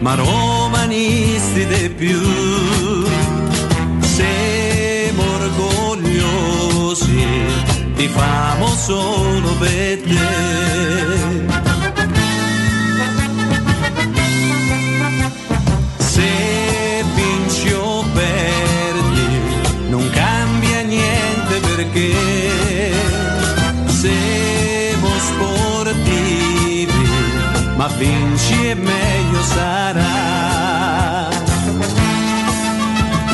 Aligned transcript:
ma 0.00 0.14
romanisti 0.14 1.66
di 1.66 1.88
più. 1.90 2.20
Siamo 4.00 5.22
orgogliosi, 5.40 7.26
ti 7.94 8.08
famo 8.08 8.66
solo 8.68 9.54
per 9.58 10.02
te. 10.02 11.46
Se 15.96 17.04
vinci 17.14 17.72
o 17.72 18.04
perdi, 18.14 19.40
non 19.88 20.08
cambia 20.10 20.82
niente 20.82 21.60
perché 21.60 22.12
siamo 23.86 25.08
sportivi, 25.18 27.08
ma 27.76 27.86
vinci 27.98 28.68
e 28.68 28.74
meglio 28.74 29.07
sarà. 29.58 31.30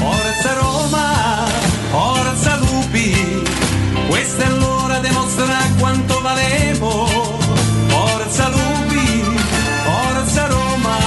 Forza 0.01 0.51
Roma, 0.63 1.09
forza 1.91 2.57
Lupi, 2.57 3.43
questa 4.09 4.45
è 4.45 4.49
l'ora 4.49 4.99
di 5.01 5.11
mostrare 5.11 5.69
quanto 5.79 6.21
valemo. 6.21 6.91
Forza 7.89 8.49
Lupi, 8.49 9.09
forza 9.89 10.47
Roma, 10.47 10.99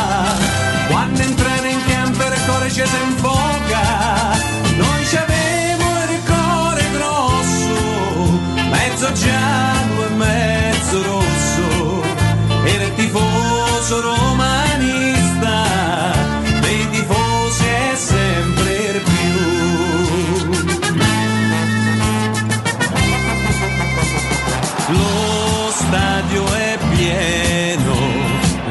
quando 0.89 1.21
entrare 1.21 1.69
in 1.69 1.81
campo 1.87 2.23
il 2.23 2.39
cuore 2.45 2.69
ci 2.69 2.83
si 2.85 2.99
infoca. 3.09 3.85
Noi 4.83 5.05
ci 5.09 5.17
avevo 5.25 5.87
il 6.13 6.21
cuore 6.29 6.83
grosso, 6.95 7.75
mezzo 8.69 9.11
giallo 9.13 9.99
e 10.05 10.09
mezzo 10.25 10.95
rosso, 11.11 11.65
era 12.65 12.83
il 12.83 12.93
tifoso 12.95 14.01
romanista, 14.01 14.66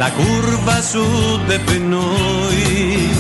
la 0.07 0.13
curva 0.13 0.81
sud 0.81 1.51
è 1.51 1.59
per 1.59 1.81
noi. 1.81 3.11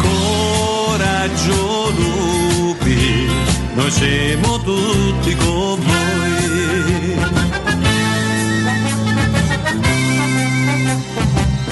Coraggio 0.00 1.92
lupi, 2.00 3.28
noi 3.74 3.90
siamo 3.90 4.60
tutti 4.60 5.36
con 5.36 5.78
voi. 5.88 7.18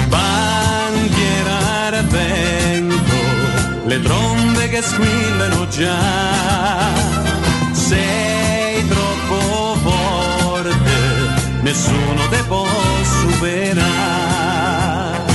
Bandiera 0.08 1.56
al 1.86 2.06
vento, 2.06 3.20
le 3.86 4.02
trombe 4.02 4.68
che 4.68 4.82
squillano 4.82 5.68
già. 5.68 6.92
Sei 7.72 8.86
troppo 8.88 9.76
forte, 9.82 10.96
nessuno 11.62 12.28
te 12.28 12.42
può 12.46 12.66
superare. 13.38 15.26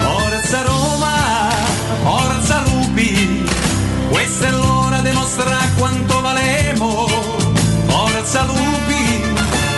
Forza 0.00 0.62
Roma, 0.62 1.50
forza 2.02 2.62
Lupi, 2.66 3.44
questa 4.08 4.48
è 4.48 4.50
l'ora 4.50 4.98
di 4.98 5.12
mostrare 5.12 5.70
quanto 5.78 6.20
valemo. 6.20 7.06
Forza 7.86 8.42
Lupi, 8.44 9.22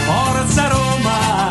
forza 0.06 0.68
Roma, 0.68 1.50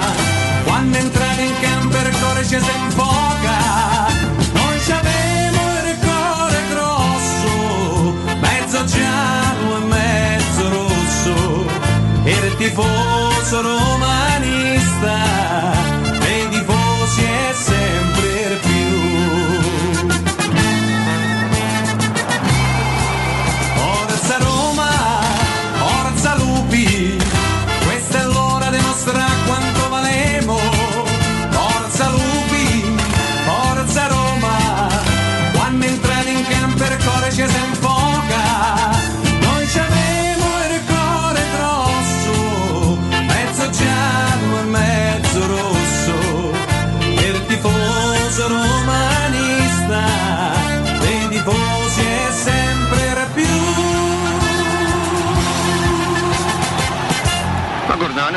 quando 0.63 0.97
entrate 0.97 1.41
in 1.41 1.53
campo 1.61 1.97
il 1.97 2.17
cuore 2.19 2.43
ci 2.43 2.59
si 2.59 2.71
infoca. 2.83 4.07
Noi 4.53 4.79
ci 4.83 4.91
abbiamo 4.91 5.61
il 5.85 5.97
cuore 5.99 6.63
grosso, 6.71 8.15
mezzo 8.39 8.83
giallo 8.85 9.77
e 9.77 9.85
mezzo 9.85 10.69
rosso, 10.69 11.65
il 12.23 12.55
tifoso 12.57 13.61
romanista, 13.61 14.34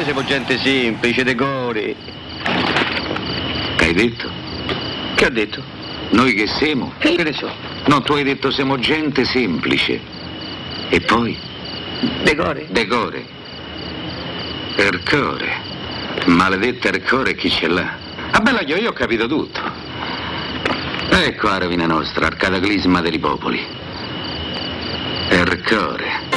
siamo 0.09 0.25
gente 0.25 0.57
semplice, 0.57 1.23
decori. 1.23 1.95
Che 3.77 3.85
hai 3.85 3.93
detto? 3.93 4.31
Che 5.15 5.27
ho 5.27 5.29
detto? 5.29 5.63
Noi 6.13 6.33
che 6.33 6.47
siamo? 6.47 6.95
Che 6.97 7.23
ne 7.23 7.33
so? 7.35 7.51
No, 7.89 8.01
tu 8.01 8.15
hai 8.15 8.23
detto 8.23 8.51
siamo 8.51 8.79
gente 8.79 9.27
semplice. 9.27 10.01
E 10.89 11.01
poi? 11.03 11.37
Decore. 12.23 12.69
Decore. 12.71 13.23
Ercore. 14.77 15.53
Maledetta 16.25 16.89
Ercore 16.89 17.35
chi 17.35 17.51
ce 17.51 17.69
l'ha? 17.69 17.97
Ah 18.31 18.41
bella 18.41 18.63
io, 18.63 18.77
io 18.77 18.89
ho 18.89 18.95
capito 18.95 19.27
tutto. 19.27 19.61
Ecco 21.11 21.49
la 21.49 21.59
rovina 21.59 21.85
nostra, 21.85 22.29
al 22.29 22.37
cataclisma 22.37 23.03
dei 23.03 23.19
popoli. 23.19 23.63
Ercore. 25.29 26.28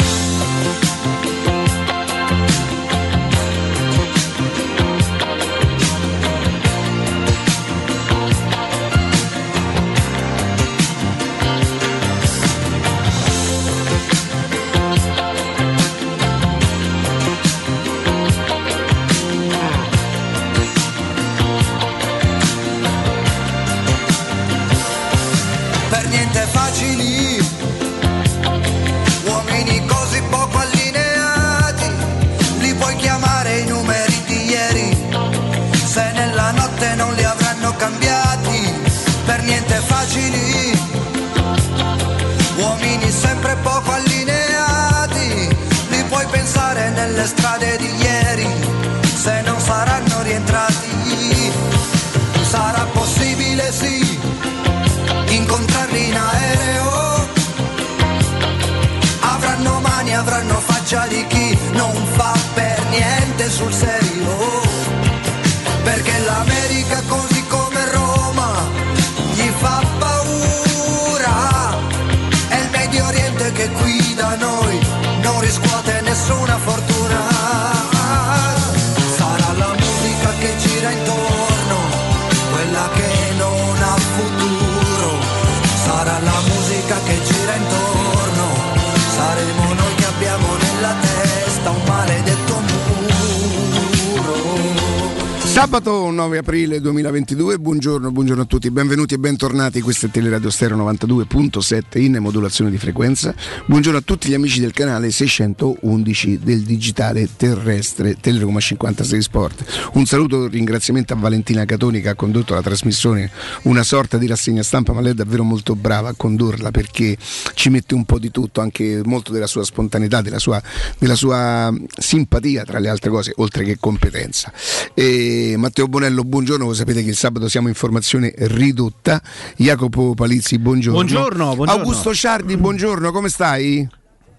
Sabato 95.72 96.12
9 96.12 96.40
aprile 96.40 96.82
2022, 96.82 97.58
buongiorno, 97.58 98.12
buongiorno 98.12 98.42
a 98.42 98.46
tutti, 98.46 98.70
benvenuti 98.70 99.14
e 99.14 99.20
bentornati, 99.20 99.80
questo 99.80 100.08
è 100.08 100.10
Teleradio 100.10 100.50
Stereo 100.50 100.76
92.7 100.76 101.98
in 102.02 102.18
modulazione 102.18 102.70
di 102.70 102.78
frequenza. 102.78 103.34
Buongiorno 103.68 104.00
a 104.00 104.02
tutti 104.02 104.28
gli 104.28 104.34
amici 104.34 104.60
del 104.60 104.74
canale 104.74 105.12
611 105.12 106.40
del 106.40 106.64
digitale 106.64 107.30
terrestre 107.38 108.18
Teleroma 108.20 108.60
56 108.60 109.22
Sport. 109.22 109.90
Un 109.94 110.06
saluto 110.06 110.36
e 110.36 110.40
un 110.40 110.50
ringraziamento 110.50 111.14
a 111.14 111.16
Valentina 111.16 111.64
Catoni 111.64 112.02
che 112.02 112.10
ha 112.10 112.16
condotto 112.16 112.54
la 112.54 112.62
trasmissione, 112.62 113.32
una 113.62 113.84
sorta 113.84 114.18
di 114.18 114.28
rassegna 114.28 114.64
stampa, 114.64 114.92
ma 114.92 115.00
lei 115.00 115.12
è 115.12 115.16
davvero 115.16 115.44
molto 115.44 115.78
brava 115.78 116.10
a 116.10 116.14
condurla 116.18 116.72
perché 116.72 117.16
ci 117.54 117.70
mette 117.70 117.94
un 117.94 118.04
po' 118.04 118.20
di 118.20 118.30
tutto, 118.30 118.60
anche 118.60 119.00
molto 119.06 119.32
della 119.32 119.48
sua 119.48 119.64
spontaneità, 119.64 120.22
della 120.22 120.40
sua, 120.40 120.62
della 120.98 121.16
sua 121.16 121.74
simpatia 121.98 122.66
tra 122.66 122.78
le 122.80 122.90
altre 122.90 123.10
cose, 123.10 123.32
oltre 123.38 123.64
che 123.64 123.78
competenza. 123.80 124.52
E 124.94 125.60
Matteo 125.62 125.88
Bonello, 125.88 126.24
buongiorno, 126.24 126.66
voi 126.66 126.76
sapete 126.76 127.04
che 127.04 127.10
il 127.10 127.16
sabato 127.16 127.48
siamo 127.48 127.68
in 127.68 127.76
formazione 127.76 128.34
ridotta. 128.36 129.22
Jacopo 129.58 130.14
Palizzi, 130.16 130.58
buongiorno. 130.58 130.98
Buongiorno, 131.00 131.56
buongiorno. 131.56 131.82
Augusto 131.84 132.14
Ciardi, 132.14 132.58
buongiorno, 132.58 133.12
come 133.12 133.30
stai? 133.30 133.88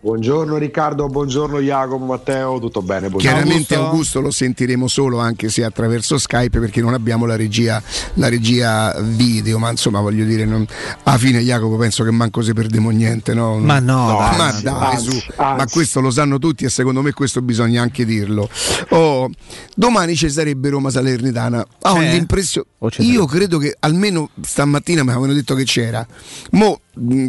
Buongiorno 0.04 0.56
Riccardo, 0.56 1.06
buongiorno 1.06 1.60
Jacopo, 1.60 2.04
Matteo, 2.04 2.58
tutto 2.58 2.82
bene? 2.82 3.08
Buongiorno. 3.08 3.38
Chiaramente 3.38 3.76
Augusto. 3.76 4.20
Lo 4.20 4.32
sentiremo 4.32 4.88
solo 4.88 5.18
anche 5.18 5.48
se 5.48 5.62
attraverso 5.62 6.18
Skype 6.18 6.58
perché 6.58 6.80
non 6.80 6.92
abbiamo 6.92 7.24
la 7.24 7.36
regia, 7.36 7.80
la 8.14 8.28
regia 8.28 9.00
video, 9.00 9.60
ma 9.60 9.70
insomma 9.70 10.00
voglio 10.00 10.24
dire, 10.24 10.44
non... 10.44 10.66
alla 11.04 11.18
fine 11.18 11.38
Jacopo 11.38 11.76
penso 11.76 12.02
che 12.02 12.10
manco 12.10 12.42
se 12.42 12.52
perdiamo 12.52 12.90
niente, 12.90 13.32
no? 13.32 13.58
Ma 13.58 13.78
no, 13.78 14.08
no 14.08 14.18
dai, 14.18 14.36
ma 14.38 14.60
dai, 14.60 14.74
anzi, 14.94 15.04
su. 15.04 15.22
Anzi. 15.36 15.56
ma 15.56 15.66
questo 15.70 16.00
lo 16.00 16.10
sanno 16.10 16.38
tutti 16.40 16.64
e 16.64 16.68
secondo 16.68 17.00
me 17.00 17.12
questo 17.12 17.40
bisogna 17.40 17.80
anche 17.80 18.04
dirlo. 18.04 18.48
Oh, 18.88 19.30
domani 19.76 20.16
ci 20.16 20.28
sarebbe 20.28 20.68
Roma 20.70 20.90
Salernitana, 20.90 21.64
ho 21.82 22.02
eh? 22.02 22.10
l'impressione, 22.10 22.66
io 22.98 23.24
credo 23.26 23.58
che 23.58 23.76
almeno 23.78 24.30
stamattina 24.40 25.04
mi 25.04 25.10
avevano 25.10 25.32
detto 25.32 25.54
che 25.54 25.62
c'era, 25.62 26.04
mo 26.50 26.80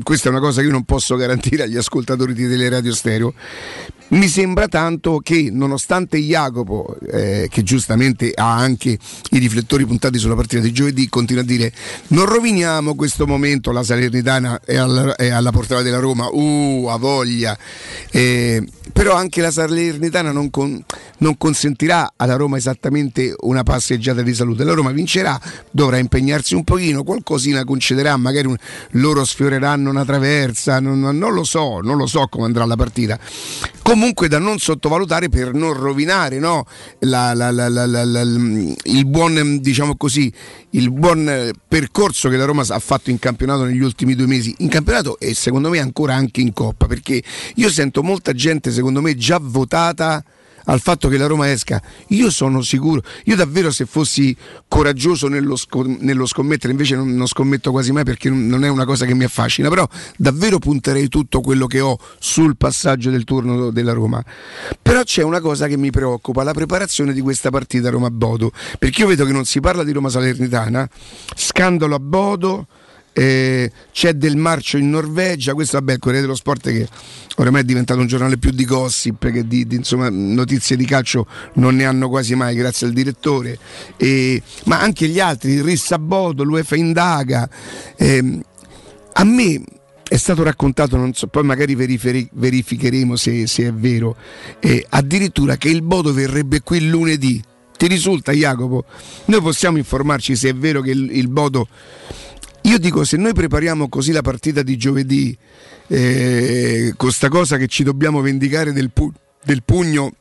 questa 0.03 0.27
è 0.27 0.31
una 0.31 0.41
cosa 0.41 0.59
che 0.59 0.67
io 0.67 0.73
non 0.73 0.83
posso 0.83 1.15
garantire 1.15 1.63
agli 1.63 1.77
ascoltatori 1.77 2.33
di 2.33 2.47
Teleradio 2.47 2.93
Stereo. 2.93 3.33
Mi 4.09 4.27
sembra 4.27 4.67
tanto 4.67 5.19
che 5.19 5.49
nonostante 5.51 6.17
Jacopo, 6.17 6.97
eh, 7.11 7.47
che 7.49 7.63
giustamente 7.63 8.31
ha 8.35 8.55
anche 8.55 8.97
i 9.31 9.37
riflettori 9.39 9.85
puntati 9.85 10.19
sulla 10.19 10.35
partita 10.35 10.61
di 10.61 10.71
giovedì, 10.71 11.09
continua 11.09 11.41
a 11.41 11.45
dire 11.45 11.73
non 12.09 12.25
roviniamo 12.25 12.95
questo 12.95 13.25
momento, 13.25 13.71
la 13.71 13.83
Salernitana 13.83 14.61
è 14.63 14.75
alla, 14.75 15.15
è 15.15 15.29
alla 15.29 15.51
portata 15.51 15.81
della 15.81 15.99
Roma, 15.99 16.27
uh, 16.27 16.87
a 16.89 16.97
voglia. 16.97 17.57
Eh, 18.11 18.63
però 18.91 19.15
anche 19.15 19.41
la 19.41 19.49
Salernitana 19.49 20.31
non, 20.31 20.49
con, 20.51 20.83
non, 21.19 21.37
consentirà 21.37 22.13
alla 22.15 22.35
Roma 22.35 22.57
esattamente 22.57 23.33
una 23.41 23.63
passeggiata 23.63 24.21
di 24.21 24.33
salute. 24.33 24.63
La 24.63 24.73
Roma 24.73 24.91
vincerà, 24.91 25.39
dovrà 25.71 25.97
impegnarsi 25.97 26.53
un 26.53 26.63
pochino, 26.63 27.03
qualcosina 27.03 27.63
concederà, 27.63 28.15
magari 28.17 28.47
un, 28.47 28.55
loro 28.91 29.25
sfioreranno 29.25 29.89
una 29.89 30.05
traversa, 30.05 30.79
non, 30.79 30.99
non, 30.99 31.33
lo 31.33 31.43
so, 31.43 31.79
non 31.79 31.97
lo 31.97 32.05
so 32.05 32.27
come 32.27 32.45
andrà 32.45 32.65
la 32.65 32.75
partita. 32.75 33.17
Comunque 33.93 34.27
da 34.27 34.39
non 34.39 34.57
sottovalutare 34.57 35.29
per 35.29 35.53
non 35.53 35.71
rovinare 35.73 36.39
no? 36.39 36.65
la, 37.01 37.35
la, 37.35 37.51
la, 37.51 38.21
il, 38.23 39.05
buon, 39.05 39.59
diciamo 39.61 39.95
così, 39.97 40.33
il 40.71 40.89
buon 40.89 41.51
percorso 41.67 42.27
che 42.27 42.35
la 42.35 42.45
Roma 42.45 42.63
ha 42.67 42.79
fatto 42.79 43.11
in 43.11 43.19
campionato 43.19 43.65
negli 43.65 43.83
ultimi 43.83 44.15
due 44.15 44.25
mesi, 44.25 44.55
in 44.59 44.69
campionato 44.69 45.19
e 45.19 45.35
secondo 45.35 45.69
me 45.69 45.77
ancora 45.77 46.15
anche 46.15 46.41
in 46.41 46.53
Coppa, 46.53 46.87
perché 46.87 47.21
io 47.53 47.69
sento 47.69 48.01
molta 48.01 48.33
gente 48.33 48.71
secondo 48.71 48.99
me 48.99 49.15
già 49.15 49.37
votata 49.39 50.23
al 50.65 50.79
fatto 50.79 51.07
che 51.07 51.17
la 51.17 51.27
Roma 51.27 51.49
esca. 51.51 51.81
Io 52.09 52.29
sono 52.29 52.61
sicuro, 52.61 53.01
io 53.25 53.35
davvero 53.35 53.71
se 53.71 53.85
fossi 53.85 54.35
coraggioso 54.67 55.27
nello, 55.27 55.55
scom- 55.55 55.99
nello 55.99 56.25
scommettere, 56.25 56.71
invece 56.71 56.95
non, 56.95 57.13
non, 57.15 57.27
scommetto 57.27 57.71
quasi 57.71 57.91
mai 57.91 58.03
perché 58.03 58.29
non 58.29 58.63
è 58.63 58.69
una 58.69 58.85
cosa 58.85 59.05
che 59.05 59.13
mi 59.13 59.23
affascina, 59.23 59.69
però 59.69 59.87
davvero 60.17 60.59
punterei 60.59 61.07
tutto 61.07 61.41
quello 61.41 61.67
che 61.67 61.79
ho 61.79 61.97
sul 62.19 62.57
passaggio 62.57 63.09
del 63.09 63.23
turno 63.23 63.71
della 63.71 63.93
Roma. 63.93 64.23
Però 64.81 65.03
c'è 65.03 65.23
una 65.23 65.39
cosa 65.39 65.67
che 65.67 65.77
mi 65.77 65.91
preoccupa, 65.91 66.43
la 66.43 66.53
preparazione 66.53 67.13
di 67.13 67.21
questa 67.21 67.49
partita 67.49 67.89
Roma-Bodo, 67.89 68.51
perché 68.79 69.01
io 69.01 69.07
vedo 69.07 69.25
che 69.25 69.31
non 69.31 69.45
si 69.45 69.59
parla 69.59 69.83
di 69.83 69.91
Roma 69.91 70.09
Salernitana, 70.09 70.87
scandalo 71.35 71.95
a 71.95 71.99
Bodo 71.99 72.67
eh, 73.13 73.71
c'è 73.91 74.13
del 74.13 74.35
marcio 74.35 74.77
in 74.77 74.89
Norvegia, 74.89 75.53
questo 75.53 75.77
vabbè 75.77 75.93
il 75.93 75.99
Corriere 75.99 76.25
dello 76.25 76.35
Sport 76.35 76.69
che 76.69 76.87
ormai 77.37 77.61
è 77.61 77.63
diventato 77.63 77.99
un 77.99 78.07
giornale 78.07 78.37
più 78.37 78.51
di 78.51 78.65
gossip, 78.65 79.31
che 79.31 79.47
di, 79.47 79.65
di 79.65 79.75
insomma, 79.75 80.09
notizie 80.09 80.75
di 80.75 80.85
calcio 80.85 81.27
non 81.53 81.75
ne 81.75 81.85
hanno 81.85 82.09
quasi 82.09 82.35
mai 82.35 82.55
grazie 82.55 82.87
al 82.87 82.93
direttore, 82.93 83.57
eh, 83.97 84.41
ma 84.65 84.79
anche 84.79 85.07
gli 85.07 85.19
altri, 85.19 85.61
Rissaboto, 85.61 86.43
l'UEFA 86.43 86.75
indaga. 86.75 87.47
Eh, 87.95 88.39
a 89.13 89.23
me 89.23 89.63
è 90.07 90.17
stato 90.17 90.43
raccontato, 90.43 90.97
non 90.97 91.13
so, 91.13 91.27
poi 91.27 91.43
magari 91.43 91.75
verificheremo 91.75 93.15
se, 93.15 93.47
se 93.47 93.67
è 93.67 93.73
vero, 93.73 94.15
addirittura 94.89 95.55
che 95.55 95.69
il 95.69 95.81
Bodo 95.81 96.13
verrebbe 96.13 96.61
qui 96.61 96.87
lunedì. 96.87 97.41
Ti 97.75 97.87
risulta 97.87 98.31
Jacopo? 98.31 98.85
Noi 99.25 99.41
possiamo 99.41 99.77
informarci 99.77 100.35
se 100.35 100.49
è 100.49 100.53
vero 100.53 100.81
che 100.81 100.91
il, 100.91 101.09
il 101.11 101.27
Bodo 101.27 101.67
io 102.63 102.77
dico, 102.79 103.03
se 103.03 103.17
noi 103.17 103.33
prepariamo 103.33 103.89
così 103.89 104.11
la 104.11 104.21
partita 104.21 104.63
di 104.63 104.77
giovedì, 104.77 105.37
eh, 105.87 106.93
con 106.95 107.11
sta 107.11 107.29
cosa 107.29 107.57
che 107.57 107.67
ci 107.67 107.83
dobbiamo 107.83 108.21
vendicare 108.21 108.71
del, 108.71 108.89
pu- 108.91 109.11
del 109.43 109.63
pugno 109.63 110.13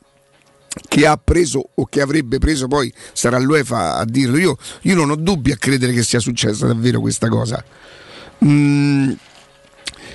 che 0.87 1.05
ha 1.05 1.17
preso 1.17 1.69
o 1.75 1.85
che 1.85 2.01
avrebbe 2.01 2.39
preso, 2.39 2.67
poi 2.67 2.91
sarà 3.13 3.37
l'UEFA 3.39 3.95
a 3.95 4.05
dirlo. 4.05 4.37
Io, 4.37 4.57
io 4.81 4.95
non 4.95 5.09
ho 5.11 5.15
dubbi 5.15 5.51
a 5.51 5.57
credere 5.57 5.93
che 5.93 6.03
sia 6.03 6.19
successa 6.19 6.67
davvero 6.67 6.99
questa 6.99 7.29
cosa. 7.29 7.63
Mm, 8.43 9.11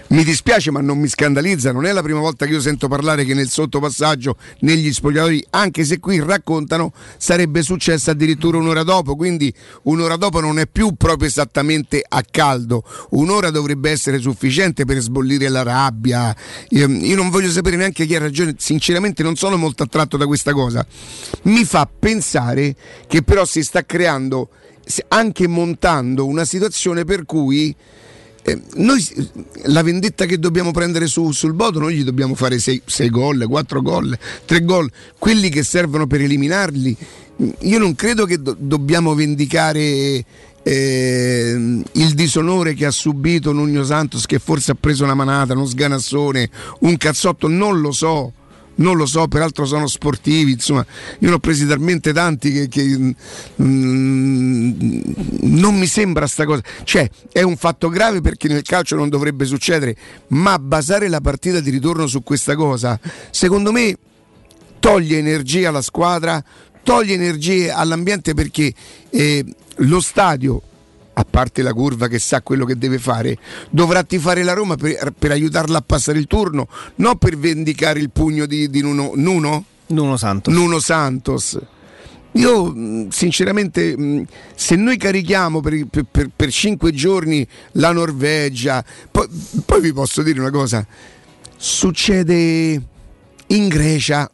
mi 0.08 0.24
dispiace 0.24 0.70
ma 0.70 0.80
non 0.80 0.98
mi 0.98 1.08
scandalizza, 1.08 1.72
non 1.72 1.84
è 1.84 1.92
la 1.92 2.02
prima 2.02 2.20
volta 2.20 2.46
che 2.46 2.52
io 2.52 2.60
sento 2.60 2.88
parlare 2.88 3.24
che 3.24 3.34
nel 3.34 3.48
sottopassaggio 3.48 4.36
negli 4.60 4.92
spogliatori, 4.92 5.44
anche 5.50 5.84
se 5.84 5.98
qui 5.98 6.18
raccontano, 6.20 6.92
sarebbe 7.18 7.62
successo 7.62 8.10
addirittura 8.10 8.56
un'ora 8.58 8.82
dopo, 8.82 9.16
quindi 9.16 9.52
un'ora 9.82 10.16
dopo 10.16 10.40
non 10.40 10.58
è 10.58 10.66
più 10.66 10.94
proprio 10.94 11.28
esattamente 11.28 12.02
a 12.06 12.22
caldo, 12.28 12.84
un'ora 13.10 13.50
dovrebbe 13.50 13.90
essere 13.90 14.18
sufficiente 14.18 14.84
per 14.84 14.98
sbollire 15.00 15.48
la 15.48 15.62
rabbia. 15.62 16.34
Io 16.70 16.86
non 16.88 17.28
voglio 17.28 17.50
sapere 17.50 17.76
neanche 17.76 18.06
chi 18.06 18.14
ha 18.14 18.18
ragione, 18.18 18.54
sinceramente 18.58 19.22
non 19.22 19.36
sono 19.36 19.56
molto 19.56 19.82
attratto 19.82 20.16
da 20.16 20.26
questa 20.26 20.52
cosa. 20.52 20.86
Mi 21.42 21.64
fa 21.64 21.86
pensare 21.86 22.74
che 23.06 23.22
però 23.22 23.44
si 23.44 23.62
sta 23.62 23.84
creando, 23.84 24.48
anche 25.08 25.46
montando 25.46 26.26
una 26.26 26.46
situazione 26.46 27.04
per 27.04 27.26
cui 27.26 27.76
eh, 28.48 28.60
noi 28.76 29.04
la 29.64 29.82
vendetta 29.82 30.24
che 30.24 30.38
dobbiamo 30.38 30.70
prendere 30.70 31.06
su, 31.06 31.32
sul 31.32 31.52
Bodo, 31.52 31.80
noi 31.80 31.96
gli 31.96 32.04
dobbiamo 32.04 32.34
fare 32.34 32.58
6 32.58 32.82
gol, 33.10 33.46
4 33.46 33.82
gol, 33.82 34.18
3 34.46 34.64
gol, 34.64 34.90
quelli 35.18 35.50
che 35.50 35.62
servono 35.62 36.06
per 36.06 36.22
eliminarli. 36.22 36.96
Io 37.60 37.78
non 37.78 37.94
credo 37.94 38.24
che 38.24 38.40
do- 38.40 38.56
dobbiamo 38.58 39.14
vendicare 39.14 40.24
eh, 40.62 41.82
il 41.92 42.14
disonore 42.14 42.74
che 42.74 42.86
ha 42.86 42.90
subito 42.90 43.52
Nugno 43.52 43.84
Santos, 43.84 44.26
che 44.26 44.38
forse 44.38 44.72
ha 44.72 44.76
preso 44.78 45.04
una 45.04 45.14
manata, 45.14 45.52
uno 45.52 45.66
sganassone, 45.66 46.50
un 46.80 46.96
cazzotto, 46.96 47.48
non 47.48 47.80
lo 47.80 47.92
so 47.92 48.32
non 48.78 48.96
lo 48.96 49.06
so, 49.06 49.28
peraltro 49.28 49.64
sono 49.64 49.86
sportivi, 49.86 50.52
insomma, 50.52 50.84
io 51.20 51.28
ne 51.28 51.34
ho 51.34 51.38
presi 51.38 51.66
talmente 51.66 52.12
tanti 52.12 52.52
che, 52.52 52.68
che 52.68 53.14
mm, 53.62 55.00
non 55.42 55.78
mi 55.78 55.86
sembra 55.86 56.26
sta 56.26 56.44
cosa. 56.44 56.62
Cioè, 56.84 57.08
è 57.32 57.42
un 57.42 57.56
fatto 57.56 57.88
grave 57.88 58.20
perché 58.20 58.48
nel 58.48 58.62
calcio 58.62 58.96
non 58.96 59.08
dovrebbe 59.08 59.44
succedere, 59.44 59.96
ma 60.28 60.58
basare 60.58 61.08
la 61.08 61.20
partita 61.20 61.60
di 61.60 61.70
ritorno 61.70 62.06
su 62.06 62.22
questa 62.22 62.54
cosa, 62.54 62.98
secondo 63.30 63.72
me 63.72 63.96
toglie 64.78 65.18
energia 65.18 65.68
alla 65.68 65.82
squadra, 65.82 66.42
toglie 66.82 67.14
energie 67.14 67.70
all'ambiente 67.70 68.34
perché 68.34 68.72
eh, 69.10 69.44
lo 69.76 70.00
stadio 70.00 70.62
a 71.18 71.26
parte 71.28 71.62
la 71.62 71.72
curva 71.72 72.06
che 72.06 72.20
sa 72.20 72.42
quello 72.42 72.64
che 72.64 72.78
deve 72.78 72.98
fare, 72.98 73.36
dovrà 73.70 74.04
tifare 74.04 74.44
la 74.44 74.52
Roma 74.52 74.76
per, 74.76 75.12
per 75.18 75.32
aiutarla 75.32 75.78
a 75.78 75.82
passare 75.82 76.18
il 76.18 76.28
turno, 76.28 76.68
non 76.96 77.18
per 77.18 77.36
vendicare 77.36 77.98
il 77.98 78.10
pugno 78.10 78.46
di, 78.46 78.70
di 78.70 78.80
Nuno, 78.80 79.12
Nuno? 79.16 79.64
Nuno 79.88 80.16
Santos. 80.16 80.54
Nuno 80.54 80.78
Santos. 80.78 81.58
Io 82.32 83.08
sinceramente 83.10 84.26
se 84.54 84.76
noi 84.76 84.96
carichiamo 84.96 85.60
per, 85.60 85.86
per, 86.08 86.30
per, 86.34 86.50
cinque 86.52 86.92
giorni 86.92 87.44
la 87.72 87.90
Norvegia, 87.90 88.84
poi, 89.10 89.26
poi 89.64 89.80
vi 89.80 89.92
posso 89.92 90.22
dire 90.22 90.38
una 90.38 90.50
cosa, 90.50 90.86
succede 91.56 92.80
in 93.46 93.68
Grecia, 93.68 94.30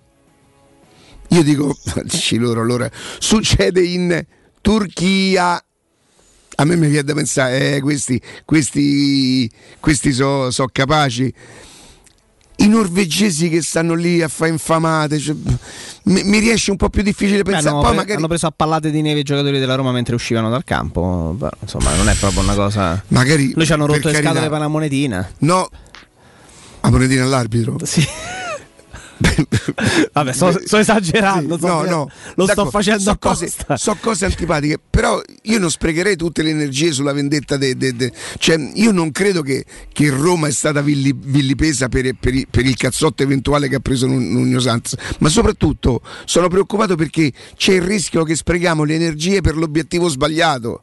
io 1.28 1.42
dico, 1.42 1.74
dici 2.04 2.36
loro 2.36 2.60
allora, 2.60 2.90
succede 3.18 3.82
in 3.82 4.26
Turchia, 4.60 5.64
a 6.56 6.64
me 6.64 6.76
mi 6.76 6.88
viene 6.88 7.04
da 7.04 7.14
pensare, 7.14 7.76
eh, 7.76 7.80
questi, 7.80 8.20
questi, 8.44 9.50
questi 9.80 10.12
sono 10.12 10.50
so 10.50 10.68
capaci. 10.70 11.32
i 12.56 12.68
norvegesi 12.68 13.48
che 13.48 13.62
stanno 13.62 13.94
lì 13.94 14.22
a 14.22 14.28
fare 14.28 14.50
infamate. 14.50 15.18
Cioè, 15.18 15.34
mi, 16.04 16.22
mi, 16.22 16.38
riesce 16.38 16.70
un 16.70 16.76
po' 16.76 16.90
più 16.90 17.02
difficile 17.02 17.42
pensare. 17.42 17.68
Hanno, 17.70 17.80
Poi 17.80 17.88
pre- 17.88 17.96
magari... 17.96 18.18
hanno 18.18 18.28
preso 18.28 18.46
a 18.46 18.52
pallate 18.54 18.90
di 18.90 19.02
neve 19.02 19.20
i 19.20 19.24
giocatori 19.24 19.58
della 19.58 19.74
Roma 19.74 19.92
mentre 19.92 20.14
uscivano 20.14 20.50
dal 20.50 20.64
campo. 20.64 21.34
Beh, 21.36 21.50
insomma, 21.60 21.94
non 21.94 22.08
è 22.08 22.14
proprio 22.14 22.42
una 22.42 22.54
cosa. 22.54 23.02
Magari 23.08 23.52
Lui 23.54 23.66
ci 23.66 23.72
hanno 23.72 23.86
rotto 23.86 24.08
le 24.08 24.14
scatole 24.14 24.48
per 24.48 24.58
la 24.58 24.68
monetina. 24.68 25.28
No, 25.38 25.68
a 26.80 26.90
monetina 26.90 27.24
all'arbitro. 27.24 27.78
Sì. 27.82 28.06
Vabbè, 30.12 30.32
sto, 30.32 30.60
sto 30.64 30.78
esagerando. 30.78 31.58
Sì, 31.58 31.66
no, 31.66 31.82
no, 31.82 32.10
lo 32.36 32.46
sto 32.46 32.66
facendo 32.70 33.02
so 33.02 33.16
cose, 33.18 33.52
so 33.74 33.96
cose 34.00 34.24
antipatiche, 34.26 34.78
però 34.88 35.20
io 35.42 35.58
non 35.58 35.70
sprecherei 35.70 36.16
tutte 36.16 36.42
le 36.42 36.50
energie 36.50 36.92
sulla 36.92 37.12
vendetta. 37.12 37.56
De, 37.56 37.76
de, 37.76 37.94
de. 37.94 38.12
Cioè, 38.38 38.72
io 38.74 38.92
non 38.92 39.10
credo 39.10 39.42
che, 39.42 39.64
che 39.92 40.10
Roma 40.10 40.48
è 40.48 40.52
stata 40.52 40.80
villi, 40.80 41.14
villipesa 41.16 41.88
per, 41.88 42.14
per, 42.18 42.32
per, 42.50 42.64
il 42.64 42.76
cazzotto 42.76 43.22
eventuale 43.22 43.68
che 43.68 43.76
ha 43.76 43.80
preso 43.80 44.06
Nuno 44.06 44.60
Santos, 44.60 44.94
ma 45.18 45.28
soprattutto 45.28 46.02
sono 46.24 46.48
preoccupato 46.48 46.96
perché 46.96 47.32
c'è 47.56 47.74
il 47.74 47.82
rischio 47.82 48.24
che 48.24 48.34
sprechiamo 48.34 48.84
le 48.84 48.94
energie 48.94 49.40
per 49.40 49.56
l'obiettivo 49.56 50.08
sbagliato 50.08 50.82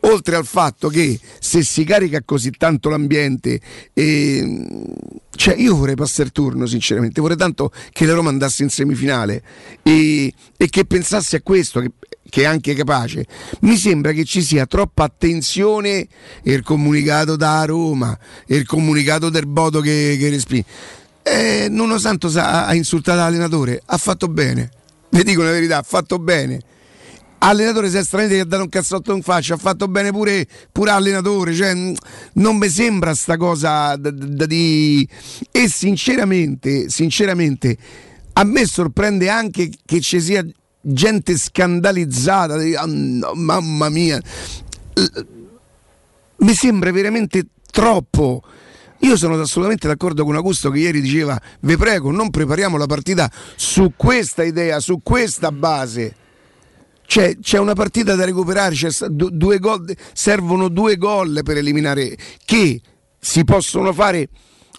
oltre 0.00 0.36
al 0.36 0.46
fatto 0.46 0.88
che 0.88 1.18
se 1.38 1.62
si 1.62 1.84
carica 1.84 2.22
così 2.24 2.50
tanto 2.50 2.88
l'ambiente, 2.88 3.60
eh, 3.92 4.66
cioè 5.34 5.54
io 5.56 5.76
vorrei 5.76 5.94
passare 5.94 6.24
il 6.24 6.32
turno 6.32 6.66
sinceramente, 6.66 7.20
vorrei 7.20 7.36
tanto 7.36 7.72
che 7.90 8.06
la 8.06 8.14
Roma 8.14 8.30
andasse 8.30 8.62
in 8.62 8.68
semifinale 8.68 9.42
e, 9.82 10.32
e 10.56 10.68
che 10.68 10.84
pensasse 10.84 11.36
a 11.36 11.40
questo, 11.42 11.80
che, 11.80 11.92
che, 12.28 12.42
è 12.42 12.44
anche 12.44 12.74
capace. 12.74 13.26
Mi 13.60 13.76
sembra 13.76 14.12
che 14.12 14.24
ci 14.24 14.42
sia 14.42 14.66
troppa 14.66 15.04
attenzione 15.04 16.06
il 16.44 16.62
comunicato 16.62 17.36
da 17.36 17.64
Roma, 17.64 18.16
il 18.46 18.66
comunicato 18.66 19.30
del 19.30 19.46
Bodo 19.46 19.80
che, 19.80 20.16
che 20.18 20.30
respinge. 20.30 20.66
Eh, 21.22 21.68
Nuno 21.70 21.98
Santos 21.98 22.36
ha, 22.36 22.66
ha 22.66 22.74
insultato 22.74 23.18
l'allenatore, 23.18 23.80
ha 23.86 23.96
fatto 23.96 24.26
bene, 24.28 24.70
vi 25.10 25.22
dico 25.22 25.42
la 25.42 25.52
verità, 25.52 25.78
ha 25.78 25.84
fatto 25.84 26.18
bene 26.18 26.60
allenatore 27.42 27.90
si 27.90 27.96
è 27.96 28.04
stranamente 28.04 28.36
che 28.36 28.42
ha 28.42 28.48
dato 28.48 28.62
un 28.62 28.68
cazzotto 28.68 29.14
in 29.14 29.22
faccia, 29.22 29.54
ha 29.54 29.58
fatto 29.58 29.88
bene 29.88 30.10
pure, 30.10 30.46
pure 30.70 30.90
allenatore, 30.90 31.54
cioè, 31.54 31.74
non 32.34 32.56
mi 32.56 32.68
sembra 32.68 33.14
sta 33.14 33.36
cosa 33.36 33.96
da, 33.96 34.10
da, 34.10 34.46
di... 34.46 35.06
E 35.50 35.68
sinceramente, 35.68 36.88
sinceramente, 36.88 37.76
a 38.34 38.44
me 38.44 38.64
sorprende 38.64 39.28
anche 39.28 39.70
che 39.84 40.00
ci 40.00 40.20
sia 40.20 40.44
gente 40.80 41.36
scandalizzata, 41.36 42.54
oh, 42.54 42.86
no, 42.86 43.32
mamma 43.34 43.88
mia, 43.88 44.20
mi 46.36 46.54
sembra 46.54 46.92
veramente 46.92 47.46
troppo. 47.70 48.42
Io 49.00 49.16
sono 49.16 49.34
assolutamente 49.40 49.88
d'accordo 49.88 50.24
con 50.24 50.36
Augusto 50.36 50.70
che 50.70 50.78
ieri 50.78 51.00
diceva, 51.00 51.40
vi 51.60 51.76
prego, 51.76 52.12
non 52.12 52.30
prepariamo 52.30 52.76
la 52.76 52.86
partita 52.86 53.28
su 53.56 53.94
questa 53.96 54.44
idea, 54.44 54.78
su 54.78 55.00
questa 55.02 55.50
base 55.50 56.20
c'è, 57.06 57.38
c'è, 57.38 57.58
una 57.58 57.74
partita 57.74 58.14
da 58.14 58.24
recuperare, 58.24 58.74
due 59.10 59.58
gol, 59.58 59.94
servono 60.12 60.68
due 60.68 60.96
gol 60.96 61.40
per 61.44 61.58
eliminare 61.58 62.16
che 62.44 62.80
si 63.18 63.44
possono 63.44 63.92
fare. 63.92 64.28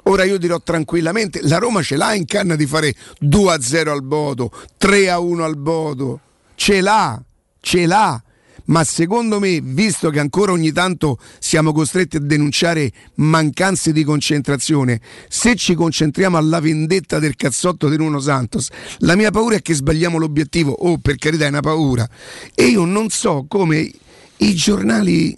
Ora 0.03 0.23
io 0.25 0.37
dirò 0.37 0.59
tranquillamente, 0.59 1.39
la 1.43 1.59
Roma 1.59 1.81
ce 1.81 1.95
l'ha 1.95 2.13
in 2.13 2.25
canna 2.25 2.55
di 2.55 2.65
fare 2.65 2.93
2-0 3.21 3.87
al 3.87 4.03
Bodo, 4.03 4.51
3-1 4.79 5.41
al 5.41 5.57
Bodo, 5.57 6.19
ce 6.55 6.81
l'ha, 6.81 7.21
ce 7.61 7.85
l'ha 7.85 8.21
ma 8.65 8.83
secondo 8.83 9.39
me, 9.39 9.59
visto 9.61 10.09
che 10.09 10.19
ancora 10.19 10.51
ogni 10.51 10.71
tanto 10.71 11.17
siamo 11.39 11.71
costretti 11.71 12.17
a 12.17 12.19
denunciare 12.19 12.91
mancanze 13.15 13.91
di 13.91 14.03
concentrazione, 14.03 15.01
se 15.27 15.55
ci 15.55 15.73
concentriamo 15.75 16.37
alla 16.37 16.59
vendetta 16.59 17.19
del 17.19 17.35
cazzotto 17.35 17.89
di 17.89 17.97
Nuno 17.97 18.19
Santos, 18.19 18.69
la 18.99 19.15
mia 19.15 19.31
paura 19.31 19.55
è 19.55 19.61
che 19.61 19.73
sbagliamo 19.73 20.17
l'obiettivo, 20.17 20.71
oh 20.71 20.97
per 20.97 21.17
carità 21.17 21.45
è 21.45 21.49
una 21.49 21.61
paura, 21.61 22.07
e 22.53 22.65
io 22.65 22.85
non 22.85 23.09
so 23.09 23.45
come 23.47 23.91
i 24.37 24.53
giornali... 24.53 25.35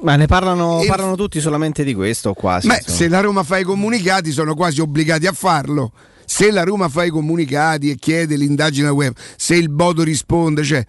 Ma 0.00 0.16
ne 0.16 0.26
parlano, 0.26 0.82
e... 0.82 0.86
parlano 0.86 1.14
tutti 1.14 1.40
solamente 1.40 1.84
di 1.84 1.94
questo 1.94 2.32
quasi. 2.32 2.66
Beh, 2.66 2.82
se 2.84 3.08
la 3.08 3.20
Roma 3.20 3.44
fa 3.44 3.58
i 3.58 3.62
comunicati 3.62 4.32
sono 4.32 4.54
quasi 4.54 4.80
obbligati 4.80 5.26
a 5.26 5.32
farlo 5.32 5.92
se 6.26 6.50
la 6.50 6.62
Roma 6.62 6.88
fa 6.88 7.04
i 7.04 7.10
comunicati 7.10 7.90
e 7.90 7.96
chiede 7.96 8.36
l'indagine 8.36 8.88
web, 8.88 9.14
se 9.36 9.56
il 9.56 9.68
Bodo 9.68 10.02
risponde, 10.02 10.64
cioè 10.64 10.84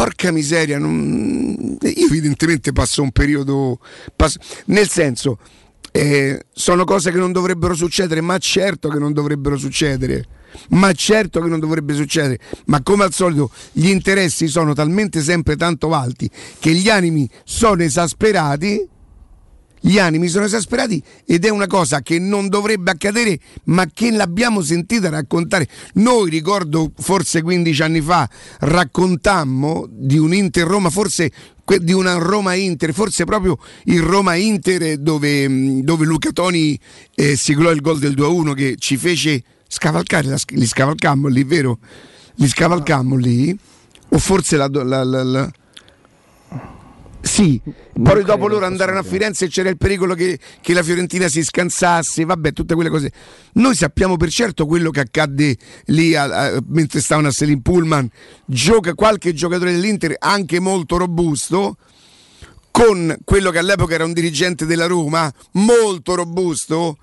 porca 0.00 0.32
miseria, 0.32 0.78
non... 0.78 1.76
io 1.78 2.06
evidentemente 2.06 2.72
passo 2.72 3.02
un 3.02 3.10
periodo, 3.10 3.80
passo... 4.16 4.38
nel 4.66 4.88
senso, 4.88 5.38
eh, 5.92 6.46
sono 6.50 6.84
cose 6.84 7.10
che 7.10 7.18
non 7.18 7.32
dovrebbero 7.32 7.74
succedere, 7.74 8.22
ma 8.22 8.38
certo 8.38 8.88
che 8.88 8.98
non 8.98 9.12
dovrebbero 9.12 9.58
succedere, 9.58 10.24
ma 10.70 10.90
certo 10.92 11.42
che 11.42 11.48
non 11.50 11.60
dovrebbe 11.60 11.92
succedere, 11.92 12.38
ma 12.66 12.82
come 12.82 13.04
al 13.04 13.12
solito 13.12 13.50
gli 13.72 13.88
interessi 13.88 14.48
sono 14.48 14.72
talmente 14.72 15.20
sempre 15.20 15.56
tanto 15.56 15.92
alti 15.92 16.30
che 16.58 16.72
gli 16.72 16.88
animi 16.88 17.28
sono 17.44 17.82
esasperati 17.82 18.88
gli 19.80 19.98
animi 19.98 20.28
sono 20.28 20.44
esasperati 20.44 21.02
ed 21.24 21.44
è 21.44 21.48
una 21.48 21.66
cosa 21.66 22.02
che 22.02 22.18
non 22.18 22.48
dovrebbe 22.48 22.90
accadere, 22.90 23.38
ma 23.64 23.86
che 23.92 24.10
l'abbiamo 24.10 24.60
sentita 24.60 25.08
raccontare. 25.08 25.68
Noi 25.94 26.30
ricordo 26.30 26.92
forse 26.98 27.42
15 27.42 27.82
anni 27.82 28.00
fa 28.00 28.28
raccontammo 28.60 29.86
di 29.90 30.18
un 30.18 30.34
Inter 30.34 30.66
Roma, 30.66 30.90
forse 30.90 31.30
di 31.78 31.92
una 31.92 32.14
Roma 32.14 32.54
Inter, 32.54 32.92
forse 32.92 33.24
proprio 33.24 33.58
il 33.84 34.02
Roma 34.02 34.34
Inter 34.34 34.98
dove, 34.98 35.82
dove 35.82 36.04
Luca 36.04 36.30
Toni 36.32 36.78
eh, 37.14 37.36
siglò 37.36 37.70
il 37.70 37.80
gol 37.80 37.98
del 37.98 38.14
2-1 38.14 38.54
che 38.54 38.74
ci 38.76 38.96
fece 38.96 39.42
scavalcare, 39.68 40.36
li 40.48 40.66
scavalcammo 40.66 41.28
lì, 41.28 41.44
vero? 41.44 41.78
Li 42.36 42.48
scavalcammo 42.48 43.16
lì, 43.16 43.56
o 44.08 44.18
forse 44.18 44.56
la, 44.56 44.68
la, 44.68 45.04
la, 45.04 45.22
la 45.22 45.50
sì, 47.22 47.60
poi 48.02 48.24
dopo 48.24 48.48
loro 48.48 48.64
andarono 48.64 49.00
a 49.00 49.02
Firenze 49.02 49.44
e 49.44 49.48
c'era 49.48 49.68
il 49.68 49.76
pericolo 49.76 50.14
che, 50.14 50.38
che, 50.60 50.72
la 50.72 50.82
Fiorentina 50.82 51.28
si 51.28 51.44
scansasse, 51.44 52.24
vabbè, 52.24 52.52
tutte 52.52 52.74
quelle 52.74 52.88
cose. 52.88 53.12
Noi 53.54 53.74
sappiamo 53.74 54.16
per 54.16 54.30
certo 54.30 54.66
quello 54.66 54.90
che 54.90 55.00
accadde 55.00 55.56
lì 55.86 56.14
a, 56.14 56.24
a, 56.24 56.62
mentre 56.68 57.00
stavano 57.00 57.28
a 57.28 57.30
Selin 57.30 57.60
Pullman. 57.60 58.08
Gioca 58.46 58.94
qualche 58.94 59.34
giocatore 59.34 59.72
dell'Inter, 59.72 60.16
anche 60.18 60.60
molto 60.60 60.96
robusto, 60.96 61.76
con 62.70 63.16
quello 63.24 63.50
che 63.50 63.58
all'epoca 63.58 63.94
era 63.94 64.04
un 64.04 64.14
dirigente 64.14 64.64
della 64.64 64.86
Roma, 64.86 65.30
molto 65.52 66.14
robusto, 66.14 66.96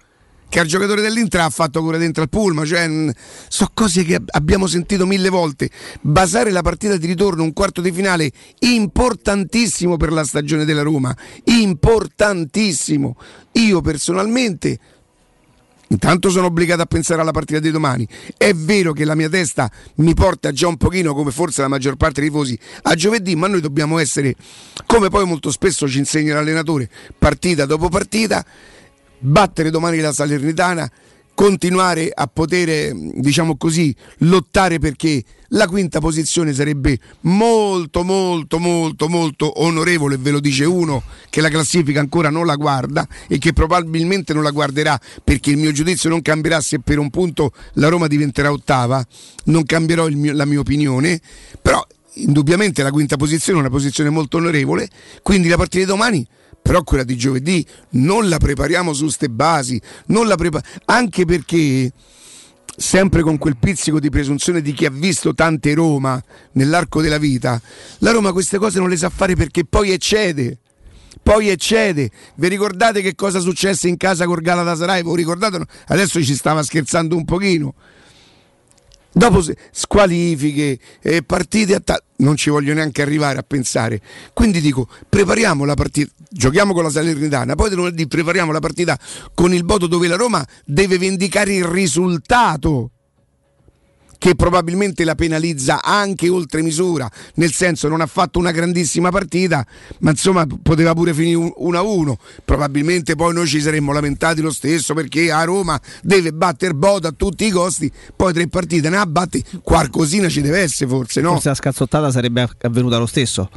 che 0.50 0.60
al 0.60 0.66
giocatore 0.66 1.02
dell'Inter 1.02 1.42
ha 1.42 1.50
fatto 1.50 1.82
cura 1.82 1.98
dentro 1.98 2.24
al 2.24 2.30
pullman, 2.30 2.66
cioè, 2.66 3.14
so 3.48 3.70
cose 3.74 4.04
che 4.04 4.20
abbiamo 4.28 4.68
sentito 4.68 5.06
mille 5.06 5.30
volte. 5.30 5.70
Basare 6.02 6.52
la 6.52 6.62
partita 6.62 6.98
di 6.98 7.08
ritorno, 7.08 7.44
un 7.44 7.54
quarto 7.54 7.82
di 7.82 7.92
finale, 7.92 8.32
importantissimo 8.60 9.98
per 9.98 10.12
la 10.12 10.24
stagione 10.24 10.66
della 10.66 10.84
Roma, 10.84 11.16
importantissimo. 11.44 13.18
Io 13.54 13.82
personalmente 13.82 14.80
Intanto 15.90 16.30
sono 16.30 16.48
obbligato 16.48 16.82
a 16.82 16.86
pensare 16.86 17.22
alla 17.22 17.32
partita 17.32 17.60
di 17.60 17.72
domani. 17.72 18.08
È 18.36 18.54
vero 18.54 18.92
che 18.92 19.06
la 19.06 19.16
mia 19.16 19.30
testa 19.30 19.72
mi 19.96 20.14
porta 20.14 20.52
già 20.52 20.68
un 20.68 20.76
pochino, 20.76 21.14
come 21.14 21.32
forse 21.32 21.62
la 21.62 21.70
maggior 21.70 21.96
parte 21.96 22.20
dei 22.20 22.30
tifosi, 22.30 22.60
a 22.84 22.96
giovedì, 22.96 23.36
ma 23.36 23.48
noi 23.48 23.62
dobbiamo 23.62 23.98
essere, 23.98 24.36
come 24.86 25.10
poi 25.10 25.26
molto 25.26 25.50
spesso 25.50 25.88
ci 25.88 26.00
insegna 26.00 26.34
l'allenatore, 26.34 26.90
partita 27.18 27.66
dopo 27.66 27.88
partita, 27.88 28.46
battere 29.20 29.70
domani 29.70 30.00
la 30.00 30.14
Salernitana, 30.14 30.90
continuare 31.34 32.12
a 32.12 32.26
poter, 32.26 32.94
diciamo 32.94 33.58
così, 33.58 33.96
lottare 34.20 34.80
perché 34.80 35.24
la 35.50 35.68
quinta 35.68 36.00
posizione 36.00 36.52
sarebbe 36.52 36.98
molto 37.22 38.04
molto 38.04 38.58
molto 38.58 39.08
molto 39.08 39.62
onorevole, 39.62 40.18
ve 40.18 40.32
lo 40.32 40.40
dice 40.40 40.66
uno 40.66 41.04
che 41.30 41.42
la 41.42 41.50
classifica 41.50 42.00
ancora 42.00 42.32
non 42.32 42.48
la 42.48 42.56
guarda 42.56 43.08
e 43.28 43.38
che 43.38 43.54
probabilmente 43.54 44.34
non 44.34 44.42
la 44.42 44.50
guarderà 44.50 45.00
perché 45.24 45.52
il 45.52 45.58
mio 45.58 45.72
giudizio 45.72 46.10
non 46.10 46.24
cambierà 46.24 46.60
se 46.60 46.80
per 46.80 46.98
un 46.98 47.12
punto 47.12 47.54
la 47.74 47.88
Roma 47.88 48.08
diventerà 48.08 48.52
ottava, 48.52 49.06
non 49.46 49.64
cambierò 49.64 50.08
mio, 50.10 50.34
la 50.34 50.46
mia 50.46 50.60
opinione, 50.60 51.22
però 51.62 51.86
indubbiamente 52.24 52.84
la 52.84 52.92
quinta 52.92 53.18
posizione 53.18 53.60
è 53.60 53.62
una 53.62 53.72
posizione 53.72 54.10
molto 54.10 54.38
onorevole, 54.38 54.90
quindi 55.22 55.48
la 55.48 55.58
partita 55.58 55.84
di 55.84 55.90
domani 55.90 56.28
però 56.68 56.84
quella 56.84 57.04
di 57.04 57.16
giovedì 57.16 57.66
non 57.92 58.28
la 58.28 58.38
prepariamo 58.38 58.92
su 58.92 59.08
ste 59.08 59.30
basi, 59.30 59.82
prepa- 60.06 60.62
anche 60.86 61.24
perché 61.24 61.94
sempre 62.76 63.22
con 63.22 63.38
quel 63.38 63.56
pizzico 63.58 64.02
di 64.02 64.10
presunzione 64.10 64.62
di 64.62 64.74
chi 64.74 64.86
ha 64.86 64.92
visto 64.92 65.34
tante 65.34 65.74
Roma 65.74 66.22
nell'arco 66.54 67.02
della 67.02 67.18
vita, 67.18 67.60
la 68.00 68.12
Roma 68.12 68.34
queste 68.34 68.58
cose 68.58 68.80
non 68.80 68.90
le 68.90 68.98
sa 68.98 69.10
fare 69.10 69.36
perché 69.36 69.64
poi 69.64 69.92
eccede. 69.92 70.60
Poi 71.24 71.50
eccede. 71.50 72.10
Vi 72.36 72.48
ricordate 72.48 73.02
che 73.02 73.16
cosa 73.16 73.40
successe 73.40 73.88
in 73.90 73.98
casa 73.98 74.26
con 74.26 74.40
Galatasaray? 74.40 75.04
Voi 75.04 75.18
ricordate? 75.18 75.62
Adesso 75.88 76.24
ci 76.24 76.36
stava 76.36 76.64
scherzando 76.64 77.18
un 77.18 77.26
pochino. 77.26 77.74
Dopo 79.18 79.44
squalifiche, 79.72 80.78
eh, 81.02 81.24
partite 81.24 81.74
a 81.74 81.80
ta- 81.80 82.00
non 82.18 82.36
ci 82.36 82.52
voglio 82.52 82.76
neanche 82.76 83.02
arrivare 83.02 83.40
a 83.40 83.42
pensare. 83.42 84.00
Quindi 84.32 84.62
dico, 84.62 84.88
prepariamo 85.10 85.66
la 85.66 85.74
partita, 85.74 86.12
giochiamo 86.30 86.72
con 86.72 86.84
la 86.84 86.92
Salernitana, 86.92 87.56
poi 87.56 87.72
lunedì 87.72 88.08
prepariamo 88.08 88.52
la 88.52 88.60
partita 88.60 88.96
con 89.34 89.56
il 89.56 89.64
Bodo 89.64 89.88
dove 89.88 90.08
la 90.08 90.18
Roma 90.18 90.48
deve 90.64 91.00
vendicare 91.00 91.56
il 91.56 91.66
risultato 91.66 92.92
che 94.18 94.36
probabilmente 94.36 95.04
la 95.04 95.16
penalizza 95.16 95.82
anche 95.82 96.30
oltre 96.30 96.62
misura, 96.62 97.10
nel 97.36 97.52
senso 97.52 97.88
non 97.88 98.02
ha 98.02 98.08
fatto 98.08 98.40
una 98.40 98.52
grandissima 98.52 99.10
partita, 99.10 99.66
ma 100.00 100.12
insomma 100.12 100.46
poteva 100.62 100.94
pure 100.94 101.14
finire 101.14 101.38
1-1, 101.38 102.14
probabilmente 102.44 103.16
poi 103.16 103.34
noi 103.34 103.48
ci 103.48 103.62
saremmo 103.62 103.92
lamentati 103.92 104.42
lo 104.42 104.52
stesso 104.52 104.94
perché 104.94 105.32
a 105.32 105.44
Roma 105.44 105.80
deve 106.02 106.34
battere 106.34 106.74
Boda 106.74 107.10
a 107.10 107.14
tutti 107.16 107.46
i 107.46 107.50
costi, 107.50 107.92
poi 108.16 108.34
tre 108.34 108.48
partite 108.48 108.90
ne 108.90 108.98
ha 108.98 109.06
batti, 109.06 109.44
qualcosina 109.62 110.30
ci 110.30 110.42
deve 110.42 110.60
essere 110.60 110.90
forse, 110.90 111.22
no? 111.22 111.34
Forse 111.34 111.50
la 111.50 111.56
scazzottata 111.56 112.12
sarebbe 112.12 112.48
avvenuta 112.62 112.98
lo 112.98 113.06
stesso. 113.06 113.50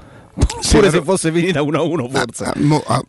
Pure 0.71 0.91
se 0.91 1.03
fosse 1.03 1.33
finita 1.33 1.61
1-1 1.61 2.11
forse. 2.11 2.45
Ah, 2.45 2.53
mo, 2.57 2.83
ah, 2.87 3.03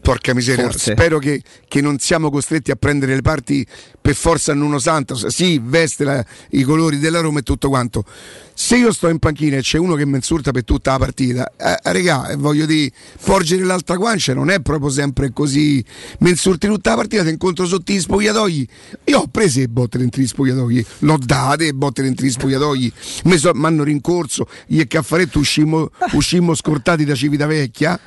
porca 0.00 0.34
miseria, 0.34 0.64
forse. 0.64 0.92
spero 0.92 1.18
che, 1.18 1.42
che, 1.66 1.80
non 1.80 1.98
siamo 1.98 2.30
costretti 2.30 2.70
a 2.70 2.76
prendere 2.76 3.14
le 3.14 3.22
parti 3.22 3.66
per 4.08 4.16
forza 4.16 4.54
Nuno 4.54 4.78
Santos. 4.78 5.26
Sì, 5.26 5.60
veste 5.62 6.02
la, 6.02 6.24
i 6.52 6.62
colori 6.62 6.98
della 6.98 7.20
Roma 7.20 7.40
e 7.40 7.42
tutto 7.42 7.68
quanto. 7.68 8.06
Se 8.54 8.78
io 8.78 8.90
sto 8.90 9.08
in 9.08 9.18
panchina 9.18 9.58
e 9.58 9.60
c'è 9.60 9.76
uno 9.76 9.96
che 9.96 10.06
mi 10.06 10.14
insulta 10.14 10.50
per 10.50 10.64
tutta 10.64 10.92
la 10.92 10.98
partita, 10.98 11.52
eh, 11.58 11.78
regà, 11.92 12.34
voglio 12.38 12.64
dire, 12.64 12.90
porgere 13.22 13.64
l'altra 13.64 13.96
guancia 13.96 14.32
non 14.32 14.48
è 14.48 14.62
proprio 14.62 14.88
sempre 14.88 15.30
così. 15.34 15.84
Mi 16.20 16.30
insulti 16.30 16.66
tutta 16.66 16.90
la 16.90 16.96
partita, 16.96 17.22
ti 17.22 17.28
incontro 17.28 17.66
sotto 17.66 17.92
gli 17.92 18.00
spogliatoi. 18.00 18.68
Io 19.04 19.18
ho 19.18 19.26
preso 19.26 19.58
le 19.58 19.68
botte 19.68 19.98
dentro 19.98 20.22
gli 20.22 20.26
spogliatoi, 20.26 20.86
l'ho 21.00 21.18
date 21.18 21.64
le 21.64 21.74
botte 21.74 22.00
dentro 22.00 22.24
gli 22.24 22.30
spogliatoi, 22.30 22.92
mi 23.24 23.36
so, 23.36 23.50
hanno 23.50 23.84
rincorso, 23.84 24.48
io 24.68 24.80
e 24.80 24.86
Caffaretto 24.86 25.38
uscimmo, 25.38 25.90
uscimmo 26.12 26.54
scortati 26.54 27.04
da 27.04 27.14
Civitavecchia 27.14 28.00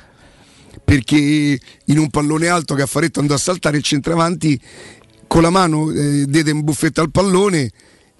perché 0.84 1.60
in 1.84 1.98
un 1.98 2.10
pallone 2.10 2.48
alto 2.48 2.74
Caffaretto 2.74 3.20
andò 3.20 3.34
a 3.34 3.38
saltare 3.38 3.76
il 3.76 3.82
centravanti 3.84 4.60
con 5.32 5.40
la 5.40 5.48
mano 5.48 5.90
eh, 5.90 6.26
diede 6.28 6.50
un 6.50 6.62
buffetto 6.62 7.00
al 7.00 7.10
pallone 7.10 7.70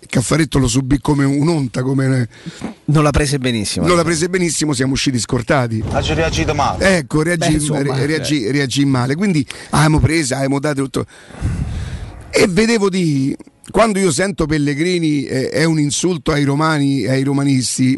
Caffaretto 0.09 0.59
lo 0.59 0.67
subì 0.67 0.99
come 0.99 1.25
un'onta. 1.25 1.83
Come... 1.83 2.29
Non 2.87 3.05
l'ha 3.05 3.11
prese 3.11 3.39
benissimo. 3.39 3.87
Non 3.87 3.97
l'ha 3.97 4.03
prese 4.03 4.29
benissimo, 4.29 4.73
siamo 4.73 4.95
usciti 4.95 5.19
scortati. 5.19 5.83
Ha 5.91 6.01
reagito 6.01 6.55
male. 6.55 6.97
Ecco, 6.97 7.23
reagì, 7.23 7.49
Beh, 7.49 7.55
insomma, 7.55 8.05
reagì, 8.05 8.45
eh. 8.45 8.51
reagì 8.51 8.85
male. 8.85 9.15
Quindi 9.15 9.47
abbiamo 9.71 10.01
preso, 10.01 10.35
abbiamo 10.35 10.59
dato 10.59 10.83
tutto. 10.83 11.07
E 12.31 12.47
vedevo 12.49 12.89
di. 12.89 13.37
Quando 13.71 14.01
io 14.01 14.11
sento 14.11 14.47
Pellegrini 14.47 15.25
eh, 15.25 15.51
è 15.51 15.65
un 15.65 15.79
insulto 15.79 16.33
ai 16.33 16.43
romani 16.43 17.03
e 17.03 17.11
ai 17.11 17.23
romanisti, 17.23 17.97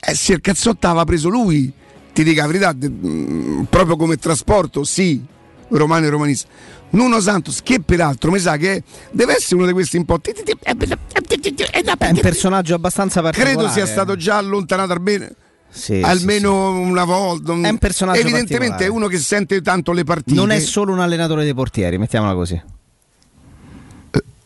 eh, 0.00 0.14
si 0.14 0.32
aveva 0.32 1.04
preso 1.04 1.28
lui. 1.28 1.70
Ti 2.12 2.24
dico 2.24 2.40
la 2.40 2.46
verità, 2.46 2.74
mm, 2.74 3.64
proprio 3.64 3.96
come 3.96 4.16
trasporto, 4.16 4.82
sì, 4.82 5.22
romano 5.68 6.06
e 6.06 6.08
romanista 6.08 6.48
Nuno 6.94 7.20
Santos, 7.20 7.60
che 7.62 7.80
peraltro 7.80 8.30
mi 8.30 8.38
sa 8.38 8.56
che 8.56 8.82
deve 9.10 9.34
essere 9.34 9.56
uno 9.56 9.66
di 9.66 9.72
questi 9.72 9.96
un 9.96 10.04
po'. 10.04 10.20
È 10.20 10.70
un 10.70 12.20
personaggio 12.20 12.74
abbastanza 12.74 13.20
particolare. 13.20 13.56
Credo 13.56 13.70
sia 13.70 13.86
stato 13.86 14.16
già 14.16 14.36
allontanato 14.38 14.92
almeno. 14.92 15.28
Sì, 15.68 16.00
almeno 16.04 16.70
sì, 16.70 16.84
sì. 16.84 16.90
una 16.90 17.04
volta. 17.04 17.52
È 17.52 17.68
un 17.68 17.78
personaggio 17.78 18.20
Evidentemente 18.20 18.84
è 18.84 18.88
uno 18.88 19.08
che 19.08 19.18
sente 19.18 19.60
tanto 19.60 19.92
le 19.92 20.04
partite. 20.04 20.38
Non 20.38 20.52
è 20.52 20.60
solo 20.60 20.92
un 20.92 21.00
allenatore 21.00 21.42
dei 21.42 21.54
portieri, 21.54 21.98
mettiamola 21.98 22.34
così. 22.34 22.62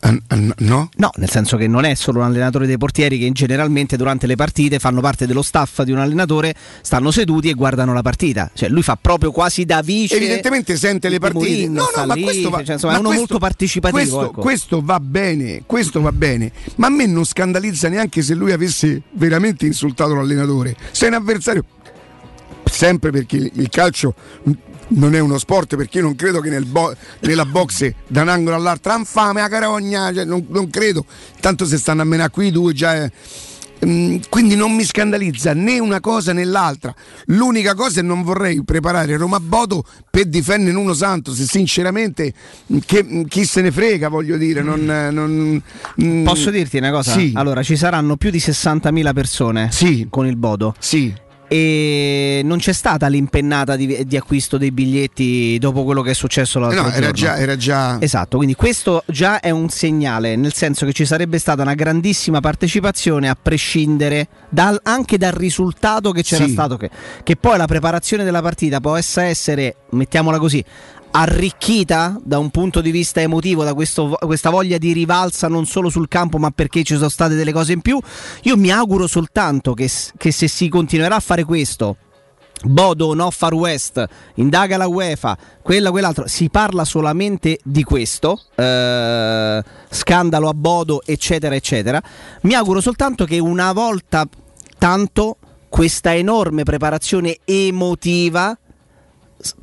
No? 0.01 0.89
No, 0.95 1.09
nel 1.15 1.29
senso 1.29 1.57
che 1.57 1.67
non 1.67 1.83
è 1.83 1.93
solo 1.93 2.19
un 2.19 2.25
allenatore 2.25 2.65
dei 2.65 2.77
portieri 2.77 3.19
che 3.19 3.29
generalmente 3.33 3.97
durante 3.97 4.27
le 4.27 4.35
partite 4.35 4.79
fanno 4.79 5.01
parte 5.01 5.27
dello 5.27 5.41
staff 5.41 5.81
di 5.81 5.91
un 5.91 5.99
allenatore, 5.99 6.55
stanno 6.81 7.11
seduti 7.11 7.49
e 7.49 7.53
guardano 7.53 7.93
la 7.93 8.01
partita. 8.01 8.49
Cioè 8.53 8.69
lui 8.69 8.81
fa 8.81 8.97
proprio 8.99 9.31
quasi 9.31 9.65
da 9.65 9.81
vice. 9.81 10.15
Evidentemente 10.15 10.77
sente 10.77 11.09
le 11.09 11.19
partite. 11.19 11.45
Mourinho, 11.45 11.81
no, 11.81 11.89
no, 11.95 12.05
ma 12.05 12.13
lì, 12.13 12.23
questo 12.23 12.49
va, 12.49 12.63
cioè, 12.63 12.75
insomma, 12.75 12.93
ma 12.93 12.97
è 12.97 13.01
uno 13.01 13.09
questo, 13.09 13.25
molto 13.27 13.45
partecipativo. 13.45 13.99
Questo, 13.99 14.29
ecco. 14.29 14.41
questo, 14.41 14.81
va 14.81 14.99
bene, 15.01 15.63
questo 15.65 16.01
va 16.01 16.11
bene, 16.13 16.51
ma 16.75 16.87
a 16.87 16.89
me 16.89 17.05
non 17.05 17.25
scandalizza 17.25 17.89
neanche 17.89 18.21
se 18.21 18.33
lui 18.35 18.53
avesse 18.53 19.01
veramente 19.11 19.65
insultato 19.65 20.15
l'allenatore. 20.15 20.75
Se 20.91 21.05
è 21.05 21.09
un 21.09 21.15
avversario 21.15 21.65
sempre 22.63 23.11
perché 23.11 23.51
il 23.51 23.69
calcio 23.69 24.13
non 24.89 25.15
è 25.15 25.19
uno 25.19 25.37
sport 25.37 25.75
perché 25.75 25.97
io 25.97 26.03
non 26.03 26.15
credo 26.15 26.39
che 26.39 26.49
nel 26.49 26.65
bo- 26.65 26.93
nella 27.21 27.45
boxe 27.45 27.95
da 28.07 28.21
un 28.21 28.29
angolo 28.29 28.55
all'altro 28.55 28.95
infame 28.95 29.41
a 29.41 29.47
carogna, 29.47 30.13
cioè, 30.13 30.25
non, 30.25 30.45
non, 30.49 30.69
credo, 30.69 31.05
tanto 31.39 31.65
se 31.65 31.77
stanno 31.77 32.01
a 32.01 32.05
menare 32.05 32.29
qui 32.29 32.51
due 32.51 32.73
già... 32.73 32.95
È... 32.95 33.11
Mm, 33.85 34.17
quindi 34.27 34.55
non 34.55 34.75
mi 34.75 34.83
scandalizza 34.83 35.53
né 35.53 35.79
una 35.79 36.01
cosa 36.01 36.33
né 36.33 36.43
l'altra. 36.43 36.93
L'unica 37.27 37.75
cosa 37.75 38.01
è 38.01 38.03
non 38.03 38.23
vorrei 38.23 38.61
preparare 38.65 39.15
Roma 39.15 39.39
Bodo 39.39 39.85
per 40.09 40.25
difendere 40.25 40.75
uno 40.75 40.93
santo. 40.93 41.33
Se 41.33 41.45
sinceramente 41.45 42.33
che, 42.85 43.25
chi 43.29 43.45
se 43.45 43.61
ne 43.61 43.71
frega, 43.71 44.09
voglio 44.09 44.35
dire. 44.35 44.61
Non, 44.61 44.83
non, 44.83 45.61
mm. 46.03 46.23
Posso 46.25 46.49
dirti 46.49 46.75
una 46.75 46.91
cosa? 46.91 47.13
Sì. 47.13 47.31
Allora, 47.35 47.63
ci 47.63 47.77
saranno 47.77 48.17
più 48.17 48.31
di 48.31 48.39
60.000 48.39 49.13
persone 49.13 49.71
sì. 49.71 50.07
con 50.09 50.27
il 50.27 50.35
Bodo. 50.35 50.75
Sì 50.77 51.27
e 51.49 52.41
non 52.43 52.59
c'è 52.59 52.73
stata 52.73 53.07
l'impennata 53.07 53.75
di, 53.75 54.05
di, 54.05 54.15
acquisto 54.15 54.57
dei 54.57 54.71
biglietti 54.71 55.57
dopo 55.57 55.83
quello 55.83 56.03
che 56.03 56.11
è 56.11 56.13
successo 56.13 56.59
l'altro 56.59 56.83
no, 56.83 56.91
era 56.91 57.11
già, 57.11 57.37
era 57.37 57.57
già, 57.57 57.99
Esatto, 57.99 58.37
quindi 58.37 58.55
questo 58.55 59.03
già 59.07 59.39
è 59.39 59.49
un 59.49 59.67
segnale, 59.69 60.35
nel 60.35 60.53
senso 60.53 60.85
che 60.85 60.93
ci 60.93 61.05
sarebbe 61.05 61.39
stata 61.39 61.63
una 61.63 61.73
grandissima 61.73 62.39
partecipazione 62.39 63.29
a 63.29 63.35
prescindere 63.41 64.27
dal, 64.49 64.79
anche 64.83 65.17
dal 65.17 65.31
risultato 65.31 66.11
che 66.11 66.21
c'era 66.21 66.45
sì. 66.45 66.51
stato, 66.51 66.77
che, 66.77 66.89
che 67.23 67.35
poi 67.35 67.57
la 67.57 67.65
preparazione 67.65 68.23
della 68.23 68.41
partita 68.41 68.79
possa 68.79 69.23
essere, 69.23 69.75
mettiamola 69.89 70.37
così, 70.37 70.63
arricchita 71.11 72.19
da 72.23 72.37
un 72.37 72.49
punto 72.49 72.81
di 72.81 72.91
vista 72.91 73.21
emotivo 73.21 73.63
da 73.63 73.73
questo, 73.73 74.17
questa 74.19 74.49
voglia 74.49 74.77
di 74.77 74.93
rivalsa 74.93 75.47
non 75.47 75.65
solo 75.65 75.89
sul 75.89 76.07
campo 76.07 76.37
ma 76.37 76.51
perché 76.51 76.83
ci 76.83 76.95
sono 76.95 77.09
state 77.09 77.35
delle 77.35 77.51
cose 77.51 77.73
in 77.73 77.81
più 77.81 77.99
io 78.43 78.57
mi 78.57 78.71
auguro 78.71 79.07
soltanto 79.07 79.73
che, 79.73 79.89
che 80.17 80.31
se 80.31 80.47
si 80.47 80.69
continuerà 80.69 81.15
a 81.15 81.19
fare 81.19 81.43
questo 81.43 81.97
Bodo 82.61 83.13
no 83.13 83.31
Far 83.31 83.53
West, 83.53 84.05
indaga 84.35 84.75
la 84.75 84.87
UEFA, 84.87 85.37
quella, 85.61 85.91
quell'altro, 85.91 86.27
si 86.27 86.49
parla 86.49 86.83
solamente 86.83 87.57
di 87.63 87.83
questo, 87.83 88.41
eh, 88.55 89.63
scandalo 89.89 90.49
a 90.49 90.53
Bodo, 90.53 91.01
eccetera, 91.05 91.55
eccetera. 91.55 92.01
Mi 92.41 92.55
auguro 92.55 92.81
soltanto 92.81 93.23
che 93.23 93.39
una 93.39 93.71
volta 93.71 94.27
tanto 94.77 95.37
questa 95.69 96.13
enorme 96.13 96.63
preparazione 96.63 97.37
emotiva 97.45 98.57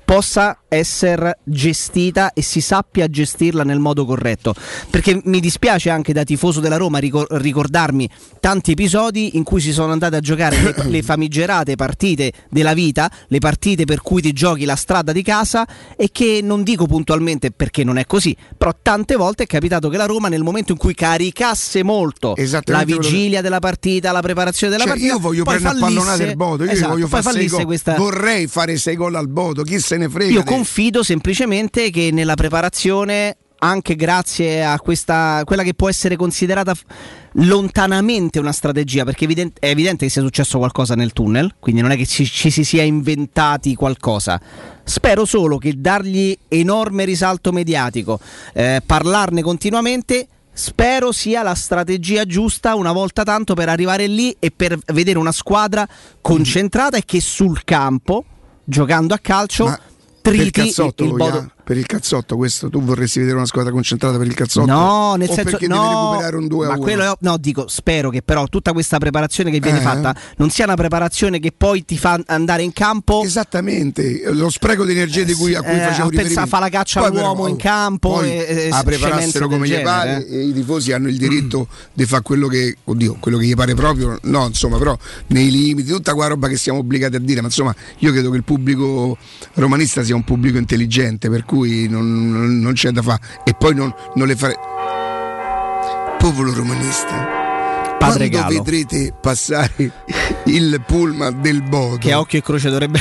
possa 0.06 0.60
essere 0.68 1.40
gestita 1.42 2.32
e 2.32 2.40
si 2.40 2.60
sappia 2.60 3.08
gestirla 3.08 3.64
nel 3.64 3.80
modo 3.80 4.06
corretto. 4.06 4.54
Perché 4.88 5.20
mi 5.24 5.40
dispiace 5.40 5.90
anche 5.90 6.12
da 6.12 6.22
tifoso 6.22 6.60
della 6.60 6.76
Roma 6.76 7.00
ricordarmi 7.00 8.08
tanti 8.38 8.70
episodi 8.70 9.36
in 9.36 9.42
cui 9.42 9.60
si 9.60 9.72
sono 9.72 9.90
andate 9.90 10.14
a 10.14 10.20
giocare 10.20 10.62
le, 10.62 10.74
le, 10.84 11.02
famigerate 11.02 11.74
partite 11.74 12.32
della 12.48 12.72
vita, 12.72 13.10
le 13.26 13.38
partite 13.38 13.84
per 13.84 14.00
cui 14.00 14.22
ti 14.22 14.32
giochi 14.32 14.64
la 14.64 14.76
strada 14.76 15.10
di 15.10 15.22
casa 15.22 15.66
e 15.96 16.10
che 16.12 16.38
non 16.40 16.62
dico 16.62 16.86
puntualmente 16.86 17.50
perché 17.50 17.82
non 17.82 17.98
è 17.98 18.06
così, 18.06 18.36
però 18.56 18.72
tante 18.80 19.16
volte 19.16 19.42
è 19.42 19.46
capitato 19.46 19.88
che 19.88 19.96
la 19.96 20.06
Roma 20.06 20.28
nel 20.28 20.44
momento 20.44 20.70
in 20.70 20.78
cui 20.78 20.94
caricasse 20.94 21.82
molto 21.82 22.36
la 22.66 22.84
vigilia 22.84 23.40
della 23.40 23.58
partita, 23.58 24.12
la 24.12 24.20
preparazione 24.20 24.72
della 24.72 24.84
cioè, 24.84 24.92
partita, 24.92 25.14
io 25.14 25.20
voglio 25.20 25.42
prendere 25.42 25.76
fallisse, 25.76 25.84
a 25.84 25.88
pallonare 25.88 26.30
il 26.30 26.36
Bodo, 26.36 26.64
io 26.64 26.70
esatto, 26.70 26.92
voglio 26.92 27.08
fare 27.08 27.30
sei 27.32 27.48
gol. 27.48 27.64
Questa... 27.64 27.94
Vorrei 27.96 28.46
fare 28.46 28.76
6 28.76 28.94
gol 28.94 29.14
al 29.16 29.28
Bodo, 29.28 29.64
chi 29.64 29.80
se 29.80 29.95
ne 29.98 30.08
frega. 30.08 30.32
Io 30.32 30.42
confido 30.42 31.02
semplicemente 31.02 31.90
che 31.90 32.10
nella 32.12 32.34
preparazione 32.34 33.36
anche 33.58 33.96
grazie 33.96 34.64
a 34.64 34.78
questa 34.78 35.42
quella 35.44 35.62
che 35.62 35.74
può 35.74 35.88
essere 35.88 36.16
considerata 36.16 36.74
lontanamente 37.38 38.38
una 38.38 38.52
strategia 38.52 39.04
perché 39.04 39.20
è 39.20 39.24
evidente, 39.24 39.60
è 39.60 39.68
evidente 39.70 40.04
che 40.04 40.10
sia 40.10 40.22
successo 40.22 40.58
qualcosa 40.58 40.94
nel 40.94 41.12
tunnel 41.12 41.54
quindi 41.58 41.80
non 41.80 41.90
è 41.90 41.96
che 41.96 42.06
ci, 42.06 42.26
ci, 42.26 42.50
si 42.50 42.64
sia 42.64 42.82
inventati 42.82 43.74
qualcosa 43.74 44.40
spero 44.84 45.24
solo 45.24 45.56
che 45.56 45.74
dargli 45.76 46.36
enorme 46.48 47.04
risalto 47.04 47.50
mediatico 47.50 48.20
eh, 48.52 48.82
parlarne 48.84 49.42
continuamente 49.42 50.28
spero 50.52 51.12
sia 51.12 51.42
la 51.42 51.54
strategia 51.54 52.24
giusta 52.24 52.74
una 52.74 52.92
volta 52.92 53.22
tanto 53.22 53.54
per 53.54 53.68
arrivare 53.68 54.06
lì 54.06 54.36
e 54.38 54.50
per 54.50 54.78
vedere 54.92 55.18
una 55.18 55.32
squadra 55.32 55.86
concentrata 56.20 56.96
e 56.98 57.04
che 57.04 57.20
sul 57.20 57.64
campo 57.64 58.24
giocando 58.66 59.14
a 59.14 59.18
calcio 59.18 59.64
Ma 59.64 59.80
triti 60.20 60.60
il, 60.60 60.94
il, 60.96 61.14
bodo, 61.14 61.50
per 61.66 61.76
il 61.76 61.86
cazzotto 61.86 62.36
questo? 62.36 62.70
Tu 62.70 62.80
vorresti 62.80 63.18
vedere 63.18 63.38
una 63.38 63.46
squadra 63.46 63.72
concentrata 63.72 64.16
per 64.18 64.28
il 64.28 64.34
cazzotto? 64.34 64.70
No, 64.70 65.16
nel 65.16 65.26
senso 65.26 65.42
perché 65.50 65.66
no, 65.66 66.10
recuperare 66.10 66.36
un 66.36 66.46
2 66.46 66.66
ma 66.68 66.74
1. 66.74 66.80
quello 66.80 67.16
no, 67.22 67.36
dico, 67.38 67.66
spero 67.66 68.08
che 68.08 68.22
però 68.22 68.46
tutta 68.46 68.72
questa 68.72 68.98
preparazione 68.98 69.50
che 69.50 69.58
viene 69.58 69.78
Eh. 69.78 69.82
fatta 69.82 70.14
non 70.36 70.50
sia 70.50 70.64
una 70.64 70.76
preparazione 70.76 71.40
che 71.40 71.50
poi 71.50 71.84
ti 71.84 71.98
fa 71.98 72.20
andare 72.26 72.62
in 72.62 72.72
campo 72.72 73.20
Esattamente, 73.24 74.32
lo 74.32 74.48
spreco 74.48 74.84
di 74.84 74.92
energia 74.92 75.24
di 75.24 75.32
cui, 75.34 75.56
a 75.56 75.60
cui 75.62 75.72
Eh, 75.74 75.80
facevo 75.80 76.06
a 76.06 76.10
riferimento. 76.10 76.46
fa 76.46 76.58
la 76.60 76.68
caccia 76.68 77.00
Poi 77.00 77.08
all'uomo 77.08 77.42
però, 77.42 77.48
in 77.48 77.56
campo 77.56 78.10
poi 78.12 78.30
e- 78.30 78.68
a 78.70 78.82
preparassero 78.84 79.08
scemenze 79.16 79.40
come 79.40 79.66
gli 79.68 79.80
pare 79.82 80.24
eh. 80.24 80.44
i 80.46 80.52
tifosi 80.52 80.92
hanno 80.92 81.08
il 81.08 81.16
diritto 81.16 81.66
di 81.92 82.06
fare 82.06 82.22
quello 82.22 82.46
che, 82.46 82.76
oddio, 82.84 83.16
quello 83.18 83.38
che 83.38 83.46
gli 83.46 83.54
pare 83.54 83.74
proprio, 83.74 84.16
no, 84.22 84.46
insomma, 84.46 84.78
però 84.78 84.96
nei 85.28 85.50
limiti, 85.50 85.90
tutta 85.90 86.12
quella 86.14 86.28
roba 86.28 86.46
che 86.46 86.56
siamo 86.56 86.78
obbligati 86.78 87.16
a 87.16 87.18
dire, 87.18 87.40
ma 87.40 87.48
insomma, 87.48 87.74
io 87.98 88.12
credo 88.12 88.30
che 88.30 88.36
il 88.36 88.44
pubblico 88.44 89.16
romanista 89.54 90.04
sia 90.04 90.14
un 90.14 90.22
pubblico 90.22 90.58
intelligente, 90.58 91.28
per 91.28 91.44
cui 91.44 91.54
non, 91.64 92.30
non- 92.30 92.58
non 92.58 92.72
c'è 92.72 92.90
da 92.90 93.02
fare 93.02 93.20
e 93.44 93.54
poi 93.54 93.74
non, 93.74 93.92
non 94.14 94.26
le 94.26 94.36
fare 94.36 94.54
Popolo 96.18 96.52
romanista. 96.52 97.44
Padre 97.98 98.28
Quando 98.28 98.48
Galo. 98.48 98.62
vedrete 98.62 99.12
passare 99.18 99.90
il 100.44 100.82
pullman 100.86 101.40
del 101.40 101.62
Bodo 101.62 101.96
che 101.98 102.12
a 102.12 102.18
occhio 102.20 102.38
e 102.38 102.42
croce 102.42 102.68
dovrebbe 102.68 103.00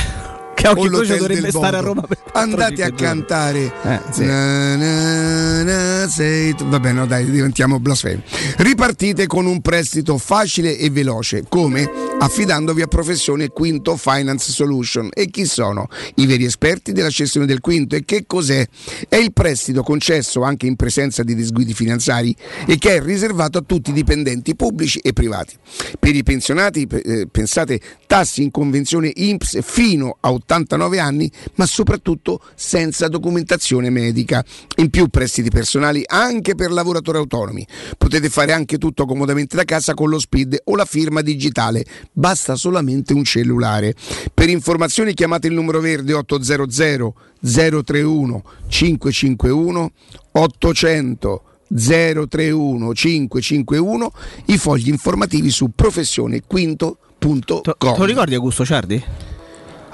che 0.56 0.66
a 0.66 0.70
occhio 0.70 0.90
croce 0.90 1.16
dovrebbe 1.18 1.50
stare 1.50 1.76
a. 1.76 1.80
Roma 1.80 2.00
per 2.02 2.18
andate 2.32 2.82
a 2.82 2.90
cantare. 2.90 3.72
Eh, 3.82 4.00
sì. 4.10 4.24
Na, 4.24 4.76
na, 4.76 5.62
na, 5.62 6.08
sei 6.08 6.54
vabbè 6.58 6.92
no 6.92 7.06
dai 7.06 7.30
diventiamo 7.30 7.78
blasfemi. 7.78 8.22
Ripartite 8.56 9.26
con 9.26 9.44
un 9.44 9.60
prestito 9.60 10.16
facile 10.16 10.76
e 10.78 10.88
veloce. 10.88 11.44
Come? 11.46 11.88
Affidandovi 12.18 12.80
a 12.80 12.86
professione 12.86 13.48
Quinto 13.48 13.96
Finance 13.96 14.50
Solution. 14.50 15.10
E 15.12 15.28
chi 15.28 15.44
sono? 15.44 15.88
I 16.14 16.26
veri 16.26 16.44
esperti 16.44 16.92
della 16.92 17.10
cessione 17.10 17.44
del 17.44 17.60
quinto. 17.60 17.94
E 17.94 18.04
che 18.06 18.24
cos'è? 18.26 18.66
È 19.08 19.16
il 19.16 19.34
prestito 19.34 19.82
concesso 19.82 20.42
anche 20.42 20.66
in 20.66 20.76
presenza 20.76 21.22
di 21.22 21.34
disguidi 21.34 21.74
finanziari 21.74 22.34
e 22.66 22.78
che 22.78 22.96
è 22.96 23.02
riservato 23.02 23.58
a 23.58 23.62
tutti 23.64 23.90
i 23.90 23.92
dipendenti 23.92 24.56
pubblici 24.56 25.00
e 25.00 25.12
privati. 25.12 25.54
Per 25.98 26.14
i 26.14 26.22
pensionati 26.22 26.88
eh, 26.90 27.28
pensate 27.30 27.78
tassi 28.06 28.42
in 28.42 28.50
convenzione 28.50 29.12
INPS 29.14 29.58
fino 29.62 30.16
a 30.20 30.30
89 30.46 31.00
anni, 31.00 31.30
ma 31.56 31.66
soprattutto 31.66 32.40
senza 32.54 33.08
documentazione 33.08 33.90
medica. 33.90 34.44
In 34.76 34.90
più 34.90 35.08
prestiti 35.08 35.50
personali 35.50 36.02
anche 36.06 36.54
per 36.54 36.70
lavoratori 36.70 37.18
autonomi. 37.18 37.66
Potete 37.98 38.28
fare 38.30 38.52
anche 38.52 38.78
tutto 38.78 39.04
comodamente 39.04 39.56
da 39.56 39.64
casa 39.64 39.94
con 39.94 40.08
lo 40.08 40.18
SPID 40.18 40.62
o 40.64 40.76
la 40.76 40.84
firma 40.84 41.20
digitale. 41.20 41.84
Basta 42.12 42.54
solamente 42.54 43.12
un 43.12 43.24
cellulare. 43.24 43.94
Per 44.32 44.48
informazioni 44.48 45.14
chiamate 45.14 45.48
il 45.48 45.54
numero 45.54 45.80
verde 45.80 46.12
800 46.12 47.14
031 47.40 48.42
551 48.68 49.90
800 50.32 51.42
031 51.68 52.94
551 52.94 54.12
i 54.46 54.58
fogli 54.58 54.88
informativi 54.88 55.50
su 55.50 55.70
professionequinto.com 55.74 57.40
Te 57.40 57.74
te 57.76 57.94
lo 57.96 58.04
ricordi 58.04 58.34
Augusto 58.34 58.64
Ciardi? 58.64 59.02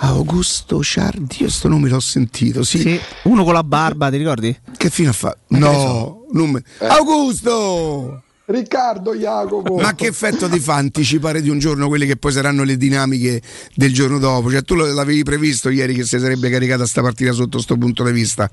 Augusto 0.04 0.82
Ciardi, 0.82 1.42
io 1.42 1.48
sto 1.48 1.68
nome 1.68 1.88
l'ho 1.88 2.00
sentito, 2.00 2.64
sì. 2.64 2.98
Uno 3.24 3.44
con 3.44 3.52
la 3.52 3.62
barba, 3.62 4.10
ti 4.10 4.16
ricordi? 4.16 4.56
Che 4.76 4.90
fine 4.90 5.10
ha 5.10 5.12
fatto? 5.12 5.38
No, 5.48 6.26
non 6.32 6.50
me- 6.50 6.62
Augusto! 6.78 8.22
Riccardo 8.46 9.14
Jacopo. 9.14 9.76
Ma 9.76 9.94
che 9.94 10.08
effetto 10.08 10.48
ti 10.48 10.58
fa 10.58 10.74
anticipare 10.74 11.40
di 11.40 11.48
un 11.48 11.60
giorno 11.60 11.86
quelle 11.86 12.06
che 12.06 12.16
poi 12.16 12.32
saranno 12.32 12.64
le 12.64 12.76
dinamiche 12.76 13.40
del 13.76 13.94
giorno 13.94 14.18
dopo? 14.18 14.50
Cioè 14.50 14.62
tu 14.62 14.74
l'avevi 14.74 15.22
previsto 15.22 15.70
ieri 15.70 15.94
che 15.94 16.02
si 16.02 16.18
sarebbe 16.18 16.50
caricata 16.50 16.84
sta 16.84 17.00
partita 17.00 17.30
sotto 17.30 17.60
sto 17.60 17.76
punto 17.76 18.02
di 18.02 18.10
vista? 18.10 18.50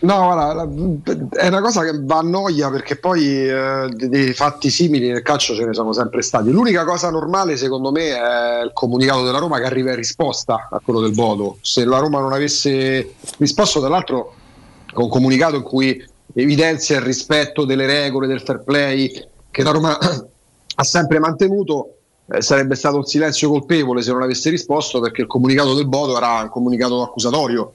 No, 0.00 0.32
guarda, 0.32 0.68
è 1.30 1.48
una 1.48 1.60
cosa 1.60 1.82
che 1.82 1.98
va 2.00 2.18
a 2.18 2.22
noia 2.22 2.70
perché 2.70 2.96
poi 2.96 3.48
eh, 3.48 3.88
dei- 3.92 4.32
fatti 4.32 4.70
simili 4.70 5.08
nel 5.08 5.22
calcio 5.22 5.56
ce 5.56 5.64
ne 5.64 5.74
sono 5.74 5.92
sempre 5.92 6.22
stati. 6.22 6.50
L'unica 6.50 6.84
cosa 6.84 7.10
normale, 7.10 7.56
secondo 7.56 7.90
me, 7.90 8.10
è 8.16 8.62
il 8.62 8.70
comunicato 8.72 9.24
della 9.24 9.38
Roma 9.38 9.58
che 9.58 9.64
arriva 9.64 9.90
in 9.90 9.96
risposta 9.96 10.68
a 10.70 10.80
quello 10.84 11.00
del 11.00 11.14
Bodo. 11.14 11.58
Se 11.62 11.84
la 11.84 11.98
Roma 11.98 12.20
non 12.20 12.32
avesse 12.32 13.14
risposto, 13.38 13.80
tra 13.80 13.88
l'altro, 13.88 14.34
con 14.92 15.04
un 15.04 15.10
comunicato 15.10 15.56
in 15.56 15.62
cui 15.62 16.00
evidenzia 16.32 16.98
il 16.98 17.02
rispetto 17.02 17.64
delle 17.64 17.86
regole 17.86 18.28
del 18.28 18.40
fair 18.40 18.62
play 18.62 19.10
che 19.50 19.62
la 19.64 19.72
Roma 19.72 19.98
ha 19.98 20.84
sempre 20.84 21.18
mantenuto. 21.18 21.94
eh, 22.30 22.40
sarebbe 22.40 22.76
stato 22.76 22.98
un 22.98 23.04
silenzio 23.04 23.48
colpevole 23.48 24.02
se 24.02 24.12
non 24.12 24.22
avesse 24.22 24.48
risposto 24.50 25.00
perché 25.00 25.22
il 25.22 25.26
comunicato 25.26 25.74
del 25.74 25.88
Bodo 25.88 26.16
era 26.16 26.40
un 26.42 26.50
comunicato 26.50 27.02
accusatorio 27.02 27.72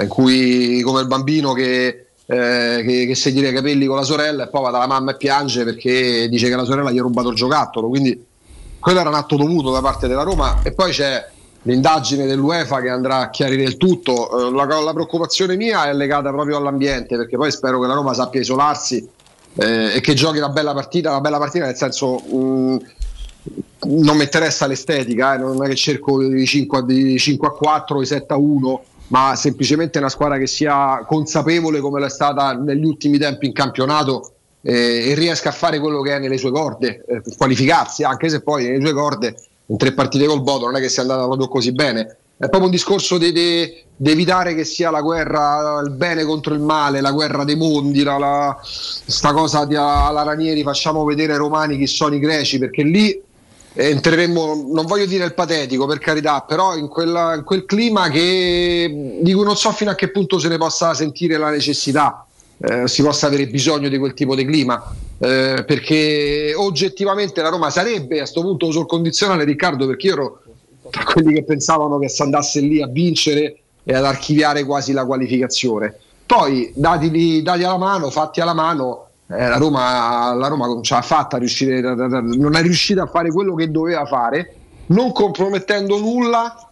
in 0.00 0.08
cui 0.08 0.80
come 0.82 1.00
il 1.00 1.06
bambino 1.06 1.52
che, 1.52 2.06
eh, 2.26 2.82
che, 2.86 3.06
che 3.06 3.14
si 3.14 3.32
tira 3.32 3.48
i 3.48 3.52
capelli 3.52 3.86
con 3.86 3.96
la 3.96 4.02
sorella 4.02 4.44
e 4.44 4.48
poi 4.48 4.62
va 4.62 4.70
dalla 4.70 4.86
mamma 4.86 5.12
e 5.12 5.16
piange 5.16 5.64
perché 5.64 6.28
dice 6.28 6.48
che 6.48 6.56
la 6.56 6.64
sorella 6.64 6.90
gli 6.90 6.98
ha 6.98 7.02
rubato 7.02 7.30
il 7.30 7.36
giocattolo. 7.36 7.88
Quindi 7.88 8.24
quello 8.78 9.00
era 9.00 9.08
un 9.08 9.14
atto 9.14 9.36
dovuto 9.36 9.70
da 9.70 9.80
parte 9.80 10.08
della 10.08 10.22
Roma. 10.22 10.60
E 10.62 10.72
poi 10.72 10.92
c'è 10.92 11.26
l'indagine 11.62 12.26
dell'UEFA 12.26 12.80
che 12.80 12.88
andrà 12.88 13.18
a 13.18 13.30
chiarire 13.30 13.62
il 13.62 13.76
tutto. 13.76 14.48
Eh, 14.48 14.52
la, 14.52 14.64
la 14.64 14.92
preoccupazione 14.92 15.56
mia 15.56 15.88
è 15.88 15.94
legata 15.94 16.30
proprio 16.30 16.56
all'ambiente 16.56 17.16
perché 17.16 17.36
poi 17.36 17.50
spero 17.50 17.80
che 17.80 17.86
la 17.86 17.94
Roma 17.94 18.14
sappia 18.14 18.40
isolarsi 18.40 19.08
eh, 19.54 19.96
e 19.96 20.00
che 20.00 20.14
giochi 20.14 20.38
una 20.38 20.50
bella 20.50 20.72
partita 20.72 21.10
una 21.10 21.20
bella 21.20 21.38
partita 21.38 21.64
nel 21.64 21.74
senso 21.74 22.18
mh, 22.18 22.76
non 23.80 24.16
mi 24.16 24.24
interessa 24.24 24.66
l'estetica, 24.66 25.34
eh, 25.34 25.38
non 25.38 25.64
è 25.64 25.68
che 25.68 25.76
cerco 25.76 26.20
i 26.22 26.46
5 26.46 26.78
a, 26.78 26.82
di 26.82 27.18
5 27.18 27.48
a 27.48 27.50
4, 27.50 28.02
i 28.02 28.06
7 28.06 28.32
a 28.32 28.36
1, 28.36 28.82
ma 29.08 29.34
semplicemente 29.36 29.98
una 29.98 30.08
squadra 30.08 30.38
che 30.38 30.46
sia 30.46 31.04
consapevole 31.06 31.80
come 31.80 32.00
l'è 32.00 32.10
stata 32.10 32.52
negli 32.52 32.84
ultimi 32.84 33.18
tempi 33.18 33.46
in 33.46 33.52
campionato 33.52 34.32
eh, 34.62 35.10
e 35.10 35.14
riesca 35.14 35.48
a 35.50 35.52
fare 35.52 35.78
quello 35.78 36.00
che 36.00 36.16
è 36.16 36.18
nelle 36.18 36.38
sue 36.38 36.50
corde, 36.50 37.04
eh, 37.06 37.22
qualificarsi, 37.36 38.02
anche 38.04 38.28
se 38.28 38.42
poi 38.42 38.64
nelle 38.64 38.80
sue 38.80 38.92
corde 38.92 39.34
in 39.66 39.76
tre 39.76 39.92
partite 39.92 40.26
col 40.26 40.42
Bodo 40.42 40.66
non 40.66 40.76
è 40.76 40.80
che 40.80 40.88
sia 40.88 41.02
andata 41.02 41.24
proprio 41.24 41.48
così 41.48 41.72
bene. 41.72 42.16
È 42.36 42.42
proprio 42.42 42.66
un 42.66 42.70
discorso 42.70 43.18
di, 43.18 43.32
di- 43.32 43.84
di 43.96 44.10
evitare 44.12 44.54
che 44.54 44.64
sia 44.64 44.90
la 44.90 45.00
guerra, 45.00 45.80
il 45.84 45.90
bene 45.90 46.24
contro 46.24 46.54
il 46.54 46.60
male, 46.60 47.00
la 47.00 47.10
guerra 47.10 47.42
dei 47.42 47.56
mondi, 47.56 48.04
la, 48.04 48.16
la- 48.16 48.58
sta 48.62 49.32
cosa 49.32 49.64
di 49.64 49.74
alla 49.74 50.22
Ranieri, 50.22 50.62
facciamo 50.62 51.04
vedere 51.04 51.32
ai 51.32 51.38
romani 51.38 51.76
chi 51.76 51.88
sono 51.88 52.14
i 52.14 52.20
greci, 52.20 52.58
perché 52.58 52.84
lì 52.84 53.20
eh, 53.78 53.90
entreremmo, 53.90 54.66
non 54.72 54.86
voglio 54.86 55.06
dire 55.06 55.24
il 55.24 55.34
patetico 55.34 55.86
per 55.86 55.98
carità, 55.98 56.40
però 56.40 56.76
in, 56.76 56.88
quella- 56.88 57.34
in 57.36 57.44
quel 57.44 57.64
clima 57.64 58.10
che, 58.10 59.20
di 59.20 59.32
cui 59.32 59.44
non 59.44 59.56
so 59.56 59.70
fino 59.70 59.92
a 59.92 59.94
che 59.94 60.10
punto 60.10 60.40
se 60.40 60.48
ne 60.48 60.58
possa 60.58 60.94
sentire 60.94 61.38
la 61.38 61.50
necessità, 61.50 62.26
eh, 62.58 62.88
si 62.88 63.02
possa 63.04 63.28
avere 63.28 63.46
bisogno 63.46 63.88
di 63.88 63.96
quel 63.96 64.14
tipo 64.14 64.34
di 64.34 64.44
clima, 64.44 64.82
eh, 65.18 65.62
perché 65.64 66.54
oggettivamente 66.56 67.40
la 67.40 67.50
Roma 67.50 67.70
sarebbe 67.70 68.16
a 68.16 68.22
questo 68.22 68.40
punto 68.40 68.66
il 68.66 68.84
condizionale 68.84 69.44
Riccardo, 69.44 69.86
perché 69.86 70.08
io 70.08 70.12
ero 70.12 70.42
tra 70.90 71.04
quelli 71.04 71.32
che 71.34 71.44
pensavano 71.44 72.00
che 72.00 72.08
si 72.08 72.22
andasse 72.22 72.60
lì 72.60 72.82
a 72.82 72.88
vincere 72.88 73.60
e 73.84 73.94
ad 73.94 74.04
archiviare 74.04 74.64
quasi 74.64 74.92
la 74.92 75.04
qualificazione. 75.04 75.96
Poi, 76.26 76.72
dati, 76.74 77.42
dati 77.42 77.62
alla 77.62 77.78
mano, 77.78 78.10
fatti 78.10 78.40
alla 78.40 78.54
mano, 78.54 79.07
eh, 79.30 79.48
la, 79.48 79.56
Roma, 79.56 80.32
la 80.34 80.48
Roma 80.48 80.66
non 80.66 80.82
fatta 80.82 81.36
riuscire, 81.36 81.80
non 81.80 82.56
è 82.56 82.62
riuscita 82.62 83.02
a 83.02 83.06
fare 83.06 83.30
quello 83.30 83.54
che 83.54 83.70
doveva 83.70 84.06
fare, 84.06 84.54
non 84.86 85.12
compromettendo 85.12 85.98
nulla, 85.98 86.68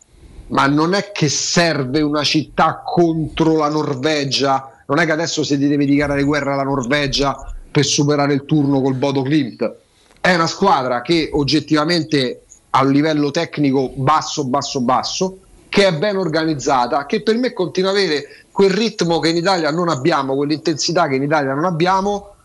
ma 0.48 0.66
non 0.66 0.94
è 0.94 1.10
che 1.12 1.28
serve 1.28 2.00
una 2.00 2.22
città 2.22 2.82
contro 2.84 3.56
la 3.56 3.68
Norvegia, 3.68 4.70
non 4.86 4.98
è 4.98 5.04
che 5.04 5.12
adesso 5.12 5.42
si 5.42 5.58
deve 5.58 5.84
dichiarare 5.84 6.22
guerra 6.22 6.54
alla 6.54 6.62
Norvegia 6.62 7.36
per 7.70 7.84
superare 7.84 8.32
il 8.32 8.44
turno 8.44 8.80
col 8.80 8.94
Bodo 8.94 9.22
Klimt. 9.22 9.74
È 10.20 10.34
una 10.34 10.46
squadra 10.46 11.02
che 11.02 11.28
oggettivamente 11.32 12.42
a 12.70 12.82
un 12.82 12.92
livello 12.92 13.30
tecnico 13.30 13.90
basso, 13.94 14.44
basso, 14.44 14.80
basso, 14.80 15.38
che 15.68 15.88
è 15.88 15.92
ben 15.92 16.16
organizzata, 16.16 17.04
che 17.04 17.22
per 17.22 17.36
me 17.36 17.52
continua 17.52 17.90
a 17.90 17.92
avere 17.92 18.24
quel 18.50 18.70
ritmo 18.70 19.18
che 19.18 19.28
in 19.28 19.36
Italia 19.36 19.70
non 19.70 19.88
abbiamo, 19.88 20.34
quell'intensità 20.34 21.06
che 21.06 21.16
in 21.16 21.22
Italia 21.22 21.52
non 21.52 21.64
abbiamo. 21.64 22.35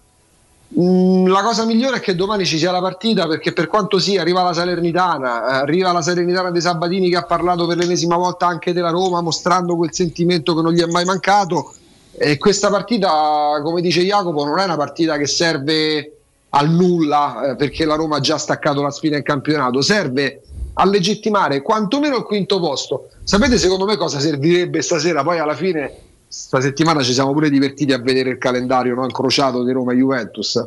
Mm, 0.79 1.27
la 1.27 1.41
cosa 1.41 1.65
migliore 1.65 1.97
è 1.97 1.99
che 1.99 2.15
domani 2.15 2.45
ci 2.45 2.57
sia 2.57 2.71
la 2.71 2.79
partita 2.79 3.27
perché 3.27 3.51
per 3.51 3.67
quanto 3.67 3.99
sia 3.99 4.21
arriva 4.21 4.41
la 4.41 4.53
Salernitana, 4.53 5.43
arriva 5.43 5.91
la 5.91 6.01
Salernitana 6.01 6.49
dei 6.49 6.61
Sabatini 6.61 7.09
che 7.09 7.17
ha 7.17 7.23
parlato 7.23 7.67
per 7.67 7.75
l'ennesima 7.75 8.15
volta 8.15 8.47
anche 8.47 8.71
della 8.71 8.89
Roma 8.89 9.19
mostrando 9.21 9.75
quel 9.75 9.93
sentimento 9.93 10.55
che 10.55 10.61
non 10.61 10.71
gli 10.71 10.81
è 10.81 10.85
mai 10.85 11.03
mancato 11.03 11.73
e 12.13 12.37
questa 12.37 12.69
partita 12.69 13.59
come 13.61 13.81
dice 13.81 14.01
Jacopo 14.03 14.45
non 14.45 14.59
è 14.59 14.63
una 14.63 14.77
partita 14.77 15.17
che 15.17 15.27
serve 15.27 16.15
al 16.51 16.69
nulla 16.69 17.51
eh, 17.51 17.55
perché 17.57 17.83
la 17.83 17.95
Roma 17.95 18.17
ha 18.17 18.21
già 18.21 18.37
staccato 18.37 18.81
la 18.81 18.91
spina 18.91 19.17
in 19.17 19.23
campionato, 19.23 19.81
serve 19.81 20.41
a 20.73 20.85
legittimare 20.85 21.61
quantomeno 21.61 22.15
il 22.17 22.23
quinto 22.23 22.59
posto. 22.59 23.09
Sapete 23.23 23.57
secondo 23.57 23.85
me 23.85 23.97
cosa 23.97 24.19
servirebbe 24.19 24.81
stasera? 24.81 25.21
Poi 25.23 25.39
alla 25.39 25.55
fine, 25.55 25.93
sta 26.31 26.61
settimana 26.61 27.03
ci 27.03 27.11
siamo 27.11 27.33
pure 27.33 27.49
divertiti 27.49 27.91
a 27.91 27.99
vedere 27.99 28.29
il 28.29 28.37
calendario 28.37 28.95
no? 28.95 29.03
incrociato 29.03 29.65
di 29.65 29.73
Roma 29.73 29.91
e 29.91 29.97
Juventus. 29.97 30.63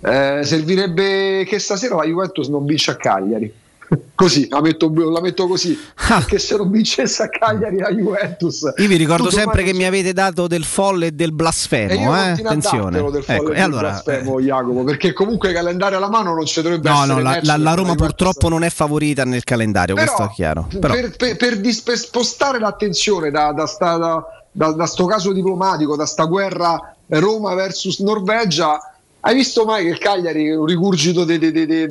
Eh, 0.00 0.40
servirebbe 0.44 1.44
che 1.44 1.58
stasera 1.58 1.96
la 1.96 2.04
Juventus 2.04 2.46
non 2.48 2.64
vince 2.64 2.92
a 2.92 2.96
Cagliari. 2.96 3.52
così, 4.14 4.48
la 4.48 4.60
metto, 4.60 4.92
la 4.94 5.20
metto 5.20 5.46
così, 5.46 5.78
ah. 5.94 6.16
perché 6.18 6.38
se 6.38 6.56
non 6.56 6.70
vincesse 6.70 7.22
a 7.22 7.28
Cagliari 7.28 7.78
la 7.78 7.90
Juventus... 7.90 8.72
Io 8.76 8.86
vi 8.86 8.96
ricordo 8.96 9.30
sempre 9.30 9.62
che 9.62 9.72
mi 9.72 9.84
avete 9.84 10.12
dato 10.12 10.46
del 10.46 10.64
folle 10.64 11.06
e 11.06 11.12
del 11.12 11.32
blasfemo, 11.32 12.14
eh? 12.14 12.30
attenzione. 12.30 13.02
Del 13.10 13.22
folle 13.22 13.38
ecco, 13.38 13.52
e 13.52 13.60
allora, 13.60 13.90
blasfemo, 13.90 14.38
eh. 14.38 14.42
Jacopo, 14.42 14.84
perché 14.84 15.12
comunque 15.12 15.52
calendario 15.52 15.96
alla 15.96 16.10
mano 16.10 16.34
non 16.34 16.44
ci 16.44 16.60
dovrebbe 16.60 16.88
no, 16.88 17.02
essere... 17.02 17.14
No, 17.14 17.22
la, 17.22 17.40
la, 17.42 17.56
la 17.56 17.74
Roma 17.74 17.94
purtroppo 17.94 18.48
non 18.48 18.62
è 18.62 18.70
favorita 18.70 19.24
nel 19.24 19.44
calendario, 19.44 19.94
Però, 19.94 20.06
questo 20.06 20.30
è 20.30 20.34
chiaro. 20.34 20.68
Però... 20.78 20.92
Per, 20.92 21.16
per, 21.16 21.36
per, 21.36 21.60
per, 21.60 21.98
spostare 21.98 22.58
l'attenzione 22.58 23.30
da, 23.30 23.52
da, 23.52 23.66
sta, 23.66 23.96
da, 23.96 24.24
da, 24.58 24.72
da 24.72 24.86
sto 24.86 25.06
caso 25.06 25.32
diplomatico, 25.32 25.94
da 25.94 26.04
sta 26.04 26.24
guerra 26.24 26.96
Roma 27.06 27.54
versus 27.54 28.00
Norvegia 28.00 28.78
hai 29.20 29.34
visto 29.34 29.64
mai 29.64 29.84
che 29.84 29.90
il 29.90 29.98
Cagliari, 29.98 30.50
un 30.50 30.64
rigurgito 30.64 31.24
di, 31.24 31.38
di, 31.38 31.50
di, 31.50 31.86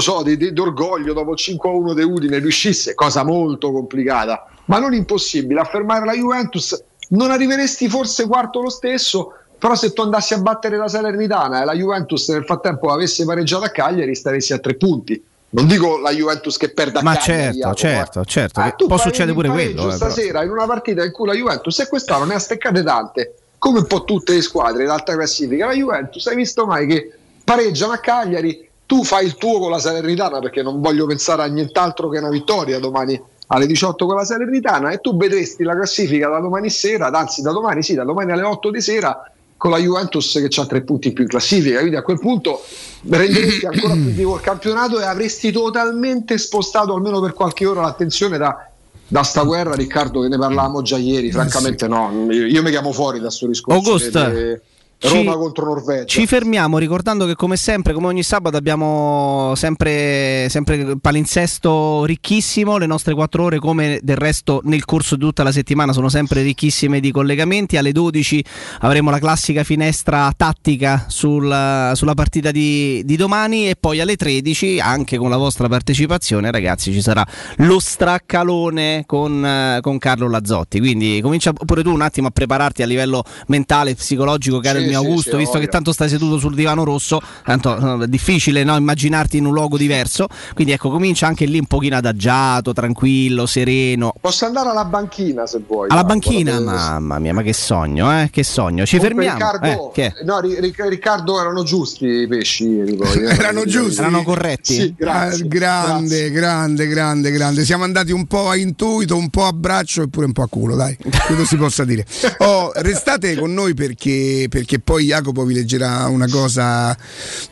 so, 0.00 0.22
d'orgoglio 0.22 1.12
dopo 1.12 1.34
5-1 1.34 1.94
de 1.94 2.02
Udine 2.02 2.38
riuscisse? 2.38 2.94
Cosa 2.94 3.22
molto 3.22 3.70
complicata, 3.70 4.46
ma 4.66 4.78
non 4.78 4.92
impossibile. 4.92 5.60
Affermare 5.60 6.04
la 6.04 6.14
Juventus 6.14 6.82
non 7.10 7.30
arriveresti 7.30 7.88
forse 7.88 8.26
quarto 8.26 8.60
lo 8.60 8.68
stesso, 8.68 9.32
però 9.56 9.76
se 9.76 9.92
tu 9.92 10.02
andassi 10.02 10.34
a 10.34 10.38
battere 10.38 10.76
la 10.76 10.88
Salernitana 10.88 11.62
e 11.62 11.64
la 11.64 11.74
Juventus 11.74 12.28
nel 12.30 12.44
frattempo 12.44 12.92
avesse 12.92 13.24
pareggiato 13.24 13.64
a 13.64 13.68
Cagliari, 13.68 14.14
staresti 14.14 14.52
a 14.52 14.58
tre 14.58 14.74
punti. 14.74 15.24
Non 15.50 15.66
dico 15.66 15.98
la 15.98 16.10
Juventus 16.10 16.56
che 16.56 16.70
perde 16.70 16.98
a 16.98 17.02
Ma 17.02 17.16
certo, 17.16 17.74
certo, 17.74 18.24
certo. 18.24 18.60
Eh, 18.62 18.74
può 18.76 18.98
succedere 18.98 19.32
pure 19.32 19.48
quello. 19.48 19.88
Eh, 19.88 19.92
stasera 19.92 20.42
in 20.42 20.50
una 20.50 20.66
partita 20.66 21.04
in 21.04 21.12
cui 21.12 21.26
la 21.26 21.34
Juventus 21.34 21.78
e 21.78 21.88
quest'anno 21.88 22.24
ne 22.24 22.34
ha 22.34 22.38
steccate 22.38 22.82
tante 22.82 23.34
come 23.58 23.78
un 23.78 23.86
po' 23.86 24.04
tutte 24.04 24.34
le 24.34 24.42
squadre 24.42 24.82
in 24.82 24.90
alta 24.90 25.14
classifica. 25.14 25.66
La 25.66 25.72
Juventus, 25.72 26.26
hai 26.26 26.36
visto 26.36 26.66
mai 26.66 26.86
che 26.86 27.12
pareggiano 27.42 27.92
a 27.92 27.98
Cagliari? 27.98 28.68
Tu 28.86 29.02
fai 29.02 29.24
il 29.24 29.36
tuo 29.36 29.58
con 29.58 29.70
la 29.70 29.78
Salernitana 29.78 30.38
perché 30.40 30.62
non 30.62 30.80
voglio 30.80 31.06
pensare 31.06 31.42
a 31.42 31.46
nient'altro 31.46 32.08
che 32.08 32.18
una 32.18 32.28
vittoria 32.28 32.78
domani 32.78 33.20
alle 33.48 33.66
18 33.66 34.06
con 34.06 34.16
la 34.16 34.24
Salernitana 34.24 34.90
e 34.90 34.98
tu 34.98 35.16
vedresti 35.16 35.62
la 35.64 35.74
classifica 35.74 36.28
da 36.28 36.38
domani 36.38 36.70
sera, 36.70 37.06
anzi 37.06 37.42
da 37.42 37.52
domani 37.52 37.82
sì, 37.82 37.94
da 37.94 38.04
domani 38.04 38.32
alle 38.32 38.42
8 38.42 38.70
di 38.70 38.80
sera 38.80 39.30
con 39.56 39.70
la 39.70 39.78
Juventus 39.78 40.32
che 40.32 40.60
ha 40.60 40.66
tre 40.66 40.82
punti 40.82 41.08
in 41.08 41.14
più 41.14 41.22
in 41.24 41.30
classifica, 41.30 41.78
quindi 41.78 41.96
a 41.96 42.02
quel 42.02 42.18
punto 42.18 42.62
renderesti 43.08 43.66
ancora 43.66 43.94
più 43.94 44.10
vivo 44.12 44.34
il 44.34 44.40
campionato 44.40 45.00
e 45.00 45.04
avresti 45.04 45.50
totalmente 45.50 46.36
spostato 46.38 46.94
almeno 46.94 47.20
per 47.20 47.32
qualche 47.32 47.66
ora 47.66 47.80
l'attenzione 47.80 48.38
da 48.38 48.70
da 49.08 49.22
sta 49.22 49.42
guerra, 49.42 49.74
Riccardo, 49.74 50.20
che 50.20 50.28
ne 50.28 50.36
parlavamo 50.36 50.82
già 50.82 50.96
ieri, 50.96 51.30
francamente 51.30 51.84
eh 51.84 51.88
sì. 51.88 51.94
no, 51.94 52.26
io, 52.32 52.46
io 52.46 52.62
mi 52.62 52.70
chiamo 52.70 52.92
fuori 52.92 53.18
da 53.18 53.26
questo 53.26 53.46
discorso. 53.46 53.78
Augusto, 53.78 54.24
de, 54.30 54.60
Roma 54.98 55.32
ci, 55.32 55.36
contro 55.36 55.64
Norvegia. 55.66 56.04
Ci 56.06 56.26
fermiamo 56.26 56.78
ricordando 56.78 57.26
che 57.26 57.34
come 57.34 57.56
sempre, 57.56 57.92
come 57.92 58.06
ogni 58.06 58.22
sabato 58.22 58.56
abbiamo 58.56 59.52
sempre, 59.54 60.48
sempre 60.48 60.96
palinsesto 60.98 62.04
ricchissimo, 62.04 62.78
le 62.78 62.86
nostre 62.86 63.12
quattro 63.12 63.44
ore 63.44 63.58
come 63.58 64.00
del 64.02 64.16
resto 64.16 64.60
nel 64.64 64.86
corso 64.86 65.16
di 65.16 65.22
tutta 65.22 65.42
la 65.42 65.52
settimana 65.52 65.92
sono 65.92 66.08
sempre 66.08 66.42
ricchissime 66.42 67.00
di 67.00 67.10
collegamenti, 67.10 67.76
alle 67.76 67.92
12 67.92 68.44
avremo 68.80 69.10
la 69.10 69.18
classica 69.18 69.64
finestra 69.64 70.32
tattica 70.34 71.04
sul, 71.08 71.90
sulla 71.94 72.14
partita 72.14 72.50
di, 72.50 73.02
di, 73.04 73.16
domani. 73.16 73.68
E 73.68 73.76
poi 73.78 74.00
alle 74.00 74.16
13 74.16 74.80
anche 74.80 75.18
con 75.18 75.28
la 75.28 75.36
vostra 75.36 75.68
partecipazione 75.68 76.50
ragazzi 76.50 76.92
ci 76.92 77.02
sarà 77.02 77.26
lo 77.56 77.78
straccalone 77.78 79.04
con, 79.06 79.78
con 79.82 79.98
Carlo 79.98 80.28
Lazzotti, 80.28 80.78
quindi 80.78 81.20
comincia 81.22 81.52
pure 81.52 81.82
tu 81.82 81.90
un 81.90 82.00
attimo 82.00 82.28
a 82.28 82.30
prepararti 82.30 82.82
a 82.82 82.86
livello 82.86 83.24
mentale, 83.48 83.94
psicologico, 83.94 84.58
caro 84.60 84.78
il 84.78 84.85
mio 84.86 85.00
sì, 85.00 85.06
Augusto, 85.06 85.30
sì, 85.32 85.36
visto 85.36 85.58
che 85.58 85.68
tanto 85.68 85.92
stai 85.92 86.08
seduto 86.08 86.38
sul 86.38 86.54
divano 86.54 86.84
rosso, 86.84 87.20
tanto 87.44 88.02
è 88.02 88.06
difficile 88.06 88.64
no, 88.64 88.76
immaginarti 88.76 89.36
in 89.36 89.46
un 89.46 89.52
luogo 89.52 89.76
diverso. 89.76 90.26
Quindi 90.54 90.72
ecco, 90.72 90.90
comincia 90.90 91.26
anche 91.26 91.44
lì 91.44 91.58
un 91.58 91.66
pochino 91.66 91.96
adagiato, 91.96 92.72
tranquillo, 92.72 93.46
sereno. 93.46 94.12
Posso 94.20 94.46
andare 94.46 94.70
alla 94.70 94.84
banchina 94.84 95.46
se 95.46 95.60
vuoi. 95.66 95.88
Alla 95.90 96.04
banchina? 96.04 96.60
Mamma 96.60 97.18
mia, 97.18 97.32
ma 97.32 97.42
che 97.42 97.52
sogno, 97.52 98.10
eh? 98.20 98.28
Che 98.30 98.42
sogno. 98.42 98.84
Ci 98.84 98.98
Comunque 98.98 99.24
fermiamo. 99.24 99.52
Riccardo, 99.52 99.94
eh, 99.94 100.12
no, 100.24 100.40
Riccardo 100.88 101.40
erano 101.40 101.62
giusti 101.62 102.06
i 102.06 102.26
pesci. 102.26 102.96
Poi, 102.96 103.18
eh. 103.24 103.34
erano 103.34 103.64
giusti. 103.64 104.00
Erano 104.00 104.22
corretti. 104.22 104.74
Sì, 104.74 104.94
grazie, 104.96 105.44
ah, 105.44 105.48
grande, 105.48 106.06
grazie. 106.06 106.30
grande, 106.30 106.86
grande, 106.86 107.30
grande. 107.30 107.64
Siamo 107.64 107.84
andati 107.84 108.12
un 108.12 108.26
po' 108.26 108.48
a 108.48 108.56
intuito, 108.56 109.16
un 109.16 109.30
po' 109.30 109.44
a 109.44 109.52
braccio 109.52 110.02
e 110.02 110.08
pure 110.08 110.26
un 110.26 110.32
po' 110.32 110.42
a 110.42 110.48
culo, 110.48 110.76
dai. 110.76 110.96
Credo 110.96 111.44
si 111.44 111.56
possa 111.56 111.84
dire. 111.84 112.04
Oh, 112.38 112.70
restate 112.74 113.34
con 113.34 113.52
noi 113.52 113.74
perché, 113.74 114.46
perché 114.48 114.75
che 114.76 114.80
poi 114.80 115.06
Jacopo 115.06 115.44
vi 115.44 115.54
leggerà 115.54 116.06
una 116.06 116.28
cosa 116.28 116.96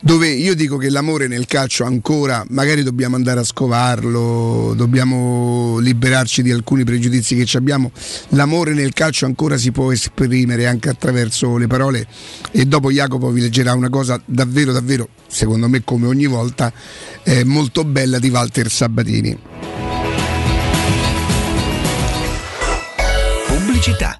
dove 0.01 0.27
io 0.29 0.53
dico 0.53 0.77
che 0.77 0.89
l'amore 0.89 1.27
nel 1.27 1.45
calcio 1.45 1.83
ancora, 1.83 2.45
magari 2.49 2.83
dobbiamo 2.83 3.15
andare 3.15 3.39
a 3.39 3.43
scovarlo, 3.43 4.73
dobbiamo 4.75 5.77
liberarci 5.79 6.43
di 6.43 6.51
alcuni 6.51 6.83
pregiudizi 6.83 7.35
che 7.35 7.57
abbiamo, 7.57 7.91
l'amore 8.29 8.73
nel 8.73 8.93
calcio 8.93 9.25
ancora 9.25 9.57
si 9.57 9.71
può 9.71 9.91
esprimere 9.91 10.67
anche 10.67 10.89
attraverso 10.89 11.57
le 11.57 11.67
parole 11.67 12.07
e 12.51 12.65
dopo 12.65 12.91
Jacopo 12.91 13.29
vi 13.31 13.41
leggerà 13.41 13.73
una 13.73 13.89
cosa 13.89 14.21
davvero 14.25 14.71
davvero, 14.71 15.09
secondo 15.27 15.67
me 15.67 15.83
come 15.83 16.07
ogni 16.07 16.27
volta, 16.27 16.71
eh, 17.23 17.43
molto 17.43 17.83
bella 17.83 18.19
di 18.19 18.29
Walter 18.29 18.69
Sabatini. 18.69 19.37
Pubblicità 23.47 24.19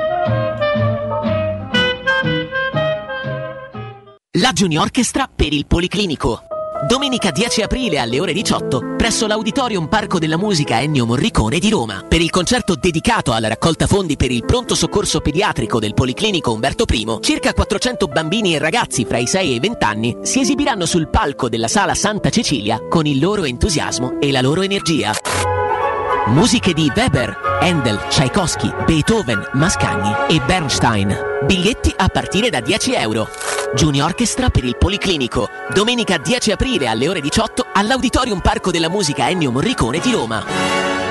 La 4.51 4.57
Junior 4.57 4.83
Orchestra 4.83 5.29
per 5.33 5.53
il 5.53 5.65
Policlinico. 5.65 6.41
Domenica 6.85 7.31
10 7.31 7.61
aprile 7.61 7.99
alle 7.99 8.19
ore 8.19 8.33
18 8.33 8.95
presso 8.97 9.25
l'Auditorium 9.25 9.87
Parco 9.87 10.19
della 10.19 10.35
Musica 10.35 10.81
Ennio 10.81 11.05
Morricone 11.05 11.57
di 11.57 11.69
Roma 11.69 12.03
per 12.05 12.19
il 12.19 12.29
concerto 12.29 12.75
dedicato 12.75 13.31
alla 13.31 13.47
raccolta 13.47 13.87
fondi 13.87 14.17
per 14.17 14.29
il 14.29 14.43
pronto 14.43 14.75
soccorso 14.75 15.21
pediatrico 15.21 15.79
del 15.79 15.93
Policlinico 15.93 16.51
Umberto 16.51 16.83
I, 16.89 17.19
circa 17.21 17.53
400 17.53 18.07
bambini 18.07 18.53
e 18.53 18.59
ragazzi 18.59 19.05
fra 19.05 19.19
i 19.19 19.27
6 19.27 19.51
e 19.51 19.55
i 19.55 19.59
20 19.59 19.85
anni 19.85 20.17
si 20.23 20.41
esibiranno 20.41 20.85
sul 20.85 21.07
palco 21.07 21.47
della 21.47 21.69
Sala 21.69 21.95
Santa 21.95 22.29
Cecilia 22.29 22.85
con 22.89 23.05
il 23.05 23.21
loro 23.21 23.45
entusiasmo 23.45 24.19
e 24.19 24.31
la 24.31 24.41
loro 24.41 24.63
energia. 24.63 25.13
Musiche 26.27 26.73
di 26.73 26.89
Weber, 26.95 27.35
Handel, 27.61 27.99
Tchaikovsky, 28.07 28.71
Beethoven, 28.85 29.49
Mascagni 29.53 30.13
e 30.29 30.39
Bernstein. 30.39 31.17
Biglietti 31.45 31.93
a 31.97 32.07
partire 32.07 32.49
da 32.49 32.61
10 32.61 32.93
euro. 32.93 33.27
Junior 33.75 34.07
Orchestra 34.07 34.49
per 34.49 34.63
il 34.63 34.77
Policlinico. 34.77 35.49
Domenica 35.73 36.17
10 36.17 36.51
aprile 36.51 36.87
alle 36.87 37.09
ore 37.09 37.21
18 37.21 37.65
all'Auditorium 37.73 38.39
Parco 38.39 38.71
della 38.71 38.89
Musica 38.89 39.29
Ennio 39.29 39.51
Morricone 39.51 39.99
di 39.99 40.11
Roma. 40.11 41.10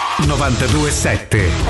927. 0.19 1.60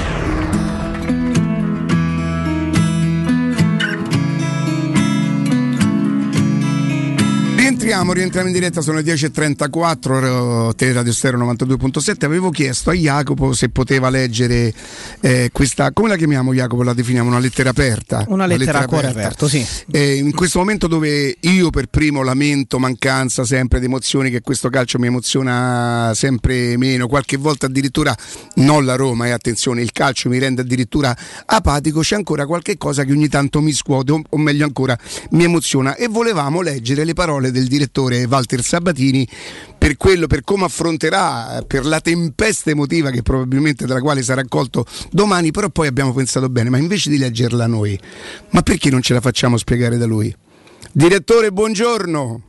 Rientriamo, 7.92 8.18
rientriamo 8.18 8.48
in 8.48 8.54
diretta, 8.54 8.80
sono 8.80 9.02
le 9.02 9.04
10.34, 9.04 10.74
Teleradio 10.76 11.12
Stereo 11.12 11.40
92.7. 11.40 12.24
Avevo 12.24 12.50
chiesto 12.50 12.90
a 12.90 12.94
Jacopo 12.94 13.52
se 13.52 13.68
poteva 13.68 14.10
leggere 14.10 14.74
eh, 15.20 15.50
questa, 15.52 15.92
come 15.92 16.08
la 16.08 16.16
chiamiamo 16.16 16.54
Jacopo? 16.54 16.84
La 16.84 16.94
definiamo 16.94 17.28
una 17.28 17.40
lettera 17.40 17.72
aperta? 17.72 18.24
Una 18.30 18.46
lettera 18.46 18.80
a 18.80 18.86
cuore 18.86 19.08
aperto, 19.08 19.50
sì. 19.50 19.68
Eh, 19.92 20.16
in 20.16 20.34
questo 20.34 20.60
momento 20.60 20.88
dove 20.88 21.36
io 21.38 21.70
per 21.70 21.88
primo 21.88 22.24
lamento 22.24 22.80
mancanza 22.80 23.44
sempre 23.44 23.82
di 23.82 23.88
emozioni, 23.88 24.30
che 24.30 24.40
questo 24.40 24.70
calcio 24.70 24.98
mi 24.98 25.08
emoziona 25.08 26.14
sempre 26.16 26.78
meno, 26.78 27.08
qualche 27.08 27.36
volta 27.36 27.66
addirittura 27.66 28.16
non 28.56 28.86
la 28.86 28.96
Roma, 28.96 29.28
e 29.28 29.32
attenzione, 29.32 29.82
il 29.82 29.92
calcio 29.92 30.30
mi 30.30 30.40
rende 30.40 30.62
addirittura 30.62 31.14
apatico, 31.46 32.00
c'è 32.00 32.16
ancora 32.16 32.46
qualche 32.46 32.78
cosa 32.78 33.04
che 33.04 33.12
ogni 33.12 33.28
tanto 33.28 33.60
mi 33.60 33.74
scuote, 33.74 34.14
o, 34.14 34.22
o 34.30 34.38
meglio 34.38 34.64
ancora 34.64 34.98
mi 35.32 35.44
emoziona. 35.44 35.98
E 35.98 36.08
volevamo 36.08 36.62
leggere 36.62 37.04
le 37.04 37.12
parole 37.14 37.52
del 37.52 37.64
direttore 37.64 37.80
Walter 37.92 38.62
Sabatini 38.62 39.28
per 39.78 39.98
quello, 39.98 40.28
per 40.28 40.44
come 40.44 40.66
affronterà, 40.66 41.64
per 41.66 41.86
la 41.86 42.00
tempesta 42.00 42.70
emotiva 42.70 43.10
che 43.10 43.22
probabilmente 43.24 43.86
dalla 43.86 44.02
quale 44.02 44.22
sarà 44.22 44.42
accolto 44.42 44.86
domani, 45.10 45.52
però 45.52 45.70
poi 45.70 45.88
abbiamo 45.88 46.14
pensato 46.14 46.50
bene, 46.50 46.70
ma 46.70 46.78
invece 46.78 47.10
di 47.10 47.18
leggerla 47.18 47.66
noi, 47.68 48.00
ma 48.52 48.62
perché 48.62 48.90
non 48.90 49.02
ce 49.02 49.14
la 49.14 49.22
facciamo 49.22 49.58
spiegare 49.58 49.98
da 49.98 50.06
lui? 50.06 50.34
Direttore, 50.92 51.52
buongiorno. 51.52 52.44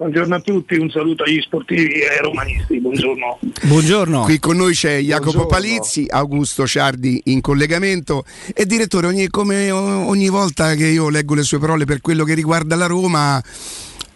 Buongiorno 0.00 0.34
a 0.34 0.40
tutti, 0.40 0.76
un 0.76 0.88
saluto 0.88 1.24
agli 1.24 1.42
sportivi 1.42 2.00
e 2.00 2.08
ai 2.08 2.22
romanisti, 2.22 2.80
buongiorno. 2.80 3.38
Buongiorno. 3.64 4.22
Qui 4.22 4.38
con 4.38 4.56
noi 4.56 4.72
c'è 4.72 4.98
Jacopo 4.98 5.44
Buongiorno. 5.44 5.46
Palizzi, 5.46 6.06
Augusto 6.08 6.66
Ciardi 6.66 7.20
in 7.26 7.42
collegamento 7.42 8.24
e 8.54 8.64
direttore, 8.64 9.08
ogni, 9.08 9.28
come 9.28 9.70
ogni 9.70 10.30
volta 10.30 10.74
che 10.74 10.86
io 10.86 11.10
leggo 11.10 11.34
le 11.34 11.42
sue 11.42 11.58
parole 11.58 11.84
per 11.84 12.00
quello 12.00 12.24
che 12.24 12.32
riguarda 12.32 12.76
la 12.76 12.86
Roma, 12.86 13.44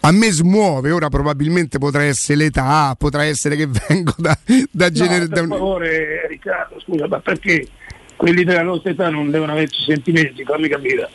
a 0.07 0.11
me 0.11 0.31
smuove, 0.31 0.91
ora 0.91 1.09
probabilmente 1.09 1.79
potrà 1.79 2.03
essere 2.03 2.37
l'età, 2.37 2.95
potrà 2.97 3.23
essere 3.23 3.55
che 3.55 3.67
vengo 3.87 4.13
da, 4.17 4.37
da 4.71 4.85
No, 4.85 4.91
genere... 4.91 5.27
per 5.27 5.47
favore 5.47 6.27
Riccardo, 6.27 6.79
scusa, 6.79 7.07
ma 7.07 7.19
perché 7.19 7.67
quelli 8.15 8.43
della 8.43 8.61
nostra 8.61 8.91
età 8.91 9.09
non 9.09 9.31
devono 9.31 9.53
averci 9.53 9.83
sentimenti, 9.83 10.43
fammi 10.43 10.67
capire. 10.67 11.09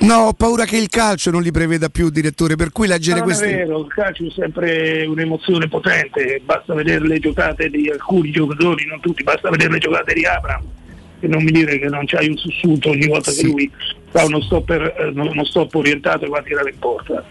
No, 0.00 0.14
ho 0.14 0.32
paura 0.32 0.64
che 0.64 0.76
il 0.76 0.88
calcio 0.88 1.30
non 1.30 1.42
li 1.42 1.50
preveda 1.50 1.88
più, 1.90 2.08
direttore, 2.08 2.56
per 2.56 2.70
cui 2.70 2.86
leggere 2.86 3.18
non 3.18 3.28
è 3.28 3.32
queste... 3.32 3.52
vero, 3.52 3.80
il 3.80 3.88
calcio 3.88 4.26
è 4.26 4.30
sempre 4.30 5.04
un'emozione 5.04 5.68
potente, 5.68 6.40
basta 6.44 6.72
vedere 6.72 7.06
le 7.06 7.18
giocate 7.18 7.68
di 7.68 7.90
alcuni 7.90 8.30
giocatori, 8.30 8.86
non 8.86 9.00
tutti, 9.00 9.22
basta 9.22 9.50
vedere 9.50 9.72
le 9.72 9.78
giocate 9.78 10.14
di 10.14 10.24
Abram 10.24 10.62
e 11.20 11.26
non 11.26 11.42
mi 11.42 11.50
dire 11.50 11.78
che 11.78 11.88
non 11.88 12.06
c'hai 12.06 12.28
un 12.28 12.36
sussulto 12.36 12.90
ogni 12.90 13.06
volta 13.06 13.32
che 13.32 13.42
lui 13.42 13.70
fa 14.10 14.24
uno 14.24 14.40
stop, 14.40 14.70
eh, 14.70 15.10
uno 15.12 15.44
stop 15.44 15.74
orientato 15.74 16.24
e 16.24 16.28
va 16.28 16.38
a 16.38 16.42
tirare 16.42 16.70
in 16.70 16.78
porta. 16.78 17.24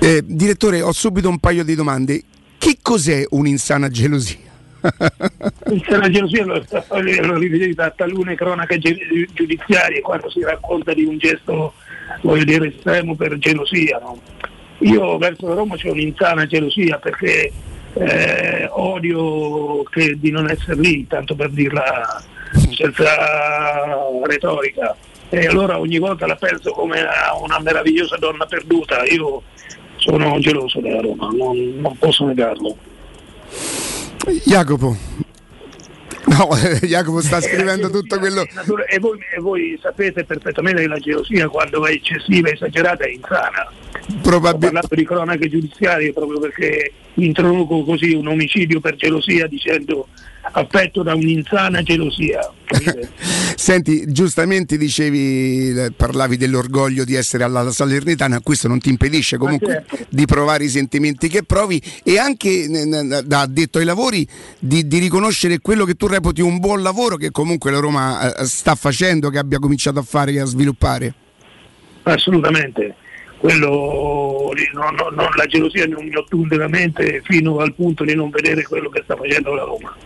Eh, 0.00 0.22
direttore, 0.24 0.82
ho 0.82 0.92
subito 0.92 1.28
un 1.28 1.38
paio 1.38 1.64
di 1.64 1.74
domande. 1.74 2.22
Che 2.58 2.78
cos'è 2.80 3.24
un'insana 3.30 3.88
gelosia? 3.88 4.48
La 4.80 6.08
gelosia 6.08 6.44
lo, 6.44 6.64
lo 7.22 7.38
rivedete 7.38 7.82
a 7.82 7.90
talune 7.90 8.34
cronache 8.34 8.78
gi- 8.78 9.28
giudiziarie 9.34 10.00
quando 10.00 10.30
si 10.30 10.40
racconta 10.40 10.94
di 10.94 11.04
un 11.04 11.18
gesto 11.18 11.74
voglio 12.22 12.44
dire 12.44 12.68
estremo 12.68 13.14
per 13.14 13.36
gelosia. 13.38 13.98
No? 13.98 14.18
io 14.80 15.18
verso 15.18 15.52
Roma 15.54 15.76
c'è 15.76 15.90
un'insana 15.90 16.46
gelosia 16.46 16.98
perché 16.98 17.52
eh, 17.94 18.68
odio 18.70 19.82
di 20.16 20.30
non 20.30 20.48
essere 20.48 20.80
lì, 20.80 21.06
tanto 21.06 21.34
per 21.34 21.50
dirla 21.50 22.22
senza 22.74 23.04
retorica. 24.24 24.96
E 25.28 25.46
allora 25.46 25.78
ogni 25.78 25.98
volta 25.98 26.26
la 26.26 26.36
penso 26.36 26.72
come 26.72 27.04
una 27.42 27.60
meravigliosa 27.60 28.16
donna 28.16 28.46
perduta. 28.46 29.04
Io 29.04 29.42
sono 30.00 30.38
geloso 30.38 30.80
della 30.80 31.00
Roma, 31.00 31.28
non, 31.32 31.80
non 31.80 31.96
posso 31.98 32.24
negarlo. 32.24 32.76
Jacopo. 34.44 34.96
No, 36.26 36.48
Jacopo 36.82 37.20
sta 37.20 37.40
scrivendo 37.40 37.90
tutto 37.90 38.18
quello. 38.18 38.42
E 38.88 38.98
voi, 38.98 39.18
e 39.34 39.40
voi 39.40 39.78
sapete 39.80 40.24
perfettamente 40.24 40.82
che 40.82 40.88
la 40.88 40.98
gelosia 40.98 41.48
quando 41.48 41.86
è 41.86 41.92
eccessiva, 41.92 42.50
esagerata, 42.50 43.04
è 43.04 43.10
insana. 43.10 43.70
Probabilmente. 44.22 44.66
Ho 44.66 44.70
parlato 44.70 44.94
di 44.94 45.04
cronache 45.04 45.48
giudiziarie 45.48 46.12
proprio 46.12 46.40
perché 46.40 46.92
introduco 47.14 47.84
così 47.84 48.12
un 48.12 48.28
omicidio 48.28 48.80
per 48.80 48.96
gelosia 48.96 49.46
dicendo 49.46 50.08
affetto 50.42 51.02
da 51.02 51.14
un'insana 51.14 51.82
gelosia. 51.82 52.52
Senti, 53.56 54.10
giustamente 54.10 54.76
dicevi, 54.76 55.70
eh, 55.76 55.92
parlavi 55.94 56.36
dell'orgoglio 56.36 57.04
di 57.04 57.14
essere 57.14 57.44
alla 57.44 57.70
Salernitana, 57.70 58.40
questo 58.40 58.68
non 58.68 58.78
ti 58.78 58.88
impedisce 58.88 59.36
comunque 59.36 59.84
certo. 59.86 60.06
di 60.08 60.24
provare 60.24 60.64
i 60.64 60.68
sentimenti 60.68 61.28
che 61.28 61.42
provi 61.42 61.80
e 62.02 62.18
anche 62.18 62.66
da 63.24 63.40
addetto 63.40 63.78
ai 63.78 63.84
lavori 63.84 64.26
di, 64.58 64.86
di, 64.86 64.98
riconoscere 64.98 65.58
quello 65.58 65.84
che 65.84 65.94
tu 65.94 66.06
reputi 66.06 66.40
un 66.40 66.58
buon 66.58 66.82
lavoro 66.82 67.16
che 67.16 67.30
comunque 67.30 67.70
la 67.70 67.78
Roma 67.78 68.34
eh, 68.34 68.44
sta 68.44 68.74
facendo, 68.74 69.28
che 69.28 69.38
abbia 69.38 69.58
cominciato 69.58 69.98
a 69.98 70.02
fare 70.02 70.32
e 70.32 70.40
a 70.40 70.44
sviluppare. 70.44 71.14
Assolutamente. 72.04 72.94
Quello, 73.40 74.52
no, 74.74 74.90
no, 74.90 75.08
no, 75.10 75.28
la 75.34 75.46
gelosia 75.46 75.86
non 75.86 76.04
mi 76.04 76.14
ottunde 76.14 76.56
la 76.56 76.68
mente 76.68 77.22
fino 77.24 77.58
al 77.58 77.74
punto 77.74 78.04
di 78.04 78.14
non 78.14 78.28
vedere 78.28 78.62
quello 78.64 78.90
che 78.90 79.00
sta 79.02 79.16
facendo 79.16 79.54
la 79.54 79.62
Roma 79.62 79.96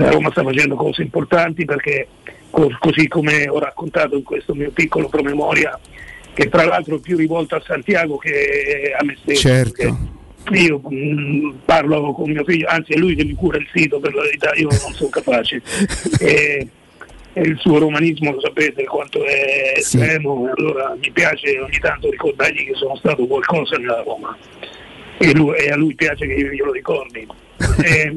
la 0.00 0.10
Roma 0.10 0.30
sta 0.30 0.42
facendo 0.42 0.74
cose 0.74 1.02
importanti 1.02 1.64
perché 1.64 2.08
così 2.50 3.06
come 3.06 3.48
ho 3.48 3.58
raccontato 3.58 4.16
in 4.16 4.22
questo 4.22 4.54
mio 4.54 4.70
piccolo 4.70 5.08
promemoria, 5.08 5.78
che 6.32 6.48
tra 6.48 6.64
l'altro 6.64 6.96
è 6.96 7.00
più 7.00 7.16
rivolto 7.16 7.54
a 7.54 7.62
Santiago 7.64 8.16
che 8.16 8.92
a 8.98 9.04
me 9.04 9.16
stesso. 9.20 9.40
Certo. 9.40 10.18
Io 10.52 10.80
mh, 10.82 10.94
mm, 10.94 11.50
parlo 11.64 12.12
con 12.12 12.30
mio 12.30 12.44
figlio, 12.44 12.66
anzi 12.66 12.92
è 12.92 12.96
lui 12.96 13.14
che 13.14 13.24
mi 13.24 13.34
cura 13.34 13.58
il 13.58 13.68
sito, 13.72 14.00
per 14.00 14.14
la 14.14 14.22
verità 14.22 14.52
io 14.54 14.68
non 14.68 14.92
sono 14.94 15.10
capace. 15.10 15.62
e, 16.18 16.26
e 16.26 16.68
il 17.34 17.56
suo 17.58 17.78
romanismo 17.78 18.32
lo 18.32 18.40
sapete 18.40 18.84
quanto 18.84 19.24
è 19.24 19.74
estremo, 19.76 20.46
sì. 20.46 20.60
allora 20.60 20.96
mi 21.00 21.10
piace 21.10 21.58
ogni 21.60 21.78
tanto 21.78 22.10
ricordargli 22.10 22.64
che 22.64 22.74
sono 22.74 22.96
stato 22.96 23.26
qualcosa 23.26 23.76
nella 23.76 24.02
Roma 24.02 24.36
e, 25.16 25.34
lui, 25.34 25.56
e 25.56 25.70
a 25.70 25.76
lui 25.76 25.94
piace 25.94 26.26
che 26.26 26.32
io 26.32 26.50
glielo 26.50 26.72
ricordi. 26.72 27.26
e, 27.84 28.16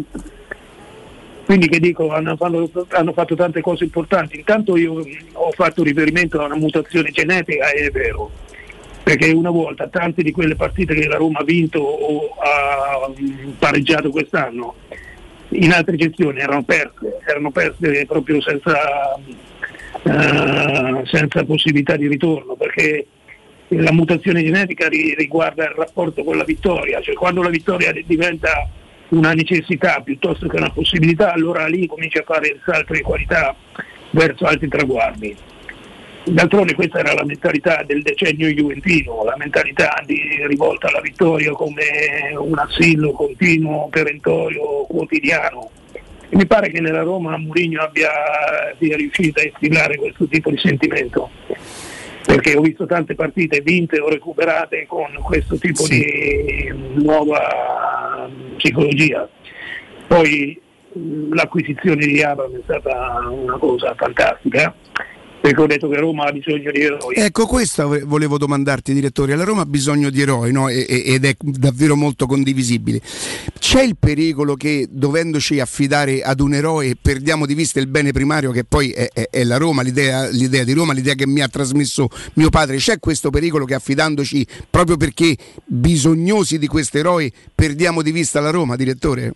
quindi 1.45 1.67
che 1.67 1.79
dico, 1.79 2.09
hanno, 2.09 2.37
hanno, 2.39 3.13
fatto 3.13 3.35
tante 3.35 3.61
cose 3.61 3.83
importanti. 3.83 4.37
Intanto 4.37 4.77
io 4.77 5.05
ho 5.33 5.51
fatto 5.51 5.83
riferimento 5.83 6.39
a 6.39 6.45
una 6.45 6.55
mutazione 6.55 7.11
genetica, 7.11 7.69
è 7.69 7.91
vero, 7.91 8.31
perché 9.03 9.31
una 9.31 9.49
volta 9.49 9.87
tante 9.89 10.23
di 10.23 10.31
quelle 10.31 10.55
partite 10.55 10.95
che 10.95 11.07
la 11.07 11.17
Roma 11.17 11.39
ha 11.39 11.43
vinto 11.43 11.79
o 11.79 12.33
ha 12.39 13.11
pareggiato 13.59 14.09
quest'anno, 14.09 14.75
in 15.53 15.71
altre 15.71 15.95
gestioni 15.95 16.39
erano 16.39 16.63
perse, 16.63 17.19
erano 17.25 17.51
perse 17.51 18.05
proprio 18.05 18.41
senza, 18.41 19.15
uh, 20.03 21.05
senza 21.05 21.43
possibilità 21.45 21.95
di 21.95 22.07
ritorno, 22.07 22.55
perché 22.55 23.07
la 23.69 23.91
mutazione 23.91 24.43
genetica 24.43 24.87
riguarda 24.87 25.63
il 25.63 25.73
rapporto 25.75 26.23
con 26.23 26.37
la 26.37 26.43
vittoria, 26.43 27.01
cioè 27.01 27.15
quando 27.15 27.41
la 27.41 27.49
vittoria 27.49 27.91
diventa 28.05 28.69
una 29.09 29.33
necessità 29.33 30.01
piuttosto 30.01 30.47
che 30.47 30.57
una 30.57 30.71
possibilità, 30.71 31.33
allora 31.33 31.67
lì 31.67 31.85
comincia 31.87 32.19
a 32.19 32.23
fare 32.23 32.47
il 32.47 32.61
salto 32.65 32.93
di 32.93 33.01
qualità 33.01 33.55
verso 34.11 34.45
altri 34.45 34.67
traguardi. 34.67 35.35
D'altronde 36.25 36.73
questa 36.73 36.99
era 36.99 37.13
la 37.13 37.25
mentalità 37.25 37.83
del 37.85 38.01
decennio 38.01 38.47
juventino, 38.47 39.25
la 39.25 39.35
mentalità 39.37 40.01
di 40.05 40.17
rivolta 40.47 40.87
alla 40.87 41.01
vittoria 41.01 41.51
come 41.51 41.83
un 42.37 42.57
assillo 42.57 43.11
continuo, 43.11 43.89
perentorio, 43.89 44.85
quotidiano. 44.87 45.69
E 46.29 46.35
mi 46.35 46.45
pare 46.45 46.69
che 46.69 46.79
nella 46.79 47.01
Roma 47.01 47.37
Mourinho 47.37 47.81
abbia, 47.81 48.09
sia 48.79 48.95
riuscito 48.95 49.41
a 49.41 49.43
instillare 49.43 49.97
questo 49.97 50.25
tipo 50.27 50.49
di 50.49 50.57
sentimento 50.57 51.29
perché 52.25 52.55
ho 52.55 52.61
visto 52.61 52.85
tante 52.85 53.15
partite 53.15 53.59
vinte 53.59 53.99
o 53.99 54.07
recuperate 54.09 54.85
con 54.87 55.11
questo 55.21 55.57
tipo 55.57 55.83
sì. 55.83 55.99
di 55.99 56.73
nuova 57.03 58.27
psicologia. 58.55 59.27
Poi 60.07 60.59
l'acquisizione 61.31 62.05
di 62.05 62.23
Abram 62.23 62.55
è 62.55 62.61
stata 62.63 63.27
una 63.29 63.57
cosa 63.57 63.93
fantastica 63.95 64.73
perché 65.43 65.59
ho 65.59 65.67
detto 65.67 65.89
che 65.89 65.97
Roma 65.97 66.23
ha 66.23 66.31
bisogno 66.31 66.71
di 66.71 66.79
eroi. 66.79 67.15
Ecco, 67.15 67.45
questo 67.47 67.99
volevo 68.05 68.37
domandarti, 68.37 68.93
direttore. 68.93 69.35
La 69.35 69.43
Roma 69.43 69.63
ha 69.63 69.65
bisogno 69.65 70.09
di 70.09 70.21
eroi 70.21 70.53
no? 70.53 70.69
ed 70.69 71.25
è 71.25 71.35
davvero 71.37 71.97
molto 71.97 72.27
condivisibile. 72.27 73.01
C'è 73.59 73.81
il 73.81 73.97
pericolo 73.99 74.55
che 74.55 74.87
dovendoci 74.89 75.59
affidare 75.59 76.21
ad 76.21 76.39
un 76.39 76.53
eroe 76.53 76.95
perdiamo 76.95 77.45
di 77.45 77.55
vista 77.55 77.81
il 77.81 77.87
bene 77.87 78.13
primario 78.13 78.51
che 78.51 78.63
poi 78.63 78.91
è, 78.91 79.09
è, 79.11 79.27
è 79.29 79.43
la 79.43 79.57
Roma, 79.57 79.81
l'idea, 79.81 80.29
l'idea, 80.29 80.63
di 80.63 80.71
Roma, 80.71 80.93
l'idea 80.93 81.13
che 81.13 81.27
mi 81.27 81.41
ha 81.41 81.49
trasmesso 81.49 82.07
mio 82.35 82.49
padre? 82.49 82.77
C'è 82.77 82.99
questo 82.99 83.29
pericolo 83.29 83.65
che 83.65 83.73
affidandoci 83.73 84.47
proprio 84.69 84.95
perché 84.95 85.35
bisognosi 85.65 86.57
di 86.57 86.67
questo 86.67 86.99
eroe 86.99 87.29
perdiamo 87.53 88.01
di 88.01 88.13
vista 88.13 88.39
la 88.39 88.49
Roma, 88.49 88.77
direttore? 88.77 89.33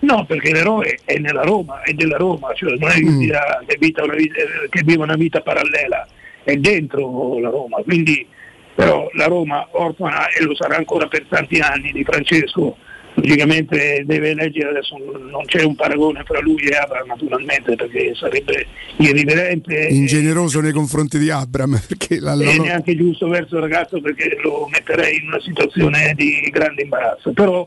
No, 0.00 0.24
perché 0.26 0.52
l'eroe 0.52 0.98
è 1.04 1.18
nella 1.18 1.42
Roma, 1.42 1.82
è 1.82 1.92
della 1.92 2.16
Roma, 2.16 2.52
cioè 2.54 2.76
non 2.78 2.90
è 2.90 2.94
che, 2.94 3.04
mm. 3.04 3.18
vita, 3.18 3.62
che, 3.66 3.76
vita 3.78 4.06
vita, 4.06 4.34
che 4.68 4.82
vive 4.84 5.02
una 5.02 5.16
vita 5.16 5.40
parallela, 5.40 6.06
è 6.44 6.54
dentro 6.56 7.38
la 7.40 7.50
Roma, 7.50 7.78
quindi 7.82 8.26
però 8.74 9.10
la 9.14 9.26
Roma 9.26 9.66
orfana 9.72 10.28
e 10.28 10.44
lo 10.44 10.54
sarà 10.54 10.76
ancora 10.76 11.08
per 11.08 11.26
tanti 11.28 11.58
anni 11.58 11.90
di 11.90 12.04
Francesco, 12.04 12.76
logicamente 13.14 14.02
deve 14.06 14.30
eleggere 14.30 14.70
adesso 14.70 14.96
non 14.98 15.44
c'è 15.46 15.62
un 15.64 15.74
paragone 15.74 16.22
fra 16.24 16.40
lui 16.40 16.62
e 16.62 16.76
Abram 16.76 17.06
naturalmente 17.06 17.74
perché 17.74 18.14
sarebbe 18.14 18.66
irriverente 18.96 19.88
ingeneroso 19.88 20.60
nei 20.60 20.72
confronti 20.72 21.18
di 21.18 21.30
Abram 21.30 21.78
perché 21.86 22.20
la, 22.20 22.34
la, 22.34 22.44
e 22.44 22.58
neanche 22.58 22.96
giusto 22.96 23.28
verso 23.28 23.56
il 23.56 23.62
ragazzo 23.62 24.00
perché 24.00 24.38
lo 24.42 24.68
metterei 24.70 25.16
in 25.16 25.28
una 25.28 25.40
situazione 25.40 26.12
di 26.14 26.48
grande 26.52 26.82
imbarazzo 26.82 27.32
però 27.32 27.66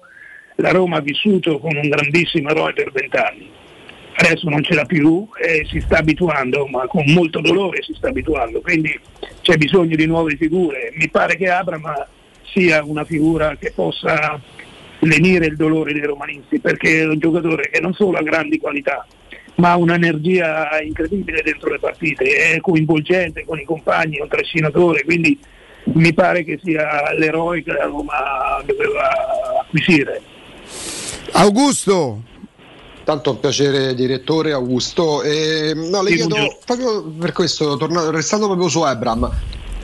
la 0.61 0.71
Roma 0.71 0.97
ha 0.97 1.01
vissuto 1.01 1.59
con 1.59 1.75
un 1.75 1.89
grandissimo 1.89 2.49
eroe 2.49 2.73
per 2.73 2.91
vent'anni, 2.91 3.49
adesso 4.13 4.49
non 4.49 4.63
ce 4.63 4.75
l'ha 4.75 4.85
più 4.85 5.27
e 5.41 5.65
si 5.69 5.79
sta 5.81 5.97
abituando, 5.97 6.67
ma 6.67 6.85
con 6.87 7.03
molto 7.07 7.41
dolore 7.41 7.81
si 7.81 7.93
sta 7.93 8.09
abituando, 8.09 8.61
quindi 8.61 8.97
c'è 9.41 9.57
bisogno 9.57 9.95
di 9.95 10.05
nuove 10.05 10.35
figure. 10.35 10.91
Mi 10.95 11.09
pare 11.09 11.35
che 11.35 11.49
Abram 11.49 12.07
sia 12.43 12.83
una 12.83 13.03
figura 13.03 13.55
che 13.57 13.71
possa 13.73 14.39
lenire 14.99 15.47
il 15.47 15.55
dolore 15.55 15.93
dei 15.93 16.03
romanisti, 16.03 16.59
perché 16.59 17.01
è 17.01 17.07
un 17.07 17.17
giocatore 17.17 17.69
che 17.69 17.79
non 17.79 17.93
solo 17.93 18.17
ha 18.17 18.21
grandi 18.21 18.59
qualità, 18.59 19.05
ma 19.55 19.71
ha 19.71 19.77
un'energia 19.77 20.79
incredibile 20.81 21.41
dentro 21.41 21.71
le 21.71 21.79
partite, 21.79 22.53
è 22.53 22.59
coinvolgente 22.59 23.43
con 23.45 23.59
i 23.59 23.63
compagni, 23.63 24.17
è 24.17 24.21
un 24.21 24.27
trascinatore, 24.27 25.03
quindi 25.03 25.37
mi 25.93 26.13
pare 26.13 26.43
che 26.43 26.59
sia 26.63 27.11
l'eroe 27.17 27.63
che 27.63 27.71
la 27.71 27.85
Roma 27.85 28.61
doveva 28.65 29.09
acquisire. 29.61 30.21
Augusto. 31.33 32.23
Tanto 33.03 33.31
un 33.31 33.39
piacere 33.39 33.95
direttore 33.95 34.51
Augusto. 34.51 35.23
E, 35.23 35.73
no, 35.75 36.01
le 36.03 36.15
chiedo 36.15 36.57
proprio 36.65 37.03
per 37.03 37.31
questo, 37.31 37.77
tornando, 37.77 38.11
restando 38.11 38.45
proprio 38.45 38.67
su 38.69 38.85
Ebram, 38.85 39.29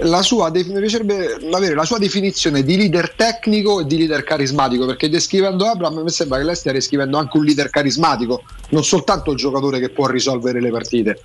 la 0.01 0.21
sua, 0.21 0.51
mi 0.51 0.63
piacerebbe 0.63 1.39
avere 1.51 1.73
la 1.73 1.83
sua 1.83 1.97
definizione 1.97 2.63
di 2.63 2.77
leader 2.77 3.13
tecnico 3.15 3.81
e 3.81 3.85
di 3.85 3.97
leader 3.97 4.23
carismatico, 4.23 4.85
perché 4.85 5.09
descrivendo 5.09 5.65
Abram 5.65 6.01
mi 6.01 6.09
sembra 6.09 6.37
che 6.37 6.43
lei 6.43 6.55
stia 6.55 6.71
descrivendo 6.71 7.17
anche 7.17 7.37
un 7.37 7.45
leader 7.45 7.69
carismatico, 7.69 8.43
non 8.69 8.83
soltanto 8.83 9.31
il 9.31 9.37
giocatore 9.37 9.79
che 9.79 9.89
può 9.89 10.05
risolvere 10.07 10.61
le 10.61 10.69
partite. 10.69 11.21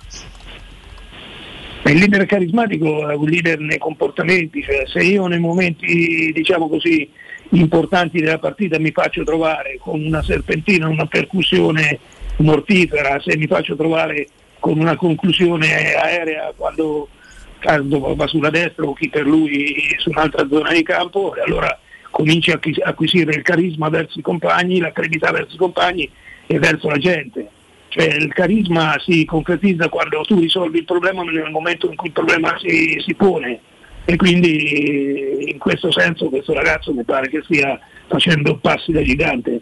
Il 1.85 1.97
leader 1.97 2.25
carismatico 2.25 3.09
è 3.09 3.13
un 3.13 3.25
leader 3.25 3.59
nei 3.59 3.77
comportamenti, 3.77 4.63
cioè 4.63 4.85
se 4.87 4.99
io 5.03 5.27
nei 5.27 5.39
momenti 5.39 6.31
diciamo 6.33 6.67
così 6.69 7.07
importanti 7.59 8.19
della 8.19 8.39
partita 8.39 8.79
mi 8.79 8.91
faccio 8.91 9.23
trovare 9.23 9.77
con 9.79 10.03
una 10.03 10.21
serpentina, 10.21 10.87
una 10.87 11.05
percussione 11.05 11.99
mortifera, 12.37 13.19
se 13.19 13.37
mi 13.37 13.47
faccio 13.47 13.75
trovare 13.75 14.27
con 14.59 14.79
una 14.79 14.95
conclusione 14.95 15.93
aerea 15.93 16.53
quando 16.55 17.07
Caldo 17.59 18.15
va 18.15 18.27
sulla 18.27 18.49
destra 18.49 18.85
o 18.85 18.93
chi 18.93 19.09
per 19.09 19.25
lui 19.25 19.95
su 19.97 20.09
un'altra 20.09 20.47
zona 20.49 20.71
di 20.71 20.83
campo, 20.83 21.33
allora 21.45 21.79
cominci 22.09 22.51
a 22.51 22.59
acquisire 22.83 23.33
il 23.33 23.41
carisma 23.41 23.89
verso 23.89 24.19
i 24.19 24.21
compagni, 24.21 24.79
la 24.79 24.91
credibilità 24.91 25.31
verso 25.31 25.55
i 25.55 25.57
compagni 25.57 26.09
e 26.45 26.59
verso 26.59 26.89
la 26.89 26.97
gente. 26.97 27.49
Cioè 27.89 28.05
il 28.15 28.33
carisma 28.33 28.95
si 28.99 29.23
concretizza 29.23 29.87
quando 29.87 30.21
tu 30.21 30.39
risolvi 30.39 30.79
il 30.79 30.85
problema 30.85 31.23
nel 31.23 31.51
momento 31.51 31.89
in 31.89 31.95
cui 31.95 32.07
il 32.07 32.13
problema 32.13 32.57
si, 32.57 32.99
si 33.05 33.13
pone 33.13 33.59
e 34.05 34.15
quindi 34.15 35.49
in 35.51 35.57
questo 35.57 35.91
senso 35.91 36.29
questo 36.29 36.53
ragazzo 36.53 36.93
mi 36.93 37.03
pare 37.03 37.29
che 37.29 37.41
stia 37.43 37.79
facendo 38.07 38.57
passi 38.57 38.91
da 38.91 39.01
gigante. 39.01 39.61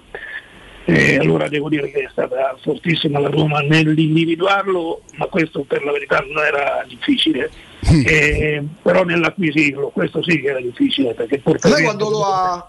Eh, 0.86 1.18
allora 1.18 1.48
devo 1.48 1.70
dire 1.70 1.92
che 1.92 2.00
è 2.00 2.10
stata 2.12 2.58
fortissima 2.62 3.20
la 3.20 3.30
Roma 3.30 3.60
nell'individuarlo, 3.60 5.04
ma 5.18 5.28
questo 5.28 5.64
per 5.64 5.84
la 5.84 5.92
verità 5.92 6.20
non 6.28 6.44
era 6.44 6.84
difficile. 6.88 7.52
Eh, 7.82 8.64
però 8.82 9.04
nell'acquisirlo, 9.04 9.90
questo 9.90 10.22
sì 10.24 10.40
che 10.40 10.50
era 10.50 10.60
difficile 10.60 11.14
perché 11.14 11.42
Lei 11.44 11.84
quando 11.84 12.10
lo 12.10 12.26
ha, 12.26 12.68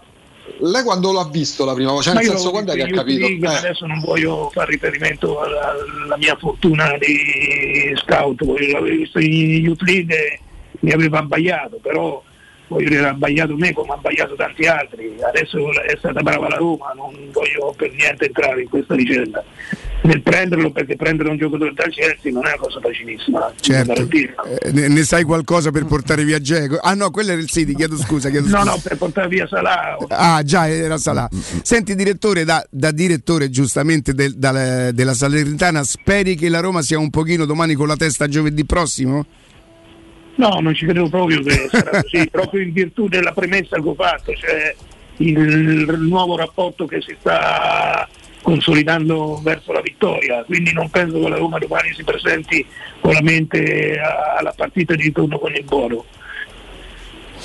lei 0.59 0.83
quando 0.83 1.11
lo 1.11 1.19
ha 1.19 1.29
visto 1.29 1.65
la 1.65 1.73
prima 1.73 1.91
volta, 1.91 2.11
cioè 2.11 2.15
nel 2.15 2.25
senso 2.31 2.51
quando 2.51 2.71
è 2.71 2.75
che 2.75 2.83
ha 2.83 2.87
capito? 2.87 3.25
Eh. 3.25 3.39
Adesso 3.45 3.85
non 3.85 3.99
voglio 3.99 4.49
fare 4.51 4.71
riferimento 4.71 5.39
alla, 5.41 5.73
alla 6.05 6.17
mia 6.17 6.35
fortuna 6.35 6.97
di 6.97 7.93
scout, 7.95 8.43
voglio- 8.43 8.73
l'avevo 8.73 8.95
visto 8.95 9.19
in 9.19 9.63
Youth 9.63 9.81
League 9.81 10.15
e 10.15 10.39
mi 10.83 10.91
aveva 10.91 11.19
abbaiato, 11.19 11.79
però 11.81 12.21
voglio 12.67 12.89
dire, 12.89 13.05
ha 13.05 13.09
abbaiato 13.09 13.55
me 13.55 13.71
come 13.73 13.91
ha 13.91 13.95
abbaiato 13.95 14.35
tanti 14.35 14.65
altri. 14.65 15.15
Adesso 15.21 15.57
è 15.81 15.95
stata 15.97 16.21
brava 16.21 16.49
la 16.49 16.57
Roma, 16.57 16.91
non 16.95 17.13
voglio 17.31 17.73
per 17.75 17.91
niente 17.93 18.25
entrare 18.25 18.61
in 18.63 18.69
questa 18.69 18.95
vicenda. 18.95 19.43
Nel 20.05 20.21
prenderlo, 20.21 20.69
perché 20.71 20.97
prendere 20.97 21.29
un 21.29 21.37
giocatore 21.37 21.71
dal 21.73 21.89
Chelsea 21.89 22.29
non 22.33 22.43
è 22.45 22.49
una 22.49 22.57
cosa 22.57 22.81
facilissima. 22.81 23.53
Certo. 23.61 23.93
garantirlo. 23.93 24.43
Eh, 24.43 24.71
ne, 24.89 25.03
sai 25.03 25.23
qualcosa 25.23 25.71
per 25.71 25.85
portare 25.85 26.25
via 26.25 26.41
Geco? 26.41 26.77
Ah 26.81 26.93
no, 26.93 27.09
quello 27.09 27.31
era 27.31 27.39
il 27.39 27.47
City, 27.47 27.73
chiedo 27.73 27.95
scusa. 27.95 28.29
Chiedo 28.29 28.49
No, 28.49 28.57
scusa. 28.57 28.71
no, 28.71 28.79
per 28.83 28.97
portare 28.97 29.29
via 29.29 29.47
Salah. 29.47 29.95
Ah, 30.09 30.43
già 30.43 30.67
era 30.67 30.97
Salà. 30.97 31.29
Senti, 31.61 31.95
direttore, 31.95 32.43
da, 32.43 32.61
da 32.69 32.91
direttore 32.91 33.49
giustamente 33.49 34.13
del- 34.13 34.33
dal- 34.35 34.91
della 34.93 35.13
Salernitana, 35.13 35.83
speri 35.85 36.35
che 36.35 36.49
la 36.49 36.59
Roma 36.59 36.81
sia 36.81 36.99
un 36.99 37.09
pochino 37.09 37.45
domani 37.45 37.73
con 37.73 37.87
la 37.87 37.95
testa 37.95 38.27
giovedì 38.27 38.65
prossimo? 38.65 39.25
No, 40.35 40.59
non 40.61 40.73
ci 40.73 40.85
credo 40.85 41.09
proprio 41.09 41.41
che 41.41 41.67
sarà 41.69 42.01
così, 42.01 42.27
proprio 42.31 42.61
in 42.61 42.73
virtù 42.73 43.07
della 43.07 43.31
premessa 43.33 43.75
che 43.79 43.87
ho 43.87 43.93
fatto, 43.93 44.33
cioè 44.33 44.75
il, 45.17 45.95
nuovo 45.99 46.35
rapporto 46.35 46.85
che 46.85 47.01
si 47.01 47.15
sta 47.19 48.07
consolidando 48.41 49.39
verso 49.43 49.71
la 49.71 49.79
vittoria, 49.81 50.43
quindi 50.43 50.73
non 50.73 50.89
penso 50.89 51.19
che 51.19 51.29
la 51.29 51.37
Roma 51.37 51.59
domani 51.59 51.93
si 51.93 52.03
presenti 52.03 52.65
con 52.99 53.13
la 53.13 53.21
mente 53.21 53.99
a- 53.99 54.35
alla 54.37 54.53
partita 54.55 54.95
di 54.95 55.03
ritorno 55.03 55.37
con 55.39 55.53
il 55.55 55.63
Boro. 55.63 56.05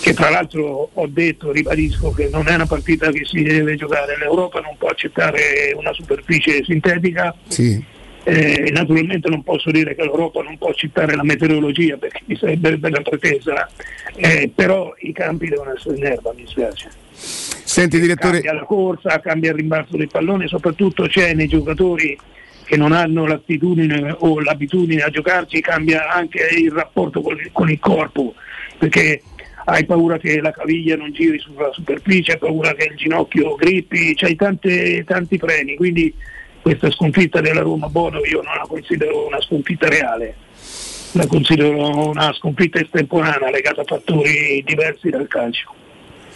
Che 0.00 0.14
tra 0.14 0.30
l'altro 0.30 0.90
ho 0.92 1.06
detto, 1.08 1.50
ribadisco 1.52 2.12
che 2.12 2.28
non 2.28 2.48
è 2.48 2.54
una 2.54 2.66
partita 2.66 3.10
che 3.10 3.24
si 3.24 3.42
deve 3.42 3.74
giocare, 3.76 4.16
l'Europa 4.16 4.60
non 4.60 4.76
può 4.78 4.88
accettare 4.88 5.72
una 5.76 5.92
superficie 5.92 6.62
sintetica, 6.64 7.34
Sì. 7.48 7.84
Eh, 8.28 8.70
naturalmente 8.72 9.30
non 9.30 9.42
posso 9.42 9.70
dire 9.70 9.94
che 9.94 10.02
l'Europa 10.02 10.42
non 10.42 10.58
può 10.58 10.70
citare 10.74 11.16
la 11.16 11.22
meteorologia 11.22 11.96
perché 11.96 12.20
mi 12.26 12.36
sarebbe 12.36 12.76
bella 12.76 13.00
pretesa, 13.00 13.66
eh, 14.16 14.50
però 14.54 14.94
i 14.98 15.12
campi 15.12 15.48
devono 15.48 15.72
essere 15.72 15.96
in 15.96 16.04
erba, 16.04 16.34
mi 16.36 16.44
spiace. 16.46 16.90
Senti, 17.10 17.98
direttore. 17.98 18.40
Cambia 18.40 18.52
la 18.52 18.64
corsa, 18.64 19.20
cambia 19.20 19.50
il 19.50 19.56
rimbalzo 19.56 19.96
del 19.96 20.08
pallone, 20.08 20.46
soprattutto 20.46 21.06
c'è 21.06 21.32
nei 21.32 21.48
giocatori 21.48 22.18
che 22.64 22.76
non 22.76 22.92
hanno 22.92 23.26
l'attitudine 23.26 24.14
o 24.18 24.40
l'abitudine 24.40 25.00
a 25.00 25.08
giocarci, 25.08 25.62
cambia 25.62 26.12
anche 26.12 26.48
il 26.54 26.70
rapporto 26.70 27.22
con 27.22 27.38
il, 27.38 27.48
con 27.50 27.70
il 27.70 27.78
corpo, 27.78 28.34
perché 28.76 29.22
hai 29.64 29.86
paura 29.86 30.18
che 30.18 30.38
la 30.42 30.50
caviglia 30.50 30.96
non 30.96 31.12
giri 31.12 31.38
sulla 31.38 31.72
superficie, 31.72 32.32
hai 32.32 32.38
paura 32.38 32.74
che 32.74 32.88
il 32.90 32.96
ginocchio 32.96 33.54
grippi, 33.54 34.14
c'hai 34.14 34.36
tante, 34.36 35.02
tanti 35.04 35.38
freni, 35.38 35.76
quindi 35.76 36.14
questa 36.68 36.90
sconfitta 36.90 37.40
della 37.40 37.62
Roma 37.62 37.88
Bono 37.88 38.22
io 38.24 38.42
non 38.42 38.54
la 38.54 38.66
considero 38.68 39.26
una 39.26 39.40
sconfitta 39.40 39.88
reale, 39.88 40.36
la 41.12 41.26
considero 41.26 42.08
una 42.08 42.30
sconfitta 42.34 42.78
estemporanea 42.78 43.48
legata 43.50 43.80
a 43.80 43.84
fattori 43.84 44.62
diversi 44.66 45.08
dal 45.08 45.26
calcio. 45.28 45.72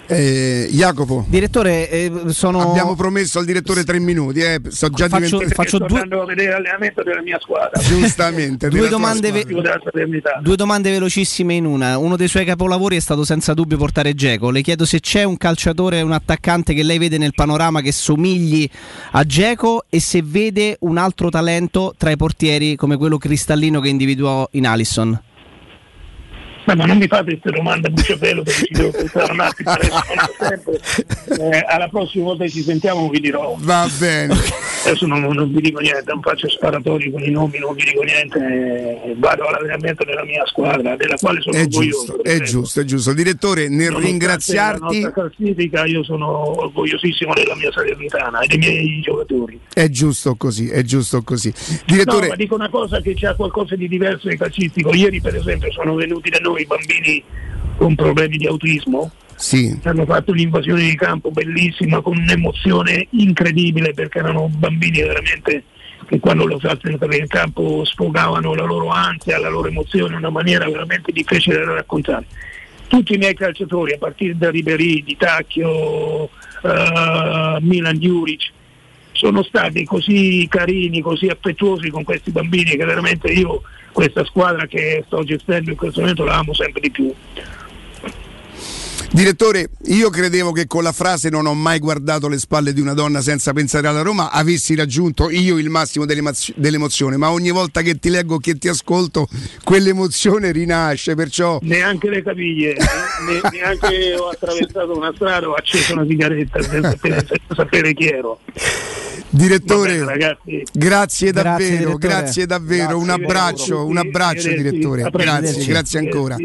Eh, 0.06 0.68
Jacopo. 0.72 1.24
Direttore, 1.28 1.88
eh, 1.88 2.12
sono... 2.28 2.60
Abbiamo 2.70 2.94
promesso 2.94 3.38
al 3.38 3.44
direttore 3.44 3.84
tre 3.84 3.98
minuti, 3.98 4.40
eh, 4.40 4.60
sto 4.68 4.90
già 4.90 5.08
Faccio- 5.08 5.40
faccio 5.48 5.76
sto 5.76 5.86
due- 5.86 6.00
andando 6.00 6.24
a 6.24 6.26
vedere 6.26 6.50
l'allenamento 6.50 7.02
della 7.02 7.22
mia 7.22 7.38
squadra. 7.40 7.80
Giustamente. 7.80 8.68
Due 8.68 8.88
domande, 8.88 9.28
squadra. 9.28 9.72
ve- 9.82 10.40
due 10.42 10.56
domande 10.56 10.90
velocissime 10.90 11.54
in 11.54 11.64
una. 11.64 11.98
Uno 11.98 12.16
dei 12.16 12.28
suoi 12.28 12.44
capolavori 12.44 12.96
è 12.96 13.00
stato 13.00 13.24
senza 13.24 13.54
dubbio 13.54 13.76
portare 13.76 14.14
Geco. 14.14 14.50
Le 14.50 14.60
chiedo 14.62 14.84
se 14.84 15.00
c'è 15.00 15.22
un 15.22 15.36
calciatore, 15.36 16.02
un 16.02 16.12
attaccante 16.12 16.74
che 16.74 16.82
lei 16.82 16.98
vede 16.98 17.18
nel 17.18 17.32
panorama 17.34 17.80
che 17.80 17.92
somigli 17.92 18.68
a 19.12 19.24
Geco 19.24 19.84
e 19.88 20.00
se 20.00 20.22
vede 20.24 20.76
un 20.80 20.98
altro 20.98 21.30
talento 21.30 21.94
tra 21.96 22.10
i 22.10 22.16
portieri 22.16 22.76
come 22.76 22.96
quello 22.96 23.18
cristallino 23.18 23.80
che 23.80 23.88
individuò 23.88 24.46
in 24.52 24.66
Alisson. 24.66 25.20
Ma, 26.64 26.74
ma 26.74 26.84
non 26.86 26.96
mi 26.98 27.06
fate 27.06 27.38
queste 27.38 27.50
domande 27.50 27.88
a 27.88 27.90
bruciapelo 27.90 28.42
perché 28.42 28.64
ci 28.66 28.72
devo 28.72 28.90
pensare 28.90 29.32
un 29.32 29.40
attimo. 29.40 29.72
tempo. 30.38 30.70
Eh, 31.32 31.64
alla 31.66 31.88
prossima 31.88 32.24
volta 32.24 32.44
che 32.44 32.50
ci 32.50 32.62
sentiamo 32.62 33.08
vi 33.08 33.18
dirò. 33.18 33.56
Va 33.58 33.88
bene. 33.98 34.34
Adesso 34.84 35.06
non, 35.06 35.20
non 35.20 35.50
vi 35.50 35.60
dico 35.60 35.80
niente, 35.80 36.02
non 36.06 36.20
faccio 36.20 36.48
sparatori 36.48 37.10
con 37.10 37.22
i 37.22 37.30
nomi, 37.30 37.58
non 37.58 37.74
vi 37.74 37.84
dico 37.84 38.02
niente. 38.02 38.38
eh, 38.38 39.14
vado 39.16 39.46
all'allenamento 39.46 40.04
della 40.04 40.24
mia 40.24 40.44
squadra, 40.46 40.94
della 40.96 41.16
quale 41.18 41.40
sono 41.40 41.56
È 41.56 41.60
orgoglioso. 41.62 42.06
giusto, 42.06 42.22
è 42.22 42.40
giusto, 42.40 42.80
è 42.80 42.84
giusto. 42.84 43.12
Direttore, 43.14 43.62
nel 43.68 43.78
Nonostante 43.92 44.06
ringraziarti... 44.06 44.80
La 44.80 44.86
nostra 44.86 45.12
classifica, 45.12 45.84
io 45.86 46.04
sono 46.04 46.60
orgogliosissimo 46.60 47.32
della 47.32 47.54
mia 47.56 47.72
Salernitana 47.72 48.40
e 48.40 48.46
dei 48.48 48.58
miei 48.58 49.00
giocatori. 49.00 49.58
È 49.72 49.88
giusto 49.88 50.34
così, 50.36 50.68
è 50.68 50.82
giusto 50.82 51.22
così. 51.22 51.52
No, 51.56 51.76
Direttore, 51.86 52.28
ma 52.28 52.36
dico 52.36 52.54
una 52.54 52.68
cosa 52.68 53.00
che 53.00 53.14
c'è 53.14 53.34
qualcosa 53.36 53.74
di 53.74 53.88
diverso 53.88 54.28
di 54.28 54.36
calcistico. 54.36 54.92
Ieri, 54.92 55.20
per 55.20 55.34
esempio, 55.36 55.72
sono 55.72 55.94
venuti 55.94 56.28
da 56.28 56.38
noi 56.38 56.51
bambini 56.66 57.22
con 57.76 57.94
problemi 57.94 58.36
di 58.36 58.46
autismo. 58.46 59.10
sì, 59.36 59.78
Hanno 59.84 60.04
fatto 60.04 60.30
un'invasione 60.30 60.82
di 60.82 60.94
campo 60.94 61.30
bellissima 61.30 62.00
con 62.00 62.16
un'emozione 62.16 63.08
incredibile 63.10 63.92
perché 63.92 64.18
erano 64.18 64.48
bambini 64.48 65.00
veramente 65.02 65.64
che 66.06 66.18
quando 66.20 66.46
lo 66.46 66.58
saltano 66.60 66.98
per 66.98 67.12
il 67.14 67.26
campo 67.26 67.84
sfogavano 67.84 68.54
la 68.54 68.64
loro 68.64 68.88
ansia, 68.88 69.38
la 69.38 69.48
loro 69.48 69.68
emozione 69.68 70.12
in 70.12 70.18
una 70.18 70.30
maniera 70.30 70.68
veramente 70.68 71.10
difficile 71.10 71.64
da 71.64 71.74
raccontare. 71.74 72.26
Tutti 72.88 73.14
i 73.14 73.16
miei 73.16 73.34
calciatori, 73.34 73.94
a 73.94 73.98
partire 73.98 74.36
da 74.36 74.50
Ribery, 74.50 75.02
Di 75.02 75.16
Tacchio, 75.16 76.24
eh, 76.24 77.56
Milan 77.60 77.96
Juric, 77.96 78.50
sono 79.12 79.42
stati 79.42 79.84
così 79.84 80.46
carini, 80.50 81.00
così 81.00 81.28
affettuosi 81.28 81.88
con 81.88 82.04
questi 82.04 82.30
bambini 82.30 82.76
che 82.76 82.84
veramente 82.84 83.28
io 83.28 83.62
questa 83.92 84.24
squadra 84.24 84.66
che 84.66 85.04
sto 85.06 85.22
gestendo 85.22 85.70
in 85.70 85.76
questo 85.76 86.00
momento 86.00 86.24
la 86.24 86.38
amo 86.38 86.54
sempre 86.54 86.80
di 86.80 86.90
più. 86.90 87.14
Direttore, 89.14 89.68
io 89.88 90.08
credevo 90.08 90.52
che 90.52 90.66
con 90.66 90.82
la 90.82 90.92
frase 90.92 91.28
non 91.28 91.44
ho 91.44 91.52
mai 91.52 91.78
guardato 91.80 92.28
le 92.28 92.38
spalle 92.38 92.72
di 92.72 92.80
una 92.80 92.94
donna 92.94 93.20
senza 93.20 93.52
pensare 93.52 93.86
alla 93.86 94.00
Roma 94.00 94.30
avessi 94.30 94.74
raggiunto 94.74 95.28
io 95.28 95.58
il 95.58 95.68
massimo 95.68 96.06
dell'emozio- 96.06 96.54
dell'emozione, 96.56 97.18
ma 97.18 97.30
ogni 97.30 97.50
volta 97.50 97.82
che 97.82 97.98
ti 97.98 98.08
leggo, 98.08 98.38
che 98.38 98.56
ti 98.56 98.68
ascolto, 98.68 99.28
quell'emozione 99.64 100.50
rinasce, 100.50 101.14
perciò 101.14 101.58
neanche 101.60 102.08
le 102.08 102.22
caviglie, 102.22 102.72
ne- 103.28 103.50
neanche 103.52 104.14
ho 104.14 104.28
attraversato 104.30 104.96
una 104.96 105.12
strada, 105.14 105.46
ho 105.46 105.52
acceso 105.52 105.92
una 105.92 106.06
sigaretta 106.06 106.62
senza 106.62 106.90
sapere, 106.92 107.26
senza 107.26 107.54
sapere 107.54 107.92
chi 107.92 108.06
ero. 108.06 108.40
Direttore, 109.32 109.92
bene, 109.94 110.04
ragazzi. 110.04 110.62
grazie 110.72 111.30
Grazie, 111.30 111.32
davvero, 111.32 111.68
direttore. 111.76 111.98
grazie 111.98 112.46
davvero, 112.46 112.98
un 112.98 113.04
Grazie, 113.04 113.24
abbraccio, 113.24 113.86
un 113.86 113.96
abbraccio 113.96 114.48
direttore, 114.48 115.10
grazie, 115.10 115.64
grazie 115.64 115.98
ancora. 115.98 116.36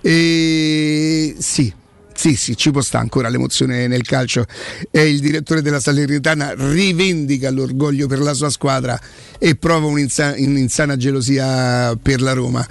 E 0.00 1.34
sì. 1.38 1.74
Sì, 2.14 2.36
sì, 2.36 2.56
ci 2.56 2.70
può 2.70 2.82
stare 2.82 3.02
ancora 3.02 3.28
l'emozione 3.28 3.88
nel 3.88 4.02
calcio. 4.02 4.44
E 4.92 5.08
il 5.08 5.18
direttore 5.18 5.60
della 5.60 5.80
Salernitana 5.80 6.52
rivendica 6.54 7.50
l'orgoglio 7.50 8.06
per 8.06 8.20
la 8.20 8.32
sua 8.34 8.48
squadra 8.50 8.96
e 9.38 9.56
prova 9.56 9.86
un'insa- 9.86 10.34
un'insana 10.36 10.96
gelosia 10.96 11.96
per 12.00 12.20
la 12.20 12.32
Roma. 12.32 12.64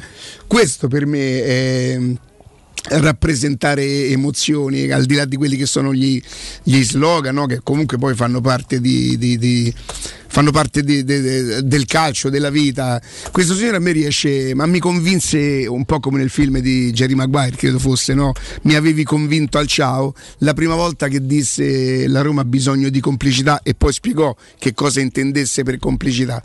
Questo 0.48 0.88
per 0.88 1.06
me 1.06 1.44
è 1.44 2.00
rappresentare 2.90 4.08
emozioni 4.08 4.90
al 4.90 5.06
di 5.06 5.16
là 5.16 5.26
di 5.26 5.36
quelli 5.38 5.56
che 5.56 5.66
sono 5.66 5.94
gli, 5.94 6.22
gli 6.64 6.82
slogan 6.84 7.36
no? 7.36 7.46
che 7.46 7.60
comunque 7.64 7.98
poi 7.98 8.16
fanno 8.16 8.42
parte 8.42 8.82
di, 8.82 9.18
di- 9.18 9.38
di- 9.38 9.74
fanno 10.32 10.52
parte 10.52 10.82
di- 10.82 11.04
de- 11.04 11.22
de- 11.22 11.62
del 11.64 11.86
calcio, 11.86 12.30
della 12.30 12.50
vita. 12.50 13.02
Questo 13.32 13.54
signore 13.54 13.78
a 13.78 13.80
me 13.80 13.92
riesce, 13.92 14.54
ma 14.56 14.66
mi 14.66 14.80
convinse 14.80 15.66
un 15.68 15.84
po' 15.84 16.00
come 16.00 16.20
nel 16.20 16.30
film 16.30 16.60
di 16.60 16.92
Jerry 16.92 17.14
Maguire, 17.16 17.56
credo 17.58 17.80
fosse, 17.80 18.14
no? 18.14 18.32
Mi 18.64 18.76
avevi 18.76 19.04
convinto 19.04 19.58
al 19.58 19.68
ciao 19.68 20.14
la 20.40 20.54
prima 20.54 20.76
volta 20.76 21.08
che 21.10 21.26
disse 21.26 22.08
la 22.08 22.22
Roma 22.22 22.42
ha 22.42 22.46
bisogno 22.46 22.90
di 22.90 23.00
complicità 23.02 23.62
e 23.62 23.74
poi 23.74 23.92
spiegò 23.92 24.34
che 24.58 24.74
cosa 24.74 25.02
intendesse 25.02 25.64
per 25.64 25.78
complicità. 25.80 26.42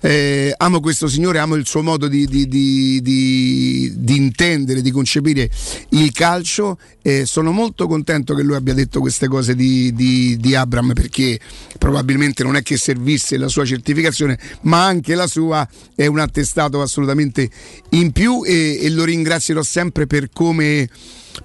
Eh, 0.00 0.54
amo 0.56 0.80
questo 0.80 1.06
signore, 1.06 1.38
amo 1.38 1.56
il 1.56 1.66
suo 1.66 1.82
modo 1.82 2.08
di, 2.08 2.26
di- 2.26 2.48
di- 2.48 3.00
di- 3.02 4.16
intendere, 4.16 4.80
di 4.80 4.90
concepire 4.90 5.50
il 5.90 6.10
calcio. 6.12 6.78
e 7.02 7.24
sono 7.24 7.52
molto 7.52 7.86
contento 7.86 8.34
che 8.34 8.42
lui 8.42 8.56
abbia 8.56 8.74
detto 8.74 8.98
queste 8.98 9.28
cose 9.28 9.54
di 9.54 10.54
Abram 10.56 10.92
perché 10.92 11.38
probabilmente 11.78 12.42
non 12.42 12.56
è 12.56 12.62
che 12.62 12.76
servisse 12.76 13.25
e 13.34 13.38
la 13.38 13.48
sua 13.48 13.64
certificazione, 13.64 14.38
ma 14.62 14.84
anche 14.84 15.14
la 15.14 15.26
sua 15.26 15.66
è 15.94 16.06
un 16.06 16.18
attestato 16.18 16.80
assolutamente 16.80 17.48
in 17.90 18.12
più 18.12 18.42
e, 18.44 18.78
e 18.80 18.90
lo 18.90 19.04
ringrazierò 19.04 19.62
sempre 19.62 20.06
per 20.06 20.28
come 20.32 20.88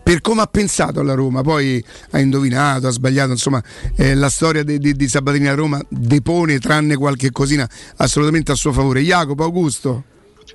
per 0.02 0.22
come 0.22 0.42
ha 0.42 0.48
pensato 0.48 1.02
alla 1.02 1.16
Roma, 1.16 1.42
poi 1.42 1.84
ha 2.12 2.20
indovinato, 2.20 2.88
ha 2.88 2.92
sbagliato, 2.92 3.32
insomma 3.32 3.62
eh, 3.98 4.16
la 4.16 4.30
storia 4.30 4.64
di, 4.64 4.80
di, 4.80 4.94
di 4.94 5.08
Sabatini 5.10 5.48
a 5.48 5.54
Roma 5.54 5.82
depone 5.90 6.60
tranne 6.60 6.96
qualche 6.96 7.32
cosina 7.32 7.70
assolutamente 7.98 8.52
a 8.54 8.56
suo 8.56 8.72
favore. 8.72 9.02
Jacopo 9.02 9.44
Augusto. 9.44 10.04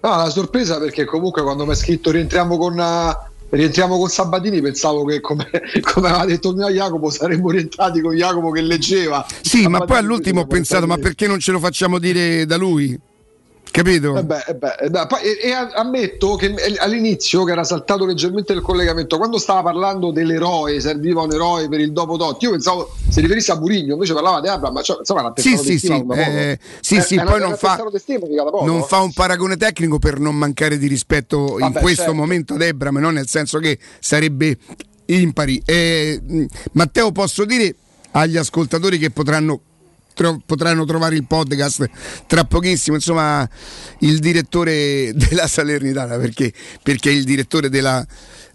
Ah, 0.00 0.24
la 0.24 0.30
sorpresa 0.30 0.78
perché 0.78 1.04
comunque 1.04 1.42
quando 1.42 1.64
mi 1.64 1.72
ha 1.72 1.74
scritto 1.74 2.10
rientriamo 2.10 2.56
con, 2.56 2.78
uh, 2.78 3.35
rientriamo 3.50 3.98
con 3.98 4.08
Sabatini 4.08 4.60
pensavo 4.60 5.04
che 5.04 5.20
come, 5.20 5.48
come 5.80 6.08
aveva 6.08 6.24
detto 6.24 6.50
il 6.50 6.56
mio 6.56 6.68
Jacopo 6.68 7.10
saremmo 7.10 7.50
rientrati 7.50 8.00
con 8.00 8.14
Jacopo 8.14 8.50
che 8.50 8.60
leggeva. 8.60 9.24
Sì, 9.40 9.62
Sabatini 9.62 9.68
ma 9.68 9.84
poi 9.84 9.98
all'ultimo 9.98 10.40
ho 10.40 10.46
pensato 10.46 10.86
ma 10.86 10.96
perché 10.96 11.26
non 11.26 11.38
ce 11.38 11.52
lo 11.52 11.58
facciamo 11.58 11.98
dire 11.98 12.46
da 12.46 12.56
lui? 12.56 12.98
Capito? 13.76 14.16
Eh 14.16 14.24
beh, 14.24 14.44
eh 14.46 14.54
beh, 14.54 14.74
eh, 14.80 14.88
da, 14.88 15.06
e, 15.20 15.38
e, 15.42 15.52
ammetto 15.52 16.34
che 16.36 16.54
all'inizio, 16.78 17.44
che 17.44 17.52
era 17.52 17.62
saltato 17.62 18.06
leggermente 18.06 18.54
il 18.54 18.62
collegamento, 18.62 19.18
quando 19.18 19.36
stava 19.36 19.64
parlando 19.64 20.12
dell'eroe, 20.12 20.80
serviva 20.80 21.20
un 21.20 21.30
eroe 21.30 21.68
per 21.68 21.80
il 21.80 21.92
dopo 21.92 22.16
Totti, 22.16 22.46
io 22.46 22.52
pensavo 22.52 22.94
si 23.06 23.20
riferisse 23.20 23.52
a 23.52 23.56
Burigno, 23.56 23.92
invece 23.92 24.14
parlava 24.14 24.40
di 24.40 24.48
Abram, 24.48 24.72
ma 24.72 24.80
cioè, 24.80 25.00
insomma 25.00 25.20
era 25.20 25.32
sì, 25.36 25.58
sì, 25.58 25.78
sì, 25.78 25.92
eh, 25.92 26.58
sì, 26.80 27.02
sì, 27.02 27.16
poi 27.16 27.38
non, 27.38 27.54
fa, 27.54 27.76
non 28.64 28.82
fa, 28.84 29.00
un 29.00 29.12
paragone 29.12 29.58
tecnico 29.58 29.98
per 29.98 30.20
non 30.20 30.36
mancare 30.36 30.78
di 30.78 30.86
rispetto 30.86 31.56
Vabbè, 31.58 31.66
in 31.66 31.72
questo 31.72 32.04
certo. 32.04 32.14
momento 32.14 32.54
ad 32.54 32.62
Ebram, 32.62 32.96
no? 32.96 33.10
nel 33.10 33.28
senso 33.28 33.58
che 33.58 33.78
sarebbe 34.00 34.56
impari. 35.04 35.60
Eh, 35.66 36.48
Matteo, 36.72 37.12
posso 37.12 37.44
dire 37.44 37.74
agli 38.12 38.38
ascoltatori 38.38 38.96
che 38.96 39.10
potranno 39.10 39.60
tro- 40.16 40.40
potranno 40.44 40.86
trovare 40.86 41.14
il 41.14 41.26
podcast 41.26 41.88
tra 42.26 42.44
pochissimo. 42.44 42.96
Insomma, 42.96 43.48
il 44.00 44.18
direttore 44.18 45.12
della 45.14 45.46
Salernitana, 45.46 46.16
perché, 46.16 46.52
perché 46.82 47.10
il 47.10 47.24
direttore 47.24 47.68
della, 47.68 48.04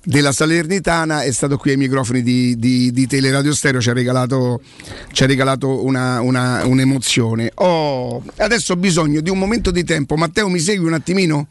della 0.03 0.32
Salernitana 0.32 1.22
è 1.22 1.32
stato 1.32 1.57
qui 1.57 1.72
ai 1.72 1.78
microfoni 1.78 2.24
di, 2.24 2.57
di, 2.57 2.91
di 2.91 3.05
Teleradio 3.05 3.53
Stereo, 3.53 3.80
ci 3.80 3.91
ha 3.91 3.93
regalato, 3.93 4.62
ci 5.12 5.24
ha 5.24 5.28
regalato 5.28 5.86
una, 5.86 6.20
una, 6.22 6.66
un'emozione. 6.66 7.51
Oh, 7.55 8.24
adesso 8.38 8.74
ho 8.74 8.78
bisogno 8.78 9.22
di 9.22 9.30
un 9.30 9.38
momento 9.38 9.70
di 9.70 9.84
tempo. 9.84 10.16
Matteo, 10.16 10.49
mi 10.49 10.59
segui 10.59 10.88
un 10.88 10.93
attimino? 10.93 11.47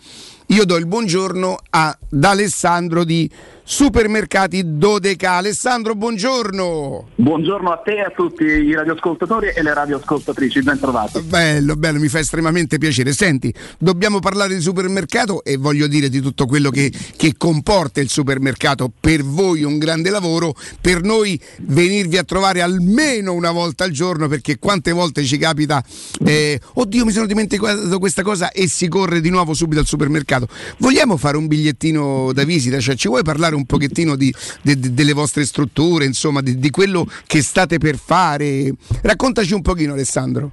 Io 0.48 0.64
do 0.64 0.76
il 0.76 0.86
buongiorno 0.86 1.56
ad 1.70 2.24
Alessandro 2.24 3.04
di 3.04 3.30
Supermercati 3.70 4.78
Dodeca. 4.78 5.34
Alessandro, 5.34 5.94
buongiorno. 5.94 7.10
Buongiorno 7.14 7.70
a 7.70 7.76
te 7.76 7.98
e 7.98 8.00
a 8.00 8.10
tutti 8.10 8.42
i 8.42 8.74
radioascoltatori 8.74 9.52
e 9.54 9.62
le 9.62 9.72
radioascoltatrici, 9.72 10.60
ben 10.62 10.80
trovati. 10.80 11.20
Bello, 11.20 11.76
bello, 11.76 12.00
mi 12.00 12.08
fa 12.08 12.18
estremamente 12.18 12.78
piacere. 12.78 13.12
Senti, 13.12 13.54
dobbiamo 13.78 14.18
parlare 14.18 14.56
di 14.56 14.60
supermercato 14.60 15.44
e 15.44 15.56
voglio 15.56 15.86
dire 15.86 16.08
di 16.08 16.20
tutto 16.20 16.46
quello 16.46 16.70
che, 16.70 16.92
che 17.16 17.34
comporta 17.38 18.00
il 18.00 18.08
supermercato. 18.08 18.90
Per 18.98 19.22
voi 19.22 19.62
un 19.62 19.78
grande 19.78 20.10
lavoro, 20.10 20.52
per 20.80 21.04
noi 21.04 21.40
venirvi 21.60 22.18
a 22.18 22.24
trovare 22.24 22.62
almeno 22.62 23.34
una 23.34 23.52
volta 23.52 23.84
al 23.84 23.92
giorno 23.92 24.26
perché 24.26 24.58
quante 24.58 24.90
volte 24.90 25.22
ci 25.22 25.38
capita, 25.38 25.80
eh, 26.26 26.60
oddio 26.74 27.04
mi 27.04 27.12
sono 27.12 27.26
dimenticato 27.26 28.00
questa 28.00 28.22
cosa 28.22 28.50
e 28.50 28.66
si 28.68 28.88
corre 28.88 29.20
di 29.20 29.30
nuovo 29.30 29.54
subito 29.54 29.78
al 29.78 29.86
supermercato. 29.86 30.48
Vogliamo 30.78 31.16
fare 31.16 31.36
un 31.36 31.46
bigliettino 31.46 32.32
da 32.32 32.42
visita? 32.42 32.80
Cioè 32.80 32.96
ci 32.96 33.06
vuoi 33.06 33.22
parlare 33.22 33.58
un 33.59 33.59
un 33.60 33.66
pochettino 33.66 34.16
di, 34.16 34.34
de, 34.62 34.78
de, 34.78 34.92
delle 34.92 35.12
vostre 35.12 35.44
strutture, 35.44 36.04
insomma, 36.04 36.40
di, 36.40 36.58
di 36.58 36.70
quello 36.70 37.06
che 37.26 37.42
state 37.42 37.78
per 37.78 37.98
fare. 37.98 38.72
Raccontaci 39.02 39.54
un 39.54 39.62
pochino 39.62 39.92
Alessandro. 39.92 40.52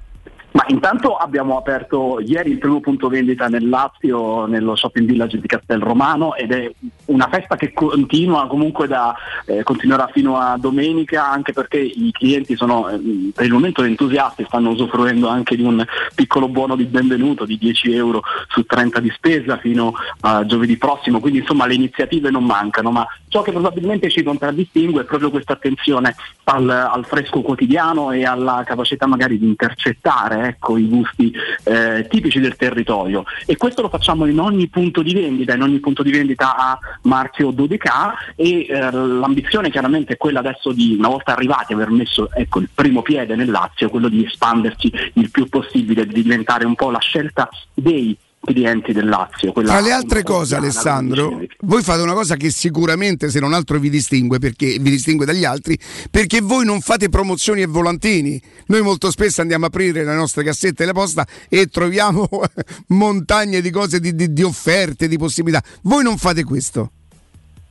Ma 0.50 0.64
intanto 0.68 1.14
abbiamo 1.14 1.58
aperto 1.58 2.20
ieri 2.20 2.50
il 2.50 2.58
primo 2.58 2.80
punto 2.80 3.08
vendita 3.08 3.48
nel 3.48 3.68
Lazio, 3.68 4.46
nello 4.46 4.76
shopping 4.76 5.06
village 5.06 5.38
di 5.38 5.46
Castel 5.46 5.80
Romano 5.80 6.34
ed 6.34 6.52
è 6.52 6.72
una 7.06 7.28
festa 7.30 7.54
che 7.56 7.72
continua 7.74 8.46
comunque 8.46 8.86
da, 8.86 9.14
eh, 9.44 9.62
continuerà 9.62 10.08
fino 10.10 10.38
a 10.38 10.56
domenica 10.58 11.28
anche 11.28 11.52
perché 11.52 11.78
i 11.78 12.10
clienti 12.12 12.56
sono 12.56 12.88
eh, 12.88 12.98
per 13.34 13.44
il 13.44 13.52
momento 13.52 13.82
entusiasti, 13.82 14.44
stanno 14.46 14.70
usufruendo 14.70 15.28
anche 15.28 15.54
di 15.54 15.62
un 15.62 15.84
piccolo 16.14 16.48
buono 16.48 16.76
di 16.76 16.84
benvenuto 16.84 17.44
di 17.44 17.58
10 17.58 17.92
euro 17.92 18.22
su 18.48 18.64
30 18.64 19.00
di 19.00 19.10
spesa 19.10 19.58
fino 19.58 19.92
a 20.20 20.46
giovedì 20.46 20.78
prossimo, 20.78 21.20
quindi 21.20 21.40
insomma 21.40 21.66
le 21.66 21.74
iniziative 21.74 22.30
non 22.30 22.44
mancano, 22.44 22.90
ma 22.90 23.06
ciò 23.28 23.42
che 23.42 23.52
probabilmente 23.52 24.08
ci 24.08 24.22
contraddistingue 24.22 25.02
è 25.02 25.04
proprio 25.04 25.30
questa 25.30 25.52
attenzione 25.52 26.16
al, 26.44 26.68
al 26.70 27.04
fresco 27.04 27.42
quotidiano 27.42 28.12
e 28.12 28.24
alla 28.24 28.62
capacità 28.64 29.06
magari 29.06 29.38
di 29.38 29.46
intercettare 29.46 30.37
ecco, 30.46 30.76
i 30.76 30.86
gusti 30.86 31.32
eh, 31.64 32.06
tipici 32.08 32.40
del 32.40 32.56
territorio. 32.56 33.24
E 33.46 33.56
questo 33.56 33.82
lo 33.82 33.88
facciamo 33.88 34.26
in 34.26 34.38
ogni 34.38 34.68
punto 34.68 35.02
di 35.02 35.12
vendita, 35.12 35.54
in 35.54 35.62
ogni 35.62 35.78
punto 35.78 36.02
di 36.02 36.10
vendita 36.10 36.56
a 36.56 36.78
marchio 37.02 37.50
Dodeca 37.50 38.14
e 38.34 38.66
eh, 38.68 38.90
l'ambizione 38.90 39.70
chiaramente 39.70 40.14
è 40.14 40.16
quella 40.16 40.40
adesso 40.40 40.72
di 40.72 40.96
una 40.98 41.08
volta 41.08 41.32
arrivati 41.32 41.72
aver 41.72 41.90
messo 41.90 42.30
ecco, 42.32 42.60
il 42.60 42.68
primo 42.72 43.02
piede 43.02 43.34
nel 43.36 43.50
Lazio, 43.50 43.90
quello 43.90 44.08
di 44.08 44.24
espanderci 44.24 44.92
il 45.14 45.30
più 45.30 45.48
possibile, 45.48 46.06
di 46.06 46.22
diventare 46.22 46.66
un 46.66 46.74
po' 46.74 46.90
la 46.90 47.00
scelta 47.00 47.48
dei 47.74 48.16
clienti 48.40 48.92
del 48.92 49.08
Lazio. 49.08 49.52
Tra 49.52 49.80
le 49.80 49.92
altre 49.92 50.22
cose, 50.22 50.56
Alessandro, 50.56 51.40
voi 51.60 51.82
fate 51.82 52.02
una 52.02 52.14
cosa 52.14 52.36
che 52.36 52.50
sicuramente, 52.50 53.30
se 53.30 53.40
non 53.40 53.52
altro, 53.52 53.78
vi 53.78 53.90
distingue, 53.90 54.38
perché, 54.38 54.78
vi 54.78 54.90
distingue 54.90 55.26
dagli 55.26 55.44
altri, 55.44 55.78
perché 56.10 56.40
voi 56.40 56.64
non 56.64 56.80
fate 56.80 57.08
promozioni 57.08 57.62
e 57.62 57.66
volantini. 57.66 58.40
Noi 58.66 58.82
molto 58.82 59.10
spesso 59.10 59.40
andiamo 59.40 59.64
a 59.64 59.68
aprire 59.68 60.04
le 60.04 60.14
nostre 60.14 60.44
cassette 60.44 60.84
della 60.84 60.92
posta 60.92 61.26
e 61.48 61.66
troviamo 61.66 62.28
montagne 62.88 63.60
di 63.60 63.70
cose, 63.70 64.00
di, 64.00 64.14
di, 64.14 64.32
di 64.32 64.42
offerte, 64.42 65.08
di 65.08 65.18
possibilità. 65.18 65.62
Voi 65.82 66.02
non 66.02 66.16
fate 66.16 66.44
questo. 66.44 66.92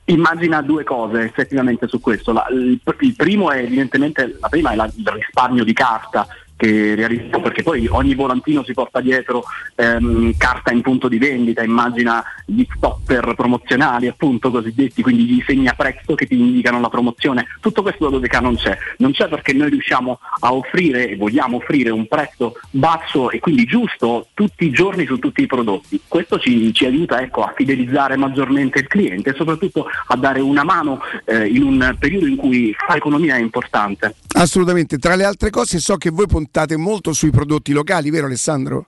Immagina 0.09 0.61
due 0.61 0.85
cose 0.85 1.21
effettivamente 1.23 1.87
su 1.87 1.99
questo. 1.99 2.31
La, 2.31 2.45
il, 2.49 2.79
il, 2.99 3.15
primo 3.15 3.51
è 3.51 3.57
evidentemente, 3.57 4.37
la 4.39 4.47
prima 4.47 4.71
è 4.71 4.75
la, 4.75 4.89
il 4.95 5.07
risparmio 5.07 5.65
di 5.65 5.73
carta 5.73 6.25
che 6.57 6.95
realizziamo 6.95 7.41
perché 7.41 7.63
poi 7.63 7.87
ogni 7.87 8.15
volantino 8.15 8.63
si 8.63 8.73
porta 8.73 8.99
dietro 8.99 9.43
ehm, 9.75 10.35
carta 10.37 10.71
in 10.71 10.81
punto 10.81 11.07
di 11.07 11.19
vendita, 11.19 11.63
immagina 11.63 12.23
gli 12.45 12.65
stopper 12.75 13.35
promozionali 13.35 14.07
appunto 14.07 14.51
cosiddetti, 14.51 15.01
quindi 15.01 15.25
gli 15.25 15.43
segni 15.45 15.67
a 15.67 15.73
prezzo 15.73 16.15
che 16.15 16.25
ti 16.25 16.37
indicano 16.37 16.79
la 16.79 16.89
promozione, 16.89 17.45
tutto 17.61 17.83
questo 17.83 18.05
da 18.05 18.09
Dodeca 18.11 18.39
non 18.39 18.55
c'è, 18.55 18.75
non 18.97 19.11
c'è 19.11 19.27
perché 19.27 19.53
noi 19.53 19.69
riusciamo 19.69 20.19
a 20.39 20.53
offrire 20.53 21.09
e 21.09 21.15
vogliamo 21.15 21.57
offrire 21.57 21.91
un 21.91 22.07
prezzo 22.07 22.59
basso 22.71 23.29
e 23.29 23.39
quindi 23.39 23.65
giusto 23.65 24.27
tutti 24.33 24.65
i 24.65 24.71
giorni 24.71 25.05
su 25.05 25.19
tutti 25.19 25.43
i 25.43 25.47
prodotti, 25.47 26.01
questo 26.07 26.39
ci, 26.39 26.73
ci 26.73 26.85
aiuta 26.85 27.21
ecco, 27.21 27.43
a 27.43 27.53
fidelizzare 27.55 28.17
maggiormente 28.17 28.79
il 28.79 28.87
cliente 28.87 29.29
e 29.29 29.33
soprattutto 29.35 29.85
a 30.07 30.15
dare 30.15 30.39
una 30.39 30.63
mano 30.63 31.01
eh, 31.25 31.45
in 31.47 31.61
un 31.61 31.95
periodo 31.99 32.25
in 32.25 32.35
cui 32.35 32.73
fa 32.75 32.95
economia 32.95 33.35
è 33.35 33.39
importante. 33.39 34.15
Assolutamente, 34.35 34.97
tra 34.97 35.15
le 35.15 35.23
altre 35.23 35.49
cose 35.49 35.79
so 35.79 35.97
che 35.97 36.09
voi 36.09 36.27
puntate 36.47 36.77
molto 36.77 37.11
sui 37.11 37.29
prodotti 37.29 37.73
locali, 37.73 38.09
vero 38.09 38.25
Alessandro? 38.25 38.87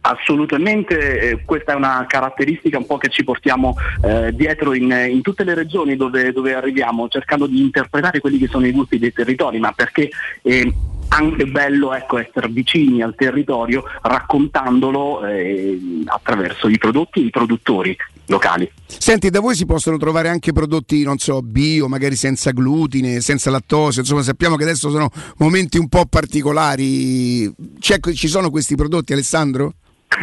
Assolutamente, 0.00 1.18
eh, 1.20 1.44
questa 1.44 1.72
è 1.72 1.76
una 1.76 2.04
caratteristica 2.06 2.78
un 2.78 2.86
po' 2.86 2.96
che 2.96 3.08
ci 3.08 3.24
portiamo 3.24 3.76
eh, 4.04 4.32
dietro 4.34 4.72
in, 4.72 4.90
in, 5.08 5.20
tutte 5.20 5.42
le 5.42 5.54
regioni 5.54 5.96
dove, 5.96 6.32
dove, 6.32 6.54
arriviamo, 6.54 7.08
cercando 7.08 7.46
di 7.46 7.60
interpretare 7.60 8.20
quelli 8.20 8.38
che 8.38 8.46
sono 8.46 8.66
i 8.66 8.72
gusti 8.72 8.98
dei 8.98 9.12
territori, 9.12 9.58
ma 9.58 9.72
perché 9.72 10.10
è 10.42 10.62
anche 11.08 11.46
bello 11.46 11.94
ecco, 11.94 12.18
essere 12.18 12.48
vicini 12.48 13.02
al 13.02 13.14
territorio 13.16 13.84
raccontandolo 14.02 15.24
eh, 15.24 15.78
attraverso 16.06 16.68
i 16.68 16.78
prodotti 16.78 17.20
e 17.20 17.26
i 17.26 17.30
produttori 17.30 17.96
locali. 18.26 18.70
Senti, 18.86 19.30
da 19.30 19.40
voi 19.40 19.54
si 19.54 19.66
possono 19.66 19.96
trovare 19.96 20.28
anche 20.28 20.52
prodotti, 20.52 21.02
non 21.02 21.18
so, 21.18 21.42
bio, 21.42 21.88
magari 21.88 22.16
senza 22.16 22.50
glutine, 22.50 23.20
senza 23.20 23.50
lattosio, 23.50 24.00
insomma 24.00 24.22
sappiamo 24.22 24.56
che 24.56 24.64
adesso 24.64 24.90
sono 24.90 25.10
momenti 25.38 25.78
un 25.78 25.88
po' 25.88 26.06
particolari. 26.06 27.52
C'è, 27.78 27.98
ci 28.14 28.28
sono 28.28 28.50
questi 28.50 28.74
prodotti, 28.74 29.12
Alessandro? 29.12 29.74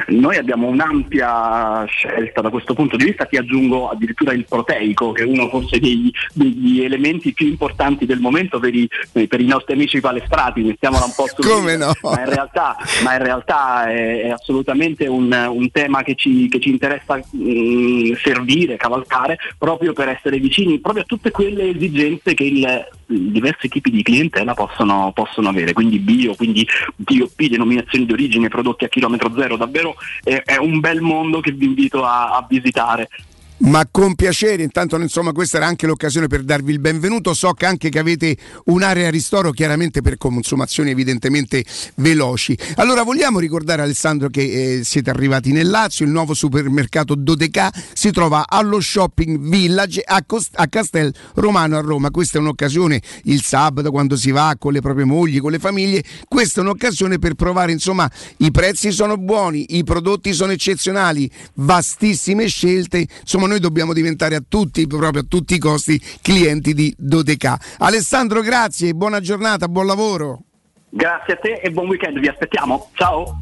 Noi 0.08 0.38
abbiamo 0.38 0.68
un'ampia 0.68 1.86
scelta 1.86 2.42
da 2.42 2.50
questo 2.50 2.74
punto 2.74 2.98
di 2.98 3.06
vista, 3.06 3.26
ti 3.26 3.38
aggiungo 3.38 3.90
addirittura 3.90 4.34
il 4.34 4.46
proteico, 4.48 5.12
che 5.12 5.24
è 5.24 5.26
uno 5.26 5.48
forse 5.50 5.80
degli, 5.80 6.10
degli 6.34 6.82
elementi 6.82 7.34
più 7.34 7.48
importanti 7.48 8.06
del 8.06 8.20
momento 8.20 8.60
per 8.60 8.74
i, 8.74 8.88
per 9.12 9.40
i, 9.40 9.46
nostri 9.46 9.74
amici 9.74 10.00
palestrati, 10.00 10.62
mettiamola 10.62 11.06
un 11.06 11.14
po' 11.16 11.28
su. 11.28 11.48
Come 11.48 11.78
no? 11.78 11.92
Ma 12.02 12.20
in 12.22 12.30
realtà, 12.30 12.76
ma 13.04 13.14
in 13.14 13.24
realtà 13.24 13.86
è, 13.90 14.24
è, 14.24 14.30
assolutamente 14.30 15.08
un, 15.08 15.32
un 15.32 15.72
tema 15.72 16.02
che 16.02 16.16
ci, 16.16 16.48
che 16.50 16.60
ci 16.60 16.70
interessa 16.70 17.18
mh, 17.18 17.38
mm, 17.38 18.14
servire, 18.24 18.78
cavalcare, 18.78 19.38
proprio 19.58 19.94
per 19.94 20.10
essere 20.10 20.40
vicini 20.40 20.80
proprio 20.80 21.04
a 21.04 21.06
tutte 21.06 21.30
quelle 21.30 21.70
esigenze 21.70 22.34
che 22.34 22.44
il, 22.44 22.88
diversi 23.06 23.68
tipi 23.68 23.92
di 23.92 24.04
clientela 24.04 24.54
possono, 24.54 25.12
possono 25.14 25.50
avere, 25.50 25.74
quindi 25.74 26.00
bio, 26.00 26.36
quindi 26.36 26.68
DOP, 26.96 27.44
denominazioni 27.46 28.06
di 28.06 28.14
origine, 28.14 28.48
prodotti 28.48 28.86
a 28.86 28.90
chilometro 28.90 29.34
zero, 29.38 29.58
davvero 29.58 29.96
è, 30.24 30.42
è 30.44 30.58
un 30.58 30.80
bel 30.80 31.02
mondo 31.02 31.40
che 31.40 31.52
vi 31.52 31.66
invito 31.66 32.04
a, 32.04 32.36
a 32.36 32.46
visitare. 32.48 33.10
Ma 33.56 33.88
con 33.90 34.16
piacere, 34.16 34.64
intanto 34.64 34.98
insomma 34.98 35.32
questa 35.32 35.58
era 35.58 35.68
anche 35.68 35.88
l'occasione 35.88 36.28
per 36.28 36.44
darvi 36.44 36.72
il 36.72 36.80
benvenuto, 36.80 37.34
so 37.34 37.54
che 37.54 37.66
anche 37.66 37.90
che 37.90 38.00
avete 38.00 38.36
un'area 38.66 39.10
ristoro 39.10 39.52
chiaramente 39.52 40.02
per 40.02 40.18
consumazioni 40.18 40.90
evidentemente 40.90 41.64
veloci. 41.96 42.58
Allora 42.76 43.04
vogliamo 43.04 43.40
ricordare 43.40 43.84
Alessandro 43.84 44.30
che 44.30 44.80
eh, 44.80 44.84
siete 44.84 45.12
arrivati 45.12 45.52
nel 45.52 45.70
Lazio, 45.70 46.04
il 46.04 46.12
nuovo 46.12 46.34
supermercato 46.34 47.16
Dodeca 47.16 47.72
si 47.94 48.12
trova 48.12 48.46
allo 48.48 48.82
Shopping 48.82 49.40
Village 49.40 50.02
a, 50.06 50.24
Cost- 50.26 50.56
a 50.56 50.68
Castel 50.68 51.14
Romano 51.36 51.78
a 51.78 51.82
Roma, 51.82 52.12
questa 52.12 52.40
è 52.40 52.42
un'occasione 52.42 53.02
il 53.26 53.44
sabato 53.44 53.92
quando 53.92 54.18
si 54.18 54.32
va 54.32 54.56
con 54.60 54.74
le 54.74 54.82
proprie 54.82 55.06
mogli, 55.06 55.40
con 55.40 55.52
le 55.52 55.60
famiglie, 55.60 56.04
questa 56.28 56.60
è 56.60 56.64
un'occasione 56.64 57.18
per 57.18 57.36
provare 57.36 57.72
insomma 57.72 58.12
i 58.38 58.52
prezzi 58.52 58.92
sono 58.92 59.16
buoni, 59.16 59.78
i 59.78 59.84
prodotti 59.84 60.34
sono 60.34 60.52
eccezionali, 60.52 61.32
vastissime 61.54 62.48
scelte, 62.48 63.08
insomma 63.22 63.43
noi 63.48 63.60
dobbiamo 63.60 63.94
diventare 63.94 64.36
a 64.36 64.44
tutti, 64.48 64.86
proprio 64.88 65.22
a 65.22 65.26
tutti 65.28 65.56
i 65.56 65.60
costi, 65.60 66.02
clienti 66.22 66.74
di 66.74 66.94
Dodeca. 66.98 67.60
Alessandro, 67.80 68.42
grazie, 68.42 68.94
buona 68.94 69.20
giornata, 69.20 69.68
buon 69.68 69.86
lavoro. 69.86 70.42
Grazie 70.90 71.34
a 71.34 71.38
te 71.38 71.54
e 71.54 71.72
buon 71.72 71.88
weekend, 71.88 72.20
vi 72.20 72.28
aspettiamo. 72.28 72.90
Ciao. 72.94 73.40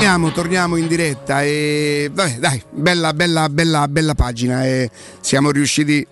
Torniamo, 0.00 0.30
torniamo 0.32 0.76
in 0.76 0.88
diretta 0.88 1.42
e 1.42 2.10
vabbè, 2.12 2.36
dai, 2.38 2.62
bella, 2.70 3.12
bella, 3.12 3.48
bella, 3.50 3.86
bella 3.86 4.14
pagina 4.14 4.64
e 4.64 4.90
siamo 5.20 5.50
riusciti 5.50 6.06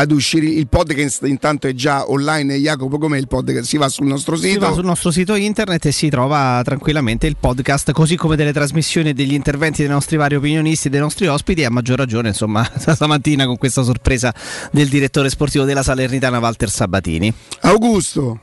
ad 0.00 0.10
uscire. 0.12 0.46
Il 0.46 0.68
podcast 0.68 1.24
intanto 1.24 1.66
è 1.66 1.72
già 1.72 2.08
online 2.10 2.56
Jacopo 2.56 2.98
com'è 2.98 3.18
il 3.18 3.28
podcast? 3.28 3.66
Si 3.66 3.76
va 3.78 3.88
sul 3.88 4.06
nostro 4.06 4.36
sito? 4.36 4.48
Si 4.48 4.58
va 4.58 4.72
sul 4.72 4.84
nostro 4.84 5.10
sito 5.10 5.34
internet 5.34 5.86
e 5.86 5.92
si 5.92 6.08
trova 6.08 6.60
tranquillamente 6.62 7.26
il 7.26 7.36
podcast 7.38 7.92
così 7.92 8.16
come 8.16 8.36
delle 8.36 8.52
trasmissioni 8.52 9.10
e 9.10 9.14
degli 9.14 9.32
interventi 9.32 9.82
dei 9.82 9.90
nostri 9.90 10.16
vari 10.16 10.34
opinionisti 10.34 10.88
e 10.88 10.90
dei 10.90 11.00
nostri 11.00 11.26
ospiti 11.26 11.62
e 11.62 11.64
a 11.64 11.70
maggior 11.70 11.96
ragione 11.96 12.28
insomma 12.28 12.68
stamattina 12.76 13.46
con 13.46 13.56
questa 13.56 13.82
sorpresa 13.82 14.34
del 14.70 14.88
direttore 14.88 15.30
sportivo 15.30 15.64
della 15.64 15.82
Salernitana 15.82 16.38
Walter 16.38 16.68
Sabatini. 16.68 17.32
Augusto. 17.60 18.40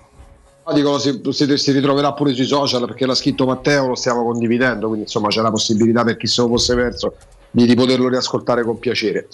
Dico, 0.73 0.97
si, 0.97 1.21
si, 1.31 1.57
si, 1.57 1.71
ritroverà 1.73 2.13
pure 2.13 2.33
sui 2.33 2.45
social 2.45 2.85
perché 2.85 3.05
l'ha 3.05 3.15
scritto 3.15 3.45
Matteo, 3.45 3.87
lo 3.87 3.95
stiamo 3.95 4.23
condividendo, 4.23 4.87
quindi 4.87 5.03
insomma 5.03 5.27
c'è 5.27 5.41
la 5.41 5.51
possibilità 5.51 6.05
per 6.05 6.15
chi 6.15 6.25
se 6.25 6.41
lo 6.41 6.47
fosse 6.47 6.73
perso 6.73 7.15
di, 7.53 7.67
di, 7.67 7.75
poterlo 7.75 8.09
riascoltare 8.09 8.63
con 8.63 8.79
piacere. 8.79 9.27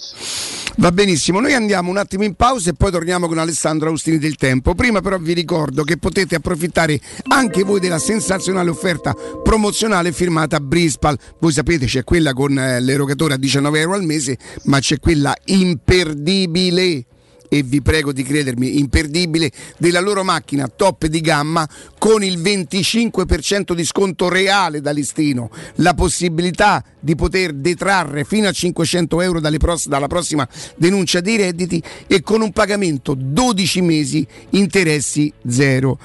Va 0.76 0.92
benissimo, 0.92 1.40
noi 1.40 1.54
andiamo 1.54 1.90
un 1.90 1.96
attimo 1.96 2.22
in 2.24 2.34
pausa 2.34 2.70
e 2.70 2.74
poi 2.74 2.90
torniamo 2.90 3.26
con 3.26 3.38
Alessandro 3.38 3.88
Austini 3.88 4.18
del 4.18 4.36
Tempo. 4.36 4.74
Prima 4.74 5.00
però 5.00 5.18
vi 5.18 5.32
ricordo 5.32 5.82
che 5.82 5.96
potete 5.96 6.34
approfittare 6.34 7.00
anche 7.28 7.64
voi 7.64 7.80
della 7.80 7.98
sensazionale 7.98 8.68
offerta 8.68 9.14
promozionale 9.42 10.12
firmata 10.12 10.60
Brispal. 10.60 11.18
Voi 11.38 11.52
sapete 11.52 11.86
c'è 11.86 12.04
quella 12.04 12.34
con 12.34 12.58
eh, 12.58 12.80
l'erogatore 12.80 13.34
a 13.34 13.38
19 13.38 13.80
euro 13.80 13.94
al 13.94 14.04
mese, 14.04 14.36
ma 14.64 14.78
c'è 14.78 15.00
quella 15.00 15.34
imperdibile 15.46 17.06
e 17.52 17.64
vi 17.64 17.82
prego 17.82 18.12
di 18.12 18.22
credermi, 18.22 18.78
imperdibile, 18.78 19.50
della 19.76 19.98
loro 19.98 20.22
macchina 20.22 20.68
top 20.68 21.06
di 21.06 21.20
gamma 21.20 21.68
con 21.98 22.22
il 22.22 22.38
25% 22.38 23.72
di 23.72 23.84
sconto 23.84 24.28
reale 24.28 24.80
da 24.80 24.92
listino, 24.92 25.50
la 25.76 25.92
possibilità 25.94 26.84
di 27.00 27.16
poter 27.16 27.52
detrarre 27.52 28.22
fino 28.22 28.46
a 28.46 28.52
500 28.52 29.20
euro 29.20 29.40
pross- 29.58 29.88
dalla 29.88 30.06
prossima 30.06 30.48
denuncia 30.76 31.20
dei 31.20 31.36
redditi 31.36 31.82
e 32.06 32.22
con 32.22 32.40
un 32.40 32.52
pagamento 32.52 33.14
12 33.18 33.80
mesi, 33.80 34.24
interessi 34.50 35.32
zero. 35.48 35.98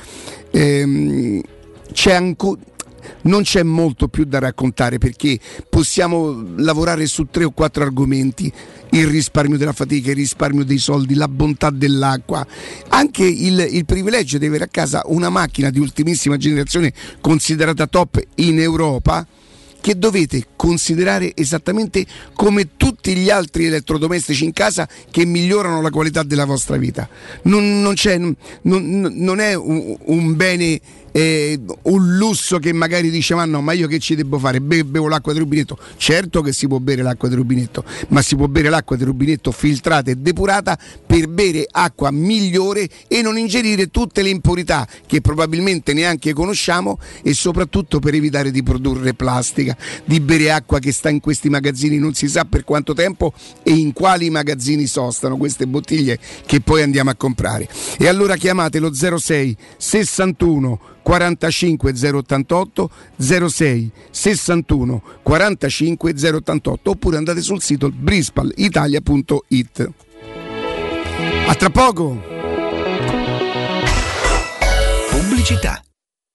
Ehm, 0.50 1.42
c'è 1.94 2.14
ancora 2.14 2.60
non 3.24 3.44
c'è 3.44 3.64
molto 3.64 4.08
più 4.08 4.26
da 4.26 4.40
raccontare 4.40 4.98
perché 4.98 5.40
possiamo 5.70 6.44
lavorare 6.58 7.06
su 7.06 7.28
tre 7.30 7.44
o 7.44 7.52
quattro 7.52 7.84
argomenti 7.84 8.52
il 8.92 9.08
risparmio 9.08 9.58
della 9.58 9.74
fatica, 9.74 10.12
il 10.12 10.16
risparmio 10.16 10.64
dei 10.64 10.78
soldi, 10.78 11.16
la 11.16 11.28
bontà 11.28 11.70
dell'acqua, 11.70 12.46
anche 12.90 13.26
il, 13.26 13.68
il, 13.72 13.86
privilegio 13.86 14.38
di 14.38 14.46
avere 14.46 14.66
a 14.66 14.70
casa 14.70 15.02
una 15.06 15.30
macchina 15.30 15.70
di 15.70 15.80
ultimissima 15.80 16.38
generazione 16.38 16.94
considerata 17.20 17.88
top 17.88 18.22
in 18.36 18.60
Europa 18.60 19.26
che 19.86 20.00
dovete 20.00 20.48
considerare 20.56 21.34
esattamente 21.36 22.08
come 22.34 22.76
tutti 22.76 23.16
gli 23.16 23.30
altri 23.30 23.68
elettrodomestici 23.68 24.44
in 24.44 24.52
casa 24.52 24.90
che 25.12 25.26
migliorano 25.26 25.80
la 25.80 25.92
qualità 25.92 26.24
della 26.24 26.46
vostra 26.46 26.76
vita. 26.78 27.08
Non, 27.44 27.84
non, 27.84 27.94
non, 28.64 29.14
non 29.14 29.40
è 29.40 29.54
un, 29.54 29.96
un 30.06 30.36
bene 30.36 30.82
eh, 31.16 31.58
un 31.84 32.18
lusso 32.18 32.60
che 32.60 32.74
magari 32.74 33.10
dice 33.10 33.36
ma 33.36 33.46
no 33.46 33.62
ma 33.62 33.72
io 33.72 33.88
che 33.88 34.00
ci 34.00 34.16
devo 34.16 34.38
fare? 34.38 34.60
Be- 34.60 34.84
bevo 34.84 35.08
l'acqua 35.08 35.32
del 35.32 35.44
rubinetto. 35.44 35.78
Certo 35.96 36.42
che 36.42 36.52
si 36.52 36.68
può 36.68 36.80
bere 36.80 37.04
l'acqua 37.04 37.30
del 37.30 37.38
rubinetto 37.38 37.86
ma 38.10 38.22
si 38.22 38.36
può 38.36 38.48
bere 38.48 38.68
l'acqua 38.68 38.98
del 38.98 39.06
rubinetto 39.08 39.54
filtrata 39.54 40.12
e 40.12 40.16
depurata 40.16 40.78
per 41.06 41.30
bere 41.30 41.66
acqua 41.72 42.12
migliore 42.12 42.90
e 43.08 43.22
non 43.22 43.38
ingerire 43.38 43.88
tutte 43.92 44.22
le 44.22 44.28
impurità 44.28 44.86
che 45.06 45.22
probabilmente 45.22 45.94
neanche 45.94 46.34
conosciamo 46.34 47.00
e 47.24 47.34
soprattutto 47.34 48.00
per 48.00 48.14
evitare 48.14 48.52
di 48.52 48.62
produrre 48.62 49.14
plastica 49.14 49.78
di 50.04 50.20
bere 50.20 50.52
acqua 50.52 50.80
che 50.80 50.92
sta 50.92 51.08
in 51.08 51.22
questi 51.22 51.48
magazzini 51.48 51.98
non 51.98 52.14
si 52.14 52.28
sa 52.28 52.44
per 52.44 52.66
quanto 52.66 52.94
tempo 52.94 53.32
e 53.64 53.72
in 53.72 53.94
quali 53.94 54.30
magazzini 54.30 54.86
sostano 54.86 55.38
queste 55.38 55.66
bottiglie 55.66 56.20
che 56.46 56.60
poi 56.60 56.82
andiamo 56.82 57.10
a 57.10 57.16
comprare. 57.16 57.70
E 57.98 58.10
allora 58.10 58.36
chiamate 58.36 58.80
lo 58.80 58.94
06 58.94 59.56
61 59.78 60.94
45 61.06 61.94
088 61.94 62.90
06 63.16 63.92
61 64.10 65.02
45 65.22 66.34
088 66.34 66.90
oppure 66.90 67.18
andate 67.18 67.42
sul 67.42 67.62
sito 67.62 67.92
brispalitalia.it. 67.92 69.92
A 71.46 71.54
tra 71.54 71.70
poco! 71.70 72.20
Pubblicità. 75.12 75.80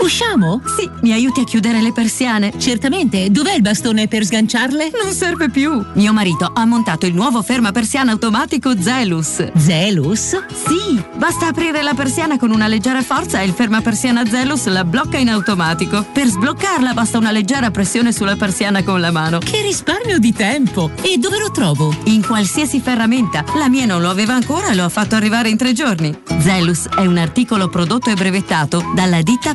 Usciamo? 0.00 0.62
Sì, 0.76 0.88
mi 1.02 1.12
aiuti 1.12 1.40
a 1.40 1.44
chiudere 1.44 1.82
le 1.82 1.92
persiane? 1.92 2.52
Certamente, 2.56 3.30
dov'è 3.30 3.54
il 3.54 3.62
bastone 3.62 4.06
per 4.06 4.24
sganciarle? 4.24 4.90
Non 5.02 5.12
serve 5.12 5.50
più. 5.50 5.84
Mio 5.94 6.12
marito 6.12 6.50
ha 6.54 6.64
montato 6.64 7.04
il 7.04 7.14
nuovo 7.14 7.42
ferma 7.42 7.72
persiana 7.72 8.12
automatico 8.12 8.80
Zelus. 8.80 9.52
Zelus? 9.56 10.40
Sì, 10.52 11.02
basta 11.16 11.48
aprire 11.48 11.82
la 11.82 11.94
persiana 11.94 12.38
con 12.38 12.52
una 12.52 12.68
leggera 12.68 13.02
forza 13.02 13.40
e 13.40 13.44
il 13.44 13.52
ferma 13.52 13.80
persiana 13.80 14.24
Zelus 14.24 14.66
la 14.66 14.84
blocca 14.84 15.18
in 15.18 15.28
automatico. 15.28 16.06
Per 16.12 16.26
sbloccarla 16.26 16.94
basta 16.94 17.18
una 17.18 17.32
leggera 17.32 17.70
pressione 17.70 18.12
sulla 18.12 18.36
persiana 18.36 18.82
con 18.82 19.00
la 19.00 19.10
mano. 19.10 19.38
Che 19.38 19.60
risparmio 19.62 20.18
di 20.18 20.32
tempo! 20.32 20.90
E 21.02 21.18
dove 21.18 21.38
lo 21.38 21.50
trovo? 21.50 21.94
In 22.04 22.24
qualsiasi 22.24 22.80
ferramenta. 22.80 23.44
La 23.56 23.68
mia 23.68 23.84
non 23.84 24.00
lo 24.00 24.10
aveva 24.10 24.34
ancora 24.34 24.68
e 24.68 24.74
lo 24.74 24.84
ha 24.84 24.88
fatto 24.88 25.16
arrivare 25.16 25.48
in 25.48 25.56
tre 25.56 25.72
giorni. 25.72 26.16
Zelus 26.38 26.86
è 26.96 27.04
un 27.04 27.18
articolo 27.18 27.68
prodotto 27.68 28.10
e 28.10 28.14
brevettato 28.14 28.92
dalla 28.94 29.20
ditta 29.22 29.54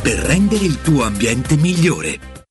per 0.00 0.18
rendere 0.18 0.64
il 0.64 0.80
tuo 0.80 1.02
ambiente 1.02 1.56
migliore. 1.56 2.35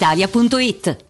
brispalitalia.it. 0.00 1.09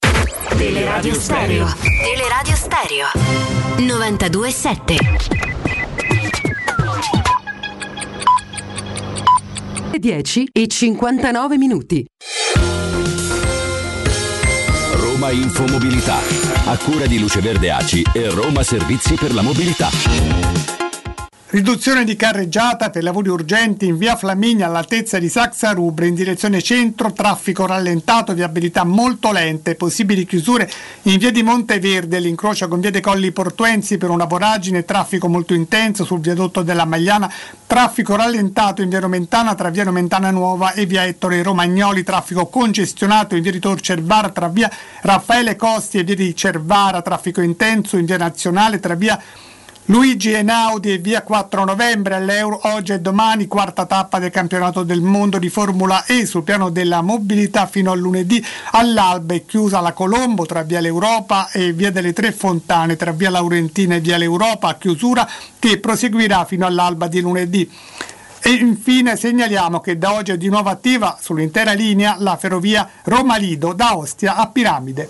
Teleradio 0.57 1.13
Stereo. 1.13 1.67
Teleradio 1.81 2.55
Stereo. 2.55 3.07
92.7. 3.77 4.95
Le 9.91 9.99
10 9.99 10.49
e 10.51 10.67
59 10.67 11.57
minuti. 11.57 12.05
Roma 14.93 15.31
Infomobilità. 15.31 16.19
A 16.65 16.77
cura 16.77 17.05
di 17.05 17.19
Luce 17.19 17.41
Verde 17.41 17.71
Aci 17.71 18.03
e 18.13 18.29
Roma 18.29 18.63
Servizi 18.63 19.15
per 19.15 19.33
la 19.33 19.41
Mobilità. 19.41 20.80
Riduzione 21.51 22.05
di 22.05 22.15
carreggiata 22.15 22.91
per 22.91 23.03
lavori 23.03 23.27
urgenti 23.27 23.85
in 23.85 23.97
via 23.97 24.15
Flaminia 24.15 24.67
all'altezza 24.67 25.19
di 25.19 25.27
Saxa 25.27 25.71
Rubre 25.71 26.07
in 26.07 26.15
direzione 26.15 26.61
centro, 26.61 27.11
traffico 27.11 27.65
rallentato, 27.65 28.33
viabilità 28.33 28.85
molto 28.85 29.33
lente, 29.33 29.75
possibili 29.75 30.25
chiusure 30.25 30.71
in 31.01 31.17
via 31.17 31.29
di 31.29 31.43
Monteverde, 31.43 32.19
l'incrocio 32.19 32.69
con 32.69 32.79
via 32.79 32.89
dei 32.89 33.01
Colli 33.01 33.33
Portuensi 33.33 33.97
per 33.97 34.11
una 34.11 34.23
voragine, 34.23 34.85
traffico 34.85 35.27
molto 35.27 35.53
intenso 35.53 36.05
sul 36.05 36.21
viadotto 36.21 36.61
della 36.61 36.85
Magliana, 36.85 37.29
traffico 37.67 38.15
rallentato 38.15 38.81
in 38.81 38.87
via 38.87 39.01
Romentana 39.01 39.53
tra 39.53 39.69
via 39.69 39.83
Romentana 39.83 40.31
Nuova 40.31 40.71
e 40.71 40.85
via 40.85 41.05
Ettore 41.05 41.43
Romagnoli, 41.43 42.03
traffico 42.03 42.45
congestionato 42.45 43.35
in 43.35 43.41
via 43.41 43.51
di 43.51 43.59
Tor 43.59 43.81
Cervara 43.81 44.29
tra 44.29 44.47
via 44.47 44.71
Raffaele 45.01 45.57
Costi 45.57 45.97
e 45.97 46.05
via 46.05 46.15
di 46.15 46.33
Cervara, 46.33 47.01
traffico 47.01 47.41
intenso 47.41 47.97
in 47.97 48.05
via 48.05 48.15
Nazionale 48.15 48.79
tra 48.79 48.95
via 48.95 49.21
Luigi 49.91 50.31
Einaudi 50.31 50.93
e 50.93 50.97
via 50.99 51.21
4 51.21 51.65
novembre 51.65 52.15
all'Euro 52.15 52.61
oggi 52.63 52.93
e 52.93 53.01
domani, 53.01 53.47
quarta 53.47 53.85
tappa 53.85 54.19
del 54.19 54.29
campionato 54.29 54.83
del 54.83 55.01
mondo 55.01 55.37
di 55.37 55.49
Formula 55.49 56.05
E 56.05 56.25
sul 56.25 56.43
piano 56.43 56.69
della 56.69 57.01
mobilità 57.01 57.67
fino 57.67 57.91
a 57.91 57.95
lunedì 57.95 58.41
all'alba 58.71 59.33
è 59.33 59.43
chiusa 59.43 59.81
la 59.81 59.91
Colombo 59.91 60.45
tra 60.45 60.63
via 60.63 60.79
l'Europa 60.79 61.49
e 61.51 61.73
via 61.73 61.91
delle 61.91 62.13
Tre 62.13 62.31
Fontane 62.31 62.95
tra 62.95 63.11
via 63.11 63.31
Laurentina 63.31 63.95
e 63.95 63.99
via 63.99 64.15
l'Europa, 64.15 64.77
chiusura 64.77 65.27
che 65.59 65.77
proseguirà 65.77 66.45
fino 66.45 66.65
all'alba 66.65 67.09
di 67.09 67.19
lunedì. 67.19 67.69
E 68.43 68.49
infine 68.49 69.17
segnaliamo 69.17 69.81
che 69.81 69.97
da 69.97 70.13
oggi 70.13 70.31
è 70.31 70.37
di 70.37 70.47
nuovo 70.47 70.69
attiva 70.69 71.17
sull'intera 71.19 71.73
linea 71.73 72.15
la 72.17 72.37
ferrovia 72.37 72.89
Roma-Lido 73.03 73.73
da 73.73 73.97
Ostia 73.97 74.37
a 74.37 74.47
Piramide. 74.47 75.09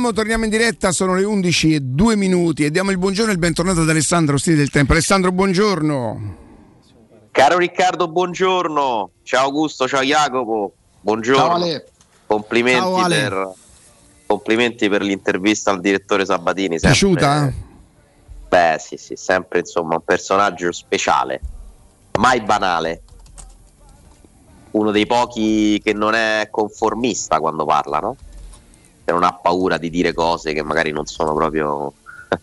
Torniamo, 0.00 0.12
torniamo 0.12 0.44
in 0.44 0.50
diretta, 0.50 0.92
sono 0.92 1.14
le 1.14 1.24
11 1.24 1.74
e 1.74 1.80
2 1.80 2.16
minuti 2.16 2.64
e 2.64 2.70
diamo 2.70 2.90
il 2.90 2.96
buongiorno 2.96 3.30
e 3.30 3.34
il 3.34 3.38
bentornato 3.38 3.82
ad 3.82 3.88
Alessandro 3.90 4.38
Stili 4.38 4.56
del 4.56 4.70
Tempo. 4.70 4.92
Alessandro, 4.92 5.30
buongiorno. 5.30 6.36
Caro 7.30 7.58
Riccardo, 7.58 8.08
buongiorno. 8.08 9.10
Ciao 9.22 9.44
Augusto, 9.44 9.86
ciao 9.86 10.00
Jacopo. 10.00 10.72
Buongiorno. 11.02 11.42
Ciao, 11.42 11.54
Ale. 11.54 11.88
Complimenti, 12.24 12.80
Ciao, 12.80 12.96
Ale. 12.96 13.18
Per, 13.18 13.52
complimenti 14.24 14.88
per 14.88 15.02
l'intervista 15.02 15.70
al 15.70 15.80
direttore 15.80 16.24
Sabatini. 16.24 16.78
sempre- 16.78 16.88
Piaciuta? 16.88 17.52
Beh, 18.48 18.76
sì, 18.80 18.96
sì, 18.96 19.16
sempre 19.16 19.58
insomma 19.58 19.96
un 19.96 20.02
personaggio 20.02 20.72
speciale, 20.72 21.40
mai 22.18 22.40
banale. 22.40 23.02
Uno 24.70 24.90
dei 24.92 25.04
pochi 25.06 25.78
che 25.84 25.92
non 25.92 26.14
è 26.14 26.48
conformista 26.50 27.38
quando 27.38 27.66
parla, 27.66 27.98
no? 27.98 28.16
Che 29.10 29.16
non 29.16 29.24
ha 29.24 29.32
paura 29.32 29.76
di 29.76 29.90
dire 29.90 30.14
cose 30.14 30.52
che 30.52 30.62
magari 30.62 30.92
non 30.92 31.04
sono 31.04 31.34
proprio 31.34 31.92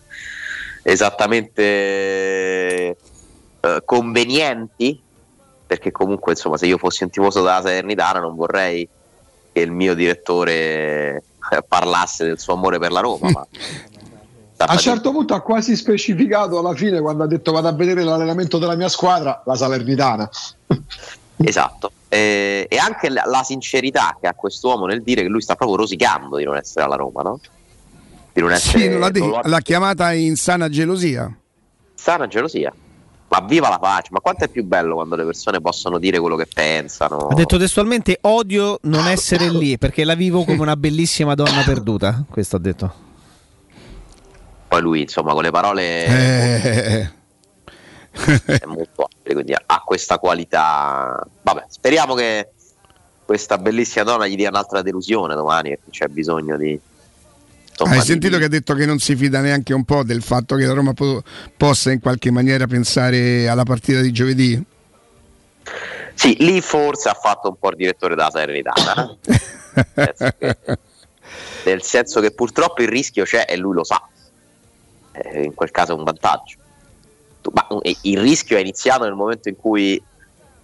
esattamente 0.84 1.62
eh, 1.62 2.96
convenienti, 3.86 5.00
perché 5.66 5.90
comunque 5.90 6.32
insomma 6.32 6.58
se 6.58 6.66
io 6.66 6.76
fossi 6.76 7.04
un 7.04 7.10
tifoso 7.10 7.40
della 7.40 7.62
Salernitana 7.62 8.20
non 8.20 8.34
vorrei 8.34 8.86
che 9.50 9.60
il 9.60 9.70
mio 9.70 9.94
direttore 9.94 10.52
eh, 10.52 11.22
parlasse 11.66 12.26
del 12.26 12.38
suo 12.38 12.52
amore 12.52 12.78
per 12.78 12.92
la 12.92 13.00
Roma, 13.00 13.30
ma 13.30 13.46
A 14.60 14.72
un 14.72 14.78
certo 14.78 15.12
punto 15.12 15.34
ha 15.34 15.40
quasi 15.40 15.76
specificato 15.76 16.58
alla 16.58 16.74
fine 16.74 17.00
quando 17.00 17.22
ha 17.22 17.28
detto 17.28 17.52
vado 17.52 17.68
a 17.68 17.72
vedere 17.72 18.02
l'allenamento 18.02 18.58
della 18.58 18.74
mia 18.74 18.88
squadra, 18.88 19.40
la 19.46 19.54
Salernitana. 19.54 20.28
Esatto. 21.38 21.92
Eh, 22.08 22.66
e 22.68 22.76
anche 22.78 23.08
la, 23.10 23.22
la 23.26 23.42
sincerità 23.42 24.16
che 24.20 24.26
ha 24.26 24.34
quest'uomo 24.34 24.86
nel 24.86 25.02
dire 25.02 25.22
che 25.22 25.28
lui 25.28 25.42
sta 25.42 25.54
proprio 25.54 25.76
rosicando 25.78 26.36
di 26.36 26.44
non 26.44 26.56
essere 26.56 26.84
alla 26.84 26.96
Roma, 26.96 27.22
no? 27.22 27.40
Di 28.32 28.40
non 28.40 28.52
essere 28.52 28.78
Sì, 28.82 28.88
non 28.88 29.00
l'ha, 29.00 29.10
de- 29.10 29.20
non 29.20 29.28
lo 29.30 29.36
ha- 29.38 29.48
l'ha 29.48 29.60
chiamata 29.60 30.12
in 30.12 30.36
sana 30.36 30.68
gelosia. 30.68 31.30
sana 31.94 32.26
gelosia. 32.26 32.72
Ma 33.30 33.40
viva 33.46 33.68
la 33.68 33.78
pace, 33.78 34.08
ma 34.10 34.20
quanto 34.20 34.44
è 34.44 34.48
più 34.48 34.64
bello 34.64 34.94
quando 34.94 35.14
le 35.14 35.24
persone 35.26 35.60
possono 35.60 35.98
dire 35.98 36.18
quello 36.18 36.34
che 36.36 36.46
pensano. 36.52 37.26
Ha 37.28 37.34
detto 37.34 37.58
testualmente 37.58 38.16
odio 38.22 38.78
non 38.84 39.06
essere 39.06 39.50
lì 39.50 39.76
perché 39.76 40.04
la 40.04 40.14
vivo 40.14 40.44
come 40.44 40.60
una 40.62 40.76
bellissima 40.80 41.34
donna 41.34 41.62
perduta. 41.62 42.24
Questo 42.30 42.56
ha 42.56 42.58
detto. 42.58 42.94
Poi 44.68 44.80
lui, 44.80 45.02
insomma, 45.02 45.32
con 45.34 45.42
le 45.42 45.50
parole 45.50 46.04
Eh, 46.06 47.10
è 48.44 48.64
molto 48.66 49.02
abile, 49.10 49.34
quindi 49.34 49.52
ha 49.54 49.82
questa 49.84 50.18
qualità. 50.18 51.24
Vabbè, 51.42 51.64
speriamo 51.68 52.14
che 52.14 52.50
questa 53.24 53.58
bellissima 53.58 54.04
donna 54.04 54.26
gli 54.26 54.36
dia 54.36 54.48
un'altra 54.48 54.82
delusione 54.82 55.34
domani, 55.34 55.70
perché 55.70 55.90
c'è 55.90 56.06
bisogno 56.08 56.56
di. 56.56 56.78
insomma, 57.70 57.92
Hai 57.92 58.00
di- 58.00 58.04
sentito 58.06 58.38
che 58.38 58.44
ha 58.44 58.48
detto 58.48 58.74
che 58.74 58.86
non 58.86 58.98
si 58.98 59.14
fida 59.16 59.40
neanche 59.40 59.72
un 59.74 59.84
po' 59.84 60.02
del 60.02 60.22
fatto 60.22 60.56
che 60.56 60.64
la 60.64 60.72
Roma 60.74 60.92
po- 60.94 61.22
possa 61.56 61.90
in 61.92 62.00
qualche 62.00 62.30
maniera 62.30 62.66
pensare 62.66 63.48
alla 63.48 63.64
partita 63.64 64.00
di 64.00 64.12
giovedì? 64.12 64.62
Sì, 66.14 66.36
lì 66.40 66.60
forse 66.60 67.08
ha 67.08 67.14
fatto 67.14 67.48
un 67.48 67.56
po' 67.58 67.70
il 67.70 67.76
direttore 67.76 68.14
della 68.16 68.30
Salernitana. 68.30 69.16
eh. 69.22 69.40
Nel 69.94 70.14
senso 70.16 70.34
che- 70.38 70.56
Nel 71.64 71.82
senso 71.82 72.20
che 72.20 72.30
purtroppo 72.32 72.82
il 72.82 72.88
rischio 72.88 73.24
c'è 73.24 73.44
e 73.46 73.56
lui 73.56 73.74
lo 73.74 73.84
sa. 73.84 74.02
Eh, 75.12 75.42
in 75.44 75.54
quel 75.54 75.70
caso 75.70 75.92
è 75.92 75.96
un 75.96 76.04
vantaggio. 76.04 76.56
Ma 77.52 77.66
eh, 77.82 77.96
il 78.02 78.20
rischio 78.20 78.56
è 78.56 78.60
iniziato 78.60 79.04
nel 79.04 79.14
momento 79.14 79.48
in 79.48 79.56
cui 79.56 80.00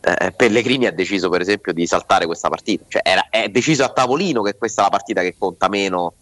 eh, 0.01 0.33
Pellegrini 0.33 0.87
ha 0.87 0.93
deciso, 0.93 1.29
per 1.29 1.41
esempio, 1.41 1.73
di 1.73 1.87
saltare 1.87 2.27
questa 2.27 2.49
partita. 2.49 2.85
Cioè, 2.89 3.03
era, 3.05 3.27
è 3.31 3.49
deciso 3.49 3.85
a 3.85 3.89
tavolino 3.89 4.43
che 4.43 4.57
questa 4.57 4.83
è 4.83 4.85
la 4.85 4.91
partita 4.91 5.21
che 5.23 5.35
conta 5.39 5.69
meno, 5.69 6.15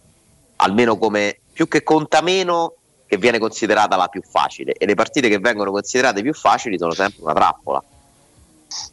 almeno 0.57 0.97
come 0.97 1.39
più 1.51 1.67
che 1.67 1.83
conta 1.83 2.21
meno, 2.21 2.75
che 3.05 3.17
viene 3.17 3.39
considerata 3.39 3.95
la 3.95 4.07
più 4.07 4.21
facile. 4.21 4.73
E 4.73 4.85
le 4.85 4.95
partite 4.95 5.29
che 5.29 5.39
vengono 5.39 5.71
considerate 5.71 6.21
più 6.21 6.33
facili 6.33 6.77
sono 6.77 6.93
sempre 6.93 7.23
una 7.23 7.33
trappola 7.33 7.83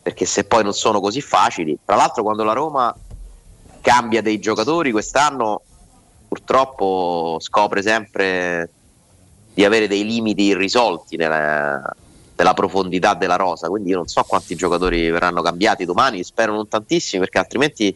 perché 0.03 0.27
se 0.27 0.45
poi 0.45 0.63
non 0.63 0.75
sono 0.75 1.01
così 1.01 1.21
facili, 1.21 1.79
tra 1.85 1.97
l'altro 1.97 2.23
quando 2.23 2.45
la 2.45 2.53
Roma 2.53 2.95
cambia 3.81 4.21
dei 4.21 4.39
giocatori 4.39 4.91
quest'anno 4.91 5.63
purtroppo 6.29 7.39
scopre 7.41 7.83
sempre 7.83 8.71
di 9.61 9.67
avere 9.67 9.89
dei 9.89 10.07
limiti 10.07 10.45
irrisolti 10.45 11.17
nella, 11.17 11.83
nella 12.35 12.55
profondità 12.55 13.13
della 13.13 13.37
rosa, 13.37 13.69
quindi 13.69 13.91
io 13.91 13.97
non 13.97 14.07
so 14.07 14.23
quanti 14.23 14.55
giocatori 14.55 15.11
verranno 15.11 15.43
cambiati 15.43 15.85
domani, 15.85 16.25
spero 16.25 16.55
non 16.55 16.67
tantissimi 16.67 17.21
perché 17.21 17.39
altrimenti 17.39 17.95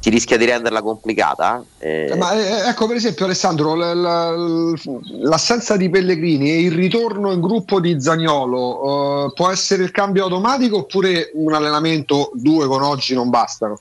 si 0.00 0.10
rischia 0.10 0.36
di 0.36 0.44
renderla 0.44 0.82
complicata. 0.82 1.64
eh. 1.78 2.08
Eh, 2.10 2.16
Ma 2.16 2.32
eh, 2.34 2.68
ecco 2.68 2.86
per 2.86 2.96
esempio 2.96 3.24
Alessandro, 3.24 3.74
l- 3.74 4.74
l- 4.74 5.22
l'assenza 5.22 5.78
di 5.78 5.88
Pellegrini 5.88 6.50
e 6.50 6.60
il 6.60 6.72
ritorno 6.72 7.32
in 7.32 7.40
gruppo 7.40 7.80
di 7.80 7.98
Zagnolo 8.00 9.26
eh, 9.26 9.32
può 9.32 9.50
essere 9.50 9.82
il 9.82 9.90
cambio 9.90 10.24
automatico 10.24 10.80
oppure 10.80 11.30
un 11.32 11.54
allenamento 11.54 12.30
due 12.34 12.66
con 12.66 12.82
oggi 12.82 13.14
non 13.14 13.30
bastano? 13.30 13.80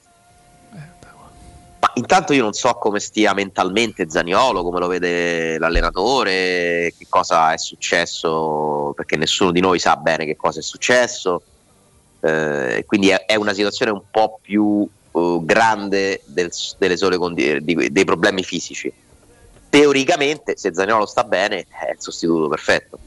Intanto 1.97 2.31
io 2.33 2.43
non 2.43 2.53
so 2.53 2.73
come 2.75 2.99
stia 2.99 3.33
mentalmente 3.33 4.07
Zaniolo, 4.07 4.61
come 4.61 4.77
lo 4.77 4.85
vede 4.85 5.57
l'allenatore, 5.57 6.93
che 6.95 7.07
cosa 7.09 7.53
è 7.53 7.57
successo, 7.57 8.93
perché 8.95 9.17
nessuno 9.17 9.51
di 9.51 9.61
noi 9.61 9.79
sa 9.79 9.95
bene 9.95 10.25
che 10.25 10.35
cosa 10.35 10.59
è 10.59 10.61
successo. 10.61 11.41
Eh, 12.19 12.83
quindi 12.85 13.09
è, 13.09 13.25
è 13.25 13.33
una 13.33 13.53
situazione 13.53 13.91
un 13.91 14.03
po' 14.11 14.37
più 14.39 14.87
eh, 15.11 15.39
grande 15.41 16.21
del- 16.25 16.51
condi- 17.17 17.63
di- 17.63 17.91
dei 17.91 18.05
problemi 18.05 18.43
fisici. 18.43 18.93
Teoricamente, 19.67 20.55
se 20.55 20.71
Zaniolo 20.75 21.07
sta 21.07 21.23
bene, 21.23 21.61
è 21.61 21.91
il 21.93 21.99
sostituto 21.99 22.47
perfetto. 22.47 22.99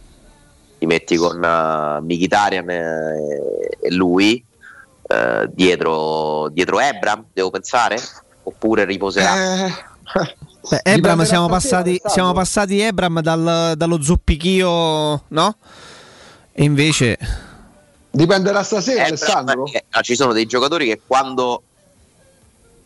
Ti 0.78 0.86
metti 0.86 1.14
con 1.16 1.36
uh, 1.36 2.02
Mkhitaryan 2.02 2.70
e, 2.70 3.76
e 3.82 3.92
lui 3.92 4.44
eh, 5.06 5.48
dietro, 5.52 6.48
dietro 6.48 6.80
Ebram, 6.80 7.26
devo 7.32 7.50
pensare? 7.50 7.98
Oppure 8.42 8.84
riposerà? 8.84 9.64
Eh, 9.66 9.72
Beh, 10.68 10.80
Ebram 10.82 11.22
siamo 11.24 11.48
passati, 11.48 12.00
siamo 12.06 12.32
passati 12.32 12.80
Ebram 12.80 13.20
dal- 13.20 13.74
dallo 13.76 14.02
zoppichio, 14.02 15.22
no? 15.28 15.56
E 16.52 16.64
invece 16.64 17.18
Dipenderà 18.12 18.62
stasera, 18.64 19.04
Eh, 19.04 19.06
Alessandro. 19.08 19.62
però, 19.64 19.78
eh, 19.78 19.84
ah, 19.90 20.00
ci 20.00 20.16
sono 20.16 20.32
dei 20.32 20.46
giocatori 20.46 20.86
che 20.86 21.00
quando 21.06 21.62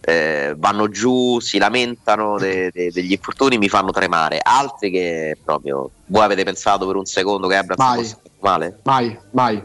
eh, 0.07 0.55
vanno 0.59 0.89
giù, 0.91 1.41
si 1.41 1.57
lamentano 1.57 2.37
de- 2.39 2.71
de- 2.71 2.91
degli 2.93 3.13
infortuni, 3.13 3.57
mi 3.57 3.71
fanno 3.71 3.91
tremare. 3.91 4.39
Altri 4.43 4.91
che 4.91 5.39
proprio. 5.43 5.89
Voi 6.07 6.23
avete 6.23 6.45
pensato 6.45 6.87
per 6.87 6.97
un 6.97 7.07
secondo 7.07 7.49
che 7.49 7.57
Abrams 7.57 7.81
Mai. 7.83 8.03
fosse 8.05 8.17
male? 8.41 8.79
Mai, 8.83 9.19
mai, 9.31 9.65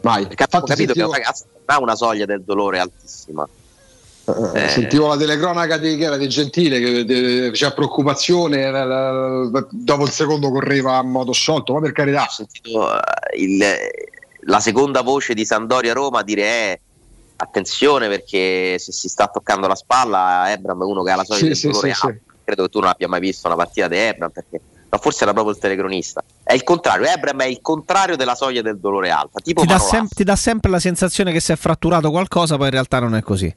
mai. 0.00 0.26
Perché 0.26 0.44
Infatti 0.44 0.66
capito 0.66 0.74
che 0.74 0.76
sentivo- 1.00 1.06
un 1.08 1.12
ragazzo 1.12 1.44
non 1.50 1.62
ha 1.66 1.78
una 1.82 1.94
soglia 1.94 2.24
del 2.24 2.42
dolore 2.42 2.78
altissima. 2.78 3.46
Eh, 4.54 4.64
Eh. 4.64 4.68
Sentivo 4.68 5.06
la 5.08 5.16
telecronaca 5.16 5.76
di, 5.78 5.96
che 5.96 6.04
era 6.04 6.16
di 6.16 6.28
Gentile 6.28 6.78
che 6.80 7.46
eh, 7.46 7.50
c'era 7.52 7.72
preoccupazione, 7.72 8.60
era 8.60 8.84
la- 8.84 9.66
dopo 9.70 10.04
il 10.04 10.10
secondo 10.10 10.50
correva 10.50 10.96
a 10.96 11.02
modo 11.02 11.32
sciolto, 11.32 11.72
ma 11.74 11.80
per 11.80 11.92
carità. 11.92 12.24
Ho 12.24 12.30
sentito 12.30 12.92
eh, 12.94 13.00
il- 13.38 13.64
la 14.42 14.60
seconda 14.60 15.02
voce 15.02 15.34
di 15.34 15.44
Sandoria 15.44 15.92
Roma 15.92 16.22
dire: 16.22 16.42
eh, 16.42 16.80
attenzione 17.36 18.08
perché 18.08 18.78
se 18.78 18.92
si 18.92 19.08
sta 19.08 19.28
toccando 19.28 19.66
la 19.66 19.74
spalla 19.76 20.50
Ebram 20.52 20.80
è 20.80 20.84
uno 20.84 21.02
che 21.02 21.10
ha 21.10 21.16
la 21.16 21.24
soglia 21.24 21.38
Sì, 21.40 21.46
del 21.46 21.56
sì, 21.56 21.66
dolore 21.68 21.94
sì, 21.94 22.06
alta. 22.06 22.18
credo 22.44 22.62
che 22.64 22.68
tu 22.68 22.80
non 22.80 22.88
abbia 22.88 23.08
mai 23.08 23.20
visto 23.20 23.46
una 23.46 23.56
partita 23.56 23.88
di 23.88 23.96
Ebram 23.96 24.30
perché 24.30 24.60
ma 24.90 24.96
forse 24.96 25.22
era 25.24 25.32
proprio 25.34 25.52
il 25.54 25.60
telecronista 25.60 26.24
è 26.42 26.54
il 26.54 26.64
contrario 26.64 27.06
Ebram 27.06 27.40
è 27.42 27.44
il 27.44 27.58
contrario 27.60 28.16
della 28.16 28.34
soglia 28.34 28.62
del 28.62 28.78
dolore 28.78 29.10
alta 29.10 29.38
tipo 29.40 29.60
Ti 29.60 29.66
dà, 29.66 29.78
sem- 29.78 30.08
ti 30.08 30.24
dà 30.24 30.34
sempre 30.34 30.70
la 30.70 30.80
sensazione 30.80 31.30
che 31.30 31.40
si 31.40 31.52
è 31.52 31.56
fratturato 31.56 32.10
qualcosa, 32.10 32.56
poi 32.56 32.66
in 32.66 32.72
realtà 32.72 32.98
non 32.98 33.14
è 33.14 33.20
così. 33.22 33.54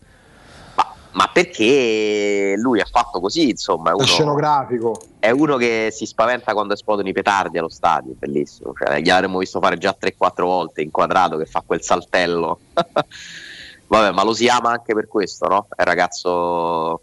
Ma 1.13 1.29
perché 1.31 2.53
lui 2.57 2.79
ha 2.79 2.87
fatto 2.89 3.19
così 3.19 3.49
insomma 3.49 3.89
è 3.89 3.93
È 3.93 3.95
uno, 3.95 4.05
scenografico. 4.05 5.01
è 5.19 5.29
uno 5.29 5.57
che 5.57 5.89
si 5.91 6.05
spaventa 6.05 6.53
quando 6.53 6.73
esplodono 6.73 7.09
i 7.09 7.13
petardi 7.13 7.57
allo 7.57 7.69
stadio 7.69 8.13
bellissimo 8.17 8.73
cioè, 8.77 8.99
gliel'avremmo 9.01 9.39
visto 9.39 9.59
fare 9.59 9.77
già 9.77 9.95
3-4 9.99 10.41
volte 10.43 10.81
inquadrato 10.81 11.37
che 11.37 11.45
fa 11.45 11.63
quel 11.65 11.81
saltello 11.81 12.59
vabbè 13.87 14.11
ma 14.11 14.23
lo 14.23 14.33
si 14.33 14.47
ama 14.47 14.71
anche 14.71 14.93
per 14.93 15.07
questo 15.07 15.47
no? 15.47 15.67
è 15.75 15.81
un 15.81 15.85
ragazzo 15.85 17.01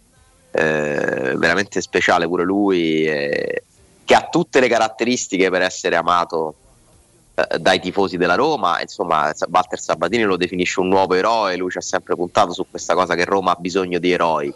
eh, 0.51 1.35
veramente 1.37 1.81
speciale 1.83 2.27
pure 2.27 2.45
lui 2.45 3.05
eh, 3.05 3.63
che 4.05 4.15
ha 4.15 4.27
tutte 4.31 4.61
le 4.61 4.69
caratteristiche 4.69 5.51
per 5.51 5.61
essere 5.63 5.97
amato 5.97 6.55
dai 7.59 7.81
tifosi 7.81 8.17
della 8.17 8.35
Roma 8.35 8.81
insomma 8.81 9.33
Walter 9.51 9.79
Sabatini 9.79 10.25
lo 10.25 10.37
definisce 10.37 10.81
un 10.81 10.89
nuovo 10.89 11.15
eroe 11.15 11.57
lui 11.57 11.71
ci 11.71 11.79
ha 11.79 11.83
sempre 11.83 12.17
puntato 12.17 12.53
su 12.53 12.67
questa 12.69 12.95
cosa 12.95 13.15
che 13.15 13.25
Roma 13.25 13.53
ha 13.53 13.57
bisogno 13.59 13.99
di 13.99 14.11
eroi. 14.11 14.53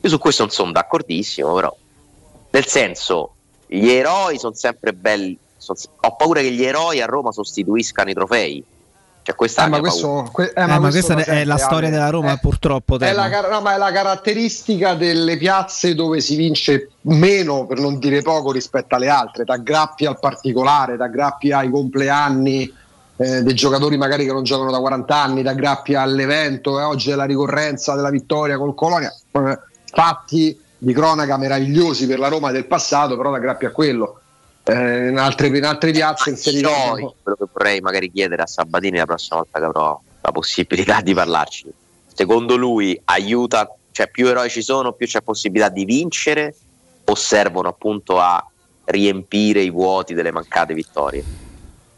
Io 0.00 0.08
su 0.08 0.18
questo 0.18 0.42
non 0.42 0.52
sono 0.52 0.72
d'accordissimo 0.72 1.54
però 1.54 1.76
nel 2.50 2.66
senso 2.66 3.34
gli 3.66 3.88
eroi 3.88 4.38
sono 4.38 4.54
sempre 4.54 4.92
belli 4.92 5.36
son- 5.56 5.76
ho 6.00 6.16
paura 6.16 6.40
che 6.40 6.52
gli 6.52 6.64
eroi 6.64 7.00
a 7.00 7.06
Roma 7.06 7.32
sostituiscano 7.32 8.10
i 8.10 8.14
trofei 8.14 8.64
cioè 9.28 9.34
questa 9.36 9.62
è 9.62 9.66
Eh, 9.66 9.68
la 9.68 9.76
ma 9.76 9.80
questo, 9.82 10.28
que- 10.32 10.52
eh, 10.54 10.62
Eh, 10.62 10.66
ma 10.66 10.88
questa 10.88 11.14
da 11.14 11.24
è 11.24 11.44
la 11.44 11.58
storia 11.58 11.90
della 11.90 12.08
Roma, 12.08 12.32
Eh, 12.32 12.38
purtroppo. 12.38 12.98
È 12.98 13.12
la, 13.12 13.28
car- 13.28 13.50
no, 13.50 13.60
ma 13.60 13.74
è 13.74 13.76
la 13.76 13.92
caratteristica 13.92 14.94
delle 14.94 15.36
piazze 15.36 15.94
dove 15.94 16.20
si 16.20 16.34
vince 16.36 16.92
meno, 17.02 17.66
per 17.66 17.78
non 17.78 17.98
dire 17.98 18.22
poco, 18.22 18.52
rispetto 18.52 18.94
alle 18.94 19.08
altre. 19.10 19.44
Da 19.44 19.58
grappi 19.58 20.06
al 20.06 20.18
particolare, 20.18 20.96
da 20.96 21.08
grappi 21.08 21.52
ai 21.52 21.68
compleanni 21.68 22.72
eh, 23.16 23.42
dei 23.42 23.54
giocatori 23.54 23.98
magari 23.98 24.24
che 24.24 24.32
non 24.32 24.44
giocano 24.44 24.70
da 24.70 24.78
40 24.78 25.14
anni, 25.14 25.42
da 25.42 25.52
grappi 25.52 25.94
all'evento. 25.94 26.80
E 26.80 26.84
oggi 26.84 27.10
è 27.10 27.14
la 27.14 27.24
ricorrenza 27.24 27.94
della 27.94 28.10
vittoria 28.10 28.56
col 28.56 28.74
Colonia. 28.74 29.12
Eh, 29.32 29.58
Fatti 29.90 30.58
di 30.78 30.92
cronaca 30.94 31.36
meravigliosi 31.36 32.06
per 32.06 32.18
la 32.18 32.28
Roma 32.28 32.50
del 32.50 32.66
passato, 32.66 33.16
però 33.16 33.30
da 33.30 33.38
grappi 33.38 33.66
a 33.66 33.72
quello. 33.72 34.20
Eh, 34.70 35.08
in, 35.08 35.16
altre, 35.16 35.46
in 35.46 35.64
altre 35.64 35.92
piazze 35.92 36.28
inseriti. 36.28 36.62
Eroi, 36.62 37.10
quello 37.22 37.38
che 37.38 37.46
vorrei 37.50 37.80
magari 37.80 38.12
chiedere 38.12 38.42
a 38.42 38.46
Sabatini 38.46 38.98
la 38.98 39.06
prossima 39.06 39.36
volta 39.36 39.58
che 39.58 39.64
avrò 39.64 39.98
la 40.20 40.30
possibilità 40.32 41.00
di 41.00 41.14
parlarci. 41.14 41.72
Secondo 42.12 42.54
lui 42.56 43.00
aiuta, 43.04 43.74
cioè 43.92 44.10
più 44.10 44.26
eroi 44.26 44.50
ci 44.50 44.60
sono, 44.60 44.92
più 44.92 45.06
c'è 45.06 45.22
possibilità 45.22 45.70
di 45.70 45.86
vincere 45.86 46.54
o 47.02 47.14
servono 47.14 47.68
appunto 47.68 48.20
a 48.20 48.44
riempire 48.84 49.62
i 49.62 49.70
vuoti 49.70 50.12
delle 50.12 50.32
mancate 50.32 50.74
vittorie? 50.74 51.24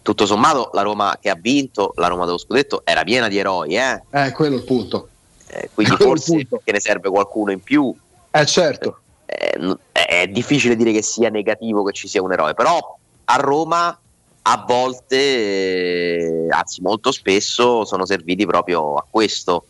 Tutto 0.02 0.24
sommato 0.24 0.70
la 0.72 0.82
Roma 0.82 1.18
che 1.20 1.28
ha 1.28 1.36
vinto, 1.36 1.92
la 1.96 2.06
Roma 2.06 2.24
dello 2.24 2.38
scudetto, 2.38 2.82
era 2.84 3.02
piena 3.02 3.26
di 3.26 3.36
eroi, 3.36 3.74
eh? 3.74 4.00
Eh, 4.10 4.30
quello 4.30 4.54
è 4.54 4.58
il 4.58 4.64
punto. 4.64 5.08
Eh, 5.48 5.70
quindi 5.74 5.92
Quello 5.96 6.10
forse 6.12 6.46
che 6.62 6.70
ne 6.70 6.78
serve 6.78 7.08
qualcuno 7.08 7.50
in 7.50 7.60
più. 7.60 7.92
Eh 8.30 8.46
certo. 8.46 9.00
Eh, 9.26 9.58
n- 9.58 9.76
è 10.22 10.28
difficile 10.28 10.76
dire 10.76 10.92
che 10.92 11.02
sia 11.02 11.30
negativo 11.30 11.82
che 11.82 11.92
ci 11.92 12.08
sia 12.08 12.22
un 12.22 12.32
eroe, 12.32 12.54
però 12.54 12.96
a 13.24 13.36
Roma 13.36 13.98
a 14.42 14.64
volte, 14.66 15.16
eh, 15.16 16.46
anzi 16.50 16.80
molto 16.80 17.12
spesso, 17.12 17.84
sono 17.84 18.06
serviti 18.06 18.46
proprio 18.46 18.94
a 18.94 19.06
questo 19.08 19.66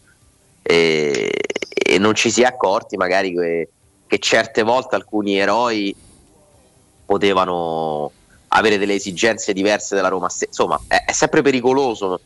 e, 0.62 1.32
e 1.72 1.98
non 1.98 2.14
ci 2.14 2.30
si 2.30 2.42
è 2.42 2.44
accorti 2.44 2.96
magari 2.96 3.34
che, 3.34 3.68
che 4.06 4.18
certe 4.18 4.62
volte 4.62 4.94
alcuni 4.94 5.38
eroi 5.38 5.94
potevano 7.04 8.12
avere 8.48 8.78
delle 8.78 8.94
esigenze 8.94 9.52
diverse 9.52 9.94
della 9.94 10.08
Roma. 10.08 10.28
Insomma, 10.46 10.80
è, 10.86 11.04
è 11.06 11.12
sempre 11.12 11.42
pericoloso 11.42 12.20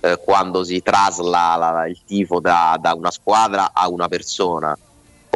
eh, 0.00 0.18
quando 0.22 0.64
si 0.64 0.82
trasla 0.82 1.56
la- 1.56 1.86
il 1.86 1.98
tifo 2.04 2.40
da, 2.40 2.78
da 2.80 2.94
una 2.94 3.10
squadra 3.10 3.70
a 3.72 3.88
una 3.88 4.08
persona. 4.08 4.76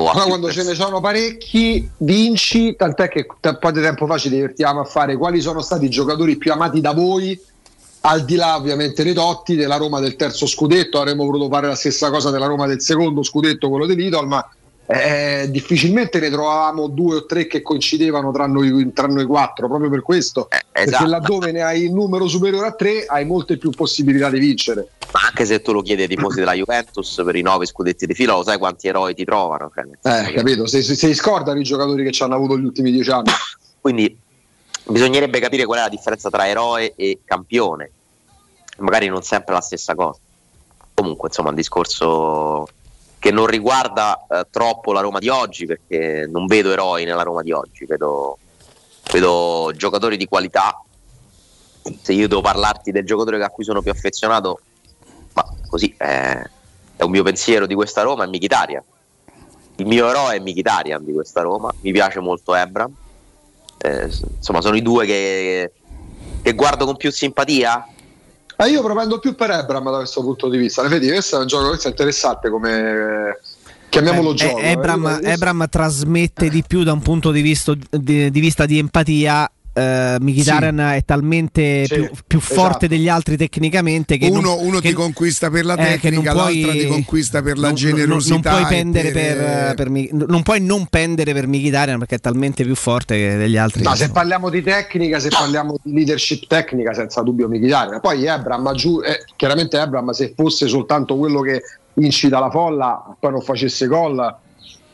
O 0.01 0.09
a 0.09 0.12
Però 0.12 0.24
più 0.24 0.28
quando 0.28 0.51
ce 0.51 0.62
ne 0.64 0.74
sono 0.74 1.01
parecchi, 1.01 1.88
vinci, 1.98 2.74
tant'è 2.74 3.09
che 3.09 3.26
t- 3.38 3.46
un 3.46 3.59
po' 3.61 3.70
di 3.70 3.82
tempo 3.82 4.07
fa 4.07 4.16
ci 4.16 4.30
divertiamo 4.30 4.80
a 4.80 4.84
fare 4.84 5.16
quali 5.16 5.42
sono 5.42 5.61
stati 5.61 5.84
i 5.84 5.90
giocatori 5.90 6.36
più 6.36 6.53
amati 6.53 6.80
da 6.80 6.92
voi, 6.92 7.38
al 8.03 8.24
di 8.24 8.36
là 8.36 8.57
ovviamente 8.57 9.05
dei 9.05 9.12
Totti, 9.12 9.57
della 9.57 9.76
Roma 9.76 10.01
del 10.01 10.16
terzo 10.16 10.46
scudetto, 10.46 10.98
avremmo 10.98 11.26
voluto 11.26 11.51
fare 11.51 11.66
la 11.66 11.74
stessa 11.74 12.11
cosa 12.11 12.30
della 12.30 12.46
Roma 12.46 12.66
del 12.66 12.80
secondo 12.80 13.22
scudetto, 13.22 13.68
quello 13.68 13.84
di 13.84 13.94
Lidl, 13.94 14.26
ma 14.26 14.48
eh, 14.93 15.47
difficilmente 15.49 16.18
ne 16.18 16.30
trovavamo 16.30 16.88
due 16.88 17.16
o 17.16 17.26
tre 17.26 17.47
che 17.47 17.62
coincidevano 17.62 18.32
tra 18.32 18.49
noi, 18.49 18.93
tra 18.93 19.07
noi 19.07 19.24
quattro, 19.24 19.68
proprio 19.68 19.88
per 19.88 20.03
questo, 20.03 20.49
perché 20.49 20.68
esatto. 20.72 21.07
laddove 21.07 21.53
ne 21.53 21.62
hai 21.62 21.84
il 21.84 21.93
numero 21.93 22.26
superiore 22.26 22.66
a 22.66 22.72
tre 22.72 23.05
hai 23.07 23.24
molte 23.24 23.57
più 23.57 23.70
possibilità 23.70 24.28
di 24.30 24.41
vincere. 24.41 24.88
Ma 25.12 25.20
anche 25.28 25.47
se 25.47 25.62
tu 25.62 25.72
lo 25.72 25.82
chiedi 25.82 26.03
ai 26.03 26.09
tifosi 26.09 26.41
della 26.41 26.55
Juventus 26.55 27.22
per 27.24 27.36
i 27.36 27.43
nove 27.43 27.66
scudetti 27.66 28.05
di 28.05 28.14
fila, 28.14 28.34
lo 28.34 28.43
sai 28.43 28.59
quanti 28.59 28.88
eroi 28.88 29.14
ti 29.14 29.24
trovano. 29.24 29.70
Cioè, 29.72 30.28
Eh, 30.28 30.32
capito? 30.32 30.66
Se, 30.66 30.82
se, 30.82 30.97
se 30.97 31.14
scordano 31.14 31.61
i 31.61 31.64
giocatori 31.64 32.03
che 32.03 32.11
ci 32.11 32.24
hanno 32.24 32.34
avuto 32.34 32.59
gli 32.59 32.64
ultimi 32.64 32.91
dieci 32.91 33.11
anni. 33.11 33.30
Quindi 33.80 34.18
bisognerebbe 34.86 35.38
capire 35.38 35.66
qual 35.66 35.78
è 35.78 35.82
la 35.82 35.88
differenza 35.88 36.30
tra 36.30 36.49
eroe 36.49 36.95
e 36.97 37.20
campione. 37.24 37.91
Magari 38.78 39.07
non 39.07 39.22
sempre 39.22 39.55
la 39.55 39.61
stessa 39.61 39.95
cosa. 39.95 40.18
Comunque, 40.95 41.28
insomma, 41.28 41.51
un 41.51 41.55
discorso 41.55 42.66
che 43.20 43.30
non 43.30 43.46
riguarda 43.46 44.26
eh, 44.28 44.46
troppo 44.50 44.94
la 44.94 45.02
Roma 45.02 45.18
di 45.18 45.28
oggi, 45.28 45.66
perché 45.66 46.26
non 46.28 46.46
vedo 46.46 46.72
eroi 46.72 47.04
nella 47.04 47.22
Roma 47.22 47.42
di 47.42 47.52
oggi, 47.52 47.84
vedo, 47.84 48.38
vedo 49.12 49.70
giocatori 49.76 50.16
di 50.16 50.26
qualità. 50.26 50.82
Se 52.00 52.14
io 52.14 52.28
devo 52.28 52.40
parlarti 52.40 52.90
del 52.90 53.04
giocatore 53.04 53.44
a 53.44 53.50
cui 53.50 53.62
sono 53.62 53.82
più 53.82 53.90
affezionato, 53.90 54.60
ma 55.34 55.44
così 55.68 55.94
eh, 55.98 56.50
è 56.96 57.02
un 57.02 57.10
mio 57.10 57.22
pensiero 57.22 57.66
di 57.66 57.74
questa 57.74 58.00
Roma, 58.00 58.24
è 58.24 58.26
Mkhitaryan. 58.26 58.82
Il 59.76 59.86
mio 59.86 60.08
eroe 60.08 60.36
è 60.36 60.40
Mkhitaryan 60.40 61.04
di 61.04 61.12
questa 61.12 61.42
Roma, 61.42 61.70
mi 61.82 61.92
piace 61.92 62.20
molto 62.20 62.54
Ebram. 62.54 62.90
Eh, 63.82 64.04
insomma, 64.04 64.62
sono 64.62 64.76
i 64.76 64.82
due 64.82 65.04
che, 65.04 65.72
che 66.40 66.52
guardo 66.54 66.86
con 66.86 66.96
più 66.96 67.12
simpatia. 67.12 67.86
Ma 68.61 68.66
io 68.66 68.82
propendo 68.82 69.18
più 69.18 69.34
per 69.34 69.50
Ebram 69.52 69.90
da 69.90 69.96
questo 69.96 70.20
punto 70.20 70.50
di 70.50 70.58
vista. 70.58 70.82
Ne 70.82 70.88
vedi, 70.88 71.08
questo 71.08 71.36
è 71.36 71.40
un 71.40 71.46
gioco 71.46 71.88
interessante 71.88 72.50
come 72.50 73.38
chiamiamolo 73.88 74.32
Eh, 74.32 74.34
gioco. 74.34 74.58
eh, 74.58 74.70
Ebram, 74.72 75.18
io- 75.22 75.28
Ebram 75.30 75.66
trasmette 75.66 76.50
di 76.50 76.62
più 76.66 76.82
da 76.82 76.92
un 76.92 77.00
punto 77.00 77.30
di 77.30 77.40
vista 77.40 77.72
di, 77.88 78.30
di 78.30 78.40
vista 78.40 78.66
di 78.66 78.76
empatia. 78.78 79.50
Eh, 79.72 80.16
Mkhitaryan 80.20 80.78
è 80.80 81.02
talmente 81.04 81.84
Sì, 81.86 81.94
più, 81.94 82.10
più 82.26 82.40
forte 82.40 82.60
esatto. 82.70 82.86
degli 82.88 83.08
altri 83.08 83.36
tecnicamente 83.36 84.18
che 84.18 84.26
uno, 84.26 84.40
non, 84.40 84.56
uno 84.66 84.80
che- 84.80 84.88
ti 84.88 84.94
conquista 84.94 85.48
per 85.48 85.64
la 85.64 85.74
eh, 85.74 85.98
che 85.98 86.10
non 86.10 86.22
tecnica, 86.24 86.32
puoi- 86.32 86.60
l'altra 86.62 86.80
ti 86.82 86.86
conquista 86.88 87.40
per 87.42 87.54
la 87.56 87.60
non- 87.60 87.66
non- 87.68 87.74
generosità. 87.76 88.50
Non, 88.50 88.58
puoi 88.60 88.70
pendere 88.72 89.10
per- 89.12 89.36
per, 89.36 89.74
per 89.76 89.90
Mi- 89.90 90.10
non 90.12 90.42
puoi 90.42 90.60
non 90.60 90.86
pendere 90.86 91.32
per 91.32 91.46
Mkhitaryan 91.46 91.98
perché 92.00 92.16
è 92.16 92.18
talmente 92.18 92.64
più 92.64 92.74
forte 92.74 93.16
che 93.16 93.36
degli 93.36 93.56
altri. 93.56 93.82
No, 93.84 93.94
se 93.94 94.10
parliamo 94.10 94.50
di 94.50 94.60
tecnica, 94.60 95.20
se 95.20 95.28
parliamo 95.28 95.76
di 95.82 95.92
leadership 95.92 96.46
tecnica, 96.48 96.92
senza 96.92 97.22
dubbio 97.22 97.48
Mkhitaryan. 97.48 98.00
Poi 98.00 98.26
Ebram, 98.26 98.66
aggiu- 98.66 99.04
eh, 99.04 99.24
chiaramente 99.36 99.78
Ebram, 99.78 100.10
se 100.10 100.32
fosse 100.36 100.66
soltanto 100.66 101.16
quello 101.16 101.40
che 101.42 101.62
incita 101.94 102.40
la 102.40 102.50
folla, 102.50 103.14
poi 103.20 103.30
non 103.30 103.40
facesse 103.40 103.86
gol, 103.86 104.34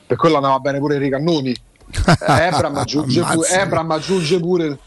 per 0.07 0.17
quello 0.19 0.37
andava 0.37 0.59
bene 0.59 0.79
pure 0.79 0.97
i 0.97 0.99
Ricannoni. 0.99 1.57
Eh, 1.89 2.47
Ebram, 2.47 2.77
aggiunge 2.77 3.21
pure, 3.21 3.33
Ammazza. 3.33 3.61
Ebram 3.61 3.91
aggiunge 3.91 4.41
pure. 4.41 4.79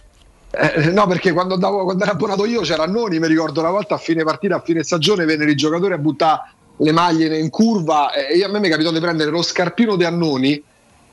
eh, 0.52 0.92
no, 0.92 1.08
perché 1.08 1.32
quando, 1.32 1.54
andavo, 1.56 1.84
quando 1.84 2.04
ero 2.04 2.12
abbonato 2.12 2.46
io 2.46 2.62
c'era 2.62 2.84
Annoni, 2.84 3.20
mi 3.20 3.28
ricordo 3.28 3.60
una 3.62 3.70
volta 3.70 3.96
a 3.96 3.98
fine 3.98 4.24
partita, 4.24 4.56
a 4.56 4.62
fine 4.62 4.84
stagione, 4.84 5.26
vennero 5.26 5.50
i 5.50 5.56
giocatori 5.56 5.94
a 5.94 5.98
buttare 5.98 6.42
le 6.78 6.92
maglie 6.92 7.38
in 7.38 7.50
curva 7.50 8.12
e 8.14 8.38
io- 8.38 8.46
a 8.46 8.50
me 8.50 8.60
mi 8.60 8.70
capitò 8.70 8.92
di 8.92 9.00
prendere 9.00 9.30
lo 9.32 9.42
scarpino 9.42 9.96
di 9.96 10.06
Annoni 10.06 10.64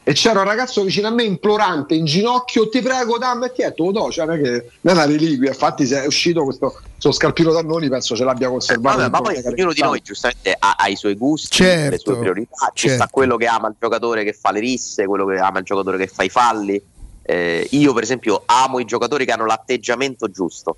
e 0.08 0.12
c'era 0.12 0.38
un 0.38 0.46
ragazzo 0.46 0.84
vicino 0.84 1.08
a 1.08 1.10
me 1.10 1.24
implorante 1.24 1.96
in 1.96 2.04
ginocchio 2.04 2.68
ti 2.68 2.80
prego 2.80 3.18
dammi 3.18 3.46
e 3.46 3.52
ti 3.52 3.82
lo 3.82 3.90
do 3.90 4.08
cioè 4.12 4.24
non 4.24 4.36
è 4.36 4.40
che 4.40 4.50
non 4.82 4.94
è 4.94 4.96
una 4.98 5.04
reliquia 5.04 5.48
infatti 5.48 5.84
se 5.84 6.00
è 6.00 6.06
uscito 6.06 6.44
questo, 6.44 6.78
questo 6.92 7.10
scarpino 7.10 7.50
d'Annoni 7.50 7.88
penso 7.88 8.14
ce 8.14 8.22
l'abbia 8.22 8.48
conservato 8.48 8.98
Vabbè, 8.98 9.06
un 9.06 9.10
ma 9.10 9.18
po' 9.18 9.24
poi 9.24 9.42
ognuno 9.44 9.72
di 9.72 9.80
noi 9.80 10.00
giustamente 10.02 10.54
ha, 10.56 10.76
ha 10.78 10.86
i 10.86 10.94
suoi 10.94 11.16
gusti, 11.16 11.56
Certo, 11.56 11.90
le 11.90 11.98
sue 11.98 12.18
priorità. 12.18 12.70
Ci 12.72 12.86
certo. 12.86 13.02
sta 13.02 13.10
quello 13.10 13.36
che 13.36 13.46
ama 13.46 13.66
il 13.66 13.74
giocatore 13.80 14.22
che 14.22 14.32
fa 14.32 14.52
le 14.52 14.60
risse, 14.60 15.06
quello 15.06 15.26
che 15.26 15.38
ama 15.38 15.58
il 15.58 15.64
giocatore 15.64 15.98
che 15.98 16.06
fa 16.06 16.22
i 16.22 16.28
falli. 16.28 16.80
Eh, 17.22 17.66
io, 17.72 17.92
per 17.92 18.04
esempio, 18.04 18.42
amo 18.46 18.78
i 18.78 18.84
giocatori 18.84 19.24
che 19.24 19.32
hanno 19.32 19.44
l'atteggiamento 19.46 20.30
giusto, 20.30 20.76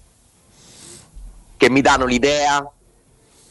che 1.54 1.68
mi 1.68 1.82
danno 1.82 2.06
l'idea 2.06 2.66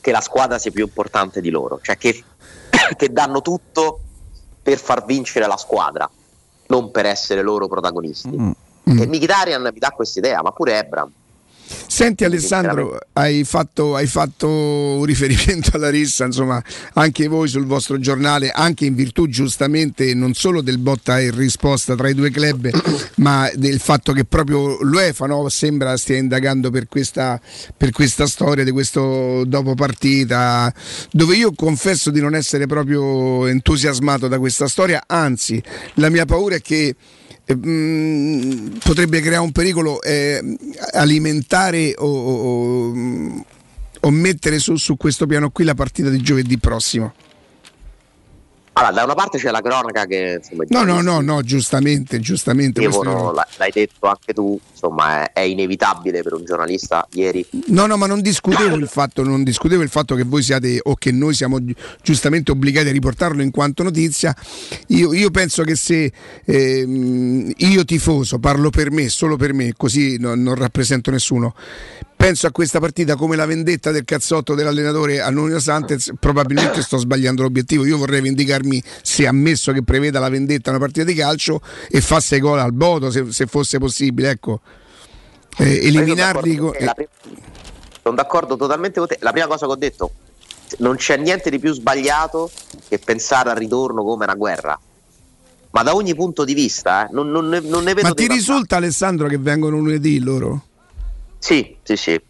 che 0.02 0.12
la 0.12 0.22
squadra 0.22 0.58
sia 0.58 0.72
più 0.72 0.86
importante 0.86 1.40
di 1.40 1.52
loro, 1.52 1.80
cioè 1.84 1.98
che, 1.98 2.24
che 2.98 3.12
danno 3.12 3.42
tutto 3.42 4.02
per 4.68 4.80
far 4.80 5.06
vincere 5.06 5.48
la 5.48 5.56
squadra, 5.56 6.10
non 6.68 6.92
per 6.92 7.06
essere 7.06 7.42
loro 7.42 7.70
protagonisti. 7.70 8.38
Mm. 8.38 8.52
E 9.00 9.08
Mkhitaryan 9.08 9.62
mi 9.62 9.80
dà 9.80 9.92
questa 9.92 10.20
idea, 10.20 10.42
ma 10.42 10.52
pure 10.52 10.78
Ebram. 10.78 11.10
Senti 11.88 12.24
Alessandro, 12.24 12.98
hai 13.14 13.44
fatto, 13.44 13.96
hai 13.96 14.08
fatto 14.08 14.48
un 14.48 15.04
riferimento 15.04 15.72
alla 15.74 15.90
rissa, 15.90 16.26
insomma, 16.26 16.62
anche 16.94 17.28
voi 17.28 17.48
sul 17.48 17.66
vostro 17.66 18.00
giornale, 18.00 18.52
anche 18.52 18.86
in 18.86 18.96
virtù 18.96 19.28
giustamente 19.28 20.14
non 20.14 20.34
solo 20.34 20.62
del 20.62 20.78
botta 20.78 21.20
e 21.20 21.32
risposta 21.32 21.96
tra 21.96 22.10
i 22.10 22.14
due 22.14 22.30
club, 22.30 22.70
ma 23.18 23.50
del 23.56 23.80
fatto 23.80 24.14
che 24.14 24.26
proprio 24.26 24.82
l'UEFA 24.82 25.26
no, 25.26 25.50
sembra 25.50 25.98
stia 25.98 26.18
indagando 26.18 26.70
per 26.70 26.88
questa, 26.88 27.40
per 27.76 27.92
questa 27.92 28.28
storia 28.28 28.64
di 28.64 28.72
questo 28.72 29.44
dopo 29.46 29.76
partita, 29.76 30.74
dove 31.12 31.36
io 31.36 31.54
confesso 31.54 32.12
di 32.12 32.22
non 32.22 32.36
essere 32.36 32.68
proprio 32.68 33.46
entusiasmato 33.48 34.28
da 34.28 34.40
questa 34.40 34.68
storia, 34.68 35.04
anzi 35.06 35.62
la 35.96 36.10
mia 36.10 36.26
paura 36.26 36.56
è 36.56 36.62
che 36.62 36.96
eh, 37.48 37.56
mh, 37.56 38.80
potrebbe 38.84 39.22
creare 39.22 39.44
un 39.44 39.52
pericolo 39.52 40.02
eh, 40.02 40.42
alimentare 40.94 41.94
o, 41.98 42.06
o- 42.06 42.90
o- 42.92 43.46
o 44.02 44.10
mettere 44.12 44.60
su, 44.60 44.76
su 44.76 44.96
questo 44.98 45.26
piano 45.26 45.50
qui 45.50 45.64
la 45.64 45.74
partita 45.74 46.10
di 46.10 46.22
giovedì 46.22 46.58
prossimo. 46.60 47.14
Allora, 48.78 48.92
da 48.92 49.04
una 49.06 49.16
parte 49.16 49.40
c'è 49.40 49.50
la 49.50 49.62
cronaca 49.62 50.06
che 50.06 50.40
insomma, 50.40 50.64
No, 50.68 50.84
no, 50.84 51.02
no, 51.02 51.20
no, 51.22 51.42
giustamente, 51.42 52.20
giustamente. 52.20 52.80
devono- 52.80 53.32
la- 53.32 53.48
l'hai 53.58 53.72
detto 53.72 54.06
anche 54.08 54.34
tu, 54.34 54.60
insomma, 54.72 55.24
è, 55.24 55.32
è 55.34 55.40
inevitabile 55.42 56.22
per 56.22 56.34
un 56.34 56.46
giornalista 56.46 57.08
ieri. 57.14 57.44
No, 57.68 57.88
no, 57.88 57.98
ma 57.98 58.06
non 58.06 58.22
discutevo 58.22 58.76
il 58.76 58.88
fatto, 58.88 59.24
non 59.24 59.44
discutevo 59.44 59.82
il 59.82 59.90
fatto 59.90 60.14
che 60.14 60.22
voi 60.24 60.44
siate 60.44 60.80
o 60.84 60.94
che 60.96 61.12
noi 61.12 61.34
siamo 61.34 61.58
gi- 61.64 61.76
giustamente 62.04 62.52
obbligati 62.52 62.90
a 62.90 62.92
riportarlo 62.92 63.42
in 63.42 63.50
quanto 63.50 63.82
notizia. 63.82 64.36
Io, 64.88 65.12
io 65.12 65.32
penso 65.32 65.64
che 65.64 65.76
se 65.76 66.12
ehm, 66.46 67.52
io 67.58 67.84
tifoso, 67.86 68.38
parlo 68.40 68.70
per 68.70 68.92
me, 68.92 69.10
solo 69.10 69.38
per 69.38 69.54
me, 69.54 69.74
così 69.76 70.18
no- 70.20 70.36
non 70.36 70.54
rappresento 70.56 71.10
nessuno. 71.12 71.56
Penso 72.18 72.48
a 72.48 72.52
questa 72.52 72.80
partita 72.80 73.16
come 73.16 73.36
la 73.36 73.46
vendetta 73.46 73.92
del 73.92 74.04
cazzotto 74.04 74.56
dell'allenatore 74.56 75.22
a 75.22 75.30
Nuno 75.30 75.60
Santos, 75.60 76.12
probabilmente 76.20 76.82
sto 76.82 76.98
sbagliando 76.98 77.44
l'obiettivo. 77.44 77.86
Io 77.86 77.96
vorrei 77.98 78.22
vendicarmi 78.22 78.84
se 79.04 79.28
ammesso 79.28 79.72
che 79.72 79.84
preveda 79.84 80.20
la 80.20 80.28
vendetta 80.28 80.72
una 80.72 80.80
partita 80.80 81.06
di 81.06 81.14
calcio 81.14 81.62
e 81.90 82.02
fa 82.02 82.20
6 82.20 82.40
gol 82.40 82.60
al 82.60 82.74
Bodo 82.74 83.12
se, 83.12 83.32
se 83.32 83.46
fosse 83.46 83.78
possibile, 83.78 84.32
ecco. 84.32 84.62
Eh, 85.58 85.86
eliminarli 85.88 86.56
Sono 86.56 86.72
con- 86.72 86.86
la 86.86 86.94
prima- 86.94 87.10
sono 88.02 88.16
d'accordo 88.16 88.56
totalmente 88.58 89.00
con 89.00 89.08
te. 89.08 89.18
La 89.22 89.32
prima 89.32 89.48
cosa 89.48 89.66
che 89.68 89.72
ho 89.72 89.76
detto, 89.76 90.12
non 90.80 90.96
c'è 90.96 91.18
niente 91.18 91.50
di 91.52 91.60
più 91.60 91.72
sbagliato 91.72 92.50
che 92.90 92.98
pensare 93.00 93.52
al 93.52 93.58
ritorno 93.58 94.04
come 94.04 94.24
una 94.24 94.36
guerra. 94.36 94.80
Ma 95.70 95.84
da 95.84 95.94
ogni 95.94 96.16
punto 96.16 96.44
di 96.44 96.56
vista, 96.56 97.06
eh, 97.06 97.10
non, 97.12 97.30
non 97.30 97.48
ne, 97.48 97.60
non 97.60 97.84
ne 97.84 97.94
vedo 97.94 98.08
Ma 98.08 98.14
ti 98.14 98.28
risulta 98.28 98.78
Alessandro 98.78 99.28
che 99.28 99.38
vengono 99.38 99.78
lunedì 99.78 100.20
loro? 100.20 100.67
Sì, 101.40 101.78
sì, 101.84 101.96
sì. 101.96 102.22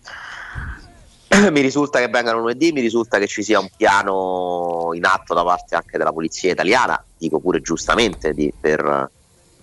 Mi 1.52 1.62
risulta 1.62 2.00
che 2.00 2.08
vengano 2.08 2.40
lunedì, 2.40 2.72
mi 2.72 2.82
risulta 2.82 3.20
che 3.20 3.28
ci 3.28 3.44
sia 3.44 3.60
un 3.60 3.70
piano 3.76 4.92
in 4.94 5.06
atto 5.06 5.34
da 5.34 5.44
parte 5.44 5.76
anche 5.76 5.98
della 5.98 6.14
polizia 6.14 6.52
italiana, 6.52 7.04
dico 7.18 7.40
pure 7.40 7.62
giustamente, 7.62 8.34
di- 8.34 8.54
per 8.60 9.10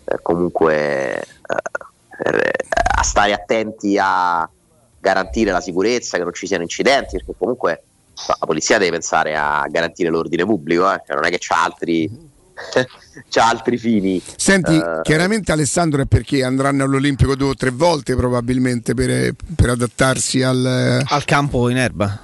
eh, 0.05 0.19
comunque 0.23 1.21
eh, 1.21 1.25
per, 2.17 2.35
eh, 2.37 2.53
a 2.97 3.03
stare 3.03 3.33
attenti 3.33 3.99
a 4.01 4.49
garantire 4.99 5.51
la 5.51 5.61
sicurezza, 5.61 6.17
che 6.17 6.23
non 6.25 6.33
ci 6.33 6.47
siano 6.47 6.63
incidenti, 6.63 7.17
perché 7.17 7.35
comunque 7.39 7.85
la 8.27 8.47
polizia 8.47 8.79
deve 8.79 8.93
pensare 8.93 9.37
a 9.37 9.67
garantire 9.69 10.09
l'ordine 10.11 10.45
pubblico, 10.45 10.91
eh, 10.93 11.03
cioè 11.07 11.17
non 11.17 11.25
è 11.27 11.31
che 11.31 11.39
c'ha 11.41 11.63
altri, 11.63 12.09
c'ha 13.29 13.49
altri 13.49 13.79
fini. 13.79 14.23
Senti, 14.37 14.75
Eh, 14.77 15.01
chiaramente 15.03 15.53
Alessandro 15.53 16.03
è 16.03 16.07
perché 16.07 16.45
andranno 16.45 16.85
all'Olimpico 16.85 17.35
due 17.35 17.49
o 17.51 17.55
tre 17.55 17.71
volte 17.71 18.15
probabilmente 18.17 18.95
per, 18.95 19.35
per 19.55 19.71
adattarsi 19.71 20.43
al, 20.43 21.03
al 21.05 21.25
campo 21.25 21.69
in 21.69 21.77
erba. 21.77 22.19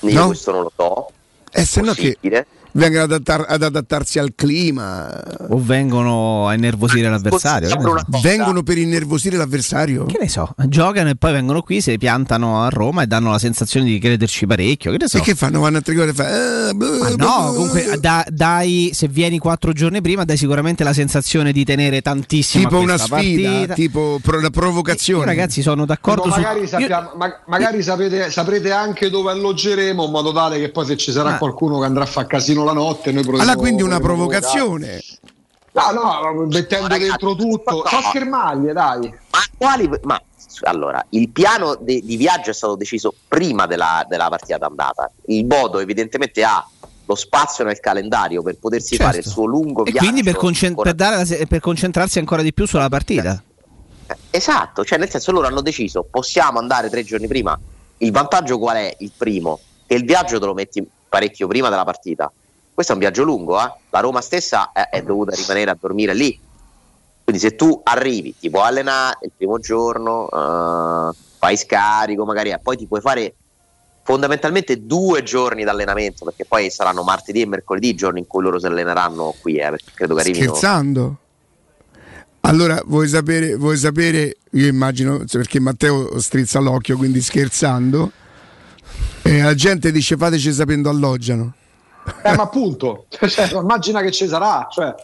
io 0.00 0.12
no? 0.12 0.26
questo 0.26 0.52
non 0.52 0.62
lo 0.62 0.72
so. 0.74 1.10
Eh, 1.50 1.64
se 1.64 1.80
no 1.80 1.92
che 1.92 2.14
Possibile. 2.14 2.46
Vengono 2.74 3.04
ad, 3.04 3.12
adattar- 3.12 3.46
ad 3.48 3.62
adattarsi 3.62 4.18
al 4.18 4.32
clima. 4.34 5.10
O 5.48 5.58
vengono 5.62 6.46
a 6.48 6.54
innervosire 6.54 7.08
l'avversario. 7.08 7.68
che 7.68 7.76
ne 7.76 7.82
so. 8.10 8.20
Vengono 8.22 8.62
per 8.62 8.78
innervosire 8.78 9.36
l'avversario? 9.36 10.04
Che 10.06 10.18
ne 10.20 10.28
so, 10.28 10.54
giocano 10.66 11.10
e 11.10 11.16
poi 11.16 11.32
vengono 11.32 11.62
qui, 11.62 11.80
si 11.80 11.96
piantano 11.98 12.62
a 12.62 12.68
Roma 12.68 13.02
e 13.02 13.06
danno 13.06 13.30
la 13.30 13.38
sensazione 13.38 13.86
di 13.86 13.98
crederci 13.98 14.46
parecchio. 14.46 14.90
Che 14.92 14.98
ne 15.00 15.08
so. 15.08 15.18
E 15.18 15.20
che 15.20 15.34
fanno? 15.34 15.60
Vanno 15.60 15.78
a 15.78 15.80
Trigoria 15.80 16.10
e 16.12 16.14
fanno... 16.14 16.28
"Eh, 16.68 16.74
Ma 16.74 17.08
no, 17.10 17.16
blah". 17.16 17.52
comunque 17.54 17.98
da- 18.00 18.24
dai, 18.28 18.90
se 18.92 19.08
vieni 19.08 19.38
quattro 19.38 19.72
giorni 19.72 20.00
prima, 20.00 20.24
dai 20.24 20.36
sicuramente 20.36 20.84
la 20.84 20.92
sensazione 20.92 21.52
di 21.52 21.64
tenere 21.64 22.00
tantissimo 22.02 22.64
tipo 22.64 22.78
una 22.80 22.98
sfida, 22.98 23.48
partita. 23.50 23.74
tipo 23.74 24.18
pro- 24.22 24.40
la 24.40 24.50
provocazione. 24.50 25.20
Io, 25.20 25.26
ragazzi, 25.26 25.62
sono 25.62 25.84
d'accordo 25.86 26.22
Tipo, 26.22 26.34
su 26.34 26.40
magari 26.40 26.66
sappiamo- 26.66 27.12
ma- 27.16 27.40
magari 27.46 27.82
sapete, 27.82 28.30
saprete 28.30 28.70
anche 28.72 29.10
dove 29.10 29.30
alloggeremo 29.30 30.04
in 30.04 30.10
modo 30.10 30.32
tale 30.32 30.58
che 30.58 30.70
poi 30.70 30.86
se 30.86 30.96
ci 30.96 31.12
sarà 31.12 31.34
Ah. 31.34 31.38
qualcuno 31.38 31.78
che 31.78 31.84
andrà 31.86 32.02
a 32.04 32.06
fare 32.06 32.26
casino 32.26 32.63
la 32.64 32.72
notte 32.72 33.12
noi 33.12 33.24
Allora, 33.26 33.56
quindi 33.56 33.82
una 33.82 34.00
provocazione. 34.00 35.00
No, 35.72 35.90
no, 35.90 36.46
mettendo 36.46 36.86
dentro 36.96 37.34
tutto. 37.34 37.84
So 37.86 38.00
schermaglie, 38.08 38.72
dai. 38.72 39.00
Ma 39.30 39.38
quali. 39.56 39.90
Ma 40.02 40.20
allora, 40.62 41.04
il 41.10 41.28
piano 41.30 41.74
de- 41.80 42.00
di 42.04 42.16
viaggio 42.16 42.50
è 42.50 42.54
stato 42.54 42.76
deciso 42.76 43.12
prima 43.26 43.66
della, 43.66 44.04
della 44.08 44.28
partita 44.28 44.56
d'andata. 44.58 45.10
Il 45.26 45.44
Bodo, 45.44 45.80
evidentemente, 45.80 46.44
ha 46.44 46.64
lo 47.06 47.14
spazio 47.16 47.64
nel 47.64 47.80
calendario 47.80 48.40
per 48.42 48.56
potersi 48.58 48.90
Certo. 48.96 49.04
fare 49.04 49.18
il 49.18 49.24
suo 49.26 49.44
lungo 49.46 49.80
E 49.84 49.90
viaggio. 49.90 49.98
quindi 50.06 50.22
per, 50.22 50.36
concen- 50.36 50.68
ancora- 50.70 50.90
per 50.90 50.98
dare 50.98 51.16
la 51.16 51.24
se- 51.24 51.46
per 51.46 51.60
concentrarsi 51.60 52.18
ancora 52.20 52.40
di 52.42 52.52
più 52.54 52.66
sulla 52.66 52.88
partita. 52.88 53.42
Esatto, 54.30 54.84
cioè 54.84 54.98
nel 54.98 55.10
senso 55.10 55.32
loro 55.32 55.46
hanno 55.46 55.60
deciso 55.60 56.06
possiamo 56.08 56.58
andare 56.58 56.88
tre 56.88 57.02
giorni 57.04 57.26
prima. 57.26 57.58
Il 57.98 58.10
vantaggio 58.12 58.58
qual 58.58 58.76
è? 58.76 58.94
Il 59.00 59.12
primo, 59.16 59.58
che 59.86 59.94
il 59.94 60.04
viaggio 60.04 60.38
te 60.38 60.46
lo 60.46 60.54
metti 60.54 60.86
parecchio 61.08 61.46
prima 61.46 61.68
della 61.68 61.84
partita. 61.84 62.30
Questo 62.74 62.90
è 62.90 62.94
un 62.96 63.00
viaggio 63.00 63.22
lungo, 63.22 63.60
eh? 63.62 63.72
la 63.90 64.00
Roma 64.00 64.20
stessa 64.20 64.72
è, 64.72 64.88
è 64.88 65.02
dovuta 65.02 65.32
rimanere 65.36 65.70
a 65.70 65.76
dormire 65.80 66.12
lì. 66.12 66.36
Quindi 67.22 67.40
se 67.40 67.54
tu 67.54 67.80
arrivi, 67.84 68.34
ti 68.36 68.50
puoi 68.50 68.66
allenare 68.66 69.18
il 69.22 69.30
primo 69.34 69.60
giorno, 69.60 70.28
eh, 70.28 71.16
fai 71.38 71.56
scarico 71.56 72.24
magari, 72.24 72.50
e 72.50 72.58
poi 72.58 72.76
ti 72.76 72.86
puoi 72.86 73.00
fare 73.00 73.34
fondamentalmente 74.02 74.84
due 74.84 75.22
giorni 75.22 75.62
di 75.62 75.68
allenamento, 75.68 76.24
perché 76.24 76.44
poi 76.44 76.68
saranno 76.68 77.04
martedì 77.04 77.42
e 77.42 77.46
mercoledì 77.46 77.90
i 77.90 77.94
giorni 77.94 78.18
in 78.18 78.26
cui 78.26 78.42
loro 78.42 78.58
si 78.58 78.66
alleneranno 78.66 79.34
qui, 79.40 79.56
eh, 79.56 79.70
perché 79.70 79.92
credo 79.94 80.14
che 80.16 80.20
arrivino... 80.20 80.54
Scherzando? 80.54 81.18
Allora, 82.40 82.82
vuoi 82.84 83.08
sapere, 83.08 83.54
vuoi 83.54 83.78
sapere, 83.78 84.36
io 84.50 84.66
immagino, 84.66 85.24
perché 85.30 85.60
Matteo 85.60 86.18
strizza 86.20 86.58
l'occhio, 86.58 86.98
quindi 86.98 87.22
scherzando, 87.22 88.10
e 89.22 89.40
la 89.40 89.54
gente 89.54 89.90
dice 89.90 90.16
fateci 90.16 90.52
sapendo 90.52 90.90
alloggiano. 90.90 91.54
Eh, 92.22 92.34
ma 92.36 92.42
appunto, 92.42 93.06
cioè, 93.08 93.52
immagina 93.54 94.00
che 94.02 94.10
ci 94.10 94.26
sarà. 94.26 94.66
Cioè. 94.70 94.94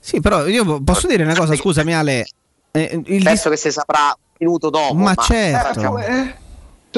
Sì, 0.00 0.20
però 0.20 0.46
io 0.46 0.82
posso 0.82 1.06
dire 1.06 1.22
una 1.24 1.34
cosa, 1.34 1.56
scusami 1.56 1.94
Ale. 1.94 2.26
eh, 2.72 3.02
il 3.06 3.22
Penso 3.22 3.48
che 3.48 3.56
si 3.56 3.70
saprà 3.70 4.14
un 4.16 4.34
minuto 4.38 4.68
dopo. 4.68 4.94
Ma 4.94 5.14
certo. 5.14 5.98
Eh, 5.98 6.34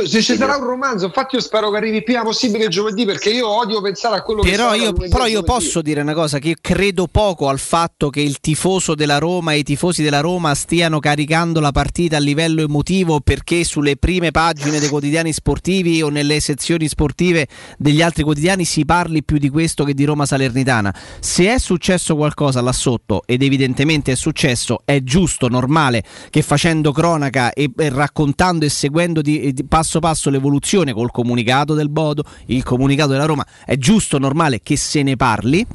se 0.04 0.22
ci 0.22 0.36
sarà 0.36 0.56
un 0.56 0.64
romanzo, 0.64 1.06
infatti 1.06 1.36
io 1.36 1.40
spero 1.40 1.70
che 1.70 1.76
arrivi 1.76 2.02
prima 2.02 2.22
possibile 2.22 2.68
giovedì 2.68 3.04
perché 3.04 3.30
io 3.30 3.48
odio 3.48 3.80
pensare 3.80 4.16
a 4.16 4.22
quello 4.22 4.42
che 4.42 4.50
Però 4.50 4.70
sarà 4.70 4.82
io, 4.82 4.92
però 4.92 5.26
io 5.26 5.42
posso 5.42 5.80
dire 5.80 6.00
una 6.00 6.14
cosa, 6.14 6.38
che 6.38 6.48
io 6.48 6.54
credo 6.60 7.06
poco 7.06 7.48
al 7.48 7.58
fatto 7.58 8.10
che 8.10 8.20
il 8.20 8.40
tifoso 8.40 8.94
della 8.94 9.18
Roma 9.18 9.52
e 9.52 9.58
i 9.58 9.62
tifosi 9.62 10.02
della 10.02 10.20
Roma 10.20 10.54
stiano 10.54 10.98
caricando 10.98 11.60
la 11.60 11.72
partita 11.72 12.16
a 12.16 12.20
livello 12.20 12.62
emotivo 12.62 13.20
perché 13.20 13.64
sulle 13.64 13.96
prime 13.96 14.30
pagine 14.30 14.78
dei 14.80 14.88
quotidiani 14.88 15.32
sportivi 15.32 16.02
o 16.02 16.08
nelle 16.08 16.40
sezioni 16.40 16.88
sportive 16.88 17.46
degli 17.78 18.02
altri 18.02 18.22
quotidiani 18.22 18.64
si 18.64 18.84
parli 18.84 19.24
più 19.24 19.38
di 19.38 19.48
questo 19.48 19.84
che 19.84 19.94
di 19.94 20.04
Roma 20.04 20.26
Salernitana. 20.26 20.94
Se 21.20 21.52
è 21.52 21.58
successo 21.58 22.16
qualcosa 22.16 22.60
là 22.60 22.72
sotto, 22.72 23.22
ed 23.26 23.42
evidentemente 23.42 24.12
è 24.12 24.16
successo, 24.16 24.80
è 24.84 25.02
giusto, 25.02 25.48
normale 25.48 26.02
che 26.30 26.42
facendo 26.42 26.92
cronaca 26.92 27.52
e, 27.52 27.70
e 27.76 27.88
raccontando 27.88 28.64
e 28.64 28.68
seguendo 28.68 29.20
di, 29.20 29.52
di 29.52 29.64
passo 29.64 29.85
passo 30.00 30.30
l'evoluzione 30.30 30.92
col 30.92 31.10
comunicato 31.10 31.74
del 31.74 31.88
Bodo, 31.88 32.24
il 32.46 32.62
comunicato 32.62 33.12
della 33.12 33.24
Roma, 33.24 33.46
è 33.64 33.76
giusto, 33.76 34.18
normale 34.18 34.60
che 34.62 34.76
se 34.76 35.02
ne 35.02 35.16
parli. 35.16 35.66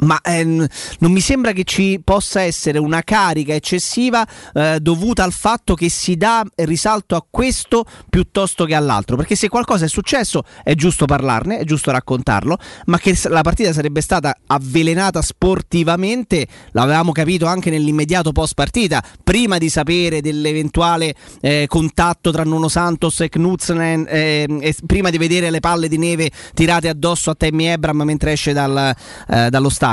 Ma 0.00 0.20
ehm, 0.22 0.66
non 1.00 1.12
mi 1.12 1.20
sembra 1.20 1.52
che 1.52 1.64
ci 1.64 2.00
possa 2.02 2.42
essere 2.42 2.78
una 2.78 3.02
carica 3.02 3.54
eccessiva 3.54 4.26
eh, 4.54 4.78
dovuta 4.80 5.24
al 5.24 5.32
fatto 5.32 5.74
che 5.74 5.88
si 5.88 6.16
dà 6.16 6.44
risalto 6.56 7.16
a 7.16 7.24
questo 7.28 7.84
piuttosto 8.08 8.64
che 8.64 8.74
all'altro. 8.74 9.16
Perché 9.16 9.36
se 9.36 9.48
qualcosa 9.48 9.84
è 9.84 9.88
successo 9.88 10.42
è 10.62 10.74
giusto 10.74 11.04
parlarne, 11.04 11.58
è 11.58 11.64
giusto 11.64 11.90
raccontarlo, 11.90 12.56
ma 12.86 12.98
che 12.98 13.16
la 13.24 13.42
partita 13.42 13.72
sarebbe 13.72 14.00
stata 14.00 14.34
avvelenata 14.46 15.20
sportivamente, 15.22 16.46
l'avevamo 16.72 17.12
capito 17.12 17.46
anche 17.46 17.70
nell'immediato 17.70 18.32
post 18.32 18.54
partita, 18.54 19.02
prima 19.22 19.58
di 19.58 19.68
sapere 19.68 20.20
dell'eventuale 20.20 21.14
eh, 21.40 21.66
contatto 21.68 22.30
tra 22.30 22.44
Nuno 22.44 22.68
Santos 22.68 23.20
e 23.20 23.28
Knudsen, 23.28 24.06
eh, 24.08 24.46
e 24.60 24.76
prima 24.86 25.10
di 25.10 25.18
vedere 25.18 25.50
le 25.50 25.60
palle 25.60 25.88
di 25.88 25.98
neve 25.98 26.30
tirate 26.54 26.88
addosso 26.88 27.30
a 27.30 27.34
Tammy 27.34 27.66
Ebram 27.66 28.02
mentre 28.02 28.32
esce 28.32 28.52
dal, 28.52 28.94
eh, 29.28 29.50
dallo 29.50 29.68
stadio. 29.68 29.89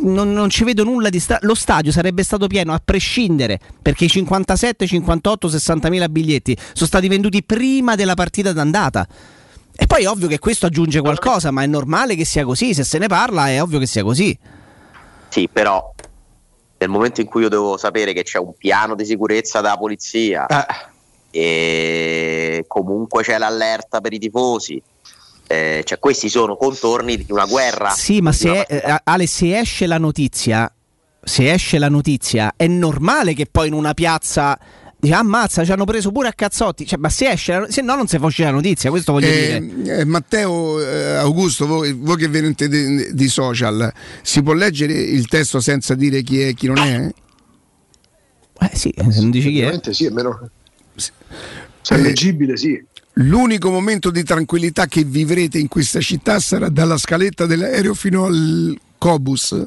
Non, 0.00 0.32
non 0.32 0.48
ci 0.50 0.64
vedo 0.64 0.84
nulla 0.84 1.08
di 1.08 1.20
strano. 1.20 1.46
Lo 1.46 1.54
stadio 1.54 1.92
sarebbe 1.92 2.22
stato 2.22 2.46
pieno 2.46 2.72
a 2.72 2.80
prescindere 2.82 3.58
perché 3.80 4.04
i 4.04 4.08
57, 4.08 4.86
58, 4.86 5.48
60 5.48 5.88
mila 5.90 6.08
biglietti 6.08 6.56
sono 6.72 6.86
stati 6.86 7.08
venduti 7.08 7.42
prima 7.42 7.94
della 7.94 8.14
partita 8.14 8.52
d'andata. 8.52 9.06
E 9.74 9.86
poi 9.86 10.04
è 10.04 10.08
ovvio 10.08 10.28
che 10.28 10.38
questo 10.38 10.66
aggiunge 10.66 11.00
qualcosa, 11.00 11.50
ma 11.50 11.62
è 11.62 11.66
normale 11.66 12.14
che 12.14 12.24
sia 12.24 12.44
così. 12.44 12.74
Se 12.74 12.84
se 12.84 12.98
ne 12.98 13.06
parla 13.06 13.48
è 13.48 13.62
ovvio 13.62 13.78
che 13.78 13.86
sia 13.86 14.02
così. 14.02 14.38
Sì, 15.28 15.48
però 15.50 15.92
nel 16.78 16.90
momento 16.90 17.20
in 17.20 17.26
cui 17.26 17.42
io 17.42 17.48
devo 17.48 17.76
sapere 17.76 18.12
che 18.12 18.22
c'è 18.22 18.38
un 18.38 18.54
piano 18.56 18.94
di 18.94 19.04
sicurezza 19.04 19.60
della 19.60 19.76
polizia 19.76 20.46
e 21.30 22.64
comunque 22.66 23.22
c'è 23.22 23.38
l'allerta 23.38 24.00
per 24.00 24.12
i 24.12 24.18
tifosi, 24.18 24.82
eh, 25.52 25.82
cioè 25.84 25.98
questi 25.98 26.28
sono 26.28 26.56
contorni 26.56 27.16
di 27.16 27.26
una 27.28 27.44
guerra. 27.44 27.90
Sì, 27.90 28.20
ma 28.20 28.32
se, 28.32 28.60
eh, 28.62 29.00
Ale, 29.04 29.26
se 29.26 29.58
esce 29.58 29.86
la 29.86 29.98
notizia, 29.98 30.72
se 31.22 31.52
esce 31.52 31.78
la 31.78 31.88
notizia, 31.88 32.54
è 32.56 32.66
normale 32.66 33.34
che 33.34 33.46
poi 33.50 33.68
in 33.68 33.74
una 33.74 33.92
piazza 33.92 34.58
dica 34.98 35.18
ammazza, 35.18 35.64
ci 35.64 35.72
hanno 35.72 35.84
preso 35.84 36.12
pure 36.12 36.28
a 36.28 36.32
cazzotti. 36.32 36.86
Cioè, 36.86 36.98
ma 36.98 37.08
se 37.08 37.28
esce, 37.30 37.58
la- 37.58 37.70
se 37.70 37.82
no 37.82 37.96
non 37.96 38.06
si 38.06 38.18
fa 38.18 38.26
uscire 38.26 38.48
la 38.48 38.54
notizia, 38.54 38.88
questo 38.88 39.12
voglio 39.12 39.26
Eh, 39.26 39.60
dire. 39.60 39.98
eh, 40.00 40.04
Matteo 40.04 40.80
eh, 40.80 41.14
Augusto, 41.16 41.66
voi, 41.66 41.92
voi 41.92 42.16
che 42.16 42.28
venite 42.28 42.68
di, 42.68 43.12
di 43.12 43.28
social, 43.28 43.92
si 44.22 44.42
può 44.42 44.52
leggere 44.54 44.92
il 44.94 45.26
testo 45.26 45.60
senza 45.60 45.94
dire 45.94 46.22
chi 46.22 46.40
è 46.40 46.46
e 46.48 46.54
chi 46.54 46.66
non 46.68 46.78
è? 46.78 47.10
Eh 48.60 48.70
sì, 48.76 48.94
se 48.96 49.20
non 49.20 49.30
dici 49.30 49.50
chi 49.50 49.60
è. 49.62 49.80
Sì, 49.90 50.06
almeno 50.06 50.48
se 50.94 51.94
è 51.94 51.98
leggibile 51.98 52.56
sì. 52.56 52.80
L'unico 53.16 53.70
momento 53.70 54.10
di 54.10 54.22
tranquillità 54.22 54.86
che 54.86 55.04
vivrete 55.04 55.58
in 55.58 55.68
questa 55.68 56.00
città 56.00 56.40
sarà 56.40 56.70
dalla 56.70 56.96
scaletta 56.96 57.44
dell'aereo 57.44 57.92
fino 57.92 58.24
al 58.24 58.78
Cobus. 58.96 59.66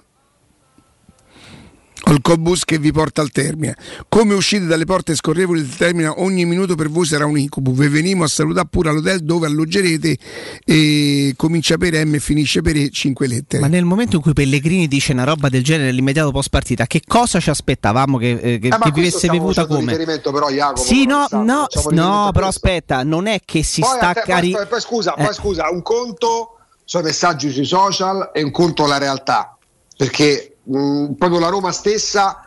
Al 2.08 2.22
Cobus 2.22 2.66
che 2.66 2.78
vi 2.78 2.92
porta 2.92 3.22
al 3.22 3.32
termine. 3.32 3.76
Come 4.10 4.36
uscite 4.36 4.66
dalle 4.66 4.86
porte 4.86 5.16
scorrevoli 5.16 5.62
del 5.62 5.76
termine, 5.76 6.08
ogni 6.08 6.46
minuto 6.46 6.76
per 6.76 6.88
voi 6.90 7.06
sarà 7.06 7.26
un 7.26 7.36
incubo. 7.38 7.72
Vi 7.72 7.88
venimo 7.88 8.24
a 8.24 8.28
salutare 8.28 8.68
pure 8.70 8.90
all'hotel 8.90 9.22
dove 9.22 9.48
alloggerete 9.48 10.16
e 10.64 11.34
comincia 11.36 11.78
per 11.78 12.06
M 12.06 12.14
e 12.14 12.20
finisce 12.20 12.62
per 12.62 12.76
E 12.76 12.92
5 12.92 13.28
lettere. 13.28 13.62
Ma 13.64 13.68
nel 13.68 13.86
momento 13.86 14.18
in 14.18 14.22
cui 14.22 14.34
Pellegrini 14.34 14.88
dice 14.88 15.14
una 15.14 15.24
roba 15.24 15.50
del 15.50 15.64
genere 15.64 15.86
nell'immediato 15.86 16.30
post 16.32 16.50
partita, 16.50 16.86
che 16.86 17.02
cosa 17.06 17.40
ci 17.40 17.50
aspettavamo 17.50 18.20
che, 18.20 18.30
eh, 18.32 18.60
che- 18.60 18.68
Eh, 18.68 18.78
che 18.80 18.92
vivesse 18.92 19.28
bevuta 19.28 19.66
come? 19.66 19.80
riferimento 19.92 20.32
però 20.32 20.50
Jacopo 20.52 20.82
Sì, 20.82 21.06
no, 21.08 21.26
no, 21.32 21.66
no, 21.90 22.30
però 22.32 22.46
aspetta, 22.48 23.02
non 23.04 23.26
è 23.26 23.40
che 23.44 23.64
si 23.64 23.82
Poi, 23.82 23.90
sta 23.96 24.14
te- 24.14 24.22
cari- 24.26 24.52
poi, 24.52 24.68
poi 24.68 24.80
scusa, 24.82 25.16
Eh. 25.16 25.24
poi 25.24 25.34
scusa, 25.34 25.70
un 25.72 25.82
conto 25.82 26.58
sono 26.84 27.02
i 27.04 27.08
messaggi 27.08 27.50
sui 27.52 27.66
social 27.66 28.30
e 28.32 28.44
un 28.44 28.52
conto 28.52 28.86
la 28.86 29.00
realtà, 29.00 29.58
perché 29.98 30.55
mh, 30.66 31.14
proprio 31.14 31.40
la 31.40 31.50
Roma 31.50 31.72
stessa 31.72 32.44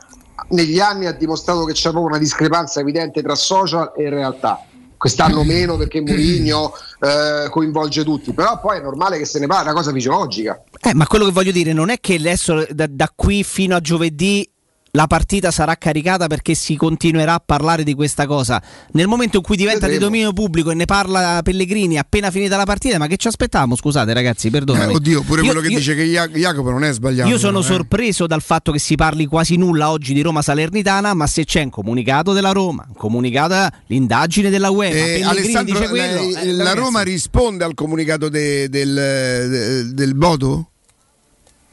negli 0.50 0.78
anni 0.78 1.06
ha 1.06 1.12
dimostrato 1.12 1.64
che 1.64 1.72
c'è 1.72 1.90
proprio 1.90 2.06
una 2.06 2.18
discrepanza 2.18 2.80
evidente 2.80 3.22
tra 3.22 3.34
social 3.34 3.92
e 3.96 4.08
realtà. 4.08 4.62
Quest'anno 4.96 5.42
meno 5.44 5.76
perché 5.76 6.00
Mourinho 6.00 6.72
eh, 7.00 7.48
coinvolge 7.50 8.04
tutti, 8.04 8.32
però 8.32 8.58
poi 8.60 8.78
è 8.78 8.82
normale 8.82 9.18
che 9.18 9.24
se 9.24 9.38
ne 9.38 9.46
parli, 9.46 9.68
è 9.68 9.70
una 9.70 9.80
cosa 9.80 9.92
fisiologica. 9.92 10.62
Eh, 10.80 10.94
ma 10.94 11.06
quello 11.06 11.24
che 11.24 11.32
voglio 11.32 11.52
dire 11.52 11.72
non 11.72 11.90
è 11.90 11.98
che 12.00 12.14
adesso 12.14 12.66
da, 12.70 12.86
da 12.88 13.12
qui 13.14 13.42
fino 13.42 13.76
a 13.76 13.80
giovedì 13.80 14.48
la 14.98 15.06
partita 15.06 15.52
sarà 15.52 15.76
caricata 15.76 16.26
perché 16.26 16.54
si 16.54 16.74
continuerà 16.74 17.34
a 17.34 17.42
parlare 17.44 17.84
di 17.84 17.94
questa 17.94 18.26
cosa. 18.26 18.60
Nel 18.94 19.06
momento 19.06 19.36
in 19.36 19.44
cui 19.44 19.56
diventa 19.56 19.86
di 19.86 19.92
Vedremo. 19.92 20.06
dominio 20.10 20.32
pubblico 20.32 20.72
e 20.72 20.74
ne 20.74 20.86
parla 20.86 21.38
Pellegrini 21.44 21.98
appena 21.98 22.32
finita 22.32 22.56
la 22.56 22.64
partita, 22.64 22.98
ma 22.98 23.06
che 23.06 23.16
ci 23.16 23.28
aspettavamo? 23.28 23.76
Scusate 23.76 24.12
ragazzi, 24.12 24.50
perdonami. 24.50 24.92
Eh, 24.92 24.96
oddio, 24.96 25.22
pure 25.22 25.42
Io- 25.42 25.46
quello 25.46 25.60
che 25.60 25.68
io- 25.68 25.78
dice 25.78 25.94
che 25.94 26.02
Jacopo 26.04 26.70
non 26.70 26.82
è 26.82 26.92
sbagliato. 26.92 27.28
Io 27.30 27.38
sono 27.38 27.60
eh. 27.60 27.62
sorpreso 27.62 28.26
dal 28.26 28.42
fatto 28.42 28.72
che 28.72 28.80
si 28.80 28.96
parli 28.96 29.26
quasi 29.26 29.54
nulla 29.54 29.88
oggi 29.92 30.14
di 30.14 30.20
Roma 30.20 30.42
Salernitana, 30.42 31.14
ma 31.14 31.28
se 31.28 31.44
c'è 31.44 31.62
un 31.62 31.70
comunicato 31.70 32.32
della 32.32 32.50
Roma, 32.50 32.84
un 32.88 32.94
comunicato 32.96 33.68
l'indagine 33.86 34.50
della 34.50 34.70
UEFA, 34.70 34.96
Eh, 34.96 35.00
Pellegrini 35.00 35.24
Alessandro, 35.28 35.78
dice 35.78 35.88
quello, 35.90 36.20
lei- 36.22 36.32
eh, 36.34 36.52
la 36.54 36.72
Roma 36.74 37.02
risponde 37.02 37.62
al 37.62 37.74
comunicato 37.74 38.28
de- 38.28 38.68
del, 38.68 38.94
de- 38.94 39.94
del 39.94 40.14
Bodo? 40.16 40.70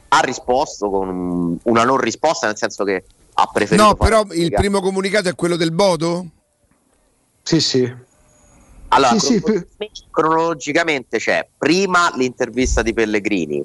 Ha 0.08 0.20
risposto 0.20 0.88
con 0.88 1.08
un- 1.08 1.56
una 1.64 1.82
non 1.82 1.96
risposta, 1.98 2.46
nel 2.46 2.56
senso 2.56 2.84
che 2.84 3.02
ha 3.38 3.46
preferito. 3.52 3.86
No, 3.86 3.94
però 3.94 4.20
il 4.20 4.26
comunicato. 4.26 4.60
primo 4.62 4.80
comunicato 4.80 5.28
è 5.28 5.34
quello 5.34 5.56
del 5.56 5.72
Bodo? 5.72 6.26
Sì, 7.42 7.60
sì. 7.60 7.94
Allora, 8.88 9.18
Sì, 9.18 9.18
sì, 9.18 9.40
crono- 9.40 9.64
cronologicamente 10.10 11.18
c'è 11.18 11.46
prima 11.56 12.10
l'intervista 12.14 12.82
di 12.82 12.94
Pellegrini, 12.94 13.64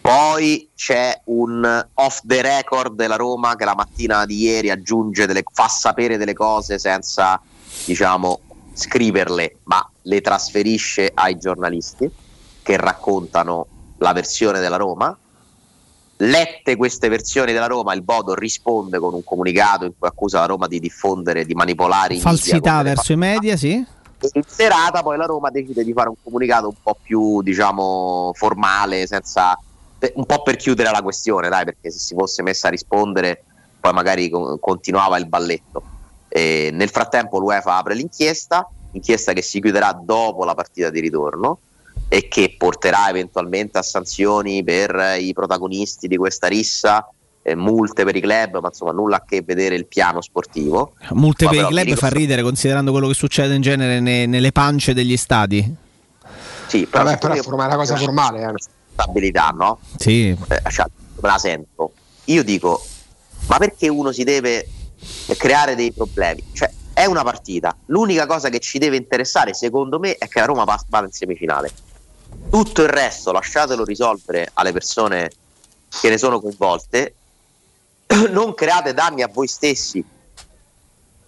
poi 0.00 0.70
c'è 0.74 1.20
un 1.26 1.88
off 1.94 2.20
the 2.24 2.42
record 2.42 2.96
della 2.96 3.16
Roma 3.16 3.54
che 3.54 3.64
la 3.64 3.74
mattina 3.74 4.26
di 4.26 4.40
ieri 4.40 4.70
aggiunge 4.70 5.26
delle, 5.26 5.42
fa 5.50 5.68
sapere 5.68 6.16
delle 6.16 6.34
cose 6.34 6.78
senza, 6.78 7.40
diciamo, 7.84 8.40
scriverle, 8.74 9.58
ma 9.64 9.88
le 10.02 10.20
trasferisce 10.20 11.10
ai 11.14 11.38
giornalisti 11.38 12.10
che 12.62 12.76
raccontano 12.76 13.66
la 13.98 14.12
versione 14.12 14.60
della 14.60 14.76
Roma. 14.76 15.16
Lette 16.22 16.76
queste 16.76 17.08
versioni 17.08 17.52
della 17.52 17.66
Roma, 17.66 17.94
il 17.94 18.02
Bodo 18.02 18.34
risponde 18.34 18.98
con 18.98 19.14
un 19.14 19.24
comunicato 19.24 19.86
in 19.86 19.92
cui 19.98 20.06
accusa 20.06 20.40
la 20.40 20.46
Roma 20.46 20.66
di 20.66 20.78
diffondere, 20.78 21.46
di 21.46 21.54
manipolare 21.54 22.18
falsità 22.18 22.82
verso 22.82 23.12
i 23.12 23.16
media, 23.16 23.56
sì. 23.56 23.82
in 24.32 24.42
serata 24.46 25.02
poi 25.02 25.16
la 25.16 25.24
Roma 25.24 25.48
decide 25.48 25.82
di 25.82 25.94
fare 25.94 26.10
un 26.10 26.16
comunicato 26.22 26.68
un 26.68 26.74
po' 26.82 26.94
più 27.00 27.40
diciamo 27.40 28.32
formale 28.34 29.06
senza 29.06 29.58
un 30.14 30.26
po' 30.26 30.42
per 30.42 30.56
chiudere 30.56 30.90
la 30.90 31.00
questione 31.00 31.48
dai 31.48 31.64
perché 31.64 31.90
se 31.90 31.98
si 31.98 32.14
fosse 32.14 32.42
messa 32.42 32.68
a 32.68 32.70
rispondere 32.70 33.42
poi 33.80 33.92
magari 33.94 34.28
co- 34.28 34.58
continuava 34.58 35.16
il 35.16 35.26
balletto 35.26 35.82
E 36.28 36.68
nel 36.70 36.90
frattempo 36.90 37.38
l'UEFA 37.38 37.76
apre 37.76 37.94
l'inchiesta 37.94 38.68
inchiesta 38.92 39.32
che 39.32 39.40
si 39.40 39.58
chiuderà 39.58 39.98
dopo 39.98 40.44
la 40.44 40.54
partita 40.54 40.90
di 40.90 41.00
ritorno 41.00 41.60
e 42.12 42.26
che 42.26 42.56
porterà 42.58 43.08
eventualmente 43.08 43.78
a 43.78 43.82
sanzioni 43.82 44.64
per 44.64 45.16
i 45.20 45.32
protagonisti 45.32 46.08
di 46.08 46.16
questa 46.16 46.48
rissa 46.48 47.08
eh, 47.42 47.54
multe 47.54 48.02
per 48.04 48.16
i 48.16 48.20
club 48.20 48.58
ma 48.60 48.68
insomma 48.68 48.90
nulla 48.90 49.16
a 49.18 49.24
che 49.24 49.42
vedere 49.42 49.76
il 49.76 49.86
piano 49.86 50.20
sportivo 50.20 50.94
Multe 51.12 51.44
Ma 51.44 51.50
per 51.52 51.60
i 51.60 51.66
club 51.68 51.84
mi 51.86 51.94
fa 51.94 52.08
ridere 52.08 52.42
considerando 52.42 52.90
quello 52.90 53.06
che 53.06 53.14
succede 53.14 53.54
in 53.54 53.62
genere 53.62 54.00
ne- 54.00 54.26
nelle 54.26 54.50
pance 54.50 54.92
degli 54.92 55.16
stadi. 55.16 55.74
Sì, 56.66 56.86
però, 56.86 57.04
Vabbè, 57.04 57.18
però 57.18 57.34
io- 57.34 57.42
è 57.42 57.48
una 57.48 57.76
cosa 57.76 57.96
formale. 57.96 58.42
Eh. 58.42 58.54
stabilità, 58.92 59.48
no? 59.56 59.78
Sì. 59.96 60.28
Eh, 60.28 60.70
cioè, 60.70 60.86
me 61.20 61.28
la 61.28 61.38
sento. 61.38 61.92
Io 62.24 62.42
dico, 62.44 62.84
ma 63.46 63.56
perché 63.58 63.88
uno 63.88 64.12
si 64.12 64.24
deve 64.24 64.68
creare 65.38 65.74
dei 65.74 65.92
problemi? 65.92 66.42
Cioè, 66.52 66.70
è 66.92 67.06
una 67.06 67.22
partita. 67.22 67.74
L'unica 67.86 68.26
cosa 68.26 68.50
che 68.50 68.58
ci 68.58 68.78
deve 68.78 68.96
interessare, 68.96 69.54
secondo 69.54 69.98
me, 69.98 70.16
è 70.16 70.28
che 70.28 70.40
la 70.40 70.44
Roma 70.46 70.64
va- 70.64 70.84
vada 70.88 71.06
in 71.06 71.12
semifinale. 71.12 71.70
Tutto 72.50 72.82
il 72.82 72.88
resto 72.88 73.32
lasciatelo 73.32 73.84
risolvere 73.84 74.50
alle 74.54 74.72
persone 74.72 75.30
che 75.88 76.08
ne 76.08 76.18
sono 76.18 76.40
coinvolte. 76.40 77.14
Non 78.30 78.54
create 78.54 78.92
danni 78.92 79.22
a 79.22 79.30
voi 79.32 79.46
stessi. 79.46 80.04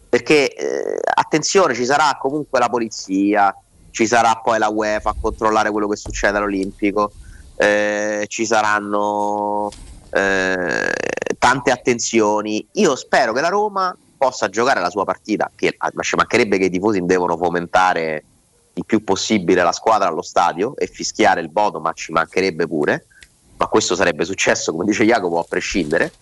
Perché 0.09 0.55
eh, 0.55 1.01
attenzione, 1.15 1.75
ci 1.75 1.85
sarà 1.85 2.19
comunque 2.21 2.59
la 2.59 2.69
polizia, 2.69 3.55
ci 3.91 4.07
sarà 4.07 4.41
poi 4.43 4.59
la 4.59 4.69
UEFA 4.69 5.11
a 5.11 5.17
controllare 5.19 5.71
quello 5.71 5.89
che 5.89 5.97
succede 5.97 6.37
all'Olimpico, 6.37 7.13
eh, 7.57 8.27
ci 8.29 8.45
saranno 8.45 9.71
eh, 10.11 10.93
tante 11.39 11.71
attenzioni. 11.71 12.67
Io 12.73 12.95
spero 12.97 13.33
che 13.33 13.41
la 13.41 13.49
Roma 13.49 13.97
possa 14.17 14.49
giocare 14.49 14.81
la 14.81 14.91
sua 14.91 15.05
partita, 15.05 15.51
che 15.55 15.75
ah, 15.77 15.91
ma 15.95 16.03
ci 16.03 16.17
mancherebbe 16.17 16.59
che 16.59 16.67
i 16.67 16.71
tifosi 16.71 17.05
devono 17.05 17.37
fomentare 17.37 18.25
il 18.75 18.85
più 18.87 19.05
possibile 19.05 19.63
la 19.63 19.73
squadra 19.73 20.09
allo 20.09 20.23
stadio 20.23 20.77
e 20.77 20.87
fischiare 20.87 21.41
il 21.41 21.51
Bodo, 21.51 21.81
ma 21.81 21.93
ci 21.93 22.13
mancherebbe 22.13 22.67
pure, 22.67 23.07
ma 23.57 23.67
questo 23.67 23.95
sarebbe 23.95 24.25
successo, 24.25 24.73
come 24.73 24.85
dice 24.85 25.05
Jacopo, 25.05 25.39
a 25.39 25.45
prescindere. 25.49 26.13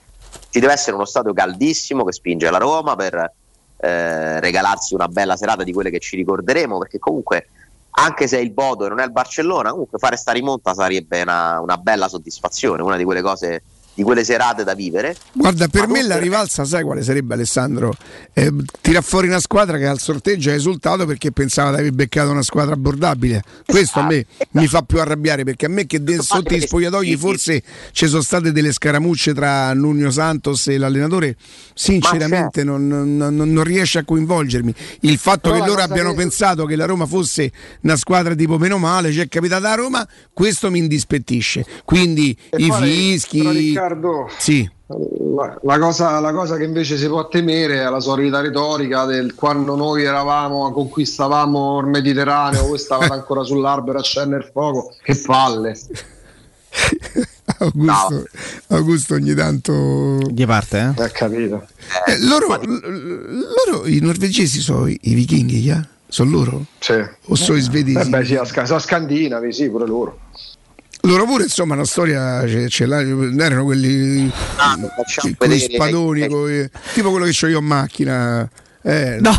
Ci 0.51 0.61
deve 0.61 0.73
essere 0.73 0.97
uno 0.97 1.05
stadio 1.05 1.33
caldissimo 1.33 2.05
che 2.05 2.13
spinge 2.13 2.51
la 2.51 2.59
Roma 2.59 2.97
per 2.97 3.33
eh, 3.77 4.41
regalarsi 4.41 4.95
una 4.95 5.09
bella 5.09 5.37
serata 5.37 5.63
di 5.63 5.73
quelle 5.73 5.91
che 5.91 6.01
ci 6.01 6.17
ricorderemo, 6.17 6.79
perché 6.79 6.99
comunque 6.99 7.49
anche 7.93 8.29
se 8.29 8.39
è 8.39 8.41
il 8.41 8.51
Bodo 8.51 8.87
e 8.87 8.89
non 8.89 9.01
è 9.01 9.05
il 9.05 9.13
Barcellona, 9.13 9.71
comunque 9.71 9.99
fare 9.99 10.17
sta 10.17 10.33
rimonta 10.33 10.75
sarebbe 10.75 11.23
una, 11.23 11.61
una 11.61 11.77
bella 11.77 12.09
soddisfazione, 12.09 12.83
una 12.83 12.97
di 12.97 13.05
quelle 13.05 13.23
cose 13.23 13.63
di 14.01 14.03
quelle 14.03 14.25
serate 14.25 14.65
da 14.65 14.75
vivere. 14.75 15.15
Guarda, 15.35 15.69
per 15.69 15.87
me 15.87 16.03
la 16.03 16.17
rivalsa, 16.19 16.65
sai 16.65 16.83
quale 16.83 17.03
sarebbe 17.03 17.35
Alessandro? 17.35 17.93
Eh, 18.33 18.51
tira 18.81 19.03
fuori 19.03 19.27
una 19.29 19.41
squadra 19.41 19.77
che 19.77 19.85
al 19.87 19.99
sorteggio 20.01 20.49
ha 20.51 20.55
esultato 20.55 21.05
perché 21.05 21.33
pensava 21.33 21.73
di 21.75 21.81
aver 21.81 21.93
beccato 21.93 22.31
una 22.31 22.43
squadra 22.43 22.75
abbordabile. 22.75 23.43
Questo 23.67 23.99
a 24.01 24.07
me 24.07 24.25
mi 24.53 24.67
fa 24.67 24.81
più 24.83 25.01
arrabbiare 25.01 25.45
perché 25.45 25.67
a 25.67 25.69
me 25.69 25.87
che 25.87 26.03
de- 26.03 26.23
sotto 26.23 26.55
gli 26.55 26.61
spogliatoi 26.61 27.15
forse 27.17 27.63
ci 27.93 28.07
sono 28.09 28.23
state 28.23 28.53
delle 28.53 28.73
scaramucce 28.73 29.35
tra 29.35 29.73
Nuno 29.75 30.11
Santos 30.11 30.67
e 30.69 30.79
l'allenatore, 30.79 31.37
sinceramente 31.75 32.65
non, 32.65 32.87
non- 32.87 33.17
non- 33.17 33.35
non 33.53 33.65
riesce 33.65 33.99
a 33.99 34.05
coinvolgermi. 34.05 34.75
Il 35.01 35.19
fatto 35.19 35.51
Però 35.51 35.63
che 35.63 35.69
loro 35.69 35.83
abbiano 35.83 36.11
che- 36.11 36.17
pensato 36.17 36.65
che 36.65 36.77
la 36.77 36.87
Roma 36.87 37.07
fosse 37.07 37.51
una 37.83 37.97
squadra 37.97 38.35
tipo 38.35 38.59
meno 38.59 38.79
male, 38.79 39.13
ci 39.13 39.21
è 39.21 39.29
capitata 39.29 39.71
a 39.71 39.75
Roma, 39.75 40.07
questo 40.33 40.71
mi 40.71 40.79
indispettisce. 40.79 41.65
Quindi 41.85 42.37
E 42.51 42.65
i 42.65 42.71
fischi... 42.73 43.73
Riccardo, 43.95 44.29
Sì. 44.39 44.71
La, 45.37 45.57
la 45.63 45.79
cosa, 45.79 46.19
la 46.19 46.33
cosa 46.33 46.57
che 46.57 46.65
invece 46.65 46.97
si 46.97 47.07
può 47.07 47.29
temere 47.29 47.81
è 47.83 47.89
la 47.89 48.01
solita 48.01 48.41
retorica 48.41 49.05
del 49.05 49.35
quando 49.35 49.77
noi 49.77 50.03
eravamo, 50.03 50.73
conquistavamo 50.73 51.79
il 51.81 51.87
Mediterraneo, 51.87 52.67
voi 52.67 52.79
stavate 52.79 53.13
ancora 53.13 53.45
sull'albero 53.45 53.99
a 53.99 54.01
accendere 54.01 54.45
il 54.45 54.51
fuoco. 54.51 54.95
Che 55.03 55.17
palle! 55.25 55.79
Augusto, 57.59 58.25
Augusto 58.69 59.15
ogni 59.15 59.35
tanto 59.35 60.19
gli 60.19 60.47
parte, 60.47 60.95
eh? 60.97 61.11
capito. 61.11 61.67
Eh, 62.07 62.25
loro, 62.25 62.55
l- 62.55 63.45
loro, 63.67 63.87
i 63.87 63.99
norvegesi 64.01 64.61
sono 64.61 64.87
i, 64.87 64.99
i 65.03 65.15
vichinghi, 65.15 65.59
yeah? 65.59 65.87
sono 66.09 66.31
loro? 66.31 66.65
Sì. 66.79 66.95
O 67.27 67.35
sono 67.35 67.57
i 67.57 67.61
Eh 67.61 67.65
svedesi? 67.65 68.09
beh, 68.09 68.25
sì, 68.25 68.39
sono 68.65 68.79
scandinavi, 68.79 69.53
sì, 69.53 69.69
pure 69.69 69.87
loro. 69.87 70.19
Loro 71.03 71.25
pure, 71.25 71.45
insomma, 71.45 71.75
una 71.75 71.85
storia 71.87 72.47
ce, 72.47 72.69
ce 72.69 72.85
l'ha- 72.87 73.01
erano 73.01 73.65
quelli 73.65 74.31
con 75.37 75.51
i 75.51 75.59
vedere- 75.59 75.75
spadoni, 75.75 76.29
coi- 76.29 76.71
tipo 76.93 77.11
quello 77.11 77.25
che 77.27 77.47
ho 77.47 77.49
io 77.49 77.59
in 77.59 77.65
macchina. 77.65 78.49
Eh, 78.83 79.17
no. 79.21 79.33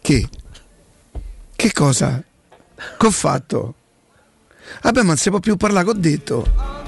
Che? 0.00 0.28
Che 1.56 1.72
cosa? 1.72 2.22
Che 2.96 3.06
ho 3.06 3.10
fatto? 3.10 3.74
Vabbè, 4.82 5.00
ma 5.00 5.08
non 5.08 5.16
si 5.16 5.30
può 5.30 5.40
più 5.40 5.56
parlare, 5.56 5.84
che 5.84 5.90
ho 5.90 5.94
detto. 5.94 6.78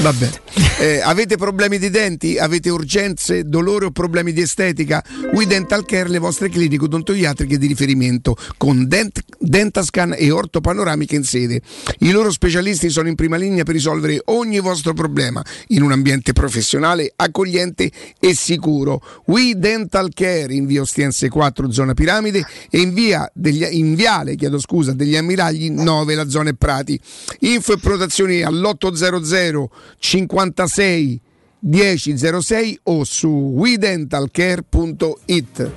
Vabbè, 0.00 0.30
Eh, 0.80 1.00
avete 1.00 1.36
problemi 1.36 1.76
di 1.76 1.90
denti? 1.90 2.38
Avete 2.38 2.70
urgenze, 2.70 3.42
dolore 3.42 3.86
o 3.86 3.90
problemi 3.90 4.32
di 4.32 4.42
estetica? 4.42 5.02
We 5.32 5.44
Dental 5.44 5.84
Care, 5.84 6.08
le 6.08 6.18
vostre 6.18 6.48
cliniche 6.48 6.84
odontoiatriche 6.84 7.58
di 7.58 7.66
riferimento 7.66 8.36
con 8.56 8.86
Dent- 8.86 9.24
Dentascan 9.40 10.14
e 10.16 10.30
ortopanoramiche 10.30 11.16
in 11.16 11.24
sede. 11.24 11.62
I 11.98 12.12
loro 12.12 12.30
specialisti 12.30 12.90
sono 12.90 13.08
in 13.08 13.16
prima 13.16 13.36
linea 13.36 13.64
per 13.64 13.74
risolvere 13.74 14.22
ogni 14.26 14.60
vostro 14.60 14.94
problema 14.94 15.42
in 15.68 15.82
un 15.82 15.90
ambiente 15.90 16.32
professionale, 16.32 17.12
accogliente 17.16 17.90
e 18.20 18.34
sicuro. 18.36 19.02
We 19.26 19.54
Dental 19.56 20.10
Care 20.14 20.54
in 20.54 20.66
via 20.66 20.82
Ostiense 20.82 21.28
4, 21.28 21.72
zona 21.72 21.94
Piramide 21.94 22.46
e 22.70 22.78
in, 22.78 22.94
via 22.94 23.28
degli, 23.34 23.66
in 23.68 23.96
viale 23.96 24.36
chiedo 24.36 24.60
scusa, 24.60 24.92
degli 24.92 25.16
Ammiragli 25.16 25.70
9, 25.70 26.14
la 26.14 26.28
zona 26.28 26.52
Prati. 26.52 26.98
Info 27.40 27.72
e 27.72 27.78
prenotazioni 27.78 28.42
all'800 28.42 29.66
56 29.98 31.20
1006 31.60 32.80
o 32.84 33.04
su 33.04 33.28
wedentalcare.it. 33.56 35.70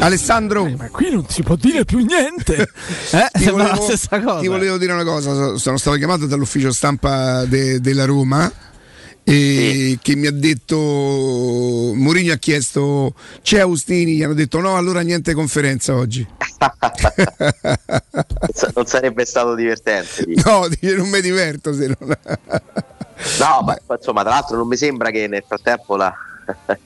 Alessandro, 0.00 0.68
Ma 0.76 0.88
qui 0.90 1.10
non 1.10 1.24
si 1.28 1.42
può 1.42 1.56
dire 1.56 1.84
più 1.84 1.98
niente. 1.98 2.54
eh, 3.12 3.28
ti 3.32 3.50
volevo, 3.50 3.70
la 3.70 3.76
stessa 3.76 4.20
cosa. 4.20 4.40
ti 4.40 4.46
volevo 4.46 4.78
dire 4.78 4.92
una 4.92 5.02
cosa, 5.04 5.32
so- 5.34 5.58
sono 5.58 5.76
stato 5.76 5.96
chiamato 5.96 6.26
dall'ufficio 6.26 6.70
stampa 6.70 7.44
de- 7.46 7.80
della 7.80 8.04
Roma 8.04 8.50
e 9.30 9.98
che 10.00 10.16
mi 10.16 10.26
ha 10.26 10.32
detto 10.32 10.78
Mourinho 10.78 12.32
ha 12.32 12.36
chiesto 12.36 13.12
c'è 13.42 13.58
Austini, 13.58 14.16
gli 14.16 14.22
hanno 14.22 14.32
detto 14.32 14.58
no, 14.60 14.76
allora 14.76 15.00
niente 15.00 15.34
conferenza 15.34 15.94
oggi. 15.94 16.26
non 18.74 18.86
sarebbe 18.86 19.26
stato 19.26 19.54
divertente. 19.54 20.24
dico. 20.24 20.50
No, 20.50 20.66
dice, 20.68 20.94
non 20.94 21.10
mi 21.10 21.20
diverto 21.20 21.74
se 21.74 21.88
non... 21.88 22.16
No, 23.38 23.60
ma 23.66 23.76
insomma, 23.90 24.22
tra 24.22 24.30
l'altro 24.30 24.56
non 24.56 24.66
mi 24.66 24.76
sembra 24.76 25.10
che 25.10 25.26
nel 25.26 25.44
frattempo 25.46 25.96
la- 25.96 26.14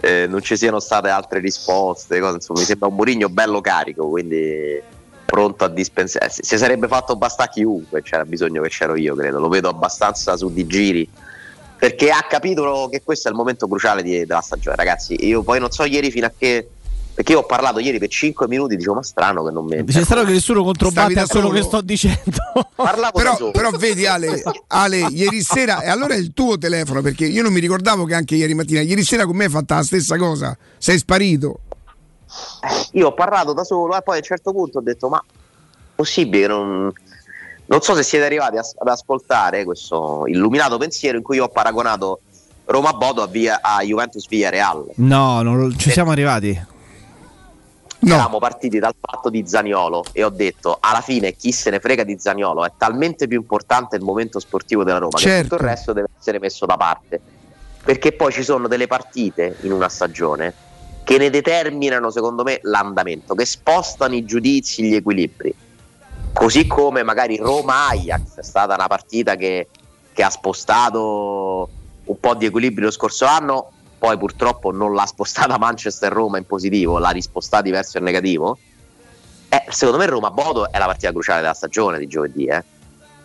eh, 0.00 0.26
non 0.26 0.40
ci 0.40 0.56
siano 0.56 0.80
state 0.80 1.10
altre 1.10 1.40
risposte. 1.40 2.18
cose, 2.18 2.36
insomma, 2.36 2.60
mi 2.60 2.64
sembra 2.64 2.88
un 2.88 2.94
Murigno 2.94 3.28
bello 3.28 3.60
carico, 3.60 4.08
quindi 4.08 4.80
pronto 5.26 5.64
a 5.64 5.68
dispensare. 5.68 6.30
Si 6.30 6.56
sarebbe 6.56 6.88
fatto 6.88 7.14
bastare 7.16 7.50
chiunque, 7.52 8.00
c'era 8.00 8.24
bisogno 8.24 8.62
che 8.62 8.70
c'ero 8.70 8.96
io, 8.96 9.14
credo. 9.14 9.38
Lo 9.38 9.48
vedo 9.48 9.68
abbastanza 9.68 10.34
su 10.38 10.50
di 10.50 10.66
giri. 10.66 11.06
Perché 11.84 12.08
ha 12.08 12.24
capito 12.26 12.88
che 12.90 13.02
questo 13.02 13.28
è 13.28 13.30
il 13.30 13.36
momento 13.36 13.68
cruciale 13.68 14.02
di- 14.02 14.24
della 14.24 14.40
stagione, 14.40 14.74
ragazzi. 14.74 15.22
Io 15.26 15.42
poi 15.42 15.60
non 15.60 15.70
so 15.70 15.84
ieri 15.84 16.10
fino 16.10 16.24
a 16.24 16.32
che. 16.34 16.66
Perché 17.12 17.32
io 17.32 17.40
ho 17.40 17.44
parlato 17.44 17.78
ieri 17.78 17.98
per 17.98 18.08
5 18.08 18.48
minuti, 18.48 18.74
dicevo, 18.74 18.94
ma 18.94 19.02
strano 19.02 19.44
che 19.44 19.50
non 19.50 19.66
mi. 19.66 19.84
C'è 19.84 20.02
strano 20.02 20.24
che 20.24 20.32
nessuno 20.32 20.64
controbatte 20.64 21.20
a 21.20 21.26
quello 21.26 21.48
solo? 21.48 21.58
che 21.58 21.62
sto 21.62 21.80
dicendo. 21.82 22.38
Però, 23.12 23.36
solo. 23.36 23.50
però 23.50 23.70
vedi 23.72 24.06
Ale, 24.06 24.42
Ale, 24.68 25.08
ieri 25.10 25.42
sera, 25.42 25.82
e 25.82 25.90
allora 25.90 26.14
è 26.14 26.16
il 26.16 26.32
tuo 26.32 26.56
telefono 26.56 27.02
perché 27.02 27.26
io 27.26 27.42
non 27.42 27.52
mi 27.52 27.60
ricordavo 27.60 28.06
che 28.06 28.14
anche 28.14 28.34
ieri 28.34 28.54
mattina, 28.54 28.80
ieri 28.80 29.04
sera 29.04 29.26
con 29.26 29.36
me 29.36 29.44
hai 29.44 29.50
fatto 29.50 29.74
la 29.74 29.82
stessa 29.82 30.16
cosa, 30.16 30.56
sei 30.78 30.96
sparito. 30.96 31.60
Io 32.92 33.08
ho 33.08 33.12
parlato 33.14 33.52
da 33.52 33.62
solo 33.62 33.94
e 33.94 34.00
poi 34.02 34.14
a 34.14 34.18
un 34.18 34.24
certo 34.24 34.52
punto 34.52 34.78
ho 34.78 34.82
detto: 34.82 35.08
Ma 35.08 35.22
possibile 35.94 36.40
che 36.40 36.48
non. 36.48 36.92
Non 37.66 37.80
so 37.80 37.94
se 37.94 38.02
siete 38.02 38.24
arrivati 38.26 38.56
a- 38.56 38.60
ad 38.78 38.88
ascoltare 38.88 39.64
questo 39.64 40.24
illuminato 40.26 40.76
pensiero 40.78 41.16
in 41.16 41.22
cui 41.22 41.36
io 41.36 41.44
ho 41.44 41.48
paragonato 41.48 42.20
Roma 42.66 42.92
Bodo 42.92 43.22
a, 43.22 43.26
via, 43.26 43.58
a 43.62 43.82
Juventus 43.82 44.26
via 44.28 44.50
Real. 44.50 44.84
No, 44.96 45.42
non 45.42 45.76
ci 45.78 45.90
siamo 45.90 46.10
arrivati. 46.10 46.72
Eravamo 48.06 48.38
partiti 48.38 48.78
dal 48.78 48.94
fatto 49.00 49.30
di 49.30 49.46
Zaniolo 49.46 50.04
e 50.12 50.22
ho 50.24 50.28
detto 50.28 50.76
alla 50.78 51.00
fine 51.00 51.32
chi 51.34 51.52
se 51.52 51.70
ne 51.70 51.80
frega 51.80 52.04
di 52.04 52.16
Zaniolo 52.18 52.66
è 52.66 52.72
talmente 52.76 53.26
più 53.26 53.38
importante 53.38 53.96
il 53.96 54.02
momento 54.02 54.38
sportivo 54.40 54.84
della 54.84 54.98
Roma 54.98 55.16
che 55.16 55.22
Certo. 55.22 55.42
tutto 55.56 55.62
il 55.62 55.68
resto 55.70 55.92
deve 55.94 56.08
essere 56.18 56.38
messo 56.38 56.66
da 56.66 56.76
parte. 56.76 57.18
Perché 57.82 58.12
poi 58.12 58.30
ci 58.30 58.42
sono 58.42 58.68
delle 58.68 58.86
partite 58.86 59.56
in 59.62 59.72
una 59.72 59.88
stagione 59.88 60.52
che 61.02 61.16
ne 61.16 61.30
determinano 61.30 62.10
secondo 62.10 62.42
me 62.42 62.58
l'andamento, 62.62 63.34
che 63.34 63.46
spostano 63.46 64.14
i 64.14 64.24
giudizi, 64.26 64.82
gli 64.82 64.94
equilibri. 64.94 65.54
Così 66.34 66.66
come 66.66 67.02
magari 67.04 67.36
Roma-Ajax 67.36 68.38
è 68.38 68.42
stata 68.42 68.74
una 68.74 68.88
partita 68.88 69.36
che, 69.36 69.68
che 70.12 70.22
ha 70.22 70.30
spostato 70.30 71.68
un 72.04 72.20
po' 72.20 72.34
di 72.34 72.46
equilibrio 72.46 72.86
lo 72.86 72.90
scorso 72.90 73.24
anno, 73.24 73.70
poi 73.98 74.18
purtroppo 74.18 74.70
non 74.70 74.92
l'ha 74.92 75.06
spostata 75.06 75.56
Manchester-Roma 75.58 76.38
in 76.38 76.44
positivo, 76.44 76.98
l'ha 76.98 77.10
rispostata 77.10 77.70
verso 77.70 77.98
il 77.98 78.04
negativo. 78.04 78.58
Eh, 79.48 79.64
secondo 79.70 80.00
me 80.00 80.06
Roma-Bodo 80.06 80.70
è 80.70 80.78
la 80.78 80.86
partita 80.86 81.12
cruciale 81.12 81.40
della 81.40 81.54
stagione 81.54 81.98
di 81.98 82.08
giovedì, 82.08 82.46
eh. 82.46 82.62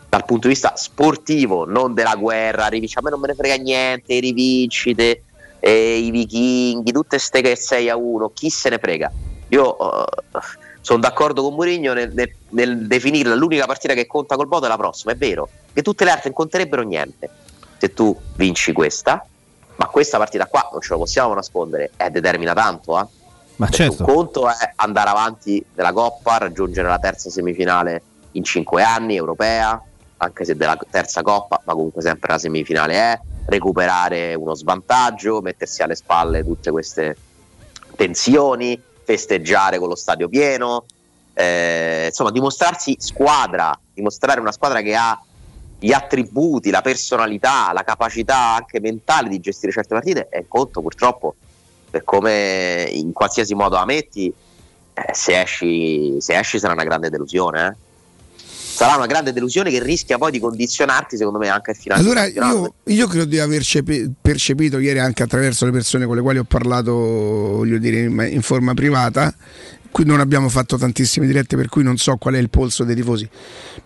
dal 0.08 0.24
punto 0.26 0.48
di 0.48 0.54
vista 0.54 0.76
sportivo, 0.76 1.66
non 1.66 1.96
della 1.96 2.16
guerra, 2.16 2.68
rivinci- 2.68 2.98
a 3.00 3.02
me 3.02 3.10
non 3.10 3.20
me 3.20 3.28
ne 3.28 3.36
frega 3.36 3.56
niente, 3.56 4.14
i 4.14 4.20
rivincite, 4.20 5.24
eh, 5.60 5.98
i 5.98 6.12
vichinghi, 6.12 6.92
tutte 6.92 7.18
ste 7.18 7.42
che 7.42 7.56
6 7.56 7.90
a 7.90 7.96
1, 7.98 8.30
chi 8.30 8.50
se 8.50 8.70
ne 8.70 8.78
frega. 8.78 9.12
Io 9.50 10.06
sono 10.90 11.02
d'accordo 11.02 11.44
con 11.44 11.54
Mourinho 11.54 11.94
nel, 11.94 12.12
nel- 12.16 12.34
nel 12.50 12.88
definirla 12.88 13.36
l'unica 13.36 13.68
partita 13.68 13.94
che 13.94 14.08
conta 14.08 14.36
col 14.36 14.48
Bodo 14.48 14.66
è 14.66 14.70
la 14.70 14.76
prossima, 14.76 15.12
è 15.12 15.16
vero, 15.16 15.48
che 15.72 15.84
tutte 15.84 16.04
le 16.04 16.10
altre 16.10 16.30
non 16.30 16.34
conterebbero 16.34 16.82
niente. 16.82 17.30
Se 17.78 17.94
tu 17.94 18.20
vinci 18.34 18.74
questa, 18.74 19.24
ma 19.76 19.86
questa 19.86 20.18
partita 20.18 20.48
qua 20.48 20.68
non 20.72 20.82
ce 20.82 20.94
lo 20.94 20.98
possiamo 20.98 21.36
nascondere, 21.36 21.92
eh, 21.96 22.10
determina 22.10 22.54
tanto, 22.54 23.00
eh. 23.00 23.06
Ma 23.58 23.68
Perché 23.68 23.84
certo. 23.84 24.04
Un 24.04 24.14
conto 24.16 24.50
è 24.50 24.74
andare 24.78 25.10
avanti 25.12 25.64
della 25.76 25.94
Coppa, 25.94 26.38
raggiungere 26.40 26.88
la 26.88 26.98
terza 26.98 27.30
semifinale 27.30 28.02
in 28.32 28.44
cinque 28.44 28.82
anni, 28.82 29.16
europea, 29.16 29.80
anche 30.18 30.44
se 30.44 30.56
della 30.56 30.76
terza 30.90 31.22
Coppa, 31.22 31.62
ma 31.66 31.74
comunque 31.74 32.02
sempre 32.02 32.32
la 32.32 32.40
semifinale 32.40 32.94
è, 32.96 33.20
recuperare 33.46 34.34
uno 34.34 34.56
svantaggio, 34.56 35.40
mettersi 35.42 35.84
alle 35.84 35.94
spalle 35.94 36.44
tutte 36.44 36.72
queste 36.72 37.16
tensioni, 37.96 38.82
festeggiare 39.10 39.80
con 39.80 39.88
lo 39.88 39.96
stadio 39.96 40.30
pieno, 40.30 40.86
eh, 41.34 42.06
insomma 42.10 42.30
dimostrarsi 42.30 42.96
squadra, 43.00 43.78
dimostrare 43.92 44.40
una 44.40 44.52
squadra 44.52 44.82
che 44.82 44.94
ha 44.96 45.20
gli 45.80 45.92
attributi, 45.92 46.70
la 46.70 46.82
personalità, 46.82 47.72
la 47.74 47.84
capacità 47.84 48.54
anche 48.54 48.80
mentale 48.80 49.30
di 49.30 49.40
gestire 49.40 49.72
certe 49.72 49.96
partite, 49.96 50.28
è 50.30 50.46
conto 50.48 50.82
purtroppo 50.82 51.36
per 51.90 52.04
come 52.04 52.88
in 52.92 53.12
qualsiasi 53.12 53.56
modo 53.56 53.78
la 53.78 53.86
metti, 53.86 54.32
eh, 54.94 55.14
se, 55.14 55.42
esci, 55.42 56.22
se 56.22 56.38
esci 56.38 56.60
sarà 56.60 56.74
una 56.74 56.84
grande 56.84 57.10
delusione. 57.10 57.66
eh. 57.66 57.89
Sarà 58.80 58.96
una 58.96 59.08
grande 59.08 59.34
delusione 59.34 59.72
che 59.72 59.84
rischia 59.84 60.18
poi 60.18 60.32
di 60.32 60.40
condizionarti, 60.40 61.18
secondo 61.18 61.38
me, 61.38 61.50
anche 61.50 61.72
al 61.72 61.76
finale. 61.76 62.00
Allora 62.00 62.26
io, 62.28 62.76
io 62.86 63.08
credo 63.08 63.26
di 63.26 63.38
aver 63.38 63.62
percepito 64.22 64.80
ieri 64.80 65.00
anche 65.00 65.22
attraverso 65.22 65.66
le 65.66 65.72
persone 65.72 66.06
con 66.06 66.16
le 66.16 66.22
quali 66.22 66.38
ho 66.38 66.46
parlato, 66.46 66.94
voglio 66.94 67.78
dire, 67.78 68.04
in, 68.04 68.30
in 68.32 68.42
forma 68.42 68.74
privata, 68.74 69.36
qui 69.92 70.06
non 70.06 70.20
abbiamo 70.20 70.50
fatto 70.50 70.78
tantissime 70.78 71.26
dirette 71.26 71.56
per 71.56 71.68
cui 71.68 71.84
non 71.84 71.98
so 71.98 72.16
qual 72.18 72.36
è 72.36 72.38
il 72.38 72.50
polso 72.50 72.84
dei 72.84 72.96
tifosi. 72.96 73.28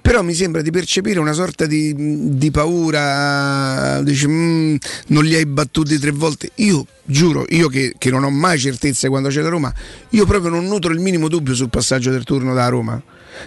Però 0.01 0.21
mi 0.21 0.33
sembra 0.33 0.61
di 0.61 0.69
percepire 0.71 1.19
una 1.19 1.33
sorta 1.33 1.65
di, 1.65 1.93
di 2.37 2.51
paura 2.51 4.01
dici 4.03 4.27
"Mm, 4.27 4.75
non 5.07 5.23
li 5.23 5.35
hai 5.35 5.45
battuti 5.45 5.97
tre 5.99 6.11
volte 6.11 6.51
io 6.55 6.85
giuro 7.05 7.45
io 7.49 7.67
che, 7.67 7.93
che 7.97 8.09
non 8.09 8.23
ho 8.23 8.29
mai 8.29 8.57
certezze 8.57 9.09
quando 9.09 9.29
c'è 9.29 9.41
la 9.41 9.49
Roma 9.49 9.73
io 10.09 10.25
proprio 10.25 10.49
non 10.49 10.65
nutro 10.65 10.93
il 10.93 10.99
minimo 10.99 11.27
dubbio 11.27 11.53
sul 11.53 11.69
passaggio 11.69 12.11
del 12.11 12.23
turno 12.23 12.53
da 12.53 12.67
Roma. 12.67 13.01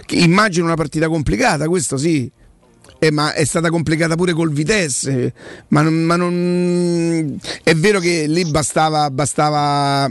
Che 0.04 0.16
immagino 0.16 0.64
una 0.64 0.74
partita 0.74 1.08
complicata 1.08 1.68
questo 1.68 1.96
sì. 1.96 2.30
Eh, 2.98 3.10
ma 3.10 3.34
è 3.34 3.44
stata 3.44 3.68
complicata 3.68 4.14
pure 4.16 4.32
col 4.32 4.50
Vitesse. 4.50 5.32
Ma 5.68 5.82
non, 5.82 5.94
ma 6.02 6.16
non- 6.16 7.38
è 7.62 7.74
vero 7.74 8.00
che 8.00 8.24
lì 8.26 8.44
bastava 8.46 9.10
bastava 9.10 10.10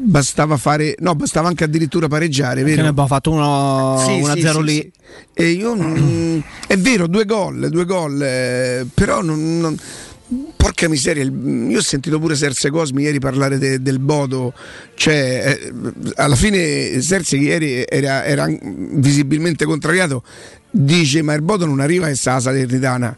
bastava 0.00 0.56
fare 0.56 0.94
no 1.00 1.14
bastava 1.16 1.48
anche 1.48 1.64
addirittura 1.64 2.06
pareggiare 2.06 2.62
Che 2.62 2.70
vero? 2.70 2.82
ne 2.82 2.88
abbiamo 2.88 3.08
fatto 3.08 3.30
uno, 3.32 3.96
Sì, 4.06 4.12
1-0 4.20 4.32
sì, 4.32 4.40
sì, 4.52 4.62
lì. 4.62 4.74
sì. 4.74 4.92
E 5.34 5.48
io 5.50 5.74
non- 5.74 6.42
è 6.66 6.76
vero, 6.76 7.06
due 7.08 7.24
gol, 7.24 7.68
due 7.68 7.84
gol, 7.84 8.22
eh, 8.22 8.86
però 8.94 9.22
non, 9.22 9.58
non- 9.58 9.76
porca 10.56 10.88
miseria, 10.88 11.24
io 11.24 11.78
ho 11.78 11.82
sentito 11.82 12.18
pure 12.20 12.36
Serse 12.36 12.70
Cosmi 12.70 13.02
ieri 13.02 13.18
parlare 13.18 13.56
de- 13.58 13.80
del 13.80 13.98
Bodo, 13.98 14.52
cioè 14.94 15.58
eh, 15.58 15.72
alla 16.16 16.36
fine 16.36 17.00
Serse 17.00 17.38
che 17.38 17.44
ieri 17.44 17.84
era, 17.88 18.24
era 18.24 18.46
visibilmente 18.92 19.64
contrariato, 19.64 20.22
dice 20.70 21.22
ma 21.22 21.32
il 21.34 21.42
Bodo 21.42 21.64
non 21.66 21.80
arriva 21.80 22.08
e 22.08 22.14
sa 22.14 22.34
la 22.34 22.40
Salernitana. 22.40 23.16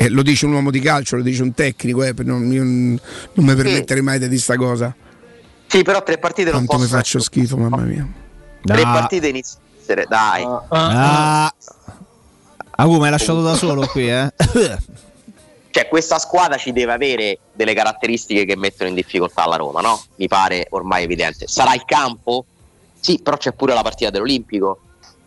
Eh, 0.00 0.08
lo 0.10 0.22
dice 0.22 0.46
un 0.46 0.52
uomo 0.52 0.70
di 0.70 0.80
calcio, 0.80 1.16
lo 1.16 1.22
dice 1.22 1.42
un 1.42 1.54
tecnico, 1.54 2.02
eh, 2.04 2.12
non, 2.24 2.52
io 2.52 2.62
non 2.64 2.98
mi 3.34 3.54
permetterei 3.54 4.02
mai 4.02 4.18
di 4.18 4.28
dire 4.28 4.40
sta 4.40 4.56
cosa. 4.56 4.94
Sì, 5.68 5.82
però 5.82 6.02
tre 6.02 6.18
partite 6.18 6.50
non 6.50 6.64
Quanto 6.64 6.84
mi 6.84 6.90
faccio 6.90 7.20
schifo, 7.20 7.56
mamma 7.56 7.82
mia. 7.82 8.06
Tre 8.62 8.82
Ah. 8.82 8.92
partite 8.92 9.28
iniziano 9.28 9.66
essere, 9.80 10.06
dai. 10.08 10.44
Ah, 10.68 11.52
ah, 12.70 12.84
come 12.84 13.04
hai 13.06 13.10
lasciato 13.10 13.42
da 13.42 13.54
solo 13.54 13.86
qui, 13.86 14.10
eh? 14.10 14.32
Cioè, 15.70 15.86
questa 15.86 16.18
squadra 16.18 16.56
ci 16.56 16.72
deve 16.72 16.92
avere 16.92 17.38
delle 17.52 17.74
caratteristiche 17.74 18.44
che 18.44 18.56
mettono 18.56 18.88
in 18.88 18.96
difficoltà 18.96 19.46
la 19.46 19.56
Roma, 19.56 19.80
no? 19.80 20.00
Mi 20.16 20.26
pare 20.26 20.66
ormai 20.70 21.04
evidente. 21.04 21.46
Sarà 21.46 21.74
il 21.74 21.84
campo? 21.84 22.46
Sì, 22.98 23.20
però 23.22 23.36
c'è 23.36 23.52
pure 23.52 23.74
la 23.74 23.82
partita 23.82 24.10
dell'Olimpico, 24.10 24.80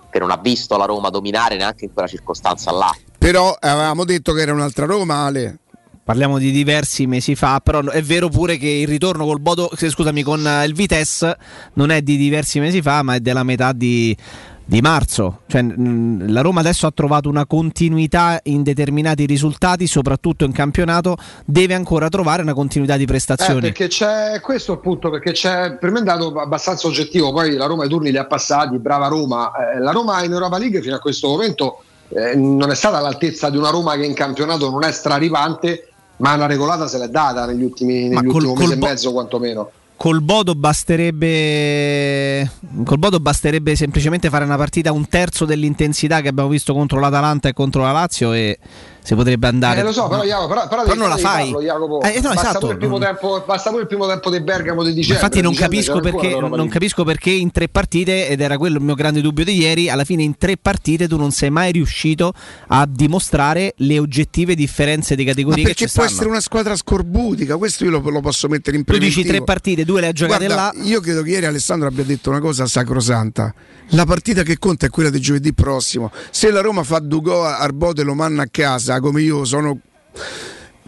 che 0.10 0.20
non 0.20 0.30
ha 0.32 0.38
visto 0.38 0.76
la 0.78 0.86
Roma 0.86 1.10
dominare 1.10 1.56
neanche 1.56 1.86
in 1.86 1.94
quella 1.94 2.08
circostanza 2.08 2.72
là. 2.72 2.94
Però 3.18 3.56
avevamo 3.58 4.04
detto 4.04 4.34
che 4.34 4.42
era 4.42 4.52
un'altra 4.52 4.86
Roma, 4.86 5.24
Ale. 5.26 5.60
Parliamo 6.04 6.40
di 6.40 6.52
diversi 6.52 7.06
mesi 7.06 7.36
fa, 7.36 7.60
però 7.64 7.82
è 7.82 8.02
vero 8.02 8.28
pure 8.28 8.58
che 8.58 8.68
il 8.68 8.88
ritorno 8.88 9.24
col 9.26 9.40
Bodo, 9.40 9.70
scusami, 9.76 10.24
con 10.24 10.46
eh, 10.46 10.66
il 10.66 10.74
Vitesse 10.74 11.38
non 11.74 11.92
è 11.92 12.02
di 12.02 12.18
diversi 12.18 12.60
mesi 12.60 12.82
fa, 12.82 13.04
ma 13.04 13.16
è 13.16 13.20
della 13.20 13.44
metà 13.44 13.72
di, 13.72 14.18
di 14.66 14.82
marzo. 14.82 15.42
Cioè, 15.48 15.62
la 15.62 16.42
Roma 16.42 16.62
adesso 16.62 16.88
ha 16.88 16.92
trovato 16.92 17.30
una 17.30 17.46
continuità 17.46 18.40
in 18.46 18.64
determinati 18.64 19.28
risultati, 19.28 19.86
soprattutto 19.86 20.44
in 20.44 20.52
campionato, 20.52 21.18
deve 21.46 21.76
ancora 21.76 22.10
trovare 22.10 22.42
una 22.42 22.56
continuità 22.56 22.98
di 22.98 23.04
Eh, 23.04 23.08
prestazioni. 23.08 23.62
perché 23.62 23.88
c'è 23.88 24.40
questo 24.42 24.72
è 24.72 24.76
il 24.76 24.82
punto, 24.82 25.12
perché 25.12 25.34
c'è 25.34 25.78
per 25.78 25.92
me 25.92 26.00
è 26.00 26.04
dato 26.04 26.34
abbastanza 26.34 26.88
oggettivo. 26.88 27.32
Poi 27.32 27.54
la 27.54 27.68
Roma 27.68 27.86
i 27.86 27.90
turni 27.90 28.10
li 28.10 28.18
ha 28.18 28.26
passati, 28.26 28.80
brava 28.80 29.08
Roma. 29.08 29.52
Eh, 29.76 29.80
la 29.80 29.92
Roma 29.92 30.24
in 30.24 30.32
Europa 30.32 30.58
League 30.58 30.82
fino 30.82 30.96
a 30.96 31.00
questo 31.00 31.28
momento 31.28 31.84
eh, 32.10 32.36
non 32.36 32.72
è 32.72 32.76
stata 32.76 32.98
all'altezza 32.98 33.50
di 33.52 33.58
una 33.58 33.70
Roma 33.70 33.96
che 33.96 34.04
in 34.06 34.14
campionato 34.16 34.70
non 34.70 34.84
è 34.84 34.92
straripante, 34.92 35.86
ma 36.22 36.34
una 36.36 36.46
regolata 36.46 36.88
se 36.88 36.98
l'è 36.98 37.08
data 37.08 37.46
negli 37.46 37.64
ultimi, 37.64 38.08
negli 38.08 38.28
col- 38.28 38.46
col 38.46 38.58
mesi 38.58 38.76
bo- 38.78 38.86
e 38.86 38.90
mezzo, 38.90 39.12
quantomeno. 39.12 39.72
Col 39.98 40.22
Bodo 40.22 40.56
basterebbe 40.56 42.50
col 42.84 42.98
Bodo 42.98 43.20
basterebbe 43.20 43.76
semplicemente 43.76 44.30
fare 44.30 44.46
una 44.46 44.58
partita 44.58 44.92
un 44.92 45.08
terzo 45.08 45.46
dell'intensità 45.46 46.22
che 46.22 46.28
abbiamo 46.28 46.50
visto 46.50 46.74
contro 46.74 47.00
l'Atalanta 47.00 47.50
e 47.50 47.54
contro 47.54 47.84
la 47.84 47.92
Lazio 47.92 48.34
e 48.34 48.58
si 49.04 49.16
potrebbe 49.16 49.48
andare. 49.48 49.80
Eh, 49.80 49.84
lo 49.84 49.92
so, 49.92 50.08
però, 50.08 50.24
Jacopo, 50.24 50.48
però, 50.48 50.68
però 50.68 50.84
Però 50.84 50.96
non 50.96 51.10
la 51.10 51.18
fai. 51.18 51.46
farlo, 51.52 51.62
Jacopo. 51.62 52.02
Eh, 52.02 52.20
no, 52.22 52.30
basta, 52.30 52.42
esatto. 52.50 52.60
pure 52.60 52.72
il 52.74 52.78
primo 52.78 52.98
tempo, 53.00 53.44
basta 53.46 53.70
pure 53.70 53.82
il 53.82 53.88
primo 53.88 54.08
tempo 54.08 54.30
di 54.30 54.42
Bergamo 54.42 54.84
di 54.84 54.90
Ma 54.90 54.96
dicembre. 54.96 55.16
infatti 55.26 55.42
non 55.42 55.52
Dicembre 55.52 55.78
capisco, 55.78 56.00
perché, 56.00 56.40
non 56.40 56.68
capisco 56.70 57.04
perché 57.04 57.30
in 57.32 57.52
tre 57.52 57.68
partite, 57.68 58.28
ed 58.28 58.42
era 58.42 58.58
quello 58.58 58.78
il 58.78 58.84
mio 58.84 58.96
grande 58.96 59.22
dubbio 59.22 59.44
di 59.44 59.58
ieri, 59.58 59.90
alla 59.90 60.04
fine 60.04 60.24
in 60.24 60.38
tre 60.38 60.58
partite 60.58 61.08
tu 61.08 61.18
non 61.18 61.32
sei 61.32 61.50
mai 61.50 61.72
riuscito 61.72 62.34
a 62.68 62.86
dimostrare 62.90 63.74
le 63.78 64.00
oggettive 64.00 64.56
differenze 64.56 65.16
di 65.16 65.24
Ma 65.24 65.30
categorie 65.30 65.64
che 65.64 65.70
perché 65.70 65.88
ci 65.88 65.94
può 65.94 66.04
stanno. 66.04 66.16
essere 66.18 66.30
una 66.30 66.42
squadra 66.42 66.76
scorbutica, 66.76 67.58
questo 67.58 67.84
io 67.86 67.92
lo, 67.92 68.00
lo 68.10 68.22
posso 68.22 68.48
mettere 68.48 68.78
in 68.78 68.84
Tu 68.84 68.94
dici 68.94 69.22
preventivo. 69.22 69.36
tre 69.36 69.44
partite, 69.44 69.84
due 69.86 70.02
le 70.02 70.08
ha 70.08 70.12
giocate 70.12 70.46
Guarda, 70.46 70.72
là. 70.76 70.84
Io 70.84 71.00
credo 71.02 71.22
che 71.24 71.32
ieri 71.32 71.46
Alessandro 71.46 71.88
abbia 71.88 72.04
detto 72.04 72.30
una 72.30 72.40
cosa 72.40 72.66
sacrosanta. 72.68 73.54
La 73.94 74.06
partita 74.06 74.44
che 74.44 74.58
conta 74.58 74.86
è 74.86 74.90
quella 74.90 75.10
di 75.10 75.20
giovedì 75.20 75.54
prossimo. 75.54 76.12
Se 76.30 76.50
la 76.50 76.62
Roma 76.62 76.84
fa 76.84 77.00
due 77.00 77.20
gol 77.22 77.46
al 77.46 77.74
Bote 77.74 78.02
e 78.02 78.04
lo 78.06 78.14
manna 78.14 78.44
a 78.44 78.48
casa, 78.50 78.91
come 79.00 79.22
io 79.22 79.46
sono. 79.46 79.80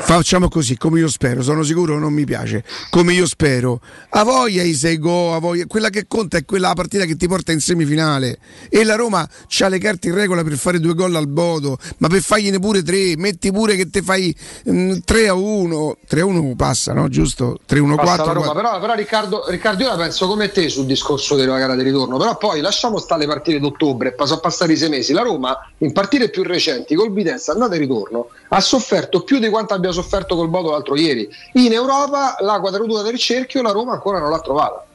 Facciamo 0.06 0.50
così, 0.50 0.78
come 0.78 1.00
io 1.00 1.08
spero, 1.08 1.42
sono 1.42 1.64
sicuro 1.64 1.98
non 1.98 2.12
mi 2.12 2.26
piace. 2.26 2.64
Come 2.90 3.14
io 3.14 3.26
spero, 3.26 3.80
a 4.10 4.24
voglia 4.24 4.62
i 4.62 4.74
sei 4.74 5.00
gol, 5.00 5.34
a 5.34 5.40
voglia. 5.40 5.66
Quella 5.66 5.90
che 5.90 6.06
conta 6.08 6.38
è 6.38 6.44
quella 6.44 6.74
partita 6.74 7.06
che 7.06 7.16
ti 7.16 7.26
porta 7.26 7.54
in 7.54 7.62
semifinale. 7.62 8.38
E 8.70 8.84
la 8.84 8.96
Roma 8.96 9.22
ha 9.22 9.68
le 9.70 9.78
carte 9.80 10.10
in 10.10 10.16
regola 10.16 10.44
per 10.44 10.58
fare 10.58 10.82
due 10.82 10.94
gol 10.94 11.16
al 11.16 11.28
Bodo, 11.28 11.78
ma 12.00 12.10
per 12.10 12.22
fargliene 12.22 12.60
pure 12.60 12.84
tre, 12.84 13.16
metti 13.16 13.50
pure 13.52 13.78
che 13.78 13.90
ti 13.90 14.02
fai 14.02 14.36
mm, 14.70 14.98
3 15.06 15.28
a 15.30 15.34
1. 15.34 15.98
3 16.06 16.22
a 16.22 16.26
1 16.26 16.56
passa, 16.56 16.92
no? 16.92 17.08
Giusto? 17.08 17.60
3 17.66 17.80
a 17.80 17.82
1 17.84 17.96
Passa 17.96 18.24
4. 18.24 18.26
la 18.26 18.34
Roma, 18.34 18.54
però, 18.54 18.80
però 18.82 18.94
Riccardo, 18.96 19.46
Riccardo 19.48 19.84
io 19.84 19.90
la 19.90 19.98
penso 19.98 20.28
come 20.28 20.52
te 20.52 20.68
sul 20.68 20.86
discorso 20.86 21.36
della 21.36 21.58
gara 21.58 21.76
di 21.76 21.84
ritorno, 21.84 22.18
però 22.18 22.38
poi 22.38 22.60
lasciamo 22.60 23.00
stare 23.00 23.22
le 23.22 23.28
partite 23.28 23.60
d'ottobre, 23.60 24.14
sono 24.26 24.40
passati 24.42 24.74
i 24.74 24.78
sei 24.78 24.90
mesi, 24.90 25.14
la 25.14 25.22
Roma 25.22 25.58
in 25.78 25.94
partite 25.94 26.30
più 26.30 26.44
recenti 26.44 26.94
col 26.94 27.12
Vitesse 27.14 27.52
andata 27.52 27.74
e 27.76 27.78
ritorno 27.78 28.28
ha 28.50 28.60
sofferto 28.60 29.24
più 29.24 29.40
di 29.40 29.50
quanto 29.50 29.74
abbia 29.74 29.92
sofferto 29.94 30.36
col 30.36 30.50
Bodo 30.50 30.72
l'altro 30.72 30.96
ieri. 30.96 31.28
In 31.54 31.72
Europa 31.72 32.36
la 32.40 32.60
quadratura 32.60 33.02
del 33.02 33.18
cerchio 33.18 33.62
la 33.62 33.72
Roma 33.72 33.94
ancora 33.94 34.20
non 34.20 34.30
l'ha 34.30 34.40
trovata. 34.40 34.86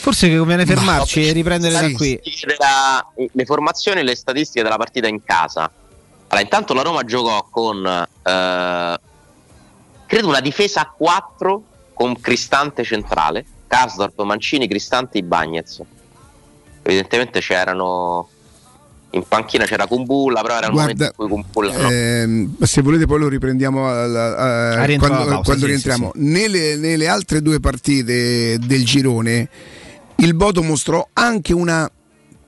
Forse 0.00 0.28
che 0.28 0.36
conviene 0.38 0.64
fermarci 0.64 1.28
e 1.28 1.32
riprendere 1.32 1.72
da 1.74 1.94
qui. 1.94 2.20
Della- 2.44 3.06
le 3.32 3.44
formazioni 3.44 4.00
e 4.00 4.02
le 4.02 4.16
statistiche 4.16 4.62
della 4.62 4.76
partita 4.76 5.06
in 5.06 5.22
casa. 5.22 5.70
Allora, 6.28 6.40
intanto 6.44 6.74
la 6.74 6.82
Roma 6.82 7.04
giocò 7.04 7.46
con 7.50 7.84
eh, 7.86 8.98
credo 10.06 10.28
una 10.28 10.40
difesa 10.40 10.80
a 10.80 10.92
4 10.96 11.62
con 11.92 12.18
Cristante 12.20 12.82
centrale, 12.82 13.44
Karsdorp, 13.66 14.22
Mancini, 14.22 14.66
Cristante 14.66 15.18
e 15.18 15.22
Bagnez. 15.22 15.82
Evidentemente 16.82 17.40
c'erano 17.40 18.28
in 19.12 19.24
panchina 19.26 19.64
c'era 19.64 19.86
Kumbulla, 19.86 20.40
però 20.42 20.56
era 20.58 20.66
il 20.68 20.72
momento 20.72 21.02
in 21.04 21.10
Guarda, 21.16 21.16
cui 21.16 21.28
Kumbulla 21.28 21.76
no. 21.82 21.90
ehm, 21.90 22.56
se 22.62 22.82
volete 22.82 23.06
poi 23.06 23.18
lo 23.18 23.28
riprendiamo 23.28 23.88
alla- 23.90 24.36
a- 24.36 24.70
A 24.82 24.86
quando, 24.98 25.06
pausa, 25.16 25.38
quando 25.40 25.62
sì, 25.64 25.66
rientriamo. 25.66 26.12
sì, 26.14 26.20
Nelle, 26.22 26.76
nelle 26.76 27.08
altre 27.08 27.42
due 27.42 27.58
partite 27.60 28.58
del 28.58 28.84
girone 28.84 29.48
il 30.16 30.34
Bodo 30.34 30.62
mostrò 30.62 31.06
anche 31.14 31.52
una 31.52 31.90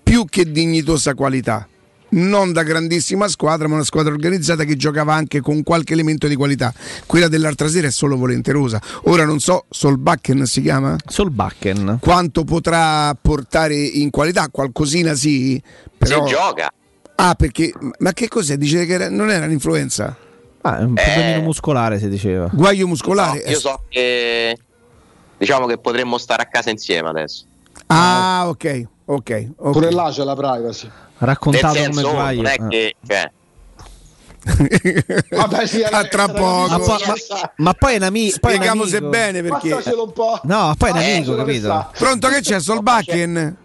più 0.03 0.25
che 0.27 0.51
dignitosa 0.51 1.15
qualità. 1.15 1.67
Non 2.15 2.53
da 2.53 2.63
grandissima 2.63 3.27
squadra, 3.27 3.69
ma 3.69 3.75
una 3.75 3.85
squadra 3.85 4.13
organizzata 4.13 4.65
che 4.65 4.77
giocava 4.77 5.15
anche 5.15 5.41
con 5.41 5.63
qualche 5.63 5.95
elemento 5.95 6.27
di 6.29 6.35
qualità. 6.37 6.73
Quella 7.07 7.29
dell'altra 7.29 7.69
sera 7.69 7.87
è 7.87 7.91
solo 7.91 8.17
volenterosa. 8.17 8.81
Ora 9.05 9.25
non 9.25 9.41
so, 9.41 9.65
Solbakken 9.71 10.45
si 10.45 10.61
chiama? 10.61 10.95
Solbakken. 11.07 11.99
Quanto 12.01 12.45
potrà 12.45 13.17
portare 13.21 13.75
in 13.77 14.11
qualità? 14.11 14.49
Qualcosina 14.51 15.15
sì, 15.15 15.61
però... 15.97 16.27
Si 16.27 16.33
gioca. 16.35 16.71
Ah, 17.17 17.35
perché. 17.35 17.73
Ma 18.01 18.13
che 18.13 18.29
cos'è? 18.29 18.57
Dice 18.57 18.85
che 18.85 18.93
era- 18.93 19.09
non 19.09 19.31
era 19.31 19.47
l'influenza? 19.47 20.15
Ah, 20.63 20.81
è 20.81 20.83
un 20.83 20.95
Eh. 20.97 21.03
problemino 21.03 21.41
muscolare, 21.43 21.99
si 21.99 22.09
diceva. 22.09 22.51
Guaio 22.53 22.87
muscolare? 22.87 23.39
Io 23.47 23.59
so 23.59 23.85
che 23.89 24.57
diciamo 25.39 25.67
che 25.67 25.79
potremmo 25.79 26.19
stare 26.19 26.43
a 26.43 26.47
casa 26.47 26.69
insieme 26.71 27.09
adesso. 27.09 27.45
Ah, 27.87 28.45
ok, 28.49 28.87
ok. 29.05 29.49
ok. 29.57 29.71
Pure 29.73 29.91
là 29.91 30.11
c'è 30.11 30.25
la 30.25 30.35
privacy. 30.35 30.91
Raccontato 31.19 31.67
Nel 31.79 31.83
come 31.91 31.95
senso, 31.95 32.11
sbaglio. 32.11 32.43
non 32.43 32.51
è 32.51 32.55
eh. 32.55 32.69
che 32.69 32.95
cioè, 33.07 33.31
Vabbè, 35.31 35.67
sì, 35.67 35.83
A 35.83 36.05
tra 36.05 36.27
poco. 36.29 36.69
Ma, 36.69 36.79
poi- 36.81 36.99
ma- 37.07 37.53
ma 37.59 37.75
poi 37.75 37.93
è 37.95 37.97
un 37.99 38.03
amico. 38.03 38.39
bene 39.01 39.43
perché. 39.43 39.69
Passacelo 39.69 40.05
un 40.05 40.13
po'. 40.13 40.41
No, 40.43 40.75
poi 40.77 40.89
è 40.89 40.93
un 40.93 40.99
Eh, 40.99 41.15
amico, 41.17 41.35
per 41.37 41.45
capito? 41.45 41.91
Pronto 41.97 42.29
che 42.29 42.41
c'è? 42.41 42.59
Solbakken? 42.61 43.57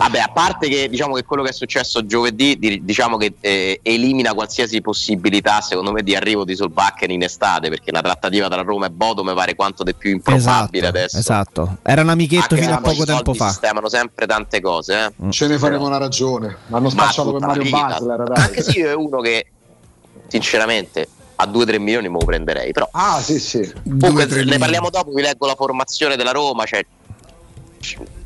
Vabbè, 0.00 0.18
a 0.18 0.30
parte 0.32 0.66
che 0.68 0.88
diciamo 0.88 1.12
che 1.14 1.24
quello 1.24 1.42
che 1.42 1.50
è 1.50 1.52
successo 1.52 2.06
giovedì, 2.06 2.58
di- 2.58 2.82
diciamo 2.82 3.18
che 3.18 3.34
eh, 3.40 3.80
elimina 3.82 4.32
qualsiasi 4.32 4.80
possibilità, 4.80 5.60
secondo 5.60 5.92
me, 5.92 6.02
di 6.02 6.16
arrivo 6.16 6.44
di 6.44 6.56
Solbakken 6.56 7.10
in 7.10 7.22
estate, 7.22 7.68
perché 7.68 7.90
la 7.92 8.00
trattativa 8.00 8.48
tra 8.48 8.62
Roma 8.62 8.86
e 8.86 8.90
Bodo 8.90 9.22
mi 9.22 9.34
pare 9.34 9.54
quanto 9.54 9.82
di 9.82 9.92
più 9.94 10.10
improbabile 10.10 10.78
Esatto, 10.86 10.96
adesso. 10.98 11.18
esatto. 11.18 11.76
Era 11.82 12.00
un 12.00 12.08
amichetto 12.08 12.54
Anche 12.54 12.64
fino 12.64 12.76
a 12.76 12.80
poco 12.80 13.04
tempo 13.04 13.34
fa. 13.34 13.48
sistemano 13.48 13.90
sempre 13.90 14.26
tante 14.26 14.60
cose, 14.62 15.12
eh. 15.18 15.30
Ce 15.32 15.46
ne 15.46 15.58
faremo 15.58 15.84
una 15.86 15.98
ragione. 15.98 16.56
L'hanno 16.68 16.84
Ma 16.84 16.90
spacciato 16.90 17.32
per 17.32 17.40
Mario. 17.46 17.70
Basler. 17.70 18.22
dai. 18.22 18.42
Anche 18.42 18.62
se 18.62 18.70
io 18.78 18.88
è 18.88 18.94
uno 18.94 19.20
che, 19.20 19.46
sinceramente, 20.28 21.08
a 21.36 21.44
2-3 21.46 21.78
milioni 21.78 22.08
me 22.08 22.18
lo 22.18 22.24
prenderei. 22.24 22.72
Però 22.72 22.88
Ah, 22.92 23.20
sì, 23.20 23.38
sì. 23.38 23.70
comunque, 23.82 24.24
2-3 24.24 24.46
ne 24.46 24.56
parliamo 24.56 24.88
dopo, 24.88 25.10
vi 25.12 25.20
leggo 25.20 25.46
la 25.46 25.54
formazione 25.56 26.16
della 26.16 26.30
Roma, 26.32 26.64
cioè 26.64 26.82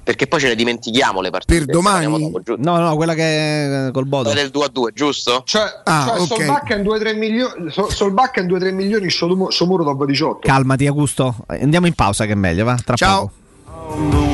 Perché 0.04 0.26
poi 0.26 0.38
ce 0.38 0.48
le 0.48 0.54
dimentichiamo 0.54 1.20
le 1.22 1.30
partite. 1.30 1.64
Per 1.64 1.74
domani? 1.74 2.30
Dopo? 2.30 2.56
No, 2.58 2.78
no, 2.78 2.94
quella 2.94 3.14
che 3.14 3.86
è 3.88 3.90
col 3.90 4.04
Bodo. 4.06 4.24
Quella 4.28 4.42
del 4.42 4.50
2 4.50 4.64
a 4.64 4.68
2, 4.68 4.92
giusto? 4.92 5.42
Cioè, 5.46 5.80
Ah, 5.84 6.04
cioè 6.08 6.20
ok. 6.20 6.26
Solbakken 6.26 6.82
2-3 6.82 7.16
milioni, 7.16 7.70
Sol- 7.70 7.90
Solbakken 7.90 8.46
2-3 8.46 8.72
milioni, 8.72 9.08
Shomurodov 9.10 9.50
Shomurodov 9.50 10.04
18. 10.04 10.46
Calmati, 10.46 10.86
Augusto. 10.86 11.34
Andiamo 11.46 11.86
in 11.86 11.94
pausa 11.94 12.26
che 12.26 12.32
è 12.32 12.36
meglio, 12.36 12.64
va? 12.64 12.76
Tra 12.84 12.96
Ciao. 12.96 13.30
poco. 13.66 14.33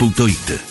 www.it 0.01 0.70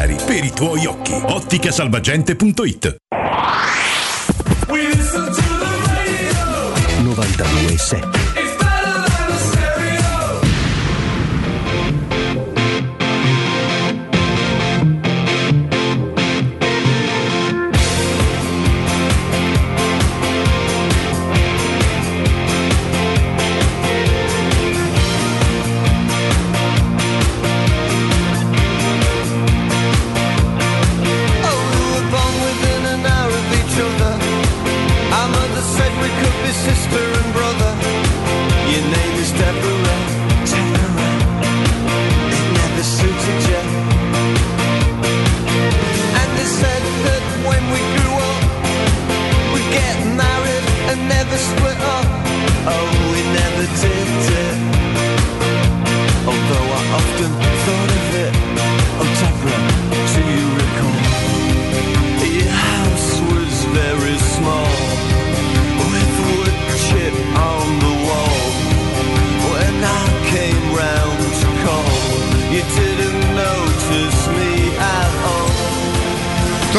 per 0.07 0.43
i 0.43 0.51
tuoi 0.51 0.85
occhi. 0.85 1.13
Otticasalvagente.it 1.13 2.95
92.7. 7.03 8.30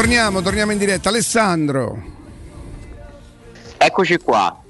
Torniamo, 0.03 0.43
torniamo 0.43 0.73
in 0.73 0.79
diretta. 0.79 1.11
Alessandro, 1.11 1.97
Eccoci 3.79 4.16
qua. 4.19 4.61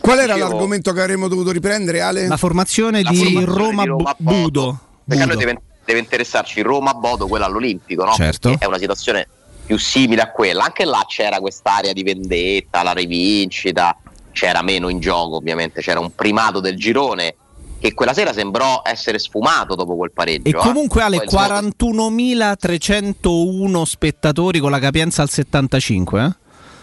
qual 0.00 0.18
era 0.20 0.34
Dicevo- 0.34 0.50
l'argomento 0.50 0.92
che 0.92 1.00
avremmo 1.00 1.26
dovuto 1.26 1.50
riprendere, 1.50 2.00
Ale? 2.00 2.28
La 2.28 2.36
formazione 2.36 3.02
La 3.02 3.10
di 3.10 3.16
formazione 3.16 3.44
Roma, 3.44 3.82
di 3.82 3.88
Roma 3.88 4.14
Bu- 4.16 4.32
Budo. 4.40 4.78
Perché 5.04 5.20
a 5.24 5.26
noi 5.26 5.34
Budo. 5.34 5.46
deve, 5.48 5.62
deve 5.84 5.98
interessarci 5.98 6.60
Roma-Bodo, 6.60 7.26
quella 7.26 7.46
all'Olimpico, 7.46 8.04
no? 8.04 8.12
Certo. 8.12 8.50
Perché 8.50 8.64
è 8.64 8.68
una 8.68 8.78
situazione 8.78 9.26
più 9.66 9.76
simile 9.78 10.22
a 10.22 10.30
quella. 10.30 10.62
Anche 10.62 10.84
là 10.84 11.04
c'era 11.08 11.40
quest'area 11.40 11.92
di 11.92 12.04
vendetta, 12.04 12.84
la 12.84 12.92
rivincita, 12.92 13.96
c'era 14.30 14.62
meno 14.62 14.88
in 14.90 15.00
gioco 15.00 15.34
ovviamente, 15.38 15.80
c'era 15.80 15.98
un 15.98 16.14
primato 16.14 16.60
del 16.60 16.76
girone 16.76 17.34
che 17.82 17.94
quella 17.94 18.14
sera 18.14 18.32
sembrò 18.32 18.82
essere 18.84 19.18
sfumato 19.18 19.74
dopo 19.74 19.96
quel 19.96 20.12
pareggio. 20.12 20.46
E 20.46 20.50
eh. 20.50 20.54
comunque 20.54 21.04
il 21.04 21.24
Smodo- 21.26 21.36
41.301 21.36 23.82
spettatori 23.82 24.60
con 24.60 24.70
la 24.70 24.78
capienza 24.78 25.22
al 25.22 25.28
75. 25.28 26.36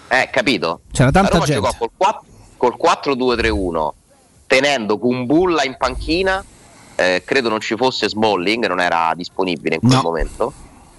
Eh? 0.09 0.21
Eh, 0.23 0.29
capito? 0.29 0.81
C'era 0.91 1.09
tanta 1.11 1.29
La 1.29 1.35
Roma 1.35 1.45
gente. 1.45 1.61
giocò 1.61 1.77
col, 1.77 1.89
4 1.95 2.23
col 2.57 2.75
4-2-3-1, 2.77 3.93
tenendo 4.45 4.97
Kumbulla 4.97 5.63
in 5.63 5.77
panchina. 5.77 6.43
eh, 6.95 7.21
credo 7.25 7.47
non 7.47 7.61
ci 7.61 7.77
fosse 7.77 8.09
Smalling, 8.09 8.67
non 8.67 8.81
era 8.81 9.13
disponibile 9.15 9.75
in 9.75 9.81
quel 9.81 9.93
No. 9.93 10.01
momento. 10.01 10.51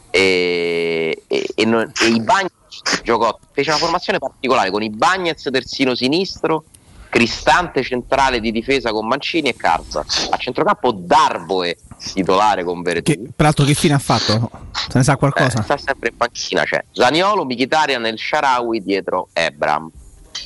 E, 0.08 1.24
e, 1.26 1.46
e 1.54 1.64
non- 1.66 1.92
e 2.02 2.06
i 2.06 2.22
Bagnets 2.22 3.02
giocò, 3.04 3.38
fece 3.52 3.68
una 3.68 3.78
formazione 3.78 4.18
particolare 4.18 4.70
con 4.70 4.82
i 4.82 4.88
Bagnets 4.88 5.46
terzino 5.52 5.94
sinistro, 5.94 6.64
Cristante 7.10 7.82
centrale 7.82 8.40
di 8.40 8.52
difesa 8.52 8.92
con 8.92 9.06
Mancini 9.06 9.48
e 9.48 9.56
Carza. 9.56 10.04
A 10.30 10.36
centrocampo 10.36 10.92
Darboe 10.92 11.76
titolare 12.14 12.64
con 12.64 12.80
Veretù. 12.82 13.12
Peraltro 13.34 13.64
che 13.64 13.74
fine 13.74 13.94
ha 13.94 13.98
fatto? 13.98 14.50
Se 14.72 14.96
ne 14.96 15.02
sa 15.02 15.16
qualcosa? 15.16 15.58
Eh, 15.58 15.62
sta 15.62 15.76
sempre 15.76 16.10
in 16.10 16.16
panchina, 16.16 16.62
c'è 16.62 16.82
Zaniolo, 16.92 17.44
Mkhitaryan 17.44 18.06
e 18.06 18.08
il 18.10 18.18
Sharawi 18.18 18.82
dietro 18.82 19.28
Ebram. 19.32 19.90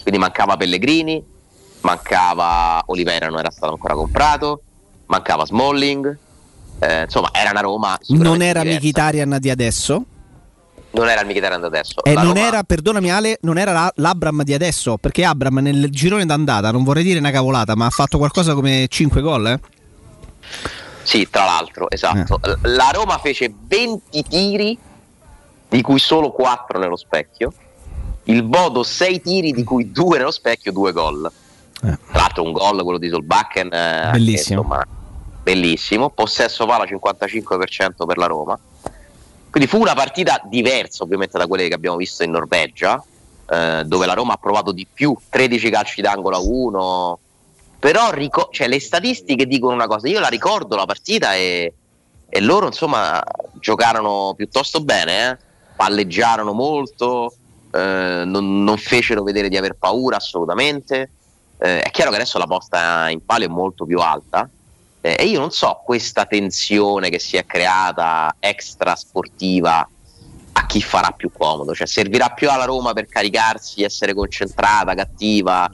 Quindi 0.03 0.19
mancava 0.19 0.57
Pellegrini, 0.57 1.23
mancava 1.83 2.83
Oliveira, 2.87 3.29
non 3.29 3.39
era 3.39 3.51
stato 3.51 3.73
ancora 3.73 3.95
comprato, 3.95 4.63
mancava 5.07 5.45
Smalling. 5.45 6.19
eh, 6.81 7.03
insomma, 7.03 7.29
era 7.33 7.51
una 7.51 7.61
Roma. 7.61 7.99
non 8.09 8.43
era 8.43 8.61
diversa. 8.61 8.81
Mkhitaryan 8.81 9.37
di 9.39 9.51
adesso. 9.51 10.05
Non 10.95 11.09
era 11.09 11.21
il 11.23 11.27
Mkhitaryan 11.27 11.61
da 11.61 11.67
adesso. 11.67 12.05
E 12.05 12.15
La 12.15 12.23
non 12.23 12.35
Roma- 12.35 12.47
era, 12.47 12.63
perdonami 12.63 13.11
Ale, 13.11 13.39
non 13.43 13.59
era 13.59 13.73
la- 13.73 13.93
l'Abram 13.97 14.43
di 14.43 14.55
adesso. 14.55 14.97
Perché 14.97 15.25
Abram 15.25 15.59
nel 15.59 15.91
girone 15.91 16.25
d'andata, 16.25 16.71
non 16.71 16.85
vorrei 16.85 17.03
dire 17.03 17.19
una 17.19 17.31
cavolata, 17.33 17.75
ma 17.75 17.87
ha 17.87 17.91
fatto 17.91 18.17
qualcosa 18.19 18.55
come 18.55 18.87
5 18.89 19.21
gol. 19.21 19.47
Eh? 19.49 19.61
Sì, 21.03 21.29
tra 21.29 21.45
l'altro, 21.45 21.91
esatto. 21.91 22.39
Eh. 22.43 22.57
La 22.69 22.91
Roma 22.93 23.19
fece 23.19 23.53
20 23.67 24.23
tiri, 24.23 24.79
di 25.69 25.83
cui 25.83 25.99
solo 25.99 26.31
4 26.31 26.79
nello 26.79 26.97
specchio. 26.97 27.53
Il 28.25 28.43
Bodo 28.45 28.83
6 28.83 29.21
tiri, 29.21 29.53
di 29.53 29.65
cui 29.65 29.91
2 29.91 30.19
nello 30.19 30.31
specchio, 30.31 30.73
2 30.73 30.93
gol. 30.93 31.31
Tra 31.81 31.99
l'altro 32.13 32.43
un 32.45 32.53
gol, 32.53 32.83
quello 32.83 32.99
di 32.99 33.09
Solbakken. 33.11 33.69
eh, 33.73 34.11
Bellissimo. 34.13 34.63
che, 34.63 34.67
insomma, 34.69 34.87
bellissimo. 35.43 36.09
Possesso 36.11 36.65
palla 36.65 36.85
55% 36.87 38.07
per 38.07 38.17
la 38.17 38.27
Roma. 38.27 38.59
Quindi 39.55 39.71
fu 39.71 39.81
una 39.81 39.95
partita 39.95 40.43
diversa 40.47 41.05
ovviamente 41.05 41.39
da 41.39 41.47
quelle 41.47 41.69
che 41.69 41.75
abbiamo 41.75 41.97
visto 41.97 42.25
in 42.25 42.33
Norvegia, 42.33 43.01
eh, 43.49 43.85
dove 43.87 44.05
la 44.05 44.13
Roma 44.13 44.33
ha 44.33 44.37
provato 44.37 44.73
di 44.73 44.85
più, 44.93 45.17
13 45.29 45.71
calci 45.71 46.01
d'angolo 46.03 46.37
a 46.37 46.41
1. 46.41 47.19
Però 47.79 48.11
rico- 48.11 48.49
cioè, 48.51 48.67
le 48.67 48.81
statistiche 48.81 49.47
dicono 49.47 49.73
una 49.73 49.87
cosa, 49.87 50.09
io 50.09 50.19
la 50.19 50.27
ricordo 50.27 50.75
la 50.75 50.87
partita 50.87 51.37
e, 51.37 51.73
e 52.29 52.41
loro 52.41 52.67
insomma 52.67 53.23
giocarono 53.53 54.35
piuttosto 54.37 54.81
bene, 54.81 55.31
eh. 55.31 55.39
palleggiarono 55.77 56.53
molto, 56.53 57.33
eh, 57.71 58.25
non, 58.27 58.65
non 58.65 58.77
fecero 58.77 59.23
vedere 59.23 59.49
di 59.49 59.57
aver 59.57 59.77
paura 59.79 60.17
assolutamente. 60.17 61.11
Eh, 61.59 61.81
è 61.81 61.91
chiaro 61.93 62.11
che 62.11 62.17
adesso 62.17 62.39
la 62.39 62.49
posta 62.49 63.09
in 63.09 63.25
palio 63.25 63.47
è 63.47 63.51
molto 63.51 63.87
più 63.87 64.01
alta 64.01 64.51
eh, 65.07 65.17
e 65.19 65.27
io 65.27 65.39
non 65.39 65.51
so 65.51 65.83
questa 65.85 66.25
tensione 66.25 67.11
che 67.11 67.19
si 67.19 67.37
è 67.37 67.45
creata 67.45 68.37
extra 68.41 68.97
sportiva 68.97 69.87
a 70.53 70.67
chi 70.67 70.81
farà 70.81 71.11
più 71.11 71.31
comodo, 71.31 71.75
cioè 71.75 71.87
servirà 71.87 72.31
più 72.31 72.49
alla 72.49 72.65
Roma 72.65 72.95
per 72.95 73.07
caricarsi, 73.07 73.83
essere 73.83 74.15
concentrata, 74.15 74.95
cattiva, 74.95 75.71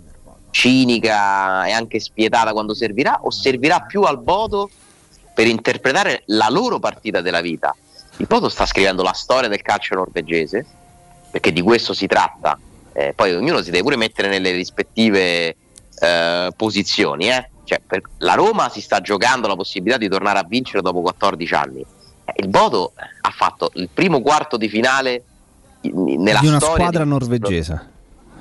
cinica 0.51 1.65
e 1.65 1.71
anche 1.71 2.01
spietata 2.01 2.51
quando 2.53 2.75
servirà 2.75 3.21
o 3.23 3.31
servirà 3.31 3.83
più 3.83 4.03
al 4.03 4.19
Bodo 4.21 4.69
per 5.33 5.47
interpretare 5.47 6.25
la 6.27 6.49
loro 6.49 6.81
partita 6.81 7.21
della 7.21 7.41
vita. 7.41 7.73
Il 8.17 8.27
Bodo 8.27 8.49
sta 8.49 8.67
scrivendo 8.67 9.05
la 9.05 9.13
storia 9.13 9.49
del 9.49 9.63
calcio 9.63 9.95
norvegese 9.95 10.67
perché 11.31 11.53
di 11.53 11.63
questo 11.63 11.95
si 11.95 12.09
tratta. 12.09 12.59
Eh, 12.93 13.13
poi 13.15 13.33
ognuno 13.33 13.63
si 13.63 13.71
deve 13.71 13.85
pure 13.85 13.97
mettere 13.97 14.27
nelle 14.27 14.51
rispettive 14.51 15.55
eh, 16.01 16.53
posizioni. 16.57 17.31
eh. 17.31 17.49
Cioè, 17.71 17.81
per- 17.87 18.03
la 18.19 18.35
Roma 18.35 18.69
si 18.69 18.81
sta 18.81 19.01
giocando 19.01 19.47
la 19.47 19.55
possibilità 19.55 19.97
di 19.97 20.09
tornare 20.09 20.41
a 20.41 20.45
vincere 20.45 20.83
dopo 20.83 21.03
14 21.03 21.55
anni. 21.55 21.81
Eh, 22.25 22.33
il 22.39 22.49
Bodo 22.49 22.95
ha 23.21 23.31
fatto 23.31 23.71
il 23.75 23.89
primo 23.95 24.21
quarto 24.23 24.57
di 24.57 24.69
finale 24.69 25.23
in- 25.83 26.21
nella 26.21 26.41
di 26.41 26.49
una 26.49 26.59
squadra 26.59 27.05
di- 27.05 27.09
norvegese. 27.09 27.89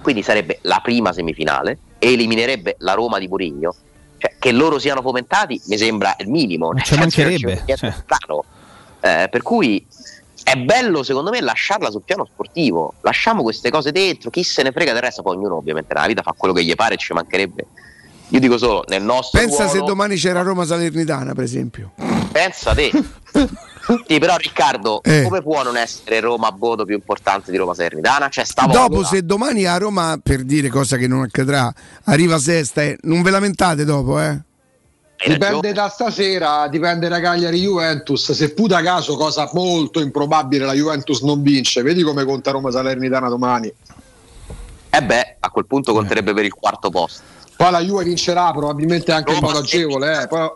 quindi 0.02 0.24
sarebbe 0.24 0.58
la 0.64 0.80
prima 0.82 1.14
semifinale 1.14 1.78
e 2.00 2.14
eliminerebbe 2.14 2.78
la 2.80 2.94
Roma 2.94 3.20
di 3.20 3.28
Mourinho. 3.28 3.76
Cioè, 4.18 4.34
che 4.40 4.52
loro 4.52 4.80
siano 4.80 5.02
fomentati 5.04 5.62
mi 5.68 5.78
sembra 5.78 6.16
il 6.18 6.28
minimo. 6.28 6.72
nel 6.72 6.82
ci 6.84 6.96
senso 6.96 7.16
che 7.16 7.22
mancherebbe, 7.24 7.64
non 7.68 7.78
cioè. 7.78 7.92
strano. 7.92 8.44
Eh, 9.02 9.28
per 9.30 9.44
cui 9.44 9.86
è 10.44 10.56
bello 10.56 11.04
secondo 11.04 11.30
me 11.30 11.40
lasciarla 11.40 11.92
sul 11.92 12.02
piano 12.02 12.26
sportivo. 12.26 12.96
Lasciamo 13.02 13.44
queste 13.44 13.70
cose 13.70 13.92
dentro, 13.92 14.32
chi 14.32 14.42
se 14.42 14.64
ne 14.64 14.72
frega 14.72 14.92
del 14.94 15.04
resto, 15.04 15.22
poi 15.22 15.36
ognuno 15.36 15.58
ovviamente 15.58 15.94
nella 15.94 16.08
vita 16.08 16.24
fa 16.24 16.34
quello 16.36 16.56
che 16.56 16.64
gli 16.64 16.74
pare 16.74 16.98
ci 16.98 17.14
mancherebbe. 17.14 17.66
Io 18.30 18.40
dico 18.40 18.58
solo, 18.58 18.84
nel 18.88 19.02
nostro 19.02 19.40
Pensa 19.40 19.68
se 19.68 19.78
ruolo, 19.78 19.88
domani 19.88 20.16
c'era 20.16 20.42
Roma 20.42 20.66
Salernitana, 20.66 21.34
per 21.34 21.44
esempio. 21.44 21.92
pensa 22.32 22.74
te. 22.76 22.92
Sì, 24.06 24.20
però 24.20 24.36
Riccardo, 24.38 25.02
Eh. 25.10 25.24
come 25.24 25.42
può 25.42 25.64
non 25.64 25.76
essere 25.78 26.20
Roma 26.20 26.48
a 26.50 26.52
Bodo 26.52 26.86
più 26.86 26.94
importante 26.94 27.50
di 27.50 27.58
Roma 27.58 27.74
Salernitana? 27.74 28.30
Cioè, 28.30 28.46
stavolta 28.46 28.88
Dopo, 28.88 29.04
se 29.04 29.26
domani 29.26 29.66
a 29.66 29.78
Roma, 29.78 30.20
per 30.22 30.44
dire 30.44 30.70
cosa 30.70 30.98
che 30.98 31.08
non 31.08 31.22
accadrà, 31.22 31.74
arriva 32.04 32.38
sesta, 32.38 32.84
eh, 32.84 32.98
non 33.02 33.24
ve 33.24 33.32
lamentate 33.32 33.84
dopo, 33.84 34.20
eh? 34.20 34.40
Dipende 35.26 35.74
da 35.74 35.90
stasera, 35.90 36.68
dipende 36.70 37.10
da 37.10 37.20
Cagliari 37.20 37.60
Juventus. 37.60 38.32
Se 38.32 38.54
puta 38.54 38.82
caso, 38.82 39.18
cosa 39.18 39.50
molto 39.54 40.00
improbabile, 40.00 40.64
la 40.66 40.74
Juventus 40.74 41.22
non 41.24 41.42
vince. 41.42 41.82
Vedi 41.82 42.04
come 42.04 42.24
conta 42.24 42.52
Roma 42.52 42.72
Salernitana 42.72 43.28
domani. 43.28 43.74
Eh 44.92 45.04
beh, 45.04 45.36
a 45.42 45.50
quel 45.50 45.66
punto 45.66 45.92
conterebbe 45.94 46.34
per 46.34 46.46
il 46.46 46.54
quarto 46.54 46.90
posto. 46.90 47.22
Poi 47.60 47.72
la 47.72 47.82
Juve 47.82 48.06
vincerà 48.06 48.52
probabilmente 48.54 49.12
anche 49.12 49.34
in 49.34 49.40
modo 49.42 49.58
agevole. 49.58 50.22
Eh. 50.22 50.28
Poi- 50.28 50.50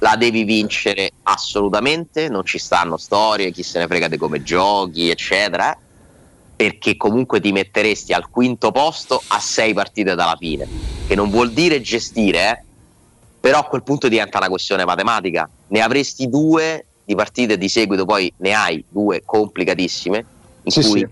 La 0.00 0.14
devi 0.16 0.44
vincere 0.44 1.12
assolutamente, 1.22 2.28
non 2.28 2.44
ci 2.44 2.58
stanno 2.58 2.98
storie, 2.98 3.50
chi 3.50 3.62
se 3.62 3.78
ne 3.78 3.86
frega 3.86 4.08
di 4.08 4.18
come 4.18 4.42
giochi, 4.42 5.08
eccetera. 5.08 5.74
perché 6.56 6.96
comunque 6.98 7.40
ti 7.40 7.50
metteresti 7.50 8.12
al 8.12 8.28
quinto 8.30 8.70
posto 8.70 9.20
a 9.28 9.40
sei 9.40 9.72
partite 9.74 10.14
dalla 10.14 10.36
fine, 10.38 10.68
che 11.08 11.14
non 11.16 11.28
vuol 11.28 11.50
dire 11.50 11.80
gestire, 11.80 12.50
eh? 12.50 12.62
però 13.40 13.58
a 13.60 13.64
quel 13.64 13.82
punto 13.82 14.06
diventa 14.08 14.38
una 14.38 14.48
questione 14.48 14.84
matematica. 14.84 15.48
Ne 15.68 15.80
avresti 15.80 16.28
due 16.28 16.84
di 17.04 17.14
partite 17.16 17.58
di 17.58 17.68
seguito, 17.68 18.04
poi 18.04 18.32
ne 18.36 18.52
hai 18.52 18.84
due 18.88 19.22
complicatissime, 19.24 20.24
in 20.62 20.70
Sì, 20.70 20.82
cui 20.82 20.98
sì. 21.00 21.08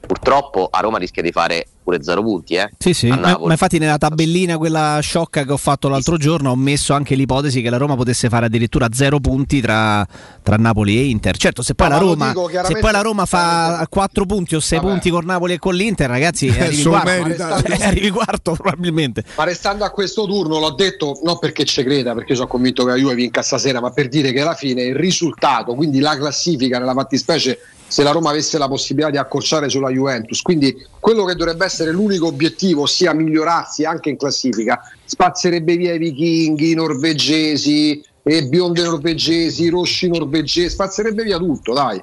purtroppo 0.00 0.68
a 0.70 0.80
Roma 0.80 0.96
rischia 0.98 1.22
di 1.22 1.30
fare 1.32 1.66
pure 1.86 2.02
zero 2.02 2.20
punti. 2.20 2.54
Eh? 2.54 2.68
Sì, 2.76 2.92
sì, 2.92 3.06
ma, 3.06 3.38
ma 3.40 3.52
infatti 3.52 3.78
nella 3.78 3.96
tabellina 3.96 4.58
quella 4.58 4.98
sciocca 5.00 5.44
che 5.44 5.52
ho 5.52 5.56
fatto 5.56 5.88
l'altro 5.88 6.16
giorno 6.16 6.50
ho 6.50 6.56
messo 6.56 6.94
anche 6.94 7.14
l'ipotesi 7.14 7.62
che 7.62 7.70
la 7.70 7.76
Roma 7.76 7.94
potesse 7.94 8.28
fare 8.28 8.46
addirittura 8.46 8.88
zero 8.92 9.20
punti 9.20 9.60
tra, 9.60 10.04
tra 10.42 10.56
Napoli 10.56 10.98
e 10.98 11.04
Inter. 11.04 11.36
Certo, 11.36 11.62
se 11.62 11.76
poi, 11.76 11.88
No, 11.88 11.94
la, 11.94 12.00
Roma, 12.00 12.28
dico 12.28 12.50
se 12.64 12.78
poi 12.78 12.90
la 12.90 13.02
Roma 13.02 13.24
fa 13.24 13.86
4 13.88 14.26
punti 14.26 14.56
o 14.56 14.60
6 14.60 14.78
Vabbè. 14.78 14.90
punti 14.90 15.10
con 15.10 15.24
Napoli 15.26 15.52
e 15.52 15.58
con 15.60 15.74
l'Inter, 15.76 16.08
ragazzi, 16.08 16.46
Eh, 16.56 16.64
arrivi 16.66 16.82
quarto, 16.82 17.22
restando- 17.22 17.84
arrivi 17.84 18.10
quarto 18.10 18.52
probabilmente. 18.54 19.24
Ma 19.36 19.44
restando 19.44 19.84
a 19.84 19.90
questo 19.90 20.26
turno, 20.26 20.58
l'ho 20.58 20.72
detto 20.72 21.20
non 21.22 21.38
perché 21.38 21.64
ci 21.64 21.84
creda, 21.84 22.14
perché 22.14 22.34
sono 22.34 22.48
convinto 22.48 22.82
che 22.84 22.90
la 22.90 22.96
Juve 22.96 23.14
vinca 23.14 23.42
stasera, 23.42 23.80
ma 23.80 23.90
per 23.90 24.08
dire 24.08 24.32
che 24.32 24.40
alla 24.40 24.54
fine 24.54 24.82
il 24.82 24.96
risultato, 24.96 25.74
quindi 25.74 26.00
la 26.00 26.16
classifica 26.16 26.80
nella 26.80 26.94
fattispecie, 26.94 27.60
se 27.88 28.02
la 28.02 28.10
Roma 28.10 28.30
avesse 28.30 28.58
la 28.58 28.68
possibilità 28.68 29.10
di 29.10 29.16
accorciare 29.16 29.68
sulla 29.68 29.90
Juventus, 29.90 30.42
quindi 30.42 30.74
quello 30.98 31.24
che 31.24 31.34
dovrebbe 31.34 31.64
essere 31.64 31.92
l'unico 31.92 32.26
obiettivo, 32.26 32.82
ossia 32.82 33.12
migliorarsi 33.12 33.84
anche 33.84 34.10
in 34.10 34.16
classifica, 34.16 34.80
spazzerebbe 35.04 35.76
via 35.76 35.94
i 35.94 35.98
vichinghi, 35.98 36.72
i 36.72 36.74
norvegesi, 36.74 38.02
e 38.28 38.42
bionde 38.48 38.82
norvegesi, 38.82 39.64
i 39.64 39.68
rossi 39.68 40.08
norvegesi, 40.08 40.68
spazzerebbe 40.68 41.22
via 41.22 41.38
tutto, 41.38 41.72
dai. 41.72 42.02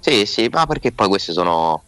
Sì, 0.00 0.26
sì, 0.26 0.48
ma 0.50 0.66
perché 0.66 0.90
poi 0.90 1.06
queste 1.06 1.32
sono 1.32 1.84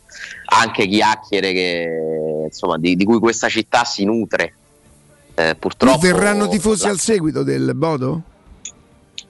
anche 0.46 0.86
chiacchiere 0.86 1.52
che, 1.52 2.44
insomma, 2.44 2.78
di, 2.78 2.94
di 2.94 3.04
cui 3.04 3.18
questa 3.18 3.48
città 3.48 3.82
si 3.82 4.04
nutre. 4.04 4.54
Eh, 5.34 5.56
purtroppo 5.56 5.98
Verranno 5.98 6.46
tifosi 6.46 6.84
la- 6.84 6.90
al 6.90 7.00
seguito 7.00 7.42
del 7.42 7.72
Bodo? 7.74 8.22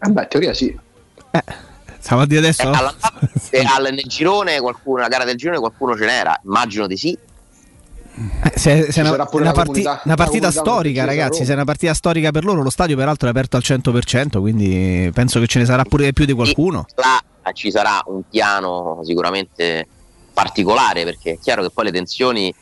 Eh 0.06 0.10
beh, 0.10 0.22
in 0.22 0.28
teoria 0.28 0.52
sì. 0.52 0.78
Stavo 2.04 2.20
a 2.20 2.26
dire 2.26 2.40
adesso. 2.40 2.62
Eh, 2.62 2.66
alla- 2.66 2.94
e 3.48 3.64
al- 3.64 3.92
nel 3.94 4.04
girone 4.06 4.60
qualcuno, 4.60 5.00
la 5.00 5.08
gara 5.08 5.24
del 5.24 5.36
girone 5.36 5.58
qualcuno 5.58 5.96
ce 5.96 6.04
n'era, 6.04 6.38
immagino 6.44 6.86
di 6.86 6.98
sì. 6.98 7.16
Eh, 8.44 8.52
se, 8.58 8.92
se 8.92 9.00
una, 9.00 9.08
una 9.10 9.16
la 9.44 9.52
parti- 9.52 9.64
comunità- 9.64 10.00
una 10.04 10.14
partita 10.14 10.50
storica, 10.50 11.04
ragazzi. 11.06 11.46
Se 11.46 11.52
è 11.52 11.54
una 11.54 11.64
partita 11.64 11.94
storica 11.94 12.30
per 12.30 12.44
loro, 12.44 12.62
lo 12.62 12.68
stadio 12.68 12.94
peraltro 12.94 13.26
è 13.26 13.30
aperto 13.30 13.56
al 13.56 13.62
100%, 13.64 14.38
quindi 14.40 15.10
penso 15.14 15.40
che 15.40 15.46
ce 15.46 15.58
ne 15.60 15.64
sarà 15.64 15.82
pure 15.84 16.12
più 16.12 16.26
di 16.26 16.34
qualcuno. 16.34 16.84
Là 16.96 17.18
eh, 17.42 17.52
ci 17.54 17.70
sarà 17.70 18.02
un 18.06 18.20
piano 18.28 19.00
sicuramente 19.02 19.86
particolare 20.34 21.04
perché 21.04 21.32
è 21.32 21.38
chiaro 21.40 21.62
che 21.62 21.70
poi 21.72 21.84
le 21.86 21.92
tensioni 21.92 22.54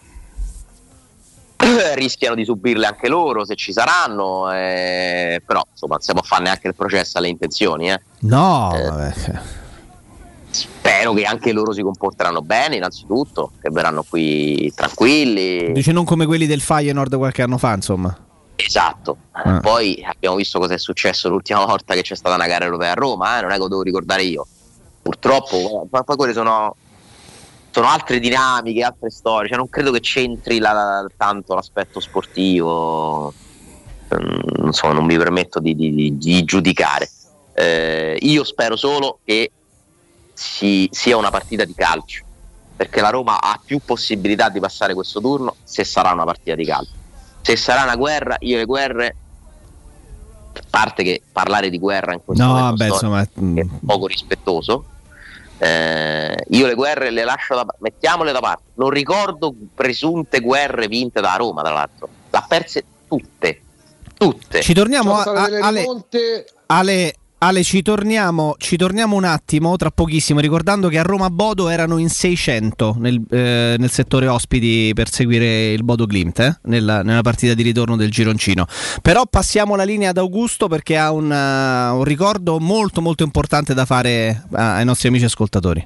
rischiano 1.94 2.34
di 2.34 2.44
subirle 2.44 2.86
anche 2.86 3.08
loro 3.08 3.44
se 3.44 3.54
ci 3.54 3.72
saranno, 3.72 4.50
eh, 4.52 5.42
però 5.44 5.62
insomma 5.70 5.94
non 5.94 6.02
si 6.02 6.12
può 6.12 6.22
fare 6.22 6.42
neanche 6.42 6.68
il 6.68 6.74
processo 6.74 7.18
alle 7.18 7.28
intenzioni. 7.28 7.90
eh. 7.90 8.00
No, 8.20 8.70
Eh. 8.74 9.60
Spero 10.50 11.14
che 11.14 11.24
anche 11.24 11.50
loro 11.52 11.72
si 11.72 11.80
comporteranno 11.80 12.42
bene 12.42 12.76
innanzitutto, 12.76 13.52
che 13.62 13.70
verranno 13.70 14.04
qui 14.06 14.70
tranquilli. 14.74 15.72
Dice 15.72 15.92
non 15.92 16.04
come 16.04 16.26
quelli 16.26 16.46
del 16.46 16.60
Feyenoord 16.60 17.16
qualche 17.16 17.40
anno 17.40 17.56
fa, 17.56 17.72
insomma. 17.74 18.14
Esatto, 18.56 19.16
Ah. 19.32 19.60
poi 19.60 20.04
abbiamo 20.06 20.36
visto 20.36 20.58
cosa 20.58 20.74
è 20.74 20.78
successo 20.78 21.30
l'ultima 21.30 21.64
volta 21.64 21.94
che 21.94 22.02
c'è 22.02 22.14
stata 22.14 22.34
una 22.34 22.46
gara 22.46 22.66
europea 22.66 22.90
a 22.90 22.94
Roma, 22.94 23.38
eh, 23.38 23.40
non 23.42 23.50
è 23.50 23.54
che 23.54 23.60
lo 23.60 23.68
devo 23.68 23.82
ricordare 23.82 24.24
io. 24.24 24.46
Purtroppo, 25.00 25.88
poi 25.90 26.16
quelle 26.16 26.34
sono, 26.34 26.76
sono 27.72 27.88
altre 27.88 28.20
dinamiche, 28.20 28.82
altre 28.84 29.10
storie, 29.10 29.48
cioè 29.48 29.56
non 29.56 29.68
credo 29.68 29.90
che 29.90 30.00
c'entri 30.00 30.58
la- 30.58 30.72
la- 30.72 31.10
tanto 31.16 31.54
l'aspetto 31.54 31.98
sportivo, 32.00 33.32
Mm, 34.14 34.60
non 34.62 34.72
so, 34.74 34.92
non 34.92 35.06
mi 35.06 35.16
permetto 35.16 35.58
di, 35.58 35.74
di- 35.74 35.94
di- 35.94 36.18
di 36.18 36.44
giudicare. 36.44 37.08
Eh, 37.54 38.18
io 38.20 38.44
spero 38.44 38.76
solo 38.76 39.20
che 39.24 39.50
si- 40.34 40.86
sia 40.90 41.16
una 41.16 41.30
partita 41.30 41.64
di 41.64 41.72
calcio, 41.72 42.22
perché 42.76 43.00
la 43.00 43.08
Roma 43.08 43.40
ha 43.40 43.58
più 43.64 43.78
possibilità 43.82 44.50
di 44.50 44.60
passare 44.60 44.92
questo 44.92 45.18
turno 45.18 45.56
se 45.64 45.84
sarà 45.84 46.12
una 46.12 46.24
partita 46.24 46.54
di 46.54 46.66
calcio. 46.66 46.92
Se 47.40 47.56
sarà 47.56 47.84
una 47.84 47.96
guerra, 47.96 48.36
io 48.40 48.58
le 48.58 48.66
guerre, 48.66 49.16
a 50.52 50.60
parte 50.68 51.02
che 51.04 51.22
parlare 51.32 51.70
di 51.70 51.78
guerra 51.78 52.12
in 52.12 52.20
questo 52.22 52.44
No, 52.44 52.52
momento 52.52 52.76
vabbè, 52.76 52.90
insomma, 52.92 53.22
è 53.22 53.66
poco 53.86 54.06
rispettoso. 54.08 54.84
Eh, 55.64 56.36
io 56.48 56.66
le 56.66 56.74
guerre 56.74 57.10
le 57.10 57.22
lascio 57.24 57.54
da 57.54 57.64
mettiamole 57.78 58.32
da 58.32 58.40
parte. 58.40 58.62
Non 58.74 58.90
ricordo 58.90 59.54
presunte 59.74 60.40
guerre 60.40 60.88
vinte 60.88 61.20
da 61.20 61.34
Roma, 61.36 61.62
tra 61.62 61.72
l'altro. 61.72 62.08
L'ha 62.30 62.44
perse 62.48 62.84
tutte. 63.06 63.60
Tutte. 64.16 64.60
Ci 64.60 64.74
torniamo 64.74 65.16
a, 65.18 65.22
a- 65.22 65.42
Ale, 65.62 65.84
Ale, 66.66 67.14
Ale, 67.44 67.64
ci 67.64 67.82
torniamo, 67.82 68.54
ci 68.56 68.76
torniamo 68.76 69.16
un 69.16 69.24
attimo 69.24 69.74
tra 69.74 69.90
pochissimo, 69.90 70.38
ricordando 70.38 70.86
che 70.86 71.00
a 71.00 71.02
Roma 71.02 71.28
Bodo 71.28 71.68
erano 71.68 71.98
in 71.98 72.08
600 72.08 72.94
nel, 73.00 73.20
eh, 73.30 73.74
nel 73.78 73.90
settore 73.90 74.28
ospiti 74.28 74.92
per 74.94 75.10
seguire 75.10 75.72
il 75.72 75.82
Bodo 75.82 76.06
Glimt 76.06 76.38
eh, 76.38 76.56
nella, 76.66 77.02
nella 77.02 77.22
partita 77.22 77.54
di 77.54 77.64
ritorno 77.64 77.96
del 77.96 78.12
Gironcino. 78.12 78.64
Però 79.02 79.26
passiamo 79.26 79.74
la 79.74 79.82
linea 79.82 80.10
ad 80.10 80.18
Augusto 80.18 80.68
perché 80.68 80.96
ha 80.96 81.10
un, 81.10 81.32
eh, 81.32 81.90
un 81.90 82.04
ricordo 82.04 82.60
molto 82.60 83.00
molto 83.00 83.24
importante 83.24 83.74
da 83.74 83.86
fare 83.86 84.28
eh, 84.28 84.36
ai 84.56 84.84
nostri 84.84 85.08
amici 85.08 85.24
ascoltatori. 85.24 85.84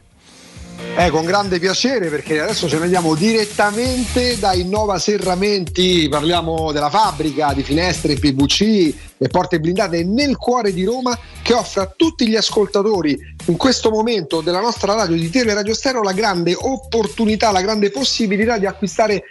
Eh, 0.98 1.10
con 1.10 1.27
grande 1.27 1.59
piacere 1.59 2.09
perché 2.09 2.40
adesso 2.40 2.66
ce 2.66 2.78
ne 2.78 2.85
andiamo 2.85 3.14
direttamente 3.14 4.39
da 4.39 4.55
Innova 4.55 4.98
Serramenti, 4.98 6.09
parliamo 6.09 6.73
della 6.73 6.89
fabbrica 6.89 7.52
di 7.52 7.62
finestre 7.62 8.14
PVC 8.14 8.94
e 9.18 9.28
porte 9.28 9.60
blindate 9.60 10.05
nel 10.05 10.39
cuore 10.39 10.73
di 10.73 10.85
Roma 10.85 11.16
che 11.43 11.52
offre 11.52 11.82
a 11.82 11.93
tutti 11.94 12.27
gli 12.27 12.35
ascoltatori 12.35 13.14
in 13.48 13.59
questo 13.59 13.90
momento 13.90 14.40
della 14.40 14.60
nostra 14.60 14.94
radio 14.94 15.16
di 15.16 15.28
Teleradio 15.28 15.74
Stereo 15.74 16.02
la 16.02 16.14
grande 16.14 16.56
opportunità, 16.59 17.52
la 17.52 17.60
grande 17.60 17.90
possibilità 17.90 18.56
di 18.56 18.64
acquistare 18.64 19.24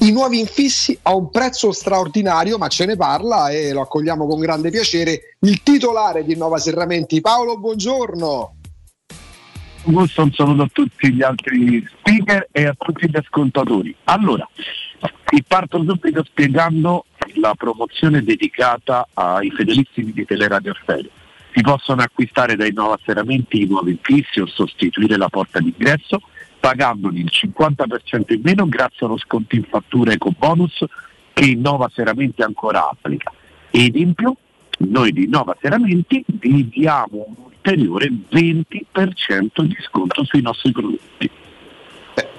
i 0.00 0.12
nuovi 0.12 0.38
infissi 0.38 0.98
a 1.04 1.14
un 1.14 1.30
prezzo 1.30 1.72
straordinario, 1.72 2.58
ma 2.58 2.68
ce 2.68 2.84
ne 2.84 2.96
parla 2.96 3.48
e 3.48 3.72
lo 3.72 3.80
accogliamo 3.80 4.26
con 4.26 4.38
grande 4.38 4.68
piacere 4.68 5.36
il 5.40 5.62
titolare 5.62 6.24
di 6.24 6.34
Innova 6.34 6.58
Serramenti, 6.58 7.22
Paolo, 7.22 7.58
buongiorno. 7.58 8.55
Un 9.86 9.92
gusto 9.92 10.22
un 10.22 10.32
saluto 10.32 10.62
a 10.62 10.68
tutti 10.72 11.12
gli 11.12 11.22
altri 11.22 11.86
speaker 11.86 12.48
e 12.50 12.66
a 12.66 12.74
tutti 12.76 13.08
gli 13.08 13.16
ascoltatori. 13.16 13.94
Allora, 14.04 14.48
vi 15.30 15.44
parto 15.46 15.80
subito 15.86 16.24
spiegando 16.24 17.04
la 17.34 17.54
promozione 17.54 18.24
dedicata 18.24 19.06
ai 19.14 19.48
fedelissimi 19.52 20.12
di 20.12 20.24
Teleradio 20.24 20.74
Stereo. 20.82 21.10
Si 21.54 21.60
possono 21.60 22.02
acquistare 22.02 22.56
dai 22.56 22.72
Nova 22.72 22.98
Serramenti 23.04 23.62
i 23.62 23.66
nuovi 23.66 23.92
infissi 23.92 24.40
o 24.40 24.46
sostituire 24.46 25.16
la 25.16 25.28
porta 25.28 25.60
d'ingresso 25.60 26.20
pagandoli 26.58 27.20
il 27.20 27.30
50% 27.30 28.32
in 28.32 28.40
meno 28.42 28.66
grazie 28.66 29.06
allo 29.06 29.18
sconto 29.18 29.54
in 29.54 29.62
fattura 29.62 30.12
eco 30.12 30.32
bonus 30.36 30.84
che 31.32 31.44
Innova 31.44 31.88
Serramenti 31.94 32.42
ancora 32.42 32.88
applica. 32.88 33.32
Ed 33.70 33.94
in 33.94 34.14
più 34.14 34.34
noi 34.78 35.12
di 35.12 35.24
Innova 35.24 35.56
Serramenti 35.60 36.24
vi 36.26 36.68
diamo 36.68 37.24
un 37.28 37.50
ulteriore 37.66 38.10
20% 38.30 39.62
di 39.62 39.76
sconto 39.82 40.24
sui 40.24 40.40
nostri 40.40 40.70
prodotti. 40.70 41.30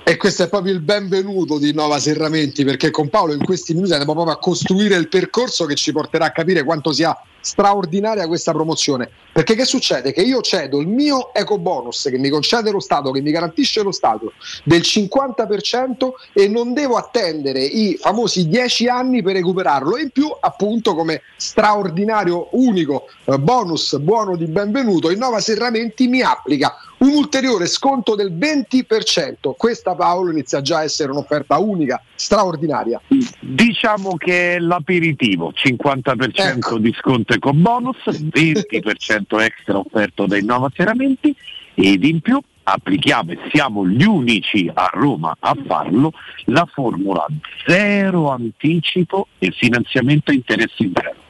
E 0.03 0.15
questo 0.15 0.43
è 0.43 0.49
proprio 0.49 0.71
il 0.73 0.79
benvenuto 0.79 1.59
di 1.59 1.73
Nova 1.73 1.99
Serramenti 1.99 2.63
perché 2.63 2.91
con 2.91 3.09
Paolo 3.09 3.33
in 3.33 3.43
questi 3.43 3.73
minuti 3.73 3.91
andiamo 3.91 4.13
proprio 4.13 4.35
a 4.35 4.39
costruire 4.39 4.95
il 4.95 5.09
percorso 5.09 5.65
che 5.65 5.75
ci 5.75 5.91
porterà 5.91 6.25
a 6.25 6.31
capire 6.31 6.63
quanto 6.63 6.93
sia 6.93 7.13
straordinaria 7.41 8.27
questa 8.27 8.51
promozione. 8.51 9.09
Perché 9.31 9.55
che 9.55 9.65
succede? 9.65 10.13
Che 10.13 10.21
io 10.21 10.41
cedo 10.41 10.79
il 10.79 10.87
mio 10.87 11.33
eco 11.33 11.57
bonus 11.57 12.07
che 12.09 12.17
mi 12.17 12.29
concede 12.29 12.71
lo 12.71 12.79
Stato, 12.79 13.11
che 13.11 13.21
mi 13.21 13.31
garantisce 13.31 13.83
lo 13.83 13.91
Stato 13.91 14.33
del 14.63 14.81
50% 14.81 16.09
e 16.33 16.47
non 16.47 16.73
devo 16.73 16.95
attendere 16.95 17.63
i 17.63 17.97
famosi 17.99 18.47
10 18.47 18.87
anni 18.87 19.21
per 19.21 19.35
recuperarlo. 19.35 19.97
In 19.97 20.09
più, 20.09 20.29
appunto, 20.39 20.95
come 20.95 21.21
straordinario 21.35 22.47
unico 22.51 23.07
eh, 23.25 23.37
bonus 23.37 23.97
buono 23.97 24.35
di 24.35 24.45
benvenuto, 24.45 25.11
Innova 25.11 25.39
Serramenti 25.39 26.07
mi 26.07 26.21
applica 26.21 26.75
un 26.99 27.13
ulteriore 27.13 27.67
sconto 27.67 28.15
del 28.15 28.33
20%. 28.33 29.53
Questa 29.55 29.95
Paolo 29.95 30.31
inizia 30.31 30.61
già 30.61 30.77
a 30.77 30.83
essere 30.83 31.11
un'offerta 31.11 31.57
unica, 31.57 32.01
straordinaria. 32.15 32.99
Diciamo 33.39 34.15
che 34.17 34.55
è 34.55 34.59
l'aperitivo, 34.59 35.51
50% 35.53 36.77
di 36.77 36.93
sconto 36.97 37.33
eco 37.33 37.53
bonus, 37.53 37.97
20% 38.07 39.41
extra 39.41 39.77
offerto 39.77 40.25
dai 40.25 40.43
Nova 40.43 40.71
Serramenti 40.73 41.35
ed 41.75 42.03
in 42.03 42.21
più 42.21 42.39
applichiamo 42.63 43.31
e 43.31 43.39
siamo 43.51 43.87
gli 43.87 44.03
unici 44.03 44.69
a 44.73 44.89
Roma 44.91 45.35
a 45.39 45.55
farlo 45.65 46.11
la 46.45 46.67
formula 46.69 47.25
zero 47.65 48.29
anticipo 48.29 49.27
e 49.39 49.51
finanziamento 49.51 50.31
a 50.31 50.33
interessi 50.33 50.91
zero. 50.93 51.26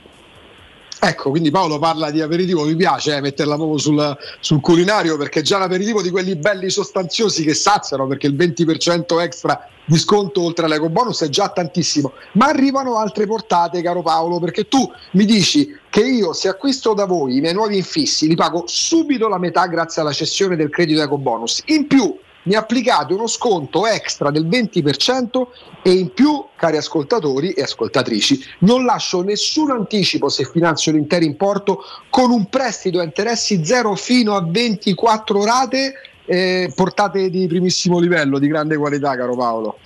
Ecco, 0.99 1.29
quindi 1.29 1.51
Paolo 1.51 1.77
parla 1.77 2.09
di 2.09 2.21
aperitivo, 2.21 2.65
mi 2.65 2.75
piace 2.75 3.15
eh, 3.15 3.21
metterla 3.21 3.55
proprio 3.55 3.77
sul, 3.77 4.17
sul, 4.39 4.59
culinario 4.61 5.15
perché 5.15 5.43
già 5.43 5.59
l'aperitivo 5.59 6.01
di 6.01 6.09
quelli 6.09 6.35
belli 6.35 6.71
sostanziosi 6.71 7.43
che 7.43 7.53
saziano 7.53 8.07
perché 8.07 8.25
il 8.25 8.35
20% 8.35 9.21
extra 9.21 9.67
di 9.85 9.97
sconto 9.97 10.41
oltre 10.41 10.65
all'eco 10.65 10.89
bonus 10.89 11.21
è 11.21 11.29
già 11.29 11.49
tantissimo, 11.49 12.13
ma 12.33 12.47
arrivano 12.47 12.97
altre 12.97 13.27
portate 13.27 13.81
caro 13.83 14.01
Paolo 14.01 14.39
perché 14.39 14.67
tu 14.67 14.91
mi 15.11 15.25
dici 15.25 15.71
che 15.89 16.01
io 16.01 16.33
se 16.33 16.49
acquisto 16.49 16.93
da 16.93 17.05
voi 17.05 17.37
i 17.37 17.41
miei 17.41 17.53
nuovi 17.53 17.77
infissi 17.77 18.27
li 18.27 18.35
pago 18.35 18.63
subito 18.65 19.27
la 19.27 19.37
metà 19.37 19.67
grazie 19.67 20.01
alla 20.01 20.11
cessione 20.11 20.55
del 20.55 20.69
credito 20.69 21.01
eco 21.01 21.17
bonus, 21.19 21.61
in 21.67 21.85
più 21.85 22.17
mi 22.47 22.55
applicate 22.55 23.13
uno 23.13 23.27
sconto 23.27 23.85
extra 23.85 24.31
del 24.31 24.47
20% 24.47 25.47
e 25.83 25.91
in 25.91 26.13
più, 26.13 26.43
cari 26.55 26.77
ascoltatori 26.77 27.51
e 27.51 27.61
ascoltatrici, 27.61 28.43
non 28.59 28.85
lascio 28.85 29.21
nessun 29.21 29.71
anticipo 29.71 30.29
se 30.29 30.45
finanzio 30.45 30.93
l'intero 30.93 31.25
importo 31.25 31.83
con 32.09 32.31
un 32.31 32.49
prestito 32.49 32.99
a 32.99 33.03
interessi 33.03 33.63
zero 33.63 33.95
fino 33.95 34.35
a 34.35 34.43
24 34.43 35.45
rate 35.45 35.93
eh, 36.25 36.71
portate 36.73 37.29
di 37.29 37.47
primissimo 37.47 37.99
livello, 37.99 38.39
di 38.39 38.47
grande 38.47 38.77
qualità, 38.77 39.15
caro 39.15 39.35
Paolo. 39.35 39.79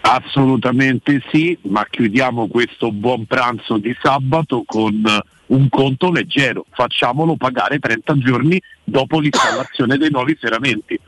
Assolutamente 0.00 1.22
sì, 1.30 1.56
ma 1.62 1.86
chiudiamo 1.88 2.48
questo 2.48 2.90
buon 2.90 3.26
pranzo 3.26 3.78
di 3.78 3.94
sabato 4.00 4.62
con 4.64 5.02
un 5.46 5.68
conto 5.68 6.10
leggero, 6.10 6.64
facciamolo 6.70 7.36
pagare 7.36 7.78
30 7.78 8.18
giorni 8.18 8.60
dopo 8.84 9.18
l'installazione 9.18 9.96
dei 9.96 10.10
nuovi 10.10 10.36
serramenti. 10.40 10.98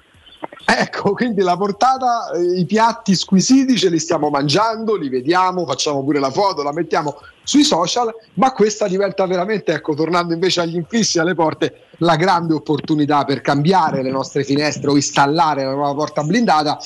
Ecco, 0.65 1.13
quindi 1.13 1.43
la 1.43 1.57
portata, 1.57 2.31
eh, 2.33 2.61
i 2.61 2.65
piatti 2.65 3.15
squisiti 3.15 3.77
ce 3.77 3.91
li 3.91 3.99
stiamo 3.99 4.31
mangiando, 4.31 4.97
li 4.97 5.09
vediamo, 5.09 5.67
facciamo 5.67 6.03
pure 6.03 6.19
la 6.19 6.31
foto, 6.31 6.63
la 6.63 6.73
mettiamo 6.73 7.17
sui 7.43 7.65
social, 7.65 8.15
ma 8.35 8.53
questa 8.53 8.87
diventa 8.87 9.27
veramente, 9.27 9.73
ecco, 9.73 9.95
tornando 9.95 10.33
invece 10.33 10.61
agli 10.61 10.77
infissi, 10.77 11.19
alle 11.19 11.35
porte, 11.35 11.87
la 11.99 12.17
grande 12.17 12.55
opportunità 12.55 13.25
per 13.25 13.41
cambiare 13.41 14.03
le 14.03 14.11
nostre 14.11 14.45
finestre 14.45 14.89
o 14.89 14.97
installare 14.97 15.65
la 15.65 15.75
nuova 15.75 15.95
porta 15.95 16.23
blindata 16.23 16.79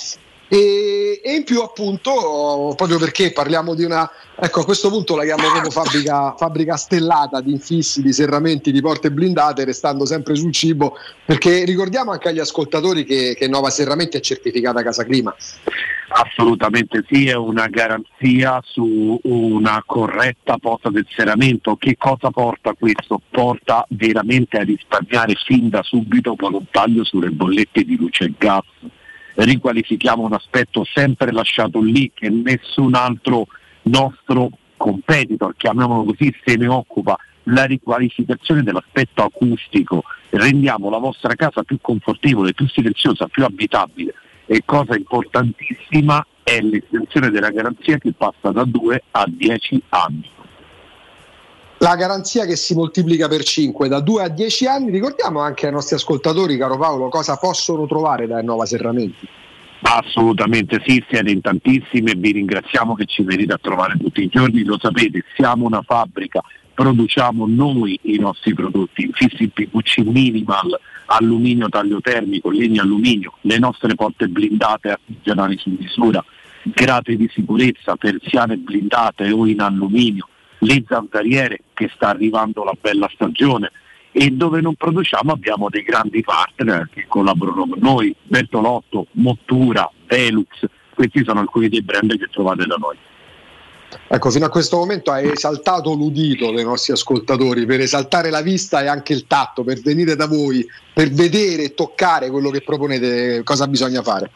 e, 0.54 1.20
e, 1.20 1.34
in 1.34 1.42
più 1.42 1.60
appunto 1.60 2.74
proprio 2.76 2.98
perché 2.98 3.32
parliamo 3.32 3.74
di 3.74 3.82
una 3.82 4.08
ecco 4.36 4.60
a 4.60 4.64
questo 4.64 4.88
punto 4.88 5.16
la 5.16 5.24
chiamo 5.24 5.48
proprio 5.48 5.70
fabbrica, 5.70 6.34
fabbrica 6.36 6.76
stellata 6.76 7.40
di 7.40 7.50
infissi 7.50 8.02
di 8.02 8.12
serramenti 8.12 8.70
di 8.70 8.80
porte 8.80 9.10
blindate 9.10 9.64
restando 9.64 10.06
sempre 10.06 10.36
sul 10.36 10.52
cibo 10.52 10.96
perché 11.24 11.64
ricordiamo 11.64 12.12
anche 12.12 12.28
agli 12.28 12.38
ascoltatori 12.38 13.04
che, 13.04 13.34
che 13.36 13.48
Nova 13.48 13.70
Serramenti 13.70 14.16
è 14.16 14.20
certificata 14.20 14.82
Casa 14.82 15.04
Clima. 15.04 15.34
Assolutamente 16.16 17.04
sì 17.08 17.26
è 17.26 17.34
una 17.34 17.66
garanzia 17.66 18.60
su 18.62 19.18
una 19.22 19.82
corretta 19.84 20.58
posa 20.58 20.90
del 20.90 21.06
serramento. 21.08 21.74
Che 21.74 21.96
cosa 21.98 22.30
porta 22.30 22.74
questo? 22.78 23.20
porta 23.30 23.84
veramente 23.88 24.58
a 24.58 24.62
risparmiare 24.62 25.34
fin 25.44 25.68
da 25.70 25.82
subito 25.82 26.36
con 26.36 26.54
un 26.54 26.66
taglio 26.70 27.02
sulle 27.04 27.30
bollette 27.30 27.82
di 27.82 27.96
luce 27.96 28.24
e 28.24 28.34
gas 28.38 28.62
riqualifichiamo 29.34 30.22
un 30.22 30.32
aspetto 30.32 30.84
sempre 30.84 31.32
lasciato 31.32 31.80
lì 31.80 32.10
che 32.14 32.28
nessun 32.28 32.94
altro 32.94 33.46
nostro 33.82 34.50
competitor, 34.76 35.54
chiamiamolo 35.56 36.04
così, 36.04 36.34
se 36.44 36.56
ne 36.56 36.66
occupa, 36.66 37.16
la 37.44 37.64
riqualificazione 37.64 38.62
dell'aspetto 38.62 39.22
acustico, 39.22 40.02
rendiamo 40.30 40.88
la 40.88 40.98
vostra 40.98 41.34
casa 41.34 41.62
più 41.62 41.78
confortevole, 41.80 42.54
più 42.54 42.68
silenziosa, 42.68 43.26
più 43.28 43.44
abitabile. 43.44 44.14
E 44.46 44.62
cosa 44.64 44.96
importantissima 44.96 46.24
è 46.42 46.60
l'estensione 46.60 47.30
della 47.30 47.50
garanzia 47.50 47.98
che 47.98 48.12
passa 48.12 48.50
da 48.50 48.64
2 48.64 49.02
a 49.12 49.24
10 49.26 49.82
anni 49.90 50.33
la 51.78 51.96
garanzia 51.96 52.44
che 52.46 52.56
si 52.56 52.74
moltiplica 52.74 53.28
per 53.28 53.42
5 53.42 53.88
da 53.88 54.00
2 54.00 54.22
a 54.22 54.28
10 54.28 54.66
anni. 54.66 54.90
Ricordiamo 54.90 55.40
anche 55.40 55.66
ai 55.66 55.72
nostri 55.72 55.96
ascoltatori, 55.96 56.56
caro 56.56 56.78
Paolo, 56.78 57.08
cosa 57.08 57.36
possono 57.36 57.86
trovare 57.86 58.26
da 58.26 58.40
Nuova 58.42 58.66
Serramenti. 58.66 59.28
Assolutamente 59.82 60.82
sì, 60.86 61.04
siete 61.10 61.30
in 61.30 61.42
tantissimi 61.42 62.10
e 62.10 62.14
vi 62.16 62.32
ringraziamo 62.32 62.94
che 62.94 63.04
ci 63.04 63.22
venite 63.22 63.52
a 63.52 63.58
trovare 63.60 63.98
tutti 63.98 64.22
i 64.22 64.28
giorni, 64.28 64.64
lo 64.64 64.78
sapete, 64.80 65.24
siamo 65.36 65.66
una 65.66 65.82
fabbrica, 65.82 66.40
produciamo 66.72 67.44
noi 67.46 67.98
i 68.04 68.16
nostri 68.18 68.54
prodotti, 68.54 69.02
infissi 69.02 69.48
PVC 69.48 69.98
minimal, 69.98 70.80
alluminio 71.06 71.68
taglio 71.68 72.00
termico, 72.00 72.48
legno 72.48 72.80
alluminio, 72.80 73.34
le 73.42 73.58
nostre 73.58 73.94
porte 73.94 74.26
blindate 74.26 74.90
artigianali 74.92 75.58
su 75.58 75.76
misura, 75.78 76.24
grate 76.62 77.16
di 77.16 77.28
sicurezza, 77.34 77.96
persiane 77.96 78.56
blindate 78.56 79.30
o 79.32 79.46
in 79.46 79.60
alluminio, 79.60 80.28
le 80.64 80.84
zanzariere 80.86 81.60
che 81.74 81.90
sta 81.94 82.08
arrivando 82.08 82.64
la 82.64 82.76
bella 82.80 83.08
stagione 83.12 83.70
e 84.12 84.30
dove 84.30 84.60
non 84.60 84.74
produciamo 84.74 85.32
abbiamo 85.32 85.68
dei 85.68 85.82
grandi 85.82 86.22
partner 86.22 86.88
che 86.92 87.06
collaborano 87.08 87.66
con 87.66 87.78
noi, 87.80 88.14
Bertolotto, 88.22 89.06
Mottura, 89.12 89.90
Velux, 90.06 90.46
questi 90.94 91.24
sono 91.24 91.40
alcuni 91.40 91.68
dei 91.68 91.82
brand 91.82 92.16
che 92.16 92.28
trovate 92.30 92.64
da 92.64 92.76
noi. 92.76 92.96
Ecco, 94.08 94.30
fino 94.30 94.46
a 94.46 94.50
questo 94.50 94.76
momento 94.76 95.10
hai 95.10 95.30
esaltato 95.30 95.92
l'udito 95.94 96.52
dei 96.52 96.64
nostri 96.64 96.92
ascoltatori 96.92 97.64
per 97.64 97.80
esaltare 97.80 98.30
la 98.30 98.40
vista 98.40 98.82
e 98.82 98.86
anche 98.86 99.12
il 99.12 99.26
tatto, 99.26 99.64
per 99.64 99.80
venire 99.80 100.16
da 100.16 100.26
voi, 100.26 100.64
per 100.92 101.10
vedere 101.10 101.64
e 101.64 101.74
toccare 101.74 102.30
quello 102.30 102.50
che 102.50 102.62
proponete, 102.62 103.42
cosa 103.42 103.66
bisogna 103.66 104.02
fare. 104.02 104.30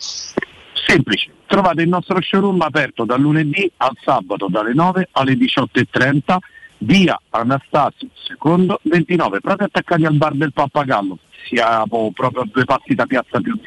Semplice, 0.87 1.31
trovate 1.47 1.83
il 1.83 1.89
nostro 1.89 2.21
showroom 2.21 2.61
aperto 2.63 3.05
dal 3.05 3.21
lunedì 3.21 3.71
al 3.79 3.97
sabato 4.03 4.49
dalle 4.49 4.75
9 4.75 5.09
alle 5.13 5.35
18.30 5.35 6.37
via 6.79 7.21
Anastasio 7.31 8.09
secondo 8.27 8.81
29 8.83 9.41
proprio 9.41 9.67
attaccati 9.67 10.05
al 10.05 10.15
bar 10.15 10.35
del 10.35 10.53
Pappagallo. 10.53 11.19
Siamo 11.49 12.11
proprio 12.15 12.43
a 12.43 12.49
due 12.51 12.65
passi 12.65 12.95
da 12.95 13.07
piazza 13.07 13.41
più 13.41 13.59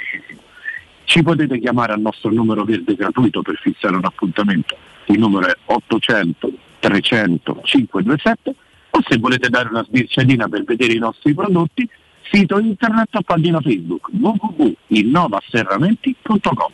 ci 1.12 1.22
potete 1.24 1.60
chiamare 1.60 1.92
al 1.92 2.00
nostro 2.00 2.32
numero 2.32 2.64
verde 2.64 2.96
gratuito 2.96 3.42
per 3.42 3.60
fissare 3.62 3.98
un 3.98 4.06
appuntamento. 4.06 4.78
Il 5.08 5.20
numero 5.20 5.46
è 5.46 5.54
800 5.66 6.50
300 6.80 7.60
527 7.64 8.56
o 8.92 9.00
se 9.06 9.18
volete 9.18 9.50
dare 9.50 9.68
una 9.68 9.84
sbirciatina 9.84 10.48
per 10.48 10.64
vedere 10.64 10.94
i 10.94 11.00
nostri 11.00 11.34
prodotti 11.34 11.86
sito 12.32 12.60
internet 12.60 13.14
o 13.16 13.22
pagina 13.24 13.60
Facebook 13.60 14.08
www.innovaserramenti.com 14.10 16.72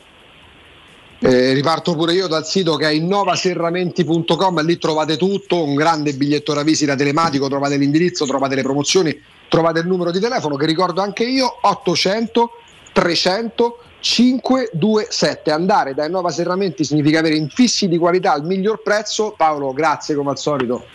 eh, 1.20 1.54
riparto 1.54 1.96
pure 1.96 2.14
io 2.14 2.28
dal 2.28 2.46
sito 2.46 2.76
che 2.76 2.88
è 2.88 2.92
innovaserramenti.com, 2.92 4.66
lì 4.66 4.78
trovate 4.78 5.18
tutto, 5.18 5.64
un 5.64 5.76
grande 5.76 6.14
biglietto 6.14 6.54
da 6.54 6.64
visita 6.64 6.96
telematico, 6.96 7.48
trovate 7.48 7.78
l'indirizzo, 7.78 8.26
trovate 8.26 8.56
le 8.56 8.62
promozioni, 8.62 9.20
trovate 9.48 9.80
il 9.80 9.88
numero 9.88 10.12
di 10.12 10.20
telefono 10.20 10.56
che 10.56 10.66
ricordo 10.66 11.02
anche 11.02 11.24
io, 11.24 11.58
800 11.62 12.52
300 12.94 13.80
527. 14.00 15.52
Andare 15.52 15.94
da 15.94 16.06
Innova 16.06 16.30
Serramenti 16.30 16.84
significa 16.84 17.20
avere 17.20 17.36
infissi 17.36 17.88
di 17.88 17.98
qualità 17.98 18.34
al 18.34 18.46
miglior 18.46 18.82
prezzo. 18.82 19.34
Paolo, 19.36 19.74
grazie 19.74 20.16
come 20.16 20.32
al 20.32 20.38
solito 20.38 20.86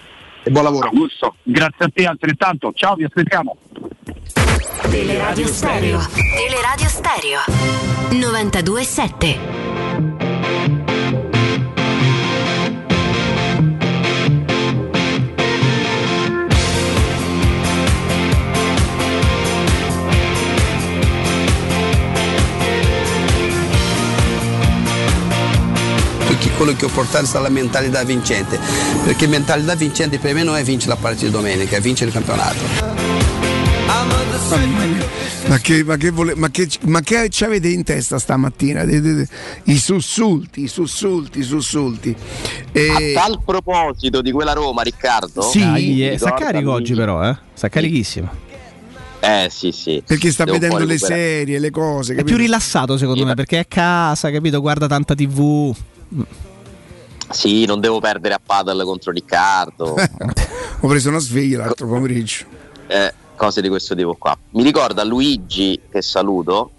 e 0.42 0.50
buon 0.50 0.64
lavoro. 0.64 0.88
Augusto, 0.88 1.36
grazie 1.42 1.84
a 1.84 1.90
te 1.92 2.04
altrettanto. 2.06 2.72
Ciao, 2.74 2.94
vi 2.94 3.04
aspettiamo. 3.04 3.56
Teleradio 4.90 5.46
Stereo. 5.46 6.00
Teleradio 6.36 6.88
Stereo. 6.88 7.40
927. 8.10 9.60
quello 26.54 26.76
che 26.76 26.84
ho 26.84 26.88
portato 26.88 27.36
è 27.36 27.40
la 27.40 27.48
mentalità 27.48 28.04
vincente, 28.04 28.56
perché 29.02 29.26
mentalità 29.26 29.74
vincente 29.74 30.20
per 30.20 30.32
me 30.32 30.44
non 30.44 30.56
è 30.56 30.62
vincere 30.62 30.94
la 30.94 31.00
partita 31.00 31.24
di 31.24 31.32
domenica, 31.32 31.76
è 31.76 31.80
vincere 31.80 32.10
il 32.10 32.14
campionato. 32.14 33.21
Ma 35.46 35.58
che, 35.58 35.84
ma, 35.84 35.96
che 35.96 36.10
vole, 36.10 36.34
ma, 36.34 36.50
che, 36.50 36.68
ma 36.86 37.00
che, 37.00 37.28
ci 37.28 37.44
avete 37.44 37.68
in 37.68 37.82
testa 37.82 38.18
stamattina? 38.18 38.82
I 38.84 39.76
sussulti, 39.76 40.62
i 40.62 40.68
sussulti, 40.68 41.40
i 41.40 41.42
sussulti. 41.42 42.16
E... 42.72 43.14
A 43.14 43.20
tal 43.20 43.40
proposito 43.44 44.22
di 44.22 44.32
quella 44.32 44.52
Roma, 44.52 44.82
Riccardo. 44.82 45.42
Sì, 45.42 46.06
eh, 46.06 46.16
sta 46.16 46.32
carico 46.32 46.72
oggi 46.72 46.94
però, 46.94 47.22
eh? 47.28 47.36
Sta 47.52 47.68
carichissimo. 47.68 48.30
Eh 49.20 49.48
sì, 49.50 49.72
sì. 49.72 50.02
Perché 50.04 50.32
sta 50.32 50.44
Devo 50.44 50.58
vedendo 50.58 50.84
le 50.84 50.98
serie, 50.98 51.58
le 51.58 51.70
cose. 51.70 52.14
Capito? 52.14 52.32
È 52.32 52.34
più 52.34 52.42
rilassato 52.42 52.96
secondo 52.96 53.20
sì, 53.20 53.26
me 53.26 53.34
perché 53.34 53.56
è 53.56 53.60
a 53.60 53.66
casa, 53.66 54.30
capito? 54.30 54.60
Guarda 54.60 54.86
tanta 54.86 55.14
TV. 55.14 55.74
Sì, 57.30 57.64
non 57.64 57.80
devo 57.80 58.00
perdere 58.00 58.34
a 58.34 58.40
paddle 58.44 58.84
contro 58.84 59.12
Riccardo. 59.12 59.94
Ho 60.80 60.88
preso 60.88 61.08
una 61.08 61.18
sveglia 61.18 61.58
l'altro 61.58 61.86
pomeriggio. 61.86 62.46
Eh, 62.88 63.12
cose 63.42 63.60
di 63.60 63.68
questo 63.68 63.96
tipo 63.96 64.14
qua. 64.14 64.38
Mi 64.50 64.62
ricorda 64.62 65.02
Luigi, 65.02 65.80
che 65.90 66.00
saluto, 66.00 66.72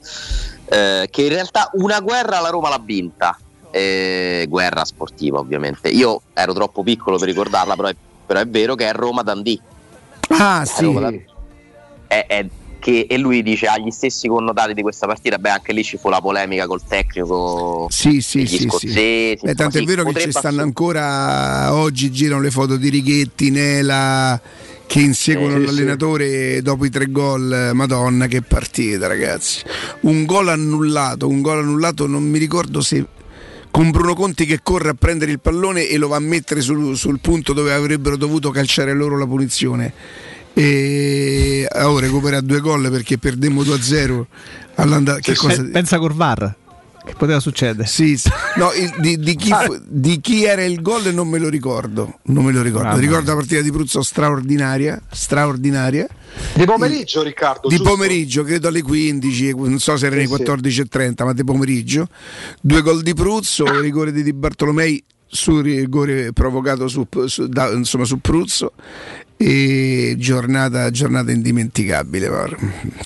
eh, 0.66 1.10
che 1.12 1.22
in 1.24 1.30
realtà 1.30 1.70
una 1.74 2.00
guerra 2.00 2.40
la 2.40 2.50
Roma 2.50 2.70
l'ha 2.70 2.82
vinta. 2.84 3.38
Eh, 3.70 4.46
guerra 4.48 4.86
sportiva, 4.86 5.40
ovviamente. 5.40 5.90
Io 5.90 6.22
ero 6.34 6.54
troppo 6.54 6.84
piccolo 6.84 7.18
per 7.18 7.28
ricordarla, 7.28 7.76
però 7.76 7.88
è, 7.90 7.96
però 8.26 8.40
è 8.40 8.48
vero 8.48 8.76
che 8.76 8.88
è 8.88 8.94
Roma 8.94 9.24
Dandì. 9.24 9.60
Ah, 10.30 10.64
sì. 10.64 10.86
È, 12.08 12.26
è 12.28 12.46
che, 12.80 13.08
e 13.10 13.18
lui 13.18 13.42
dice 13.44 13.68
ha 13.68 13.78
gli 13.78 13.90
stessi 13.90 14.28
connotati 14.28 14.74
di 14.74 14.84
questa 14.84 15.06
partita. 15.06 15.38
Beh, 15.40 15.50
anche 15.50 15.74
lì 15.74 15.84
ci 15.84 15.98
fu 15.98 16.08
la 16.08 16.22
polemica 16.22 16.66
col 16.68 16.82
tecnico. 16.88 17.88
Sì, 17.90 18.22
sì, 18.22 18.46
sì. 18.46 18.70
scozzesi. 18.70 19.38
sì. 19.40 19.46
Beh, 19.48 19.56
tanto 19.56 19.80
è 19.80 19.84
vero 19.84 20.06
che 20.06 20.22
ci 20.22 20.32
stanno 20.32 20.62
ancora 20.62 21.74
oggi 21.74 22.10
girano 22.12 22.42
le 22.42 22.52
foto 22.52 22.78
di 22.78 22.90
Righetti, 22.90 23.50
Nela 23.50 24.40
che 24.86 25.00
inseguono 25.00 25.56
Sì, 25.56 25.60
sì. 25.62 25.66
l'allenatore 25.66 26.62
dopo 26.62 26.86
i 26.86 26.90
tre 26.90 27.10
gol. 27.10 27.72
Madonna, 27.74 28.28
che 28.28 28.42
partita, 28.42 29.08
ragazzi! 29.08 29.62
Un 30.02 30.26
gol 30.26 30.50
annullato, 30.50 31.28
un 31.28 31.42
gol 31.42 31.60
annullato, 31.60 32.08
non 32.08 32.24
mi 32.24 32.38
ricordo 32.38 32.82
se 32.82 33.06
con 33.72 33.90
Bruno 33.90 34.14
Conti 34.14 34.46
che 34.46 34.60
corre 34.62 34.90
a 34.90 34.94
prendere 34.94 35.32
il 35.32 35.40
pallone 35.40 35.88
e 35.88 35.98
lo 35.98 36.08
va 36.08 36.18
a 36.18 36.20
mettere 36.20 36.62
sul, 36.62 36.96
sul 36.96 37.20
punto 37.20 37.54
dove 37.54 37.74
avrebbero 37.74 38.18
dovuto 38.18 38.52
calciare 38.52 38.94
loro 38.94 39.18
la 39.18 39.26
punizione. 39.26 39.94
E 40.54 41.68
ora 41.82 42.06
recupera 42.06 42.40
due 42.42 42.60
gol 42.60 42.92
perché 42.92 43.18
perdemmo 43.18 43.64
2-0 43.64 44.24
all'andata. 44.76 45.20
Che 45.20 45.36
cosa? 45.36 45.64
Pensa 45.64 45.98
col 45.98 46.14
VAR. 46.14 46.56
Che 47.06 47.16
poteva 47.18 47.40
succedere? 47.42 47.86
Sì, 47.88 48.18
sì. 48.18 48.30
No, 48.56 48.72
il- 48.72 48.94
di, 49.00 49.18
di 49.18 49.36
chi, 49.36 49.50
fu- 49.52 49.78
di 49.86 50.22
chi 50.22 50.46
era 50.46 50.64
il 50.64 50.82
gol 50.82 51.14
non 51.14 51.28
me 51.28 51.38
lo 51.38 51.50
ricordo. 51.50 52.20
Non 52.24 52.46
me 52.46 52.52
lo 52.54 52.62
ricordo. 52.62 52.96
Ricordo 52.98 53.32
la 53.32 53.36
partita 53.38 53.62
di 53.62 53.72
Pruzzo 53.72 54.02
straordinaria. 54.02 55.02
straordinaria. 55.12 56.08
Di 56.56 56.64
pomeriggio, 56.66 57.22
Riccardo. 57.22 57.68
Di 57.68 57.76
giusto? 57.76 57.92
pomeriggio, 57.92 58.44
credo 58.44 58.70
alle 58.70 58.82
15, 58.82 59.54
non 59.56 59.80
so 59.80 59.98
se 59.98 60.06
erano 60.06 60.22
Sì, 60.22 60.30
le 60.30 60.36
sì. 60.38 60.44
14.30, 60.44 61.26
ma 61.26 61.34
di 61.34 61.44
pomeriggio. 61.44 62.08
Due 62.62 62.82
gol 62.82 63.02
di 63.02 63.14
Pruzzo, 63.14 63.66
rigore 63.82 64.12
di 64.14 64.24
Di 64.24 64.34
Bartolomei 64.34 65.04
su 65.28 65.60
rigore 65.62 66.32
provocato 66.32 66.88
su, 66.88 67.06
su- 67.26 67.48
da- 67.48 67.72
insomma, 67.72 68.06
su 68.06 68.20
Pruzzo. 68.22 68.74
E 69.38 70.16
giornata, 70.18 70.90
giornata 70.90 71.32
indimenticabile. 71.32 72.30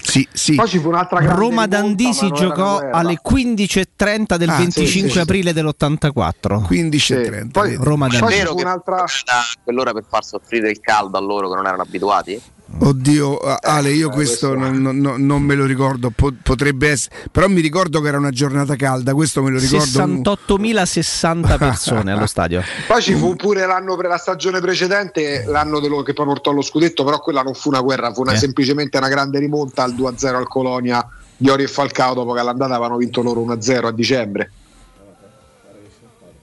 Sì, 0.02 0.28
sì. 0.32 0.56
Poi 0.56 0.68
ci 0.68 0.78
fu 0.80 0.90
un'altra 0.90 1.20
grande 1.20 1.40
Roma 1.40 1.66
non 1.66 1.70
era 1.70 2.32
giocò 2.32 2.80
alle 2.92 3.20
15.30 3.24 4.36
del 4.38 4.50
Ah, 4.50 4.58
25 4.58 4.86
sì, 4.86 5.10
sì, 5.10 5.20
aprile 5.20 5.54
dell'84. 5.54 6.68
15.30. 6.70 7.52
Poi-. 7.52 7.76
Roma 7.80 8.08
È 8.08 8.10
Dandisi. 8.20 8.38
vero 8.38 8.54
che 8.54 8.64
a 8.64 9.44
quell'ora 9.64 9.94
per 9.94 10.04
far 10.08 10.24
soffrire 10.24 10.70
il 10.70 10.80
caldo 10.80 11.18
a 11.18 11.22
loro 11.22 11.50
che 11.50 11.56
non 11.56 11.66
erano 11.66 11.82
abituati? 11.82 12.40
Oddio, 12.80 13.38
a- 13.40 13.60
Ale, 13.62 13.90
io 13.92 14.10
questo, 14.10 14.54
non, 14.56 14.78
non- 14.80 14.98
non- 14.98 15.26
non 15.26 15.42
me 15.42 15.56
lo 15.56 15.66
ricordo, 15.66 16.12
po- 16.16 16.34
potrebbe 16.44 16.90
essere, 16.92 17.16
però 17.32 17.48
mi 17.48 17.60
ricordo 17.60 18.00
che 18.02 18.08
era 18.08 18.18
una 18.18 18.30
giornata 18.30 18.76
calda, 18.76 19.14
questo 19.16 19.42
me 19.42 19.50
lo 19.50 19.58
ricordo. 19.60 19.84
68.060 19.86 21.58
persone 21.58 22.12
allo 22.12 22.28
stadio. 22.28 22.62
Poi 22.86 23.02
ci 23.02 23.16
fu 23.16 23.36
pure 23.36 23.66
l'anno 23.66 23.96
pre- 23.96 24.08
la 24.08 24.18
stagione 24.18 24.60
precedente, 24.62 25.44
l'anno 25.48 25.80
dello- 25.80 26.04
che 26.04 26.14
poi 26.14 26.26
portò 26.28 26.52
allo 26.52 26.62
scudetto, 26.62 27.04
però 27.04 27.20
quella 27.20 27.42
non 27.42 27.56
fu 27.56 27.70
una 27.70 27.82
guerra, 27.82 28.14
fu 28.14 28.22
una- 28.22 28.34
Eh. 28.34 28.38
semplicemente 28.38 28.98
una 28.98 29.10
grande 29.10 29.40
rimonta 29.40 29.84
al 29.84 29.94
2-0 29.96 30.38
al 30.38 30.48
Colonia 30.48 31.06
di 31.36 31.50
Ori 31.50 31.64
e 31.64 31.68
Falcao 31.68 32.14
dopo 32.14 32.34
che 32.34 32.40
all'andata 32.40 32.74
avevano 32.76 32.98
vinto 32.98 33.22
loro 33.24 33.42
1-0 33.42 33.88
a 33.88 33.92
dicembre. 33.92 34.52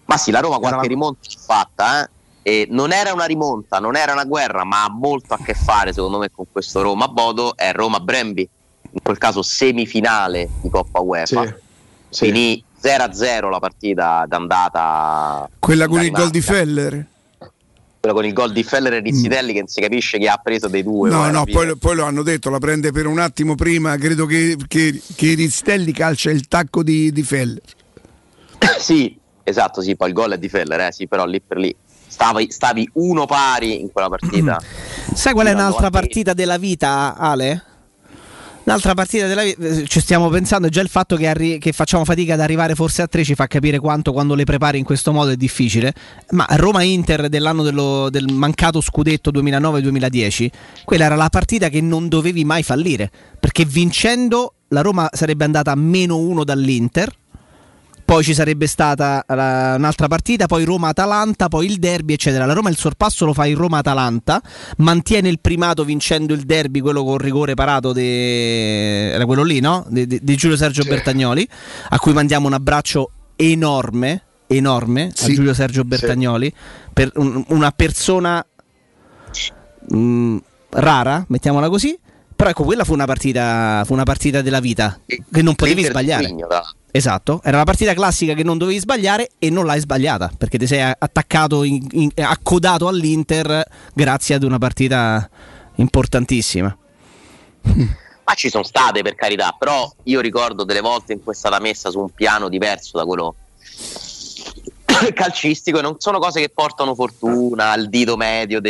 Ma 0.06 0.16
sì, 0.16 0.30
la 0.30 0.40
Roma 0.40 0.58
qualche 0.58 0.88
rimonta 0.88 1.20
fatta, 1.46 2.02
eh? 2.04 2.08
E 2.46 2.66
non 2.68 2.92
era 2.92 3.14
una 3.14 3.24
rimonta, 3.24 3.78
non 3.78 3.96
era 3.96 4.12
una 4.12 4.24
guerra, 4.24 4.64
ma 4.64 4.84
ha 4.84 4.90
molto 4.90 5.32
a 5.32 5.38
che 5.42 5.54
fare, 5.54 5.94
secondo 5.94 6.18
me, 6.18 6.30
con 6.30 6.44
questo 6.52 6.82
Roma-Bodo. 6.82 7.56
È 7.56 7.72
Roma-Brembi, 7.72 8.46
in 8.90 9.00
quel 9.02 9.16
caso 9.16 9.40
semifinale 9.40 10.50
di 10.60 10.68
Coppa 10.68 11.00
UEFA. 11.00 11.56
Sì. 12.10 12.26
Finì 12.26 12.64
0-0 12.82 13.48
la 13.48 13.58
partita 13.58 14.26
d'andata. 14.28 15.48
Quella 15.58 15.88
con 15.88 16.02
il 16.02 16.10
gol 16.10 16.28
di. 16.28 16.42
Feller? 16.42 17.06
Quella 17.98 18.14
con 18.14 18.26
il 18.26 18.34
gol 18.34 18.52
di 18.52 18.62
Feller 18.62 18.92
e 18.92 19.00
Rizzitelli, 19.00 19.54
che 19.54 19.60
non 19.60 19.68
si 19.68 19.80
capisce 19.80 20.18
chi 20.18 20.26
ha 20.26 20.36
preso 20.36 20.68
dei 20.68 20.82
due. 20.82 21.08
No, 21.08 21.30
no, 21.30 21.44
poi, 21.44 21.68
lo- 21.68 21.76
poi 21.76 21.96
lo 21.96 22.04
hanno 22.04 22.22
detto, 22.22 22.50
la 22.50 22.58
prende 22.58 22.92
per 22.92 23.06
un 23.06 23.18
attimo 23.18 23.54
prima, 23.54 23.96
credo 23.96 24.26
che, 24.26 24.58
che, 24.68 25.00
che 25.16 25.34
Rizzelli 25.34 25.92
calcia 25.92 26.30
il 26.30 26.46
tacco 26.46 26.82
di, 26.82 27.10
di 27.10 27.22
Feller. 27.22 27.62
sì, 28.78 29.18
esatto, 29.42 29.80
sì, 29.80 29.96
poi 29.96 30.08
il 30.08 30.14
gol 30.14 30.32
è 30.32 30.38
di 30.38 30.50
Feller, 30.50 30.80
eh, 30.80 30.92
sì, 30.92 31.08
però 31.08 31.24
lì 31.24 31.40
per 31.40 31.56
lì 31.56 31.74
stavi, 32.14 32.46
stavi 32.50 32.88
uno 32.94 33.26
pari 33.26 33.80
in 33.80 33.90
quella 33.90 34.08
partita. 34.08 34.60
Sai 35.14 35.32
qual 35.32 35.48
è 35.48 35.52
un'altra 35.52 35.88
90. 35.88 35.90
partita 35.90 36.32
della 36.32 36.58
vita, 36.58 37.16
Ale? 37.16 37.64
Un'altra 38.66 38.94
partita 38.94 39.26
della 39.26 39.42
vita, 39.42 39.62
eh, 39.62 39.86
ci 39.86 40.00
stiamo 40.00 40.28
pensando, 40.28 40.68
già 40.68 40.80
il 40.80 40.88
fatto 40.88 41.16
che, 41.16 41.26
arri- 41.26 41.58
che 41.58 41.72
facciamo 41.72 42.04
fatica 42.04 42.34
ad 42.34 42.40
arrivare 42.40 42.74
forse 42.74 43.02
a 43.02 43.06
tre 43.08 43.22
ci 43.24 43.34
fa 43.34 43.46
capire 43.46 43.78
quanto 43.78 44.12
quando 44.12 44.34
le 44.34 44.44
prepari 44.44 44.78
in 44.78 44.84
questo 44.84 45.12
modo 45.12 45.32
è 45.32 45.36
difficile. 45.36 45.92
Ma 46.30 46.46
Roma-Inter 46.48 47.28
dell'anno 47.28 47.62
dello- 47.64 48.08
del 48.10 48.32
mancato 48.32 48.80
scudetto 48.80 49.30
2009-2010, 49.32 50.50
quella 50.84 51.04
era 51.06 51.16
la 51.16 51.28
partita 51.28 51.68
che 51.68 51.80
non 51.80 52.08
dovevi 52.08 52.44
mai 52.44 52.62
fallire, 52.62 53.10
perché 53.40 53.64
vincendo 53.64 54.54
la 54.68 54.80
Roma 54.82 55.10
sarebbe 55.12 55.44
andata 55.44 55.72
a 55.72 55.76
meno 55.76 56.16
uno 56.16 56.44
dall'Inter. 56.44 57.12
Poi 58.14 58.22
ci 58.22 58.32
sarebbe 58.32 58.68
stata 58.68 59.24
la- 59.26 59.74
un'altra 59.76 60.06
partita, 60.06 60.46
poi 60.46 60.62
Roma-Atalanta, 60.62 61.48
poi 61.48 61.66
il 61.66 61.78
derby, 61.78 62.12
eccetera. 62.12 62.46
La 62.46 62.52
Roma 62.52 62.68
il 62.70 62.76
sorpasso 62.76 63.24
lo 63.24 63.32
fa 63.32 63.44
in 63.46 63.56
Roma-Atalanta, 63.56 64.40
mantiene 64.76 65.28
il 65.28 65.40
primato 65.40 65.82
vincendo 65.84 66.32
il 66.32 66.42
derby, 66.42 66.78
quello 66.78 67.02
con 67.02 67.18
rigore 67.18 67.54
parato, 67.54 67.92
de... 67.92 69.10
era 69.10 69.26
quello 69.26 69.42
lì, 69.42 69.58
no? 69.58 69.84
Di, 69.88 70.06
Giulio 70.36 70.56
Sergio 70.56 70.84
Bertagnoli, 70.84 71.48
a 71.88 71.98
cui 71.98 72.12
mandiamo 72.12 72.46
un 72.46 72.52
abbraccio 72.52 73.10
enorme, 73.34 74.22
enorme 74.46 75.06
a 75.06 75.10
Sì. 75.12 75.34
Giulio 75.34 75.52
Sergio 75.52 75.82
Bertagnoli, 75.82 76.54
per 76.92 77.10
un- 77.16 77.44
una 77.48 77.72
persona 77.72 78.46
mh, 79.88 80.36
rara, 80.70 81.24
mettiamola 81.26 81.68
così. 81.68 81.98
Però 82.36 82.48
ecco, 82.48 82.62
quella 82.62 82.84
fu 82.84 82.92
una 82.92 83.06
partita, 83.06 83.82
fu 83.84 83.92
una 83.92 84.04
partita 84.04 84.40
della 84.40 84.60
vita 84.60 85.00
che 85.04 85.42
non 85.42 85.56
potevi 85.56 85.82
sbagliare. 85.84 86.26
Tra 86.28 86.46
l'altro. 86.48 86.76
Esatto, 86.96 87.40
era 87.42 87.56
la 87.56 87.64
partita 87.64 87.92
classica 87.92 88.34
che 88.34 88.44
non 88.44 88.56
dovevi 88.56 88.78
sbagliare 88.78 89.30
e 89.40 89.50
non 89.50 89.66
l'hai 89.66 89.80
sbagliata 89.80 90.30
perché 90.38 90.58
ti 90.58 90.66
sei 90.68 90.80
attaccato, 90.96 91.64
in- 91.64 91.84
in- 91.90 92.12
accodato 92.18 92.86
all'Inter 92.86 93.66
grazie 93.92 94.36
ad 94.36 94.44
una 94.44 94.58
partita 94.58 95.28
importantissima. 95.74 96.78
Ma 97.62 98.34
ci 98.34 98.48
sono 98.48 98.62
state 98.62 99.02
per 99.02 99.16
carità, 99.16 99.56
però 99.58 99.92
io 100.04 100.20
ricordo 100.20 100.62
delle 100.62 100.80
volte 100.80 101.14
in 101.14 101.24
cui 101.24 101.32
è 101.32 101.36
stata 101.36 101.58
messa 101.58 101.90
su 101.90 101.98
un 101.98 102.10
piano 102.10 102.48
diverso 102.48 102.96
da 102.96 103.04
quello 103.04 103.34
calcistico 105.14 105.80
e 105.80 105.82
non 105.82 105.96
sono 105.98 106.20
cose 106.20 106.40
che 106.40 106.50
portano 106.50 106.94
fortuna 106.94 107.72
al 107.72 107.88
dito 107.88 108.16
medio 108.16 108.60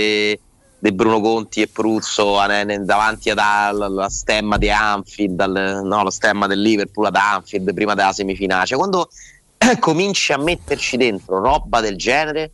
di 0.85 0.93
Bruno 0.93 1.19
Conti 1.23 1.63
e 1.63 1.69
Pruzzo 1.69 2.37
davanti 2.81 3.31
alla 3.31 4.09
stemma 4.11 4.59
di 4.59 4.71
Anfield, 4.71 5.41
al- 5.41 5.81
no, 5.83 6.03
la 6.03 6.11
stemma 6.11 6.47
del 6.47 6.61
Liverpool 6.61 7.07
ad 7.07 7.17
Anfield 7.17 7.73
prima 7.73 7.95
della 7.95 8.13
semifinale. 8.13 8.67
Cioè, 8.67 8.77
quando 8.77 9.09
cominci 9.81 10.35
a 10.35 10.37
metterci 10.37 10.99
dentro 10.99 11.41
roba 11.41 11.81
del 11.81 11.97
genere, 11.97 12.51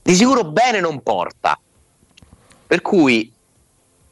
di 0.00 0.14
sicuro 0.14 0.44
bene 0.44 0.78
non 0.78 1.02
porta. 1.02 1.58
Per 2.68 2.80
cui 2.82 3.32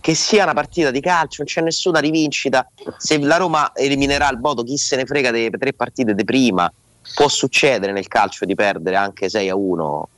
che 0.01 0.15
sia 0.17 0.43
una 0.43 0.55
partita 0.55 0.91
di 0.91 1.01
calcio, 1.01 1.45
non 1.45 1.47
c'è 1.47 1.61
nessuna 1.61 2.01
rivincita. 2.01 2.69
Se 2.97 3.21
la 3.21 3.37
Roma 3.37 3.71
eliminerà 3.73 4.29
il 4.31 4.39
Bodo, 4.39 4.65
chi 4.65 4.77
se 4.77 4.97
ne 4.97 5.07
frega 5.07 5.31
delle 5.31 5.51
tre 5.51 5.73
partite 5.75 6.13
di 6.13 6.25
prima. 6.25 6.71
Può 7.15 7.29
succedere 7.29 7.93
nel 7.93 8.09
calcio 8.09 8.45
di 8.45 8.57
perdere 8.57 8.97
anche 8.97 9.29
6 9.29 9.49
a 9.49 9.55
1, 9.55 10.09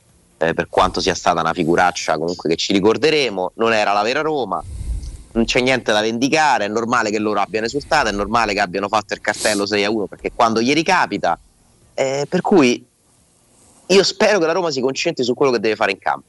eh, 0.47 0.53
per 0.53 0.67
quanto 0.69 0.99
sia 0.99 1.15
stata 1.15 1.41
una 1.41 1.53
figuraccia 1.53 2.17
comunque 2.17 2.49
che 2.49 2.55
ci 2.55 2.73
ricorderemo. 2.73 3.53
Non 3.55 3.73
era 3.73 3.93
la 3.93 4.01
vera 4.01 4.21
Roma, 4.21 4.63
non 5.33 5.45
c'è 5.45 5.61
niente 5.61 5.91
da 5.91 6.01
vendicare. 6.01 6.65
È 6.65 6.67
normale 6.67 7.09
che 7.11 7.19
loro 7.19 7.39
abbiano 7.39 7.65
esultato, 7.65 8.09
è 8.09 8.11
normale 8.11 8.53
che 8.53 8.59
abbiano 8.59 8.87
fatto 8.87 9.13
il 9.13 9.21
cartello 9.21 9.65
6 9.65 9.83
a 9.83 9.89
1 9.89 10.05
perché 10.07 10.31
quando 10.33 10.61
gli 10.61 10.73
ricapita. 10.73 11.37
eh, 11.95 12.25
per 12.27 12.41
cui 12.41 12.83
io 13.85 14.03
spero 14.03 14.39
che 14.39 14.45
la 14.45 14.53
Roma 14.53 14.71
si 14.71 14.81
concentri 14.81 15.23
su 15.23 15.33
quello 15.33 15.51
che 15.51 15.59
deve 15.59 15.75
fare 15.75 15.91
in 15.91 15.99
campo. 15.99 16.25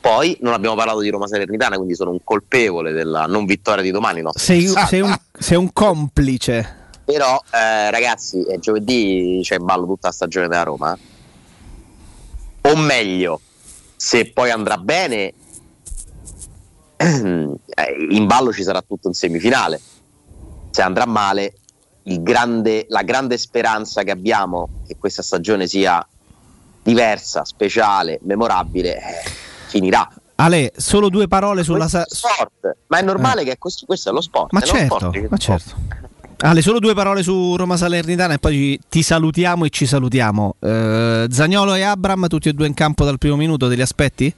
Poi 0.00 0.36
non 0.40 0.52
abbiamo 0.52 0.74
parlato 0.74 1.00
di 1.00 1.10
Roma 1.10 1.26
Salernitana, 1.26 1.76
quindi 1.76 1.94
sono 1.94 2.10
un 2.10 2.20
colpevole 2.24 2.92
della 2.92 3.26
non 3.26 3.44
vittoria 3.44 3.82
di 3.82 3.90
domani. 3.90 4.22
No? 4.22 4.30
Sei, 4.34 4.66
sei 4.66 5.00
un, 5.00 5.14
sei 5.38 5.56
un 5.56 5.72
complice. 5.72 6.76
Però, 7.04 7.40
eh, 7.52 7.90
ragazzi, 7.90 8.44
giovedì 8.58 9.40
c'è 9.42 9.56
in 9.56 9.64
ballo 9.64 9.86
tutta 9.86 10.08
la 10.08 10.12
stagione 10.12 10.48
della 10.48 10.62
Roma. 10.62 10.98
O 12.62 12.76
meglio, 12.76 13.40
se 13.96 14.30
poi 14.32 14.50
andrà 14.50 14.76
bene, 14.78 15.32
eh, 16.96 17.56
in 18.10 18.26
ballo 18.26 18.52
ci 18.52 18.62
sarà 18.62 18.82
tutto 18.82 19.08
in 19.08 19.14
semifinale. 19.14 19.80
Se 20.70 20.82
andrà 20.82 21.06
male, 21.06 21.54
il 22.04 22.22
grande- 22.22 22.86
la 22.88 23.02
grande 23.02 23.38
speranza 23.38 24.02
che 24.02 24.10
abbiamo 24.10 24.68
che 24.86 24.96
questa 24.98 25.22
stagione 25.22 25.66
sia 25.66 26.06
diversa, 26.82 27.44
speciale, 27.44 28.18
memorabile, 28.22 28.96
eh, 28.96 29.30
finirà. 29.66 30.08
Ale, 30.36 30.72
solo 30.76 31.08
due 31.08 31.26
parole 31.26 31.64
sulla 31.64 31.86
è 31.86 31.88
Sa- 31.88 32.06
sport, 32.06 32.76
ma 32.86 32.98
è 32.98 33.02
normale 33.02 33.44
che 33.44 33.58
questo, 33.58 33.86
questo 33.86 34.10
è 34.10 34.12
lo 34.12 34.20
sport. 34.20 34.52
Ma 34.52 34.60
è 34.60 34.64
certo, 34.64 34.96
sport 34.96 35.28
ma 35.28 35.36
certo. 35.36 35.74
Ale, 36.40 36.62
solo 36.62 36.78
due 36.78 36.94
parole 36.94 37.24
su 37.24 37.56
Roma 37.56 37.76
Salernitana 37.76 38.34
e 38.34 38.38
poi 38.38 38.78
ti 38.88 39.02
salutiamo 39.02 39.64
e 39.64 39.70
ci 39.70 39.86
salutiamo. 39.86 40.54
Eh, 40.60 41.26
Zagnolo 41.28 41.74
e 41.74 41.82
Abram, 41.82 42.28
tutti 42.28 42.48
e 42.48 42.52
due 42.52 42.68
in 42.68 42.74
campo 42.74 43.04
dal 43.04 43.18
primo 43.18 43.34
minuto, 43.34 43.68
te 43.68 43.74
li 43.74 43.82
aspetti? 43.82 44.32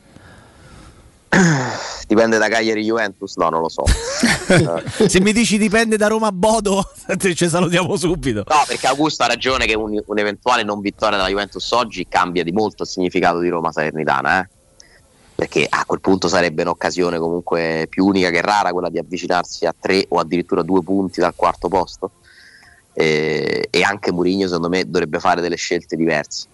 Dipende 2.08 2.38
da 2.38 2.48
Cagliari 2.48 2.82
Juventus? 2.82 3.36
No, 3.36 3.50
non 3.50 3.60
lo 3.60 3.68
so. 3.68 3.84
Se 5.06 5.20
mi 5.20 5.32
dici 5.32 5.58
dipende 5.58 5.98
da 5.98 6.06
Roma 6.06 6.32
Bodo, 6.32 6.90
ci 7.34 7.48
salutiamo 7.48 7.94
subito. 7.96 8.44
No, 8.48 8.64
perché 8.66 8.86
Augusto 8.86 9.22
ha 9.22 9.26
ragione 9.26 9.66
che 9.66 9.74
un, 9.76 10.00
un'eventuale 10.04 10.62
non 10.62 10.80
vittoria 10.80 11.18
della 11.18 11.28
Juventus 11.28 11.70
oggi 11.72 12.06
cambia 12.08 12.42
di 12.42 12.50
molto 12.50 12.84
il 12.84 12.88
significato 12.88 13.40
di 13.40 13.50
Roma 13.50 13.72
Salernitana, 13.72 14.40
eh? 14.40 14.48
Perché 15.40 15.66
a 15.66 15.86
quel 15.86 16.02
punto 16.02 16.28
sarebbe 16.28 16.60
un'occasione 16.60 17.18
comunque 17.18 17.86
più 17.88 18.04
unica 18.04 18.28
che 18.28 18.42
rara 18.42 18.72
quella 18.72 18.90
di 18.90 18.98
avvicinarsi 18.98 19.64
a 19.64 19.74
tre 19.78 20.04
o 20.10 20.18
addirittura 20.18 20.60
due 20.60 20.82
punti 20.82 21.18
dal 21.18 21.32
quarto 21.34 21.68
posto. 21.68 22.10
E, 22.92 23.68
e 23.70 23.82
anche 23.82 24.12
Mourinho 24.12 24.46
secondo 24.46 24.68
me 24.68 24.84
dovrebbe 24.84 25.18
fare 25.18 25.40
delle 25.40 25.56
scelte 25.56 25.96
diverse. 25.96 26.46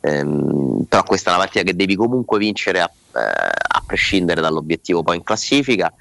Ehm, 0.00 0.86
però 0.88 1.02
questa 1.02 1.28
è 1.28 1.34
una 1.34 1.42
partita 1.42 1.64
che 1.64 1.76
devi 1.76 1.94
comunque 1.96 2.38
vincere 2.38 2.80
a, 2.80 2.90
eh, 2.90 3.20
a 3.20 3.82
prescindere 3.84 4.40
dall'obiettivo 4.40 5.02
poi 5.02 5.16
in 5.16 5.22
classifica. 5.22 5.92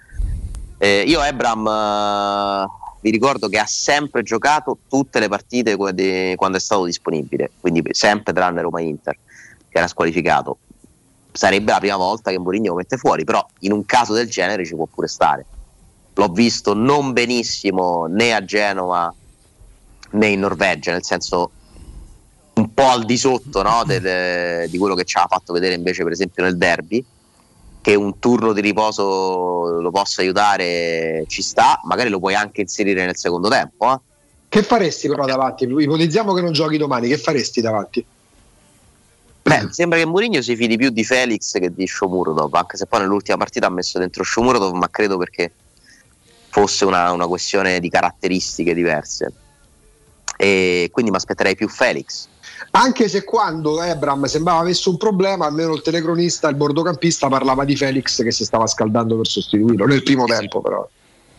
Eh, 0.78 1.02
io 1.02 1.22
Ebram 1.22 1.68
eh, 1.68 2.68
vi 3.02 3.10
ricordo 3.12 3.50
che 3.50 3.60
ha 3.60 3.66
sempre 3.66 4.24
giocato 4.24 4.78
tutte 4.88 5.20
le 5.20 5.28
partite 5.28 5.76
quando 5.76 6.02
è 6.02 6.60
stato 6.62 6.86
disponibile, 6.86 7.52
quindi 7.60 7.84
sempre 7.92 8.32
tranne 8.32 8.62
Roma 8.62 8.80
Inter, 8.80 9.18
che 9.68 9.78
era 9.78 9.88
squalificato. 9.88 10.60
Sarebbe 11.32 11.72
la 11.72 11.80
prima 11.80 11.96
volta 11.96 12.32
che 12.32 12.40
Mourinho 12.40 12.70
lo 12.70 12.76
mette 12.76 12.98
fuori, 12.98 13.24
però 13.24 13.46
in 13.60 13.72
un 13.72 13.86
caso 13.86 14.14
del 14.14 14.30
genere 14.30 14.66
ci 14.66 14.76
può 14.76 14.86
pure 14.86 15.08
stare. 15.08 15.46
L'ho 16.14 16.28
visto 16.28 16.74
non 16.74 17.14
benissimo 17.14 18.08
né 18.08 18.34
a 18.34 18.44
Genova 18.44 19.14
né 20.12 20.28
in 20.28 20.40
Norvegia, 20.40 20.92
nel 20.92 21.04
senso 21.04 21.52
un 22.56 22.74
po' 22.74 22.90
al 22.90 23.06
di 23.06 23.18
sotto 23.18 23.62
no, 23.62 23.84
de, 23.86 24.68
di 24.70 24.78
quello 24.78 24.96
che 24.96 25.06
ci 25.06 25.18
ha 25.18 25.28
fatto 25.30 25.54
vedere 25.54 25.76
invece 25.76 26.04
per 26.04 26.12
esempio 26.12 26.44
nel 26.44 26.58
derby 26.58 27.04
che 27.82 27.96
un 27.96 28.20
turno 28.20 28.52
di 28.52 28.60
riposo 28.60 29.80
lo 29.80 29.92
possa 29.92 30.22
aiutare 30.22 31.24
ci 31.28 31.42
sta, 31.42 31.80
magari 31.86 32.10
lo 32.10 32.20
puoi 32.20 32.36
anche 32.36 32.62
inserire 32.62 33.06
nel 33.06 33.18
secondo 33.18 33.48
tempo. 33.48 33.92
Eh? 33.92 34.00
Che 34.50 34.64
faresti 34.64 35.08
però 35.08 35.26
davanti? 35.26 35.64
Ipotizziamo 35.64 36.34
che 36.34 36.42
non 36.42 36.52
giochi 36.52 36.78
domani, 36.78 37.08
che 37.08 37.18
faresti 37.18 37.62
davanti? 37.62 38.06
Beh, 39.42 39.68
sembra 39.72 39.98
che 39.98 40.06
Mourinho 40.06 40.42
si 40.42 40.56
fidi 40.56 40.78
più 40.78 40.90
di 40.90 41.04
Felix 41.04 41.54
che 41.54 41.74
di 41.74 41.88
Shomurodov, 41.88 42.54
anche 42.54 42.78
se 42.78 42.86
poi 42.86 43.02
nell'ultima 43.02 43.38
partita 43.38 43.68
ha 43.68 43.72
messo 43.72 43.98
dentro 43.98 44.24
Shomurodov, 44.24 44.74
ma 44.74 44.90
credo 44.90 45.18
perché 45.18 45.52
fosse 46.50 46.86
una, 46.86 47.12
una 47.12 47.28
questione 47.28 47.80
di 47.80 47.90
caratteristiche 47.90 48.74
diverse. 48.74 49.34
E 50.38 50.90
quindi 50.92 51.12
mi 51.12 51.18
aspetterei 51.18 51.56
più 51.56 51.68
Felix 51.68 52.28
anche 52.72 53.08
se 53.08 53.24
quando 53.24 53.82
Ebram 53.82 54.26
sembrava 54.26 54.60
avesse 54.60 54.90
un 54.90 54.98
problema, 54.98 55.46
almeno 55.46 55.74
il 55.74 55.82
telecronista, 55.82 56.50
il 56.50 56.56
bordocampista 56.56 57.28
parlava 57.28 57.66
di 57.66 57.76
Felix 57.76 58.22
che 58.22 58.32
si 58.32 58.44
stava 58.46 58.68
scaldando 58.68 59.18
per 59.18 59.28
sostituirlo 59.28 59.86
nel 59.86 60.04
primo 60.04 60.26
tempo 60.26 60.62
però. 60.62 60.88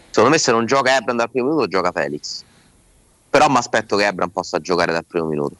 Secondo 0.09 0.31
me 0.31 0.39
se 0.39 0.51
non 0.51 0.66
gioca 0.66 0.97
Ebram 0.97 1.16
dal 1.16 1.31
primo 1.31 1.48
minuto 1.48 1.68
gioca 1.68 1.93
Felix. 1.93 2.43
Però 3.31 3.48
mi 3.48 3.59
aspetto 3.59 3.97
che 3.97 4.06
Ebram 4.06 4.31
possa 4.31 4.59
giocare 4.59 4.93
dal 4.93 5.05
primo 5.05 5.27
minuto. 5.27 5.56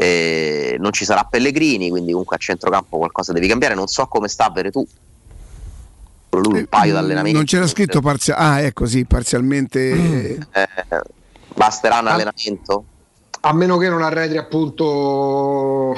E 0.00 0.76
non 0.78 0.92
ci 0.92 1.04
sarà 1.04 1.24
Pellegrini, 1.24 1.90
quindi 1.90 2.12
comunque 2.12 2.36
a 2.36 2.38
centrocampo 2.38 2.98
qualcosa 2.98 3.32
devi 3.32 3.48
cambiare. 3.48 3.74
Non 3.74 3.88
so 3.88 4.06
come 4.06 4.28
sta 4.28 4.44
a 4.44 4.48
avere 4.48 4.70
tu. 4.70 4.86
Lui 6.30 6.60
un 6.60 6.66
paio 6.66 6.92
di 6.92 6.98
allenamenti. 6.98 7.36
Non 7.36 7.44
c'era 7.44 7.66
scritto 7.66 8.00
parzialmente. 8.00 8.52
Ah, 8.52 8.60
ecco 8.60 8.86
sì, 8.86 9.04
parzialmente. 9.04 10.46
Eh, 10.52 11.02
basterà 11.54 11.98
un 11.98 12.06
ah. 12.06 12.12
allenamento? 12.12 12.84
a 13.40 13.52
meno 13.52 13.76
che 13.76 13.88
non 13.88 14.02
arretri 14.02 14.36
appunto 14.36 15.94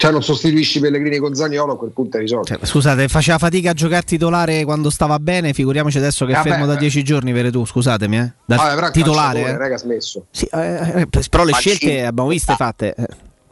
cioè 0.00 0.12
non 0.12 0.22
sostituisci 0.22 0.80
Pellegrini 0.80 1.18
con 1.18 1.34
Zagnolo 1.34 1.74
a 1.74 1.76
quel 1.76 1.90
punto 1.90 2.16
è 2.16 2.20
risolto 2.20 2.54
cioè, 2.54 2.64
scusate 2.64 3.06
faceva 3.08 3.36
fatica 3.36 3.70
a 3.70 3.72
giocare 3.74 4.02
titolare 4.02 4.64
quando 4.64 4.88
stava 4.88 5.18
bene 5.18 5.52
figuriamoci 5.52 5.98
adesso 5.98 6.24
che 6.24 6.32
è 6.32 6.40
fermo 6.40 6.64
da 6.64 6.74
dieci 6.74 7.04
giorni 7.04 7.34
per 7.34 7.50
tu 7.50 7.66
scusatemi 7.66 8.16
eh. 8.18 8.32
da 8.46 8.56
Vabbè, 8.56 8.92
titolare 8.92 9.40
eh. 9.40 9.56
raga, 9.58 9.76
smesso. 9.76 10.24
Sì, 10.30 10.48
eh, 10.50 11.02
eh 11.02 11.06
però 11.28 11.44
le 11.44 11.50
Mancini, 11.50 11.74
scelte 11.74 12.06
abbiamo 12.06 12.30
viste 12.30 12.54
fatte 12.54 12.94
eh, 12.94 13.06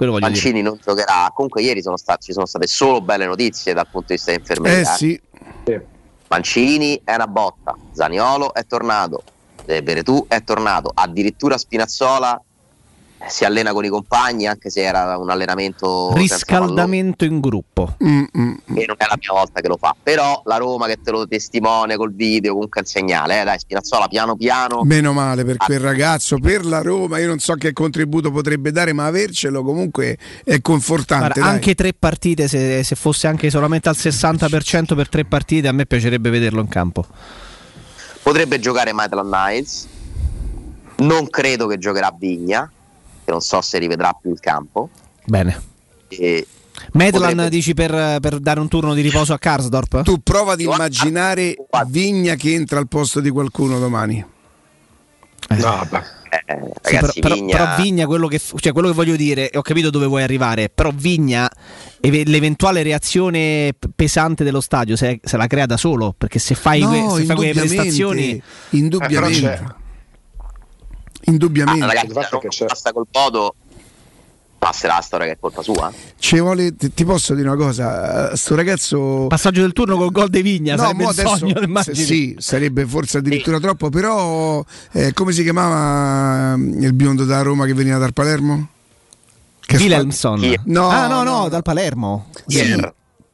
Mancini 0.07 0.53
dire. 0.55 0.63
non 0.63 0.79
giocherà 0.83 1.31
comunque 1.35 1.61
ieri 1.61 1.83
sono 1.83 1.99
stati, 1.99 2.25
ci 2.25 2.33
sono 2.33 2.47
state 2.47 2.67
solo 2.67 3.03
belle 3.03 3.27
notizie 3.27 3.75
dal 3.75 3.87
punto 3.91 4.07
di 4.09 4.15
vista 4.15 4.33
infermeria 4.33 4.81
eh 4.81 4.97
sì. 4.97 5.21
Mancini 6.29 6.99
è 7.05 7.15
una 7.15 7.27
botta 7.27 7.77
Zaniolo 7.93 8.55
è 8.55 8.65
tornato 8.67 9.23
Beretù 9.67 10.25
è 10.29 10.43
tornato 10.43 10.91
addirittura 10.95 11.59
Spinazzola 11.59 12.43
si 13.27 13.45
allena 13.45 13.73
con 13.73 13.85
i 13.85 13.89
compagni 13.89 14.47
anche 14.47 14.71
se 14.71 14.83
era 14.83 15.17
un 15.19 15.29
allenamento 15.31 16.13
riscaldamento 16.15 17.25
in 17.25 17.41
gruppo. 17.41 17.97
Mm, 18.03 18.25
mm, 18.37 18.55
e 18.75 18.85
non 18.87 18.97
è 18.97 19.07
la 19.09 19.17
prima 19.19 19.35
volta 19.35 19.61
che 19.61 19.69
lo 19.69 19.77
fa. 19.77 19.95
Però 20.01 20.43
la 20.45 20.57
Roma 20.57 20.87
che 20.87 20.99
te 21.03 21.11
lo 21.11 21.27
testimone 21.27 21.97
col 21.97 22.15
video 22.15 22.53
comunque 22.53 22.81
è 22.81 22.85
un 22.85 22.91
segnale 22.91 23.41
eh? 23.41 23.45
dai 23.45 23.59
Spinazzola 23.59 24.09
piano 24.09 24.37
piano. 24.37 24.83
Meno 24.85 25.13
male 25.13 25.45
per 25.45 25.57
quel 25.57 25.81
ragazzo 25.81 26.39
per 26.39 26.65
la 26.65 26.81
Roma 26.81 27.19
io 27.19 27.27
non 27.27 27.39
so 27.39 27.55
che 27.55 27.73
contributo 27.73 28.31
potrebbe 28.31 28.71
dare 28.71 28.93
ma 28.93 29.07
avercelo 29.07 29.63
comunque 29.63 30.17
è 30.45 30.61
confortante 30.61 31.41
Guarda, 31.41 31.51
anche 31.51 31.75
tre 31.75 31.93
partite 31.93 32.49
se, 32.49 32.83
se 32.83 32.95
fosse 32.95 33.27
anche 33.27 33.51
solamente 33.51 33.89
al 33.89 33.97
60% 33.99 34.95
per 34.95 35.09
tre 35.09 35.25
partite 35.25 35.69
a 35.69 35.73
me 35.73 35.87
piacerebbe 35.87 36.31
vederlo 36.31 36.61
in 36.61 36.69
campo. 36.69 37.05
Potrebbe 38.23 38.61
giocare 38.61 38.93
Maitland 38.93 39.33
Niles 39.33 39.89
non 40.99 41.29
credo 41.29 41.67
che 41.67 41.79
giocherà 41.79 42.15
Vigna 42.17 42.71
che 43.29 43.31
non 43.31 43.41
so 43.43 43.61
se 43.61 43.79
rivedrà 43.79 44.17
più 44.19 44.31
il 44.31 44.41
campo. 44.41 44.89
Bene. 45.27 45.61
E 46.09 46.47
Medlan 46.93 47.31
potrebbe... 47.31 47.51
dici 47.51 47.75
per, 47.75 48.19
per, 48.21 48.39
dare 48.39 48.61
un 48.61 48.69
turno 48.69 48.95
di 48.95 49.03
riposo 49.03 49.35
a 49.35 49.39
Karsdorp? 49.39 50.03
Tu 50.03 50.23
prova 50.23 50.53
ad 50.53 50.61
immaginare 50.61 51.55
Vigna 51.89 52.35
che 52.37 52.55
entra 52.55 52.79
al 52.79 52.89
posto 52.89 53.21
di 53.21 53.29
qualcuno 53.29 53.79
domani. 53.79 54.25
Eh. 55.51 55.57
No, 55.57 55.83
eh, 56.31 56.73
ragazzi, 56.83 57.13
sì, 57.13 57.21
però, 57.21 57.35
Vigna... 57.35 57.57
però, 57.57 57.83
Vigna, 57.83 58.07
quello 58.07 58.29
che, 58.29 58.39
cioè, 58.39 58.73
quello 58.73 58.89
che 58.89 58.95
voglio 58.95 59.17
dire, 59.17 59.51
ho 59.55 59.63
capito 59.63 59.91
dove 59.91 60.07
vuoi 60.07 60.23
arrivare, 60.23 60.71
però 60.71 60.91
Vigna, 60.95 61.51
l'eventuale 62.01 62.83
reazione 62.83 63.75
pesante 63.95 64.43
dello 64.43 64.61
stadio 64.63 64.97
se, 64.97 65.21
se 65.23 65.37
la 65.37 65.47
crea 65.47 65.67
da 65.67 65.77
solo, 65.77 66.15
perché 66.17 66.39
se 66.39 66.55
fai, 66.55 66.81
no, 66.81 67.15
se 67.17 67.25
fai 67.25 67.37
quelle 67.37 67.53
prestazioni... 67.53 68.43
Indubbiamente. 68.71 69.53
Eh, 69.53 69.87
Indubbiamente. 71.29 71.85
Ah, 71.85 71.87
ragazzi, 71.87 72.13
non 72.13 72.67
basta 72.67 72.93
col 72.93 73.07
Bodo 73.11 73.55
passerà 74.59 74.97
la 74.97 75.01
storia 75.01 75.27
che 75.27 75.33
è 75.33 75.37
colpa 75.39 75.63
sua? 75.63 75.93
Ci 76.19 76.41
vuole, 76.41 76.75
ti, 76.77 76.93
ti, 76.93 77.05
posso 77.05 77.35
dire 77.35 77.49
una 77.49 77.57
cosa, 77.57 78.35
sto 78.37 78.57
ragazzo... 78.57 79.27
Passaggio 79.29 79.61
del 79.61 79.73
turno 79.73 79.97
col 79.97 80.11
gol 80.11 80.29
di 80.29 80.43
Vigna, 80.43 80.75
no, 80.75 80.83
sarebbe 80.83 81.05
il 81.05 81.15
sogno, 81.15 81.83
Sì, 81.93 82.37
sarebbe 82.39 82.85
forse 82.85 83.19
addirittura 83.19 83.57
sì. 83.57 83.63
troppo, 83.63 83.89
però 83.89 84.63
eh, 84.93 85.13
come 85.13 85.33
si 85.33 85.43
chiamava 85.45 86.57
mm, 86.57 86.83
il 86.83 86.93
biondo 86.93 87.25
da 87.25 87.41
Roma 87.43 87.65
che 87.67 87.75
veniva 87.75 87.99
dal 87.99 88.13
Palermo? 88.13 88.69
Wilhelmson. 89.71 90.55
No, 90.65 90.89
ah, 90.89 91.07
no, 91.07 91.23
no, 91.23 91.41
no, 91.41 91.49
dal 91.49 91.63
Palermo. 91.63 92.31
Sì. 92.47 92.77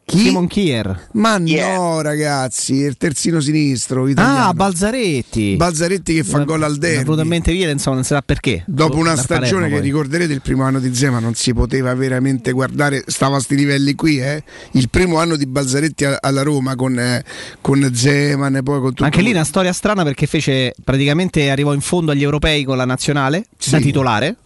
Chi? 0.06 0.18
Simon 0.18 0.46
Kier. 0.46 1.08
Ma 1.12 1.38
yeah. 1.42 1.76
no, 1.76 2.00
ragazzi, 2.02 2.74
il 2.74 2.96
terzino 2.96 3.40
sinistro. 3.40 4.06
Italiano. 4.06 4.48
Ah, 4.48 4.52
Balzaretti. 4.52 5.56
Balzaretti 5.56 6.14
che 6.14 6.24
fa 6.24 6.44
gol 6.44 6.62
al 6.62 6.76
derby. 6.76 7.00
Assolutamente 7.00 7.52
via, 7.52 7.70
insomma, 7.70 7.96
non 7.96 8.04
sa 8.04 8.20
perché. 8.20 8.64
Dopo 8.66 8.98
una 8.98 9.16
stagione 9.16 9.46
Palermo, 9.46 9.66
che 9.68 9.74
poi. 9.74 9.82
ricorderete, 9.82 10.32
il 10.32 10.42
primo 10.42 10.64
anno 10.64 10.78
di 10.78 10.94
Zema 10.94 11.20
non 11.20 11.34
si 11.34 11.54
poteva 11.54 11.94
veramente 11.94 12.52
guardare, 12.52 13.02
stava 13.06 13.36
a 13.36 13.40
sti 13.40 13.56
livelli 13.56 13.94
qui. 13.94 14.20
Eh? 14.20 14.42
Il 14.72 14.90
primo 14.90 15.18
anno 15.18 15.36
di 15.36 15.46
Balzaretti 15.46 16.04
alla 16.04 16.42
Roma 16.42 16.76
con, 16.76 16.98
eh, 16.98 17.24
con 17.62 17.90
Zeman 17.92 18.56
e 18.56 18.62
poi 18.62 18.80
con 18.80 18.90
tutto. 18.90 19.04
Anche 19.04 19.22
lì 19.22 19.30
una 19.30 19.44
storia 19.44 19.72
strana 19.72 20.02
perché 20.02 20.26
fece 20.26 20.74
praticamente 20.84 21.48
arrivò 21.50 21.72
in 21.72 21.80
fondo 21.80 22.12
agli 22.12 22.22
europei 22.22 22.64
con 22.64 22.76
la 22.76 22.84
nazionale 22.84 23.46
sì. 23.56 23.70
da 23.70 23.78
titolare 23.78 24.36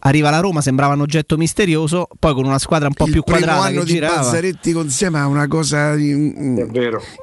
arriva 0.00 0.30
la 0.30 0.40
Roma, 0.40 0.60
sembrava 0.60 0.94
un 0.94 1.00
oggetto 1.00 1.36
misterioso, 1.36 2.08
poi 2.18 2.34
con 2.34 2.44
una 2.44 2.58
squadra 2.58 2.88
un 2.88 2.94
po' 2.94 3.06
il 3.06 3.12
più 3.12 3.22
quadrata 3.22 3.62
anno 3.64 3.80
che 3.80 3.86
di 3.86 3.92
girava. 3.92 4.16
Bazzaretti 4.16 4.72
consieme 4.72 5.18
è 5.20 5.24
una 5.24 5.46
cosa 5.46 5.94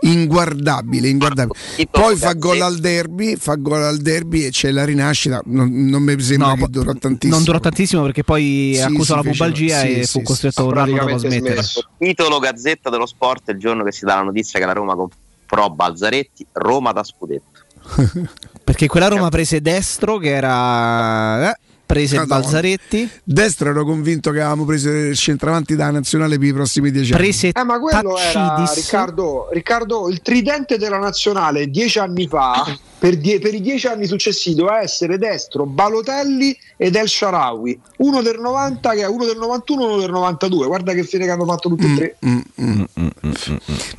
inguardabile, 0.01 1.07
inguardabile. 1.07 1.57
Poi 1.89 2.15
fa 2.15 2.33
gol 2.33 2.61
al 2.61 2.77
derby, 2.77 3.35
fa 3.35 3.55
gol 3.55 3.83
al 3.83 3.97
derby 3.97 4.43
e 4.43 4.49
c'è 4.49 4.71
la 4.71 4.85
rinascita, 4.85 5.41
non, 5.45 5.69
non 5.71 6.03
mi 6.03 6.19
sembra 6.21 6.49
no, 6.49 6.55
che 6.55 6.67
durò 6.69 6.93
tantissimo. 6.93 7.35
Non 7.35 7.43
durò 7.43 7.59
tantissimo 7.59 8.01
perché 8.01 8.23
poi 8.23 8.73
sì, 8.75 8.81
accusò 8.81 9.15
la 9.15 9.23
pubalgia 9.23 9.79
sì, 9.79 9.99
e 9.99 10.05
fu 10.05 10.21
costretto 10.21 10.61
a 10.61 10.65
un 10.65 10.77
anno 10.77 10.97
dopo 10.97 11.13
a 11.13 11.17
smettere. 11.17 11.61
Titolo 11.97 12.39
Gazzetta 12.39 12.89
dello 12.89 13.05
Sport 13.05 13.49
il 13.49 13.59
giorno 13.59 13.83
che 13.83 13.91
si 13.91 14.05
dà 14.05 14.15
la 14.15 14.23
notizia 14.23 14.59
che 14.59 14.65
la 14.65 14.73
Roma 14.73 14.95
comprò 14.95 15.69
Balzaretti, 15.69 16.45
Roma 16.53 16.91
da 16.91 17.03
scudetto. 17.03 17.63
perché 18.63 18.87
quella 18.87 19.07
Roma 19.07 19.29
prese 19.29 19.61
destro 19.61 20.17
che 20.17 20.29
era... 20.29 21.51
Eh, 21.51 21.59
Prese 21.95 22.17
Madonna. 22.17 22.41
Balzaretti. 22.41 23.09
Destro 23.23 23.69
ero 23.69 23.85
convinto 23.85 24.31
che 24.31 24.41
avevamo 24.41 24.65
preso 24.65 24.89
il 24.89 25.15
centravanti 25.15 25.77
da 25.77 25.91
nazionale 25.91 26.37
per 26.37 26.47
i 26.49 26.53
prossimi 26.53 26.91
dieci 26.91 27.13
anni. 27.13 27.21
Prese 27.21 27.51
Eh, 27.55 27.63
ma 27.63 27.79
quello 27.79 28.17
era 28.17 28.31
Taccidis. 28.31 28.75
Riccardo, 28.83 29.47
Riccardo, 29.51 30.09
il 30.09 30.21
tridente 30.21 30.77
della 30.77 30.97
nazionale 30.97 31.69
dieci 31.69 31.97
anni 31.99 32.27
fa, 32.27 32.65
per, 32.99 33.15
die- 33.15 33.39
per 33.39 33.53
i 33.53 33.61
dieci 33.61 33.87
anni 33.87 34.07
successivi, 34.07 34.57
doveva 34.57 34.81
essere 34.81 35.17
destro, 35.17 35.65
Balotelli 35.65 36.57
ed 36.75 36.95
El 36.95 37.07
Sharawi. 37.07 37.79
Uno 37.99 38.21
del 38.21 38.39
90, 38.39 38.89
che 38.91 39.01
è 39.01 39.07
uno 39.07 39.23
del 39.23 39.37
91 39.37 39.81
e 39.81 39.85
uno 39.85 39.97
del 39.97 40.11
92. 40.11 40.67
Guarda 40.67 40.91
che 40.91 41.03
fine 41.05 41.23
che 41.23 41.31
hanno 41.31 41.45
fatto 41.45 41.69
tutti 41.69 41.85
e 41.85 41.95
tre. 41.95 42.17
Mm, 42.25 42.39
mm. 42.61 42.83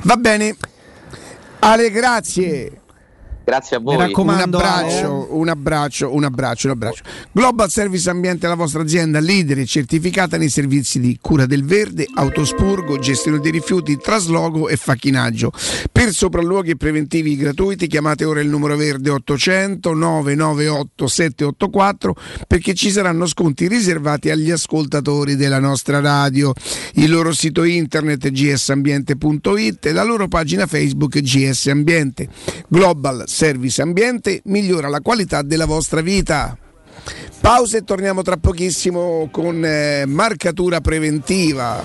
Va 0.03 0.17
bene. 0.17 0.55
Ale, 1.59 1.89
grazie. 1.89 2.81
Grazie 3.47 3.77
a 3.77 3.79
voi. 3.79 3.95
Mi 3.95 4.01
raccomando, 4.01 4.57
un 4.57 4.63
abbraccio, 4.65 5.27
un 5.29 5.47
abbraccio, 5.47 6.13
un 6.13 6.23
abbraccio, 6.25 6.67
un 6.67 6.73
abbraccio. 6.73 7.03
Global 7.31 7.69
Service 7.69 8.09
Ambiente 8.09 8.45
è 8.45 8.49
la 8.49 8.55
vostra 8.55 8.81
azienda 8.81 9.21
leader 9.21 9.59
e 9.59 9.65
certificata 9.65 10.35
nei 10.35 10.49
servizi 10.49 10.99
di 10.99 11.17
cura 11.21 11.45
del 11.45 11.63
verde, 11.63 12.05
autospurgo, 12.13 12.99
gestione 12.99 13.39
dei 13.39 13.51
rifiuti, 13.51 13.95
trasloco 13.95 14.67
e 14.67 14.75
facchinaggio. 14.75 15.53
Per 15.89 16.11
sopralluoghi 16.11 16.71
e 16.71 16.75
preventivi 16.75 17.37
gratuiti 17.37 17.87
chiamate 17.87 18.25
ora 18.25 18.41
il 18.41 18.49
numero 18.49 18.75
verde 18.75 19.11
800 19.11 19.93
998 19.93 21.07
784 21.07 22.15
perché 22.49 22.73
ci 22.73 22.91
saranno 22.91 23.25
sconti 23.27 23.69
riservati 23.69 24.29
agli 24.29 24.51
ascoltatori 24.51 25.37
della 25.37 25.59
nostra 25.59 26.01
radio. 26.01 26.51
Il 26.95 27.09
loro 27.09 27.31
sito 27.31 27.63
internet 27.63 28.29
gsambiente.it 28.29 29.85
e 29.85 29.93
la 29.93 30.03
loro 30.03 30.27
pagina 30.27 30.65
Facebook 30.65 31.17
GS 31.17 31.67
Ambiente. 31.67 32.27
Global 32.67 33.23
Service 33.37 33.79
Ambiente 33.83 34.41
migliora 34.45 34.87
la 34.87 34.99
qualità 34.99 35.43
della 35.43 35.67
vostra 35.67 36.01
vita. 36.01 36.57
Pausa 37.39 37.77
e 37.77 37.83
torniamo 37.83 38.23
tra 38.23 38.37
pochissimo 38.37 39.29
con 39.31 39.63
eh, 39.63 40.05
marcatura 40.07 40.81
preventiva. 40.81 41.83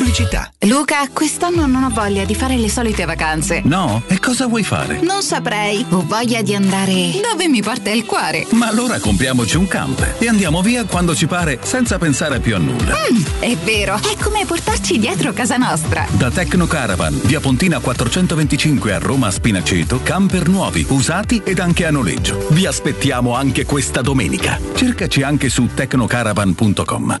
Pubblicità. 0.00 0.50
Luca, 0.60 1.06
quest'anno 1.12 1.66
non 1.66 1.82
ho 1.82 1.90
voglia 1.90 2.24
di 2.24 2.34
fare 2.34 2.56
le 2.56 2.70
solite 2.70 3.04
vacanze. 3.04 3.60
No? 3.66 4.02
E 4.06 4.18
cosa 4.18 4.46
vuoi 4.46 4.64
fare? 4.64 5.00
Non 5.02 5.22
saprei. 5.22 5.84
Ho 5.90 6.02
voglia 6.06 6.40
di 6.40 6.54
andare 6.54 7.20
dove 7.20 7.48
mi 7.48 7.60
parte 7.60 7.90
il 7.90 8.06
cuore. 8.06 8.46
Ma 8.52 8.68
allora 8.68 8.98
compriamoci 8.98 9.58
un 9.58 9.68
camper 9.68 10.16
e 10.18 10.26
andiamo 10.26 10.62
via 10.62 10.86
quando 10.86 11.14
ci 11.14 11.26
pare 11.26 11.58
senza 11.62 11.98
pensare 11.98 12.40
più 12.40 12.54
a 12.54 12.58
nulla. 12.58 12.94
Mm, 13.12 13.22
è 13.40 13.54
vero, 13.56 13.96
è 13.96 14.16
come 14.18 14.46
portarci 14.46 14.98
dietro 14.98 15.34
casa 15.34 15.58
nostra. 15.58 16.06
Da 16.12 16.30
Tecno 16.30 16.66
Caravan, 16.66 17.20
via 17.24 17.40
Pontina 17.40 17.78
425 17.78 18.94
a 18.94 18.98
Roma 18.98 19.30
Spinaceto, 19.30 20.00
camper 20.02 20.48
nuovi, 20.48 20.86
usati 20.88 21.42
ed 21.44 21.58
anche 21.58 21.84
a 21.84 21.90
noleggio. 21.90 22.46
Vi 22.52 22.64
aspettiamo 22.64 23.34
anche 23.34 23.66
questa 23.66 24.00
domenica. 24.00 24.58
Cercaci 24.74 25.20
anche 25.20 25.50
su 25.50 25.68
tecnocaravan.com. 25.74 27.20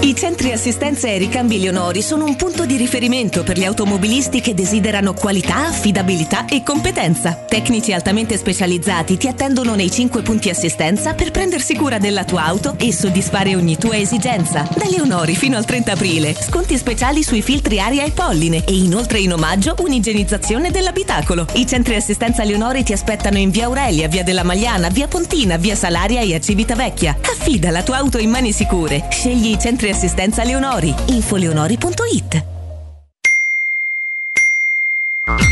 I 0.00 0.14
centri 0.14 0.52
assistenza 0.52 1.08
e 1.08 1.18
ricambi 1.18 1.58
Leonori 1.58 2.02
sono 2.02 2.24
un 2.24 2.36
punto 2.36 2.64
di 2.64 2.76
riferimento 2.76 3.42
per 3.42 3.58
gli 3.58 3.64
automobilisti 3.64 4.40
che 4.40 4.54
desiderano 4.54 5.12
qualità, 5.12 5.66
affidabilità 5.66 6.44
e 6.46 6.62
competenza. 6.62 7.32
Tecnici 7.32 7.92
altamente 7.92 8.36
specializzati 8.38 9.16
ti 9.16 9.26
attendono 9.26 9.74
nei 9.74 9.90
5 9.90 10.22
punti 10.22 10.50
assistenza 10.50 11.14
per 11.14 11.32
prendersi 11.32 11.74
cura 11.74 11.98
della 11.98 12.24
tua 12.24 12.44
auto 12.44 12.76
e 12.78 12.92
soddisfare 12.92 13.56
ogni 13.56 13.76
tua 13.76 13.96
esigenza. 13.96 14.68
Da 14.72 14.86
Leonori 14.88 15.34
fino 15.34 15.56
al 15.56 15.64
30 15.64 15.92
aprile, 15.92 16.36
sconti 16.40 16.78
speciali 16.78 17.24
sui 17.24 17.42
filtri 17.42 17.80
aria 17.80 18.04
e 18.04 18.12
polline 18.12 18.62
e 18.64 18.76
inoltre 18.76 19.18
in 19.18 19.32
omaggio 19.32 19.74
un'igienizzazione 19.80 20.70
dell'abitacolo. 20.70 21.44
I 21.54 21.66
centri 21.66 21.96
assistenza 21.96 22.44
Leonori 22.44 22.84
ti 22.84 22.92
aspettano 22.92 23.36
in 23.36 23.50
via 23.50 23.64
Aurelia, 23.64 24.06
via 24.06 24.22
della 24.22 24.44
Magliana, 24.44 24.90
via 24.90 25.08
Pontina, 25.08 25.56
via 25.56 25.74
Salaria 25.74 26.20
e 26.20 26.36
a 26.36 26.40
Civitavecchia. 26.40 27.18
Affida 27.20 27.70
la 27.70 27.82
tua 27.82 27.96
auto 27.96 28.18
in 28.18 28.30
mani 28.30 28.52
sicure. 28.52 29.04
Scegli 29.10 29.50
i 29.50 29.58
centri 29.58 29.86
assistenza 29.90 30.44
Leonori. 30.44 30.94
infoleonori.it 31.06 32.57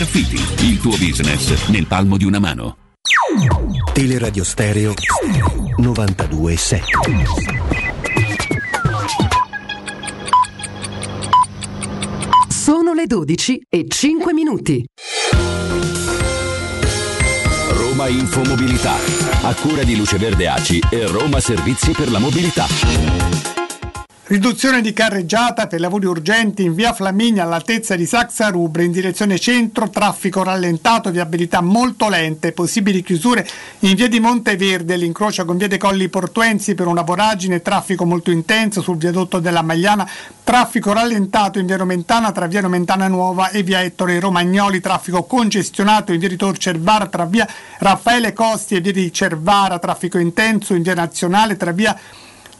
il 0.00 0.78
tuo 0.80 0.96
business 0.96 1.66
nel 1.70 1.86
palmo 1.86 2.16
di 2.16 2.24
una 2.24 2.38
mano. 2.38 2.76
Teleradio 3.92 4.44
Stereo 4.44 4.94
927. 5.76 6.84
Sono 12.48 12.92
le 12.92 13.06
12 13.06 13.62
e 13.68 13.86
5 13.88 14.32
minuti. 14.32 14.84
Roma 17.70 18.06
Infomobilità, 18.06 18.94
a 19.42 19.54
cura 19.54 19.82
di 19.82 19.96
Luce 19.96 20.16
Verde 20.16 20.46
Aci 20.46 20.80
e 20.90 21.08
Roma 21.08 21.40
Servizi 21.40 21.90
per 21.90 22.08
la 22.12 22.20
Mobilità. 22.20 23.47
Riduzione 24.28 24.82
di 24.82 24.92
carreggiata 24.92 25.68
per 25.68 25.80
lavori 25.80 26.04
urgenti 26.04 26.62
in 26.62 26.74
via 26.74 26.92
Flaminia 26.92 27.44
all'altezza 27.44 27.96
di 27.96 28.04
Saxa 28.04 28.48
Rubre 28.48 28.84
in 28.84 28.92
direzione 28.92 29.38
centro, 29.38 29.88
traffico 29.88 30.42
rallentato, 30.42 31.10
viabilità 31.10 31.62
molto 31.62 32.10
lente, 32.10 32.52
possibili 32.52 33.02
chiusure 33.02 33.48
in 33.78 33.94
via 33.94 34.06
di 34.06 34.20
Monteverde, 34.20 34.96
l'incrocio 34.96 35.46
con 35.46 35.56
via 35.56 35.66
dei 35.66 35.78
Colli 35.78 36.10
Portuensi 36.10 36.74
per 36.74 36.88
una 36.88 37.00
voragine, 37.00 37.62
traffico 37.62 38.04
molto 38.04 38.30
intenso 38.30 38.82
sul 38.82 38.98
viadotto 38.98 39.38
della 39.38 39.62
Magliana, 39.62 40.06
traffico 40.44 40.92
rallentato 40.92 41.58
in 41.58 41.64
via 41.64 41.78
Romentana 41.78 42.30
tra 42.30 42.46
via 42.46 42.60
Romentana 42.60 43.08
Nuova 43.08 43.48
e 43.48 43.62
via 43.62 43.82
Ettore 43.82 44.20
Romagnoli, 44.20 44.80
traffico 44.80 45.22
congestionato 45.22 46.12
in 46.12 46.18
via 46.18 46.28
di 46.28 46.36
Tor 46.36 46.58
Cervara 46.58 47.06
tra 47.06 47.24
via 47.24 47.48
Raffaele 47.78 48.34
Costi 48.34 48.74
e 48.74 48.82
via 48.82 48.92
di 48.92 49.10
Cervara, 49.10 49.78
traffico 49.78 50.18
intenso 50.18 50.74
in 50.74 50.82
via 50.82 50.92
Nazionale 50.92 51.56
tra 51.56 51.72
via 51.72 51.98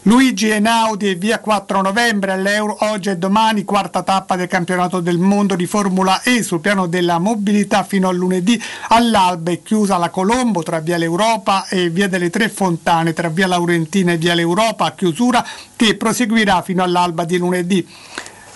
Luigi 0.03 0.49
Einaudi 0.49 1.11
e 1.11 1.15
via 1.17 1.41
4 1.41 1.83
novembre 1.83 2.33
all'Euro 2.33 2.79
oggi 2.81 3.11
e 3.11 3.17
domani, 3.17 3.65
quarta 3.65 4.03
tappa 4.03 4.37
del 4.37 4.47
campionato 4.47 5.01
del 5.01 5.19
mondo 5.19 5.57
di 5.57 5.67
Formula 5.67 6.23
E 6.23 6.43
sul 6.43 6.61
piano 6.61 6.87
della 6.87 7.19
mobilità 7.19 7.83
fino 7.83 8.09
a 8.09 8.13
lunedì 8.13 8.59
all'alba 8.89 9.51
è 9.51 9.61
chiusa 9.61 9.99
la 9.99 10.09
Colombo 10.09 10.63
tra 10.63 10.79
via 10.79 10.97
l'Europa 10.97 11.67
e 11.69 11.91
via 11.91 12.09
delle 12.09 12.31
Tre 12.31 12.49
Fontane 12.49 13.13
tra 13.13 13.29
via 13.29 13.49
Laurentina 13.49 14.13
e 14.13 14.17
via 14.17 14.35
l'Europa, 14.35 14.93
chiusura 14.93 15.45
che 15.75 15.97
proseguirà 15.97 16.63
fino 16.63 16.83
all'alba 16.83 17.25
di 17.25 17.37
lunedì. 17.37 17.87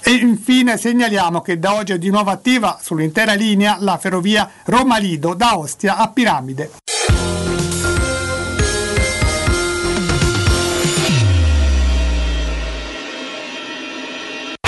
E 0.04 0.10
infine 0.12 0.78
segnaliamo 0.78 1.42
che 1.42 1.58
da 1.58 1.74
oggi 1.74 1.92
è 1.92 1.98
di 1.98 2.10
nuovo 2.10 2.30
attiva 2.30 2.78
sull'intera 2.80 3.34
linea 3.34 3.76
la 3.80 3.98
ferrovia 3.98 4.48
Roma-Lido 4.64 5.34
da 5.34 5.58
Ostia 5.58 5.96
a 5.96 6.08
Piramide. 6.08 6.81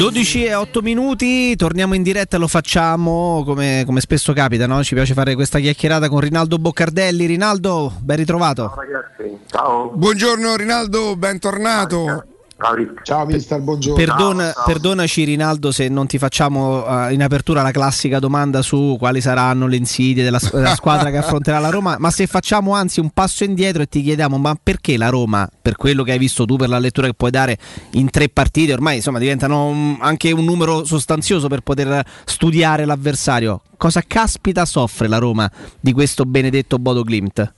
12 0.00 0.46
e 0.46 0.54
8 0.54 0.80
minuti, 0.80 1.54
torniamo 1.56 1.92
in 1.92 2.02
diretta, 2.02 2.38
lo 2.38 2.48
facciamo 2.48 3.42
come, 3.44 3.82
come 3.84 4.00
spesso 4.00 4.32
capita, 4.32 4.66
no? 4.66 4.82
ci 4.82 4.94
piace 4.94 5.12
fare 5.12 5.34
questa 5.34 5.58
chiacchierata 5.58 6.08
con 6.08 6.20
Rinaldo 6.20 6.56
Boccardelli. 6.56 7.26
Rinaldo, 7.26 7.92
ben 8.00 8.16
ritrovato. 8.16 8.72
ragazzi, 8.74 9.38
ciao. 9.44 9.90
Buongiorno 9.90 10.56
Rinaldo, 10.56 11.16
bentornato. 11.16 12.24
Ciao 13.02 13.24
mister, 13.24 13.58
buongiorno. 13.58 14.04
Perdona- 14.04 14.52
Perdonaci 14.66 15.24
Rinaldo 15.24 15.72
se 15.72 15.88
non 15.88 16.06
ti 16.06 16.18
facciamo 16.18 16.84
eh, 16.86 17.14
in 17.14 17.22
apertura 17.22 17.62
la 17.62 17.70
classica 17.70 18.18
domanda 18.18 18.60
su 18.60 18.96
quali 18.98 19.22
saranno 19.22 19.66
le 19.66 19.76
insidie 19.76 20.22
della, 20.22 20.38
della 20.52 20.74
squadra 20.74 21.10
che 21.10 21.16
affronterà 21.16 21.58
la 21.58 21.70
Roma, 21.70 21.96
ma 21.98 22.10
se 22.10 22.26
facciamo 22.26 22.74
anzi 22.74 23.00
un 23.00 23.10
passo 23.10 23.44
indietro 23.44 23.82
e 23.82 23.86
ti 23.86 24.02
chiediamo 24.02 24.36
ma 24.36 24.54
perché 24.62 24.98
la 24.98 25.08
Roma, 25.08 25.48
per 25.60 25.76
quello 25.76 26.02
che 26.02 26.12
hai 26.12 26.18
visto 26.18 26.44
tu, 26.44 26.56
per 26.56 26.68
la 26.68 26.78
lettura 26.78 27.06
che 27.06 27.14
puoi 27.14 27.30
dare 27.30 27.56
in 27.92 28.10
tre 28.10 28.28
partite, 28.28 28.74
ormai 28.74 28.96
insomma 28.96 29.18
diventano 29.18 29.68
um, 29.68 29.96
anche 30.00 30.30
un 30.30 30.44
numero 30.44 30.84
sostanzioso 30.84 31.48
per 31.48 31.62
poter 31.62 32.04
studiare 32.24 32.84
l'avversario, 32.84 33.62
cosa 33.78 34.02
caspita 34.06 34.66
soffre 34.66 35.08
la 35.08 35.16
Roma 35.18 35.50
di 35.80 35.92
questo 35.92 36.24
benedetto 36.24 36.78
Bodo 36.78 37.04
Glimt? 37.04 37.54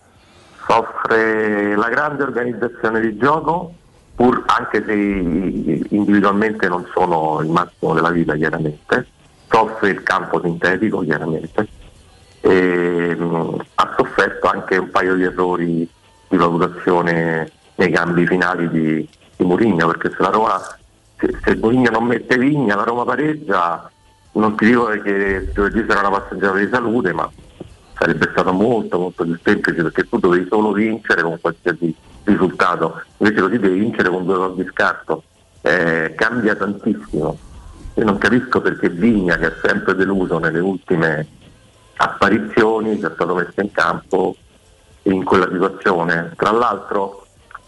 soffre 0.65 1.75
la 1.75 1.89
grande 1.89 2.23
organizzazione 2.23 3.01
di 3.01 3.17
gioco, 3.17 3.75
pur 4.15 4.43
anche 4.47 4.85
se 4.85 4.93
individualmente 4.93 6.69
non 6.69 6.87
sono 6.93 7.41
il 7.41 7.49
massimo 7.49 7.95
della 7.95 8.11
vita 8.11 8.35
chiaramente, 8.35 9.07
soffre 9.49 9.91
il 9.91 10.03
campo 10.03 10.41
sintetico 10.41 11.01
chiaramente. 11.01 11.69
E 12.41 13.15
mh, 13.17 13.57
ha 13.75 13.95
sofferto 13.97 14.49
anche 14.49 14.77
un 14.77 14.91
paio 14.91 15.15
di 15.15 15.23
errori 15.25 15.89
di 16.29 16.37
valutazione 16.37 17.51
nei 17.77 17.91
cambi 17.91 18.27
finali 18.27 18.69
di, 18.69 19.09
di 19.37 19.45
Mourinho, 19.45 19.87
perché 19.87 20.11
se 20.11 20.23
la 20.23 20.29
Roma 20.29 20.61
se, 21.19 21.39
se 21.45 21.57
Mourinho 21.57 21.91
non 21.91 22.05
mette 22.05 22.37
Vigna, 22.37 22.75
la 22.75 22.85
Roma 22.85 23.05
pareggia, 23.05 23.91
non 24.33 24.57
ti 24.57 24.67
dico 24.67 24.87
che 24.87 25.51
giovedì 25.53 25.85
sarà 25.87 26.07
una 26.09 26.19
passeggiata 26.19 26.59
di 26.59 26.69
salute, 26.71 27.13
ma 27.13 27.31
sarebbe 27.99 28.29
stato 28.33 28.53
molto 28.53 28.99
molto 28.99 29.25
più 29.25 29.39
semplice 29.43 29.83
perché 29.83 30.09
tu 30.09 30.19
dovevi 30.19 30.47
solo 30.49 30.73
vincere 30.73 31.23
con 31.23 31.39
qualsiasi 31.41 31.95
risultato, 32.25 33.03
invece 33.19 33.41
così 33.41 33.59
devi 33.59 33.79
vincere 33.79 34.09
con 34.09 34.25
due 34.25 34.37
gol 34.37 34.55
di 34.55 34.69
scarto, 34.71 35.23
Eh, 35.65 36.15
cambia 36.17 36.57
tantissimo. 36.57 37.39
Io 37.95 38.05
non 38.05 38.19
capisco 38.19 38.61
perché 38.61 38.89
Vigna, 38.89 39.37
che 39.37 39.47
ha 39.47 39.53
sempre 39.63 39.95
deluso 39.95 40.39
nelle 40.39 40.59
ultime 40.59 41.25
apparizioni, 41.99 42.99
sia 42.99 43.13
stato 43.15 43.33
messo 43.37 43.61
in 43.61 43.71
campo 43.71 44.35
in 45.05 45.23
quella 45.23 45.49
situazione. 45.49 46.33
Tra 46.37 46.51
l'altro, 46.51 47.27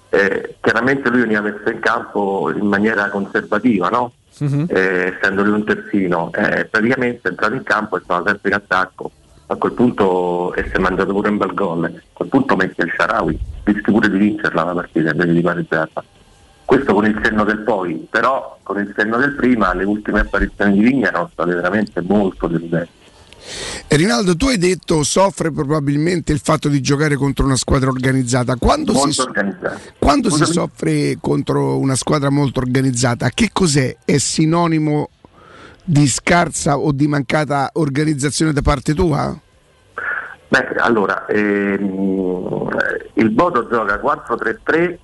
eh, 0.08 0.56
chiaramente 0.60 1.08
lui 1.08 1.20
veniva 1.20 1.40
messo 1.40 1.70
in 1.70 1.78
campo 1.78 2.50
in 2.50 2.66
maniera 2.66 3.08
conservativa, 3.10 3.88
no? 3.90 4.12
Mhm. 4.38 4.66
Eh, 4.70 5.14
essendo 5.14 5.44
lui 5.44 5.52
un 5.52 5.64
terzino, 5.64 6.32
eh, 6.32 6.64
praticamente 6.64 7.28
è 7.28 7.30
entrato 7.30 7.54
in 7.54 7.62
campo 7.62 7.96
e 7.96 8.00
stava 8.02 8.28
sempre 8.28 8.50
in 8.50 8.56
attacco. 8.56 9.12
A 9.46 9.56
quel 9.56 9.72
punto 9.72 10.54
e 10.54 10.64
si 10.68 10.76
è 10.76 10.78
mangiato 10.78 11.12
pure 11.12 11.28
un 11.28 11.36
bel 11.36 11.54
gol. 11.54 11.84
A 11.84 11.90
quel 12.12 12.28
punto 12.28 12.56
mette 12.56 12.82
il 12.82 12.92
Sharawi, 12.96 13.38
rischi 13.64 13.90
pure 13.90 14.08
di 14.08 14.18
vincerla 14.18 14.64
la 14.64 14.72
partita 14.72 15.10
invece 15.10 15.32
di 15.32 15.40
pareggiarla. 15.42 16.04
Questo 16.64 16.94
con 16.94 17.04
il 17.04 17.20
senno 17.22 17.44
del 17.44 17.58
poi, 17.58 18.06
però 18.08 18.58
con 18.62 18.78
il 18.78 18.92
senno 18.96 19.18
del 19.18 19.34
prima 19.34 19.74
le 19.74 19.84
ultime 19.84 20.20
apparizioni 20.20 20.78
di 20.78 20.82
Vigna 20.82 21.08
erano 21.08 21.28
state 21.30 21.54
veramente 21.54 22.00
molto 22.00 22.46
deludenti. 22.46 23.02
E 23.86 23.96
Rinaldo, 23.96 24.34
tu 24.34 24.46
hai 24.46 24.56
detto 24.56 25.02
soffre 25.02 25.52
probabilmente 25.52 26.32
il 26.32 26.40
fatto 26.40 26.68
di 26.68 26.80
giocare 26.80 27.16
contro 27.16 27.44
una 27.44 27.56
squadra 27.56 27.90
organizzata. 27.90 28.56
Quando, 28.56 28.94
si, 29.06 29.20
organizzati. 29.20 29.92
quando 29.98 30.30
si 30.30 30.44
soffre 30.46 31.18
contro 31.20 31.78
una 31.78 31.94
squadra 31.94 32.30
molto 32.30 32.60
organizzata, 32.60 33.28
che 33.28 33.50
cos'è? 33.52 33.98
È 34.04 34.16
sinonimo 34.16 35.10
di 35.84 36.06
scarsa 36.08 36.78
o 36.78 36.92
di 36.92 37.06
mancata 37.06 37.70
organizzazione 37.74 38.52
da 38.52 38.62
parte 38.62 38.94
tua? 38.94 39.38
Beh, 40.48 40.68
allora, 40.78 41.26
ehm, 41.26 42.68
il 43.14 43.30
Bodo 43.30 43.68
gioca 43.68 43.98
4-3-3 43.98 44.98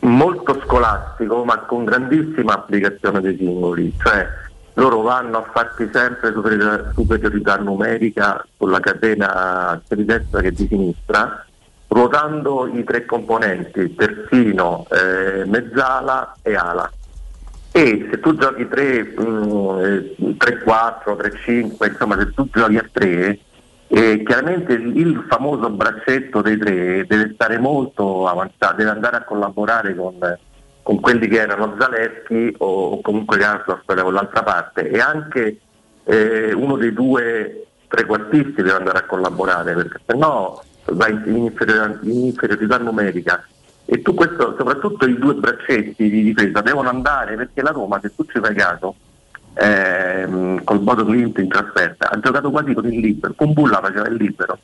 molto 0.00 0.60
scolastico 0.64 1.44
ma 1.44 1.58
con 1.60 1.84
grandissima 1.84 2.54
applicazione 2.54 3.20
dei 3.20 3.36
singoli, 3.36 3.92
cioè 3.98 4.26
loro 4.74 5.02
vanno 5.02 5.38
a 5.38 5.50
farti 5.52 5.88
sempre 5.92 6.32
superiorità, 6.32 6.92
superiorità 6.92 7.56
numerica 7.56 8.44
sulla 8.56 8.80
catena 8.80 9.80
sia 9.86 9.96
di 9.96 10.04
destra 10.04 10.40
che 10.40 10.50
di 10.50 10.66
sinistra, 10.66 11.44
ruotando 11.88 12.66
i 12.66 12.82
tre 12.84 13.04
componenti, 13.04 13.94
terzino, 13.94 14.86
eh, 14.90 15.44
mezzala 15.46 16.36
e 16.42 16.54
ala. 16.54 16.90
E 17.76 18.06
se 18.08 18.20
tu 18.20 18.36
giochi 18.36 18.68
3, 18.68 19.14
3-4, 19.14 21.16
3-5, 21.16 21.90
insomma 21.90 22.16
se 22.16 22.32
tu 22.32 22.48
giochi 22.48 22.76
a 22.76 22.88
3, 22.88 23.38
eh, 23.88 24.22
chiaramente 24.24 24.74
il, 24.74 25.26
famoso 25.28 25.68
braccetto 25.70 26.40
dei 26.40 26.56
tre 26.56 27.04
deve 27.04 27.32
stare 27.34 27.58
molto 27.58 28.28
avanzato, 28.28 28.76
deve 28.76 28.90
andare 28.90 29.16
a 29.16 29.24
collaborare 29.24 29.92
con, 29.96 30.14
con 30.82 31.00
quelli 31.00 31.26
che 31.26 31.40
erano 31.40 31.74
Zaleschi 31.76 32.54
o, 32.58 32.90
o 32.90 33.00
comunque 33.00 33.38
Karsdorp 33.38 33.92
da 33.92 34.04
quell'altra 34.04 34.44
parte. 34.44 34.88
E 34.88 35.00
anche 35.00 35.58
eh, 36.04 36.52
uno 36.52 36.76
dei 36.76 36.92
due 36.92 37.66
trequartisti 37.88 38.62
deve 38.62 38.70
andare 38.70 38.98
a 38.98 39.04
collaborare 39.04 39.74
perché 39.74 39.98
se 40.06 40.16
no 40.16 40.62
vai 40.92 41.10
in 41.26 41.50
inferiorità 42.02 42.78
numerica 42.78 43.44
e 43.86 44.00
tu 44.02 44.14
questo, 44.14 44.54
soprattutto 44.56 45.06
i 45.06 45.18
due 45.18 45.34
braccetti 45.34 46.08
di 46.08 46.22
difesa 46.22 46.60
devono 46.62 46.88
andare 46.88 47.36
perché 47.36 47.60
la 47.62 47.70
Roma, 47.70 47.98
se 48.00 48.14
tu 48.14 48.24
ci 48.24 48.40
fai 48.40 48.54
caso, 48.54 48.94
ehm, 49.54 50.64
col 50.64 50.78
Bodo 50.80 51.04
Clint 51.04 51.38
in 51.38 51.48
trasferta, 51.48 52.10
ha 52.10 52.18
giocato 52.18 52.50
quasi 52.50 52.72
con 52.74 52.90
il 52.90 52.98
libero, 52.98 53.34
con 53.36 53.52
Bulla 53.52 53.80
faceva 53.80 54.06
il 54.08 54.14
libero. 54.14 54.58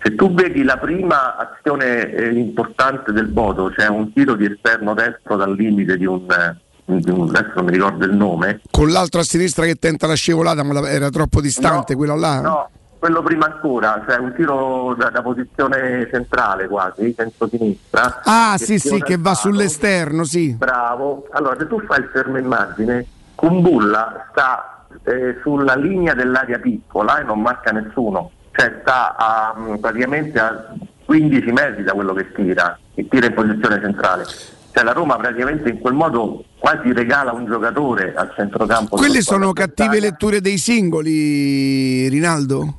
Se 0.00 0.14
tu 0.14 0.32
vedi 0.32 0.62
la 0.62 0.76
prima 0.76 1.36
azione 1.36 2.10
eh, 2.12 2.28
importante 2.30 3.12
del 3.12 3.26
Bodo, 3.26 3.70
cioè 3.72 3.88
un 3.88 4.12
tiro 4.12 4.34
di 4.34 4.46
esterno 4.46 4.94
destro 4.94 5.36
dal 5.36 5.54
limite 5.54 5.96
di 5.96 6.06
un, 6.06 6.24
eh, 6.30 6.56
di 6.84 7.10
un- 7.10 7.28
adesso 7.34 7.52
non 7.56 7.64
mi 7.64 7.72
ricordo 7.72 8.04
il 8.04 8.14
nome, 8.14 8.60
Con 8.70 8.90
l'altro 8.90 9.20
a 9.20 9.24
sinistra 9.24 9.64
che 9.64 9.74
tenta 9.74 10.06
la 10.06 10.14
scivolata, 10.14 10.62
ma 10.62 10.88
era 10.88 11.10
troppo 11.10 11.40
distante 11.40 11.96
quello 11.96 12.16
là? 12.16 12.40
no, 12.40 12.70
quello 12.98 13.22
prima 13.22 13.46
ancora, 13.46 14.04
cioè 14.06 14.18
un 14.18 14.34
tiro 14.34 14.94
da, 14.98 15.10
da 15.10 15.22
posizione 15.22 16.08
centrale 16.10 16.66
quasi, 16.68 17.14
centro-sinistra. 17.16 18.22
Ah, 18.24 18.54
che 18.58 18.64
sì, 18.64 18.78
sì, 18.78 19.00
che 19.00 19.16
va 19.16 19.22
palo. 19.22 19.36
sull'esterno, 19.36 20.24
sì. 20.24 20.54
Bravo. 20.54 21.26
Allora, 21.30 21.56
se 21.58 21.66
tu 21.66 21.80
fai 21.86 22.00
il 22.00 22.10
fermo 22.12 22.38
immagine, 22.38 23.06
Kumbulla 23.34 24.26
sta 24.30 24.84
eh, 25.04 25.38
sulla 25.42 25.76
linea 25.76 26.14
dell'area 26.14 26.58
piccola 26.58 27.20
e 27.20 27.24
non 27.24 27.40
marca 27.40 27.70
nessuno, 27.70 28.32
cioè 28.52 28.78
sta 28.80 29.16
a, 29.16 29.54
mm, 29.56 29.74
praticamente 29.76 30.38
a 30.38 30.74
15 31.04 31.52
metri 31.52 31.84
da 31.84 31.92
quello 31.92 32.12
che 32.14 32.32
tira, 32.32 32.78
e 32.94 33.06
tira 33.08 33.26
in 33.26 33.34
posizione 33.34 33.80
centrale. 33.80 34.24
Cioè 34.70 34.84
la 34.84 34.92
Roma 34.92 35.16
praticamente 35.16 35.70
in 35.70 35.78
quel 35.78 35.94
modo 35.94 36.44
quasi 36.58 36.92
regala 36.92 37.32
un 37.32 37.46
giocatore 37.46 38.12
al 38.14 38.32
centrocampo. 38.34 38.96
Quelle 38.96 39.22
sono 39.22 39.52
cattive 39.52 40.00
letture 40.00 40.40
dei 40.40 40.58
singoli, 40.58 42.08
Rinaldo? 42.08 42.74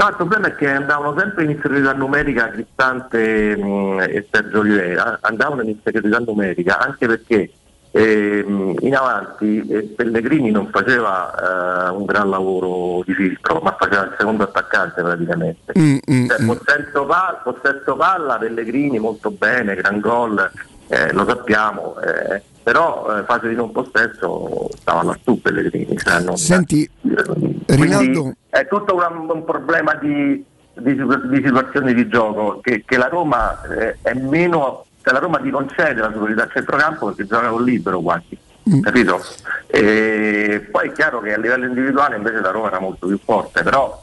No, 0.00 0.08
il 0.08 0.14
problema 0.14 0.46
è 0.46 0.54
che 0.54 0.70
andavano 0.70 1.18
sempre 1.18 1.42
in 1.42 1.50
inferiorità 1.50 1.92
numerica 1.92 2.50
Cristante 2.50 3.56
mh, 3.56 4.06
e 4.08 4.28
Sergio 4.30 4.60
Oliveira, 4.60 5.18
andavano 5.22 5.62
in 5.62 5.70
inferiorità 5.70 6.18
numerica 6.18 6.78
anche 6.78 7.08
perché 7.08 7.50
ehm, 7.90 8.76
in 8.78 8.94
avanti 8.94 9.66
eh, 9.66 9.82
Pellegrini 9.96 10.52
non 10.52 10.68
faceva 10.70 11.88
eh, 11.88 11.90
un 11.90 12.04
gran 12.04 12.30
lavoro 12.30 13.02
di 13.04 13.12
filtro, 13.12 13.58
ma 13.58 13.74
faceva 13.76 14.04
il 14.04 14.14
secondo 14.16 14.44
attaccante 14.44 15.02
praticamente. 15.02 15.72
Mm, 15.76 15.96
mm, 16.08 16.28
Cioè, 16.28 16.44
possesso, 16.44 17.04
palla, 17.04 17.40
possesso 17.42 17.96
palla, 17.96 18.38
Pellegrini 18.38 19.00
molto 19.00 19.32
bene, 19.32 19.74
gran 19.74 19.98
gol, 19.98 20.48
eh, 20.88 21.12
lo 21.12 21.24
sappiamo, 21.26 21.96
eh, 22.00 22.42
però 22.62 23.18
eh, 23.18 23.24
fase 23.24 23.48
di 23.48 23.54
non 23.54 23.70
possesso 23.72 24.68
stava 24.78 25.02
lassù 25.02 25.40
Pellegrini. 25.40 25.96
cioè 25.98 26.20
non- 26.20 26.36
Senti, 26.38 26.88
quindi 27.00 27.64
Rinaldo- 27.66 28.32
è 28.50 28.66
tutto 28.66 28.94
una- 28.94 29.08
un 29.08 29.44
problema 29.44 29.94
di, 29.94 30.44
di 30.74 30.94
di 30.94 31.42
situazioni 31.44 31.92
di 31.94 32.08
gioco 32.08 32.60
che, 32.62 32.84
che 32.86 32.96
la 32.96 33.08
Roma 33.08 33.60
eh, 33.78 33.98
è 34.02 34.12
meno 34.14 34.84
cioè 35.02 35.12
la 35.12 35.18
Roma 35.20 35.38
ti 35.38 35.50
concede 35.50 36.00
la 36.00 36.06
superiorità 36.12 36.42
al 36.44 36.50
centrocampo 36.52 37.06
perché 37.06 37.26
gioca 37.26 37.48
con 37.48 37.62
libero 37.64 38.00
quasi 38.00 38.38
Mm. 38.68 38.82
capito? 38.82 39.18
E 39.66 40.68
poi 40.70 40.88
è 40.88 40.92
chiaro 40.92 41.20
che 41.20 41.32
a 41.32 41.38
livello 41.38 41.64
individuale 41.64 42.16
invece 42.16 42.40
la 42.40 42.50
Roma 42.50 42.66
era 42.68 42.78
molto 42.80 43.06
più 43.06 43.18
forte 43.24 43.62
però, 43.62 43.98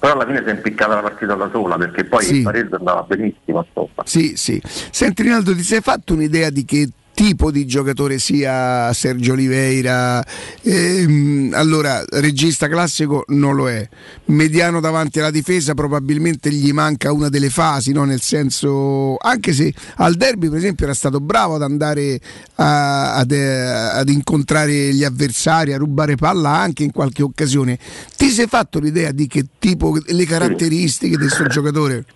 però 0.00 0.14
alla 0.14 0.24
fine 0.26 0.38
si 0.42 0.48
è 0.48 0.54
impiccata 0.54 0.94
la 0.94 1.02
partita 1.02 1.34
da 1.34 1.48
sola 1.52 1.76
perché 1.76 2.04
poi 2.04 2.24
Sì. 2.24 2.36
il 2.38 2.42
pareggio 2.42 2.76
andava 2.76 3.02
benissimo 3.02 3.64
insomma. 3.66 4.02
Sì, 4.04 4.32
sì. 4.34 4.60
Senti 4.64 5.22
Rinaldo, 5.22 5.54
ti 5.54 5.62
sei 5.62 5.80
fatto 5.82 6.14
un'idea 6.14 6.48
di 6.50 6.64
che 6.64 6.88
tipo 7.20 7.50
di 7.50 7.66
giocatore 7.66 8.18
sia 8.18 8.90
Sergio 8.94 9.34
Oliveira? 9.34 10.24
Ehm, 10.62 11.50
allora, 11.52 12.02
regista 12.12 12.66
classico 12.66 13.24
non 13.28 13.56
lo 13.56 13.68
è. 13.68 13.86
Mediano 14.26 14.80
davanti 14.80 15.18
alla 15.18 15.30
difesa 15.30 15.74
probabilmente 15.74 16.50
gli 16.50 16.72
manca 16.72 17.12
una 17.12 17.28
delle 17.28 17.50
fasi, 17.50 17.92
no? 17.92 18.04
nel 18.04 18.22
senso, 18.22 19.16
anche 19.18 19.52
se 19.52 19.70
al 19.96 20.14
derby 20.14 20.48
per 20.48 20.56
esempio 20.56 20.86
era 20.86 20.94
stato 20.94 21.20
bravo 21.20 21.56
ad 21.56 21.62
andare 21.62 22.18
a- 22.54 23.16
ad, 23.16 23.32
eh, 23.32 23.66
ad 23.66 24.08
incontrare 24.08 24.72
gli 24.72 25.04
avversari, 25.04 25.74
a 25.74 25.76
rubare 25.76 26.14
palla 26.14 26.56
anche 26.56 26.84
in 26.84 26.90
qualche 26.90 27.22
occasione. 27.22 27.78
Ti 28.16 28.30
sei 28.30 28.46
fatto 28.46 28.78
l'idea 28.78 29.12
di 29.12 29.26
che 29.26 29.44
tipo, 29.58 29.94
le 30.06 30.24
caratteristiche 30.24 31.18
del 31.18 31.28
suo 31.28 31.48
giocatore? 31.48 32.06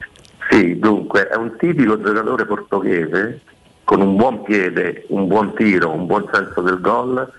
Sì, 0.48 0.78
dunque 0.78 1.28
è 1.28 1.36
un 1.36 1.56
tipico 1.58 2.00
giocatore 2.00 2.46
portoghese 2.46 3.40
con 3.84 4.00
un 4.00 4.16
buon 4.16 4.42
piede, 4.42 5.04
un 5.08 5.26
buon 5.26 5.54
tiro, 5.54 5.90
un 5.90 6.06
buon 6.06 6.28
senso 6.32 6.62
del 6.62 6.80
gol 6.80 7.32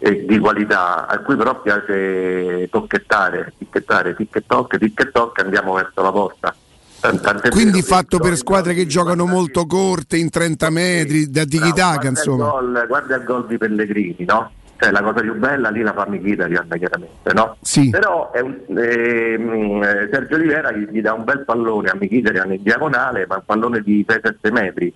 e 0.00 0.24
di 0.26 0.38
qualità, 0.38 1.06
a 1.06 1.18
cui 1.18 1.34
però 1.34 1.60
piace 1.60 2.68
tocchettare, 2.70 3.52
ticchettare, 3.58 4.14
tic 4.14 4.36
e 4.36 4.44
toc, 4.46 4.78
tic 4.78 5.00
e 5.00 5.10
toc, 5.10 5.40
andiamo 5.40 5.74
verso 5.74 6.02
la 6.02 6.12
porta. 6.12 6.54
Tan- 7.00 7.20
tant'è 7.20 7.50
Quindi 7.50 7.82
fatto 7.82 8.18
per 8.18 8.36
squadre 8.36 8.74
che 8.74 8.86
giocano 8.86 9.24
molto 9.24 9.66
corte, 9.66 10.16
in 10.16 10.30
30 10.30 10.70
metri, 10.70 11.30
da 11.30 11.44
tiki 11.44 11.72
taka, 11.72 11.92
guarda 11.92 12.08
insomma. 12.08 12.44
Il 12.44 12.50
gol, 12.50 12.84
guarda 12.86 13.16
il 13.16 13.24
gol 13.24 13.46
di 13.46 13.56
Pellegrini, 13.58 14.24
no? 14.26 14.50
Cioè 14.80 14.92
la 14.92 15.02
cosa 15.02 15.20
più 15.20 15.34
bella 15.36 15.70
lì 15.70 15.82
la 15.82 15.92
fa 15.92 16.06
Mkhitaryan 16.08 16.68
chiaramente, 16.76 17.32
no? 17.34 17.56
Sì. 17.60 17.90
Però 17.90 18.30
un- 18.34 18.78
ehm, 18.78 19.82
eh, 19.82 20.08
Sergio 20.12 20.36
Olivera 20.36 20.70
gli, 20.70 20.88
gli 20.90 21.00
dà 21.00 21.12
un 21.14 21.24
bel 21.24 21.44
pallone 21.44 21.88
a 21.88 21.96
Mkhitaryan 21.96 22.52
in 22.52 22.62
diagonale, 22.62 23.26
ma 23.26 23.36
un 23.36 23.42
pallone 23.44 23.80
di 23.80 24.04
6-7 24.06 24.52
metri. 24.52 24.94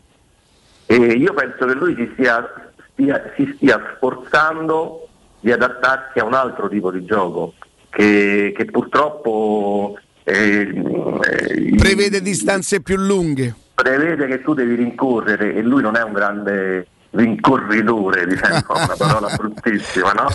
E 0.87 0.95
io 0.97 1.33
penso 1.35 1.65
che 1.67 1.75
lui 1.75 1.95
si 1.97 2.11
stia, 2.15 2.73
stia- 2.93 3.33
si 3.37 3.53
stia 3.57 3.81
sforzando 3.97 5.09
di 5.41 5.51
adattarsi 5.53 6.19
a 6.19 6.25
un 6.25 6.35
altro 6.35 6.69
tipo 6.69 6.91
di 6.91 7.05
gioco 7.05 7.55
che, 7.91 8.53
che 8.57 8.65
purtroppo 8.67 9.99
ehm, 10.25 11.21
eh, 11.23 11.75
Prevede 11.77 12.21
distanze 12.23 12.81
più 12.81 12.97
lunghe. 12.97 13.55
prevede 13.75 14.27
che 14.27 14.43
tu 14.43 14.55
devi 14.55 14.75
rincorrere 14.77 15.55
e 15.55 15.63
lui 15.63 15.83
non 15.83 15.97
è 15.97 16.03
un 16.03 16.13
grande 16.13 16.87
rincorridore, 17.13 18.27
diciamo, 18.27 18.61
una 18.69 18.95
parola 18.97 19.35
bruttissima, 19.37 20.13
no? 20.13 20.27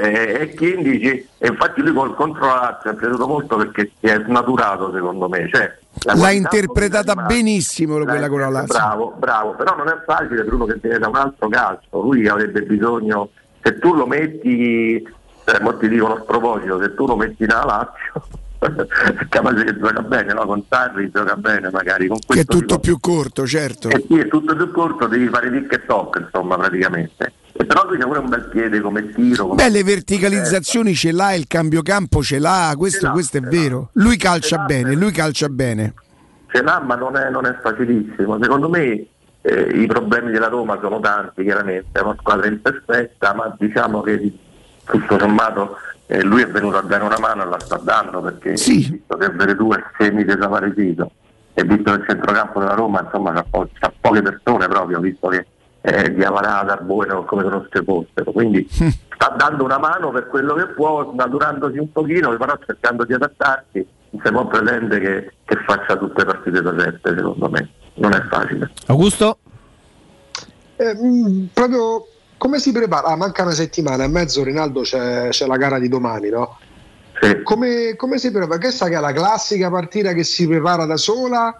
E, 0.00 0.36
e 0.40 0.54
quindi 0.54 1.00
ci- 1.00 1.28
e 1.38 1.48
infatti 1.48 1.80
lui 1.82 1.92
col 1.92 2.14
contro 2.14 2.46
la 2.46 2.54
Lazio 2.54 2.90
è 2.90 2.94
piaciuto 2.94 3.26
molto 3.26 3.56
perché 3.56 3.90
si 3.98 4.06
è 4.06 4.22
snaturato 4.24 4.92
secondo 4.92 5.28
me. 5.28 5.48
Cioè, 5.52 5.78
L'ha 6.14 6.30
interpretata 6.30 7.14
benissimo 7.14 7.98
L'ha 7.98 8.04
quella 8.04 8.28
con 8.28 8.40
la 8.40 8.48
Lazio. 8.48 8.74
Bravo, 8.78 9.14
bravo, 9.18 9.50
però 9.54 9.76
non 9.76 9.88
è 9.88 10.00
facile 10.04 10.44
per 10.44 10.54
uno 10.54 10.64
che 10.66 10.78
viene 10.80 10.98
da 10.98 11.08
un 11.08 11.16
altro 11.16 11.48
calcio, 11.48 12.00
lui 12.00 12.26
avrebbe 12.28 12.62
bisogno 12.62 13.30
se 13.62 13.78
tu 13.78 13.94
lo 13.94 14.06
metti, 14.06 14.96
eh, 14.96 15.60
molti 15.60 15.88
dicono 15.88 16.14
a 16.14 16.20
sproposito, 16.22 16.80
se 16.80 16.94
tu 16.94 17.06
lo 17.06 17.16
metti 17.16 17.44
nella 17.44 17.64
Lazio 17.64 18.22
capace 19.28 19.64
che 19.64 19.78
gioca 19.78 20.02
bene, 20.02 20.32
no? 20.34 20.44
con 20.44 20.62
Sarri 20.68 21.10
gioca 21.10 21.34
bene 21.36 21.70
magari. 21.70 22.08
Con 22.08 22.18
Che 22.18 22.40
è 22.40 22.44
tutto 22.44 22.78
più 22.78 22.98
corto, 23.00 23.46
certo. 23.46 23.88
e 23.88 24.04
sì, 24.06 24.18
è 24.18 24.28
tutto 24.28 24.54
più 24.54 24.70
corto, 24.70 25.06
devi 25.06 25.28
fare 25.28 25.50
tic 25.50 25.72
e 25.72 25.86
toc, 25.86 26.20
insomma, 26.22 26.56
praticamente. 26.56 27.32
E 27.52 27.64
però 27.64 27.86
lui 27.86 27.98
c'ha 27.98 28.06
pure 28.06 28.18
un 28.18 28.28
bel 28.28 28.48
piede 28.48 28.80
come 28.80 29.08
tiro. 29.12 29.48
Come 29.48 29.62
Beh, 29.62 29.70
le 29.70 29.82
verticalizzazioni 29.82 30.94
ce 30.94 31.12
l'ha, 31.12 31.34
il 31.34 31.46
cambio 31.46 31.82
campo 31.82 32.22
ce 32.22 32.38
l'ha, 32.38 32.74
questo, 32.76 33.10
questo 33.10 33.38
è 33.38 33.40
vero. 33.40 33.90
Lui 33.94 34.16
calcia 34.16 34.58
bene, 34.58 34.94
lui 34.94 35.10
calcia 35.10 35.48
bene. 35.48 35.94
ce 36.52 36.62
l'ha, 36.62 36.80
ma 36.80 36.94
non 36.96 37.16
è, 37.16 37.30
non 37.30 37.46
è 37.46 37.56
facilissimo. 37.60 38.38
Secondo 38.40 38.68
me 38.68 39.06
eh, 39.42 39.60
i 39.74 39.86
problemi 39.86 40.30
della 40.30 40.48
Roma 40.48 40.78
sono 40.80 41.00
tanti, 41.00 41.42
chiaramente, 41.42 41.98
è 41.98 42.02
una 42.02 42.16
squadra 42.18 42.46
imperfetta, 42.46 43.34
ma 43.34 43.54
diciamo 43.58 44.02
che 44.02 44.32
tutto 44.84 45.18
sommato 45.18 45.76
eh, 46.10 46.24
lui 46.24 46.42
è 46.42 46.48
venuto 46.48 46.76
a 46.76 46.82
dare 46.82 47.04
una 47.04 47.20
mano 47.20 47.44
e 47.44 47.46
la 47.46 47.60
sta 47.60 47.76
dando 47.76 48.20
perché 48.20 48.50
visto 48.50 49.16
che 49.16 49.28
Veretù 49.28 49.72
è 49.72 49.80
semi 49.96 50.24
desaparecito 50.24 51.08
e 51.54 51.62
visto 51.62 51.92
che 51.92 52.00
il 52.00 52.04
centrocampo 52.08 52.58
della 52.58 52.74
Roma 52.74 53.02
insomma 53.02 53.32
c'ha, 53.32 53.44
po- 53.48 53.68
c'ha 53.72 53.92
poche 54.00 54.20
persone 54.20 54.66
proprio, 54.66 54.98
visto 54.98 55.28
che 55.28 55.46
eh, 55.82 56.12
di 56.12 56.24
Avarà, 56.24 56.64
Darbueno 56.64 57.24
come 57.24 57.44
se 57.44 57.48
non 57.48 57.68
ci 57.70 57.84
fossero, 57.84 58.32
quindi 58.32 58.66
sta 58.68 59.34
dando 59.36 59.62
una 59.62 59.78
mano 59.78 60.10
per 60.10 60.26
quello 60.26 60.54
che 60.54 60.66
può, 60.66 61.12
maturandosi 61.12 61.78
un 61.78 61.92
pochino, 61.92 62.36
però 62.36 62.58
cercando 62.66 63.04
di 63.04 63.14
adattarsi, 63.14 63.86
non 64.10 64.22
si 64.24 64.32
può 64.32 64.46
pretendere 64.48 65.00
che, 65.00 65.32
che 65.44 65.62
faccia 65.64 65.96
tutte 65.96 66.24
le 66.24 66.32
partite 66.32 66.60
da 66.60 66.74
sette, 66.76 67.14
secondo 67.14 67.48
me, 67.48 67.68
non 67.94 68.12
è 68.14 68.22
facile. 68.28 68.68
Augusto? 68.88 69.38
Eh, 70.74 70.92
mh, 70.92 71.50
proprio 71.52 72.04
come 72.40 72.58
si 72.58 72.72
prepara? 72.72 73.08
Ah, 73.08 73.16
manca 73.16 73.42
una 73.42 73.52
settimana 73.52 74.04
e 74.04 74.08
mezzo, 74.08 74.42
Rinaldo, 74.42 74.80
c'è, 74.80 75.28
c'è 75.28 75.46
la 75.46 75.58
gara 75.58 75.78
di 75.78 75.88
domani, 75.90 76.30
no? 76.30 76.56
Come, 77.42 77.96
come 77.96 78.16
si 78.16 78.30
prepara? 78.30 78.58
Questa 78.58 78.88
che 78.88 78.96
è 78.96 78.98
la 79.00 79.12
classica 79.12 79.68
partita 79.68 80.14
che 80.14 80.24
si 80.24 80.46
prepara 80.48 80.86
da 80.86 80.96
sola? 80.96 81.54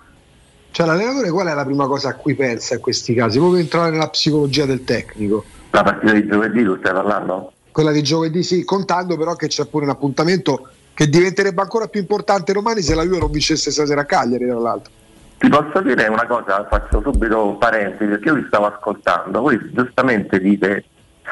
Cioè 0.70 0.86
l'allenatore 0.86 1.28
qual 1.28 1.48
è 1.48 1.52
la 1.52 1.66
prima 1.66 1.86
cosa 1.86 2.09
a 2.09 2.15
cui 2.15 2.35
pensa 2.35 2.77
in 2.77 2.81
questi 2.81 3.12
casi? 3.12 3.36
Proprio 3.36 3.61
entrare 3.61 3.90
nella 3.90 4.09
psicologia 4.09 4.65
del 4.65 4.82
tecnico. 4.85 5.44
La 5.69 5.82
partita 5.82 6.12
di 6.12 6.27
giovedì, 6.27 6.65
tu 6.65 6.78
stai 6.78 6.93
parlando? 6.94 7.52
Quella 7.70 7.93
di 7.93 8.02
giovedì 8.02 8.43
sì, 8.43 8.65
contando 8.65 9.19
però 9.19 9.35
che 9.35 9.48
c'è 9.48 9.66
pure 9.66 9.85
un 9.85 9.90
appuntamento 9.90 10.66
che 10.94 11.11
diventerebbe 11.11 11.61
ancora 11.61 11.89
più 11.89 12.01
importante 12.01 12.55
domani 12.55 12.81
se 12.81 12.94
la 12.94 13.02
Juve 13.02 13.19
non 13.19 13.31
vincesse 13.31 13.70
stasera 13.70 14.01
a 14.01 14.07
Cagliari, 14.07 14.47
tra 14.47 14.59
l'altro. 14.59 14.93
Ti 15.40 15.48
posso 15.48 15.80
dire 15.80 16.06
una 16.06 16.26
cosa, 16.26 16.66
faccio 16.68 17.00
subito 17.00 17.46
un 17.46 17.56
parentesi 17.56 18.10
perché 18.10 18.28
io 18.28 18.34
vi 18.34 18.44
stavo 18.46 18.66
ascoltando, 18.66 19.40
voi 19.40 19.58
giustamente 19.72 20.38
dite 20.38 20.84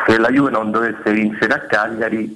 se 0.06 0.16
la 0.16 0.30
Juve 0.30 0.48
non 0.48 0.70
dovesse 0.70 1.12
vincere 1.12 1.52
a 1.52 1.58
Cagliari 1.60 2.34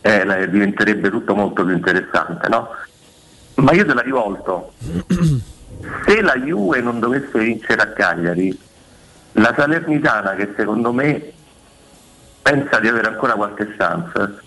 eh, 0.00 0.50
diventerebbe 0.50 1.08
tutto 1.08 1.36
molto 1.36 1.64
più 1.64 1.74
interessante, 1.74 2.48
no? 2.48 2.70
Ma 3.54 3.72
io 3.72 3.86
te 3.86 3.94
la 3.94 4.00
rivolto, 4.00 4.72
se 6.06 6.20
la 6.22 6.34
Juve 6.38 6.80
non 6.80 6.98
dovesse 6.98 7.38
vincere 7.38 7.82
a 7.82 7.92
Cagliari, 7.92 8.58
la 9.34 9.54
Salernitana 9.56 10.34
che 10.34 10.54
secondo 10.56 10.92
me 10.92 11.32
pensa 12.42 12.80
di 12.80 12.88
avere 12.88 13.06
ancora 13.06 13.34
qualche 13.34 13.76
chance, 13.76 14.40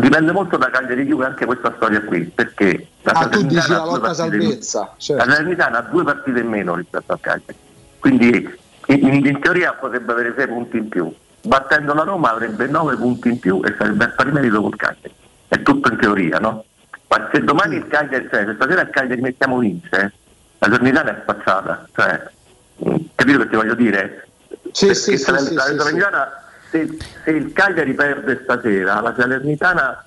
dipende 0.00 0.32
molto 0.32 0.56
da 0.56 0.70
Cagliari 0.70 1.04
Juve 1.04 1.26
anche 1.26 1.44
questa 1.44 1.72
storia 1.76 2.00
qui, 2.02 2.22
perché 2.24 2.88
la 3.02 3.12
Ah, 3.12 3.28
tu 3.28 3.42
dici 3.42 3.68
la 3.70 3.84
lotta 3.84 4.14
salvezza. 4.14 4.94
certo. 4.96 5.24
la 5.24 5.32
Salernitana 5.32 5.78
ha 5.78 5.82
due 5.82 6.04
partite 6.04 6.40
in 6.40 6.48
meno 6.48 6.74
rispetto 6.74 7.12
a 7.12 7.18
Cagliari, 7.20 7.56
quindi 7.98 8.58
in, 8.86 9.26
in 9.26 9.40
teoria 9.40 9.72
potrebbe 9.74 10.12
avere 10.12 10.34
sei 10.36 10.48
punti 10.48 10.76
in 10.78 10.88
più. 10.88 11.12
Battendo 11.42 11.94
la 11.94 12.02
Roma 12.02 12.32
avrebbe 12.32 12.66
nove 12.66 12.96
punti 12.96 13.28
in 13.30 13.38
più 13.38 13.60
e 13.64 13.74
sarebbe 13.78 14.04
a 14.04 14.08
pari 14.08 14.30
merito 14.32 14.60
col 14.60 14.76
Cagliari. 14.76 15.14
È 15.48 15.62
tutto 15.62 15.90
in 15.90 15.98
teoria, 15.98 16.38
no? 16.38 16.64
Ma 17.08 17.28
se 17.32 17.40
domani 17.42 17.76
il 17.76 17.88
Cagliari, 17.88 18.28
cioè 18.30 18.44
se 18.44 18.54
stasera 18.54 18.82
il 18.82 18.90
Cagliari 18.90 19.20
mettiamo 19.22 19.58
vince, 19.58 20.12
la 20.58 20.66
Salernitana 20.68 21.16
è 21.16 21.20
spacciata. 21.22 21.88
Cioè, 21.94 22.30
mh, 22.76 22.96
capito 23.14 23.38
che 23.38 23.48
ti 23.48 23.56
voglio 23.56 23.74
dire? 23.74 24.26
Sì, 24.72 24.86
Perché 24.86 25.16
sì, 25.16 25.30
la, 25.30 25.38
sì, 25.38 25.46
sì, 25.46 25.54
la 25.54 25.62
sì, 25.64 25.76
Salernitana, 25.76 26.42
se, 26.70 26.96
se 27.24 27.30
il 27.30 27.52
Cagliari 27.52 27.94
perde 27.94 28.40
stasera, 28.42 29.00
la 29.00 29.14
Salernitana 29.16 30.04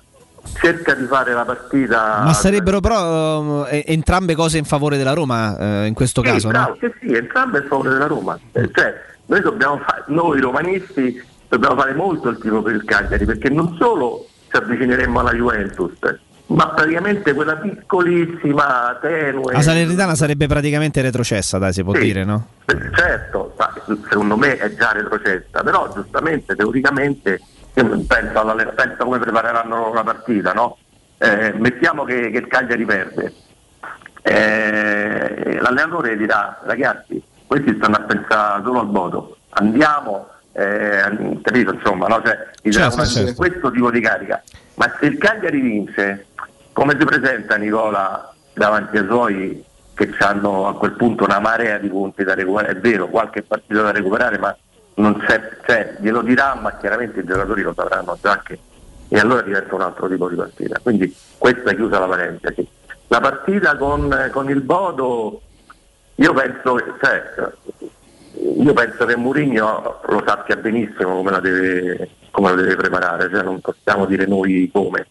cerca 0.54 0.94
di 0.94 1.06
fare 1.06 1.32
la 1.32 1.44
partita 1.44 2.20
Ma 2.22 2.32
sarebbero 2.34 2.80
però 2.80 3.66
eh, 3.66 3.84
entrambe 3.86 4.34
cose 4.34 4.58
in 4.58 4.64
favore 4.64 4.96
della 4.96 5.14
Roma 5.14 5.56
eh, 5.56 5.86
in 5.86 5.94
questo 5.94 6.22
Sì, 6.22 6.28
caso, 6.28 6.48
bravo, 6.48 6.76
no? 6.80 6.92
sì, 7.00 7.14
entrambe 7.14 7.58
in 7.58 7.64
favore 7.66 7.90
della 7.90 8.06
Roma. 8.06 8.38
Eh, 8.52 8.70
cioè, 8.72 8.94
noi 9.26 9.40
dobbiamo 9.40 9.78
fare, 9.78 10.04
noi 10.08 10.40
romanisti 10.40 11.22
dobbiamo 11.48 11.76
fare 11.76 11.94
molto 11.94 12.28
il 12.28 12.38
tifo 12.38 12.62
per 12.62 12.74
il 12.74 12.84
Cagliari, 12.84 13.24
perché 13.24 13.48
non 13.48 13.74
solo 13.78 14.26
ci 14.50 14.56
avvicineremmo 14.56 15.20
alla 15.20 15.32
Juventus, 15.32 15.92
ma 16.46 16.68
praticamente 16.68 17.32
quella 17.32 17.56
piccolissima, 17.56 18.98
tenue. 19.00 19.52
La 19.52 19.62
Salernitana 19.62 20.14
sarebbe 20.14 20.46
praticamente 20.46 21.00
retrocessa, 21.00 21.58
dai, 21.58 21.72
si 21.72 21.82
può 21.82 21.94
Sì. 21.94 22.00
dire, 22.02 22.24
no? 22.24 22.46
Eh, 22.66 22.76
Certo, 22.94 23.54
ma 23.58 23.72
secondo 24.08 24.36
me 24.36 24.56
è 24.56 24.74
già 24.74 24.92
retrocessa, 24.92 25.62
però 25.62 25.90
giustamente 25.94 26.54
teoricamente 26.54 27.40
penso, 27.74 28.40
alla, 28.40 28.54
penso 28.66 29.04
come 29.04 29.18
prepareranno 29.18 29.92
la 29.92 30.02
partita, 30.04 30.52
no? 30.52 30.76
Eh, 31.18 31.52
mettiamo 31.56 32.04
che, 32.04 32.30
che 32.30 32.38
il 32.38 32.46
Cagliari 32.46 32.84
perde. 32.84 33.32
Eh, 34.22 35.58
l'allenatore 35.60 36.16
dirà, 36.16 36.60
ragazzi, 36.64 37.22
questi 37.46 37.74
stanno 37.76 37.96
a 37.96 38.00
pensare 38.00 38.62
solo 38.64 38.80
al 38.80 38.86
voto, 38.90 39.36
andiamo, 39.50 40.28
eh, 40.52 41.38
capito 41.42 41.74
insomma, 41.74 42.06
no? 42.06 42.22
cioè, 42.24 42.48
Certo, 42.70 42.94
una- 42.96 43.04
certo. 43.04 43.34
questo 43.34 43.70
tipo 43.70 43.90
di 43.90 44.00
carica. 44.00 44.42
Ma 44.76 44.90
se 44.98 45.06
il 45.06 45.18
Cagliari 45.18 45.60
vince, 45.60 46.26
come 46.74 46.96
si 46.98 47.04
presenta 47.06 47.56
Nicola 47.56 48.34
davanti 48.52 48.98
ai 48.98 49.06
suoi 49.06 49.64
che 49.94 50.12
hanno 50.18 50.66
a 50.66 50.74
quel 50.76 50.92
punto 50.92 51.24
una 51.24 51.38
marea 51.38 51.78
di 51.78 51.88
punti 51.88 52.24
da 52.24 52.34
recuperare? 52.34 52.74
È 52.74 52.80
vero, 52.80 53.06
qualche 53.06 53.42
partita 53.42 53.80
da 53.80 53.92
recuperare, 53.92 54.38
ma 54.38 54.54
non 54.96 55.16
c'è, 55.18 55.40
cioè, 55.64 55.96
glielo 56.00 56.20
dirà, 56.20 56.54
ma 56.60 56.76
chiaramente 56.76 57.20
i 57.20 57.24
giocatori 57.24 57.62
lo 57.62 57.72
sapranno 57.74 58.18
già 58.20 58.42
che 58.44 58.58
e 59.08 59.18
allora 59.18 59.42
diventa 59.42 59.74
un 59.74 59.82
altro 59.82 60.08
tipo 60.08 60.28
di 60.28 60.34
partita. 60.34 60.80
Quindi 60.82 61.14
questa 61.38 61.70
è 61.70 61.74
chiusa 61.76 62.00
la 62.00 62.06
parentesi. 62.06 62.66
La 63.06 63.20
partita 63.20 63.76
con, 63.76 64.30
con 64.32 64.50
il 64.50 64.60
Bodo, 64.60 65.40
io 66.16 66.32
penso, 66.32 66.76
cioè, 67.00 67.52
io 68.58 68.72
penso 68.72 69.04
che 69.04 69.16
Mourinho 69.16 70.00
lo 70.06 70.22
sappia 70.26 70.56
benissimo 70.56 71.14
come 71.14 71.30
la 71.30 71.38
deve, 71.38 72.08
come 72.32 72.50
la 72.50 72.56
deve 72.56 72.74
preparare, 72.74 73.30
cioè 73.30 73.42
non 73.44 73.60
possiamo 73.60 74.06
dire 74.06 74.26
noi 74.26 74.68
come. 74.72 75.06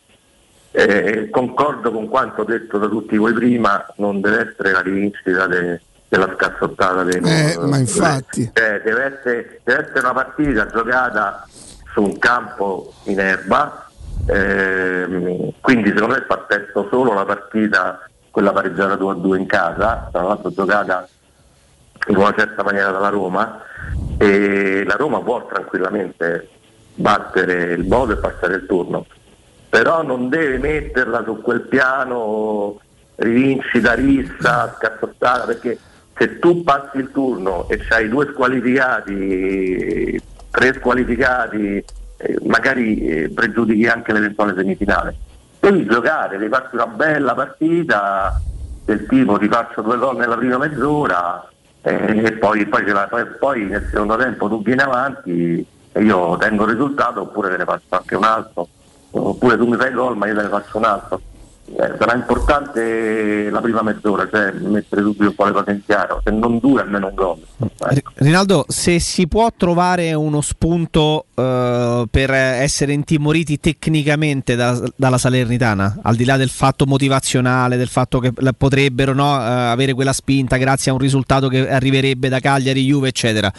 Eh, 0.76 1.30
concordo 1.30 1.92
con 1.92 2.08
quanto 2.10 2.44
detto 2.44 2.80
da 2.80 2.88
tutti 2.88 3.16
voi 3.16 3.32
prima, 3.34 3.86
non 3.98 4.22
deve 4.22 4.50
essere 4.52 4.72
la 4.72 4.82
rivincita 4.82 5.46
de- 5.46 5.80
della 6.08 6.34
scazzottata 6.36 7.04
dei 7.04 7.18
Eh, 7.24 7.58
ma 7.60 7.78
infatti. 7.78 8.50
eh, 8.54 8.82
deve, 8.84 9.04
essere, 9.04 9.62
deve 9.64 9.82
essere 9.84 10.00
una 10.00 10.14
partita 10.14 10.66
giocata 10.66 11.48
su 11.94 12.02
un 12.02 12.18
campo 12.18 12.92
in 13.04 13.20
erba, 13.20 13.88
ehm, 14.26 15.52
quindi 15.62 15.90
secondo 15.90 16.16
me 16.16 16.26
fa 16.28 16.44
testo 16.48 16.88
solo 16.90 17.14
la 17.14 17.26
partita, 17.26 18.00
quella 18.32 18.52
pareggiata 18.52 18.96
2 18.96 19.12
a 19.12 19.16
2 19.16 19.38
in 19.38 19.46
casa, 19.46 20.10
tra 20.12 20.24
l'altro 20.24 20.52
giocata 20.52 21.08
in 22.08 22.18
una 22.18 22.34
certa 22.36 22.64
maniera 22.64 22.90
dalla 22.90 23.10
Roma 23.10 23.62
e 24.18 24.84
la 24.88 24.96
Roma 24.96 25.22
può 25.22 25.46
tranquillamente 25.46 26.50
battere 26.96 27.74
il 27.74 27.84
Bodo 27.84 28.14
e 28.14 28.18
passare 28.18 28.56
il 28.56 28.66
turno, 28.66 29.06
però 29.74 30.04
non 30.04 30.30
deve 30.30 30.60
metterla 30.60 31.24
su 31.24 31.42
quel 31.42 31.62
piano 31.62 32.80
rivincita, 33.16 33.96
rissa, 33.96 34.72
scazzottata, 34.78 35.46
perché 35.46 35.80
se 36.16 36.38
tu 36.38 36.64
passi 36.64 36.98
il 36.98 37.10
turno 37.12 37.68
e 37.68 37.78
c'hai 37.78 38.08
due 38.08 38.30
squalificati, 38.32 40.22
tre 40.52 40.74
squalificati, 40.76 41.84
eh, 42.18 42.38
magari 42.44 43.00
eh, 43.00 43.30
pregiudichi 43.30 43.88
anche 43.88 44.14
l'eventuale 44.14 44.54
semifinale. 44.56 45.16
Devi 45.60 45.88
giocare, 45.88 46.38
devi 46.38 46.52
farti 46.52 46.76
una 46.76 46.86
bella 46.86 47.34
partita 47.34 48.40
del 48.86 49.08
tipo 49.08 49.40
ti 49.40 49.48
faccio 49.48 49.82
due 49.82 49.98
gol 49.98 50.18
nella 50.18 50.38
prima 50.38 50.60
mezz'ora 50.60 51.50
eh, 51.82 52.26
e 52.26 52.32
poi, 52.34 52.64
poi, 52.68 52.86
la- 52.86 53.10
poi 53.40 53.64
nel 53.64 53.88
secondo 53.90 54.18
tempo 54.18 54.48
tu 54.48 54.62
vieni 54.62 54.82
avanti 54.82 55.66
e 55.92 56.04
io 56.04 56.38
tengo 56.38 56.66
il 56.66 56.74
risultato 56.74 57.22
oppure 57.22 57.50
te 57.50 57.58
ne 57.58 57.64
faccio 57.64 57.86
anche 57.90 58.16
un 58.16 58.24
altro 58.24 58.68
oppure 59.14 59.58
tu 59.58 59.68
mi 59.68 59.78
fai 59.78 59.94
gol 59.94 60.18
ma 60.18 60.28
io 60.28 60.36
te 60.36 60.42
ne 60.42 60.50
faccio 60.50 60.78
un 60.78 60.86
altro 60.86 61.22
eh, 61.66 61.96
sarà 61.98 62.14
importante 62.14 63.50
la 63.50 63.62
prima 63.62 63.82
mezz'ora, 63.82 64.28
cioè 64.30 64.52
mettere 64.52 65.02
subito 65.02 65.24
un 65.24 65.34
po' 65.34 65.46
le 65.46 65.52
cose 65.54 65.72
in 65.72 65.82
chiaro, 65.86 66.22
se 66.24 66.30
non 66.30 66.60
dura 66.60 66.82
almeno 66.84 67.08
un 67.08 67.16
gol. 67.16 67.40
Rinaldo, 68.16 68.66
se 68.68 69.00
si 69.00 69.28
può 69.28 69.50
trovare 69.56 70.14
uno 70.14 70.42
spunto 70.42 71.28
eh, 71.36 72.06
per 72.10 72.32
essere 72.32 72.94
intimoriti 72.94 73.60
tecnicamente 73.60 74.56
da- 74.56 74.82
dalla 74.96 75.18
Salernitana, 75.18 76.00
al 76.04 76.16
di 76.16 76.26
là 76.26 76.38
del 76.38 76.50
fatto 76.50 76.86
motivazionale, 76.86 77.76
del 77.76 77.88
fatto 77.88 78.20
che 78.20 78.32
potrebbero 78.56 79.14
no, 79.14 79.40
eh, 79.40 79.44
avere 79.44 79.94
quella 79.94 80.14
spinta 80.14 80.58
grazie 80.58 80.92
a 80.92 80.94
un 80.94 81.00
risultato 81.00 81.48
che 81.48 81.68
arriverebbe 81.70 82.30
da 82.30 82.40
Cagliari, 82.40 82.86
Juve, 82.86 83.08
eccetera, 83.08 83.52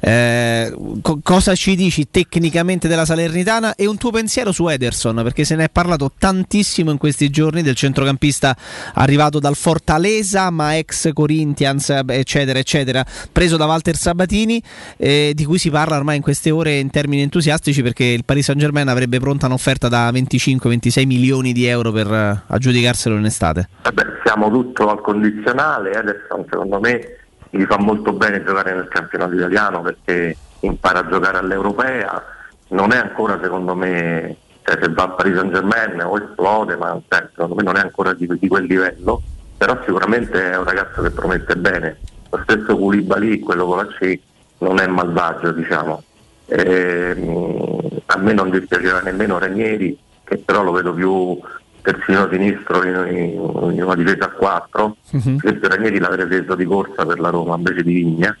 eh, 0.00 0.74
co- 1.02 1.20
cosa 1.22 1.54
ci 1.54 1.76
dici 1.76 2.08
tecnicamente 2.10 2.88
della 2.88 3.04
Salernitana 3.04 3.74
e 3.74 3.86
un 3.86 3.98
tuo 3.98 4.10
pensiero 4.10 4.50
su 4.52 4.66
Ederson? 4.66 5.20
Perché 5.22 5.44
se 5.44 5.54
ne 5.54 5.64
è 5.64 5.68
parlato 5.70 6.12
tantissimo 6.16 6.90
in 6.90 6.98
questi 6.98 7.28
giorni 7.30 7.62
del 7.62 7.74
centrocampista 7.74 8.56
arrivato 8.94 9.38
dal 9.38 9.56
Fortaleza, 9.56 10.50
ma 10.50 10.76
ex 10.76 11.12
Corinthians, 11.12 11.90
eccetera, 12.06 12.58
eccetera, 12.58 13.04
preso 13.30 13.56
da 13.56 13.66
Walter 13.66 13.96
Sabatini, 13.96 14.62
eh, 14.96 15.32
di 15.34 15.44
cui 15.44 15.58
si 15.58 15.70
parla 15.70 15.96
ormai 15.96 16.16
in 16.16 16.22
queste 16.22 16.50
ore 16.50 16.78
in 16.78 16.90
termini 16.90 17.17
entusiastici 17.22 17.82
perché 17.82 18.04
il 18.04 18.24
Paris 18.24 18.46
Saint 18.46 18.60
Germain 18.60 18.88
avrebbe 18.88 19.18
pronta 19.18 19.46
un'offerta 19.46 19.88
da 19.88 20.10
25-26 20.10 21.06
milioni 21.06 21.52
di 21.52 21.66
euro 21.66 21.92
per 21.92 22.12
eh, 22.12 22.42
aggiudicarselo 22.46 23.16
in 23.16 23.24
estate. 23.24 23.68
Vabbè, 23.82 24.04
siamo 24.24 24.50
tutto 24.50 24.90
al 24.90 25.00
condizionale, 25.00 25.92
Ederson 25.92 26.44
secondo 26.48 26.80
me 26.80 27.16
gli 27.50 27.64
fa 27.64 27.78
molto 27.78 28.12
bene 28.12 28.42
giocare 28.44 28.74
nel 28.74 28.88
campionato 28.88 29.34
italiano 29.34 29.80
perché 29.80 30.36
impara 30.60 31.00
a 31.00 31.08
giocare 31.08 31.38
all'europea, 31.38 32.24
non 32.68 32.92
è 32.92 32.96
ancora 32.96 33.38
secondo 33.42 33.74
me, 33.74 34.36
cioè, 34.62 34.78
se 34.80 34.92
va 34.92 35.04
a 35.04 35.08
Paris 35.10 35.36
Saint 35.36 35.52
Germain 35.52 36.00
o 36.02 36.16
esplode, 36.18 36.76
ma 36.76 37.00
cioè, 37.08 37.28
secondo 37.30 37.54
me 37.54 37.62
non 37.62 37.76
è 37.76 37.80
ancora 37.80 38.12
di, 38.12 38.26
di 38.38 38.48
quel 38.48 38.64
livello, 38.64 39.22
però 39.56 39.78
sicuramente 39.84 40.52
è 40.52 40.58
un 40.58 40.64
ragazzo 40.64 41.02
che 41.02 41.10
promette 41.10 41.56
bene, 41.56 41.98
lo 42.30 42.40
stesso 42.42 42.76
Koulibaly, 42.76 43.40
quello 43.40 43.66
con 43.66 43.78
la 43.78 43.86
C, 43.86 44.18
non 44.58 44.80
è 44.80 44.86
malvagio 44.86 45.52
diciamo. 45.52 46.02
Ehm, 46.48 47.78
a 48.06 48.18
me 48.18 48.32
non 48.32 48.50
dispiaceva 48.50 49.00
nemmeno 49.00 49.38
Ranieri, 49.38 49.98
che 50.24 50.38
però 50.38 50.62
lo 50.62 50.72
vedo 50.72 50.94
più 50.94 51.38
terzino 51.82 52.28
sinistro 52.30 52.84
in, 52.84 53.16
in- 53.16 53.82
una 53.82 53.94
difesa 53.94 54.24
a 54.24 54.30
4. 54.30 54.96
Questo 55.40 55.68
Ranieri 55.68 55.98
l'avrei 55.98 56.26
preso 56.26 56.54
di 56.54 56.64
corsa 56.64 57.04
per 57.04 57.20
la 57.20 57.30
Roma 57.30 57.56
invece 57.56 57.82
di 57.82 57.94
Vigna, 57.94 58.36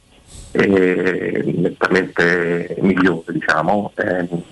e 0.52 1.54
nettamente 1.56 2.76
migliore 2.80 3.32
diciamo. 3.32 3.92
Ehm, 3.96 4.42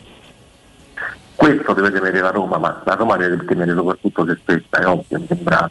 questo 1.35 1.75
deve 1.75 1.91
temere 1.91 2.21
la 2.21 2.31
Roma, 2.31 2.57
ma 2.57 2.83
la 2.85 2.95
Roma 2.95 3.17
deve 3.17 3.45
temere 3.45 3.73
soprattutto 3.75 4.27
se 4.27 4.39
stessa, 4.43 4.83
è 4.83 4.87
ovvio, 4.87 5.19
mi 5.19 5.27
sembra, 5.27 5.71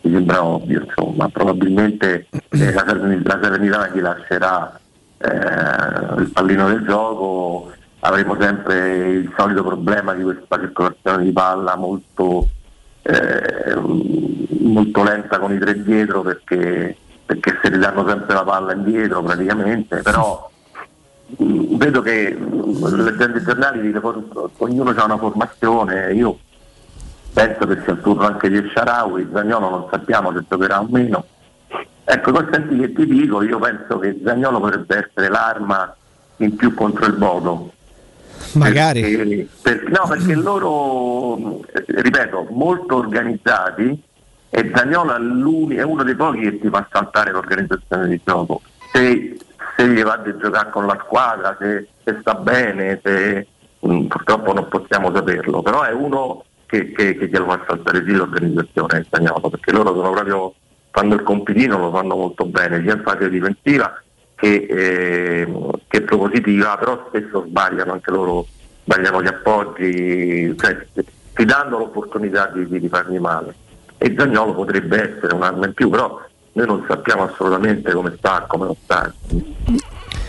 mi 0.00 0.12
sembra 0.12 0.44
ovvio, 0.44 0.82
insomma, 0.82 1.28
probabilmente 1.28 2.26
eh, 2.30 2.72
la, 2.72 2.84
Salernitana 2.86 3.88
gli 3.88 4.00
lascerà 4.00 4.80
eh, 5.24 6.20
il 6.20 6.30
pallino 6.32 6.68
del 6.68 6.84
gioco, 6.84 7.72
avremo 8.00 8.36
sempre 8.38 8.98
il 9.08 9.32
solito 9.36 9.64
problema 9.64 10.12
di 10.12 10.22
questa 10.22 10.58
circolazione 10.58 11.24
di 11.24 11.32
palla 11.32 11.76
molto, 11.76 12.46
eh, 13.02 13.74
molto 14.60 15.02
lenta 15.02 15.38
con 15.38 15.52
i 15.52 15.58
tre 15.58 15.82
dietro 15.82 16.22
perché, 16.22 16.96
perché 17.24 17.58
se 17.62 17.70
ridanno 17.70 18.06
sempre 18.06 18.34
la 18.34 18.44
palla 18.44 18.74
indietro 18.74 19.22
praticamente, 19.22 20.02
però 20.02 20.50
mh, 21.38 21.76
vedo 21.76 22.02
che 22.02 22.34
mh, 22.34 23.02
leggendo 23.02 23.38
i 23.38 23.42
giornali 23.42 24.00
ognuno 24.58 24.90
ha 24.90 25.04
una 25.04 25.18
formazione, 25.18 26.12
io 26.12 26.38
penso 27.32 27.66
che 27.66 27.80
sia 27.82 27.94
il 27.94 28.00
turno 28.00 28.26
anche 28.26 28.48
di 28.50 28.70
Sharawi, 28.72 29.30
Zagnolo 29.32 29.70
non 29.70 29.86
sappiamo 29.90 30.32
se 30.32 30.44
giocherà 30.48 30.80
o 30.80 30.86
meno. 30.88 31.24
Ecco, 32.04 32.32
consenti 32.32 32.78
che 32.78 32.92
ti 32.92 33.06
dico, 33.06 33.42
io 33.42 33.58
penso 33.58 33.98
che 33.98 34.20
Zagnolo 34.22 34.60
potrebbe 34.60 35.06
essere 35.06 35.28
l'arma 35.28 35.94
in 36.38 36.54
più 36.56 36.74
contro 36.74 37.06
il 37.06 37.14
Bodo. 37.14 37.72
Magari. 38.52 39.00
Perché, 39.00 39.48
per- 39.62 39.90
no, 39.90 40.06
perché 40.08 40.34
loro, 40.34 41.60
ripeto, 41.86 42.48
molto 42.50 42.96
organizzati 42.96 44.02
e 44.56 44.70
Zagnolo 44.72 45.14
è, 45.70 45.82
uno 45.82 46.02
dei 46.04 46.14
pochi 46.14 46.40
che 46.40 46.60
ti 46.60 46.68
fa 46.68 46.86
saltare 46.88 47.32
l'organizzazione 47.32 48.06
di 48.06 48.20
gioco. 48.24 48.60
Se, 48.92 49.36
se 49.76 49.88
gli 49.88 50.02
va 50.02 50.16
di 50.18 50.32
giocare 50.38 50.70
con 50.70 50.86
la 50.86 50.96
squadra, 51.04 51.56
se, 51.58 51.88
se 52.04 52.18
sta 52.20 52.34
bene, 52.34 53.00
se, 53.02 53.48
mm, 53.84 54.06
purtroppo 54.06 54.52
non 54.52 54.68
possiamo 54.68 55.12
saperlo, 55.12 55.60
però 55.60 55.82
è 55.82 55.92
uno 55.92 56.44
che, 56.66 56.92
che, 56.92 57.16
che 57.16 57.28
glielo 57.28 57.46
fa 57.46 57.64
saltare 57.66 58.04
sì 58.06 58.12
l'organizzazione 58.12 59.04
Zagnolo, 59.10 59.50
perché 59.50 59.72
loro 59.72 59.92
sono 59.92 60.10
proprio, 60.12 60.54
fanno 60.94 61.14
il 61.14 61.24
compitino, 61.24 61.76
lo 61.76 61.90
fanno 61.90 62.14
molto 62.14 62.44
bene, 62.44 62.80
sia 62.80 62.94
in 62.94 63.02
fase 63.02 63.28
difensiva 63.28 64.00
che, 64.36 64.66
eh, 64.70 65.52
che 65.88 66.02
propositiva, 66.02 66.76
però 66.76 67.06
spesso 67.08 67.44
sbagliano 67.48 67.94
anche 67.94 68.12
loro, 68.12 68.46
sbagliano 68.84 69.20
gli 69.20 69.26
appoggi, 69.26 70.56
cioè, 70.56 70.86
ti 71.34 71.44
danno 71.44 71.78
l'opportunità 71.78 72.46
di, 72.46 72.78
di, 72.78 72.88
fargli 72.88 73.18
male. 73.18 73.56
E 73.98 74.14
Zagnolo 74.16 74.54
potrebbe 74.54 75.16
essere 75.16 75.34
un'arma 75.34 75.66
in 75.66 75.74
più, 75.74 75.90
però 75.90 76.20
noi 76.52 76.66
non 76.66 76.84
sappiamo 76.86 77.24
assolutamente 77.24 77.92
come 77.92 78.14
sta, 78.16 78.44
come 78.46 78.66
non 78.66 78.76
sta. 78.84 79.12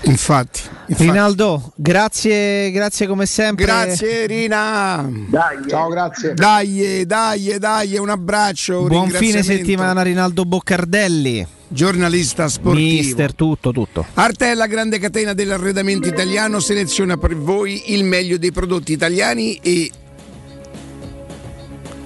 Infatti, 0.07 0.61
Rinaldo, 0.87 1.73
grazie, 1.75 2.69
grazie 2.71 3.07
come 3.07 3.25
sempre. 3.25 3.65
Grazie 3.65 4.27
Rina. 4.27 5.09
Dai, 5.27 5.57
ciao, 5.67 5.89
grazie. 5.89 6.33
Dai, 6.33 7.03
dai, 7.05 7.55
dai, 7.57 7.97
un 7.97 8.09
abbraccio. 8.09 8.81
un 8.81 8.87
Buon 8.87 9.09
fine 9.09 9.41
settimana 9.41 10.03
Rinaldo 10.03 10.45
Boccardelli. 10.45 11.47
Giornalista 11.67 12.47
sportivo. 12.47 13.01
Mister, 13.01 13.33
tutto, 13.33 13.71
tutto. 13.71 14.05
Arte 14.13 14.51
è 14.51 14.53
la 14.53 14.67
grande 14.67 14.99
catena 14.99 15.33
dell'arredamento 15.33 16.07
italiano, 16.07 16.59
seleziona 16.59 17.17
per 17.17 17.35
voi 17.35 17.93
il 17.93 18.03
meglio 18.03 18.37
dei 18.37 18.51
prodotti 18.51 18.91
italiani 18.91 19.59
e 19.61 19.89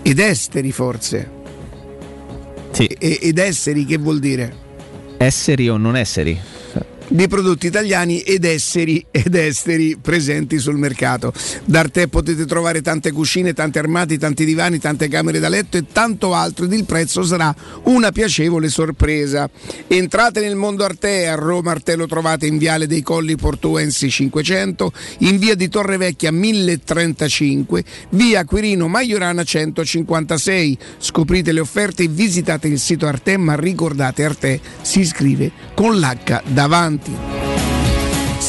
ed 0.02 0.20
esteri 0.20 0.72
forse. 0.72 1.30
Sì. 2.72 2.86
E- 2.86 3.20
ed 3.22 3.38
esteri 3.38 3.86
che 3.86 3.98
vuol 3.98 4.20
dire? 4.20 4.56
Esseri 5.18 5.68
o 5.68 5.76
non 5.76 5.98
esseri? 5.98 6.40
Di 7.12 7.28
prodotti 7.28 7.66
italiani 7.66 8.20
ed 8.20 8.46
esteri 8.46 9.04
ed 9.10 9.34
esteri 9.34 9.98
presenti 10.00 10.60
sul 10.60 10.78
mercato. 10.78 11.34
Da 11.66 11.80
Arte 11.80 12.08
potete 12.08 12.46
trovare 12.46 12.84
tante 12.84 13.12
cucine, 13.12 13.54
tanti 13.54 13.80
armadi, 13.80 14.20
tanti 14.20 14.46
divani, 14.46 14.78
tante 14.78 15.08
camere 15.08 15.40
da 15.40 15.50
letto 15.50 15.78
e 15.78 15.86
tanto 15.92 16.36
altro 16.36 16.66
ed 16.66 16.74
il 16.74 16.86
prezzo 16.86 17.24
sarà 17.24 17.54
una 17.86 18.12
piacevole 18.12 18.70
sorpresa. 18.70 19.50
Entrate 19.88 20.40
nel 20.40 20.56
mondo 20.56 20.84
Arte, 20.84 21.28
a 21.28 21.34
Roma 21.34 21.72
Arte 21.72 21.96
lo 21.96 22.06
trovate 22.06 22.46
in 22.46 22.60
Viale 22.60 22.86
dei 22.86 23.02
Colli 23.02 23.36
Portuensi 23.36 24.12
500, 24.12 24.92
in 25.20 25.40
via 25.40 25.56
di 25.56 25.68
Torrevecchia 25.68 26.32
1035, 26.32 27.84
via 28.10 28.46
Quirino 28.46 28.88
Maiorana 28.88 29.44
156. 29.44 30.78
Scoprite 31.00 31.54
le 31.54 31.60
offerte 31.60 32.04
e 32.04 32.08
visitate 32.08 32.68
il 32.68 32.78
sito 32.78 33.08
Arte, 33.08 33.36
ma 33.38 33.56
ricordate 33.56 34.24
Arte 34.24 34.62
si 34.84 35.04
scrive 35.04 35.52
con 35.74 35.98
l'H 35.98 36.44
davanti. 36.46 36.98
地 37.00 37.49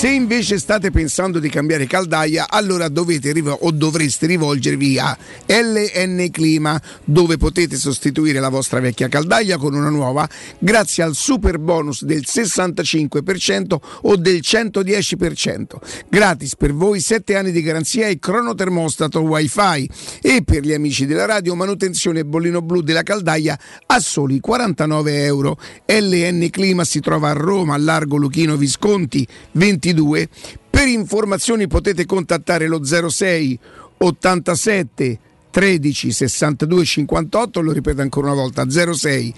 Se 0.01 0.09
invece 0.09 0.57
state 0.57 0.91
pensando 0.91 1.39
di 1.39 1.51
cambiare 1.51 1.87
caldaia, 1.87 2.47
allora 2.49 2.89
dovete 2.89 3.39
o 3.45 3.71
dovreste 3.71 4.25
rivolgervi 4.25 4.99
a 4.99 5.15
LN 5.45 6.31
Clima, 6.31 6.81
dove 7.05 7.37
potete 7.37 7.77
sostituire 7.77 8.41
la 8.41 8.49
vostra 8.49 8.81
vecchia 8.81 9.09
caldaia 9.09 9.59
con 9.59 9.75
una 9.75 9.91
nuova 9.91 10.27
grazie 10.59 11.03
al 11.03 11.15
super 11.15 11.59
bonus 11.59 12.05
del 12.05 12.25
65% 12.27 13.77
o 14.01 14.17
del 14.17 14.41
110%. 14.43 15.65
Gratis 16.09 16.57
per 16.57 16.73
voi 16.73 17.01
7 17.01 17.37
anni 17.37 17.53
di 17.53 17.61
garanzia 17.61 18.07
e 18.07 18.19
cronotermostato 18.19 19.21
wifi 19.21 19.87
e 20.23 20.43
per 20.43 20.63
gli 20.63 20.73
amici 20.73 21.05
della 21.05 21.27
radio 21.27 21.55
manutenzione 21.55 22.25
bollino 22.25 22.63
blu 22.63 22.81
della 22.81 23.03
caldaia 23.03 23.59
a 23.85 24.01
soli 24.01 24.41
49 24.41 25.25
euro. 25.25 25.59
LN 25.85 26.49
Clima 26.49 26.85
si 26.85 27.01
trova 27.01 27.29
a 27.29 27.35
Roma, 27.35 27.75
a 27.75 27.79
Largo 27.79 28.17
Luchino 28.17 28.57
Visconti 28.57 29.29
22. 29.53 29.89
Per 29.93 30.87
informazioni 30.87 31.67
potete 31.67 32.07
contattare 32.07 32.67
lo 32.67 32.83
06 32.85 33.59
87 33.99 35.19
13 35.51 36.13
62 36.13 36.85
58, 36.85 37.61
lo 37.61 37.73
ripeto 37.73 38.01
ancora 38.01 38.31
una 38.31 38.41
volta 38.41 38.69
06 38.71 39.35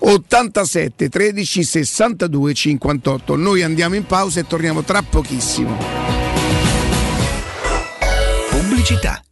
87 0.00 1.08
13 1.08 1.64
62 1.64 2.54
58. 2.54 3.36
Noi 3.36 3.62
andiamo 3.62 3.94
in 3.94 4.04
pausa 4.04 4.40
e 4.40 4.46
torniamo 4.46 4.82
tra 4.82 5.02
pochissimo. 5.02 6.06
pubblicità. 8.86 9.20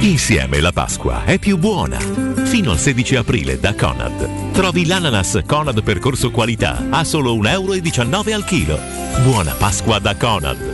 Insieme 0.00 0.60
la 0.60 0.70
Pasqua 0.70 1.24
è 1.24 1.38
più 1.38 1.58
buona. 1.58 1.98
Fino 2.44 2.70
al 2.70 2.78
16 2.78 3.16
aprile 3.16 3.58
da 3.58 3.74
Conad. 3.74 4.52
Trovi 4.52 4.86
l'ananas 4.86 5.40
Conad 5.46 5.82
percorso 5.82 6.30
qualità 6.30 6.86
a 6.90 7.02
solo 7.04 7.34
1,19 7.34 7.48
euro 7.50 8.34
al 8.34 8.44
chilo. 8.44 8.78
Buona 9.22 9.52
Pasqua 9.54 9.98
da 9.98 10.14
Conad. 10.14 10.73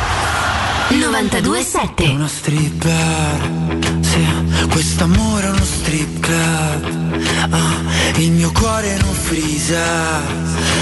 927 0.99 2.03
Uno 2.09 2.27
stripper, 2.27 3.49
sì, 4.01 4.25
quest'amore 4.69 5.47
è 5.47 5.49
uno 5.49 5.63
strip 5.63 6.19
club. 6.19 7.19
Ah, 7.49 8.19
il 8.19 8.31
mio 8.31 8.51
cuore 8.51 8.97
non 8.97 9.13
freezer, 9.13 10.21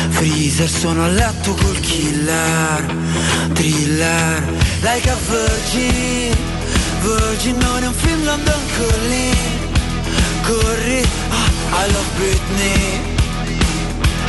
freezer, 0.10 0.70
sono 0.70 1.04
a 1.04 1.08
letto 1.08 1.54
col 1.54 1.80
killer, 1.80 2.96
thriller, 3.54 4.44
like 4.82 5.10
a 5.10 5.16
virgin, 5.28 6.36
Virgin 7.02 7.58
non 7.58 7.84
è 7.84 7.88
un 7.88 7.94
film 7.94 8.24
London 8.26 8.62
Calling 8.78 9.38
Corri, 10.44 11.04
ah, 11.30 11.86
I 11.86 11.92
love 11.92 12.10
Britney. 12.18 13.18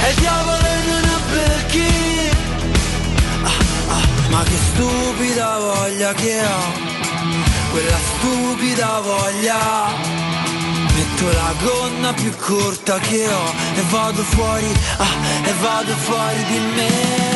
E 0.03 0.11
il 0.11 0.17
diavolo 0.19 0.61
Birkin 1.31 1.85
ah, 1.85 1.97
ah, 1.97 2.00
Ma 4.31 4.43
che 4.45 4.57
stupida 4.57 5.59
voglia 5.59 6.13
che 6.15 6.41
ho 6.41 6.73
Quella 7.71 7.99
stupida 7.99 9.01
voglia. 9.01 9.59
Metto 10.95 11.27
la 11.33 11.55
gonna 11.63 12.13
più 12.13 12.33
corta 12.37 12.99
che 12.99 13.29
ho 13.29 13.53
E 13.75 13.83
vado 13.91 14.23
fuori, 14.23 14.73
ah, 14.97 15.49
e 15.49 15.53
vado 15.61 15.95
fuori 15.97 16.45
di 16.45 16.59
me 16.75 17.30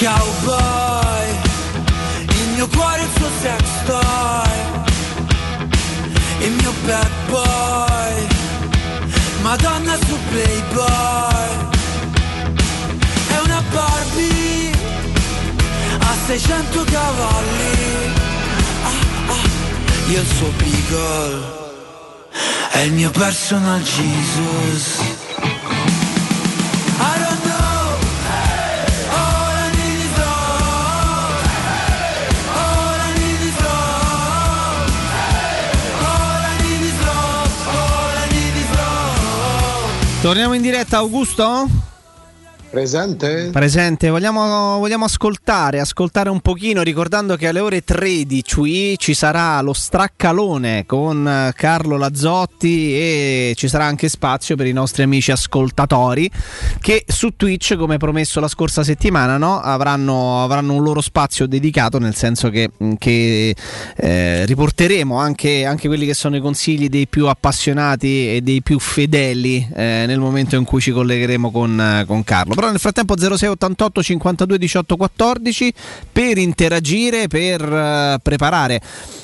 Cowboy. 0.00 1.28
Il 2.28 2.48
mio 2.54 2.66
cuore 2.68 3.00
è 3.00 3.04
il 3.04 3.10
suo 3.16 3.28
sex 3.42 3.62
toy. 3.84 4.50
Il 6.40 6.52
mio 6.52 6.72
bad 6.86 7.10
boy. 7.28 8.26
Madonna 9.42 9.98
su 10.06 10.16
Playboy. 10.30 11.68
È 13.28 13.38
una 13.44 13.62
Barbie 13.70 14.72
A 15.98 16.16
600 16.28 16.84
cavalli. 16.84 18.14
Ah, 18.82 19.32
ah. 19.32 20.10
Io 20.10 20.20
il 20.20 20.26
suo 20.26 20.50
Beagle. 20.56 21.58
È 22.70 22.78
il 22.78 22.92
mio 22.94 23.10
personal 23.10 23.82
Jesus 23.82 25.19
Torniamo 40.20 40.52
in 40.52 40.60
diretta, 40.60 40.98
Augusto? 40.98 41.79
Presente? 42.70 43.48
Presente, 43.50 44.10
vogliamo, 44.10 44.78
vogliamo 44.78 45.04
ascoltare, 45.04 45.80
ascoltare 45.80 46.30
un 46.30 46.38
pochino, 46.38 46.82
ricordando 46.82 47.34
che 47.34 47.48
alle 47.48 47.58
ore 47.58 47.82
13 47.82 48.96
ci 48.96 49.12
sarà 49.12 49.60
lo 49.60 49.72
straccalone 49.72 50.86
con 50.86 51.26
eh, 51.26 51.52
Carlo 51.56 51.96
Lazzotti 51.96 52.94
e 52.94 53.54
ci 53.56 53.66
sarà 53.66 53.86
anche 53.86 54.08
spazio 54.08 54.54
per 54.54 54.68
i 54.68 54.72
nostri 54.72 55.02
amici 55.02 55.32
ascoltatori 55.32 56.30
che 56.80 57.04
su 57.08 57.30
Twitch, 57.34 57.74
come 57.74 57.96
promesso 57.96 58.38
la 58.38 58.46
scorsa 58.46 58.84
settimana, 58.84 59.36
no, 59.36 59.58
avranno, 59.58 60.44
avranno, 60.44 60.74
un 60.74 60.84
loro 60.84 61.00
spazio 61.00 61.48
dedicato, 61.48 61.98
nel 61.98 62.14
senso 62.14 62.50
che, 62.50 62.70
che 62.98 63.52
eh, 63.96 64.46
riporteremo 64.46 65.18
anche, 65.18 65.64
anche, 65.64 65.88
quelli 65.88 66.06
che 66.06 66.14
sono 66.14 66.36
i 66.36 66.40
consigli 66.40 66.88
dei 66.88 67.08
più 67.08 67.26
appassionati 67.26 68.36
e 68.36 68.42
dei 68.42 68.62
più 68.62 68.78
fedeli 68.78 69.68
eh, 69.74 70.04
nel 70.06 70.20
momento 70.20 70.54
in 70.54 70.62
cui 70.62 70.80
ci 70.80 70.92
collegheremo 70.92 71.50
con, 71.50 72.04
con 72.06 72.22
Carlo 72.22 72.58
però 72.60 72.72
nel 72.72 72.80
frattempo 72.80 73.16
0688 73.16 74.02
52 74.02 74.58
18 74.58 74.96
14 74.96 75.74
per 76.12 76.36
interagire, 76.36 77.26
per 77.26 77.62
uh, 77.62 78.20
preparare 78.22 78.82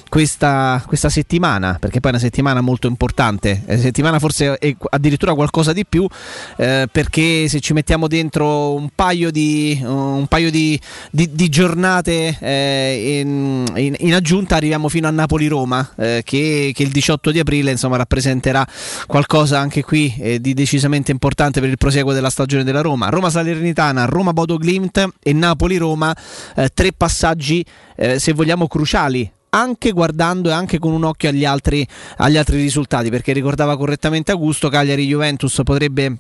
questa, 0.09 0.83
questa, 0.87 1.09
settimana, 1.09 1.77
perché 1.81 2.01
poi 2.01 2.11
è 2.13 2.15
una 2.15 2.23
settimana 2.23 2.61
molto 2.61 2.87
importante, 2.87 3.63
è 3.67 3.75
una 3.75 3.83
settimana 3.83 4.19
forse 4.19 4.59
addirittura 4.91 5.35
qualcosa 5.35 5.73
di 5.73 5.85
più, 5.85 6.07
eh, 6.57 6.89
perché 6.91 7.49
se 7.49 7.61
ci 7.61 7.73
mettiamo 7.73 8.07
dentro 8.07 8.75
un 8.75 8.89
paio 8.95 9.31
di, 9.31 9.81
un 9.85 10.27
paio 10.29 10.51
di, 10.51 10.79
di, 11.11 11.31
di 11.33 11.49
giornate 11.49 12.37
eh, 12.41 13.21
in, 13.21 13.65
in, 13.77 13.95
in, 13.99 14.15
aggiunta 14.15 14.57
arriviamo 14.57 14.89
fino 14.89 15.09
a 15.09 15.11
Napoli-Roma, 15.11 15.93
eh, 15.97 16.23
che, 16.25 16.73
che, 16.75 16.83
il 16.83 16.91
18 16.91 17.31
di 17.31 17.41
aprile 17.41 17.71
insomma, 17.73 17.97
rappresenterà 17.97 18.67
qualcosa 19.07 19.59
anche 19.59 19.83
qui 19.83 20.15
eh, 20.19 20.41
di 20.41 20.55
decisamente 20.55 21.11
importante 21.11 21.61
per 21.61 21.69
il 21.69 21.79
proseguo 21.79 22.13
della 22.13 22.31
stagione 22.31 22.65
della 22.65 22.81
Roma. 22.81 23.09
Roma 23.09 23.31
Salernitana, 23.31 24.05
Roma 24.05 24.33
Bodo 24.33 24.57
Glimt 24.59 25.05
e 25.23 25.33
Napoli-Roma, 25.33 26.17
eh, 26.55 26.71
tre 26.73 26.93
passaggi 26.93 27.65
eh, 27.97 28.19
se 28.19 28.33
vogliamo 28.33 28.69
cruciali 28.69 29.31
anche 29.57 29.91
guardando 29.93 30.51
e 30.51 30.53
anche 30.53 30.79
con 30.79 30.93
un 30.93 31.05
occhio 31.05 31.31
agli 31.31 31.45
altri, 31.45 31.87
agli 32.19 32.37
altri 32.37 32.61
risultati, 32.61 33.09
perché 33.09 33.33
ricordava 33.33 33.77
correttamente 33.77 34.31
Augusto, 34.31 34.69
Cagliari-Juventus 34.69 35.61
potrebbe 35.65 36.19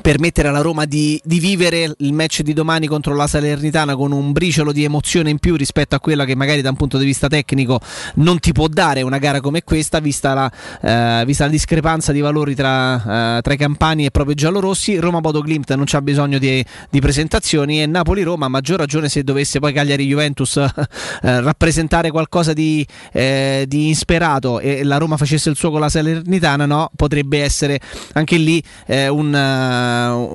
permettere 0.00 0.48
alla 0.48 0.60
Roma 0.60 0.84
di, 0.84 1.20
di, 1.24 1.38
vivere 1.38 1.94
il 1.98 2.12
match 2.12 2.42
di 2.42 2.52
domani 2.52 2.86
contro 2.86 3.14
la 3.14 3.26
Salernitana 3.26 3.94
con 3.94 4.12
un 4.12 4.32
briciolo 4.32 4.72
di 4.72 4.84
emozione 4.84 5.30
in 5.30 5.38
più 5.38 5.56
rispetto 5.56 5.94
a 5.94 6.00
quella 6.00 6.24
che 6.24 6.34
magari 6.34 6.62
da 6.62 6.70
un 6.70 6.76
punto 6.76 6.98
di 6.98 7.04
vista 7.04 7.28
tecnico 7.28 7.80
non 8.16 8.38
ti 8.40 8.52
può 8.52 8.66
dare 8.66 9.02
una 9.02 9.18
gara 9.18 9.40
come 9.40 9.62
questa 9.62 10.00
vista 10.00 10.34
la, 10.34 10.52
eh, 10.80 11.24
vista 11.24 11.44
la 11.44 11.50
discrepanza 11.50 12.12
di 12.12 12.20
valori 12.20 12.54
tra, 12.54 13.36
eh, 13.36 13.42
tra, 13.42 13.52
i 13.52 13.56
campani 13.56 14.04
e 14.06 14.10
proprio 14.10 14.34
giallorossi 14.34 14.96
Roma 14.96 15.20
Bodo 15.20 15.42
Glimt 15.42 15.72
non 15.74 15.84
c'ha 15.86 16.02
bisogno 16.02 16.38
di, 16.38 16.64
di 16.90 17.00
presentazioni 17.00 17.82
e 17.82 17.86
Napoli-Roma 17.86 18.46
a 18.46 18.48
maggior 18.48 18.78
ragione 18.78 19.08
se 19.08 19.22
dovesse 19.22 19.60
poi 19.60 19.72
Cagliari-Juventus 19.72 20.56
eh, 21.22 21.40
rappresentare 21.40 22.10
qualcosa 22.10 22.52
di, 22.52 22.86
eh, 23.12 23.64
di, 23.68 23.88
insperato 23.88 24.60
e 24.60 24.82
la 24.82 24.96
Roma 24.96 25.16
facesse 25.16 25.50
il 25.50 25.56
suo 25.56 25.70
con 25.70 25.80
la 25.80 25.88
Salernitana 25.88 26.66
no? 26.66 26.90
potrebbe 26.96 27.42
essere 27.42 27.80
anche 28.14 28.36
lì 28.36 28.62
eh, 28.86 29.08
un 29.08 29.28
uh, 29.28 29.83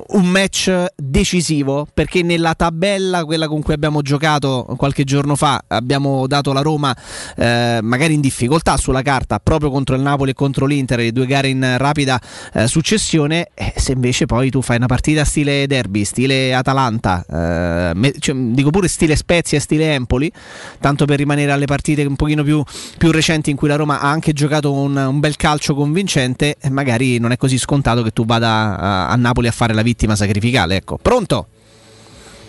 un 0.06 0.26
match 0.26 0.86
decisivo 0.96 1.86
perché 1.92 2.22
nella 2.22 2.54
tabella, 2.54 3.24
quella 3.24 3.48
con 3.48 3.62
cui 3.62 3.74
abbiamo 3.74 4.02
giocato 4.02 4.66
qualche 4.76 5.04
giorno 5.04 5.36
fa, 5.36 5.62
abbiamo 5.68 6.26
dato 6.26 6.52
la 6.52 6.60
Roma 6.60 6.94
uh, 7.36 7.42
magari 7.82 8.14
in 8.14 8.20
difficoltà 8.20 8.76
sulla 8.76 9.02
carta 9.02 9.38
proprio 9.38 9.70
contro 9.70 9.94
il 9.94 10.02
Napoli 10.02 10.30
e 10.30 10.34
contro 10.34 10.66
l'Inter, 10.66 10.98
le 10.98 11.12
due 11.12 11.26
gare 11.26 11.48
in 11.48 11.76
rapida 11.78 12.20
uh, 12.54 12.66
successione. 12.66 13.48
Eh, 13.54 13.72
se 13.76 13.92
invece 13.92 14.26
poi 14.26 14.50
tu 14.50 14.62
fai 14.62 14.76
una 14.76 14.86
partita 14.86 15.24
stile 15.24 15.66
derby, 15.66 16.04
stile 16.04 16.54
Atalanta, 16.54 17.24
me, 17.94 18.12
cioè, 18.18 18.34
dico 18.34 18.70
pure 18.70 18.88
stile 18.88 19.16
Spezia 19.16 19.60
stile 19.60 19.94
Empoli, 19.94 20.30
tanto 20.80 21.04
per 21.04 21.18
rimanere 21.18 21.52
alle 21.52 21.66
partite 21.66 22.04
un 22.04 22.16
pochino 22.16 22.42
più, 22.42 22.62
più 22.98 23.10
recenti 23.10 23.50
in 23.50 23.56
cui 23.56 23.68
la 23.68 23.76
Roma 23.76 24.00
ha 24.00 24.10
anche 24.10 24.32
giocato 24.32 24.72
un, 24.72 24.96
un 24.96 25.20
bel 25.20 25.36
calcio 25.36 25.74
convincente, 25.74 26.56
magari 26.70 27.18
non 27.18 27.32
è 27.32 27.36
così 27.36 27.58
scontato 27.58 28.02
che 28.02 28.10
tu 28.10 28.24
vada 28.24 28.78
a, 28.78 29.08
a 29.08 29.16
Napoli 29.16 29.39
Napoli 29.40 29.48
a 29.48 29.52
fare 29.52 29.74
la 29.74 29.82
vittima 29.82 30.14
sacrificale. 30.14 30.76
Ecco, 30.76 30.98
pronto? 31.00 31.48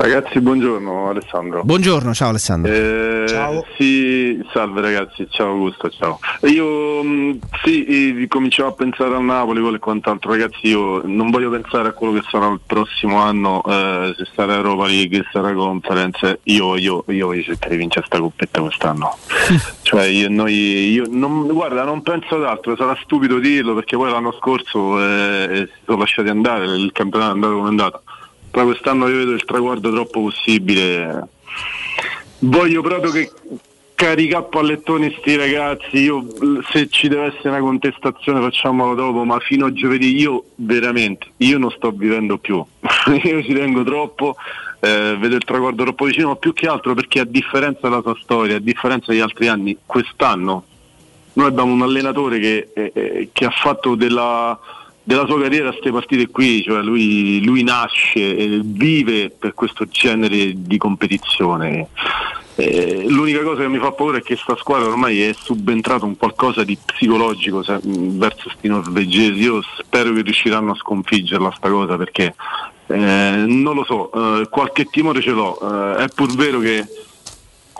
Ragazzi, 0.01 0.41
buongiorno 0.41 1.09
Alessandro. 1.09 1.61
Buongiorno, 1.63 2.11
ciao 2.15 2.29
Alessandro. 2.29 2.73
Eh, 2.73 3.25
ciao. 3.27 3.63
Sì, 3.77 4.43
salve 4.51 4.81
ragazzi, 4.81 5.27
ciao 5.29 5.49
Augusto, 5.49 5.91
ciao. 5.91 6.17
Io 6.47 7.03
mh, 7.03 7.37
sì, 7.63 8.25
cominciavo 8.27 8.69
a 8.69 8.71
pensare 8.71 9.13
al 9.13 9.23
Napoli 9.23 9.63
e 9.75 9.77
quant'altro, 9.77 10.31
ragazzi, 10.31 10.69
io 10.69 11.03
non 11.05 11.29
voglio 11.29 11.51
pensare 11.51 11.89
a 11.89 11.91
quello 11.91 12.13
che 12.13 12.25
sarà 12.31 12.47
il 12.47 12.59
prossimo 12.65 13.17
anno, 13.17 13.61
eh, 13.63 14.15
se 14.17 14.27
sarà 14.33 14.55
Europa 14.55 14.87
League, 14.87 15.17
se 15.17 15.29
sarà 15.33 15.53
Conference, 15.53 16.39
io, 16.45 16.75
io, 16.77 17.03
io 17.05 17.27
voglio 17.27 17.43
cercare 17.43 17.75
di 17.75 17.77
vincere 17.77 18.07
questa 18.07 18.25
coppetta 18.25 18.59
quest'anno. 18.59 19.15
cioè, 19.83 20.05
io, 20.05 20.29
noi, 20.29 20.93
io 20.93 21.05
non, 21.11 21.45
guarda, 21.45 21.83
non 21.83 22.01
penso 22.01 22.37
ad 22.37 22.45
altro, 22.45 22.75
sarà 22.75 22.97
stupido 23.03 23.37
dirlo 23.37 23.75
perché 23.75 23.95
poi 23.95 24.09
l'anno 24.09 24.31
scorso 24.31 24.99
eh, 24.99 25.69
si 25.71 25.81
sono 25.85 25.99
lasciati 25.99 26.29
andare, 26.29 26.65
il 26.65 26.91
campionato 26.91 27.29
è 27.29 27.35
andato 27.35 27.53
come 27.53 27.67
è 27.67 27.69
andato 27.69 28.01
però 28.51 28.65
quest'anno 28.65 29.07
io 29.07 29.17
vedo 29.17 29.31
il 29.31 29.45
traguardo 29.45 29.91
troppo 29.91 30.21
possibile. 30.21 31.27
Voglio 32.39 32.81
proprio 32.81 33.11
che 33.11 33.31
carica 33.95 34.39
a 34.39 34.43
pallettoni 34.43 35.15
sti 35.19 35.35
ragazzi, 35.35 35.97
io 35.97 36.25
se 36.71 36.89
ci 36.89 37.07
deve 37.07 37.27
essere 37.27 37.49
una 37.49 37.59
contestazione 37.59 38.41
facciamolo 38.41 38.95
dopo, 38.95 39.23
ma 39.23 39.39
fino 39.39 39.67
a 39.67 39.73
giovedì 39.73 40.19
io 40.19 40.45
veramente, 40.55 41.27
io 41.37 41.59
non 41.59 41.69
sto 41.69 41.91
vivendo 41.91 42.37
più, 42.39 42.55
io 43.23 43.43
ci 43.43 43.53
tengo 43.53 43.83
troppo, 43.83 44.35
eh, 44.79 45.15
vedo 45.19 45.35
il 45.35 45.43
traguardo 45.43 45.83
troppo 45.83 46.05
vicino, 46.05 46.29
ma 46.29 46.35
più 46.35 46.51
che 46.51 46.65
altro 46.65 46.95
perché 46.95 47.19
a 47.19 47.25
differenza 47.25 47.81
della 47.83 48.01
sua 48.01 48.17
storia, 48.21 48.55
a 48.55 48.59
differenza 48.59 49.11
degli 49.11 49.21
altri 49.21 49.47
anni, 49.47 49.77
quest'anno 49.85 50.65
noi 51.33 51.47
abbiamo 51.47 51.71
un 51.71 51.81
allenatore 51.81 52.39
che, 52.39 52.69
eh, 52.73 52.91
eh 52.93 53.29
che 53.31 53.45
ha 53.45 53.51
fatto 53.51 53.95
della 53.95 54.59
della 55.03 55.25
sua 55.25 55.41
carriera 55.41 55.69
queste 55.69 55.91
partite 55.91 56.27
qui, 56.27 56.61
cioè 56.61 56.81
lui, 56.81 57.43
lui 57.43 57.63
nasce 57.63 58.35
e 58.35 58.61
vive 58.63 59.29
per 59.29 59.53
questo 59.53 59.85
genere 59.85 60.53
di 60.55 60.77
competizione. 60.77 61.87
Eh, 62.55 63.05
l'unica 63.07 63.41
cosa 63.41 63.61
che 63.61 63.69
mi 63.69 63.79
fa 63.79 63.91
paura 63.91 64.17
è 64.17 64.21
che 64.21 64.35
sta 64.35 64.55
squadra 64.57 64.89
ormai 64.89 65.21
è 65.21 65.33
subentrato 65.33 66.05
un 66.05 66.17
qualcosa 66.17 66.63
di 66.63 66.77
psicologico 66.83 67.63
se, 67.63 67.79
verso 67.81 68.49
sti 68.49 68.67
norvegesi. 68.67 69.41
Io 69.41 69.61
spero 69.79 70.13
che 70.13 70.21
riusciranno 70.21 70.71
a 70.71 70.75
sconfiggerla 70.75 71.53
sta 71.55 71.69
cosa 71.69 71.97
perché 71.97 72.35
eh, 72.87 73.43
non 73.47 73.75
lo 73.75 73.83
so, 73.83 74.11
eh, 74.41 74.49
qualche 74.49 74.85
timore 74.85 75.21
ce 75.21 75.31
l'ho. 75.31 75.57
Eh, 75.97 76.03
è 76.03 76.07
pur 76.13 76.35
vero 76.35 76.59
che 76.59 76.85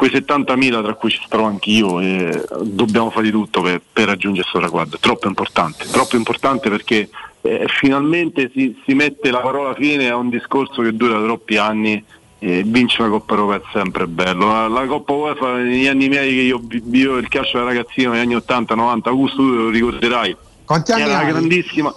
quei 0.02 0.10
70.000 0.10 0.82
tra 0.82 0.96
cui 0.96 1.12
ci 1.12 1.22
sto 1.24 1.44
anch'io 1.44 2.00
e 2.00 2.44
dobbiamo 2.64 3.12
fare 3.12 3.26
di 3.26 3.32
tutto 3.32 3.62
per, 3.62 3.80
per 3.94 4.08
raggiungere 4.08 4.48
questo 4.50 4.58
traguardo. 4.58 4.96
È 4.96 5.00
troppo 5.00 5.28
importante, 5.28 5.86
troppo 5.92 6.16
importante 6.16 6.72
perché 6.72 7.08
eh, 7.42 7.68
finalmente 7.68 8.50
si, 8.52 8.76
si 8.84 8.96
mette 8.96 9.30
la 9.30 9.42
parola 9.42 9.76
fine 9.76 10.10
a 10.10 10.16
un 10.16 10.30
discorso 10.30 10.82
che 10.82 10.96
dura 10.96 11.22
troppi 11.22 11.58
anni 11.58 12.04
e 12.40 12.64
vincere 12.66 13.04
la 13.04 13.10
Coppa 13.10 13.36
Europea 13.36 13.58
è 13.58 13.70
sempre 13.72 14.08
bello. 14.08 14.48
La, 14.48 14.68
la 14.68 14.86
Coppa 14.88 15.14
UEFA 15.14 15.58
negli 15.58 15.86
anni 15.86 16.10
miei 16.10 16.34
che 16.34 16.42
io 16.42 16.60
vivevo 16.64 17.18
il 17.18 17.28
calcio 17.28 17.60
da 17.60 17.66
ragazzino 17.66 18.14
negli 18.14 18.22
anni 18.22 18.36
80-90, 18.38 19.02
Augusto 19.04 19.36
tu 19.36 19.54
lo 19.54 19.70
ricorderai. 19.70 20.36
Quanti 20.66 20.94
anni 20.94 21.04
Era 21.04 21.20
una 21.20 21.26
grandissima. 21.26 21.94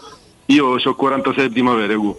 Io 0.46 0.76
ho 0.76 0.94
46 0.94 1.46
di 1.46 1.52
primavera, 1.52 1.94
Gu. 1.94 2.16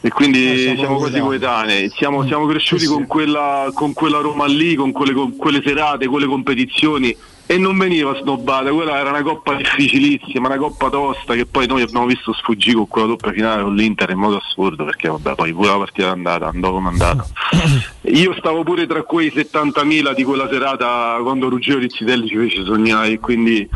e 0.00 0.08
quindi 0.08 0.50
Eh, 0.50 0.58
siamo 0.58 0.78
siamo 0.78 0.96
quasi 0.96 1.20
coetanei. 1.20 1.90
Siamo, 1.90 2.26
siamo 2.26 2.46
cresciuti 2.46 2.86
con, 2.86 3.06
quella, 3.06 3.70
con 3.74 3.92
quella 3.92 4.18
Roma 4.18 4.46
lì, 4.46 4.74
con 4.74 4.92
quelle, 4.92 5.12
con 5.12 5.36
quelle 5.36 5.60
serate, 5.62 6.06
quelle 6.06 6.26
competizioni 6.26 7.14
e 7.50 7.58
non 7.58 7.76
veniva 7.76 8.14
snobbata, 8.14 8.70
quella 8.70 8.96
era 9.00 9.10
una 9.10 9.22
coppa 9.22 9.54
difficilissima, 9.54 10.46
una 10.46 10.56
coppa 10.56 10.88
tosta 10.88 11.34
che 11.34 11.46
poi 11.46 11.66
noi 11.66 11.82
abbiamo 11.82 12.06
visto 12.06 12.32
sfuggire 12.32 12.76
con 12.76 12.86
quella 12.86 13.08
doppia 13.08 13.32
finale 13.32 13.62
con 13.64 13.74
l'Inter 13.74 14.10
in 14.10 14.18
modo 14.18 14.36
assurdo 14.36 14.84
perché 14.84 15.08
vabbè 15.08 15.34
poi 15.34 15.52
pure 15.52 15.66
la 15.66 15.78
partita 15.78 16.06
è 16.06 16.10
andata, 16.10 16.46
andò 16.46 16.70
come 16.70 16.90
è 16.90 16.92
andata. 16.92 17.26
Io 18.02 18.36
stavo 18.38 18.62
pure 18.62 18.86
tra 18.86 19.02
quei 19.02 19.32
70.000 19.34 20.14
di 20.14 20.22
quella 20.22 20.48
serata 20.48 21.18
quando 21.22 21.48
Ruggero 21.48 21.80
Rizzitelli 21.80 22.28
ci 22.28 22.36
fece 22.36 22.64
sognare 22.64 23.18
quindi 23.18 23.68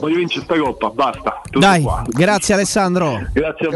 voglio 0.00 0.16
vincere 0.16 0.44
sta 0.44 0.58
coppa, 0.58 0.90
basta. 0.90 1.40
tutto 1.44 1.58
Dai, 1.58 1.82
qua. 1.82 2.04
grazie 2.06 2.54
Alessandro. 2.54 3.26
Grazie 3.32 3.66
a 3.66 3.70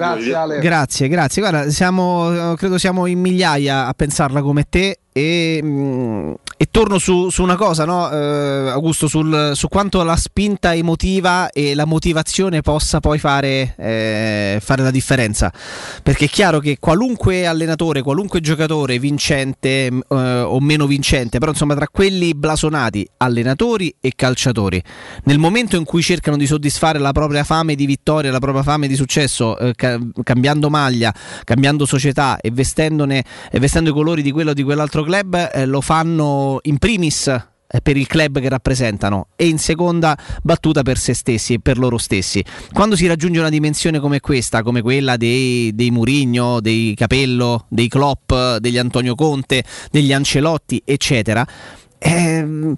voi. 0.46 0.58
Grazie, 0.60 1.08
grazie. 1.08 1.42
Guarda, 1.42 1.70
siamo, 1.70 2.52
eh, 2.52 2.56
credo 2.56 2.78
siamo 2.78 3.06
in 3.06 3.20
migliaia 3.20 3.86
a 3.86 3.92
pensarla 3.94 4.42
come 4.42 4.66
te. 4.68 4.98
E, 5.12 5.60
mm, 5.62 6.32
e 6.62 6.68
torno 6.70 6.98
su, 6.98 7.30
su 7.30 7.42
una 7.42 7.56
cosa, 7.56 7.86
no, 7.86 8.10
eh, 8.10 8.68
Augusto, 8.68 9.08
sul, 9.08 9.52
su 9.54 9.68
quanto 9.68 10.02
la 10.02 10.14
spinta 10.16 10.74
emotiva 10.74 11.48
e 11.48 11.74
la 11.74 11.86
motivazione 11.86 12.60
possa 12.60 13.00
poi 13.00 13.18
fare, 13.18 13.74
eh, 13.78 14.58
fare 14.60 14.82
la 14.82 14.90
differenza. 14.90 15.50
Perché 16.02 16.26
è 16.26 16.28
chiaro 16.28 16.60
che 16.60 16.76
qualunque 16.78 17.46
allenatore, 17.46 18.02
qualunque 18.02 18.40
giocatore 18.40 18.98
vincente 18.98 19.90
mm, 19.90 20.00
eh, 20.10 20.40
o 20.42 20.60
meno 20.60 20.86
vincente, 20.86 21.38
però 21.38 21.50
insomma 21.52 21.74
tra 21.74 21.88
quelli 21.90 22.34
blasonati, 22.34 23.08
allenatori 23.16 23.94
e 23.98 24.12
calciatori, 24.14 24.82
nel 25.24 25.38
momento 25.38 25.76
in 25.76 25.84
cui 25.84 26.02
cercano 26.02 26.36
di 26.36 26.46
soddisfare 26.46 26.98
la 26.98 27.12
propria 27.12 27.42
fame 27.42 27.74
di 27.74 27.86
vittoria, 27.86 28.30
la 28.30 28.38
propria 28.38 28.62
fame 28.62 28.86
di 28.86 28.96
successo, 28.96 29.58
eh, 29.58 29.72
ca- 29.74 29.98
cambiando 30.22 30.68
maglia, 30.68 31.10
cambiando 31.44 31.86
società 31.86 32.38
e, 32.38 32.50
vestendone, 32.50 33.24
e 33.50 33.58
vestendo 33.58 33.88
i 33.88 33.92
colori 33.94 34.20
di 34.20 34.30
quello 34.30 34.50
o 34.50 34.54
di 34.54 34.62
quell'altro 34.62 34.99
club, 35.04 35.50
eh, 35.52 35.66
lo 35.66 35.80
fanno 35.80 36.58
in 36.62 36.78
primis 36.78 37.26
eh, 37.72 37.80
per 37.80 37.96
il 37.96 38.06
club 38.08 38.40
che 38.40 38.48
rappresentano 38.48 39.28
e 39.36 39.46
in 39.46 39.58
seconda 39.58 40.18
battuta 40.42 40.82
per 40.82 40.98
se 40.98 41.14
stessi 41.14 41.54
e 41.54 41.60
per 41.60 41.78
loro 41.78 41.98
stessi. 41.98 42.44
Quando 42.72 42.96
si 42.96 43.06
raggiunge 43.06 43.38
una 43.38 43.48
dimensione 43.48 44.00
come 44.00 44.18
questa, 44.18 44.62
come 44.62 44.82
quella 44.82 45.16
dei, 45.16 45.72
dei 45.74 45.90
Murigno, 45.92 46.60
dei 46.60 46.94
Capello, 46.96 47.66
dei 47.68 47.88
Klopp, 47.88 48.32
degli 48.58 48.78
Antonio 48.78 49.14
Conte, 49.14 49.62
degli 49.90 50.12
Ancelotti, 50.12 50.82
eccetera, 50.84 51.46
ehm, 52.00 52.74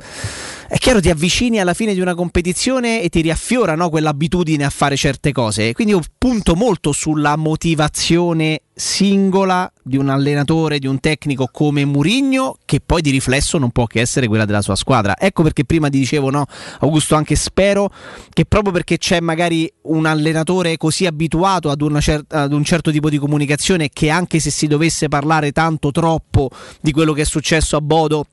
è 0.68 0.78
chiaro 0.78 1.01
ti 1.01 1.10
avvicini 1.10 1.60
alla 1.60 1.75
fine 1.75 1.94
di 1.94 2.01
una 2.01 2.15
competizione 2.15 3.02
e 3.02 3.09
ti 3.09 3.20
riaffiora 3.20 3.75
no, 3.75 3.91
quell'abitudine 3.91 4.65
a 4.65 4.70
fare 4.70 4.97
certe 4.97 5.31
cose. 5.31 5.73
Quindi 5.73 5.92
io 5.92 6.01
punto 6.18 6.55
molto 6.55 6.92
sulla 6.92 7.36
motivazione 7.36 8.62
singola 8.75 9.70
di 9.83 9.99
un 9.99 10.09
allenatore, 10.09 10.78
di 10.78 10.86
un 10.86 10.99
tecnico 10.99 11.49
come 11.52 11.84
Murigno, 11.84 12.57
che 12.65 12.81
poi 12.84 13.02
di 13.02 13.10
riflesso 13.10 13.59
non 13.59 13.70
può 13.70 13.84
che 13.84 14.01
essere 14.01 14.26
quella 14.26 14.47
della 14.47 14.62
sua 14.62 14.75
squadra. 14.75 15.15
Ecco 15.18 15.42
perché 15.42 15.65
prima 15.65 15.91
ti 15.91 15.99
dicevo, 15.99 16.31
no, 16.31 16.47
Augusto, 16.81 17.15
anche 17.15 17.36
spero 17.36 17.92
che 18.33 18.47
proprio 18.47 18.73
perché 18.73 18.97
c'è 18.97 19.20
magari 19.20 19.70
un 19.83 20.07
allenatore 20.07 20.78
così 20.78 21.05
abituato 21.05 21.70
ad, 21.70 21.99
cer- 21.99 22.33
ad 22.33 22.52
un 22.52 22.65
certo 22.65 22.91
tipo 22.91 23.10
di 23.10 23.18
comunicazione 23.18 23.91
che 23.92 24.09
anche 24.09 24.41
se 24.41 24.51
si 24.51 24.67
dovesse 24.67 25.09
parlare 25.09 25.52
tanto 25.52 25.91
troppo 25.91 26.49
di 26.81 26.92
quello 26.92 27.12
che 27.12 27.23
è 27.23 27.26
successo 27.26 27.76
a 27.76 27.81
Bodo 27.83 28.26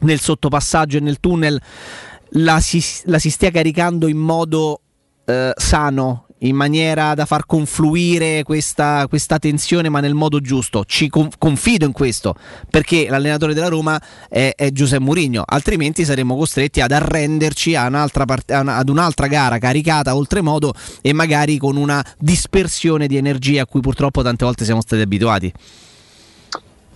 nel 0.00 0.20
sottopassaggio 0.20 0.98
e 0.98 1.00
nel 1.00 1.20
tunnel 1.20 1.60
la 2.30 2.60
si, 2.60 2.82
la 3.04 3.18
si 3.18 3.30
stia 3.30 3.50
caricando 3.50 4.08
in 4.08 4.18
modo 4.18 4.80
eh, 5.24 5.52
sano, 5.56 6.26
in 6.40 6.54
maniera 6.54 7.14
da 7.14 7.24
far 7.24 7.46
confluire 7.46 8.42
questa, 8.42 9.06
questa 9.08 9.38
tensione, 9.38 9.88
ma 9.88 10.00
nel 10.00 10.14
modo 10.14 10.40
giusto. 10.40 10.84
Ci 10.84 11.08
con- 11.08 11.30
confido 11.38 11.86
in 11.86 11.92
questo 11.92 12.34
perché 12.70 13.06
l'allenatore 13.08 13.54
della 13.54 13.68
Roma 13.68 14.00
è, 14.28 14.52
è 14.54 14.70
Giuseppe 14.70 15.02
Mourinho, 15.02 15.42
altrimenti 15.44 16.04
saremmo 16.04 16.36
costretti 16.36 16.80
ad 16.80 16.92
arrenderci 16.92 17.74
part- 18.26 18.50
ad 18.50 18.88
un'altra 18.88 19.26
gara 19.28 19.58
caricata 19.58 20.14
oltremodo 20.14 20.74
e 21.00 21.12
magari 21.12 21.56
con 21.58 21.76
una 21.76 22.04
dispersione 22.18 23.06
di 23.06 23.16
energia 23.16 23.62
a 23.62 23.66
cui 23.66 23.80
purtroppo 23.80 24.22
tante 24.22 24.44
volte 24.44 24.64
siamo 24.64 24.82
stati 24.82 25.02
abituati. 25.02 25.52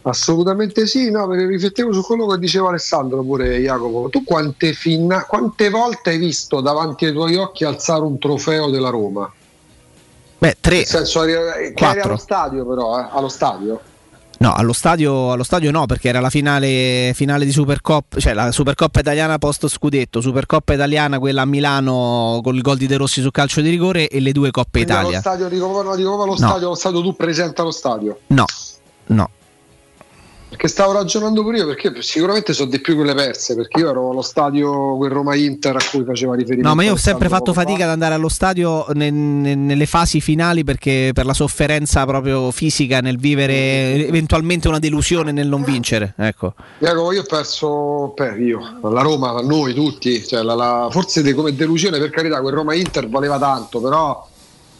Assolutamente 0.03 0.87
sì, 0.87 1.11
no, 1.11 1.27
perché 1.29 1.47
riflettevo 1.47 1.93
su 1.93 2.03
quello 2.03 2.27
che 2.27 2.39
diceva 2.39 2.69
Alessandro 2.69 3.23
pure 3.23 3.59
Jacopo. 3.59 4.09
Tu 4.09 4.25
quante, 4.25 4.73
finna- 4.73 5.25
quante 5.25 5.69
volte 5.69 6.11
hai 6.11 6.19
visto 6.19 6.61
davanti 6.63 7.05
ai 7.05 7.13
tuoi 7.13 7.37
occhi 7.37 7.65
alzare 7.65 8.03
un 8.03 8.19
trofeo 8.19 8.71
della 8.71 8.89
Roma? 8.89 9.31
Beh, 10.39 10.57
tre. 10.59 10.77
Nel 10.77 10.87
senso, 10.87 11.23
eri- 11.23 11.35
che 11.35 11.59
eri 11.61 11.75
Quattro. 11.75 12.03
allo 12.05 12.17
stadio 12.17 12.67
però, 12.67 12.99
eh? 12.99 13.07
allo 13.11 13.29
stadio. 13.29 13.81
No, 14.39 14.55
allo 14.55 14.73
stadio, 14.73 15.33
allo 15.33 15.43
stadio 15.43 15.71
no, 15.71 15.85
perché 15.85 16.09
era 16.09 16.19
la 16.21 16.31
finale, 16.31 17.13
finale 17.15 17.45
di 17.45 17.53
Supercoppa, 17.53 18.19
cioè 18.19 18.33
la 18.33 18.51
Supercoppa 18.51 19.01
italiana 19.01 19.37
post 19.37 19.69
scudetto, 19.69 20.23
Supercoppa 20.23 20.73
italiana 20.73 21.19
quella 21.19 21.43
a 21.43 21.45
Milano 21.45 22.41
con 22.43 22.55
il 22.55 22.63
gol 22.63 22.79
di 22.79 22.87
De 22.87 22.97
Rossi 22.97 23.21
su 23.21 23.31
calcio 23.31 23.61
di 23.61 23.69
rigore 23.69 24.09
e 24.09 24.19
le 24.19 24.33
due 24.33 24.51
Coppe 24.51 24.83
Quindi 24.85 24.93
allo 24.93 25.01
Italia. 25.11 25.21
stadio, 25.21 25.45
no, 25.45 25.51
dico 25.51 25.69
proprio 25.69 26.23
allo 26.23 26.25
No. 26.31 26.37
stadio, 26.37 26.67
allo 26.69 26.75
stadio 26.75 27.03
tu 27.03 27.15
presente 27.17 27.61
allo 27.61 27.71
stadio. 27.71 28.19
No, 28.29 28.45
no. 29.09 29.29
Perché 30.51 30.67
stavo 30.67 30.93
ragionando 30.93 31.43
pure 31.43 31.59
io, 31.59 31.67
perché 31.67 32.03
sicuramente 32.03 32.53
sono 32.53 32.69
di 32.69 32.81
più 32.81 32.97
quelle 32.97 33.15
perse, 33.15 33.55
perché 33.55 33.79
io 33.79 33.89
ero 33.89 34.11
allo 34.11 34.21
stadio 34.21 34.97
quel 34.97 35.11
Roma 35.11 35.37
Inter 35.37 35.77
a 35.77 35.79
cui 35.91 36.03
faceva 36.05 36.35
riferimento. 36.35 36.69
No, 36.69 36.75
ma 36.75 36.83
io 36.83 36.93
ho 36.93 36.97
sempre 36.97 37.29
fatto 37.29 37.53
poco 37.53 37.61
fa. 37.61 37.63
fatica 37.67 37.85
ad 37.85 37.91
andare 37.91 38.15
allo 38.15 38.29
stadio 38.29 38.85
ne- 38.95 39.11
ne- 39.11 39.55
nelle 39.55 39.87
fasi 39.87 40.21
finali 40.21 40.65
perché 40.65 41.13
per 41.15 41.25
la 41.25 41.35
sofferenza 41.35 42.05
proprio 42.05 42.51
fisica 42.51 43.01
nel 43.01 43.17
vivere 43.19 44.07
eventualmente 44.09 44.67
una 44.67 44.81
delusione 44.81 45.31
nel 45.31 45.47
non 45.47 45.63
vincere. 45.63 46.15
Ecco. 46.17 46.55
Jacopo, 46.79 47.13
io 47.13 47.21
ho 47.21 47.25
perso, 47.29 48.13
beh, 48.17 48.37
io, 48.43 48.61
la 48.83 49.03
Roma, 49.03 49.41
noi 49.43 49.73
tutti, 49.73 50.27
cioè 50.27 50.43
la- 50.43 50.55
la- 50.55 50.89
forse 50.91 51.23
de- 51.23 51.33
come 51.33 51.55
delusione 51.55 51.99
per 51.99 52.11
carità, 52.11 52.41
quel 52.41 52.55
Roma 52.55 52.75
Inter 52.75 53.09
valeva 53.09 53.39
tanto, 53.39 53.81
però 53.81 54.27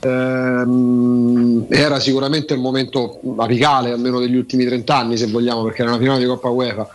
ehm, 0.01 1.67
era 1.69 2.01
sicuramente 2.01 2.55
il 2.55 2.61
momento 2.61 3.21
apicale 3.37 3.91
almeno 3.93 4.19
degli 4.19 4.37
ultimi 4.37 4.65
30 4.65 4.97
anni, 4.97 5.17
se 5.17 5.27
vogliamo, 5.27 5.63
perché 5.65 5.83
era 5.83 5.91
una 5.93 6.01
finale 6.01 6.21
di 6.21 6.27
Coppa 6.27 6.49
UEFA. 6.49 6.89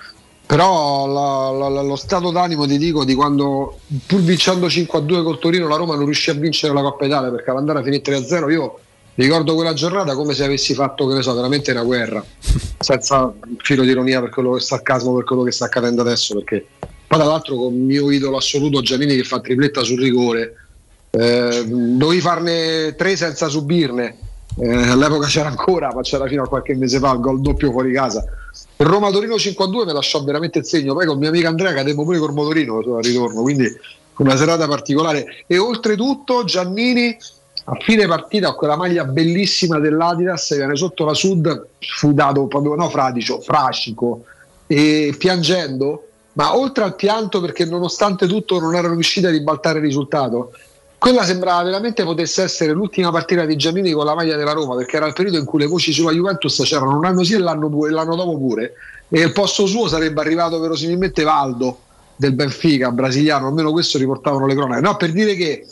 Però 0.47 1.07
la- 1.07 1.69
la- 1.69 1.81
lo 1.81 1.95
stato 1.95 2.29
d'animo 2.29 2.67
ti 2.67 2.77
dico 2.77 3.03
di 3.03 3.15
quando 3.15 3.79
pur 4.05 4.21
vincendo 4.21 4.67
5-2 4.67 5.23
col 5.23 5.39
Torino 5.39 5.67
la 5.67 5.75
Roma 5.75 5.95
non 5.95 6.05
riuscì 6.05 6.29
a 6.29 6.33
vincere 6.33 6.71
la 6.71 6.81
Coppa 6.83 7.05
Italia 7.05 7.31
perché 7.31 7.49
all'andare 7.49 7.79
a 7.79 7.83
finire 7.83 8.03
3-0 8.03 8.51
io 8.51 8.79
ricordo 9.15 9.55
quella 9.55 9.73
giornata 9.73 10.13
come 10.13 10.35
se 10.35 10.43
avessi 10.43 10.75
fatto 10.75 11.07
che 11.07 11.15
ne 11.15 11.23
so, 11.23 11.33
veramente 11.33 11.71
una 11.71 11.81
guerra 11.81 12.23
senza 12.77 13.33
filo 13.57 13.81
di 13.81 13.89
ironia 13.89 14.19
per 14.21 14.29
quello 14.29 14.51
che 14.51 14.59
sarcasmo 14.59 15.15
per 15.15 15.23
quello 15.23 15.41
che 15.41 15.51
sta 15.51 15.65
accadendo 15.65 16.01
adesso 16.01 16.35
perché 16.35 16.63
poi 17.07 17.17
tra 17.17 17.27
l'altro 17.27 17.55
con 17.55 17.73
il 17.73 17.79
mio 17.79 18.11
idolo 18.11 18.37
assoluto 18.37 18.81
Giannini 18.81 19.15
che 19.15 19.23
fa 19.23 19.39
tripletta 19.39 19.81
sul 19.81 19.99
rigore 19.99 20.64
eh, 21.17 21.63
dovevi 21.65 22.19
farne 22.19 22.95
tre 22.95 23.15
senza 23.15 23.47
subirne. 23.47 24.17
Eh, 24.57 24.89
all'epoca 24.89 25.27
c'era 25.27 25.49
ancora 25.49 25.91
ma 25.93 26.01
c'era 26.01 26.27
fino 26.27 26.43
a 26.43 26.47
qualche 26.47 26.75
mese 26.75 26.97
fa 26.99 27.11
il 27.11 27.19
gol 27.19 27.41
doppio 27.41 27.71
fuori 27.71 27.93
casa. 27.93 28.23
Il 28.77 28.85
Roma 28.85 29.09
Torino 29.09 29.35
5-2 29.35 29.85
me 29.85 29.93
lasciò 29.93 30.23
veramente 30.23 30.59
il 30.59 30.65
segno. 30.65 30.93
Poi 30.93 31.05
con 31.05 31.17
mio 31.17 31.29
amico 31.29 31.47
Andrea 31.47 31.73
cademmo 31.73 32.03
pure 32.03 32.19
col 32.19 32.33
motorino 32.33 32.77
al 32.77 33.03
ritorno 33.03 33.41
quindi 33.41 33.65
una 34.17 34.35
serata 34.35 34.67
particolare. 34.67 35.25
E 35.47 35.57
oltretutto 35.57 36.43
Giannini 36.43 37.17
a 37.67 37.77
fine 37.79 38.05
partita 38.07 38.49
con 38.49 38.57
quella 38.57 38.75
maglia 38.75 39.05
bellissima 39.05 39.79
dell'Adidas 39.79 40.55
viene 40.55 40.75
sotto 40.75 41.05
la 41.05 41.13
Sud 41.13 41.67
fu 41.79 42.13
dato 42.13 42.45
proprio 42.47 42.75
no 42.75 42.89
fradicio 42.89 43.39
frascico. 43.39 44.25
E 44.67 45.15
piangendo 45.17 46.07
ma 46.33 46.57
oltre 46.57 46.83
al 46.83 46.95
pianto 46.95 47.39
perché 47.39 47.63
nonostante 47.63 48.27
tutto 48.27 48.59
non 48.59 48.75
erano 48.75 48.95
riusciti 48.95 49.25
a 49.25 49.29
ribaltare 49.29 49.79
il 49.79 49.85
risultato 49.85 50.51
quella 51.05 51.23
sembrava 51.23 51.61
veramente 51.61 52.03
potesse 52.03 52.41
essere 52.41 52.71
l'ultima 52.71 53.11
partita 53.11 53.45
di 53.45 53.55
Giannini 53.55 53.91
con 53.91 54.05
la 54.05 54.15
maglia 54.15 54.35
della 54.35 54.53
Roma 54.53 54.75
perché 54.75 54.95
era 54.95 55.05
il 55.05 55.13
periodo 55.13 55.37
in 55.37 55.45
cui 55.45 55.59
le 55.59 55.67
voci 55.67 55.93
sulla 55.93 56.11
Juventus 56.11 56.59
c'erano 56.63 56.97
un 56.97 57.05
anno 57.05 57.23
sì 57.23 57.35
e 57.35 57.37
l'anno, 57.37 57.69
pu- 57.69 57.85
e 57.85 57.91
l'anno 57.91 58.15
dopo 58.15 58.35
pure 58.39 58.73
e 59.09 59.21
al 59.21 59.31
posto 59.31 59.67
suo 59.67 59.87
sarebbe 59.87 60.19
arrivato 60.19 60.59
verosimilmente 60.59 61.21
Valdo 61.21 61.77
del 62.15 62.33
Benfica, 62.33 62.89
brasiliano, 62.89 63.49
almeno 63.49 63.71
questo 63.71 63.99
riportavano 63.99 64.47
le 64.47 64.55
cronache. 64.55 64.81
No, 64.81 64.95
per 64.97 65.11
dire 65.11 65.35
che 65.35 65.67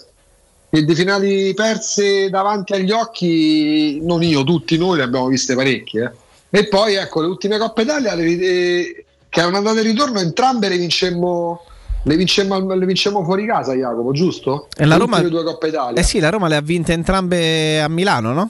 e 0.70 0.86
di 0.86 0.94
finali 0.94 1.52
perse 1.56 2.30
davanti 2.30 2.74
agli 2.74 2.92
occhi, 2.92 4.02
non 4.04 4.22
io, 4.22 4.44
tutti 4.44 4.78
noi 4.78 4.98
le 4.98 5.04
abbiamo 5.04 5.26
viste 5.30 5.56
parecchie. 5.56 6.14
Eh. 6.52 6.60
E 6.60 6.68
poi 6.68 6.94
ecco, 6.94 7.22
le 7.22 7.28
ultime 7.28 7.58
Coppe 7.58 7.82
Italia, 7.82 8.14
le, 8.14 8.24
eh, 8.24 9.06
che 9.30 9.40
erano 9.40 9.58
andate 9.58 9.80
e 9.80 9.84
ritorno, 9.84 10.20
entrambe 10.20 10.70
le 10.70 10.78
vincemmo, 10.78 11.64
le 12.04 12.16
vincemmo, 12.16 12.74
le 12.74 12.86
vincemmo 12.86 13.24
fuori 13.24 13.46
casa, 13.46 13.74
Jacopo, 13.74 14.12
giusto? 14.12 14.68
E 14.76 14.86
la 14.86 14.98
Roma, 14.98 15.22
le 15.22 15.30
due 15.30 15.44
Coppe 15.44 15.68
Italia. 15.68 16.00
Eh 16.00 16.04
sì, 16.04 16.20
la 16.20 16.30
Roma 16.30 16.48
le 16.48 16.56
ha 16.56 16.62
vinte 16.62 16.94
entrambe 16.94 17.82
a 17.82 17.88
Milano, 17.88 18.34
no? 18.34 18.50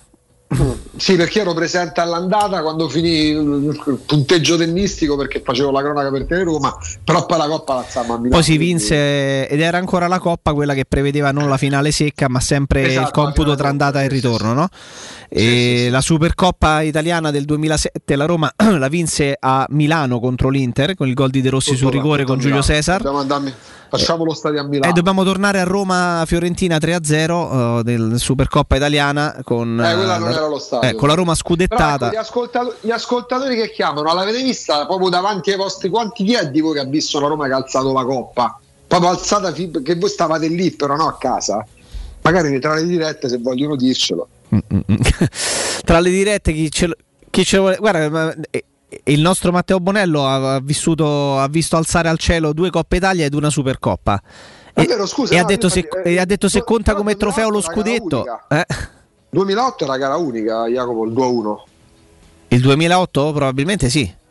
Sì, 0.95 1.15
perché 1.15 1.41
ero 1.41 1.53
presente 1.53 2.01
all'andata 2.01 2.61
quando 2.61 2.88
finì 2.88 3.27
il 3.30 3.99
punteggio 4.06 4.57
tennistico 4.57 5.15
perché 5.17 5.41
facevo 5.43 5.72
la 5.72 5.82
cronaca 5.82 6.11
per 6.11 6.25
Teleroma, 6.25 6.75
però 7.03 7.25
poi 7.25 7.38
la 7.38 7.48
Coppa 7.48 7.73
la 7.73 7.85
a 7.93 8.03
Milano. 8.03 8.30
Poi 8.30 8.43
si 8.43 8.57
vinse 8.57 9.48
ed 9.48 9.59
era 9.59 9.77
ancora 9.77 10.07
la 10.07 10.19
Coppa 10.19 10.53
quella 10.53 10.73
che 10.73 10.85
prevedeva 10.85 11.32
non 11.32 11.49
la 11.49 11.57
finale 11.57 11.91
secca 11.91 12.30
ma 12.30 12.40
sempre 12.40 12.85
esatto, 12.85 13.07
il 13.07 13.11
computo 13.11 13.56
tra 13.56 13.69
andata 13.69 14.03
e 14.03 14.07
ritorno, 14.07 14.53
no? 14.53 14.67
E 15.30 15.40
sì, 15.40 15.83
sì, 15.85 15.90
la 15.90 16.01
Supercoppa 16.01 16.82
italiana 16.82 17.32
del 17.32 17.45
2007 17.45 18.15
la 18.15 18.25
Roma 18.25 18.53
la 18.77 18.88
vinse 18.88 19.35
a 19.40 19.65
Milano 19.69 20.19
contro 20.19 20.49
l'Inter 20.49 20.95
con 20.95 21.07
il 21.07 21.14
gol 21.14 21.30
di 21.30 21.41
De 21.41 21.49
Rossi 21.49 21.75
sul 21.75 21.91
rigore 21.91 22.23
con 22.23 22.38
Giulio 22.40 22.61
Cesar. 22.61 23.01
Facciamo 23.93 24.25
lo 24.25 24.33
stadio 24.33 24.59
a 24.59 24.64
Milano. 24.64 24.90
E 24.90 24.93
dobbiamo 24.93 25.23
tornare 25.23 25.59
a 25.59 25.65
Roma-Fiorentina 25.65 26.77
3-0 26.77 27.32
uh, 27.32 27.82
del 27.83 28.15
Supercoppa 28.17 28.75
italiana 28.75 29.40
con, 29.43 29.80
eh, 29.80 29.93
quella 30.44 30.48
non 30.48 30.48
era 30.48 30.48
lo 30.48 30.60
stadio. 30.60 30.90
Eh, 30.90 30.94
con 30.94 31.08
la 31.08 31.14
Roma 31.14 31.36
scudettata. 31.36 32.08
Ecco, 32.08 32.16
gli, 32.16 32.20
ascoltatori, 32.20 32.76
gli, 32.82 32.92
ascoltatori 32.92 33.56
che 33.56 33.72
chiamano, 33.72 34.14
l'avete 34.14 34.42
vista 34.44 34.86
proprio 34.86 35.10
davanti 35.10 35.52
ai 35.52 35.58
vostri 35.58 35.90
quanti 35.90 36.24
chi 36.24 36.34
è 36.34 36.50
di 36.50 36.62
voi 36.62 36.74
che 36.74 36.80
ha 36.80 36.86
visto 36.86 37.20
la 37.20 37.28
Roma 37.28 37.48
che 37.48 37.54
ha 37.54 37.58
alzato 37.58 37.92
la 37.92 38.04
coppa? 38.04 38.60
Proprio 38.88 39.10
alzata 39.10 39.52
che 39.52 39.96
voi 39.96 40.10
stavate 40.10 40.48
lì 40.48 40.72
però 40.72 40.96
no 40.96 41.08
a 41.08 41.18
casa. 41.18 41.66
Magari 42.22 42.60
tra 42.60 42.76
le 42.76 42.86
dirette 42.86 43.30
se 43.30 43.38
vogliono 43.38 43.76
dircelo. 43.76 44.28
tra 45.84 46.00
le 46.00 46.10
dirette 46.10 46.54
chi 46.54 46.72
ce 46.72 46.88
lo, 46.88 46.96
chi 47.30 47.44
ce 47.44 47.56
lo 47.58 47.62
vuole... 47.64 47.78
Guarda, 47.78 48.36
eh, 48.50 48.66
il 49.06 49.22
nostro 49.22 49.52
Matteo 49.52 49.80
Bonello 49.80 50.28
ha, 50.28 50.60
vissuto, 50.60 51.40
ha 51.40 51.48
visto 51.48 51.76
alzare 51.76 52.10
al 52.10 52.20
cielo 52.20 52.54
due 52.54 52.70
Coppe 52.70 52.98
Italia 52.98 53.26
ed 53.26 53.34
una 53.34 53.50
Supercoppa. 53.50 54.22
E, 54.74 54.86
vero, 54.86 55.06
scusa, 55.06 55.34
e, 55.34 55.38
no, 55.38 55.44
ha 55.44 55.46
detto 55.46 55.70
se, 55.70 55.88
eh, 56.04 56.20
ha 56.20 56.26
detto 56.26 56.50
se 56.50 56.64
conta 56.64 56.96
come 56.96 57.16
trofeo 57.16 57.50
lo 57.50 57.62
scudetto. 57.62 58.26
Eh? 58.50 58.66
2008 59.34 59.84
era 59.86 59.98
gara 59.98 60.16
unica, 60.16 60.68
Jacopo, 60.68 61.06
il 61.06 61.12
2-1. 61.12 61.56
Il 62.50 62.62
2008 62.62 63.32
probabilmente 63.34 63.90
sì. 63.90 64.22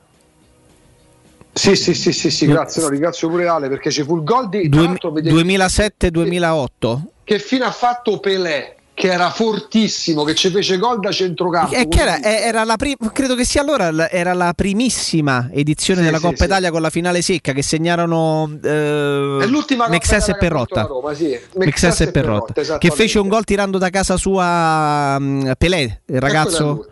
Sì, 1.55 1.77
sì, 1.77 1.93
sì, 1.93 2.13
sì, 2.13 2.31
sì 2.31 2.47
grazie, 2.47 2.81
no, 2.83 2.89
ringrazio 2.89 3.29
pure 3.29 3.49
Ale 3.49 3.69
perché 3.69 3.91
ci 3.91 4.05
fu 4.05 4.17
il 4.17 4.23
gol 4.23 4.49
di 4.49 4.71
2007-2008. 4.71 7.01
Che 7.25 7.39
fine 7.39 7.65
ha 7.65 7.71
fatto 7.71 8.19
Pelé? 8.21 8.77
Che 8.95 9.11
era 9.11 9.31
fortissimo, 9.31 10.23
che 10.23 10.35
ci 10.35 10.51
fece 10.51 10.77
gol 10.79 11.01
da 11.01 11.11
centrocampo. 11.11 11.75
E 11.75 11.89
che 11.89 12.01
era, 12.01 12.23
era 12.23 12.65
la 12.65 12.77
prim- 12.77 13.11
credo 13.13 13.35
che 13.35 13.45
sia 13.45 13.63
allora 13.63 14.11
era 14.11 14.35
la 14.35 14.53
primissima 14.55 15.49
edizione 15.51 16.01
sì, 16.01 16.07
della 16.07 16.19
sì, 16.19 16.25
Coppa 16.25 16.37
sì. 16.37 16.45
Italia 16.45 16.71
con 16.71 16.83
la 16.83 16.91
finale 16.91 17.23
secca 17.23 17.53
che 17.53 17.63
segnarono 17.63 18.51
eh, 18.63 19.49
Mexes 19.89 20.29
e 20.29 20.37
Perrotta. 20.37 20.83
Roma, 20.83 21.15
sì. 21.15 21.39
Mexes 21.57 22.01
e 22.01 22.11
Perrotta, 22.11 22.79
che 22.79 22.91
fece 22.91 23.19
un 23.19 23.29
gol 23.29 23.45
tirando 23.45 23.79
da 23.79 23.89
casa 23.91 24.17
sua 24.17 25.17
um, 25.19 25.53
Pelé, 25.57 26.03
il 26.07 26.21
ragazzo 26.21 26.87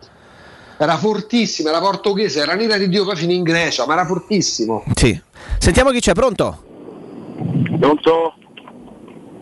era 0.77 0.97
fortissimo, 0.97 1.69
era 1.69 1.79
portoghese, 1.79 2.39
era 2.41 2.55
nera 2.55 2.75
di 2.77 2.89
Dio, 2.89 3.05
poi 3.05 3.15
finì 3.15 3.35
in 3.35 3.43
Grecia, 3.43 3.85
ma 3.85 3.93
era 3.93 4.05
fortissimo. 4.05 4.83
Sì. 4.95 5.19
Sentiamo 5.59 5.91
chi 5.91 5.99
c'è, 5.99 6.13
pronto? 6.13 6.63
Pronto? 7.79 8.33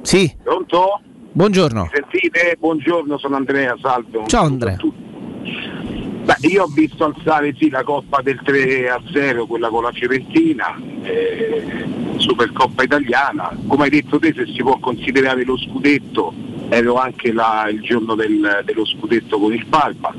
Sì. 0.01 0.35
Pronto? 0.43 1.01
Buongiorno. 1.31 1.83
Mi 1.83 1.89
sentite? 1.91 2.57
Buongiorno, 2.59 3.17
sono 3.17 3.35
Andrea, 3.35 3.75
salve. 3.79 4.23
Ciao 4.25 4.45
Andrea. 4.45 4.77
Beh, 4.77 6.47
io 6.47 6.63
ho 6.63 6.67
visto 6.67 7.05
alzare 7.05 7.55
sì, 7.57 7.69
la 7.69 7.83
Coppa 7.83 8.21
del 8.21 8.39
3 8.43 8.89
a 8.89 9.01
0, 9.11 9.45
quella 9.45 9.69
con 9.69 9.83
la 9.83 9.91
Fiorentina, 9.91 10.75
eh, 11.03 11.85
Supercoppa 12.17 12.83
italiana. 12.83 13.55
Come 13.67 13.83
hai 13.83 13.89
detto 13.89 14.19
te, 14.19 14.33
se 14.33 14.45
si 14.47 14.61
può 14.61 14.79
considerare 14.79 15.43
lo 15.43 15.57
scudetto, 15.57 16.33
ero 16.69 16.95
anche 16.95 17.31
là 17.31 17.67
il 17.69 17.81
giorno 17.81 18.15
del, 18.15 18.61
dello 18.63 18.85
scudetto 18.85 19.39
con 19.39 19.53
il 19.53 19.65
Parma 19.65 20.13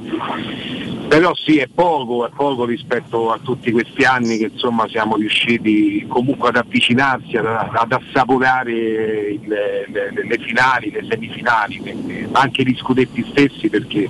però 1.10 1.34
sì 1.34 1.58
è 1.58 1.66
poco, 1.66 2.24
è 2.24 2.30
poco 2.30 2.64
rispetto 2.64 3.32
a 3.32 3.40
tutti 3.42 3.72
questi 3.72 4.04
anni 4.04 4.38
che 4.38 4.50
insomma 4.52 4.86
siamo 4.88 5.16
riusciti 5.16 6.06
comunque 6.06 6.50
ad 6.50 6.56
avvicinarsi, 6.56 7.36
ad, 7.36 7.46
ad 7.46 7.90
assaporare 7.90 8.70
il, 8.72 9.40
le, 9.44 9.88
le, 10.12 10.38
finali, 10.38 10.92
le 10.92 11.04
semifinali, 11.10 12.28
anche 12.30 12.62
gli 12.62 12.76
scudetti 12.76 13.26
stessi 13.28 13.68
perché 13.68 14.08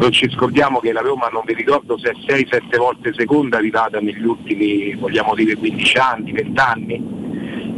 non 0.00 0.10
ci 0.10 0.28
scordiamo 0.30 0.80
che 0.80 0.90
la 0.90 1.00
Roma 1.00 1.28
non 1.28 1.42
vi 1.46 1.54
ricordo 1.54 1.96
se 1.96 2.10
è 2.10 2.14
6-7 2.32 2.76
volte 2.76 3.12
seconda 3.14 3.58
arrivata 3.58 4.00
negli 4.00 4.24
ultimi 4.24 4.94
vogliamo 4.94 5.36
dire 5.36 5.54
15 5.54 5.96
anni, 5.98 6.32
20 6.32 6.60
anni 6.60 7.22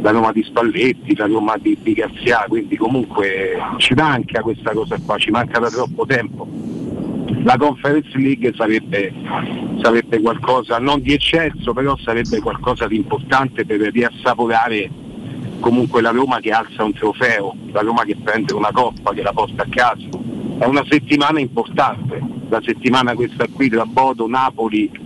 la 0.01 0.11
Roma 0.11 0.31
di 0.31 0.43
Spalletti, 0.43 1.15
la 1.15 1.25
Roma 1.25 1.55
di, 1.57 1.77
di 1.81 1.93
Garzia, 1.93 2.45
quindi 2.47 2.75
comunque 2.77 3.57
ci 3.77 3.93
manca 3.93 4.41
questa 4.41 4.71
cosa 4.71 4.97
qua, 5.03 5.17
ci 5.17 5.31
manca 5.31 5.59
da 5.59 5.69
troppo 5.69 6.05
tempo 6.05 6.47
la 7.45 7.57
Conference 7.57 8.17
League 8.17 8.53
sarebbe, 8.55 9.13
sarebbe, 9.81 10.19
qualcosa 10.19 10.79
non 10.79 10.99
di 10.99 11.13
eccesso, 11.13 11.73
però 11.73 11.95
sarebbe 11.97 12.39
qualcosa 12.39 12.87
di 12.87 12.95
importante 12.95 13.65
per 13.65 13.79
riassaporare 13.79 14.89
comunque 15.59 16.01
la 16.01 16.09
Roma 16.09 16.39
che 16.39 16.49
alza 16.49 16.83
un 16.83 16.93
trofeo, 16.93 17.55
la 17.71 17.81
Roma 17.81 18.03
che 18.03 18.15
prende 18.15 18.53
una 18.53 18.71
coppa, 18.71 19.13
che 19.13 19.21
la 19.21 19.31
porta 19.31 19.61
a 19.61 19.67
casa. 19.69 20.07
È 20.57 20.65
una 20.65 20.83
settimana 20.89 21.39
importante, 21.39 22.19
la 22.49 22.61
settimana 22.63 23.13
questa 23.13 23.45
qui 23.51 23.69
tra 23.69 23.85
Bodo, 23.85 24.27
Napoli 24.27 25.04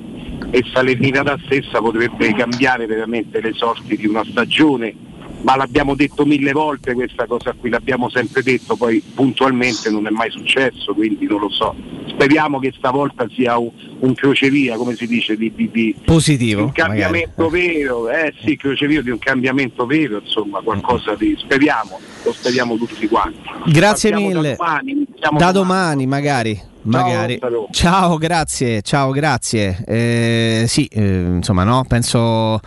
e 0.52 0.64
Salernitana 0.72 1.40
stessa 1.46 1.80
potrebbe 1.80 2.34
cambiare 2.34 2.86
veramente 2.86 3.42
le 3.42 3.54
sorti 3.54 3.96
di 3.96 4.08
una 4.08 4.24
stagione 4.26 5.08
ma 5.42 5.56
l'abbiamo 5.56 5.96
detto 5.96 6.26
mille 6.26 6.52
volte 6.52 6.94
questa 6.94 7.26
cosa 7.26 7.54
qui, 7.58 7.70
l'abbiamo 7.70 8.10
sempre 8.10 8.44
detto, 8.44 8.76
poi 8.76 9.02
puntualmente 9.14 9.90
non 9.90 10.06
è 10.06 10.10
mai 10.10 10.30
successo, 10.32 10.94
quindi 10.94 11.26
non 11.28 11.40
lo 11.40 11.50
so. 11.50 11.76
Speriamo 12.08 12.60
che 12.60 12.74
stavolta 12.76 13.26
sia 13.34 13.58
un, 13.58 13.70
un 14.00 14.14
crocevia, 14.14 14.76
come 14.76 14.96
si 14.96 15.08
dice, 15.08 15.38
di, 15.38 15.52
di, 15.56 15.70
di 15.72 15.96
positivo. 16.04 16.64
Un 16.64 16.72
cambiamento 16.74 17.44
magari. 17.44 17.74
vero, 17.74 18.10
eh 18.10 18.34
sì, 18.44 18.58
crocevia 18.58 19.02
di 19.02 19.12
un 19.12 19.20
cambiamento 19.20 19.86
vero, 19.86 20.20
insomma, 20.22 20.60
qualcosa 20.60 21.16
di. 21.16 21.38
speriamo, 21.40 22.00
lo 22.24 22.34
speriamo 22.34 22.76
tutti 22.76 23.08
quanti. 23.08 23.40
Grazie 23.68 24.12
Partiamo 24.12 24.40
mille. 24.42 24.56
Da 24.58 24.66
domani, 24.66 25.06
da 25.38 25.52
domani 25.52 26.06
magari. 26.06 26.62
Magari. 26.90 27.40
Ciao, 27.40 27.68
ciao, 27.72 28.18
grazie, 28.18 28.82
ciao, 28.82 29.12
grazie. 29.12 29.84
Eh, 29.86 30.66
sì, 30.68 30.86
eh, 30.86 31.02
insomma, 31.02 31.64
no, 31.64 31.86
penso, 31.88 32.60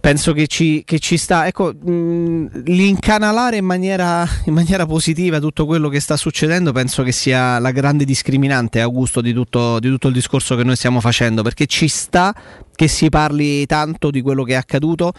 penso 0.00 0.32
che, 0.32 0.46
ci, 0.46 0.82
che, 0.84 0.98
ci, 0.98 1.16
sta. 1.16 1.46
Ecco, 1.46 1.72
mh, 1.72 2.64
l'incanalare 2.64 3.56
in 3.56 3.64
maniera, 3.64 4.26
in 4.46 4.54
maniera, 4.54 4.84
positiva 4.86 5.38
tutto 5.38 5.64
quello 5.64 5.88
che 5.88 6.00
sta 6.00 6.16
succedendo 6.16 6.72
penso 6.72 7.02
che 7.02 7.12
sia 7.12 7.58
la 7.58 7.70
grande 7.70 8.04
discriminante, 8.04 8.80
Augusto, 8.80 9.20
di 9.20 9.32
tutto, 9.32 9.78
di 9.78 9.88
tutto 9.88 10.08
il 10.08 10.14
discorso 10.14 10.56
che 10.56 10.64
noi 10.64 10.76
stiamo 10.76 11.00
facendo, 11.00 11.42
perché 11.42 11.66
ci 11.66 11.88
sta 11.88 12.34
che 12.74 12.88
si 12.88 13.08
parli 13.08 13.66
tanto 13.66 14.10
di 14.10 14.20
quello 14.20 14.42
che 14.44 14.52
è 14.52 14.56
accaduto 14.56 15.12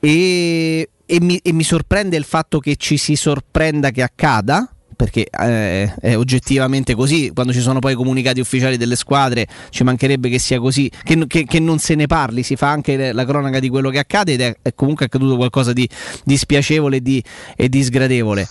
e, 0.00 0.88
e, 1.06 1.20
mi, 1.20 1.38
e 1.42 1.52
mi 1.52 1.62
sorprende 1.62 2.16
il 2.16 2.24
fatto 2.24 2.58
che 2.58 2.76
ci 2.76 2.96
si 2.96 3.14
sorprenda 3.14 3.90
che 3.90 4.02
accada 4.02 4.68
perché 5.00 5.28
eh, 5.30 5.94
è 5.98 6.14
oggettivamente 6.14 6.94
così, 6.94 7.30
quando 7.32 7.54
ci 7.54 7.60
sono 7.60 7.78
poi 7.78 7.92
i 7.92 7.94
comunicati 7.94 8.38
ufficiali 8.38 8.76
delle 8.76 8.96
squadre 8.96 9.46
ci 9.70 9.82
mancherebbe 9.82 10.28
che 10.28 10.38
sia 10.38 10.60
così, 10.60 10.90
che, 11.02 11.26
che, 11.26 11.44
che 11.44 11.58
non 11.58 11.78
se 11.78 11.94
ne 11.94 12.06
parli, 12.06 12.42
si 12.42 12.54
fa 12.54 12.68
anche 12.68 13.10
la 13.10 13.24
cronaca 13.24 13.60
di 13.60 13.70
quello 13.70 13.88
che 13.88 13.98
accade 13.98 14.34
ed 14.34 14.42
è, 14.42 14.54
è 14.60 14.74
comunque 14.74 15.06
accaduto 15.06 15.36
qualcosa 15.36 15.72
di, 15.72 15.88
di 16.22 16.36
spiacevole 16.36 16.96
e 16.96 17.00
di, 17.00 17.24
e 17.56 17.70
di 17.70 17.82
sgradevole. 17.82 18.46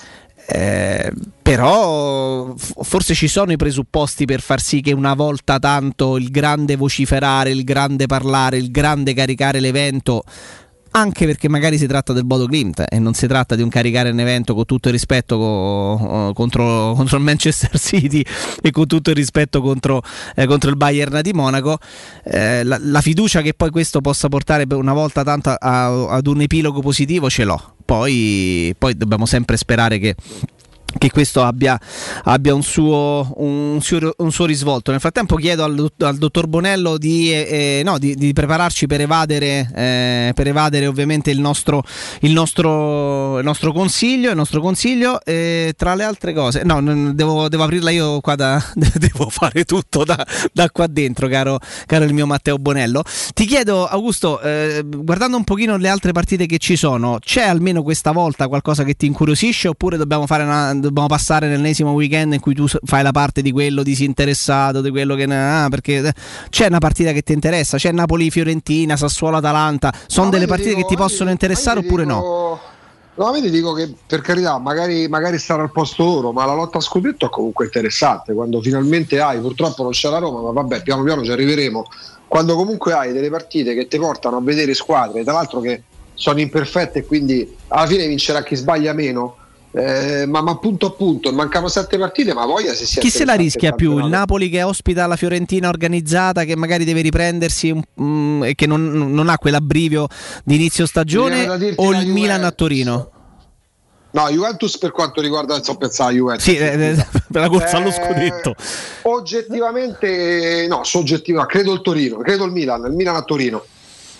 Eh, 0.48 1.12
però 1.44 2.56
forse 2.56 3.14
ci 3.14 3.28
sono 3.28 3.52
i 3.52 3.56
presupposti 3.56 4.26
per 4.26 4.42
far 4.42 4.60
sì 4.60 4.82
che 4.82 4.92
una 4.94 5.14
volta 5.14 5.60
tanto 5.60 6.18
il 6.18 6.32
grande 6.32 6.78
vociferare, 6.78 7.52
il 7.52 7.64
grande 7.64 8.08
parlare, 8.08 8.58
il 8.58 8.72
grande 8.72 9.14
caricare 9.14 9.60
l'evento 9.60 10.24
anche 10.92 11.26
perché 11.26 11.50
magari 11.50 11.78
si 11.78 11.88
tratta 11.88 12.14
del 12.14 12.26
Bodo 12.26 12.48
Glimt 12.48 12.86
e 12.88 13.00
non 13.00 13.14
si 13.14 13.28
tratta 13.28 13.56
di 13.56 13.62
un 13.62 13.70
caricare 13.70 14.10
un 14.10 14.20
evento 14.20 14.54
con 14.54 14.66
tutto 14.66 14.88
il 14.88 14.94
rispetto 14.94 15.38
co- 15.38 16.32
contro, 16.34 16.94
contro, 16.98 17.18
il 17.18 17.24
Manchester 17.24 17.78
City 17.80 18.24
e 18.62 18.72
con 18.72 18.88
tutto 18.88 19.10
il 19.10 19.16
rispetto 19.16 19.62
contro, 19.62 20.02
eh, 20.36 20.46
contro 20.46 20.70
il 20.70 20.76
Bayern 20.76 21.22
di 21.22 21.34
Monaco. 21.34 21.78
Eh, 22.24 22.64
la, 22.64 22.80
la, 22.82 23.02
fiducia 23.02 23.42
che 23.42 23.54
poi 23.54 23.70
questo 23.70 24.02
possa 24.02 24.30
portare 24.30 24.66
una 24.70 24.94
volta 24.94 25.24
tanto 25.24 25.50
a, 25.50 25.58
a, 25.60 26.10
ad 26.10 26.28
un 26.28 26.42
epilogo 26.42 26.82
positivo 26.82 27.30
ce 27.30 27.44
l'ho. 27.44 27.76
Poi, 27.86 28.74
poi 28.78 28.96
dobbiamo 28.96 29.26
sempre 29.26 29.58
sperare 29.58 29.98
che 29.98 30.16
che 30.98 31.12
questo 31.12 31.44
abbia, 31.44 31.80
abbia 32.24 32.54
un, 32.54 32.64
suo, 32.64 33.32
un, 33.38 33.80
suo, 33.82 34.14
un, 34.18 34.32
suo, 34.32 34.46
risvolto. 34.46 34.92
Nel 34.92 35.00
frattempo 35.00 35.36
chiedo 35.36 35.64
al, 35.64 35.92
al 36.00 36.18
dottor 36.18 36.48
Bonello 36.48 36.98
di, 36.98 37.32
eh, 37.32 37.82
no, 37.84 37.98
di, 37.98 38.16
di, 38.16 38.34
prepararci 38.34 38.88
per 38.88 39.02
evadere, 39.02 39.70
eh, 39.76 40.32
per 40.34 40.48
evadere 40.48 40.88
ovviamente 40.88 41.32
il 41.32 41.40
nostro, 41.40 41.84
il, 42.22 42.32
nostro, 42.32 43.38
il 43.40 43.46
nostro, 43.46 43.72
consiglio. 43.72 44.30
Il 44.30 44.36
nostro 44.36 44.62
consiglio 44.62 45.22
eh, 45.24 45.74
tra 45.78 45.96
le 45.96 46.04
altre 46.04 46.34
cose, 46.34 46.64
no, 46.64 46.82
devo, 47.14 47.50
devo, 47.50 47.64
aprirla 47.64 47.92
io 47.92 48.20
qua 48.22 48.36
da, 48.36 48.64
devo 48.74 49.30
fare 49.30 49.66
tutto 49.66 50.04
da, 50.04 50.26
da 50.52 50.70
qua 50.70 50.88
dentro, 50.88 51.28
caro, 51.28 51.60
caro, 51.86 52.06
il 52.06 52.14
mio 52.14 52.26
Matteo 52.26 52.58
Bonello. 52.58 53.04
Ti 53.34 53.46
chiedo, 53.46 53.86
Augusto, 53.86 54.42
eh, 54.42 54.84
guardando 54.86 55.38
un 55.38 55.44
pochino 55.44 55.78
le 55.78 55.90
altre 55.90 56.12
partite 56.12 56.46
che 56.46 56.58
ci 56.58 56.76
sono, 56.76 57.20
c'è 57.20 57.44
almeno 57.44 57.84
questa 57.84 58.12
volta 58.12 58.48
qualcosa 58.48 58.84
che 58.84 58.96
ti 58.96 59.06
incuriosisce 59.06 59.68
oppure 59.68 59.98
dobbiamo 59.98 60.26
fare 60.26 60.44
una 60.44 60.74
dobbiamo 60.80 61.08
passare 61.08 61.48
nell'ennesimo 61.48 61.92
weekend 61.92 62.34
in 62.34 62.40
cui 62.40 62.54
tu 62.54 62.66
fai 62.84 63.04
la 63.04 63.12
parte 63.12 63.42
di 63.42 63.52
quello 63.52 63.84
disinteressato, 63.84 64.82
di 64.82 64.90
quello 64.90 65.16
che... 65.16 65.24
Ah, 65.24 65.68
perché 65.70 65.98
eh, 65.98 66.14
c'è 66.50 66.68
una 66.68 66.80
partita 66.80 67.12
che 67.12 67.22
ti 67.22 67.34
interessa, 67.34 67.78
c'è 67.78 67.92
Napoli-Fiorentina, 67.92 68.96
Sassuolo-Atalanta, 68.96 69.94
sono 70.08 70.26
no, 70.26 70.32
delle 70.32 70.48
partite 70.48 70.76
dico, 70.76 70.82
che 70.82 70.88
ti 70.88 70.96
possono 70.96 71.30
interessare 71.30 71.80
oppure 71.80 72.04
dico... 72.04 72.60
no? 73.16 73.32
Ti 73.42 73.50
dico 73.50 73.74
che 73.74 73.94
per 74.08 74.22
carità, 74.22 74.58
magari, 74.60 75.10
magari 75.10 75.38
stare 75.38 75.62
al 75.62 75.72
posto 75.72 76.06
loro, 76.06 76.32
ma 76.32 76.46
la 76.46 76.54
lotta 76.54 76.78
a 76.78 76.82
scudetto 76.82 77.26
è 77.26 77.30
comunque 77.30 77.66
interessante. 77.66 78.34
Quando 78.34 78.62
finalmente 78.62 79.20
hai, 79.20 79.40
purtroppo 79.40 79.84
non 79.84 79.92
c'è 79.92 80.10
la 80.10 80.20
Roma, 80.20 80.40
ma 80.42 80.52
vabbè, 80.52 80.82
piano 80.84 81.04
piano 81.04 81.24
ci 81.26 81.32
arriveremo. 81.32 81.86
Quando 82.28 82.56
comunque 82.56 82.94
hai 82.94 83.12
delle 83.12 83.30
partite 83.30 83.74
che 83.74 83.88
ti 83.88 83.98
portano 83.98 84.38
a 84.38 84.42
vedere 84.42 84.74
squadre, 84.74 85.24
tra 85.24 85.34
l'altro 85.34 85.60
che 85.60 85.84
sono 86.14 86.40
imperfette 86.40 87.06
quindi 87.06 87.56
alla 87.70 87.88
fine 87.88 88.06
vincerà 88.06 88.44
chi 88.44 88.56
sbaglia 88.56 88.94
meno, 88.94 89.38
eh, 89.72 90.26
ma, 90.26 90.42
ma, 90.42 90.58
punto 90.58 90.88
a 90.88 90.92
punto 90.92 91.32
mancano 91.32 91.68
sette 91.68 92.00
partite 92.00 92.34
ma 92.34 92.44
voglia 92.46 92.74
se 92.74 92.86
si 92.86 93.00
chi 93.00 93.12
se 93.12 93.24
la 93.24 93.36
rischia 93.36 93.74
più 93.74 94.00
il 94.00 94.06
Napoli 94.06 94.50
che 94.50 94.64
ospita 94.64 95.06
la 95.06 95.16
Fiorentina 95.16 95.70
organizzata 95.70 96.44
che 96.44 96.56
magari 96.56 96.86
deve 96.86 97.02
riprendersi 97.02 97.80
um, 97.96 98.44
e 98.44 98.56
che 98.56 98.66
non, 98.66 99.14
non, 99.14 99.30
ha 99.30 99.38
quell'abbrivio 99.38 100.08
di 100.44 100.56
inizio 100.56 100.88
stagione 100.88 101.48
o 101.76 101.94
il 101.94 102.08
Milan 102.08 102.44
a 102.44 102.52
Torino 102.52 103.12
No, 104.12 104.28
Juventus 104.28 104.76
per 104.80 104.92
quanto 104.92 105.22
riguarda, 105.22 105.62
so 105.62 105.78
pensare 105.78 106.14
a 106.14 106.16
Juventus. 106.16 106.44
Sì, 106.44 106.58
eh, 106.58 106.66
eh 106.66 106.96
per 107.32 107.42
la 107.42 107.48
corsa 107.48 107.78
allo 107.78 107.92
scudetto. 107.92 108.56
Oggettivamente, 109.04 110.66
no, 110.68 110.84
soggettivamente, 110.84 111.54
credo 111.54 111.74
il 111.74 111.82
Torino, 111.82 112.18
credo 112.18 112.46
il 112.46 112.52
Milan, 112.52 112.86
il 112.86 112.94
Milan 112.94 113.18
a 113.18 113.22
Torino. 113.22 113.64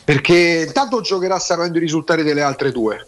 Perché 0.04 0.66
intanto 0.68 1.02
giocherà 1.02 1.40
seguendo 1.40 1.78
i 1.80 1.82
risultati 1.82 2.22
delle 2.22 2.44
altre 2.44 2.72
due 2.72 3.08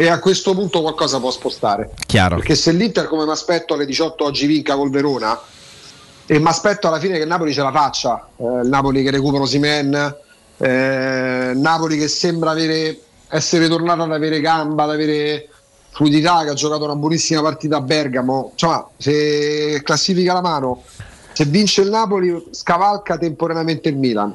e 0.00 0.06
a 0.06 0.20
questo 0.20 0.54
punto 0.54 0.80
qualcosa 0.80 1.18
può 1.18 1.32
spostare. 1.32 1.90
Chiaro. 2.06 2.36
Perché 2.36 2.54
se 2.54 2.70
l'Inter, 2.70 3.08
come 3.08 3.24
mi 3.24 3.32
aspetto 3.32 3.74
alle 3.74 3.84
18 3.84 4.22
oggi, 4.26 4.46
vinca 4.46 4.76
col 4.76 4.90
Verona, 4.90 5.36
e 6.24 6.38
mi 6.38 6.46
aspetto 6.46 6.86
alla 6.86 7.00
fine 7.00 7.16
che 7.16 7.22
il 7.22 7.26
Napoli 7.26 7.52
ce 7.52 7.62
la 7.62 7.72
faccia, 7.72 8.28
eh, 8.36 8.44
il 8.44 8.68
Napoli 8.68 9.02
che 9.02 9.10
recupera 9.10 9.44
Simen, 9.44 10.16
eh, 10.58 11.52
Napoli 11.52 11.98
che 11.98 12.06
sembra 12.06 12.52
avere, 12.52 13.00
essere 13.26 13.66
tornato 13.66 14.04
ad 14.04 14.12
avere 14.12 14.38
gamba, 14.38 14.84
ad 14.84 14.90
avere 14.90 15.48
fluidità, 15.90 16.44
che 16.44 16.50
ha 16.50 16.54
giocato 16.54 16.84
una 16.84 16.94
buonissima 16.94 17.42
partita 17.42 17.78
a 17.78 17.80
Bergamo, 17.80 18.50
insomma, 18.52 18.88
se 18.96 19.80
classifica 19.82 20.32
la 20.32 20.42
mano, 20.42 20.84
se 21.32 21.44
vince 21.44 21.80
il 21.80 21.90
Napoli 21.90 22.50
scavalca 22.52 23.18
temporaneamente 23.18 23.88
il 23.88 23.96
Milan, 23.96 24.32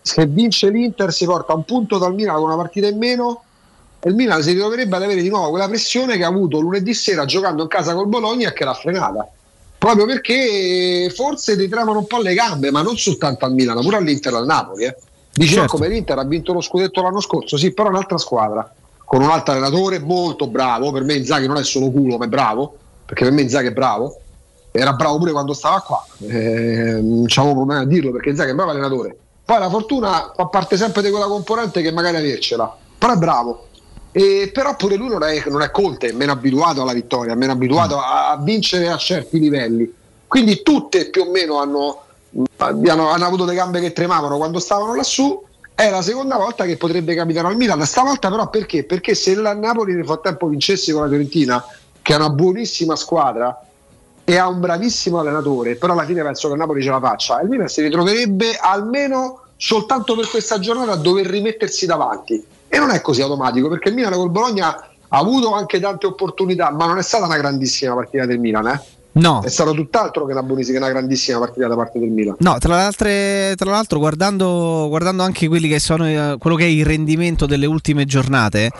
se 0.00 0.24
vince 0.24 0.70
l'Inter 0.70 1.12
si 1.12 1.26
porta 1.26 1.52
un 1.52 1.64
punto 1.64 1.98
dal 1.98 2.14
Milan 2.14 2.36
con 2.36 2.44
una 2.44 2.56
partita 2.56 2.86
in 2.86 2.96
meno 2.96 3.42
il 4.06 4.14
Milan 4.14 4.42
si 4.42 4.52
ritroverebbe 4.52 4.96
ad 4.96 5.02
avere 5.02 5.22
di 5.22 5.28
nuovo 5.28 5.50
quella 5.50 5.68
pressione 5.68 6.16
che 6.16 6.24
ha 6.24 6.28
avuto 6.28 6.60
lunedì 6.60 6.92
sera 6.92 7.24
giocando 7.24 7.62
in 7.62 7.68
casa 7.68 7.94
col 7.94 8.06
Bologna 8.06 8.48
e 8.48 8.52
che 8.52 8.64
l'ha 8.64 8.74
frenata 8.74 9.28
proprio 9.78 10.06
perché 10.06 11.10
forse 11.14 11.56
ti 11.56 11.68
tremano 11.68 11.98
un 11.98 12.06
po' 12.06 12.20
le 12.20 12.34
gambe 12.34 12.70
ma 12.70 12.82
non 12.82 12.96
soltanto 12.96 13.44
al 13.44 13.54
Milan 13.54 13.80
pure 13.80 13.96
all'Inter 13.96 14.32
e 14.32 14.36
al 14.36 14.46
Napoli 14.46 14.84
eh. 14.84 14.96
dici 15.32 15.54
certo. 15.54 15.76
come 15.76 15.88
l'Inter 15.88 16.18
ha 16.18 16.24
vinto 16.24 16.52
lo 16.52 16.60
scudetto 16.60 17.02
l'anno 17.02 17.20
scorso 17.20 17.56
sì 17.56 17.72
però 17.72 17.88
un'altra 17.88 18.18
squadra 18.18 18.72
con 19.04 19.22
un 19.22 19.30
altro 19.30 19.54
allenatore 19.54 19.98
molto 19.98 20.48
bravo 20.48 20.92
per 20.92 21.02
me 21.04 21.14
Inzaghi 21.14 21.46
non 21.46 21.56
è 21.56 21.64
solo 21.64 21.90
culo 21.90 22.18
ma 22.18 22.26
è 22.26 22.28
bravo 22.28 22.76
perché 23.06 23.24
per 23.24 23.32
me 23.32 23.42
Inzaghi 23.42 23.68
è 23.68 23.72
bravo 23.72 24.18
era 24.70 24.92
bravo 24.92 25.18
pure 25.18 25.32
quando 25.32 25.54
stava 25.54 25.80
qua 25.80 26.04
eh, 26.26 26.98
non 27.00 27.24
c'avevo 27.26 27.54
problema 27.54 27.80
a 27.80 27.86
dirlo 27.86 28.10
perché 28.10 28.30
Inzaghi 28.30 28.48
è 28.48 28.52
un 28.52 28.56
bravo 28.56 28.72
allenatore 28.72 29.16
poi 29.44 29.58
la 29.58 29.70
fortuna 29.70 30.32
fa 30.34 30.46
parte 30.46 30.76
sempre 30.76 31.00
di 31.00 31.10
quella 31.10 31.26
componente 31.26 31.80
che 31.80 31.90
magari 31.90 32.16
avercela 32.16 32.76
però 32.98 33.12
è 33.12 33.16
bravo 33.16 33.68
e 34.16 34.48
però 34.52 34.76
pure 34.76 34.94
lui 34.94 35.08
non 35.08 35.24
è, 35.24 35.42
non 35.48 35.60
è 35.60 35.72
Conte, 35.72 36.10
è 36.10 36.12
meno 36.12 36.30
abituato 36.30 36.82
alla 36.82 36.92
vittoria, 36.92 37.34
meno 37.34 37.50
abituato 37.50 37.98
a, 37.98 38.30
a, 38.30 38.36
vincere 38.36 38.86
a 38.86 38.96
certi 38.96 39.40
livelli. 39.40 39.92
Quindi 40.28 40.62
tutte 40.62 41.10
più 41.10 41.22
o 41.22 41.30
meno 41.32 41.58
hanno, 41.58 42.00
hanno, 42.58 43.08
hanno 43.08 43.24
avuto 43.24 43.44
le 43.44 43.56
gambe 43.56 43.80
che 43.80 43.92
tremavano 43.92 44.36
quando 44.36 44.60
stavano 44.60 44.94
lassù. 44.94 45.42
È 45.74 45.90
la 45.90 46.00
seconda 46.00 46.36
volta 46.36 46.64
che 46.64 46.76
potrebbe 46.76 47.16
capitare 47.16 47.48
al 47.48 47.56
Milan. 47.56 47.84
Stavolta 47.84 48.30
però 48.30 48.48
perché? 48.50 48.84
Perché 48.84 49.16
se 49.16 49.32
il 49.32 49.40
Napoli 49.60 49.94
nel 49.94 50.04
frattempo 50.04 50.46
vincesse 50.46 50.92
con 50.92 51.02
la 51.02 51.08
Fiorentina, 51.08 51.64
che 52.00 52.12
è 52.12 52.16
una 52.16 52.30
buonissima 52.30 52.94
squadra 52.94 53.66
e 54.22 54.36
ha 54.36 54.46
un 54.46 54.60
bravissimo 54.60 55.18
allenatore, 55.18 55.74
però 55.74 55.92
alla 55.92 56.04
fine 56.04 56.22
penso 56.22 56.48
che 56.48 56.54
Napoli 56.54 56.84
ce 56.84 56.90
la 56.90 57.00
faccia, 57.00 57.40
il 57.40 57.48
Milan 57.48 57.66
si 57.66 57.82
ritroverebbe 57.82 58.56
almeno 58.60 59.40
soltanto 59.56 60.14
per 60.14 60.28
questa 60.28 60.60
giornata 60.60 60.92
a 60.92 60.96
dover 60.96 61.26
rimettersi 61.26 61.84
davanti 61.84 62.53
e 62.74 62.78
non 62.78 62.90
è 62.90 63.00
così 63.00 63.22
automatico 63.22 63.68
perché 63.68 63.90
il 63.90 63.94
Milan 63.94 64.14
col 64.14 64.30
Bologna 64.30 64.74
ha 65.08 65.18
avuto 65.18 65.54
anche 65.54 65.78
tante 65.78 66.06
opportunità, 66.06 66.72
ma 66.72 66.86
non 66.86 66.98
è 66.98 67.02
stata 67.02 67.24
una 67.24 67.36
grandissima 67.36 67.94
partita 67.94 68.26
del 68.26 68.40
Milan, 68.40 68.66
eh? 68.66 68.80
No. 69.12 69.42
È 69.44 69.48
stato 69.48 69.72
tutt'altro 69.74 70.26
che 70.26 70.32
una 70.32 70.42
buonissima, 70.42 70.78
una 70.78 70.88
grandissima 70.88 71.38
partita 71.38 71.68
da 71.68 71.76
parte 71.76 72.00
del 72.00 72.08
Milan. 72.08 72.34
No, 72.40 72.58
tra, 72.58 72.90
tra 72.90 73.70
l'altro, 73.70 74.00
guardando, 74.00 74.86
guardando, 74.88 75.22
anche 75.22 75.46
quelli 75.46 75.68
che 75.68 75.78
sono, 75.78 76.08
eh, 76.08 76.36
quello 76.36 76.56
che 76.56 76.64
è 76.64 76.68
il 76.68 76.84
rendimento 76.84 77.46
delle 77.46 77.66
ultime 77.66 78.06
giornate 78.06 78.72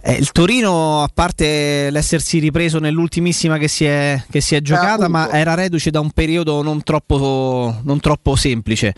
eh, 0.00 0.12
il 0.14 0.30
Torino, 0.32 1.02
a 1.02 1.10
parte 1.12 1.90
l'essersi 1.90 2.38
ripreso 2.38 2.78
nell'ultimissima 2.78 3.58
che 3.58 3.68
si 3.68 3.84
è, 3.84 4.22
che 4.30 4.40
si 4.40 4.54
è 4.54 4.60
giocata, 4.60 5.06
eh, 5.06 5.08
ma 5.08 5.30
era 5.30 5.54
reduce 5.54 5.90
da 5.90 6.00
un 6.00 6.10
periodo 6.10 6.62
non 6.62 6.82
troppo, 6.82 7.80
non 7.82 8.00
troppo, 8.00 8.36
semplice. 8.36 8.94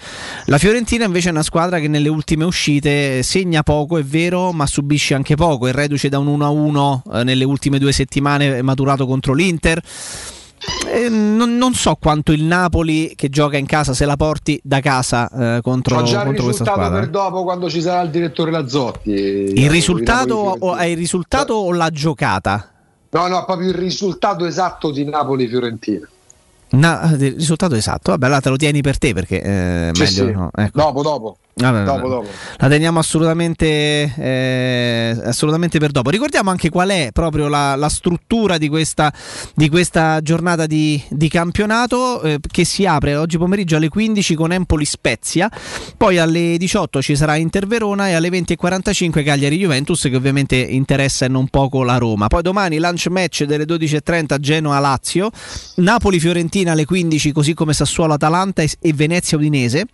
La 0.47 0.59
Fiorentina 0.59 1.05
invece 1.05 1.29
è 1.29 1.33
una 1.33 1.43
squadra 1.43 1.79
che 1.79 1.89
nelle 1.89 2.09
ultime 2.09 2.45
uscite 2.45 3.23
segna 3.23 3.63
poco, 3.63 3.99
è 3.99 4.05
vero, 4.05 4.53
ma 4.53 4.67
subisce 4.67 5.15
anche 5.15 5.37
poco. 5.37 5.67
È 5.67 5.73
reduce 5.73 6.09
da 6.09 6.19
un 6.19 6.39
1-1 6.39 7.21
eh, 7.21 7.25
nelle 7.25 7.45
ultime 7.45 7.79
due 7.79 7.93
settimane 7.93 8.63
maturato 8.63 9.07
contro 9.07 9.33
l'Inter 9.33 9.83
eh, 10.87 11.09
non, 11.09 11.57
non, 11.57 11.75
so 11.75 11.97
quanto 11.97 12.33
il 12.33 12.43
Napoli 12.43 13.15
che 13.17 13.31
gioca 13.31 13.57
in 13.57 13.67
casa 13.67 13.95
se 13.95 14.05
la 14.05 14.17
porti 14.17 14.61
da 14.63 14.81
casa 14.81 15.57
eh, 15.57 15.61
contro, 15.63 15.99
Ho 15.99 16.03
già 16.03 16.25
contro 16.25 16.45
questa 16.45 16.65
squadra. 16.65 17.01
per 17.01 17.09
dopo 17.09 17.43
quando 17.45 17.71
ci 17.71 17.81
sarà 17.81 18.03
il 18.03 18.11
direttore 18.11 18.51
Lazzotti. 18.51 19.11
Il 19.11 19.71
risultato, 19.71 20.35
o, 20.35 20.77
è 20.77 20.85
il 20.85 20.97
risultato 20.97 21.55
o 21.55 21.73
la 21.73 21.91
giocata? 21.91 22.69
No, 23.11 23.27
no, 23.27 23.45
proprio 23.45 23.69
il 23.69 23.75
risultato 23.75 24.45
esatto 24.45 24.91
di 24.91 25.05
Napoli-Fiorentina. 25.05 26.09
Na, 26.73 27.11
il 27.19 27.35
risultato 27.35 27.75
esatto, 27.75 28.13
vabbè, 28.13 28.27
allora 28.27 28.41
te 28.41 28.49
lo 28.51 28.57
tieni 28.57 28.81
per 28.81 28.99
te 28.99 29.13
perché 29.13 29.43
eh, 29.43 29.91
meglio, 29.93 30.07
sì. 30.07 30.31
No, 30.31 30.51
ecco. 30.55 30.79
dopo, 30.79 31.03
dopo. 31.03 31.37
Vabbè, 31.61 31.85
dopo, 31.85 32.09
dopo. 32.09 32.29
La 32.57 32.69
teniamo 32.69 32.99
assolutamente, 32.99 34.13
eh, 34.17 35.21
assolutamente, 35.25 35.79
per 35.79 35.91
dopo. 35.91 36.11
Ricordiamo 36.11 36.51
anche 36.51 36.71
qual 36.71 36.89
è 36.89 37.11
proprio 37.13 37.49
la, 37.49 37.77
la 37.77 37.89
struttura 37.89 38.59
di 38.59 38.69
questa, 38.69 39.13
di 39.55 39.69
questa 39.69 40.21
giornata 40.23 40.67
di, 40.67 41.03
di 41.09 41.29
campionato 41.29 42.23
eh, 42.23 42.39
che 42.51 42.65
si 42.65 42.87
apre 42.87 43.17
oggi 43.17 43.37
pomeriggio 43.39 43.77
alle 43.77 43.89
15 43.89 44.35
con 44.35 44.53
Empoli 44.53 44.85
Spezia, 44.85 45.51
poi 45.97 46.19
alle 46.19 46.57
18 46.57 47.03
ci 47.03 47.17
sarà 47.17 47.37
Inter 47.37 47.67
Verona 47.67 48.09
e 48.09 48.15
alle 48.15 48.31
20.45 48.31 49.23
Cagliari 49.23 49.59
Juventus 49.59 50.03
che 50.03 50.17
ovviamente 50.17 50.57
interessa 50.57 51.27
e 51.27 51.29
non 51.29 51.49
poco 51.49 51.83
la 51.83 51.99
Roma. 51.99 52.29
Poi 52.29 52.43
domani 52.43 52.79
lunch 52.79 53.07
match 53.09 53.45
delle 53.45 53.65
12.30 53.65 54.39
Genoa 54.39 54.79
Lazio, 54.79 55.31
Napoli 55.77 56.19
Fiorentina 56.19 56.73
alle 56.73 56.85
15 56.85 57.33
così 57.33 57.55
come 57.55 57.73
Sassuolo 57.73 58.15
Atalanta 58.15 58.63
e 58.63 58.93
Venezia 58.93 59.37
Udinese. 59.37 59.87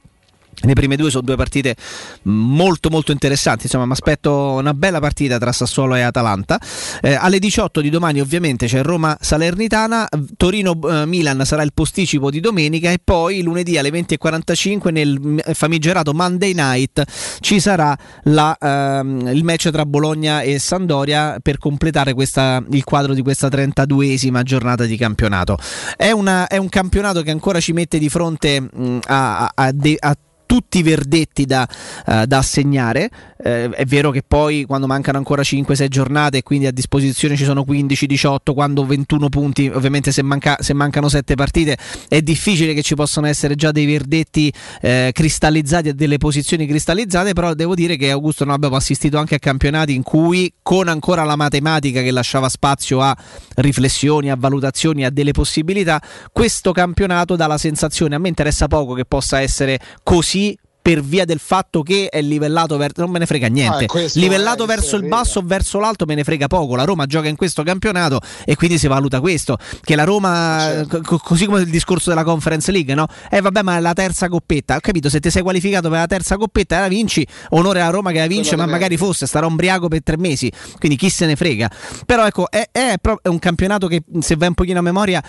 Le 0.63 0.73
prime 0.73 0.97
due 0.97 1.11
sono 1.11 1.23
due 1.23 1.37
partite 1.37 1.77
molto 2.23 2.89
molto 2.89 3.13
interessanti, 3.13 3.65
insomma 3.65 3.85
mi 3.87 3.93
aspetto 3.93 4.53
una 4.53 4.73
bella 4.73 5.01
partita 5.01 5.39
tra 5.39 5.53
Sassuolo 5.53 5.95
e 5.95 6.01
Atalanta. 6.01 6.59
Eh, 7.03 7.15
alle 7.15 7.39
18 7.39 7.81
di 7.81 7.91
domani 7.91 8.21
ovviamente 8.21 8.67
c'è 8.67 8.83
Roma 8.83 9.17
Salernitana, 9.21 10.09
Torino-Milan 10.37 11.45
sarà 11.45 11.63
il 11.63 11.73
posticipo 11.75 12.31
di 12.31 12.41
domenica 12.41 12.91
e 12.91 12.99
poi 13.03 13.43
lunedì 13.43 13.77
alle 13.77 13.91
20.45 13.91 14.93
nel 14.93 15.43
famigerato 15.53 16.15
Monday 16.15 16.53
Night 16.55 17.05
ci 17.41 17.61
sarà 17.61 17.97
la, 18.25 18.57
ehm, 18.59 19.29
il 19.33 19.45
match 19.45 19.71
tra 19.71 19.85
Bologna 19.85 20.41
e 20.41 20.59
Sandoria 20.59 21.39
per 21.41 21.59
completare 21.59 22.15
questa, 22.15 22.63
il 22.71 22.85
quadro 22.85 23.15
di 23.15 23.23
questa 23.23 23.49
32esima 23.49 24.43
giornata 24.43 24.85
di 24.85 24.97
campionato. 24.97 25.59
È, 25.97 26.11
una, 26.11 26.47
è, 26.47 26.57
un 26.57 26.69
campionato 26.69 27.23
che 27.23 27.31
ancora 27.31 27.61
ci 27.61 27.73
mette 27.73 27.99
di 27.99 28.09
fronte 28.09 28.61
mh, 28.61 28.99
a, 29.07 29.45
a, 29.45 29.53
a, 29.55 29.73
a 30.01 30.17
tutti 30.47 30.83
verdetti 30.83 31.45
da, 31.45 31.69
uh, 32.07 32.25
da 32.25 32.39
assegnare. 32.39 33.11
Eh, 33.39 33.69
è 33.69 33.85
vero 33.85 34.11
che 34.11 34.23
poi 34.27 34.65
quando 34.65 34.87
mancano 34.87 35.19
ancora 35.19 35.43
5-6 35.43 35.89
giornate 35.89 36.39
e 36.39 36.43
quindi 36.43 36.67
a 36.67 36.71
disposizione 36.71 37.37
ci 37.37 37.45
sono 37.45 37.65
15-18, 37.69 38.55
quando 38.55 38.87
21 38.87 39.29
punti, 39.29 39.69
ovviamente 39.69 40.11
se, 40.11 40.23
manca, 40.23 40.57
se, 40.61 40.73
mancano 40.73 41.09
7 41.09 41.35
partite 41.35 41.77
è 42.09 42.23
difficile 42.23 42.73
che 42.73 42.83
ci 42.83 42.95
possano 42.95 43.27
essere 43.27 43.55
già 43.55 43.73
dei 43.73 43.85
verdetti 43.85 44.51
eh, 44.81 45.11
cristallizzati 45.13 45.91
a 45.91 45.93
delle 45.93 46.17
posizioni 46.17 46.67
cristallizzate, 46.67 47.35
però 47.35 47.53
devo 47.53 47.75
dire 47.75 47.97
che 47.97 48.11
Augusto 48.11 48.45
noi 48.45 48.55
abbiamo 48.55 48.77
assistito 48.77 49.19
anche 49.19 49.35
a 49.35 49.39
campionati 49.39 49.95
in 49.95 50.03
cui 50.03 50.53
con 50.63 50.89
ancora 50.89 51.25
la 51.25 51.37
matematica 51.37 52.01
che 52.01 52.11
lasciava 52.11 52.49
spazio 52.49 53.01
a 53.01 53.15
riflessioni, 53.57 54.31
a 54.31 54.37
valutazioni, 54.37 55.05
a 55.05 55.11
delle 55.11 55.33
possibilità, 55.33 56.01
questo 56.33 56.73
campionato 56.73 57.37
dà 57.37 57.47
la 57.47 57.59
sensazione, 57.59 58.15
a 58.15 58.19
me 58.19 58.29
interessa 58.29 58.67
poco 58.67 58.95
che 58.95 59.05
possa 59.05 59.41
essere 59.41 59.79
così 60.03 60.46
per 60.87 61.03
via 61.03 61.25
del 61.25 61.41
fatto 61.41 61.83
che 61.83 62.09
è 62.09 62.23
livellato 62.23 62.77
verso 62.77 63.01
non 63.01 63.11
me 63.11 63.19
ne 63.19 63.27
frega 63.27 63.49
niente. 63.49 63.87
Ah, 63.87 64.09
livellato 64.15 64.63
è, 64.63 64.67
verso 64.69 64.95
il 64.95 65.09
basso 65.09 65.41
o 65.41 65.43
verso 65.45 65.81
l'alto 65.81 66.05
me 66.07 66.15
ne 66.15 66.23
frega 66.23 66.47
poco. 66.47 66.77
La 66.77 66.85
Roma 66.85 67.07
gioca 67.07 67.27
in 67.27 67.35
questo 67.35 67.65
campionato 67.65 68.21
e 68.45 68.55
quindi 68.55 68.79
si 68.79 68.87
valuta 68.87 69.19
questo. 69.19 69.59
Che 69.81 69.97
la 69.97 70.05
Roma, 70.05 70.59
certo. 70.61 71.01
c- 71.01 71.21
così 71.21 71.47
come 71.47 71.63
il 71.63 71.71
discorso 71.71 72.11
della 72.11 72.23
Conference 72.23 72.71
League, 72.71 72.95
no? 72.95 73.09
Eh 73.29 73.41
vabbè, 73.41 73.63
ma 73.63 73.79
è 73.79 73.81
la 73.81 73.95
terza 73.95 74.29
coppetta. 74.29 74.77
Ho 74.77 74.81
capito, 74.81 75.09
se 75.11 75.19
ti 75.19 75.29
sei 75.29 75.43
qualificato 75.43 75.89
per 75.89 75.99
la 75.99 76.07
terza 76.07 76.37
coppetta 76.37 76.79
la 76.79 76.87
vinci, 76.87 77.27
onore 77.49 77.81
alla 77.81 77.91
Roma 77.91 78.13
che 78.13 78.19
la 78.19 78.29
vince, 78.29 78.55
ma 78.55 78.67
magari 78.67 78.97
fosse, 78.97 79.27
starà 79.27 79.47
ombriaco 79.47 79.89
per 79.89 80.05
tre 80.05 80.17
mesi. 80.17 80.53
Quindi 80.79 80.97
chi 80.97 81.11
se 81.11 81.27
ne 81.27 81.35
frega. 81.35 81.69
Però 82.07 82.25
ecco, 82.25 82.49
è, 82.49 82.69
è, 82.71 82.95
è 83.23 83.27
un 83.27 83.41
campionato 83.41 83.89
che 83.89 84.05
se 84.21 84.37
vai 84.37 84.47
un 84.47 84.55
pochino 84.55 84.79
a 84.79 84.83
memoria 84.83 85.21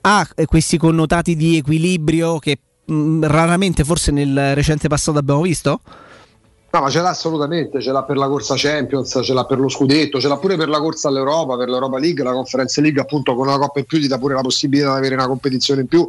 ha 0.00 0.26
questi 0.46 0.78
connotati 0.78 1.36
di 1.36 1.58
equilibrio 1.58 2.38
che 2.38 2.58
mm, 2.90 3.24
raramente 3.24 3.84
forse 3.84 4.10
nel 4.10 4.54
recente 4.54 4.88
passato 4.88 5.18
abbiamo 5.18 5.42
visto? 5.42 5.80
No, 6.74 6.80
ma 6.80 6.88
ce 6.88 7.02
l'ha 7.02 7.10
assolutamente, 7.10 7.82
ce 7.82 7.92
l'ha 7.92 8.02
per 8.02 8.16
la 8.16 8.28
corsa 8.28 8.54
Champions, 8.56 9.20
ce 9.22 9.34
l'ha 9.34 9.44
per 9.44 9.58
lo 9.58 9.68
scudetto, 9.68 10.18
ce 10.18 10.26
l'ha 10.26 10.38
pure 10.38 10.56
per 10.56 10.70
la 10.70 10.80
corsa 10.80 11.08
all'Europa, 11.08 11.54
per 11.58 11.68
l'Europa 11.68 11.98
League, 11.98 12.24
la 12.24 12.32
Conference 12.32 12.80
League 12.80 12.98
appunto 12.98 13.34
con 13.34 13.46
una 13.46 13.58
coppa 13.58 13.80
in 13.80 13.84
più 13.84 14.00
ti 14.00 14.08
dà 14.08 14.16
pure 14.16 14.32
la 14.32 14.40
possibilità 14.40 14.92
di 14.92 14.96
avere 14.96 15.14
una 15.14 15.26
competizione 15.26 15.82
in 15.82 15.86
più. 15.86 16.08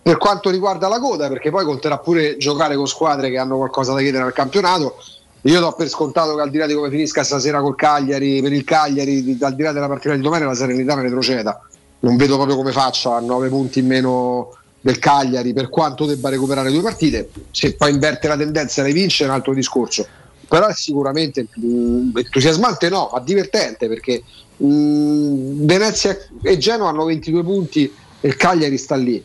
Per 0.00 0.16
quanto 0.16 0.48
riguarda 0.48 0.88
la 0.88 0.98
coda, 0.98 1.28
perché 1.28 1.50
poi 1.50 1.66
conterà 1.66 1.98
pure 1.98 2.38
giocare 2.38 2.74
con 2.74 2.86
squadre 2.86 3.28
che 3.28 3.36
hanno 3.36 3.58
qualcosa 3.58 3.92
da 3.92 3.98
chiedere 4.00 4.24
al 4.24 4.32
campionato, 4.32 4.94
io 5.42 5.60
do 5.60 5.72
per 5.72 5.88
scontato 5.88 6.34
che 6.34 6.40
al 6.40 6.48
di 6.48 6.56
là 6.56 6.66
di 6.66 6.72
come 6.72 6.88
finisca 6.88 7.22
stasera 7.22 7.60
col 7.60 7.76
Cagliari, 7.76 8.40
per 8.40 8.54
il 8.54 8.64
Cagliari, 8.64 9.36
al 9.38 9.54
di 9.54 9.62
là 9.62 9.72
della 9.72 9.88
partita 9.88 10.14
di 10.14 10.22
domani 10.22 10.46
la 10.46 10.54
Serenità 10.54 10.94
ne 10.94 11.02
retroceda. 11.02 11.60
Non 12.00 12.16
vedo 12.16 12.36
proprio 12.36 12.56
come 12.56 12.72
faccia 12.72 13.16
a 13.16 13.20
9 13.20 13.48
punti 13.50 13.80
in 13.80 13.86
meno 13.86 14.56
del 14.80 14.98
Cagliari 14.98 15.52
per 15.52 15.68
quanto 15.68 16.06
debba 16.06 16.28
recuperare 16.28 16.70
due 16.70 16.82
partite 16.82 17.30
se 17.50 17.74
poi 17.74 17.92
inverte 17.92 18.28
la 18.28 18.36
tendenza 18.36 18.80
e 18.80 18.86
le 18.86 18.92
vince 18.92 19.24
è 19.24 19.26
un 19.26 19.34
altro 19.34 19.54
discorso. 19.54 20.06
Però 20.46 20.66
è 20.66 20.74
sicuramente 20.74 21.46
mh, 21.52 21.66
mm, 21.66 22.16
entusiasmante 22.16 22.88
no 22.88 23.10
ma 23.12 23.20
divertente 23.20 23.88
perché 23.88 24.22
mh, 24.56 24.66
mm, 24.66 25.66
Venezia 25.66 26.16
e 26.42 26.56
Genoa 26.58 26.88
hanno 26.88 27.04
22 27.04 27.42
punti 27.42 27.92
e 28.20 28.28
il 28.28 28.36
Cagliari 28.36 28.78
sta 28.78 28.96
lì. 28.96 29.22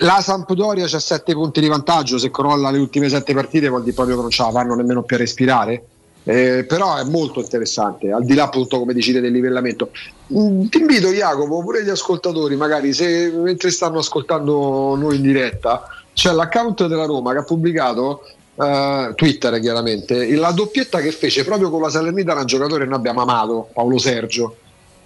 La 0.00 0.20
Sampdoria 0.20 0.84
ha 0.84 0.98
7 0.98 1.32
punti 1.32 1.60
di 1.60 1.68
vantaggio 1.68 2.18
se 2.18 2.30
crolla 2.30 2.70
le 2.70 2.78
ultime 2.78 3.08
7 3.08 3.32
partite 3.32 3.68
vuol 3.68 3.82
dire 3.82 3.94
proprio 3.94 4.16
che 4.16 4.22
non 4.22 4.30
ce 4.30 4.42
la 4.42 4.50
fanno 4.50 4.74
nemmeno 4.74 5.02
più 5.02 5.16
a 5.16 5.18
respirare 5.20 5.84
eh, 6.28 6.64
però 6.64 6.96
è 6.96 7.04
molto 7.04 7.38
interessante, 7.38 8.10
al 8.10 8.24
di 8.24 8.34
là 8.34 8.44
appunto 8.44 8.80
come 8.80 8.92
decide 8.92 9.20
del 9.20 9.30
livellamento. 9.30 9.90
Mm, 10.36 10.66
ti 10.66 10.78
invito 10.78 11.10
Jacopo, 11.10 11.62
pure 11.62 11.84
gli 11.84 11.88
ascoltatori, 11.88 12.56
magari 12.56 12.92
se 12.92 13.30
mentre 13.30 13.70
stanno 13.70 13.98
ascoltando 13.98 14.96
noi 14.96 15.16
in 15.16 15.22
diretta, 15.22 15.86
c'è 16.12 16.32
l'account 16.32 16.88
della 16.88 17.04
Roma 17.04 17.32
che 17.32 17.38
ha 17.38 17.44
pubblicato 17.44 18.22
Uh, 18.56 19.12
Twitter 19.14 19.60
chiaramente 19.60 20.34
la 20.34 20.50
doppietta 20.50 21.00
che 21.00 21.10
fece 21.10 21.44
proprio 21.44 21.68
con 21.68 21.82
la 21.82 21.90
Salernitana 21.90 22.40
un 22.40 22.46
giocatore 22.46 22.84
che 22.84 22.88
noi 22.88 22.98
abbiamo 22.98 23.20
amato 23.20 23.68
Paolo 23.70 23.98
Sergio 23.98 24.56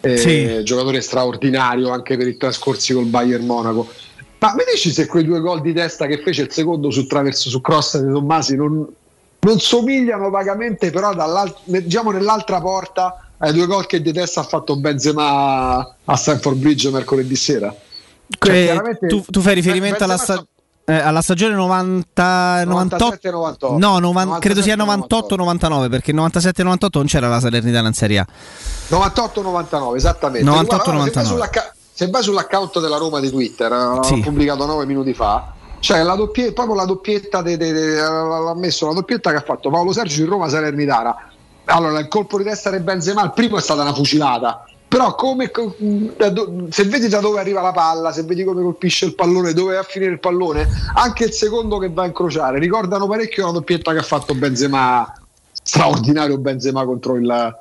eh, 0.02 0.16
sì. 0.18 0.62
giocatore 0.62 1.00
straordinario 1.00 1.90
anche 1.90 2.16
per 2.16 2.28
i 2.28 2.36
trascorsi 2.36 2.94
col 2.94 3.07
Bayern 3.07 3.44
Monaco 3.44 3.89
ma 4.39 4.55
mi 4.55 4.62
dici 4.73 4.92
se 4.92 5.07
quei 5.07 5.24
due 5.24 5.40
gol 5.40 5.62
di 5.62 5.73
testa 5.73 6.07
che 6.07 6.18
fece 6.18 6.42
il 6.42 6.52
secondo 6.52 6.92
sul 6.92 7.08
traverso 7.08 7.49
su 7.49 7.60
cross 7.60 7.99
di 7.99 8.12
Tommasi 8.12 8.55
non, 8.55 8.86
non 9.40 9.58
somigliano 9.58 10.30
vagamente, 10.30 10.90
però 10.90 11.12
diciamo 11.64 12.10
nell'altra 12.10 12.60
porta 12.60 13.30
ai 13.38 13.52
due 13.52 13.66
gol 13.66 13.86
che 13.86 14.02
di 14.02 14.12
testa 14.12 14.40
ha 14.40 14.44
fatto 14.44 14.76
Benzema 14.76 15.96
a 16.04 16.16
Stanford 16.16 16.56
Bridge 16.56 16.90
mercoledì 16.90 17.36
sera. 17.36 17.74
Cioè, 18.38 18.78
tu, 19.08 19.24
tu, 19.28 19.40
fai 19.40 19.54
riferimento 19.54 20.04
alla, 20.04 20.16
sta- 20.16 20.44
eh, 20.84 20.94
alla, 20.94 21.20
stagione 21.20 21.54
90, 21.54 22.64
97, 22.64 23.30
98? 23.30 23.78
No, 23.78 23.98
novan- 23.98 24.38
credo 24.38 24.62
sia 24.62 24.76
98-99 24.76 25.90
perché 25.90 26.12
97-98 26.12 26.88
non 26.92 27.06
c'era 27.06 27.28
la 27.28 27.40
Salernitana 27.40 27.88
in 27.88 27.94
Serie 27.94 28.18
A. 28.18 28.26
98-99, 28.90 29.96
esattamente. 29.96 30.48
98-99. 30.48 31.72
Se, 31.92 32.08
vai 32.08 32.22
sull'account 32.22 32.80
della 32.80 32.96
Roma 32.96 33.20
di 33.20 33.30
Twitter, 33.30 33.70
eh, 33.72 34.04
sì. 34.04 34.20
pubblicato 34.20 34.64
9 34.64 34.86
minuti 34.86 35.12
fa, 35.12 35.52
cioè 35.81 36.02
la 36.02 36.15
doppietta, 36.15 36.52
proprio 36.52 36.76
la 36.76 36.84
doppietta 36.84 37.42
de, 37.42 37.57
de, 37.57 37.73
de, 37.73 37.94
l'ha 37.97 38.55
messo 38.55 38.86
la 38.86 38.92
doppietta 38.92 39.31
che 39.31 39.36
ha 39.36 39.42
fatto 39.42 39.70
Paolo 39.70 39.92
Sergio 39.92 40.23
in 40.23 40.28
Roma 40.28 40.49
Salernitana. 40.49 41.17
Allora 41.65 41.99
il 41.99 42.09
colpo 42.09 42.39
di 42.39 42.44
testa 42.44 42.70
di 42.70 42.78
Benzema 42.83 43.25
il 43.25 43.33
primo 43.33 43.57
è 43.57 43.60
stata 43.60 43.83
una 43.83 43.94
fucilata. 43.94 44.65
Però 44.86 45.15
come, 45.15 45.50
se 46.70 46.84
vedi 46.84 47.09
da 47.09 47.20
dove 47.20 47.39
arriva 47.39 47.60
la 47.60 47.70
palla 47.70 48.10
se 48.10 48.25
vedi 48.25 48.42
come 48.42 48.60
colpisce 48.60 49.05
il 49.05 49.15
pallone 49.15 49.52
dove 49.52 49.75
va 49.75 49.81
a 49.81 49.84
finire 49.84 50.10
il 50.10 50.18
pallone 50.18 50.67
anche 50.97 51.26
il 51.26 51.31
secondo 51.31 51.78
che 51.78 51.91
va 51.91 52.02
a 52.02 52.07
incrociare 52.07 52.59
ricordano 52.59 53.07
parecchio 53.07 53.47
la 53.47 53.52
doppietta 53.52 53.92
che 53.92 53.99
ha 53.99 54.02
fatto 54.02 54.34
Benzema 54.34 55.12
straordinario 55.52 56.39
Benzema 56.39 56.84
contro 56.84 57.15
il, 57.15 57.55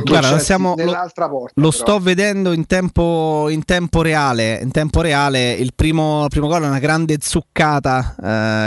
Guarda, 0.00 0.38
siamo, 0.38 0.74
nell'altra 0.76 1.28
porta. 1.28 1.52
Lo 1.56 1.70
però. 1.70 1.82
sto 1.82 1.98
vedendo 1.98 2.52
in 2.52 2.66
tempo, 2.66 3.48
in 3.50 3.64
tempo, 3.64 4.02
reale. 4.02 4.58
In 4.62 4.70
tempo 4.70 5.00
reale, 5.00 5.52
il 5.52 5.72
primo, 5.74 6.26
primo 6.28 6.46
gol 6.46 6.62
è 6.62 6.66
una 6.66 6.78
grande 6.78 7.18
zuccata. 7.20 8.14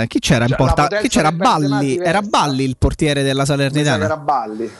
Eh, 0.02 0.08
chi 0.08 0.20
c'era 0.20 0.48
cioè, 0.48 0.58
in 0.60 0.66
porta? 0.66 0.88
Chi 0.88 1.08
c'era? 1.08 1.32
Balli. 1.32 1.98
Era 1.98 2.22
Balli 2.22 2.64
il 2.64 2.76
portiere 2.78 3.24
della 3.24 3.46
Salernitana. 3.46 4.06
Era 4.06 4.18
Balli. 4.18 4.72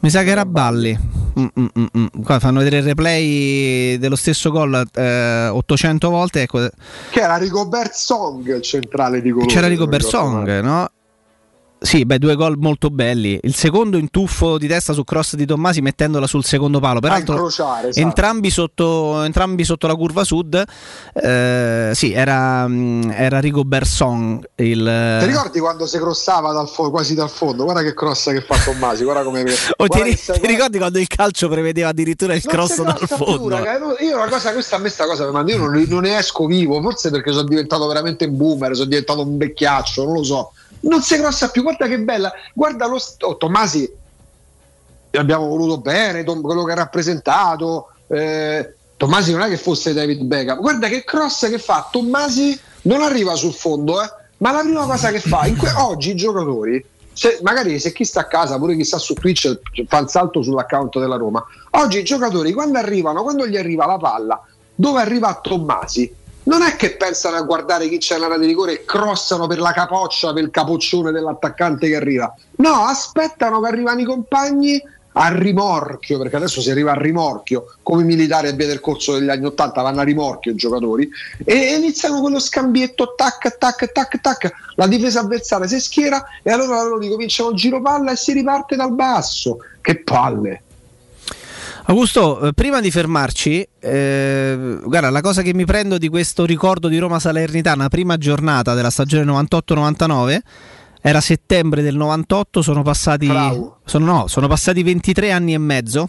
Mi 0.00 0.10
sa 0.10 0.22
che 0.22 0.30
era 0.30 0.44
Balli. 0.44 0.98
Mm, 1.40 1.46
mm, 1.58 1.66
mm, 1.78 1.84
mm. 1.98 2.06
Qua 2.22 2.38
fanno 2.38 2.58
vedere 2.58 2.78
il 2.78 2.84
replay 2.84 3.96
dello 3.96 4.16
stesso 4.16 4.50
gol 4.50 4.86
eh, 4.92 5.46
800 5.48 6.10
volte. 6.10 6.42
Ecco. 6.42 6.68
Che 7.10 7.20
era 7.20 7.36
Rigobert 7.36 7.92
Song 7.92 8.46
il 8.54 8.60
centrale 8.60 9.22
di 9.22 9.30
colore. 9.30 9.50
C'era 9.50 9.66
Rigobert 9.66 10.04
Song, 10.04 10.60
no? 10.60 10.90
Sì, 11.84 12.06
beh, 12.06 12.18
due 12.18 12.34
gol 12.34 12.56
molto 12.56 12.88
belli. 12.88 13.38
Il 13.42 13.54
secondo 13.54 13.98
in 13.98 14.10
tuffo 14.10 14.56
di 14.56 14.66
testa 14.66 14.94
su 14.94 15.04
cross 15.04 15.34
di 15.34 15.44
Tommasi 15.44 15.82
mettendola 15.82 16.26
sul 16.26 16.42
secondo 16.42 16.80
palo. 16.80 16.98
Peraltro, 16.98 17.48
esatto. 17.48 17.90
entrambi, 17.92 18.48
sotto, 18.48 19.22
entrambi, 19.22 19.64
sotto, 19.64 19.86
la 19.86 19.94
curva 19.94 20.24
sud. 20.24 20.64
Eh, 21.12 21.90
sì, 21.92 22.12
era, 22.12 22.66
mm, 22.66 23.10
era 23.10 23.38
Rigo 23.38 23.64
Berson. 23.64 24.42
Il... 24.54 25.18
Ti 25.20 25.26
ricordi 25.26 25.60
quando 25.60 25.86
si 25.86 25.98
crossava 25.98 26.52
dal 26.52 26.70
fo- 26.70 26.90
quasi 26.90 27.14
dal 27.14 27.28
fondo? 27.28 27.64
Guarda 27.64 27.82
che 27.82 27.92
cross 27.92 28.30
che 28.30 28.40
fa 28.40 28.56
Tommasi. 28.56 29.04
Guarda 29.04 29.22
come. 29.22 29.42
oh, 29.76 29.86
guarda 29.86 30.06
ti, 30.06 30.16
ti 30.16 30.46
ricordi 30.46 30.78
quando 30.78 30.98
il 30.98 31.06
calcio 31.06 31.50
prevedeva 31.50 31.90
addirittura 31.90 32.34
il 32.34 32.42
non 32.44 32.54
cross 32.54 32.82
dal 32.82 32.98
fondo? 33.06 33.56
Più, 33.56 34.06
io 34.06 34.16
una 34.16 34.28
cosa, 34.28 34.52
questa 34.54 34.76
a 34.76 34.78
me 34.78 34.88
sta 34.88 35.04
cosa, 35.04 35.30
ma 35.30 35.44
io 35.46 35.58
non, 35.58 35.84
non 35.86 36.00
ne 36.00 36.16
esco 36.16 36.46
vivo. 36.46 36.80
Forse 36.80 37.10
perché 37.10 37.30
sono 37.30 37.46
diventato 37.46 37.86
veramente 37.86 38.24
un 38.24 38.38
boomer, 38.38 38.74
sono 38.74 38.88
diventato 38.88 39.20
un 39.20 39.36
vecchiaccio, 39.36 40.04
non 40.04 40.14
lo 40.14 40.24
so 40.24 40.52
non 40.84 41.02
si 41.02 41.16
crossa 41.16 41.50
più. 41.50 41.62
Guarda 41.62 41.86
che 41.86 41.98
bella, 41.98 42.32
guarda 42.54 42.86
lo 42.86 42.98
oh, 43.20 43.36
Tommasi. 43.36 44.02
Abbiamo 45.12 45.46
voluto 45.46 45.78
bene 45.78 46.24
quello 46.24 46.64
che 46.64 46.72
ha 46.72 46.76
rappresentato. 46.76 47.88
Eh, 48.08 48.74
Tommasi 48.96 49.32
non 49.32 49.42
è 49.42 49.48
che 49.48 49.56
fosse 49.56 49.92
David 49.92 50.22
Beckham. 50.22 50.60
Guarda 50.60 50.88
che 50.88 51.04
cross 51.04 51.48
che 51.48 51.58
fa. 51.58 51.88
Tommasi 51.90 52.58
non 52.82 53.02
arriva 53.02 53.34
sul 53.34 53.52
fondo, 53.52 54.02
eh, 54.02 54.10
ma 54.38 54.52
la 54.52 54.60
prima 54.60 54.84
cosa 54.86 55.10
che 55.10 55.20
fa 55.20 55.48
que- 55.56 55.72
oggi 55.78 56.10
i 56.10 56.16
giocatori. 56.16 56.84
Se, 57.12 57.38
magari 57.42 57.78
se 57.78 57.92
chi 57.92 58.04
sta 58.04 58.20
a 58.22 58.26
casa, 58.26 58.58
pure 58.58 58.74
chi 58.74 58.84
sta 58.84 58.98
su 58.98 59.14
Twitch, 59.14 59.60
fa 59.86 59.98
il 59.98 60.08
salto 60.08 60.42
sull'account 60.42 60.98
della 60.98 61.16
Roma. 61.16 61.44
Oggi 61.70 61.98
i 61.98 62.02
giocatori 62.02 62.52
quando 62.52 62.78
arrivano, 62.78 63.22
quando 63.22 63.46
gli 63.46 63.56
arriva 63.56 63.86
la 63.86 63.98
palla, 63.98 64.42
dove 64.74 65.00
arriva 65.00 65.38
Tommasi? 65.40 66.12
Non 66.44 66.62
è 66.62 66.76
che 66.76 66.96
pensano 66.96 67.36
a 67.36 67.42
guardare 67.42 67.88
chi 67.88 67.98
c'è 67.98 68.18
nella 68.18 68.38
di 68.38 68.46
rigore 68.46 68.72
e 68.72 68.84
crossano 68.84 69.46
per 69.46 69.58
la 69.58 69.72
capoccia, 69.72 70.32
per 70.32 70.42
il 70.42 70.50
capoccione 70.50 71.12
dell'attaccante 71.12 71.88
che 71.88 71.96
arriva. 71.96 72.34
No, 72.56 72.84
aspettano 72.86 73.60
che 73.60 73.68
arrivano 73.68 74.00
i 74.00 74.04
compagni 74.04 74.82
a 75.16 75.28
rimorchio, 75.28 76.18
perché 76.18 76.36
adesso 76.36 76.60
si 76.60 76.70
arriva 76.70 76.92
a 76.92 77.00
rimorchio, 77.00 77.76
come 77.82 78.02
i 78.02 78.04
militari 78.04 78.48
a 78.48 78.52
via 78.52 78.66
del 78.66 78.80
corso 78.80 79.12
degli 79.12 79.28
anni 79.28 79.44
Ottanta 79.44 79.80
vanno 79.80 80.00
a 80.00 80.04
rimorchio 80.04 80.52
i 80.52 80.56
giocatori, 80.56 81.08
e 81.44 81.74
iniziano 81.76 82.20
quello 82.20 82.40
scambietto, 82.40 83.14
tac, 83.16 83.56
tac, 83.56 83.92
tac, 83.92 84.20
tac, 84.20 84.52
la 84.74 84.86
difesa 84.86 85.20
avversaria 85.20 85.68
si 85.68 85.80
schiera 85.80 86.24
e 86.42 86.50
allora 86.50 86.82
loro 86.82 86.98
ricominciano 86.98 87.50
il 87.50 87.56
giro 87.56 87.80
palla 87.80 88.10
e 88.10 88.16
si 88.16 88.32
riparte 88.32 88.74
dal 88.74 88.92
basso. 88.92 89.58
Che 89.80 90.02
palle! 90.02 90.62
Augusto, 91.86 92.40
eh, 92.40 92.54
prima 92.54 92.80
di 92.80 92.90
fermarci, 92.90 93.68
eh, 93.78 94.78
guarda, 94.84 95.10
la 95.10 95.20
cosa 95.20 95.42
che 95.42 95.52
mi 95.52 95.66
prendo 95.66 95.98
di 95.98 96.08
questo 96.08 96.46
ricordo 96.46 96.88
di 96.88 96.96
Roma 96.96 97.18
Salernitana, 97.18 97.88
prima 97.88 98.16
giornata 98.16 98.72
della 98.72 98.88
stagione 98.88 99.30
98-99, 99.30 100.38
Era 101.06 101.20
settembre 101.20 101.82
del 101.82 101.96
98, 101.96 102.62
sono 102.62 102.80
passati, 102.80 103.30
sono, 103.84 104.04
no, 104.06 104.26
sono 104.26 104.48
passati 104.48 104.82
23 104.82 105.30
anni 105.30 105.52
e 105.52 105.58
mezzo 105.58 106.08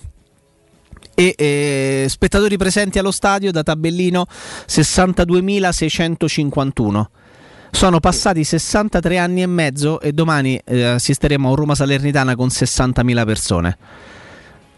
e 1.13 1.35
eh, 1.37 2.05
spettatori 2.07 2.55
presenti 2.55 2.97
allo 2.97 3.11
stadio 3.11 3.51
da 3.51 3.61
tabellino 3.61 4.25
62.651. 4.67 7.05
Sono 7.71 7.99
passati 7.99 8.45
63 8.45 9.17
anni 9.17 9.41
e 9.41 9.47
mezzo 9.47 9.99
e 9.99 10.13
domani 10.13 10.57
eh, 10.63 10.83
assisteremo 10.83 11.47
a 11.47 11.49
un 11.49 11.55
Roma 11.57 11.75
Salernitana 11.75 12.37
con 12.37 12.47
60.000 12.47 13.25
persone. 13.25 13.77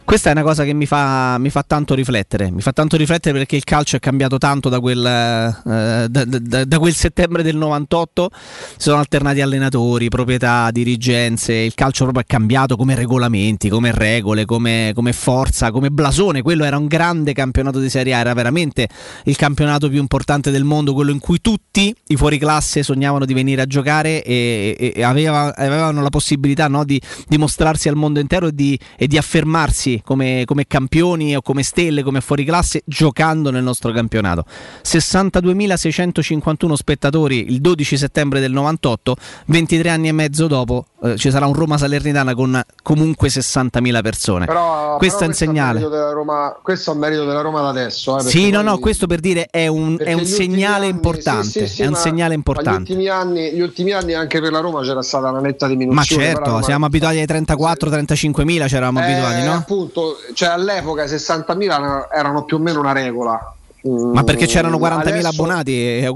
Questa 0.08 0.30
è 0.30 0.32
una 0.32 0.44
cosa 0.44 0.64
che 0.64 0.72
mi 0.72 0.86
fa, 0.86 1.38
mi 1.38 1.50
fa, 1.50 1.66
tanto 1.68 1.94
riflettere. 1.94 2.50
Mi 2.50 2.62
fa 2.62 2.72
tanto 2.72 2.96
riflettere 2.96 3.38
perché 3.38 3.58
il 3.58 3.66
calcio 3.66 3.98
è 3.98 4.00
cambiato 4.00 4.38
tanto 4.38 4.70
da 4.70 4.80
quel, 4.80 5.06
eh, 5.06 6.08
da, 6.08 6.24
da, 6.24 6.64
da 6.64 6.80
quel, 6.80 6.94
settembre 6.94 7.44
del 7.44 7.58
98. 7.58 8.30
Si 8.32 8.76
sono 8.78 9.00
alternati 9.00 9.42
allenatori, 9.42 10.08
proprietà, 10.08 10.72
dirigenze. 10.72 11.56
Il 11.56 11.74
calcio 11.74 12.06
proprio 12.06 12.24
è 12.24 12.26
cambiato 12.26 12.78
come 12.78 12.96
regolamenti, 12.96 13.68
come 13.68 13.92
regole, 13.92 14.46
come, 14.46 14.94
come, 14.96 15.12
forza, 15.12 15.72
come 15.72 15.90
blasone. 15.90 16.42
Quello 16.42 16.64
era 16.64 16.78
un 16.78 16.88
grande 16.88 17.34
campionato 17.34 17.80
di 17.80 17.90
Serie 17.90 18.14
A. 18.14 18.20
Era 18.20 18.34
veramente 18.34 18.88
il 19.26 19.36
campionato 19.36 19.90
più 19.90 20.00
importante 20.00 20.52
del 20.52 20.64
mondo, 20.64 20.94
quello 20.94 21.12
in 21.12 21.20
cui 21.20 21.42
tutti 21.42 21.94
i 22.08 22.16
fuoriclasse 22.16 22.82
sognavano 22.82 23.26
di 23.26 23.34
venire 23.34 23.62
a 23.62 23.66
giocare 23.66 24.24
e, 24.24 24.74
e, 24.80 24.94
e 24.96 25.04
aveva, 25.04 25.54
avevano 25.54 26.02
la 26.02 26.10
possibilità 26.10 26.70
no, 26.70 26.86
di, 26.86 26.98
di, 27.28 27.38
mostrarsi 27.38 27.90
al 27.90 27.96
mondo 27.96 28.22
intero 28.22 28.48
e 28.48 28.56
di, 28.56 28.80
e 28.96 29.08
di 29.08 29.18
affermarsi 29.18 29.96
come, 30.04 30.44
come, 30.46 30.68
campioni 30.68 31.36
o 31.36 31.42
come 31.42 31.64
stelle, 31.64 32.04
come 32.04 32.22
fuori 32.22 32.44
classe, 32.44 32.82
giocando 32.86 33.52
nel 33.52 33.64
nostro 33.64 33.92
campionato. 33.92 34.46
62.651 34.84 36.74
spettatori 36.74 37.50
il 37.50 37.62
12 37.62 37.98
settembre 37.98 38.40
del 38.40 38.52
98, 38.52 39.16
23 39.48 39.90
anni 39.90 40.08
e 40.08 40.12
mezzo 40.12 40.48
dopo 40.48 40.86
eh, 41.04 41.16
ci 41.16 41.30
sarà 41.30 41.46
un 41.46 41.54
Roma 41.54 41.78
Salernitana 41.78 42.34
con 42.34 42.60
comunque 42.82 43.28
60.000 43.28 44.02
persone. 44.02 44.46
Però, 44.46 44.98
questo 44.98 45.18
però 45.18 45.26
è 45.26 45.30
un 45.30 45.36
segnale. 45.36 46.12
Roma, 46.12 46.58
questo 46.62 46.92
è 46.92 46.94
un 46.94 47.00
merito 47.00 47.26
della 47.26 47.42
Roma 47.42 47.62
da 47.62 47.70
adesso. 47.70 48.18
Eh, 48.18 48.24
sì, 48.24 48.50
no, 48.50 48.62
no, 48.62 48.80
questo 48.80 49.06
per 49.06 49.20
dire 49.20 49.48
è 49.52 49.68
un, 49.68 49.98
è 50.00 50.14
un 50.14 50.26
segnale 50.26 50.86
anni, 50.86 50.96
importante. 50.96 51.48
Sì, 51.48 51.60
sì, 51.68 51.68
sì, 51.68 51.82
è 51.84 51.86
un 51.86 51.96
segnale 51.96 52.34
importante. 52.34 52.94
Gli 52.94 52.96
ultimi, 52.96 53.08
anni, 53.08 53.52
gli 53.52 53.62
ultimi 53.62 53.92
anni 53.92 54.14
anche 54.14 54.42
per 54.42 54.52
la 54.52 54.60
Roma 54.60 54.82
c'era 54.82 55.04
stata 55.04 55.30
una 55.30 55.40
netta 55.40 55.68
diminuzione. 55.68 56.24
Ma 56.24 56.34
certo, 56.34 56.62
siamo 56.64 56.86
abituati 56.88 57.18
ai 57.18 57.26
34-35 57.26 58.44
mila, 58.44 58.66
c'eravamo 58.66 59.00
eh, 59.00 59.04
abituati, 59.04 59.44
no? 59.44 59.54
Appunto, 59.54 60.16
cioè 60.34 60.50
all'epoca 60.50 61.06
60.000 61.06 62.08
erano 62.12 62.44
più 62.44 62.58
o 62.58 62.60
meno 62.60 62.80
una 62.80 62.94
regola. 62.94 63.54
Ma 63.84 64.24
perché 64.24 64.48
c'erano 64.48 64.78
40.000 64.78 64.98
adesso... 64.98 65.28
abbonati? 65.28 66.00
Eh, 66.00 66.12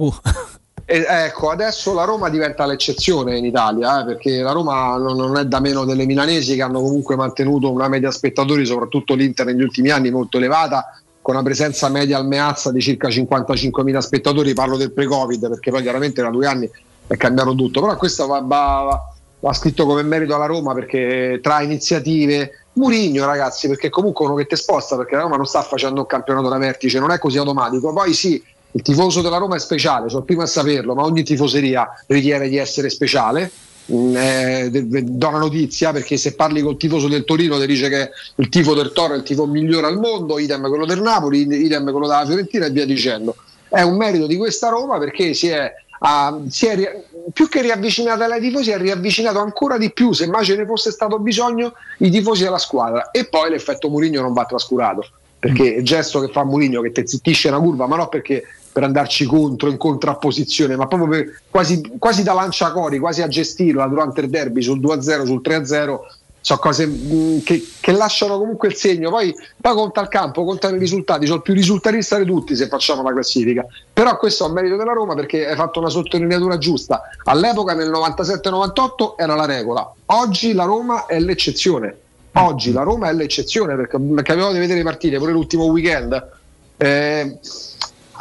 e, 0.91 1.05
ecco, 1.07 1.51
adesso 1.51 1.93
la 1.93 2.03
Roma 2.03 2.27
diventa 2.27 2.65
l'eccezione 2.65 3.37
in 3.37 3.45
Italia, 3.45 4.01
eh, 4.01 4.05
perché 4.05 4.41
la 4.41 4.51
Roma 4.51 4.97
non, 4.97 5.15
non, 5.15 5.37
è 5.37 5.45
da 5.45 5.61
meno 5.61 5.85
delle 5.85 6.05
milanesi 6.05 6.55
che 6.55 6.61
hanno 6.61 6.81
comunque 6.81 7.15
mantenuto 7.15 7.71
una 7.71 7.87
media 7.87 8.11
spettatori, 8.11 8.65
soprattutto 8.65 9.13
l'Inter 9.13 9.45
negli 9.45 9.61
ultimi 9.61 9.89
anni, 9.89 10.11
molto 10.11 10.35
elevata, 10.35 10.99
con 11.21 11.35
una 11.35 11.43
presenza 11.45 11.87
media 11.87 12.17
al 12.17 12.27
Meazza 12.27 12.73
di 12.73 12.81
circa 12.81 13.07
55.000 13.07 13.97
spettatori, 13.99 14.53
parlo 14.53 14.75
del 14.75 14.91
pre-Covid, 14.91 15.47
perché 15.47 15.71
poi 15.71 15.81
chiaramente 15.81 16.21
da 16.21 16.29
due 16.29 16.45
anni 16.45 16.69
è 17.07 17.15
cambiato 17.15 17.55
tutto, 17.55 17.79
però 17.79 17.95
questo 17.95 18.27
va, 18.27 18.41
va, 18.41 19.01
va 19.39 19.53
scritto 19.53 19.85
come 19.85 20.03
merito 20.03 20.35
alla 20.35 20.45
Roma 20.45 20.73
perché 20.73 21.39
tra 21.41 21.61
iniziative, 21.61 22.65
Murigno 22.73 23.25
ragazzi, 23.25 23.69
perché 23.69 23.89
comunque 23.89 24.25
uno 24.25 24.35
che 24.35 24.45
ti 24.45 24.57
sposta, 24.57 24.97
perché 24.97 25.15
la 25.15 25.21
Roma 25.21 25.37
non 25.37 25.45
sta 25.45 25.61
facendo 25.61 26.01
un 26.01 26.05
campionato 26.05 26.49
da 26.49 26.57
vertice, 26.57 26.99
non 26.99 27.11
è 27.11 27.17
così 27.17 27.37
automatico, 27.37 27.93
poi 27.93 28.13
sì, 28.13 28.43
il 28.74 28.82
tifoso 28.82 29.22
della 29.22 29.38
Roma 29.38 29.56
è 29.56 29.59
speciale, 29.59 30.08
sono 30.08 30.19
il 30.19 30.25
primo 30.25 30.43
a 30.43 30.48
saperlo, 30.48 30.93
ma 30.93 31.03
ogni 31.03 31.24
tifoseria 31.24 32.03
ritiene 32.08 32.48
di 32.48 32.58
essere 32.58 32.90
speciale. 32.90 33.51
Mm, 33.91 34.16
eh, 34.16 34.69
do 34.72 35.27
una 35.27 35.40
notizia 35.40 35.91
perché 35.91 36.16
se 36.16 36.35
parli 36.35 36.61
col 36.61 36.77
tifoso 36.77 37.08
del 37.08 37.25
Torino 37.25 37.59
ti 37.59 37.66
dice 37.66 37.90
che 37.90 38.11
il 38.35 38.48
tifo 38.48 38.74
del 38.74 38.91
Toro 38.93 39.14
è 39.14 39.17
il 39.17 39.24
tifo 39.24 39.45
migliore 39.45 39.88
al 39.88 40.00
mondo, 40.00 40.40
idem 40.40 40.67
quello 40.69 40.85
del 40.85 41.01
Napoli, 41.01 41.40
idem 41.40 41.91
quello 41.91 42.08
della 42.08 42.25
Fiorentina 42.25 42.67
e 42.67 42.69
via 42.69 42.85
dicendo. 42.85 43.35
È 43.67 43.82
un 43.82 43.98
merito 43.98 44.27
di 44.27 44.38
questa 44.38 44.69
Roma 44.69 44.98
perché 45.00 45.33
si 45.33 45.48
è, 45.48 45.74
uh, 46.00 46.48
si 46.48 46.67
è 46.67 47.03
più 47.33 47.50
che 47.50 47.61
riavvicinata 47.61 48.25
ai 48.25 48.40
tifosi, 48.40 48.72
è 48.72 48.77
riavvicinato 48.77 49.40
ancora 49.40 49.77
di 49.77 49.91
più, 49.91 50.14
se 50.14 50.27
mai 50.27 50.45
ce 50.45 50.56
ne 50.56 50.66
fosse 50.66 50.91
stato 50.91 51.19
bisogno, 51.19 51.74
i 51.98 52.09
tifosi 52.09 52.45
alla 52.45 52.59
squadra. 52.59 53.11
E 53.11 53.25
poi 53.25 53.50
l'effetto 53.50 53.90
Murigno 53.90 54.22
non 54.22 54.33
va 54.33 54.45
trascurato 54.45 55.06
perché 55.41 55.64
il 55.64 55.83
gesto 55.83 56.19
che 56.19 56.32
fa 56.32 56.43
Mourinho 56.43 56.82
che 56.82 56.91
ti 56.91 57.08
zittisce 57.08 57.48
una 57.48 57.58
curva, 57.58 57.88
ma 57.88 57.95
non 57.95 58.09
perché 58.09 58.43
per 58.72 58.83
andarci 58.83 59.25
contro, 59.25 59.69
in 59.69 59.77
contrapposizione, 59.77 60.75
ma 60.75 60.88
proprio 60.88 61.09
per, 61.09 61.41
quasi, 61.50 61.82
quasi 61.98 62.24
da 62.24 62.33
lanciacori, 62.33 63.00
quasi 63.00 63.22
a 63.22 63.27
gestirla 63.27 63.85
durante 63.88 64.22
il 64.22 64.30
derby 64.30 64.61
sul 64.61 64.80
2-0, 64.80 65.25
sul 65.25 65.41
3-0, 65.43 66.00
sono 66.41 66.59
cose 66.59 66.88
mh, 66.88 67.14
mm, 67.14 67.38
che, 67.43 67.67
che, 67.80 67.91
lasciano 67.91 68.38
comunque 68.38 68.67
il 68.67 68.75
segno. 68.75 69.09
Poi, 69.09 69.33
poi 69.59 69.74
conta 69.74 70.01
il 70.01 70.08
campo, 70.08 70.43
contano 70.43 70.75
i 70.75 70.80
risultati, 70.80 71.25
sono 71.27 71.41
più 71.41 71.53
risultatista 71.53 72.17
di 72.17 72.25
tutti 72.25 72.56
se 72.56 72.67
facciamo 72.67 73.03
la 73.03 73.14
classifica. 73.14 73.66
Però 73.93 74.17
questo 74.17 74.45
è 74.45 74.48
un 74.48 74.53
merito 74.53 74.75
della 74.75 74.93
Roma 74.93 75.14
perché 75.14 75.48
hai 75.48 75.56
fatto 75.56 75.80
una 75.80 75.90
sottolineatura 75.90 76.58
giusta. 76.58 77.03
All'epoca 77.25 77.74
nel 77.74 77.91
97-98 77.91 79.14
era 79.17 79.35
la 79.35 79.45
regola, 79.45 79.93
oggi 80.08 80.53
la 80.53 80.64
Roma 80.64 81.06
è 81.06 81.19
l'eccezione. 81.19 81.98
Oggi 82.33 82.72
la 82.72 82.83
Roma 82.83 83.09
è 83.09 83.14
l'eccezione 83.14 83.75
perché, 83.75 84.00
perché 84.00 84.32
avevo 84.32 84.53
di 84.53 84.59
vedere 84.59 84.80
le 84.80 84.85
partite 84.85 85.17
pure 85.17 85.33
l'ultimo 85.33 85.66
weekend. 85.66 86.30
Eh, 86.77 87.38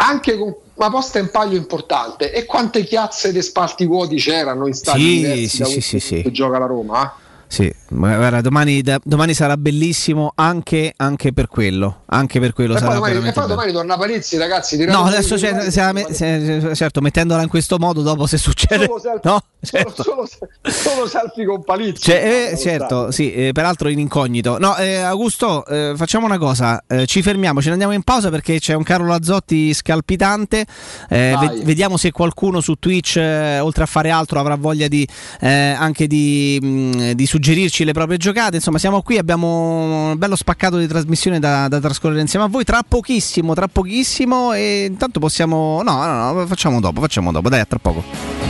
anche 0.01 0.37
con 0.37 0.55
una 0.75 0.91
posta 0.91 1.19
in 1.19 1.31
palio 1.31 1.57
importante. 1.57 2.33
E 2.33 2.45
quante 2.45 2.85
chiazze 2.85 3.33
di 3.33 3.43
spalti 3.43 3.87
vuoti 3.87 4.17
c'erano 4.17 4.67
in 4.67 4.75
stati 4.75 5.01
sì, 5.01 5.17
diversi 5.17 5.65
sì, 5.65 5.81
sì, 5.81 6.01
sì, 6.01 6.23
che 6.23 6.31
gioca 6.31 6.59
la 6.59 6.67
Roma? 6.67 7.15
Sì, 7.51 7.69
guarda, 7.89 8.41
domani, 8.43 8.81
da, 8.81 9.01
domani, 9.03 9.35
sarà 9.35 9.57
bellissimo 9.57 10.31
anche, 10.37 10.93
anche, 10.97 11.33
per 11.33 11.49
quello. 11.49 12.03
Anche 12.07 12.39
per 12.39 12.53
quello 12.53 12.77
e 12.77 12.79
sarà 12.79 12.99
poi 12.99 13.13
domani, 13.13 13.29
e 13.29 13.33
poi 13.33 13.47
domani 13.49 13.73
torna 13.73 13.99
Palizzi, 13.99 14.37
ragazzi. 14.37 14.85
No, 14.85 15.03
adesso 15.03 15.35
c'è, 15.35 15.69
se, 15.69 16.07
se, 16.13 16.75
certo, 16.77 17.01
mettendola 17.01 17.43
in 17.43 17.49
questo 17.49 17.77
modo, 17.79 18.03
dopo 18.03 18.27
se 18.27 18.39
succede. 18.39 18.85
Solo 18.87 19.01
selfie, 19.01 19.21
no? 19.25 19.43
certo. 19.63 20.03
solo, 20.05 20.27
solo, 20.27 20.51
solo 20.63 21.09
selfie 21.09 21.45
con 21.45 21.65
Palizzi. 21.65 22.03
Cioè, 22.03 22.51
eh, 22.53 22.57
certo, 22.57 23.11
sì, 23.11 23.33
eh, 23.33 23.51
peraltro 23.51 23.89
in 23.89 23.99
incognito. 23.99 24.57
No, 24.59 24.77
eh, 24.77 24.99
Augusto, 24.99 25.67
eh, 25.67 25.95
facciamo 25.97 26.27
una 26.27 26.39
cosa: 26.39 26.81
eh, 26.87 27.05
ci 27.07 27.21
fermiamo, 27.21 27.61
ce 27.61 27.67
ne 27.67 27.73
andiamo 27.73 27.95
in 27.95 28.05
pausa 28.05 28.31
perché 28.31 28.61
c'è 28.61 28.75
un 28.75 28.85
Carlo 28.85 29.09
Lazzotti 29.09 29.75
scalpitante. 29.75 30.65
Eh, 31.09 31.37
Ve- 31.37 31.63
vediamo 31.65 31.97
se 31.97 32.13
qualcuno 32.13 32.61
su 32.61 32.77
Twitch, 32.77 33.17
oltre 33.17 33.83
a 33.83 33.87
fare 33.87 34.11
altro, 34.11 34.39
avrà 34.39 34.55
voglia 34.55 34.87
di, 34.87 35.05
anche 35.41 36.07
di, 36.07 36.61
mh, 36.63 37.11
di 37.13 37.27
suggerire 37.27 37.39
suggerirci 37.41 37.85
le 37.85 37.93
proprie 37.93 38.19
giocate. 38.19 38.57
Insomma, 38.57 38.79
siamo 38.79 39.01
qui, 39.01 39.17
abbiamo 39.17 40.11
un 40.11 40.19
bello 40.19 40.37
spaccato 40.37 40.77
di 40.77 40.87
trasmissione 40.87 41.39
da, 41.39 41.67
da 41.69 41.81
trascorrere 41.81 42.21
insieme 42.21 42.45
a 42.45 42.49
voi. 42.49 42.65
Tra 42.65 42.83
pochissimo, 42.87 43.55
tra 43.55 43.67
pochissimo. 43.67 44.53
E 44.53 44.85
intanto 44.85 45.19
possiamo. 45.19 45.83
No, 45.83 46.05
no, 46.05 46.33
no, 46.33 46.47
facciamo 46.47 46.81
dopo, 46.81 47.01
facciamo 47.01 47.33
dopo. 47.33 47.49
Dai, 47.49 47.61
a 47.61 47.65
tra 47.65 47.79
poco. 47.79 48.50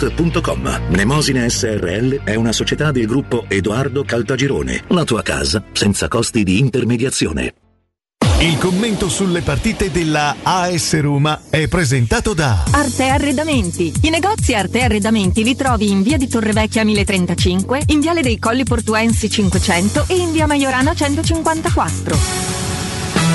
www.mnemosine.com. 0.00 0.82
Mnemosine 0.88 1.48
SRL 1.48 2.22
è 2.24 2.34
una 2.34 2.52
società 2.52 2.90
del 2.90 3.06
gruppo 3.06 3.44
Edoardo 3.48 4.02
Caltagirone. 4.04 4.84
La 4.88 5.04
tua 5.04 5.22
casa 5.22 5.62
senza 5.72 6.08
costi 6.08 6.42
di 6.42 6.58
intermediazione. 6.58 7.54
Il 8.40 8.56
commento 8.56 9.10
sulle 9.10 9.42
partite 9.42 9.90
della 9.90 10.36
AS 10.42 10.98
Roma 10.98 11.42
è 11.50 11.68
presentato 11.68 12.32
da 12.32 12.64
Arte 12.70 13.08
Arredamenti. 13.08 13.92
I 14.02 14.08
negozi 14.08 14.54
Arte 14.54 14.80
Arredamenti 14.80 15.44
li 15.44 15.54
trovi 15.54 15.90
in 15.90 16.02
via 16.02 16.16
di 16.16 16.26
Torrevecchia 16.26 16.82
1035, 16.82 17.82
in 17.88 18.00
viale 18.00 18.22
dei 18.22 18.38
Colli 18.38 18.64
Portuensi 18.64 19.28
500 19.28 20.04
e 20.08 20.16
in 20.16 20.32
via 20.32 20.46
Maiorana 20.46 20.94
154. 20.94 22.59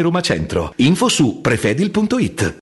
Roma 0.00 0.22
Centro. 0.22 0.72
Info 0.78 1.10
su 1.10 1.42
prefedil.it. 1.42 2.61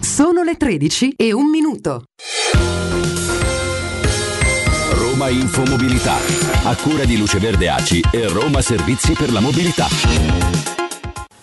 Sono 0.00 0.44
le 0.44 0.56
13 0.56 1.14
e 1.16 1.32
un 1.32 1.50
minuto. 1.50 2.04
Roma 4.92 5.28
Infomobilità, 5.28 6.16
a 6.64 6.76
cura 6.76 7.04
di 7.04 7.16
Luce 7.16 7.38
Verde 7.38 7.68
Aci 7.68 8.00
e 8.12 8.28
Roma 8.28 8.62
Servizi 8.62 9.14
per 9.14 9.32
la 9.32 9.40
Mobilità. 9.40 9.88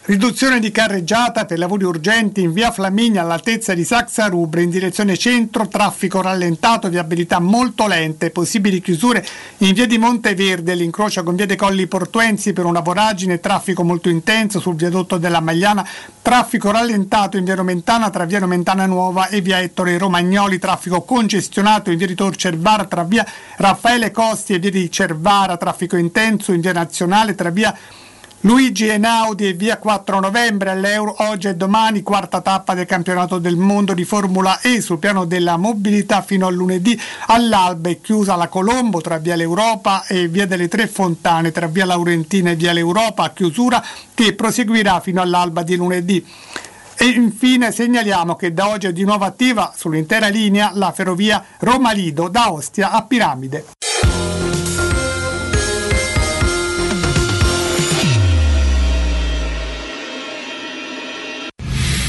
Riduzione 0.08 0.61
di 0.61 0.72
carreggiata 0.72 1.44
per 1.44 1.58
lavori 1.58 1.84
urgenti 1.84 2.40
in 2.40 2.53
via 2.53 2.72
Flaminia 2.72 3.24
all'altezza 3.24 3.74
di 3.74 3.84
Saxa 3.84 4.27
Rubre 4.27 4.61
in 4.61 4.69
direzione 4.69 5.18
centro, 5.18 5.68
traffico 5.68 6.22
rallentato, 6.22 6.88
viabilità 6.88 7.40
molto 7.40 7.88
lente, 7.88 8.30
possibili 8.30 8.80
chiusure 8.80 9.26
in 9.58 9.74
via 9.74 9.86
di 9.86 9.98
Monteverde, 9.98 10.76
l'incrocio 10.76 11.24
con 11.24 11.36
via 11.36 11.45
dei 11.45 11.58
Colli 11.58 11.88
Portuensi 11.88 12.53
per 12.53 12.64
una 12.64 12.80
voragine, 12.80 13.42
traffico 13.42 13.84
molto 13.84 14.08
intenso 14.08 14.61
sul 14.61 14.76
viadotto 14.76 15.18
della 15.18 15.42
Magliana, 15.42 15.86
traffico 16.22 16.72
rallentato 16.72 17.36
in 17.36 17.44
via 17.44 17.56
Romentana 17.56 18.10
tra 18.10 18.24
via 18.24 18.40
Romentana 18.40 18.86
Nuova 18.86 19.27
e 19.27 19.42
via 19.42 19.60
Ettore 19.60 19.98
Romagnoli, 19.98 20.58
traffico 20.58 21.02
congestionato 21.02 21.92
in 21.92 21.98
via 21.98 22.08
di 22.08 22.16
Tor 22.16 22.34
Cervara 22.38 22.86
tra 22.86 23.03
via 23.03 23.26
Raffaele 23.58 24.11
Costi 24.11 24.53
e 24.53 24.60
via 24.60 24.72
di 24.72 24.90
Cervara, 24.90 25.58
traffico 25.58 25.98
intenso 25.98 26.53
in 26.53 26.61
via 26.61 26.72
Nazionale 26.72 27.36
tra 27.36 27.50
via 27.50 27.77
Luigi 28.41 28.88
Einaudi 28.88 29.48
e 29.48 29.53
via 29.53 29.77
4 29.77 30.19
novembre 30.19 30.69
all'Euro 30.69 31.16
oggi 31.30 31.48
e 31.48 31.56
domani, 31.56 32.03
quarta 32.03 32.40
tappa 32.40 32.75
del 32.75 32.85
campionato 32.85 33.40
del 33.40 33.56
mondo 33.56 33.95
di 33.95 34.06
Formula 34.06 34.59
E 34.61 34.80
sul 34.80 34.99
piano 34.99 35.25
della 35.25 35.57
mobilità 35.57 36.22
fino 36.22 36.45
a 36.45 36.51
lunedì 36.51 36.98
all'alba 37.27 37.90
è 37.90 37.99
chiusa 37.99 38.35
la 38.35 38.48
Colombo 38.48 39.01
tra 39.01 39.17
via 39.17 39.35
l'Europa 39.35 40.06
e 40.06 40.27
via 40.27 40.45
delle 40.45 40.67
Tre 40.67 40.85
Fontane 40.85 41.51
tra 41.51 41.66
via 41.66 41.85
Laurentina 41.85 42.51
e 42.51 42.56
via 42.56 42.74
l'Europa, 42.74 43.32
chiusura 43.32 43.83
che 44.14 44.35
proseguirà 44.35 44.99
fino 44.99 45.19
all'alba 45.19 45.64
di 45.64 45.75
lunedì. 45.75 46.24
E 46.95 47.06
infine 47.06 47.72
segnaliamo 47.72 48.35
che 48.35 48.53
da 48.53 48.69
oggi 48.69 48.85
è 48.85 48.93
di 48.93 49.03
nuovo 49.03 49.25
attiva 49.25 49.74
sull'intera 49.75 50.27
linea 50.27 50.72
la 50.74 50.91
ferrovia 50.91 51.43
Roma-Lido 51.59 52.27
da 52.27 52.51
Ostia 52.51 52.91
a 52.91 53.01
Piramide. 53.01 53.66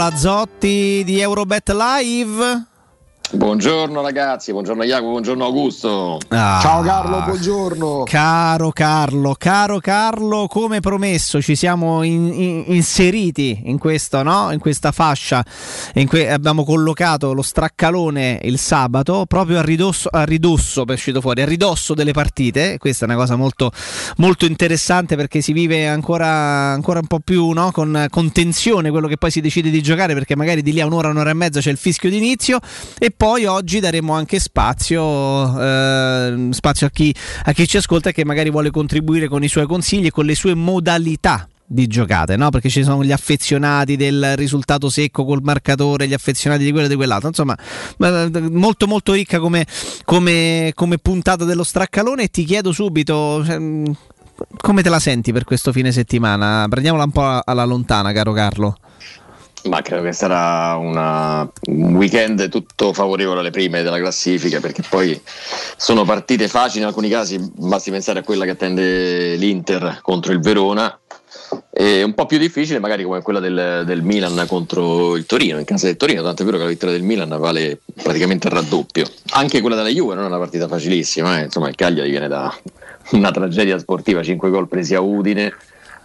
Lazzotti 0.00 1.04
di 1.04 1.20
Eurobet 1.20 1.68
Live. 1.72 2.69
Buongiorno 3.50 4.00
ragazzi, 4.00 4.52
buongiorno 4.52 4.84
Jacopo, 4.84 5.10
buongiorno 5.10 5.44
Augusto. 5.44 6.20
Ah, 6.28 6.60
Ciao 6.62 6.82
Carlo, 6.82 7.20
buongiorno. 7.22 8.04
Caro 8.04 8.70
Carlo, 8.70 9.34
caro 9.36 9.80
Carlo, 9.80 10.46
come 10.46 10.78
promesso 10.78 11.42
ci 11.42 11.56
siamo 11.56 12.04
in- 12.04 12.32
in- 12.32 12.64
inseriti 12.68 13.62
in, 13.64 13.76
questo, 13.78 14.22
no? 14.22 14.52
in 14.52 14.60
questa 14.60 14.92
fascia, 14.92 15.44
in 15.94 16.06
que- 16.06 16.30
abbiamo 16.30 16.62
collocato 16.62 17.32
lo 17.32 17.42
straccalone 17.42 18.38
il 18.44 18.56
sabato 18.56 19.24
proprio 19.26 19.58
a 19.58 19.62
ridosso, 19.62 20.08
a 20.12 20.22
ridosso, 20.22 20.86
è 20.86 20.92
uscito 20.92 21.20
fuori, 21.20 21.42
a 21.42 21.46
ridosso 21.46 21.94
delle 21.94 22.12
partite, 22.12 22.78
questa 22.78 23.04
è 23.04 23.08
una 23.08 23.18
cosa 23.18 23.34
molto, 23.34 23.72
molto 24.18 24.44
interessante 24.44 25.16
perché 25.16 25.40
si 25.40 25.52
vive 25.52 25.88
ancora, 25.88 26.28
ancora 26.28 27.00
un 27.00 27.08
po' 27.08 27.18
più 27.18 27.50
no? 27.50 27.72
con, 27.72 28.06
con 28.10 28.30
tensione 28.30 28.90
quello 28.90 29.08
che 29.08 29.16
poi 29.16 29.32
si 29.32 29.40
decide 29.40 29.70
di 29.70 29.82
giocare 29.82 30.14
perché 30.14 30.36
magari 30.36 30.62
di 30.62 30.72
lì 30.72 30.80
a 30.80 30.86
un'ora, 30.86 31.08
un'ora 31.08 31.30
e 31.30 31.34
mezza 31.34 31.58
c'è 31.58 31.72
il 31.72 31.78
fischio 31.78 32.10
d'inizio 32.10 32.60
e 32.96 33.10
poi 33.10 33.38
oggi 33.46 33.80
daremo 33.80 34.12
anche 34.12 34.38
spazio, 34.38 35.60
eh, 35.60 36.48
spazio 36.50 36.86
a, 36.86 36.90
chi, 36.90 37.14
a 37.44 37.52
chi 37.52 37.66
ci 37.66 37.76
ascolta 37.76 38.10
e 38.10 38.12
che 38.12 38.24
magari 38.24 38.50
vuole 38.50 38.70
contribuire 38.70 39.28
con 39.28 39.42
i 39.42 39.48
suoi 39.48 39.66
consigli 39.66 40.06
e 40.06 40.10
con 40.10 40.24
le 40.24 40.34
sue 40.34 40.54
modalità 40.54 41.48
di 41.72 41.86
giocate, 41.86 42.36
no? 42.36 42.50
Perché 42.50 42.68
ci 42.68 42.82
sono 42.82 43.04
gli 43.04 43.12
affezionati 43.12 43.94
del 43.94 44.36
risultato 44.36 44.90
secco 44.90 45.24
col 45.24 45.40
marcatore, 45.40 46.08
gli 46.08 46.14
affezionati 46.14 46.64
di 46.64 46.72
quello 46.72 46.86
e 46.86 46.88
di 46.88 46.96
quell'altro. 46.96 47.28
Insomma, 47.28 47.56
molto 48.50 48.88
molto 48.88 49.12
ricca 49.12 49.38
come, 49.38 49.64
come, 50.04 50.72
come 50.74 50.98
puntata 50.98 51.44
dello 51.44 51.62
straccalone. 51.62 52.24
E 52.24 52.28
ti 52.28 52.44
chiedo 52.44 52.72
subito. 52.72 53.44
mh, 53.46 53.92
Come 54.56 54.82
te 54.82 54.88
la 54.88 54.98
senti 54.98 55.32
per 55.32 55.44
questo 55.44 55.70
fine 55.70 55.92
settimana? 55.92 56.66
Prendiamola 56.68 57.04
un 57.04 57.12
po' 57.12 57.40
alla 57.44 57.64
lontana, 57.64 58.10
caro 58.10 58.32
Carlo. 58.32 58.74
Ma 59.64 59.82
credo 59.82 60.02
che 60.02 60.12
sarà 60.12 60.76
una- 60.76 61.48
un 61.66 61.94
weekend 61.94 62.48
tutto 62.48 62.92
favorevole 62.94 63.40
alle 63.40 63.50
prime 63.50 63.82
della 63.82 63.98
classifica 63.98 64.58
perché 64.58 64.82
poi 64.88 65.20
sono 65.76 66.04
partite 66.04 66.48
facili 66.48 66.80
in 66.80 66.86
alcuni 66.86 67.08
casi, 67.10 67.38
basti 67.56 67.90
pensare 67.90 68.20
a 68.20 68.22
quella 68.22 68.44
che 68.44 68.52
attende 68.52 69.34
l'Inter 69.36 69.98
contro 70.02 70.32
il 70.32 70.40
Verona 70.40 70.98
e 71.72 72.02
un 72.02 72.14
po' 72.14 72.26
più 72.26 72.38
difficile 72.38 72.78
magari 72.78 73.02
come 73.04 73.22
quella 73.22 73.40
del, 73.40 73.82
del 73.84 74.02
Milan 74.02 74.44
contro 74.48 75.16
il 75.16 75.26
Torino, 75.26 75.58
in 75.58 75.64
casa 75.64 75.86
del 75.86 75.96
Torino, 75.96 76.22
tanto 76.22 76.42
è 76.42 76.44
vero 76.44 76.56
che 76.56 76.64
la 76.64 76.70
vittoria 76.70 76.94
del 76.96 77.04
Milan 77.04 77.36
vale 77.38 77.80
praticamente 78.02 78.48
il 78.48 78.54
raddoppio. 78.54 79.04
Anche 79.32 79.60
quella 79.60 79.76
della 79.76 79.88
Juve 79.88 80.14
non 80.14 80.24
è 80.24 80.26
una 80.26 80.38
partita 80.38 80.68
facilissima, 80.68 81.38
eh. 81.38 81.44
insomma 81.44 81.68
il 81.68 81.74
Cagliari 81.74 82.10
viene 82.10 82.28
da 82.28 82.54
una 83.12 83.30
tragedia 83.30 83.78
sportiva, 83.78 84.22
5 84.22 84.50
gol 84.50 84.68
presi 84.68 84.94
a 84.94 85.00
Udine 85.00 85.52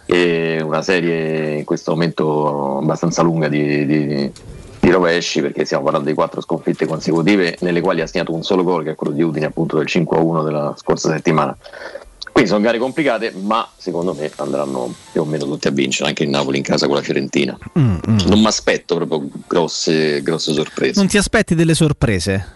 e 0.06 0.60
una 0.62 0.82
serie 0.82 1.58
in 1.58 1.64
questo 1.64 1.90
momento 1.90 2.78
abbastanza 2.78 3.22
lunga 3.22 3.48
di, 3.48 3.84
di- 3.86 4.32
di 4.78 4.90
rovesci 4.92 5.40
perché 5.40 5.64
stiamo 5.64 5.82
parlando 5.82 6.08
di 6.08 6.14
quattro 6.14 6.40
sconfitte 6.40 6.86
consecutive 6.86 7.56
nelle 7.60 7.80
quali 7.80 8.00
ha 8.00 8.06
segnato 8.06 8.32
un 8.32 8.44
solo 8.44 8.62
gol 8.62 8.84
che 8.84 8.92
è 8.92 8.94
quello 8.94 9.12
di 9.12 9.22
Udine 9.22 9.46
appunto 9.46 9.76
del 9.78 9.86
5-1 9.88 10.44
della 10.44 10.74
scorsa 10.78 11.10
settimana. 11.10 11.56
Quindi 12.30 12.50
sono 12.50 12.62
gare 12.62 12.78
complicate 12.78 13.32
ma 13.34 13.68
secondo 13.76 14.14
me 14.14 14.30
andranno 14.36 14.94
più 15.10 15.22
o 15.22 15.24
meno 15.24 15.44
tutti 15.44 15.66
a 15.66 15.70
vincere 15.72 16.10
anche 16.10 16.22
il 16.22 16.28
Napoli 16.28 16.58
in 16.58 16.62
casa 16.62 16.86
con 16.86 16.94
la 16.94 17.02
Fiorentina. 17.02 17.58
Mm, 17.78 17.96
non 18.26 18.38
mi 18.38 18.46
aspetto 18.46 18.94
proprio 18.94 19.28
grosse, 19.48 20.22
grosse 20.22 20.52
sorprese. 20.52 21.00
Non 21.00 21.08
ti 21.08 21.16
aspetti 21.18 21.54
delle 21.56 21.74
sorprese? 21.74 22.54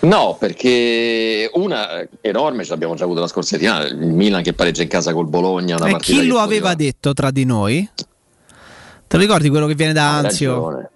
No, 0.00 0.36
perché 0.38 1.50
una 1.54 2.06
enorme 2.20 2.64
ce 2.64 2.70
l'abbiamo 2.70 2.94
già 2.94 3.04
avuto 3.04 3.20
la 3.20 3.26
scorsa 3.26 3.56
settimana, 3.56 3.84
il 3.86 3.96
Milan 3.96 4.42
che 4.42 4.52
pareggia 4.52 4.82
in 4.82 4.88
casa 4.88 5.12
col 5.12 5.26
Bologna, 5.28 5.76
una 5.76 5.88
E 5.88 5.90
partita 5.92 6.20
chi 6.20 6.26
lo 6.26 6.38
aveva 6.38 6.74
detto 6.74 7.12
tra 7.14 7.30
di 7.30 7.44
noi? 7.44 7.88
Te 7.94 9.16
lo 9.16 9.22
ricordi 9.22 9.48
quello 9.48 9.66
che 9.66 9.74
viene 9.74 9.92
da 9.92 10.18
Hai 10.18 10.24
Anzio? 10.24 10.52
ragione. 10.54 10.90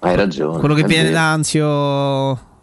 Hai 0.00 0.16
ragione. 0.16 0.58
Quello 0.58 0.74
che 0.74 0.84
viene 0.84 1.04
vero. 1.04 1.14
da 1.14 1.32
Anzio 1.32 1.64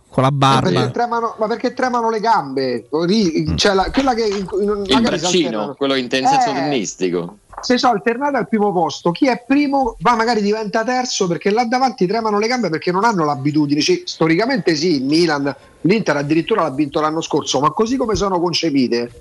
con 0.10 0.22
la 0.24 0.32
Ma 0.32 0.60
perché, 0.62 0.74
barba. 0.76 0.92
tremano, 0.92 1.36
ma 1.40 1.48
perché 1.48 1.74
tremano 1.74 2.10
le 2.10 2.20
gambe? 2.20 2.88
Lì, 3.06 3.58
cioè 3.58 3.74
la- 3.74 3.90
quella 3.92 4.14
che 4.14 4.26
in- 4.28 4.48
in- 4.62 4.84
Il 4.86 5.02
braccino, 5.02 5.74
quello 5.76 5.96
in, 5.96 6.04
in 6.06 6.10
senso 6.12 6.50
Eh. 6.52 6.54
tennistico. 6.54 7.38
Se 7.64 7.78
sono 7.78 7.94
alternate 7.94 8.38
al 8.38 8.48
primo 8.48 8.72
posto, 8.74 9.12
chi 9.12 9.28
è 9.28 9.44
primo 9.48 9.96
va 10.00 10.16
magari 10.16 10.42
diventa 10.42 10.84
terzo 10.84 11.28
perché 11.28 11.50
là 11.50 11.64
davanti 11.66 12.06
tremano 12.06 12.38
le 12.38 12.48
gambe 12.48 12.70
perché 12.70 12.92
non 12.92 13.04
hanno 13.06 13.24
l'abitudine. 13.26 13.82
Sì, 13.82 14.04
storicamente 14.06 14.76
sì, 14.76 14.96
il 14.96 15.04
Milan, 15.04 15.56
l'Inter 15.82 16.18
addirittura 16.18 16.64
l'ha 16.64 16.72
vinto 16.72 17.00
l'anno 17.00 17.22
scorso, 17.22 17.60
ma 17.60 17.72
così 17.72 17.96
come 17.96 18.16
sono 18.16 18.40
concepite, 18.40 19.12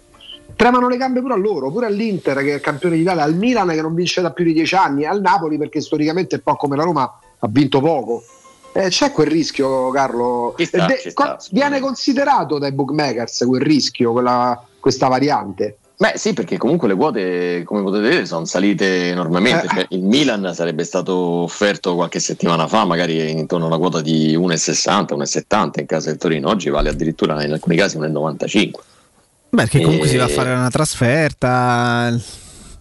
tremano 0.57 0.89
le 0.89 0.97
gambe 0.97 1.21
pure 1.21 1.35
a 1.35 1.37
loro, 1.37 1.71
pure 1.71 1.87
all'Inter 1.87 2.39
che 2.39 2.57
è 2.57 2.61
campione 2.61 2.97
d'Italia, 2.97 3.23
al 3.23 3.37
Milan 3.37 3.69
che 3.69 3.81
non 3.81 3.95
vince 3.95 4.21
da 4.21 4.33
più 4.33 4.45
di 4.45 4.53
dieci 4.53 4.75
anni, 4.75 5.05
al 5.05 5.21
Napoli 5.21 5.57
perché 5.57 5.81
storicamente 5.81 6.35
un 6.37 6.43
po' 6.43 6.57
come 6.57 6.77
la 6.77 6.83
Roma 6.83 7.03
ha 7.39 7.49
vinto 7.49 7.81
poco. 7.81 8.23
Eh, 8.75 8.89
c'è 8.89 9.13
quel 9.13 9.27
rischio, 9.27 9.91
Carlo. 9.91 10.55
Sta, 10.59 10.87
E 10.87 11.01
de- 11.03 11.11
sta, 11.11 11.39
viene 11.51 11.79
considerato 11.79 12.59
dai 12.59 12.73
bookmakers 12.73 13.45
quel 13.47 13.61
rischio, 13.61 14.13
quella- 14.13 14.65
questa 14.81 15.09
variante. 15.09 15.77
Beh 16.03 16.15
sì, 16.17 16.33
perché 16.33 16.57
comunque 16.57 16.89
le 16.89 16.97
quote, 16.97 17.63
come 17.65 17.81
potete 17.81 18.03
vedere, 18.03 18.27
sono 18.27 18.45
salite 18.45 19.11
enormemente. 19.11 19.67
Eh. 19.67 19.69
Cioè, 19.69 19.87
il 19.91 20.03
Milan 20.03 20.53
sarebbe 20.53 20.83
stato 20.83 21.15
offerto 21.15 21.95
qualche 21.95 22.19
settimana 22.19 22.67
fa, 22.67 22.85
magari 22.85 23.31
intorno 23.31 23.67
a 23.67 23.69
una 23.69 23.79
quota 23.79 24.01
di 24.01 24.37
1,60, 24.37 25.15
1,70 25.15 25.79
in 25.79 25.87
casa 25.87 26.09
del 26.09 26.19
Torino. 26.19 26.49
Oggi 26.49 26.71
vale 26.71 26.89
addirittura 26.89 27.41
in 27.45 27.53
alcuni 27.53 27.77
casi 27.77 27.99
1,95. 27.99 28.71
Beh, 29.51 29.63
perché 29.63 29.81
comunque 29.81 30.09
E- 30.09 30.11
si 30.11 30.17
va 30.17 30.25
a 30.25 30.29
fare 30.29 30.53
una 30.53 30.71
trasferta. 30.71 32.13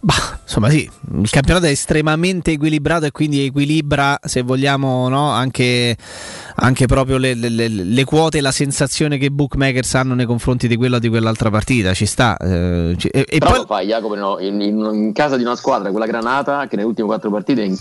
Bah, 0.04 0.40
insomma, 0.42 0.68
sì, 0.68 0.90
il 1.20 1.30
campionato 1.30 1.66
è 1.66 1.70
estremamente 1.70 2.50
equilibrato 2.50 3.04
e 3.06 3.12
quindi 3.12 3.44
equilibra, 3.44 4.18
se 4.24 4.42
vogliamo, 4.42 5.08
no, 5.08 5.30
anche, 5.30 5.96
anche 6.56 6.86
proprio 6.86 7.18
le, 7.18 7.34
le- 7.34 7.68
le- 7.68 8.04
quote 8.04 8.38
e 8.38 8.40
la 8.40 8.50
sensazione 8.50 9.16
che 9.16 9.26
i 9.26 9.30
bookmakers 9.30 9.94
hanno 9.94 10.14
nei 10.14 10.26
confronti 10.26 10.66
di 10.66 10.74
quella 10.74 10.96
o 10.96 10.98
di 10.98 11.08
quell'altra 11.08 11.50
partita. 11.50 11.94
Ci 11.94 12.06
sta. 12.06 12.36
eh, 12.36 12.96
ci- 12.98 13.06
e, 13.08 13.26
e 13.28 13.38
Però 13.38 13.50
poi 13.52 13.60
lo 13.60 13.66
fai 13.66 13.86
Jacopo 13.86 14.14
no, 14.16 14.40
in, 14.40 14.60
in- 14.60 14.90
in 14.92 15.12
casa 15.12 15.36
di 15.36 15.44
una 15.44 15.54
squadra, 15.54 15.90
quella 15.92 16.06
granata, 16.06 16.66
che 16.66 16.74
nelle 16.74 16.88
ultime 16.88 17.06
quattro 17.06 17.30
partite 17.30 17.62
in- 17.62 17.78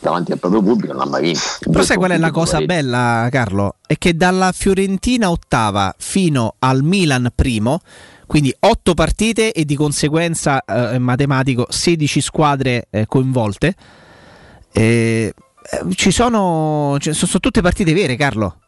davanti 0.00 0.32
al 0.32 0.38
proprio 0.38 0.62
pubblico 0.62 0.94
non 0.94 1.02
ha 1.02 1.06
mai 1.10 1.22
vinto. 1.22 1.40
Però 1.70 1.82
sai 1.84 1.98
qual 1.98 2.12
è 2.12 2.16
la 2.18 2.30
cosa 2.30 2.52
Pareggio. 2.52 2.72
bella, 2.72 3.28
Carlo? 3.30 3.74
È 3.86 3.98
che 3.98 4.16
dalla 4.16 4.52
Fiorentina 4.52 5.30
ottava 5.30 5.94
fino 5.98 6.54
al 6.60 6.82
Milan 6.82 7.30
primo, 7.34 7.80
quindi 8.26 8.54
8 8.58 8.94
partite 8.94 9.52
e 9.52 9.64
di 9.64 9.74
conseguenza, 9.74 10.64
eh, 10.64 10.98
matematico, 10.98 11.66
16 11.68 12.20
squadre 12.20 12.86
eh, 12.90 13.06
coinvolte. 13.06 13.74
Eh, 14.72 15.32
eh, 15.62 15.94
ci 15.94 16.10
sono, 16.10 16.96
cioè, 16.98 17.12
sono, 17.12 17.26
sono 17.26 17.40
tutte 17.40 17.60
partite 17.60 17.92
vere, 17.92 18.16
Carlo. 18.16 18.58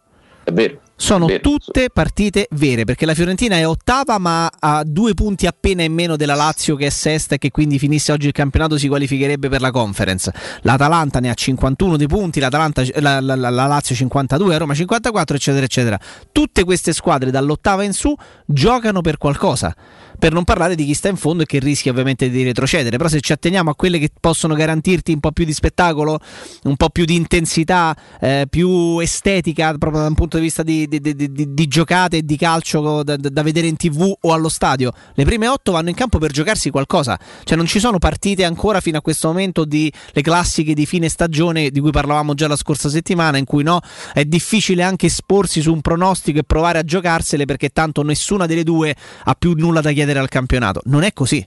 È 0.45 0.53
vero. 0.53 0.81
Sono 0.97 1.27
vero. 1.27 1.41
tutte 1.41 1.91
partite 1.93 2.47
vere 2.53 2.85
perché 2.85 3.05
la 3.05 3.15
Fiorentina 3.15 3.57
è 3.57 3.67
ottava 3.67 4.19
ma 4.19 4.49
ha 4.59 4.83
due 4.85 5.13
punti 5.15 5.47
appena 5.47 5.83
in 5.83 5.93
meno 5.93 6.17
della 6.17 6.35
Lazio 6.35 6.77
che 6.77 6.87
è 6.87 6.91
sesta 6.91 7.35
e 7.35 7.39
che 7.39 7.51
quindi 7.51 7.79
finisse 7.79 8.13
oggi 8.13 8.27
il 8.29 8.33
campionato 8.33 8.79
si 8.79 8.87
qualificherebbe 8.89 9.49
per 9.49 9.61
la 9.61 9.71
conference. 9.73 10.33
L'Atalanta 10.63 11.19
ne 11.21 11.31
ha 11.31 11.35
51 11.35 11.97
di 11.97 12.07
punti, 12.07 12.39
l'Atalanta- 12.41 12.85
la, 13.01 13.21
la- 13.21 13.35
la- 13.35 13.51
la 13.51 13.67
Lazio 13.67 13.95
52, 13.95 14.51
la 14.53 14.59
Roma 14.59 14.75
54 14.75 15.37
eccetera 15.37 15.65
eccetera. 15.65 15.99
Tutte 16.31 16.63
queste 16.65 16.93
squadre 16.93 17.31
dall'ottava 17.31 17.83
in 17.83 17.93
su 17.93 18.15
giocano 18.47 19.01
per 19.01 19.19
qualcosa. 19.19 19.75
Per 20.17 20.33
non 20.33 20.45
parlare 20.45 20.75
di 20.75 20.85
chi 20.85 20.95
sta 20.95 21.09
in 21.09 21.17
fondo 21.17 21.43
e 21.43 21.47
che 21.47 21.59
rischia 21.59 21.91
ovviamente 21.91 22.31
di 22.31 22.43
retrocedere. 22.45 22.97
Però 22.97 23.09
se 23.09 23.21
ci 23.21 23.33
atteniamo 23.33 23.71
a 23.71 23.75
quelle 23.75 23.99
che 23.99 24.11
possono 24.19 24.55
garantirti 24.55 25.13
un 25.13 25.21
po' 25.21 25.33
più 25.33 25.45
di 25.45 25.53
spettacolo, 25.53 26.19
un 26.65 26.77
po' 26.77 26.89
più 26.89 27.05
di 27.05 27.15
intensità, 27.15 27.97
eh, 28.21 28.47
più 28.49 28.99
estetica 29.01 29.75
proprio 29.77 30.03
da 30.03 30.09
un 30.09 30.15
punto 30.15 30.37
di 30.37 30.45
vista 30.45 30.63
di, 30.63 30.87
di- 30.87 31.01
di- 31.01 31.55
di- 31.55 31.67
giocate 31.67 32.19
e 32.19 32.23
di 32.23 32.37
calcio 32.37 33.03
da- 33.03 33.17
da 33.17 33.43
vedere 33.43 33.67
in 33.67 33.77
tv 33.77 34.13
o 34.21 34.33
allo 34.33 34.49
stadio, 34.49 34.93
le 35.15 35.25
prime 35.25 35.49
otto 35.49 35.73
vanno 35.73 35.89
in 35.89 35.95
campo 35.95 36.19
per 36.19 36.31
giocarsi 36.31 36.71
qualcosa. 36.71 37.19
Cioè 37.43 37.57
non 37.57 37.67
ci 37.67 37.81
sono 37.81 37.99
partite 37.99 38.45
ancora 38.45 38.81
fino 38.81 38.99
a 38.99 39.03
questo 39.03 39.29
momento 39.29 39.65
di 39.65 39.93
le 40.13 40.23
classiche 40.23 40.75
di 40.75 40.87
fine 40.87 41.09
stagione 41.09 41.71
di 41.71 41.81
cui 41.81 41.91
parlavamo 41.91 42.35
già 42.35 42.47
la 42.47 42.57
scorsa 42.57 42.89
settimana, 42.89 43.37
in 43.37 43.45
cui 43.45 43.63
no, 43.63 43.81
è 44.13 44.25
difficile 44.25 44.83
anche 44.83 45.07
esporsi 45.07 45.61
su 45.61 45.73
un 45.73 45.81
pronostico 45.81 46.39
e 46.39 46.45
provare 46.45 46.79
a 46.79 46.83
giocarsele 46.83 47.45
perché 47.45 47.71
tanto 47.71 48.03
nessuna 48.03 48.47
delle 48.47 48.63
due 48.63 48.95
ha 49.25 49.35
più 49.35 49.55
nulla 49.57 49.81
da 49.81 49.91
chiedere 49.91 50.04
al 50.11 50.29
campionato. 50.29 50.81
Non 50.85 51.03
è 51.03 51.13
così. 51.13 51.47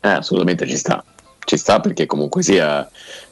Eh, 0.00 0.08
assolutamente 0.08 0.66
ci 0.66 0.76
sta. 0.76 1.04
Ci 1.44 1.56
sta 1.56 1.80
perché 1.80 2.06
comunque 2.06 2.42
sia. 2.42 2.88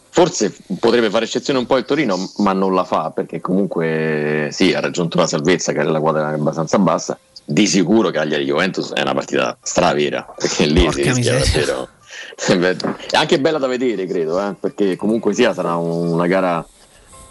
Forse 0.08 0.54
potrebbe 0.78 1.10
fare 1.10 1.26
eccezione 1.26 1.58
un 1.58 1.66
po' 1.66 1.76
il 1.76 1.84
Torino, 1.84 2.32
ma 2.38 2.54
non 2.54 2.74
la 2.74 2.84
fa 2.84 3.10
perché 3.10 3.40
comunque 3.40 4.48
sì, 4.50 4.72
ha 4.72 4.80
raggiunto 4.80 5.18
la 5.18 5.26
salvezza 5.26 5.72
che 5.72 5.80
è 5.80 5.84
la 5.84 6.00
quadra 6.00 6.28
abbastanza 6.28 6.78
bassa. 6.78 7.18
Di 7.44 7.66
sicuro 7.66 8.10
Cagliari 8.10 8.44
Juventus 8.44 8.92
è 8.92 9.02
una 9.02 9.12
partita 9.14 9.56
stravera 9.62 10.26
perché 10.36 10.64
lì 10.64 10.82
Porca 10.84 10.92
si 10.92 11.02
rischia 11.02 11.34
miseria. 11.34 11.64
davvero. 11.66 11.88
È 13.10 13.16
anche 13.16 13.40
bella 13.40 13.58
da 13.58 13.66
vedere, 13.66 14.06
credo, 14.06 14.40
eh, 14.40 14.54
perché 14.58 14.96
comunque 14.96 15.32
sia 15.32 15.54
sarà 15.54 15.76
una 15.76 16.26
gara 16.26 16.66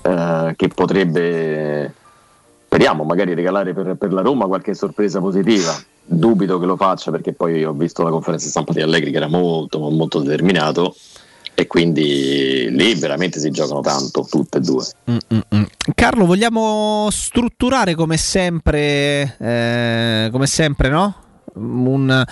eh, 0.02 0.54
che 0.56 0.68
potrebbe, 0.68 1.94
speriamo, 2.66 3.04
magari 3.04 3.34
regalare 3.34 3.74
per, 3.74 3.96
per 3.96 4.12
la 4.12 4.22
Roma 4.22 4.46
qualche 4.46 4.74
sorpresa 4.74 5.20
positiva. 5.20 5.74
Dubito 6.08 6.60
che 6.60 6.66
lo 6.66 6.76
faccia 6.76 7.10
perché 7.12 7.34
poi 7.34 7.64
ho 7.64 7.74
visto 7.74 8.04
la 8.04 8.10
conferenza 8.10 8.48
stampa 8.48 8.74
di 8.74 8.82
Allegri 8.82 9.12
che 9.12 9.18
era 9.18 9.28
molto, 9.28 9.80
molto 9.90 10.20
determinato. 10.20 10.94
e 11.58 11.68
quindi 11.68 12.68
lì 12.70 12.94
veramente 12.96 13.40
si 13.40 13.50
giocano 13.50 13.80
tanto 13.80 14.28
tutte 14.30 14.58
e 14.58 14.62
due. 14.62 14.86
Mm-mm. 15.10 15.66
Carlo, 15.96 16.26
vogliamo 16.26 17.08
strutturare 17.10 17.96
come 17.96 18.18
sempre, 18.18 19.38
eh, 19.40 20.30
come 20.32 20.48
sempre, 20.48 20.90
no? 20.90 21.16
Un, 21.56 22.24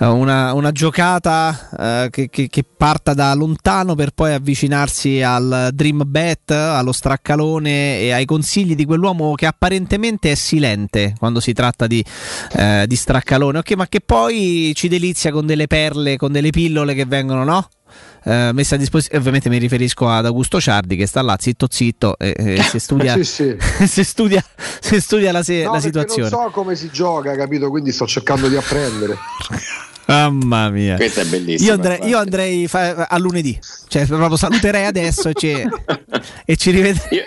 una, 0.00 0.52
una, 0.52 0.72
giocata 0.72 1.70
eh, 1.78 2.08
che, 2.10 2.28
che, 2.28 2.48
che, 2.48 2.64
parta 2.64 3.14
da 3.14 3.32
lontano 3.32 3.94
per 3.94 4.10
poi 4.10 4.34
avvicinarsi 4.34 5.22
al 5.22 5.70
dream 5.72 6.02
bet, 6.06 6.50
allo 6.50 6.92
straccalone 6.92 8.00
e 8.00 8.12
ai 8.12 8.26
consigli 8.26 8.74
di 8.74 8.84
quell'uomo 8.84 9.34
che 9.34 9.46
apparentemente 9.46 10.30
è 10.30 10.34
silente 10.34 11.14
quando 11.18 11.40
si 11.40 11.54
tratta 11.54 11.86
di, 11.86 12.04
eh, 12.52 12.84
di 12.86 12.96
straccalone, 12.96 13.58
okay, 13.58 13.76
ma 13.76 13.86
che 13.86 14.00
poi 14.00 14.72
ci 14.74 14.88
delizia 14.88 15.32
con 15.32 15.46
delle 15.46 15.66
perle, 15.66 16.16
con 16.16 16.30
delle 16.30 16.50
pillole 16.50 16.92
che 16.92 17.06
vengono, 17.06 17.44
no? 17.44 17.68
Uh, 18.26 18.50
messa 18.52 18.74
a 18.74 18.78
disposizione. 18.78 19.18
Ovviamente 19.20 19.48
mi 19.48 19.58
riferisco 19.58 20.08
ad 20.08 20.26
Augusto 20.26 20.60
Ciardi 20.60 20.96
che 20.96 21.06
sta 21.06 21.22
là 21.22 21.36
zitto 21.38 21.68
zitto 21.70 22.18
e, 22.18 22.34
e 22.36 22.62
si, 22.68 22.80
studia, 22.80 23.14
sì, 23.14 23.22
sì. 23.22 23.56
si, 23.86 24.02
studia, 24.02 24.44
si 24.80 25.00
studia 25.00 25.30
la, 25.30 25.44
se- 25.44 25.62
no, 25.62 25.74
la 25.74 25.80
situazione. 25.80 26.28
Non 26.28 26.40
so 26.40 26.50
come 26.50 26.74
si 26.74 26.90
gioca, 26.90 27.36
capito? 27.36 27.70
Quindi 27.70 27.92
sto 27.92 28.04
cercando 28.04 28.48
di 28.48 28.56
apprendere. 28.56 29.16
Mamma 30.06 30.70
mia, 30.70 30.96
questa 30.96 31.20
è 31.20 31.24
bellissima. 31.26 31.68
Io 31.68 31.74
andrei, 31.74 32.08
io 32.08 32.18
andrei 32.18 32.66
fa- 32.66 33.06
a 33.08 33.18
lunedì, 33.18 33.56
cioè 33.86 34.06
proprio 34.06 34.36
saluterei 34.36 34.86
adesso 34.86 35.28
e 35.28 35.34
ci, 35.34 35.52
e 36.44 36.56
ci 36.56 36.70
rivedremo. 36.72 37.08
Io... 37.10 37.22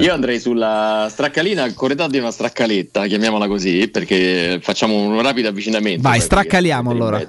Io 0.00 0.12
andrei 0.12 0.38
sulla 0.38 1.06
straccalina 1.08 1.72
corredata 1.72 2.10
di 2.10 2.18
una 2.18 2.30
straccaletta, 2.30 3.06
chiamiamola 3.06 3.48
così, 3.48 3.88
perché 3.88 4.58
facciamo 4.60 4.94
un 4.94 5.22
rapido 5.22 5.48
avvicinamento. 5.48 6.02
Vai, 6.02 6.20
straccaliamo 6.20 6.90
allora. 6.90 7.26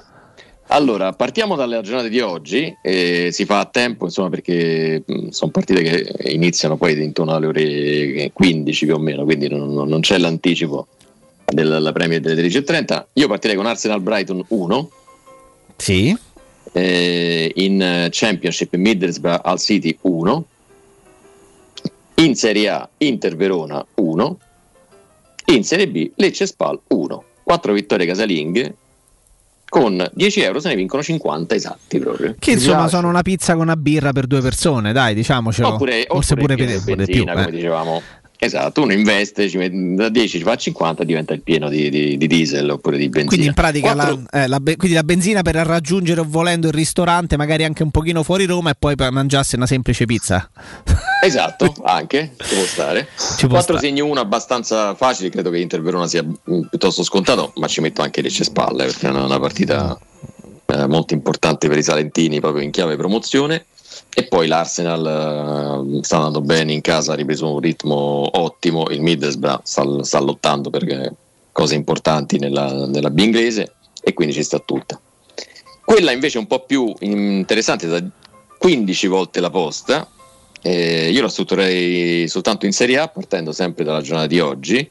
Allora, 0.68 1.12
partiamo 1.12 1.54
dalle 1.54 1.80
giornate 1.82 2.08
di 2.08 2.20
oggi, 2.20 2.76
eh, 2.82 3.28
si 3.30 3.44
fa 3.44 3.60
a 3.60 3.66
tempo 3.66 4.06
insomma 4.06 4.30
perché 4.30 5.02
mh, 5.06 5.28
sono 5.28 5.50
partite 5.52 5.82
che 5.82 6.32
iniziano 6.32 6.76
poi 6.76 7.00
intorno 7.00 7.34
alle 7.34 7.46
ore 7.46 8.30
15 8.32 8.84
più 8.84 8.94
o 8.94 8.98
meno, 8.98 9.24
quindi 9.24 9.48
non, 9.48 9.72
non 9.72 10.00
c'è 10.00 10.18
l'anticipo 10.18 10.88
della 11.44 11.92
Premier 11.92 12.20
delle 12.20 12.42
13.30. 12.42 13.04
Io 13.14 13.28
partirei 13.28 13.54
con 13.54 13.66
Arsenal 13.66 14.00
Brighton 14.00 14.44
1. 14.46 14.90
Sì. 15.76 16.16
Eh, 16.72 17.52
in 17.54 18.08
Championship 18.10 18.74
Middlesbrough 18.74 19.40
al 19.44 19.60
City 19.60 19.96
1. 20.00 20.44
In 22.16 22.34
Serie 22.34 22.68
A 22.70 22.88
Inter 22.98 23.36
Verona 23.36 23.86
1. 23.94 24.38
In 25.46 25.64
Serie 25.64 25.88
B 25.88 26.10
Lecce 26.16 26.46
Spal 26.46 26.80
1. 26.88 27.24
4 27.44 27.72
vittorie 27.72 28.06
casalinghe 28.06 28.74
con 29.68 30.08
10 30.12 30.40
euro 30.40 30.60
se 30.60 30.68
ne 30.68 30.76
vincono 30.76 31.02
50 31.02 31.54
esatti 31.54 31.98
proprio. 31.98 32.34
Che 32.38 32.52
insomma 32.52 32.88
sono 32.88 33.08
una 33.08 33.22
pizza 33.22 33.52
con 33.54 33.62
una 33.62 33.76
birra 33.76 34.12
per 34.12 34.26
due 34.26 34.40
persone, 34.40 34.92
dai, 34.92 35.14
diciamocelo. 35.14 35.68
Oppure, 35.74 36.04
Forse 36.08 36.34
oppure 36.34 36.54
pure 36.54 36.66
per, 36.66 36.78
di 36.78 36.94
benzina, 36.94 37.32
più. 37.32 37.42
come 37.42 37.48
eh. 37.48 37.50
dicevamo. 37.50 38.02
Esatto, 38.38 38.82
uno 38.82 38.92
investe, 38.92 39.48
da 39.94 40.10
10 40.10 40.28
ci 40.38 40.44
fa 40.44 40.56
50, 40.56 41.04
diventa 41.04 41.32
il 41.32 41.40
pieno 41.40 41.70
di, 41.70 41.88
di- 41.88 42.18
di 42.18 42.26
diesel 42.26 42.68
oppure 42.68 42.98
di 42.98 43.04
benzina. 43.08 43.28
Quindi 43.28 43.46
in 43.46 43.54
pratica 43.54 43.92
Quattro- 43.94 44.22
la, 44.30 44.42
eh, 44.42 44.46
la 44.46 44.60
be- 44.60 44.76
quindi 44.76 44.94
la 44.94 45.04
benzina 45.04 45.40
per 45.40 45.54
raggiungere 45.56 46.20
volendo 46.22 46.66
il 46.66 46.74
ristorante, 46.74 47.38
magari 47.38 47.64
anche 47.64 47.82
un 47.82 47.90
pochino 47.90 48.22
fuori 48.22 48.44
Roma, 48.44 48.70
e 48.70 48.74
poi 48.78 48.94
per 48.94 49.10
mangiarsi 49.10 49.54
una 49.56 49.66
semplice 49.66 50.04
pizza. 50.04 50.50
Esatto, 51.26 51.74
anche, 51.82 52.34
ci 52.38 52.54
può 52.54 52.64
stare. 52.64 53.08
Ci 53.16 53.46
può 53.46 53.56
4 53.56 53.60
stare. 53.60 53.78
segni 53.80 54.00
1 54.00 54.20
abbastanza 54.20 54.94
facili, 54.94 55.28
credo 55.28 55.50
che 55.50 55.58
Inter 55.58 55.82
Verona 55.82 56.06
sia 56.06 56.22
mm, 56.22 56.62
piuttosto 56.70 57.02
scontato, 57.02 57.52
ma 57.56 57.66
ci 57.66 57.80
metto 57.80 58.00
anche 58.02 58.22
Lecce 58.22 58.44
Spalle 58.44 58.84
perché 58.84 59.08
è 59.08 59.10
una, 59.10 59.24
una 59.24 59.40
partita 59.40 59.98
eh, 60.66 60.86
molto 60.86 61.14
importante 61.14 61.66
per 61.66 61.78
i 61.78 61.82
Salentini 61.82 62.38
proprio 62.38 62.62
in 62.62 62.70
chiave 62.70 62.96
promozione. 62.96 63.66
E 64.14 64.24
poi 64.28 64.46
l'Arsenal 64.46 65.86
eh, 65.98 66.04
sta 66.04 66.16
andando 66.16 66.40
bene 66.42 66.72
in 66.72 66.80
casa, 66.80 67.12
ha 67.12 67.16
ripreso 67.16 67.52
un 67.52 67.58
ritmo 67.60 68.28
ottimo, 68.38 68.88
il 68.90 69.00
Middlesbrough 69.00 69.62
sta, 69.64 70.04
sta 70.04 70.20
lottando 70.20 70.70
per 70.70 71.12
cose 71.50 71.74
importanti 71.74 72.38
nella, 72.38 72.86
nella 72.86 73.10
B 73.10 73.18
inglese 73.18 73.74
e 74.00 74.14
quindi 74.14 74.32
ci 74.32 74.44
sta 74.44 74.60
tutta. 74.60 75.00
Quella 75.84 76.12
invece 76.12 76.38
un 76.38 76.46
po' 76.46 76.64
più 76.64 76.94
interessante 77.00 77.86
da 77.88 78.02
15 78.58 79.06
volte 79.06 79.40
la 79.40 79.50
posta, 79.50 80.08
eh, 80.68 81.10
io 81.10 81.22
la 81.22 81.28
strutturerei 81.28 82.26
soltanto 82.28 82.66
in 82.66 82.72
Serie 82.72 82.98
A 82.98 83.08
partendo 83.08 83.52
sempre 83.52 83.84
dalla 83.84 84.00
giornata 84.00 84.26
di 84.26 84.40
oggi 84.40 84.90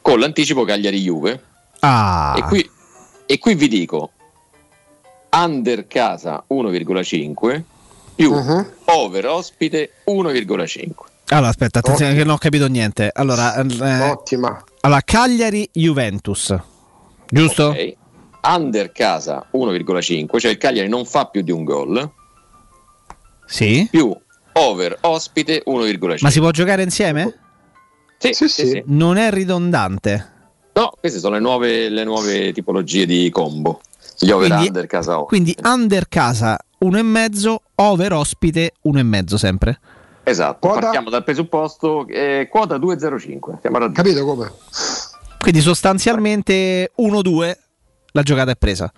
con 0.00 0.18
l'anticipo 0.18 0.64
Cagliari-Juve 0.64 1.44
Ah, 1.80 2.34
e, 2.36 2.42
qui, 2.42 2.70
e 3.26 3.38
qui 3.38 3.54
vi 3.54 3.68
dico 3.68 4.10
under 5.32 5.86
casa 5.86 6.42
1,5 6.48 7.62
più 8.14 8.32
over 8.86 9.26
ospite 9.26 9.92
1,5 10.06 10.90
allora 11.32 11.48
aspetta, 11.48 11.78
attenzione 11.78 12.14
che 12.14 12.24
non 12.24 12.34
ho 12.34 12.38
capito 12.38 12.66
niente. 12.66 13.08
Allora, 13.14 13.54
eh, 13.54 14.10
Ottima. 14.10 14.64
allora 14.80 15.00
Cagliari 15.02 15.68
Juventus, 15.72 16.52
giusto? 17.28 17.66
Ok. 17.68 17.94
under 18.42 18.90
casa 18.90 19.46
1,5 19.52 20.38
cioè 20.40 20.50
il 20.50 20.58
Cagliari 20.58 20.88
non 20.88 21.04
fa 21.06 21.26
più 21.26 21.42
di 21.42 21.52
un 21.52 21.62
gol 21.62 22.10
Sì. 23.46 23.86
più 23.90 24.12
over 24.54 24.98
ospite 25.02 25.62
1,5 25.66 26.18
Ma 26.20 26.30
si 26.30 26.38
può 26.40 26.50
giocare 26.50 26.82
insieme? 26.82 27.38
Sì, 28.18 28.32
sì, 28.32 28.48
sì. 28.48 28.82
Non 28.86 29.16
è 29.16 29.30
ridondante. 29.30 30.32
No, 30.72 30.92
queste 30.98 31.18
sono 31.18 31.34
le 31.34 31.40
nuove, 31.40 31.88
le 31.88 32.04
nuove 32.04 32.52
tipologie 32.52 33.06
di 33.06 33.30
combo. 33.30 33.80
Gli 34.18 34.30
over 34.30 34.48
Quindi- 34.48 34.66
under 34.66 34.86
casa 34.86 35.18
ospite. 35.20 35.26
Quindi 35.28 35.56
under 35.62 36.08
casa 36.08 36.58
1,5, 36.84 37.56
over 37.76 38.12
ospite 38.12 38.72
1,5 38.82 39.34
sempre. 39.36 39.80
Esatto, 40.22 40.68
partiamo 40.68 41.08
dal 41.10 41.24
presupposto 41.24 42.04
che 42.06 42.42
è 42.42 42.48
quota 42.48 42.76
2,05. 42.76 43.58
Siamo 43.60 43.76
a 43.76 43.80
raggiungere. 43.80 43.92
Capito 44.12 44.24
come? 44.24 44.52
Quindi 45.38 45.60
sostanzialmente 45.60 46.92
1-2 46.98 47.56
la 48.12 48.22
giocata 48.22 48.50
è 48.50 48.56
presa. 48.56 48.92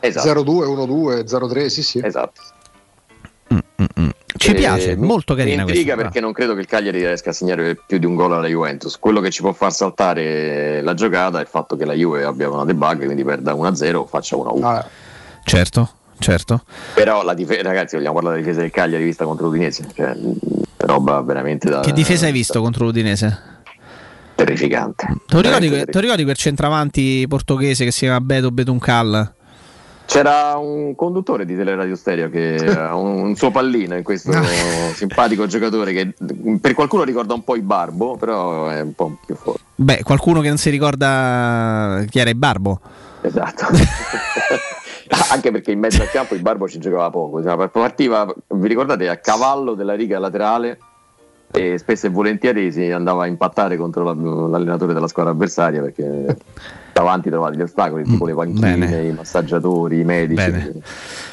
Esatto. 0.00 0.42
0-2, 0.42 0.66
1-2, 0.66 1.24
0-3, 1.24 1.66
sì 1.66 1.82
sì. 1.82 2.00
Esatto. 2.04 2.40
Ci 4.42 4.52
Eh, 4.52 4.54
piace, 4.54 4.96
mi- 4.96 5.06
molto 5.06 5.34
carina 5.34 5.64
Mi 5.64 5.68
intriga 5.68 5.92
questa. 5.92 6.02
perché 6.02 6.20
non 6.20 6.32
credo 6.32 6.54
che 6.54 6.60
il 6.60 6.66
Cagliari 6.66 6.98
riesca 7.00 7.28
a 7.28 7.32
segnare 7.34 7.76
più 7.86 7.98
di 7.98 8.06
un 8.06 8.14
gol 8.14 8.32
alla 8.32 8.46
Juventus. 8.46 8.96
Quello 8.98 9.20
che 9.20 9.28
ci 9.30 9.42
può 9.42 9.52
far 9.52 9.70
saltare 9.70 10.80
la 10.80 10.94
giocata 10.94 11.36
è 11.40 11.42
il 11.42 11.46
fatto 11.46 11.76
che 11.76 11.84
la 11.84 11.92
Juve 11.92 12.24
abbia 12.24 12.48
una 12.48 12.64
debug, 12.64 13.04
quindi 13.04 13.22
perda 13.22 13.52
1-0 13.52 13.96
o 14.00 14.06
faccia 14.06 14.36
1-1. 14.36 14.64
Ah, 14.66 14.86
Certo, 15.44 15.90
certo. 16.20 16.62
Però 16.94 17.22
la 17.22 17.34
difesa, 17.34 17.60
ragazzi, 17.60 17.96
vogliamo 17.96 18.14
parlare 18.14 18.36
della 18.36 18.46
difesa 18.48 18.62
del 18.64 18.72
Cagliari 18.74 19.04
vista 19.04 19.26
contro 19.26 19.44
l'Udinese. 19.44 19.86
Cioè, 19.94 20.16
roba 20.78 21.20
veramente 21.20 21.68
da. 21.68 21.80
Che 21.80 21.92
difesa 21.92 22.24
hai 22.24 22.32
visto 22.32 22.62
contro 22.62 22.86
l'Udinese? 22.86 23.38
Terrificante. 24.36 25.06
Lo 25.28 25.40
ricordi 25.40 26.22
quel 26.24 26.36
centravanti 26.36 27.26
portoghese 27.28 27.84
che 27.84 27.90
si 27.90 28.00
chiama 28.06 28.22
Beto 28.22 28.50
Betuncal? 28.50 29.34
C'era 30.10 30.56
un 30.56 30.96
conduttore 30.96 31.44
di 31.44 31.54
Teleradio 31.54 31.94
Stereo 31.94 32.28
che 32.30 32.56
ha 32.66 32.96
un, 32.96 33.22
un 33.22 33.36
suo 33.36 33.52
pallino 33.52 33.94
in 33.94 34.02
questo 34.02 34.32
simpatico 34.92 35.46
giocatore 35.46 35.92
che 35.92 36.14
per 36.60 36.74
qualcuno 36.74 37.04
ricorda 37.04 37.32
un 37.34 37.44
po' 37.44 37.54
il 37.54 37.62
Barbo, 37.62 38.16
però 38.16 38.66
è 38.66 38.80
un 38.80 38.92
po' 38.92 39.18
più 39.24 39.36
forte. 39.36 39.60
Beh, 39.76 40.02
qualcuno 40.02 40.40
che 40.40 40.48
non 40.48 40.56
si 40.56 40.68
ricorda 40.68 42.02
chi 42.08 42.18
era 42.18 42.28
il 42.28 42.34
Barbo. 42.34 42.80
Esatto. 43.20 43.66
Anche 45.30 45.52
perché 45.52 45.70
in 45.70 45.78
mezzo 45.78 46.02
al 46.02 46.10
campo 46.10 46.34
il 46.34 46.42
Barbo 46.42 46.68
ci 46.68 46.80
giocava 46.80 47.08
poco, 47.10 47.40
partiva, 47.70 48.26
vi 48.48 48.66
ricordate, 48.66 49.08
a 49.08 49.16
cavallo 49.18 49.74
della 49.74 49.94
riga 49.94 50.18
laterale 50.18 50.76
e 51.52 51.78
spesso 51.78 52.06
e 52.06 52.10
volentieri 52.10 52.72
si 52.72 52.90
andava 52.90 53.22
a 53.22 53.26
impattare 53.26 53.76
contro 53.76 54.02
la- 54.02 54.48
l'allenatore 54.48 54.92
della 54.92 55.06
squadra 55.06 55.30
avversaria 55.32 55.82
perché 55.82 56.36
davanti 56.92 57.30
trovate 57.30 57.56
gli 57.56 57.62
ostacoli, 57.62 58.04
tipo 58.04 58.26
le 58.26 58.34
panchine, 58.34 58.76
bene. 58.76 59.02
i 59.06 59.12
massaggiatori, 59.12 60.00
i 60.00 60.04
medici. 60.04 60.82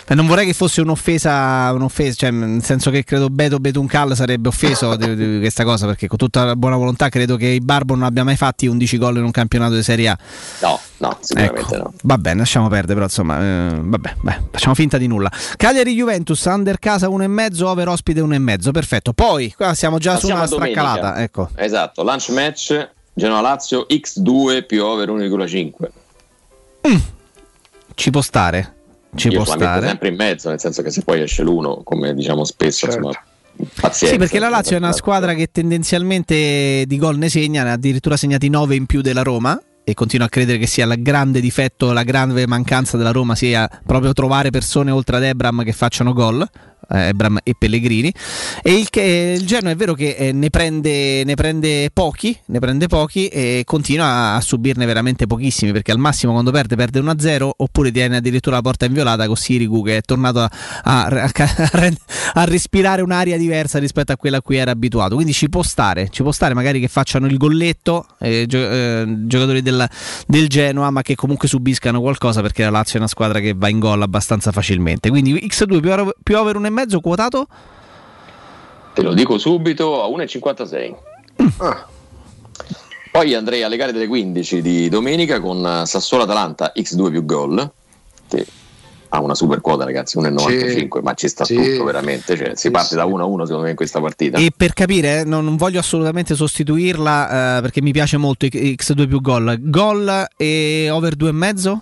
Non 0.10 0.26
vorrei 0.26 0.46
che 0.46 0.54
fosse 0.54 0.80
un'offesa, 0.82 1.72
un'offesa 1.74 2.14
cioè, 2.14 2.32
nel 2.32 2.64
senso 2.64 2.90
che 2.92 3.04
credo 3.04 3.30
Beto 3.30 3.60
Betuncal 3.60 4.16
sarebbe 4.16 4.48
offeso 4.48 4.96
di, 4.98 5.16
di 5.16 5.40
questa 5.40 5.64
cosa, 5.66 5.86
perché 5.86 6.08
con 6.08 6.18
tutta 6.18 6.46
la 6.46 6.56
buona 6.56 6.78
volontà 6.78 7.10
credo 7.10 7.36
che 7.36 7.48
il 7.48 7.64
Barbo 7.64 7.94
non 7.94 8.04
abbia 8.04 8.24
mai 8.24 8.38
fatti 8.38 8.68
11 8.68 8.98
gol 8.98 9.18
in 9.18 9.24
un 9.24 9.32
campionato 9.32 9.74
di 9.74 9.84
Serie 9.84 10.08
A. 10.08 10.18
No, 10.62 10.80
no, 10.98 11.18
sicuramente 11.20 11.60
Ecco, 11.60 11.76
no. 11.76 11.94
Va 12.04 12.18
bene, 12.18 12.40
lasciamo 12.40 12.70
perdere, 12.70 12.94
però 12.94 13.06
insomma, 13.06 13.40
eh, 13.40 13.80
vabbè, 13.82 14.16
beh, 14.22 14.42
facciamo 14.52 14.76
finta 14.76 14.98
di 14.98 15.08
nulla. 15.08 15.30
Cagliari 15.58 15.94
Juventus, 15.94 16.42
under 16.46 16.80
casa 16.80 17.08
1,5, 17.08 17.64
over 17.64 17.90
ospite 17.90 18.22
1,5, 18.22 18.72
perfetto. 18.72 19.12
Poi, 19.14 19.54
qua 19.56 19.74
siamo 19.74 19.98
già 19.98 20.14
Passiamo 20.14 20.46
su 20.46 20.56
una 20.56 20.66
straccalata, 20.66 21.22
ecco. 21.22 21.50
Esatto, 21.56 22.04
lunch 22.04 22.30
match 22.30 22.96
Genoa 23.18 23.42
Lazio 23.42 23.88
X2 23.90 24.68
più 24.68 24.84
over 24.84 25.10
1,5. 25.10 25.72
Ci 27.96 28.12
può 28.12 28.22
stare, 28.22 28.76
ci 29.16 29.30
Io 29.30 29.42
può 29.42 29.56
stare. 29.56 29.88
sempre 29.88 30.10
in 30.10 30.16
mezzo, 30.16 30.50
nel 30.50 30.60
senso 30.60 30.84
che 30.84 30.92
se 30.92 31.02
poi 31.02 31.22
esce 31.22 31.42
l'uno, 31.42 31.82
come 31.84 32.14
diciamo 32.14 32.46
spesso, 32.46 32.86
insomma, 32.86 33.10
pazienza. 33.10 33.90
Certo. 33.90 34.06
Sì, 34.06 34.18
perché 34.18 34.38
la 34.38 34.50
Lazio 34.50 34.76
è 34.76 34.80
una 34.80 34.92
squadra 34.92 35.34
che 35.34 35.50
tendenzialmente 35.52 36.84
di 36.86 36.98
gol 37.00 37.18
ne 37.18 37.28
segna, 37.30 37.64
ne 37.64 37.72
ha 37.72 37.74
addirittura 37.74 38.16
segnati 38.18 38.50
9 38.50 38.76
in 38.76 38.86
più 38.86 39.02
della 39.02 39.24
Roma 39.24 39.60
e 39.84 39.96
continuo 39.96 40.28
a 40.28 40.30
credere 40.30 40.60
che 40.60 40.68
sia 40.68 40.86
il 40.86 41.02
grande 41.02 41.40
difetto, 41.40 41.92
la 41.94 42.04
grande 42.04 42.46
mancanza 42.46 42.98
della 42.98 43.12
Roma 43.12 43.34
sia 43.34 43.68
proprio 43.84 44.14
trovare 44.14 44.52
persone 44.52 44.92
oltre 44.92 45.16
ad 45.16 45.24
Ebram 45.24 45.64
che 45.64 45.74
facciano 45.74 46.14
gol. 46.14 46.48
Eh, 46.90 47.08
Ebram 47.08 47.40
e 47.44 47.54
Pellegrini. 47.58 48.14
E 48.62 48.74
il, 48.74 48.88
il 48.92 49.46
Genoa 49.46 49.72
è 49.72 49.76
vero 49.76 49.94
che 49.94 50.16
eh, 50.18 50.32
ne 50.32 50.50
prende, 50.50 51.24
ne, 51.24 51.36
prende 51.36 51.90
pochi, 51.92 52.38
ne 52.46 52.60
prende 52.60 52.88
pochi 52.88 53.28
e 53.28 53.64
continua 53.66 54.34
a 54.34 54.42
subirne 54.42 54.86
veramente 54.86 55.28
pochissimi 55.28 55.72
perché 55.72 55.92
al 55.92 55.98
massimo 55.98 56.32
quando 56.32 56.52
perde 56.52 56.76
perde 56.76 57.02
1-0 57.02 57.50
oppure 57.58 57.92
tiene 57.92 58.18
addirittura 58.18 58.56
la 58.58 58.62
porta 58.62 58.86
inviolata 58.86 59.26
con 59.26 59.36
Sirigu 59.36 59.84
che 59.84 59.98
è 59.98 60.02
tornato 60.02 60.40
a, 60.40 60.50
a, 60.84 61.06
a, 61.06 61.32
a, 62.34 62.44
respirare 62.46 63.02
un'aria 63.02 63.38
diversa 63.38 63.80
rispetto 63.80 64.12
a 64.12 64.18
quella 64.18 64.38
a 64.38 64.42
cui 64.42 64.58
era 64.58 64.72
abituato. 64.72 65.16
Quindi 65.16 65.34
ci 65.34 65.50
può 65.50 65.64
stare, 65.64 66.10
ci 66.10 66.24
può 66.24 66.32
stare 66.32 66.54
magari 66.54 66.80
che 66.80 66.88
facciano 66.88 67.28
il 67.28 67.38
golletto 67.38 68.06
eh, 68.20 68.46
gio, 68.48 68.58
eh, 68.58 69.06
giocatori 69.26 69.62
del, 69.62 69.88
del 70.26 70.48
Genoa 70.48 70.90
ma 70.90 71.02
che 71.02 71.16
comunque 71.16 71.48
subiscano 71.48 72.00
qualcosa 72.00 72.42
perché 72.42 72.64
la 72.64 72.70
Lazio 72.70 72.96
è 72.96 72.98
una 72.98 73.08
squadra 73.08 73.40
che 73.40 73.54
va 73.56 73.68
in 73.68 73.80
gol 73.80 74.02
abbastanza 74.02 74.52
facilmente. 74.52 75.10
Quindi 75.10 75.34
X2 75.34 76.10
più 76.24 76.38
over 76.38 76.58
1,5 76.58 76.77
mezzo 76.78 77.00
quotato? 77.00 77.48
Te 78.94 79.02
lo 79.02 79.14
dico 79.14 79.38
subito 79.38 80.04
a 80.04 80.08
1,56. 80.08 80.96
Ah. 81.58 81.88
Poi 83.12 83.34
andrei 83.34 83.64
alle 83.64 83.78
gare 83.78 83.92
delle 83.92 84.06
15 84.06 84.62
di 84.62 84.90
domenica 84.90 85.40
con 85.40 85.84
Sassuolo-Atalanta 85.86 86.74
x2 86.76 87.10
più 87.10 87.26
gol, 87.26 87.72
che 88.28 88.46
ha 89.10 89.22
una 89.22 89.34
super 89.34 89.60
quota 89.62 89.86
ragazzi, 89.86 90.20
1,95, 90.20 91.02
ma 91.02 91.14
ci 91.16 91.28
sta 91.28 91.46
sì, 91.46 91.56
tutto 91.56 91.84
veramente, 91.84 92.36
cioè, 92.36 92.50
si 92.50 92.68
sì, 92.68 92.72
parte 92.72 92.96
da 92.96 93.06
1 93.06 93.24
a 93.24 93.26
1 93.26 93.46
secondo 93.46 93.64
me 93.64 93.72
in 93.72 93.76
questa 93.76 94.00
partita. 94.00 94.38
E 94.38 94.52
per 94.56 94.74
capire, 94.74 95.22
eh, 95.22 95.24
non, 95.24 95.46
non, 95.46 95.56
voglio 95.56 95.80
assolutamente 95.80 96.36
sostituirla 96.36 97.58
eh, 97.58 97.62
perché 97.62 97.82
mi 97.82 97.92
piace 97.92 98.18
molto 98.18 98.46
x2 98.46 99.08
più 99.08 99.22
gol, 99.22 99.58
gol 99.62 100.28
e 100.36 100.90
over 100.92 101.16
2,5 101.16 101.80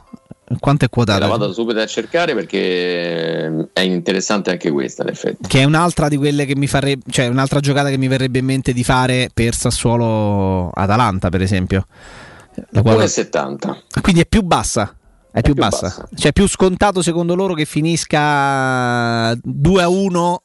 quanto 0.59 0.85
è 0.85 0.90
quotato? 0.90 1.19
La 1.19 1.27
vado 1.27 1.51
subito 1.51 1.80
a 1.80 1.88
cercare 1.88 2.35
perché 2.35 3.67
è 3.74 3.82
interessante 3.82 4.51
anche 4.51 4.69
questa, 4.69 5.01
in 5.01 5.09
effetti. 5.09 5.48
Che 5.48 5.61
è 5.61 5.64
un'altra 5.64 6.07
di 6.07 6.17
quelle 6.17 6.45
che 6.45 6.56
mi 6.56 6.67
farebbe, 6.67 7.03
cioè 7.09 7.27
un'altra 7.27 7.59
giocata 7.59 7.90
che 7.90 7.98
mi 7.98 8.07
verrebbe 8.07 8.40
in 8.40 8.45
mente 8.45 8.72
di 8.72 8.83
fare 8.83 9.30
per 9.33 9.56
Sassuolo 9.56 10.69
Atalanta, 10.69 11.30
per 11.30 11.41
esempio. 11.41 11.88
La 12.69 12.83
quale... 12.83 13.06
1,70. 13.06 14.01
Quindi 14.01 14.22
è 14.22 14.25
più 14.27 14.43
bassa. 14.43 14.95
È, 15.32 15.40
è 15.40 15.41
più, 15.41 15.53
più 15.53 15.64
bassa. 15.64 15.88
bassa. 15.88 16.07
Cioè, 16.14 16.32
più 16.32 16.48
scontato 16.48 17.01
secondo 17.01 17.33
loro 17.33 17.56
che 17.56 17.65
finisca 17.65 19.35
2 19.41 19.82
a 19.82 19.90
1 19.90 20.43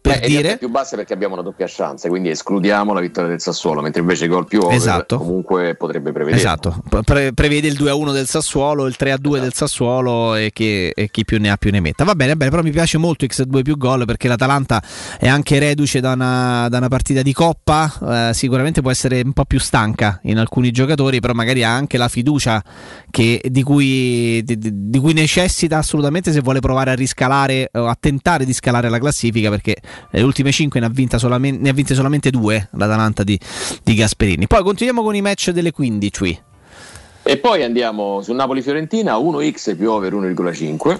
per 0.00 0.20
Beh, 0.20 0.26
dire 0.26 0.56
più 0.56 0.70
basse 0.70 0.96
perché 0.96 1.12
abbiamo 1.12 1.34
una 1.34 1.42
doppia 1.42 1.66
chance 1.68 2.08
quindi 2.08 2.30
escludiamo 2.30 2.94
la 2.94 3.00
vittoria 3.00 3.28
del 3.28 3.40
Sassuolo 3.40 3.82
mentre 3.82 4.00
invece 4.00 4.24
il 4.24 4.30
gol 4.30 4.46
più 4.46 4.60
over 4.60 4.74
esatto. 4.74 5.18
comunque 5.18 5.74
potrebbe 5.74 6.10
prevedere 6.10 6.40
esatto 6.40 6.82
Pre- 7.04 7.32
prevede 7.34 7.68
il 7.68 7.74
2-1 7.78 8.12
del 8.12 8.26
Sassuolo 8.26 8.86
il 8.86 8.96
3-2 8.98 9.08
esatto. 9.08 9.38
del 9.38 9.52
Sassuolo 9.52 10.34
e, 10.36 10.50
che, 10.52 10.92
e, 10.94 11.10
chi 11.10 11.24
più 11.24 11.38
ne 11.38 11.50
ha 11.50 11.56
più 11.56 11.70
ne 11.70 11.80
metta 11.80 12.04
va 12.04 12.14
bene, 12.14 12.34
bene 12.34 12.50
però 12.50 12.62
mi 12.62 12.70
piace 12.70 12.96
molto 12.96 13.26
X2 13.26 13.62
più 13.62 13.76
gol 13.76 14.04
perché 14.06 14.26
l'Atalanta 14.26 14.82
è 15.18 15.28
anche 15.28 15.58
reduce 15.58 16.00
da 16.00 16.12
una, 16.12 16.68
da 16.70 16.78
una 16.78 16.88
partita 16.88 17.20
di 17.20 17.34
Coppa 17.34 18.30
eh, 18.30 18.34
sicuramente 18.34 18.80
può 18.80 18.90
essere 18.90 19.20
un 19.22 19.32
po' 19.32 19.44
più 19.44 19.60
stanca 19.60 20.18
in 20.24 20.38
alcuni 20.38 20.70
giocatori 20.70 21.20
però 21.20 21.34
magari 21.34 21.62
ha 21.62 21.74
anche 21.74 21.98
la 21.98 22.08
fiducia 22.08 22.62
che, 23.10 23.40
di, 23.44 23.62
cui, 23.62 24.42
di, 24.44 24.56
di 24.58 24.98
cui 24.98 25.12
necessita 25.12 25.78
assolutamente 25.78 26.32
se 26.32 26.40
vuole 26.40 26.60
provare 26.60 26.90
a 26.90 26.94
riscalare 26.94 27.68
o 27.74 27.86
a 27.86 27.96
tentare 27.98 28.44
di 28.44 28.52
scalare 28.52 28.88
la 28.88 28.98
classifica 28.98 29.50
perché 29.50 29.76
le 30.10 30.22
ultime 30.22 30.52
5 30.52 30.80
ne 30.80 30.86
ha, 30.86 30.88
vinta 30.88 31.18
solamente, 31.18 31.60
ne 31.62 31.68
ha 31.68 31.72
vinte 31.72 31.94
solamente 31.94 32.30
2 32.30 32.68
l'Atalanta 32.72 33.22
di, 33.22 33.38
di 33.82 33.94
Gasperini. 33.94 34.46
Poi 34.46 34.62
continuiamo 34.62 35.02
con 35.02 35.14
i 35.14 35.22
match 35.22 35.50
delle 35.50 35.72
15. 35.72 36.42
E 37.22 37.36
poi 37.36 37.62
andiamo 37.62 38.22
su 38.22 38.32
Napoli-Fiorentina 38.32 39.16
1x 39.16 39.76
più 39.76 39.90
over 39.90 40.14
1,5 40.14 40.98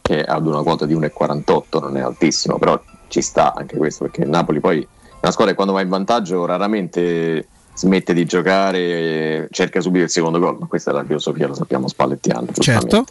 che 0.00 0.22
ad 0.22 0.46
una 0.46 0.62
quota 0.62 0.84
di 0.84 0.94
1,48 0.94 1.80
non 1.80 1.96
è 1.96 2.00
altissimo, 2.00 2.58
però 2.58 2.80
ci 3.08 3.22
sta 3.22 3.54
anche 3.54 3.76
questo 3.76 4.04
perché 4.04 4.24
Napoli 4.24 4.58
poi 4.58 4.86
una 5.20 5.30
squadra 5.30 5.52
che 5.52 5.54
quando 5.54 5.72
va 5.72 5.80
in 5.80 5.88
vantaggio 5.88 6.44
raramente 6.44 7.46
smette 7.74 8.12
di 8.12 8.24
giocare 8.24 9.48
cerca 9.50 9.80
subito 9.80 10.04
il 10.04 10.10
secondo 10.10 10.38
gol, 10.38 10.58
ma 10.58 10.66
questa 10.66 10.90
è 10.90 10.94
la 10.94 11.04
filosofia, 11.04 11.46
lo 11.46 11.54
sappiamo 11.54 11.88
spallettiano. 11.88 12.46
Certo. 12.52 13.04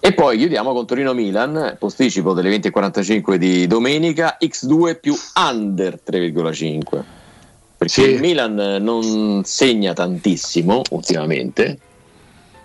E 0.00 0.12
poi 0.12 0.36
chiudiamo 0.36 0.72
con 0.74 0.86
Torino-Milan, 0.86 1.76
posticipo 1.78 2.34
delle 2.34 2.54
20.45 2.54 3.36
di 3.36 3.66
domenica, 3.66 4.36
X2 4.40 5.00
più 5.00 5.14
under 5.34 6.00
3,5. 6.06 7.02
Perché 7.76 8.02
sì. 8.02 8.10
il 8.10 8.20
Milan 8.20 8.54
non 8.80 9.42
segna 9.44 9.94
tantissimo 9.94 10.82
ultimamente, 10.90 11.78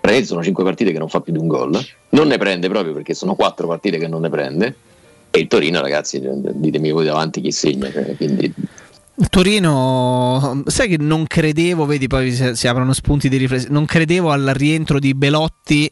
perché 0.02 0.26
sono 0.26 0.44
5 0.44 0.64
partite 0.64 0.92
che 0.92 1.00
non 1.00 1.10
fa 1.10 1.22
più 1.22 1.32
di 1.32 1.40
un 1.40 1.48
gol, 1.48 1.80
non 2.10 2.28
ne 2.28 2.38
prende 2.38 2.68
proprio 2.68 2.94
perché 2.94 3.14
sono 3.14 3.36
4 3.36 3.68
partite 3.68 3.98
che 3.98 4.08
non 4.08 4.22
ne 4.22 4.30
prende, 4.30 4.76
e 5.32 5.40
il 5.40 5.48
Torino 5.48 5.82
ragazzi, 5.82 6.22
ditemi 6.22 6.92
voi 6.92 7.06
davanti 7.06 7.40
chi 7.42 7.52
segna. 7.52 7.92
Cioè, 7.92 8.16
quindi 8.18 8.54
Torino, 9.30 10.64
sai 10.66 10.88
che 10.88 10.98
non 10.98 11.26
credevo, 11.28 11.86
vedi 11.86 12.08
poi 12.08 12.32
si, 12.32 12.56
si 12.56 12.68
aprono 12.68 12.94
spunti 12.94 13.30
di 13.30 13.38
riflessione, 13.38 13.74
non 13.74 13.86
credevo 13.86 14.32
al 14.32 14.52
rientro 14.54 15.00
di 15.00 15.14
Belotti 15.14 15.92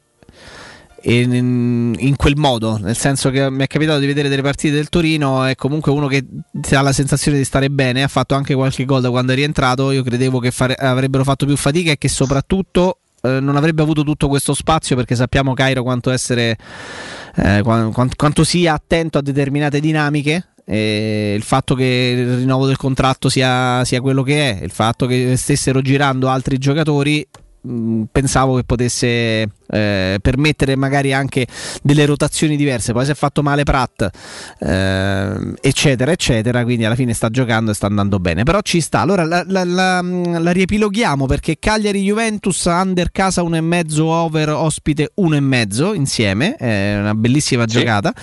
in, 1.14 1.96
in, 1.98 2.16
quel 2.16 2.36
modo, 2.36 2.78
nel 2.78 2.98
senso 2.98 3.30
che 3.30 3.50
mi 3.50 3.64
è 3.64 3.68
capitato 3.68 4.00
di 4.00 4.08
vedere 4.08 4.28
delle 4.28 4.42
partite 4.42 4.74
del 4.74 4.90
Torino, 4.90 5.44
è 5.44 5.56
comunque 5.56 5.92
uno 5.92 6.08
che 6.08 6.26
ha 6.72 6.82
la 6.82 6.92
sensazione 6.92 7.38
di 7.38 7.46
stare 7.46 7.70
bene, 7.70 8.04
ha 8.04 8.08
fatto 8.08 8.36
anche 8.36 8.54
qualche 8.54 8.84
gol 8.84 9.02
da 9.02 9.10
quando 9.10 9.32
è 9.32 9.36
rientrato, 9.36 9.92
io 9.92 10.04
credevo 10.04 10.40
che 10.40 10.52
fare, 10.52 10.76
avrebbero 10.76 11.24
fatto 11.24 11.46
più 11.46 11.56
fatica 11.56 11.92
e 11.92 11.98
che 11.98 12.10
soprattutto 12.10 13.00
eh, 13.22 13.40
non 13.40 13.56
avrebbe 13.56 13.82
avuto 13.82 14.04
tutto 14.04 14.28
questo 14.28 14.54
spazio 14.54 14.96
perché 14.96 15.16
sappiamo 15.16 15.54
Cairo 15.54 15.82
quanto 15.82 16.12
essere 16.12 16.58
eh, 17.36 17.62
quanto, 17.64 18.10
quanto 18.16 18.44
sia 18.44 18.74
attento 18.74 19.18
a 19.18 19.22
determinate 19.22 19.80
dinamiche 19.80 20.50
e 20.66 21.34
il 21.34 21.44
fatto 21.44 21.74
che 21.76 22.16
il 22.18 22.38
rinnovo 22.40 22.66
del 22.66 22.76
contratto 22.76 23.30
sia, 23.30 23.86
sia, 23.86 24.02
quello 24.02 24.24
che 24.24 24.60
è, 24.60 24.64
il 24.64 24.72
fatto 24.72 25.06
che 25.06 25.38
stessero 25.38 25.82
girando 25.82 26.28
altri 26.28 26.58
giocatori, 26.58 27.26
mh, 27.62 28.04
pensavo 28.12 28.56
che 28.56 28.64
potesse 28.64 29.50
eh, 29.70 30.20
permettere 30.22 30.76
magari 30.76 31.14
anche 31.14 31.48
delle 31.82 32.06
rotazioni 32.06 32.56
diverse. 32.56 32.94
Poi 32.94 33.06
si 33.06 33.12
è 33.12 33.16
fatto 33.16 33.42
male 33.44 33.64
Pratt, 33.64 34.10
eh, 34.60 35.54
eccetera, 35.62 36.12
eccetera. 36.12 36.64
Quindi 36.64 36.86
alla 36.86 36.96
fine 36.96 37.14
sta 37.14 37.30
giocando 37.30 37.72
e 37.72 37.74
sta 37.74 37.88
andando 37.88 38.20
bene. 38.20 38.44
Però 38.44 38.62
ci 38.62 38.82
sta. 38.82 39.02
Allora 39.02 39.24
la, 39.24 39.44
la, 39.48 39.64
la, 39.64 40.02
la 40.02 40.52
riepiloghiamo 40.52 41.26
perché 41.26 41.58
Cagliari 41.60 42.02
Juventus, 42.02 42.64
under 42.66 43.12
casa 43.12 43.42
1,5, 43.42 44.00
over 44.00 44.50
ospite 44.50 45.12
1,5 45.20 45.96
insieme. 45.96 46.56
È 46.56 46.98
una 47.00 47.14
bellissima 47.14 47.68
sì. 47.68 47.80
giocata. 47.80 48.14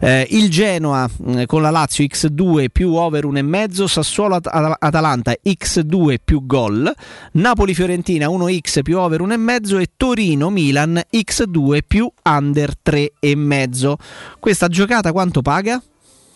Eh, 0.00 0.26
il 0.30 0.50
Genoa 0.50 1.08
eh, 1.26 1.46
con 1.46 1.62
la 1.62 1.70
Lazio 1.70 2.04
X2 2.04 2.66
più 2.70 2.94
over 2.94 3.26
1,5, 3.26 3.84
Sassuolo 3.84 4.36
At- 4.36 4.76
Atalanta 4.78 5.34
X2 5.44 6.16
più 6.24 6.46
gol, 6.46 6.92
Napoli 7.32 7.74
Fiorentina 7.74 8.26
1x 8.26 8.77
più 8.82 8.98
over 8.98 9.22
1,5 9.22 9.80
e 9.80 9.86
Torino 9.96 10.50
Milan 10.50 10.66
Milan 10.68 11.02
X2 11.10 11.80
più 11.86 12.10
under 12.24 12.72
3,5. 12.84 13.94
Questa 14.38 14.68
giocata 14.68 15.12
quanto 15.12 15.42
paga? 15.42 15.82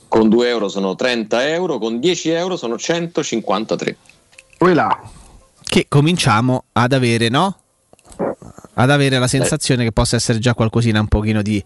Con 0.08 0.28
2 0.28 0.48
euro 0.48 0.68
sono 0.68 0.94
30 0.94 1.48
euro, 1.48 1.78
con 1.78 2.00
10 2.00 2.30
euro 2.30 2.56
sono 2.56 2.76
153. 2.76 3.96
Quella. 4.58 5.00
Che 5.62 5.86
cominciamo 5.88 6.64
ad 6.72 6.92
avere, 6.92 7.28
no? 7.28 7.56
Ad 8.74 8.90
avere 8.90 9.18
la 9.18 9.26
sensazione 9.26 9.80
Beh. 9.80 9.86
che 9.86 9.92
possa 9.92 10.16
essere 10.16 10.38
già 10.38 10.54
qualcosina 10.54 11.00
un 11.00 11.08
pochino 11.08 11.40
di... 11.40 11.62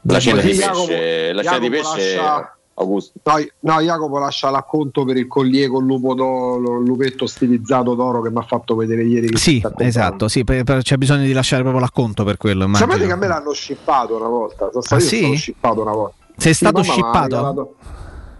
di 0.00 0.12
la 0.12 0.20
cena 0.20 0.40
di 0.40 0.48
pesce, 0.48 1.32
la 1.32 1.42
cena 1.42 1.58
di 1.58 1.70
pesce 1.70 2.14
lascia... 2.16 2.56
Augusto. 2.74 3.12
No, 3.22 3.34
no, 3.60 3.80
Jacopo 3.80 4.18
lascia 4.18 4.50
l'acconto 4.50 5.04
per 5.04 5.16
il 5.16 5.26
collier 5.26 5.68
con 5.68 5.84
lupo 5.84 6.14
d'oro, 6.14 6.78
lupetto 6.78 7.26
stilizzato 7.26 7.94
d'oro 7.94 8.22
che 8.22 8.30
mi 8.30 8.38
ha 8.38 8.42
fatto 8.42 8.74
vedere 8.74 9.04
ieri. 9.04 9.36
sì, 9.36 9.62
esatto, 9.78 10.28
sì, 10.28 10.44
per, 10.44 10.64
per, 10.64 10.82
c'è 10.82 10.96
bisogno 10.96 11.24
di 11.24 11.32
lasciare 11.32 11.62
proprio 11.62 11.82
l'acconto 11.82 12.24
per 12.24 12.36
quello. 12.36 12.64
Immagino. 12.64 12.90
Sapete 12.90 13.06
che 13.06 13.12
a 13.12 13.16
me 13.16 13.26
l'hanno 13.26 13.52
shippato 13.52 14.16
una 14.16 14.28
volta? 14.28 14.70
Ah, 14.88 15.00
sì? 15.00 15.36
shippato 15.36 15.82
una 15.82 15.92
volta. 15.92 16.16
Sei 16.36 16.54
stato 16.54 16.82
shippato? 16.82 17.74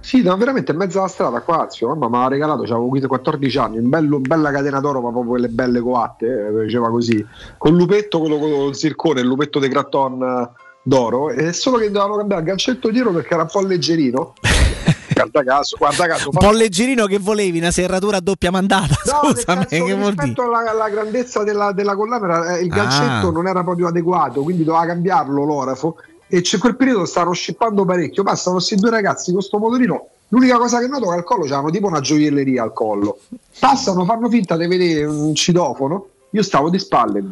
Sì, 0.02 0.20
no, 0.20 0.36
veramente 0.36 0.72
in 0.72 0.78
mezzo 0.78 0.98
alla 0.98 1.06
strada 1.06 1.42
qua, 1.42 1.68
zio, 1.70 1.94
mamma 1.94 2.08
mi 2.08 2.24
ha 2.24 2.28
regalato, 2.28 2.62
avevo 2.62 2.88
14 2.88 3.58
anni, 3.58 3.78
un 3.78 3.88
bello, 3.88 4.18
bella 4.18 4.50
catena 4.50 4.80
d'oro, 4.80 5.00
ma 5.00 5.10
proprio 5.10 5.30
quelle 5.30 5.48
belle 5.48 5.78
coatte, 5.78 6.48
eh, 6.48 6.64
diceva 6.64 6.90
così, 6.90 7.24
con 7.56 7.76
lupetto, 7.76 8.18
quello 8.18 8.38
con 8.38 8.50
il 8.50 8.74
zircone, 8.74 9.20
il 9.20 9.28
lupetto 9.28 9.60
dei 9.60 9.68
Cratton 9.68 10.50
d'oro, 10.82 11.30
e 11.30 11.52
solo 11.52 11.78
che 11.78 11.90
dovevano 11.90 12.16
cambiare 12.16 12.42
il 12.42 12.48
gancetto 12.48 12.90
di 12.90 13.00
oro 13.00 13.12
perché 13.12 13.34
era 13.34 13.42
un 13.42 13.48
po' 13.50 13.60
leggerino. 13.60 14.34
guarda 15.12 15.42
caso, 15.44 15.76
guarda 15.78 16.06
caso. 16.06 16.30
Un 16.30 16.38
po' 16.38 16.50
leggerino 16.50 17.06
che 17.06 17.18
volevi, 17.18 17.58
una 17.58 17.70
serratura 17.70 18.18
a 18.18 18.20
doppia 18.20 18.50
mandata. 18.50 18.96
No, 19.04 19.30
Scusami, 19.30 19.66
che 19.66 19.94
rispetto 19.94 20.42
alla, 20.42 20.70
alla, 20.70 20.88
grandezza 20.88 21.42
della, 21.44 21.72
della 21.72 21.94
collana, 21.94 22.56
eh, 22.56 22.62
il 22.62 22.68
gancetto 22.68 23.28
ah. 23.28 23.30
non 23.30 23.46
era 23.46 23.62
proprio 23.62 23.88
adeguato, 23.88 24.42
quindi 24.42 24.64
doveva 24.64 24.86
cambiarlo 24.86 25.44
l'orafo. 25.44 25.96
E 26.26 26.40
c'è 26.40 26.58
quel 26.58 26.76
periodo 26.76 27.04
stavano 27.04 27.34
scippando 27.34 27.84
parecchio. 27.84 28.22
Passano 28.22 28.56
questi 28.56 28.76
due 28.76 28.90
ragazzi 28.90 29.26
con 29.26 29.40
questo 29.40 29.58
motorino. 29.58 30.08
L'unica 30.28 30.56
cosa 30.56 30.78
che 30.80 30.86
noto 30.86 31.04
è 31.04 31.08
che 31.08 31.14
al 31.16 31.24
collo 31.24 31.44
c'erano 31.44 31.68
tipo 31.68 31.88
una 31.88 32.00
gioielleria 32.00 32.62
al 32.62 32.72
collo. 32.72 33.18
Passano, 33.58 34.06
fanno 34.06 34.30
finta 34.30 34.56
di 34.56 34.66
vedere 34.66 35.04
un 35.04 35.34
citofono. 35.34 36.06
Io 36.30 36.42
stavo 36.42 36.70
di 36.70 36.78
spalle, 36.78 37.22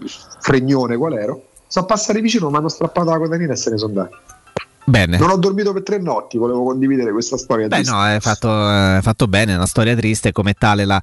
fregnone 0.40 0.98
qual 0.98 1.14
ero. 1.14 1.42
Sono 1.70 1.86
passati 1.86 2.20
vicino, 2.20 2.50
mi 2.50 2.56
hanno 2.56 2.68
strappato 2.68 3.10
la 3.10 3.18
codanina 3.18 3.52
e 3.52 3.56
se 3.56 3.70
ne 3.70 3.78
sono 3.78 3.92
andati. 4.00 4.16
Bene. 4.90 5.18
Non 5.18 5.30
ho 5.30 5.36
dormito 5.36 5.72
per 5.72 5.84
tre 5.84 5.98
notti, 5.98 6.36
volevo 6.36 6.64
condividere 6.64 7.12
questa 7.12 7.36
storia. 7.36 7.68
Beh, 7.68 7.76
triste. 7.76 7.92
no, 7.92 8.04
è 8.06 8.18
fatto, 8.18 8.48
è 8.48 8.98
fatto 9.00 9.28
bene, 9.28 9.52
è 9.52 9.54
una 9.54 9.66
storia 9.66 9.94
triste 9.94 10.32
come 10.32 10.54
tale 10.54 10.84
la, 10.84 11.00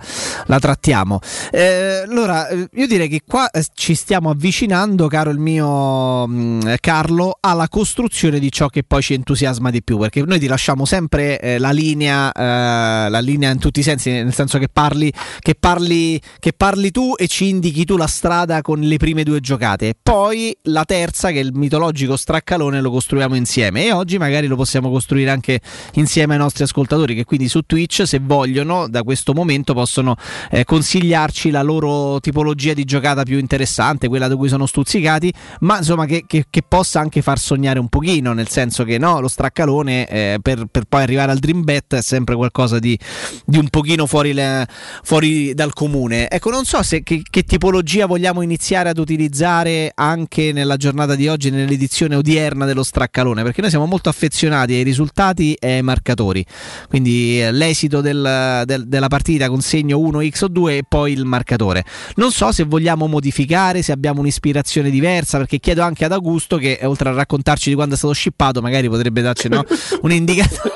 la 0.47 0.59
trattiamo. 0.59 1.21
Eh, 1.51 2.03
allora, 2.05 2.49
eh, 2.49 2.67
io 2.69 2.85
direi 2.85 3.07
che 3.07 3.21
qua 3.25 3.49
eh, 3.49 3.63
ci 3.73 3.95
stiamo 3.95 4.29
avvicinando, 4.29 5.07
caro 5.07 5.29
il 5.29 5.39
mio 5.39 6.27
mh, 6.27 6.75
Carlo, 6.81 7.37
alla 7.39 7.69
costruzione 7.69 8.39
di 8.39 8.51
ciò 8.51 8.67
che 8.67 8.83
poi 8.83 9.01
ci 9.01 9.13
entusiasma 9.13 9.69
di 9.71 9.81
più, 9.81 9.97
perché 9.97 10.21
noi 10.21 10.39
ti 10.39 10.47
lasciamo 10.47 10.83
sempre 10.83 11.39
eh, 11.39 11.57
la 11.57 11.71
linea, 11.71 12.29
eh, 12.33 13.09
la 13.09 13.19
linea 13.19 13.51
in 13.51 13.59
tutti 13.59 13.79
i 13.79 13.83
sensi, 13.83 14.11
nel 14.11 14.33
senso 14.33 14.57
che 14.57 14.67
parli, 14.67 15.13
che, 15.39 15.55
parli, 15.57 16.19
che 16.39 16.51
parli 16.51 16.91
tu 16.91 17.13
e 17.15 17.27
ci 17.27 17.47
indichi 17.47 17.85
tu 17.85 17.95
la 17.95 18.07
strada 18.07 18.61
con 18.61 18.81
le 18.81 18.97
prime 18.97 19.23
due 19.23 19.39
giocate. 19.39 19.93
Poi 20.01 20.55
la 20.63 20.83
terza, 20.83 21.29
che 21.29 21.39
è 21.39 21.43
il 21.43 21.53
mitologico 21.53 22.17
straccalone, 22.17 22.81
lo 22.81 22.91
costruiamo 22.91 23.35
insieme 23.35 23.76
e 23.85 23.91
oggi 23.91 24.17
magari 24.17 24.47
lo 24.47 24.55
possiamo 24.55 24.89
costruire 24.89 25.29
anche 25.29 25.59
insieme 25.93 26.33
ai 26.33 26.39
nostri 26.39 26.63
ascoltatori 26.63 27.15
che 27.15 27.23
quindi 27.25 27.47
su 27.47 27.61
Twitch 27.61 28.05
se 28.05 28.19
vogliono 28.21 28.87
da 28.87 29.03
questo 29.03 29.33
momento 29.33 29.73
possono 29.73 30.15
eh, 30.51 30.63
consigliarci 30.63 31.49
la 31.49 31.61
loro 31.61 32.19
tipologia 32.19 32.73
di 32.73 32.83
giocata 32.83 33.23
più 33.23 33.37
interessante, 33.37 34.07
quella 34.07 34.27
da 34.27 34.35
cui 34.35 34.49
sono 34.49 34.65
stuzzicati, 34.65 35.31
ma 35.61 35.77
insomma 35.77 36.05
che, 36.05 36.23
che- 36.27 36.45
che 36.49 36.61
possa 36.67 36.99
anche 36.99 37.21
far 37.21 37.39
sognare 37.39 37.79
un 37.79 37.87
pochino, 37.89 38.33
nel 38.33 38.47
senso 38.47 38.83
che 38.83 38.97
no, 38.97 39.19
lo 39.19 39.27
straccalone 39.27 40.07
eh, 40.07 40.37
per, 40.41 40.65
per 40.69 40.85
poi 40.85 41.01
arrivare 41.03 41.31
al 41.31 41.39
dream 41.39 41.63
bet 41.63 41.95
è 41.95 42.01
sempre 42.01 42.35
qualcosa 42.35 42.79
di, 42.79 42.97
di 43.45 43.57
un 43.57 43.69
pochino 43.69 44.05
fuori, 44.05 44.33
le- 44.33 44.67
fuori 45.03 45.53
dal 45.53 45.73
comune. 45.73 46.29
Ecco, 46.29 46.49
non 46.49 46.65
so 46.65 46.81
se 46.83 47.03
che, 47.03 47.21
che 47.29 47.43
tipologia 47.43 48.05
vogliamo 48.05 48.41
iniziare 48.41 48.89
ad 48.89 48.97
utilizzare 48.97 49.91
anche 49.93 50.51
nella 50.51 50.77
giornata 50.77 51.15
di 51.15 51.27
oggi, 51.27 51.49
nell'edizione 51.49 52.15
odierna 52.15 52.65
dello 52.65 52.83
straccalone, 52.83 53.43
perché 53.57 53.61
noi 53.61 53.69
siamo 53.71 53.85
molto 53.87 54.09
affezionati 54.09 54.73
ai 54.73 54.83
risultati 54.83 55.55
e 55.55 55.73
ai 55.75 55.81
marcatori. 55.81 56.45
Quindi 56.87 57.41
eh, 57.41 57.51
l'esito 57.51 58.01
del- 58.01 58.61
del- 58.65 58.87
della 58.87 59.07
partita 59.07 59.49
con 59.49 59.61
segno 59.61 59.97
1x 59.99 60.43
o 60.43 60.47
2 60.47 60.77
e 60.77 60.83
poi 60.87 61.11
il 61.13 61.25
marcatore. 61.25 61.83
Non 62.17 62.31
so 62.31 62.51
se 62.51 62.63
vogliamo 62.63 63.07
modificare, 63.07 63.81
se 63.81 63.91
abbiamo 63.91 64.19
un'ispirazione 64.19 64.89
diversa, 64.91 65.39
perché 65.39 65.57
chiedo 65.59 65.81
anche 65.81 66.05
ad 66.05 66.11
Augusto 66.11 66.57
che 66.57 66.77
eh, 66.79 66.85
oltre 66.85 67.09
a 67.09 67.13
raccontarci 67.13 67.69
di 67.69 67.75
quando 67.75 67.95
è 67.95 67.97
stato 67.97 68.13
shippato, 68.13 68.61
magari 68.61 68.87
potrebbe 68.89 69.21
darci 69.21 69.49
no, 69.49 69.63
un'indicazione. 70.01 70.71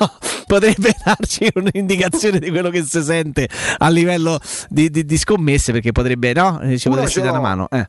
potrebbe 0.48 0.96
darci 1.04 1.48
un'indicazione 1.54 2.40
di 2.40 2.50
quello 2.50 2.70
che 2.72 2.84
si 2.84 3.04
sente 3.04 3.48
a 3.78 3.90
livello 3.90 4.40
di, 4.70 4.90
di- 4.90 5.06
di 5.06 5.18
scommesse, 5.18 5.72
perché 5.72 5.92
potrebbe, 5.92 6.34
no? 6.34 6.60
Ci 6.78 6.90
potresti 6.90 7.20
dare 7.20 7.32
una 7.32 7.40
mano. 7.42 7.68
Eh. 7.70 7.88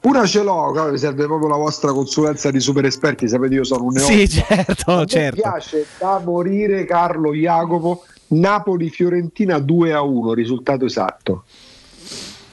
Una 0.00 0.24
ce 0.26 0.42
l'ho, 0.42 0.90
mi 0.90 0.96
serve 0.96 1.26
proprio 1.26 1.48
la 1.48 1.56
vostra 1.56 1.92
consulenza 1.92 2.50
di 2.50 2.60
super 2.60 2.84
esperti. 2.84 3.28
Sapete, 3.28 3.54
io 3.54 3.64
sono 3.64 3.84
un 3.84 3.94
neofita. 3.94 4.16
Sì, 4.16 4.28
certo, 4.28 4.92
A 4.92 5.04
certo. 5.04 5.40
piace 5.40 5.86
da 5.98 6.20
morire 6.24 6.84
Carlo 6.84 7.32
Jacopo. 7.34 8.04
Napoli-Fiorentina 8.28 9.58
2 9.58 9.92
a 9.92 10.02
1, 10.02 10.34
risultato 10.34 10.84
esatto. 10.84 11.44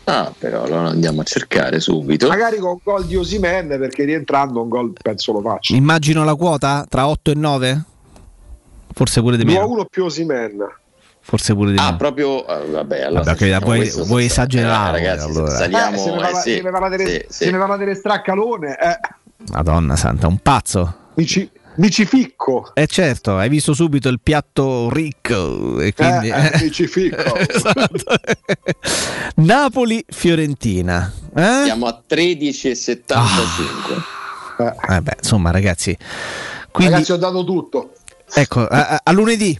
Ah, 0.06 0.32
però 0.38 0.67
lo 0.67 0.75
andiamo 0.75 1.22
a 1.22 1.24
cercare 1.24 1.80
subito. 1.80 2.27
Magari 2.27 2.57
con 2.59 2.80
gol 2.82 3.06
di 3.06 3.15
Osimen, 3.15 3.67
perché 3.67 4.06
rientrando 4.06 4.61
un 4.61 4.69
gol 4.69 4.93
penso 5.01 5.33
lo 5.33 5.41
faccia. 5.41 5.75
Immagino 5.75 6.24
la 6.24 6.35
quota 6.35 6.85
tra 6.88 7.07
8 7.07 7.32
e 7.32 7.33
9? 7.35 7.83
Forse 8.93 9.22
pure 9.22 9.35
di 9.35 9.43
2 9.43 9.57
a 9.57 9.61
meno. 9.61 9.74
1 9.74 9.85
più 9.85 10.06
Osimen. 10.06 10.65
Forse 11.27 11.55
pure 11.55 11.71
di 11.71 11.77
Ah, 11.79 11.85
meno. 11.85 11.97
proprio. 11.97 12.45
eh, 12.47 12.67
vabbè, 12.69 13.01
allora 13.01 13.23
Vabbè, 13.23 13.31
ok, 13.31 13.43
diciamo, 13.45 13.65
vuoi, 13.65 13.89
vuoi 14.05 14.25
esagerare, 14.25 14.99
eh, 15.01 15.07
ragazzi, 15.07 15.27
allora. 15.27 15.55
saliamo. 15.55 15.95
Eh, 15.95 15.99
se 15.99 16.11
ne 16.11 16.17
va, 16.17 16.29
eh, 16.29 16.33
sì, 16.35 16.51
se 16.53 16.61
ne 16.61 16.69
va 16.69 16.77
a 16.77 16.89
vedere, 16.89 17.09
sì, 17.09 17.25
sì. 17.29 17.43
se 17.45 17.51
ne 17.51 17.57
va 17.57 17.63
a 17.65 17.67
vedere 17.77 17.95
straccalone, 17.95 18.77
eh, 18.79 18.99
Madonna 19.51 19.95
santa, 19.95 20.27
un 20.27 20.37
pazzo. 20.37 20.95
mi, 21.15 21.25
ci, 21.25 21.49
mi 21.77 21.89
ci 21.89 22.05
ficco. 22.05 22.69
Eh 22.75 22.85
certo, 22.85 23.37
hai 23.37 23.49
visto 23.49 23.73
subito 23.73 24.07
il 24.09 24.19
piatto 24.21 24.89
ricco 24.91 25.81
e 25.81 25.93
quindi... 25.93 26.29
Eh, 26.29 26.45
eh, 26.45 26.59
mi 26.61 26.71
ci 26.71 26.85
ficco. 26.87 27.35
Esatto. 27.41 28.15
Napoli-Fiorentina. 29.35 31.11
Eh? 31.35 31.61
Siamo 31.63 31.87
a 31.87 32.01
13,75. 32.07 34.01
Eh 34.89 35.01
beh, 35.01 35.15
insomma 35.17 35.49
ragazzi, 35.51 35.97
quindi... 36.71 36.93
Ragazzi, 36.93 37.11
ho 37.13 37.17
dato 37.17 37.43
tutto. 37.43 37.93
Ecco, 38.33 38.65
a- 38.65 39.01
a 39.03 39.11
lunedì. 39.11 39.59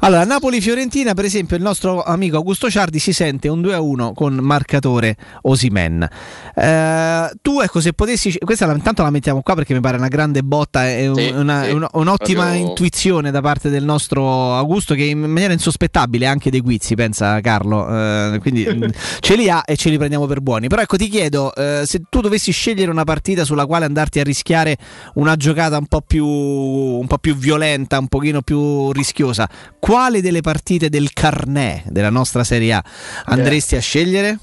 Allora, 0.00 0.24
Napoli-Fiorentina, 0.24 1.14
per 1.14 1.24
esempio, 1.24 1.56
il 1.56 1.62
nostro 1.62 2.02
amico 2.02 2.36
Augusto 2.36 2.70
Ciardi 2.70 2.98
si 2.98 3.12
sente 3.12 3.48
un 3.48 3.60
2-1 3.60 4.12
con 4.14 4.34
marcatore 4.34 5.16
Osimen. 5.42 6.08
Eh, 6.54 7.30
tu, 7.42 7.60
ecco, 7.60 7.80
se 7.80 7.92
potessi, 7.92 8.36
questa 8.38 8.66
la- 8.66 8.74
intanto 8.74 9.02
la 9.02 9.10
mettiamo 9.10 9.42
qua 9.42 9.54
perché 9.54 9.74
mi 9.74 9.80
pare 9.80 9.96
una 9.96 10.08
grande 10.08 10.42
botta 10.42 10.88
e 10.88 11.08
un- 11.08 11.16
Sì, 11.16 11.28
una- 11.30 11.64
sì, 11.64 11.70
una- 11.72 11.88
un'ottima 11.92 12.42
proprio- 12.44 12.66
intuizione 12.68 13.30
da 13.30 13.40
parte 13.40 13.68
del 13.68 13.84
nostro 13.84 14.54
Augusto, 14.56 14.94
che 14.94 15.04
in 15.04 15.18
maniera 15.20 15.52
insospettabile 15.52 16.26
anche 16.26 16.50
dei 16.50 16.60
guizzi, 16.60 16.94
pensa 16.94 17.40
Carlo. 17.40 17.88
Eh, 17.88 18.38
quindi 18.40 18.64
mh, 18.66 18.90
ce 19.20 19.36
li 19.36 19.48
ha 19.50 19.62
e 19.64 19.76
ce 19.76 19.90
li 19.90 19.98
prendiamo 19.98 20.26
per 20.26 20.40
buoni. 20.40 20.68
Però, 20.68 20.80
ecco, 20.82 20.96
ti 20.96 21.08
chiedo, 21.08 21.54
eh, 21.54 21.82
se 21.84 22.02
tu 22.08 22.20
dovessi 22.20 22.52
scegliere 22.52 22.90
una 22.90 23.04
partita 23.04 23.44
sulla 23.44 23.66
quale 23.66 23.84
andarti 23.86 24.20
a 24.20 24.24
rischiare 24.24 24.76
una 25.14 25.36
giocata 25.36 25.78
un 25.78 25.86
po' 25.86 26.00
più, 26.00 26.26
un 26.26 27.06
po' 27.06 27.18
più 27.18 27.34
violenta, 27.36 27.98
un 27.98 28.08
pochino 28.08 28.42
più 28.42 28.92
rischiosa, 28.92 29.30
quale 29.78 30.20
delle 30.20 30.40
partite 30.40 30.88
del 30.88 31.12
carnet 31.12 31.88
della 31.88 32.10
nostra 32.10 32.44
Serie 32.44 32.72
A 32.72 32.84
andresti 33.24 33.76
a 33.76 33.80
scegliere? 33.80 34.38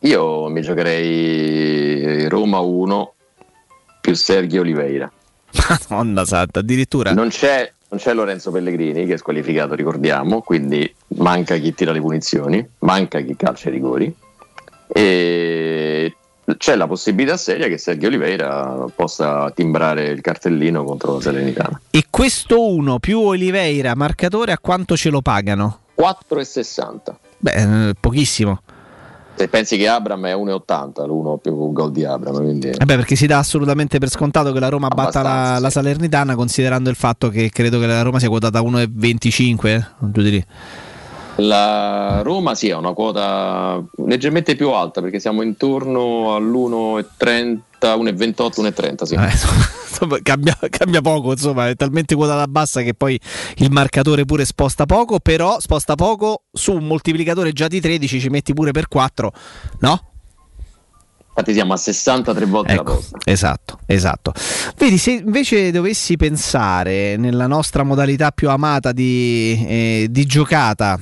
Io 0.00 0.48
mi 0.48 0.60
giocherei 0.60 2.28
Roma 2.28 2.60
1 2.60 3.14
più 4.00 4.14
Sergio 4.14 4.60
Oliveira. 4.60 5.10
Madonna 5.88 6.24
santa, 6.24 6.60
addirittura. 6.60 7.12
Non 7.12 7.28
c'è, 7.28 7.70
non 7.88 8.00
c'è 8.00 8.14
Lorenzo 8.14 8.50
Pellegrini 8.50 9.06
che 9.06 9.14
è 9.14 9.18
squalificato, 9.18 9.74
ricordiamo, 9.74 10.40
quindi 10.40 10.92
manca 11.16 11.56
chi 11.56 11.74
tira 11.74 11.92
le 11.92 12.00
punizioni, 12.00 12.66
manca 12.80 13.20
chi 13.20 13.34
calcia 13.34 13.68
i 13.68 13.72
rigori 13.72 14.14
e 14.86 16.16
c'è 16.56 16.76
la 16.76 16.86
possibilità 16.86 17.36
seria 17.36 17.68
che 17.68 17.78
Sergio 17.78 18.06
Oliveira 18.06 18.84
possa 18.94 19.50
timbrare 19.54 20.06
il 20.08 20.20
cartellino 20.20 20.84
contro 20.84 21.14
la 21.14 21.20
Salernitana. 21.20 21.80
E 21.90 22.04
questo 22.08 22.66
1 22.66 22.98
più 22.98 23.20
Oliveira, 23.20 23.94
marcatore, 23.94 24.52
a 24.52 24.58
quanto 24.58 24.96
ce 24.96 25.10
lo 25.10 25.20
pagano? 25.20 25.80
4,60. 25.96 27.14
Beh, 27.38 27.88
eh, 27.88 27.94
pochissimo. 27.98 28.60
Se 29.34 29.46
pensi 29.46 29.76
che 29.76 29.86
Abram 29.86 30.26
è 30.26 30.34
1,80, 30.34 31.06
l'uno 31.06 31.36
più 31.36 31.72
gol 31.72 31.92
di 31.92 32.04
Abram, 32.04 32.34
quindi... 32.42 32.70
Eh 32.70 32.84
beh, 32.84 32.96
perché 32.96 33.14
si 33.14 33.26
dà 33.28 33.38
assolutamente 33.38 33.98
per 33.98 34.08
scontato 34.08 34.50
che 34.50 34.58
la 34.58 34.68
Roma 34.68 34.88
batta 34.88 35.22
la, 35.22 35.58
la 35.60 35.70
Salernitana, 35.70 36.34
considerando 36.34 36.90
il 36.90 36.96
fatto 36.96 37.28
che 37.28 37.48
credo 37.50 37.78
che 37.78 37.86
la 37.86 38.02
Roma 38.02 38.18
sia 38.18 38.28
quotata 38.28 38.58
a 38.58 38.62
1,25. 38.62 39.66
eh, 39.66 39.84
giù 40.00 40.22
di 40.22 40.30
lì. 40.30 40.44
La 41.40 42.20
Roma 42.22 42.56
sì 42.56 42.70
ha 42.70 42.78
una 42.78 42.92
quota 42.92 43.80
leggermente 44.06 44.56
più 44.56 44.70
alta 44.70 45.00
perché 45.00 45.20
siamo 45.20 45.42
intorno 45.42 46.34
all'1,30, 46.34 47.58
1,28, 47.80 48.32
1,30 48.60 49.02
sì. 49.04 49.14
Eh, 49.14 49.30
insomma, 49.88 50.18
cambia, 50.20 50.58
cambia 50.68 51.00
poco, 51.00 51.30
insomma, 51.32 51.68
è 51.68 51.76
talmente 51.76 52.16
quotata 52.16 52.46
bassa 52.48 52.82
che 52.82 52.94
poi 52.94 53.18
il 53.56 53.70
marcatore 53.70 54.24
pure 54.24 54.44
sposta 54.44 54.84
poco, 54.84 55.20
però 55.20 55.60
sposta 55.60 55.94
poco 55.94 56.42
su 56.52 56.72
un 56.72 56.84
moltiplicatore 56.84 57.52
già 57.52 57.68
di 57.68 57.80
13, 57.80 58.18
ci 58.18 58.28
metti 58.30 58.52
pure 58.52 58.72
per 58.72 58.88
4, 58.88 59.32
no? 59.80 60.02
Infatti 61.28 61.52
siamo 61.52 61.72
a 61.72 61.76
63 61.76 62.46
volte 62.46 62.74
la 62.74 62.80
Ecco, 62.80 62.94
posta. 62.94 63.18
esatto, 63.22 63.78
esatto. 63.86 64.32
Vedi, 64.76 64.98
se 64.98 65.12
invece 65.12 65.70
dovessi 65.70 66.16
pensare 66.16 67.16
nella 67.16 67.46
nostra 67.46 67.84
modalità 67.84 68.32
più 68.32 68.50
amata 68.50 68.90
di, 68.90 69.64
eh, 69.68 70.06
di 70.10 70.26
giocata, 70.26 70.98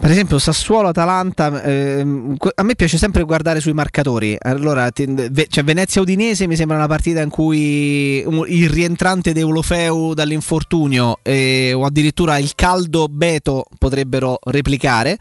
per 0.00 0.10
esempio 0.10 0.38
Sassuolo-Atalanta, 0.38 1.62
ehm, 1.62 2.36
que- 2.36 2.52
a 2.54 2.62
me 2.62 2.74
piace 2.76 2.96
sempre 2.98 3.24
guardare 3.24 3.60
sui 3.60 3.72
marcatori. 3.72 4.36
Allora, 4.40 4.88
cioè 4.92 5.64
Venezia-Udinese 5.64 6.46
mi 6.46 6.56
sembra 6.56 6.76
una 6.76 6.86
partita 6.86 7.20
in 7.20 7.28
cui 7.30 8.18
il 8.46 8.68
rientrante 8.70 9.32
Deulofeu 9.32 10.14
dall'infortunio 10.14 11.18
eh, 11.22 11.72
o 11.74 11.84
addirittura 11.84 12.38
il 12.38 12.52
caldo 12.54 13.08
Beto 13.08 13.64
potrebbero 13.76 14.38
replicare 14.44 15.18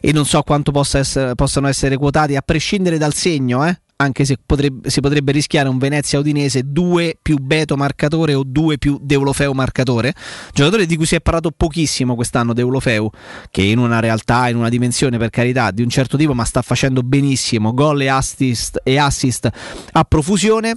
e 0.00 0.12
non 0.12 0.24
so 0.24 0.42
quanto 0.42 0.72
essere- 0.94 1.34
possano 1.34 1.68
essere 1.68 1.96
quotati 1.96 2.34
a 2.34 2.42
prescindere 2.42 2.98
dal 2.98 3.14
segno, 3.14 3.66
eh? 3.66 3.78
Anche 4.04 4.24
se 4.24 4.36
potrebbe- 4.44 4.88
si 4.88 5.00
potrebbe 5.00 5.32
rischiare 5.32 5.68
un 5.68 5.78
Venezia-Udinese 5.78 6.62
2 6.64 7.18
più 7.20 7.38
Beto 7.38 7.76
marcatore 7.76 8.34
o 8.34 8.42
2 8.44 8.78
più 8.78 8.98
Deulofeu 9.02 9.52
marcatore, 9.52 10.14
giocatore 10.52 10.86
di 10.86 10.96
cui 10.96 11.06
si 11.06 11.14
è 11.14 11.20
parlato 11.20 11.50
pochissimo 11.50 12.14
quest'anno 12.14 12.52
Deulofeu, 12.52 13.10
che 13.50 13.62
in 13.62 13.78
una 13.78 14.00
realtà, 14.00 14.48
in 14.48 14.56
una 14.56 14.68
dimensione 14.68 15.18
per 15.18 15.30
carità 15.30 15.70
di 15.70 15.82
un 15.82 15.88
certo 15.88 16.16
tipo, 16.16 16.34
ma 16.34 16.44
sta 16.44 16.62
facendo 16.62 17.02
benissimo, 17.02 17.74
gol 17.74 18.02
e 18.02 18.08
assist, 18.08 18.80
e 18.82 18.98
assist 18.98 19.48
a 19.92 20.04
profusione. 20.04 20.74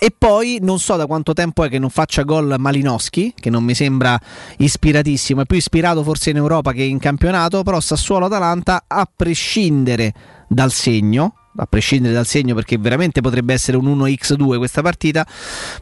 E 0.00 0.14
poi 0.16 0.58
non 0.62 0.78
so 0.78 0.94
da 0.94 1.06
quanto 1.06 1.32
tempo 1.32 1.64
è 1.64 1.68
che 1.68 1.80
non 1.80 1.90
faccia 1.90 2.22
gol 2.22 2.54
Malinowski, 2.56 3.34
che 3.34 3.50
non 3.50 3.64
mi 3.64 3.74
sembra 3.74 4.16
ispiratissimo, 4.58 5.40
è 5.40 5.44
più 5.44 5.56
ispirato 5.56 6.04
forse 6.04 6.30
in 6.30 6.36
Europa 6.36 6.72
che 6.72 6.84
in 6.84 7.00
campionato, 7.00 7.64
però 7.64 7.80
Sassuolo-Atalanta 7.80 8.84
a 8.86 9.10
prescindere 9.12 10.12
dal 10.46 10.70
segno, 10.70 11.34
a 11.60 11.66
prescindere 11.66 12.14
dal 12.14 12.26
segno 12.26 12.54
perché 12.54 12.78
veramente 12.78 13.20
potrebbe 13.20 13.52
essere 13.52 13.76
un 13.76 13.86
1x2 13.86 14.56
questa 14.58 14.82
partita, 14.82 15.26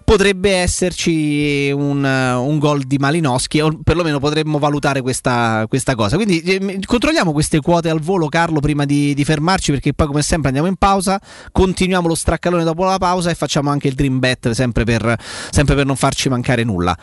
potrebbe 0.04 0.52
esserci 0.54 1.70
un, 1.70 2.04
un 2.04 2.58
gol 2.58 2.82
di 2.84 2.96
Malinowski 2.98 3.60
o 3.60 3.78
perlomeno 3.82 4.18
potremmo 4.18 4.58
valutare 4.58 5.02
questa, 5.02 5.66
questa 5.68 5.94
cosa. 5.94 6.16
Quindi 6.16 6.40
eh, 6.40 6.78
controlliamo 6.84 7.32
queste 7.32 7.60
quote 7.60 7.90
al 7.90 8.00
volo 8.00 8.28
Carlo 8.28 8.60
prima 8.60 8.84
di, 8.84 9.14
di 9.14 9.24
fermarci 9.24 9.70
perché 9.70 9.92
poi 9.92 10.06
come 10.06 10.22
sempre 10.22 10.48
andiamo 10.48 10.68
in 10.68 10.76
pausa, 10.76 11.20
continuiamo 11.52 12.08
lo 12.08 12.14
straccalone 12.14 12.64
dopo 12.64 12.84
la 12.84 12.98
pausa 12.98 13.30
e 13.30 13.34
facciamo 13.34 13.70
anche 13.70 13.88
il 13.88 13.94
dream 13.94 14.18
bet 14.18 14.50
sempre 14.50 14.84
per, 14.84 15.16
sempre 15.50 15.74
per 15.74 15.84
non 15.86 15.96
farci 15.96 16.28
mancare 16.28 16.64
nulla. 16.64 16.96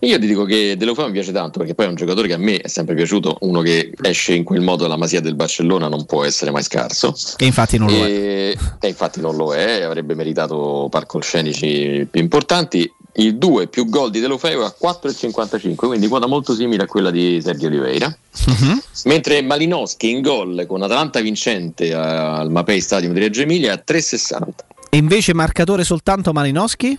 Io 0.00 0.18
ti 0.18 0.26
dico 0.26 0.44
che 0.44 0.76
De 0.76 0.84
Lofeu 0.84 1.06
mi 1.06 1.12
piace 1.12 1.32
tanto 1.32 1.58
perché 1.58 1.74
poi 1.74 1.86
è 1.86 1.88
un 1.88 1.94
giocatore 1.94 2.28
che 2.28 2.34
a 2.34 2.38
me 2.38 2.58
è 2.58 2.68
sempre 2.68 2.94
piaciuto, 2.94 3.38
uno 3.40 3.60
che 3.60 3.92
esce 4.02 4.34
in 4.34 4.44
quel 4.44 4.60
modo 4.60 4.82
dalla 4.82 4.96
masia 4.96 5.20
del 5.20 5.34
Barcellona 5.34 5.88
non 5.88 6.04
può 6.06 6.24
essere 6.24 6.50
mai 6.50 6.62
scarso. 6.62 7.14
E 7.36 7.44
infatti 7.44 7.78
non 7.78 7.88
lo 7.88 8.04
è. 8.04 8.08
E, 8.08 8.58
e 8.80 8.88
infatti 8.88 9.20
non 9.20 9.36
lo 9.36 9.54
è, 9.54 9.82
avrebbe 9.82 10.14
meritato 10.14 10.88
palcoscenici 10.90 12.06
più 12.10 12.20
importanti. 12.20 12.90
Il 13.18 13.38
2 13.38 13.68
più 13.68 13.88
gol 13.88 14.10
di 14.10 14.20
De 14.20 14.26
Lofeu 14.26 14.60
a 14.60 14.74
4,55, 14.78 15.74
quindi 15.74 16.06
quota 16.06 16.26
molto 16.26 16.54
simile 16.54 16.82
a 16.82 16.86
quella 16.86 17.10
di 17.10 17.40
Sergio 17.42 17.66
Oliveira. 17.66 18.14
Mhm. 18.46 18.82
Mentre 19.04 19.40
Malinowski 19.40 20.10
in 20.10 20.20
gol 20.20 20.66
con 20.66 20.82
Atalanta 20.82 21.20
vincente 21.20 21.94
al 21.94 22.50
Mapei 22.50 22.78
Stadium 22.82 23.14
di 23.14 23.20
Reggio 23.20 23.40
Emilia 23.40 23.70
è 23.70 23.74
a 23.74 23.82
3,60. 23.82 24.48
E 24.90 24.98
invece 24.98 25.32
marcatore 25.32 25.82
soltanto 25.82 26.32
Malinowski? 26.32 26.98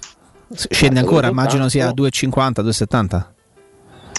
Scende 0.53 0.99
ancora, 0.99 1.27
immagino 1.27 1.67
sia 1.69 1.93
soltanto. 1.95 2.27
2,50, 2.27 2.63
2,70. 2.63 3.25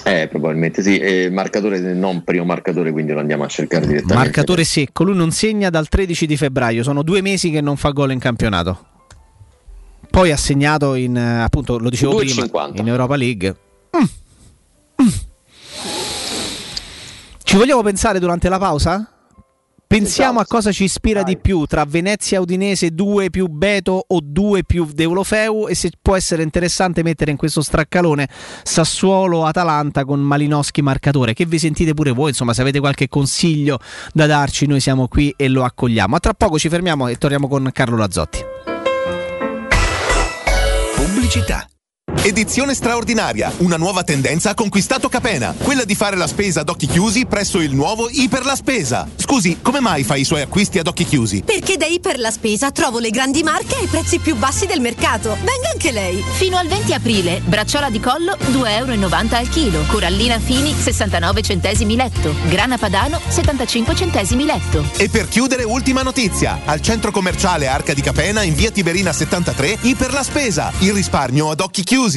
Eh, 0.04 0.28
probabilmente 0.28 0.82
sì. 0.82 0.98
E 0.98 1.30
marcatore 1.30 1.78
non 1.92 2.24
primo 2.24 2.44
marcatore, 2.44 2.92
quindi 2.92 3.12
lo 3.12 3.20
andiamo 3.20 3.44
a 3.44 3.48
cercare 3.48 3.86
direttamente. 3.86 4.22
Marcatore 4.22 4.64
secco, 4.64 5.04
lui 5.04 5.16
non 5.16 5.30
segna 5.30 5.70
dal 5.70 5.88
13 5.88 6.26
di 6.26 6.36
febbraio, 6.36 6.82
sono 6.82 7.02
due 7.02 7.20
mesi 7.20 7.50
che 7.50 7.60
non 7.60 7.76
fa 7.76 7.90
gol 7.90 8.12
in 8.12 8.18
campionato. 8.18 8.86
Poi 10.10 10.32
ha 10.32 10.36
segnato 10.36 10.94
in, 10.94 11.16
eh, 11.16 11.42
appunto, 11.42 11.78
lo 11.78 11.90
dicevo 11.90 12.16
prima, 12.16 12.42
2,50. 12.44 12.80
in 12.80 12.88
Europa 12.88 13.16
League. 13.16 13.56
Mm. 13.96 15.04
Mm. 15.04 15.08
Ci 17.42 17.56
vogliamo 17.56 17.82
pensare 17.82 18.18
durante 18.18 18.48
la 18.48 18.58
pausa? 18.58 19.17
Pensiamo 19.88 20.38
a 20.38 20.44
cosa 20.44 20.70
ci 20.70 20.84
ispira 20.84 21.22
di 21.22 21.38
più 21.38 21.64
tra 21.64 21.86
Venezia 21.86 22.36
e 22.36 22.40
Udinese 22.42 22.90
2 22.90 23.30
più 23.30 23.46
Beto 23.46 24.04
o 24.06 24.20
2 24.22 24.62
più 24.64 24.84
Deulofeu 24.84 25.66
e 25.66 25.74
se 25.74 25.92
può 26.02 26.14
essere 26.14 26.42
interessante 26.42 27.02
mettere 27.02 27.30
in 27.30 27.38
questo 27.38 27.62
straccalone 27.62 28.28
Sassuolo-Atalanta 28.64 30.04
con 30.04 30.20
Malinowski 30.20 30.82
marcatore. 30.82 31.32
Che 31.32 31.46
vi 31.46 31.58
sentite 31.58 31.94
pure 31.94 32.10
voi? 32.10 32.28
Insomma, 32.28 32.52
se 32.52 32.60
avete 32.60 32.80
qualche 32.80 33.08
consiglio 33.08 33.80
da 34.12 34.26
darci, 34.26 34.66
noi 34.66 34.80
siamo 34.80 35.08
qui 35.08 35.32
e 35.34 35.48
lo 35.48 35.64
accogliamo. 35.64 36.16
A 36.16 36.20
tra 36.20 36.34
poco 36.34 36.58
ci 36.58 36.68
fermiamo 36.68 37.08
e 37.08 37.16
torniamo 37.16 37.48
con 37.48 37.70
Carlo 37.72 37.96
Lazzotti. 37.96 38.44
Pubblicità. 40.96 41.66
Edizione 42.28 42.74
straordinaria. 42.74 43.50
Una 43.60 43.78
nuova 43.78 44.04
tendenza 44.04 44.50
ha 44.50 44.54
conquistato 44.54 45.08
Capena. 45.08 45.54
Quella 45.56 45.84
di 45.84 45.94
fare 45.94 46.14
la 46.14 46.26
spesa 46.26 46.60
ad 46.60 46.68
occhi 46.68 46.86
chiusi 46.86 47.24
presso 47.24 47.58
il 47.58 47.74
nuovo 47.74 48.10
Iper 48.10 48.44
la 48.44 48.54
Spesa. 48.54 49.08
Scusi, 49.16 49.60
come 49.62 49.80
mai 49.80 50.04
fa 50.04 50.14
i 50.14 50.24
suoi 50.24 50.42
acquisti 50.42 50.78
ad 50.78 50.88
occhi 50.88 51.06
chiusi? 51.06 51.42
Perché 51.42 51.78
da 51.78 51.86
Iper 51.86 52.18
la 52.18 52.30
Spesa 52.30 52.70
trovo 52.70 52.98
le 52.98 53.08
grandi 53.08 53.42
marche 53.42 53.76
ai 53.76 53.86
prezzi 53.86 54.18
più 54.18 54.36
bassi 54.36 54.66
del 54.66 54.82
mercato. 54.82 55.36
Venga 55.36 55.70
anche 55.72 55.90
lei. 55.90 56.22
Fino 56.34 56.58
al 56.58 56.66
20 56.66 56.92
aprile, 56.92 57.40
bracciola 57.42 57.88
di 57.88 57.98
collo 57.98 58.36
2,90 58.52 58.68
euro 58.76 59.36
al 59.38 59.48
chilo, 59.48 59.84
corallina 59.86 60.38
fini 60.38 60.74
69 60.74 61.40
centesimi 61.40 61.96
letto, 61.96 62.34
grana 62.50 62.76
padano 62.76 63.18
75 63.26 63.96
centesimi 63.96 64.44
letto. 64.44 64.84
E 64.98 65.08
per 65.08 65.28
chiudere, 65.28 65.62
ultima 65.64 66.02
notizia. 66.02 66.60
Al 66.66 66.82
centro 66.82 67.10
commerciale 67.10 67.68
Arca 67.68 67.94
di 67.94 68.02
Capena, 68.02 68.42
in 68.42 68.54
via 68.54 68.70
Tiberina 68.70 69.14
73, 69.14 69.78
Iper 69.80 70.12
la 70.12 70.22
Spesa. 70.22 70.70
Il 70.80 70.92
risparmio 70.92 71.50
ad 71.50 71.60
occhi 71.60 71.82
chiusi. 71.82 72.16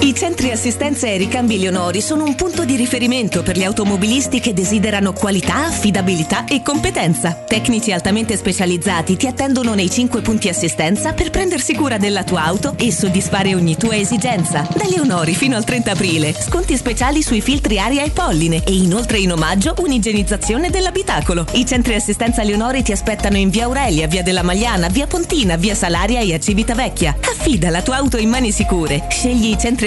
I 0.00 0.14
centri 0.14 0.52
assistenza 0.52 1.08
e 1.08 1.16
ricambi 1.16 1.58
Leonori 1.58 2.00
sono 2.00 2.22
un 2.22 2.36
punto 2.36 2.64
di 2.64 2.76
riferimento 2.76 3.42
per 3.42 3.58
gli 3.58 3.64
automobilisti 3.64 4.38
che 4.38 4.54
desiderano 4.54 5.12
qualità, 5.12 5.66
affidabilità 5.66 6.44
e 6.44 6.62
competenza. 6.62 7.32
Tecnici 7.32 7.90
altamente 7.90 8.36
specializzati 8.36 9.16
ti 9.16 9.26
attendono 9.26 9.74
nei 9.74 9.90
5 9.90 10.20
punti 10.20 10.48
assistenza 10.48 11.14
per 11.14 11.30
prendersi 11.30 11.74
cura 11.74 11.98
della 11.98 12.22
tua 12.22 12.44
auto 12.44 12.74
e 12.78 12.92
soddisfare 12.92 13.56
ogni 13.56 13.76
tua 13.76 13.96
esigenza. 13.96 14.68
Da 14.72 14.86
Leonori 14.88 15.34
fino 15.34 15.56
al 15.56 15.64
30 15.64 15.90
aprile, 15.90 16.32
sconti 16.32 16.76
speciali 16.76 17.20
sui 17.20 17.40
filtri 17.40 17.80
aria 17.80 18.04
e 18.04 18.10
polline 18.10 18.62
e 18.64 18.74
inoltre 18.74 19.18
in 19.18 19.32
omaggio 19.32 19.74
un'igienizzazione 19.78 20.70
dell'abitacolo. 20.70 21.44
I 21.54 21.66
centri 21.66 21.96
assistenza 21.96 22.44
Leonori 22.44 22.82
ti 22.84 22.92
aspettano 22.92 23.36
in 23.36 23.50
via 23.50 23.64
Aurelia, 23.64 24.06
via 24.06 24.22
della 24.22 24.44
Magliana, 24.44 24.88
via 24.88 25.08
Pontina, 25.08 25.56
via 25.56 25.74
Salaria 25.74 26.20
e 26.20 26.34
a 26.34 26.38
Civitavecchia. 26.38 27.16
Affida 27.20 27.68
la 27.68 27.82
tua 27.82 27.96
auto 27.96 28.16
in 28.16 28.28
mani 28.28 28.52
sicure. 28.52 29.04
Scegli 29.10 29.50
i 29.50 29.58
centri 29.58 29.86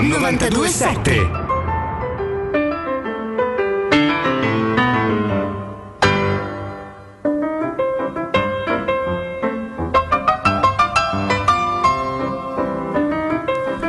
927 0.00 1.30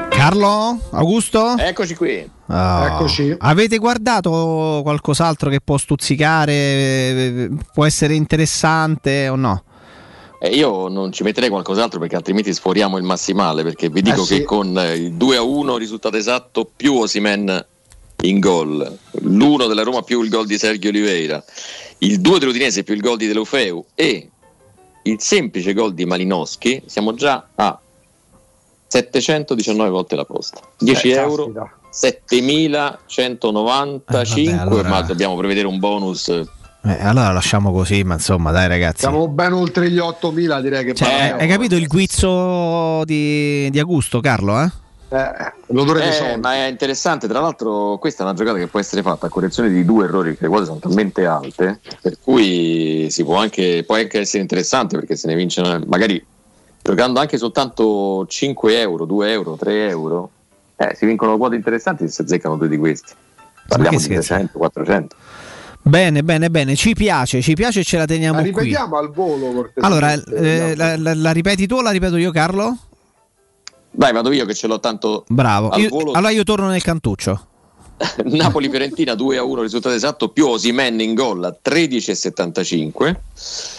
Carlo? 0.10 0.80
Augusto? 0.92 1.56
Eccoci 1.58 1.96
qui. 1.96 2.30
Oh. 2.48 2.86
Eccoci. 2.86 3.36
Avete 3.40 3.78
guardato 3.78 4.82
qualcos'altro 4.84 5.50
che 5.50 5.60
può 5.62 5.78
stuzzicare, 5.78 7.50
può 7.74 7.86
essere 7.86 8.16
interessante 8.16 9.28
o 9.28 9.36
no? 9.36 9.64
Eh, 10.46 10.56
io 10.56 10.88
non 10.90 11.12
ci 11.12 11.24
metterei 11.24 11.50
qualcos'altro 11.50 12.00
perché 12.00 12.16
altrimenti 12.16 12.54
sforiamo 12.54 12.98
il 12.98 13.04
massimale. 13.04 13.64
Perché 13.64 13.90
vi 13.90 14.02
dico 14.02 14.22
Eh 14.22 14.26
sì. 14.26 14.38
che 14.38 14.44
con 14.44 14.78
eh, 14.78 14.94
il 14.96 15.14
2 15.14 15.38
a 15.38 15.42
1 15.42 15.78
risultato 15.78 16.16
esatto 16.18 16.70
più 16.76 16.94
Osimen 16.96 17.66
in 18.22 18.40
gol, 18.40 18.98
l'1 19.22 19.68
della 19.68 19.84
Roma 19.84 20.02
più 20.04 20.22
il 20.22 20.30
gol 20.30 20.46
di 20.46 20.58
Sergio 20.58 20.88
Oliveira, 20.90 21.44
il 22.00 22.20
2 22.22 22.40
dell'Udinese 22.40 22.84
più 22.84 22.94
il 22.94 23.02
gol 23.02 23.18
di 23.18 23.28
Delofeu 23.28 23.84
e 23.94 24.30
il 25.04 25.18
semplice 25.20 25.74
gol 25.74 25.94
di 25.94 26.06
Malinowski, 26.06 26.84
siamo 26.86 27.14
già 27.14 27.48
a 27.56 27.78
719 28.88 29.90
volte 29.90 30.16
la 30.16 30.24
posta. 30.26 30.60
10 30.80 31.10
Eh, 31.10 31.14
euro. 31.16 31.52
caspita. 31.52 31.80
7195, 31.90 34.42
Eh, 34.42 34.46
vabbè, 34.56 34.62
allora- 34.62 34.90
ma 34.90 35.02
dobbiamo 35.02 35.36
prevedere 35.36 35.68
un 35.68 35.80
bonus. 35.80 36.32
Eh, 36.86 37.04
allora 37.04 37.32
lasciamo 37.32 37.72
così, 37.72 38.04
ma 38.04 38.14
insomma, 38.14 38.52
dai 38.52 38.68
ragazzi. 38.68 39.00
Siamo 39.00 39.28
ben 39.28 39.54
oltre 39.54 39.90
gli 39.90 39.98
8000, 39.98 40.62
direi 40.62 40.86
che 40.86 40.94
Cioè, 40.94 41.08
parliamo. 41.08 41.42
hai 41.42 41.48
capito 41.48 41.76
il 41.76 41.88
guizzo 41.88 43.04
di, 43.06 43.70
di 43.72 43.80
Augusto, 43.80 44.20
Carlo? 44.20 44.62
Eh? 44.62 44.70
Eh, 45.10 45.54
Eh, 46.34 46.38
ma 46.38 46.54
è 46.54 46.68
interessante, 46.68 47.28
tra 47.28 47.40
l'altro 47.40 47.98
questa 48.00 48.22
è 48.24 48.26
una 48.26 48.36
giocata 48.36 48.58
che 48.58 48.68
può 48.68 48.80
essere 48.80 49.02
fatta 49.02 49.28
a 49.28 49.30
correzione 49.30 49.70
di 49.70 49.84
due 49.86 50.06
errori 50.06 50.30
perché 50.30 50.44
le 50.44 50.50
quote 50.50 50.66
sono 50.66 50.78
talmente 50.80 51.26
alte, 51.26 51.80
per 52.02 52.18
cui 52.22 53.08
si 53.10 53.24
può 53.24 53.38
anche, 53.38 53.84
può 53.86 53.96
anche 53.96 54.20
essere 54.20 54.42
interessante 54.42 54.98
perché 54.98 55.16
se 55.16 55.28
ne 55.28 55.36
vince 55.36 55.62
magari 55.88 56.24
giocando 56.84 57.20
anche 57.20 57.38
soltanto 57.38 58.26
5 58.28 58.80
euro, 58.80 59.06
2 59.06 59.32
euro, 59.32 59.56
3 59.56 59.88
euro, 59.90 60.30
eh, 60.76 60.94
si 60.96 61.06
vincono 61.06 61.38
quote 61.38 61.56
interessanti 61.56 62.06
se 62.08 62.12
si 62.12 62.22
azzeccano 62.22 62.58
due 62.58 62.68
di 62.68 62.78
questi. 62.78 63.14
Parliamo 63.68 63.98
di 63.98 64.04
scherzi? 64.04 64.28
300, 64.28 64.58
400. 64.58 65.16
Bene, 65.88 66.24
bene, 66.24 66.50
bene. 66.50 66.76
Ci 66.76 66.94
piace, 66.96 67.42
ci 67.44 67.54
piace 67.54 67.82
e 67.82 67.84
ce 67.84 67.98
la 67.98 68.06
teniamo 68.06 68.38
Ma 68.38 68.42
qui. 68.42 68.50
ripetiamo 68.50 68.98
al 68.98 69.12
volo. 69.12 69.70
Allora, 69.82 70.14
eh, 70.14 70.76
la, 70.76 70.98
la- 70.98 71.14
la 71.14 71.32
ripeti 71.32 71.68
tu 71.68 71.76
o 71.76 71.82
la 71.82 71.92
ripeto 71.92 72.18
io, 72.18 72.32
Carlo? 72.32 72.76
Dai, 73.92 74.12
vado 74.12 74.32
io 74.32 74.46
che 74.46 74.56
ce 74.56 74.66
l'ho 74.66 74.80
tanto 74.80 75.26
Bravo. 75.28 75.70
al 75.70 75.80
Io- 75.82 75.90
volo. 75.90 76.12
allora 76.14 76.32
io 76.32 76.44
torno 76.44 76.70
nel 76.70 76.82
cantuccio. 76.82 77.48
Napoli-Fiorentina 78.26 79.14
2 79.14 79.38
a 79.38 79.44
1 79.44 79.62
risultato 79.62 79.94
esatto 79.96 80.30
più 80.30 80.48
Osimen 80.48 81.00
in 81.00 81.14
gol 81.14 81.44
a 81.46 81.56
13,75 81.64 83.16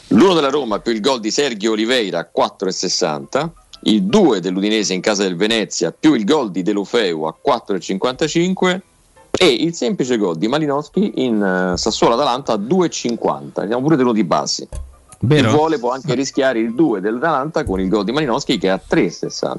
l'1 0.08 0.34
della 0.34 0.48
Roma 0.48 0.78
più 0.78 0.92
il 0.92 1.00
gol 1.00 1.20
di 1.20 1.30
Sergio 1.30 1.72
Oliveira 1.72 2.20
a 2.20 2.30
4,60 2.34 3.48
il 3.82 4.04
2 4.04 4.40
dell'Udinese 4.40 4.94
in 4.94 5.02
casa 5.02 5.22
del 5.24 5.36
Venezia 5.36 5.92
più 5.92 6.14
il 6.14 6.24
gol 6.24 6.50
di 6.50 6.62
Delofeu 6.62 7.24
a 7.24 7.36
4,55 7.46 8.80
e 9.36 9.46
il 9.46 9.74
semplice 9.74 10.16
gol 10.16 10.36
di 10.36 10.48
Malinowski 10.48 11.12
in 11.16 11.42
eh, 11.42 11.76
Sassuolo-Atalanta 11.76 12.54
a 12.54 12.56
2,50 12.56 13.66
siamo 13.66 13.82
pure 13.82 13.96
tenuti 13.96 14.24
bassi 14.24 14.66
Vero? 15.20 15.48
chi 15.48 15.54
vuole 15.54 15.78
può 15.78 15.92
anche 15.92 16.14
rischiare 16.14 16.58
il 16.58 16.74
2 16.74 17.00
dell'Atalanta 17.00 17.64
con 17.64 17.80
il 17.80 17.88
gol 17.88 18.04
di 18.04 18.12
Malinowski 18.12 18.58
che 18.58 18.68
è 18.68 18.70
a 18.70 18.80
3,60 18.88 19.56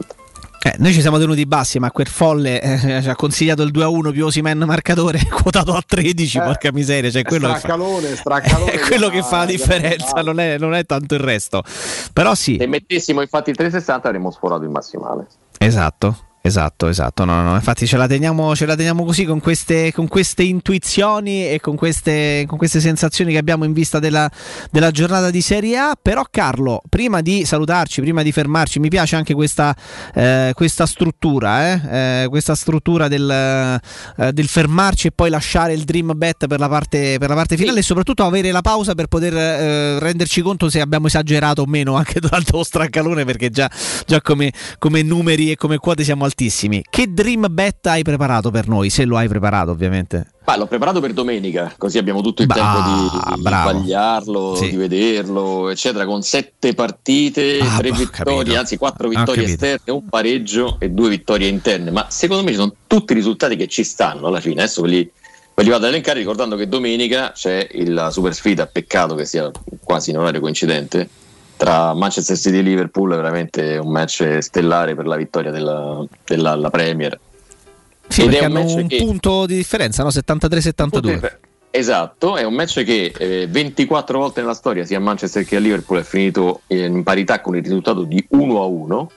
Eh, 0.64 0.76
noi 0.80 0.92
ci 0.92 1.02
siamo 1.02 1.18
tenuti 1.18 1.46
bassi, 1.46 1.80
ma 1.80 1.92
quel 1.92 2.08
folle 2.08 2.62
eh, 2.62 3.02
ci 3.02 3.08
ha 3.08 3.16
consigliato 3.16 3.62
il 3.62 3.72
2 3.72 3.84
a 3.84 3.88
1 3.88 4.12
più 4.12 4.26
Osimen 4.26 4.58
marcatore, 4.66 5.20
quotato 5.32 5.74
a 5.74 5.84
13, 5.86 6.38
Eh, 6.38 6.42
porca 6.42 6.72
miseria. 6.74 7.10
Cioè, 7.10 7.24
quello 7.24 7.48
che 7.48 7.54
fa, 7.54 7.60
straccalone, 7.60 8.16
straccalone. 8.18 8.72
è 8.72 8.80
quello 8.86 9.08
che 9.08 9.22
fa 9.22 9.38
la 9.38 9.46
differenza, 9.46 10.22
non 10.24 10.40
è, 10.40 10.58
non 10.58 10.74
è 10.74 10.84
tanto 10.86 11.14
il 11.14 11.22
resto. 11.22 11.64
Però 12.12 12.36
sì, 12.36 12.58
se 12.60 12.68
mettessimo 12.68 13.22
infatti 13.22 13.52
il 13.52 13.56
3,60 13.58 14.00
avremmo 14.04 14.32
sforato 14.32 14.64
il 14.64 14.70
massimale 14.70 15.28
esatto. 15.60 16.18
Esatto, 16.48 16.88
esatto. 16.88 17.26
No, 17.26 17.44
no. 17.44 17.56
Infatti 17.56 17.86
ce 17.86 17.98
la 17.98 18.08
teniamo, 18.08 18.56
ce 18.56 18.66
la 18.66 18.76
teniamo 18.76 19.04
così 19.04 19.26
con 19.26 19.42
queste, 19.42 19.92
con 19.92 20.08
queste 20.08 20.44
intuizioni 20.44 21.46
e 21.46 21.60
con 21.60 21.76
queste, 21.76 22.46
con 22.48 22.58
queste 22.58 22.80
sensazioni 22.80 23.34
che 23.34 23.38
abbiamo 23.38 23.66
in 23.66 23.74
vista 23.74 24.00
della, 24.00 24.32
della 24.72 24.92
giornata 24.92 25.30
di 25.30 25.42
Serie 25.42 25.78
A. 25.78 25.98
Però, 26.02 26.24
Carlo, 26.32 26.82
prima 26.88 27.20
di 27.20 27.44
salutarci, 27.44 28.00
prima 28.00 28.24
di 28.24 28.32
fermarci, 28.32 28.80
mi 28.80 28.88
piace 28.88 29.18
anche 29.18 29.34
questa, 29.34 29.76
eh, 30.14 30.54
questa 30.56 30.86
struttura, 30.86 31.74
eh? 31.74 32.24
Eh, 32.24 32.28
questa 32.30 32.56
struttura 32.56 33.10
del, 33.10 33.30
eh, 33.30 34.32
del 34.32 34.48
fermarci 34.48 35.08
e 35.08 35.12
poi 35.12 35.30
lasciare 35.30 35.74
il 35.74 35.84
dream 35.84 36.14
bet 36.16 36.48
per 36.48 36.60
la 36.60 36.70
parte, 36.70 37.18
per 37.20 37.28
la 37.28 37.36
parte 37.36 37.58
finale 37.58 37.80
e 37.80 37.84
soprattutto 37.84 38.24
avere 38.24 38.52
la 38.52 38.62
pausa 38.62 38.96
per 38.96 39.08
poter 39.08 39.36
eh, 39.36 40.00
renderci 40.00 40.42
conto 40.42 40.70
se 40.70 40.80
abbiamo 40.80 41.08
esagerato 41.08 41.64
o 41.64 41.66
meno 41.66 41.96
anche 41.96 42.22
durante 42.22 42.52
lo 42.54 42.64
straccalone 42.64 43.26
perché 43.26 43.50
già, 43.50 43.70
già 44.06 44.22
come, 44.22 44.54
come 44.80 45.02
numeri 45.02 45.52
e 45.52 45.58
come 45.58 45.78
quote 45.78 46.06
siamo 46.06 46.24
altissimi. 46.42 46.84
Che 46.88 47.12
dream 47.12 47.48
bet 47.50 47.88
hai 47.88 48.04
preparato 48.04 48.52
per 48.52 48.68
noi? 48.68 48.92
Se 48.92 49.06
lo 49.06 49.18
hai 49.18 49.28
preparato, 49.28 49.72
ovviamente. 49.72 50.28
Ma 50.46 50.56
l'ho 50.56 50.68
preparato 50.68 51.02
per 51.02 51.12
domenica, 51.12 51.74
così 51.78 51.98
abbiamo 51.98 52.22
tutto 52.22 52.44
il 52.44 52.48
Bah, 52.48 52.54
tempo 52.54 52.80
di, 53.34 53.34
di 53.34 53.40
sbagliarlo, 53.42 54.56
Sì. 54.56 54.70
di 54.70 54.76
vederlo, 54.78 55.70
eccetera, 55.70 56.06
con 56.06 56.22
sette 56.22 56.74
partite, 56.76 57.60
Ah, 57.60 57.78
tre 57.78 57.90
bah, 57.90 57.98
vittorie, 57.98 58.36
capito. 58.44 58.60
anzi 58.60 58.78
quattro 58.78 59.08
vittorie 59.10 59.44
esterne, 59.46 59.92
un 59.92 60.08
pareggio 60.08 60.78
e 60.80 60.92
due 60.92 61.10
vittorie 61.10 61.48
interne. 61.50 61.90
Ma 61.92 62.06
secondo 62.10 62.44
me 62.44 62.52
ci 62.52 62.58
sono 62.58 62.74
tutti 62.86 63.14
i 63.14 63.16
risultati 63.16 63.56
che 63.56 63.68
ci 63.68 63.84
stanno 63.84 64.28
alla 64.28 64.40
fine. 64.40 64.62
Adesso 64.62 64.84
ve 64.84 64.88
li, 64.90 65.12
ve 65.56 65.64
li 65.64 65.70
vado 65.70 65.86
ad 65.86 65.90
elencare 65.92 66.20
ricordando 66.20 66.56
che 66.56 66.68
domenica 66.70 67.32
c'è 67.34 67.68
la 67.88 68.12
super 68.12 68.34
sfida, 68.34 68.68
peccato 68.68 69.16
che 69.16 69.26
sia 69.26 69.50
quasi 69.84 70.12
in 70.12 70.20
orario 70.20 70.40
coincidente, 70.40 71.10
tra 71.58 71.94
Manchester 71.94 72.38
City 72.38 72.58
e 72.60 72.62
Liverpool, 72.62 73.10
veramente 73.10 73.78
un 73.78 73.92
match 73.92 74.38
stellare 74.40 74.96
per 74.96 75.06
la 75.08 75.16
vittoria 75.16 75.52
della, 75.52 76.06
della- 76.26 76.56
la 76.56 76.70
Premier. 76.70 77.20
Sì, 78.08 78.22
Ed 78.24 78.34
è 78.36 78.46
un 78.46 78.56
un 78.56 78.88
che- 78.88 78.98
punto 78.98 79.46
di 79.46 79.56
differenza, 79.56 80.04
no? 80.04 80.10
73-72. 80.10 81.40
Esatto, 81.70 82.38
è 82.38 82.44
un 82.44 82.54
match 82.54 82.84
che 82.84 83.12
eh, 83.18 83.48
24 83.48 84.18
volte 84.18 84.40
nella 84.42 84.54
storia 84.54 84.86
sia 84.86 84.98
a 84.98 85.02
Manchester 85.02 85.44
che 85.44 85.58
a 85.58 85.60
Liverpool 85.60 86.00
è 86.00 86.04
finito 86.04 86.62
in 86.68 87.04
parità 87.04 87.42
con 87.42 87.56
il 87.56 87.62
risultato 87.62 88.04
di 88.04 88.26
1 88.30 88.62
a 88.62 88.66
1. 88.66 89.12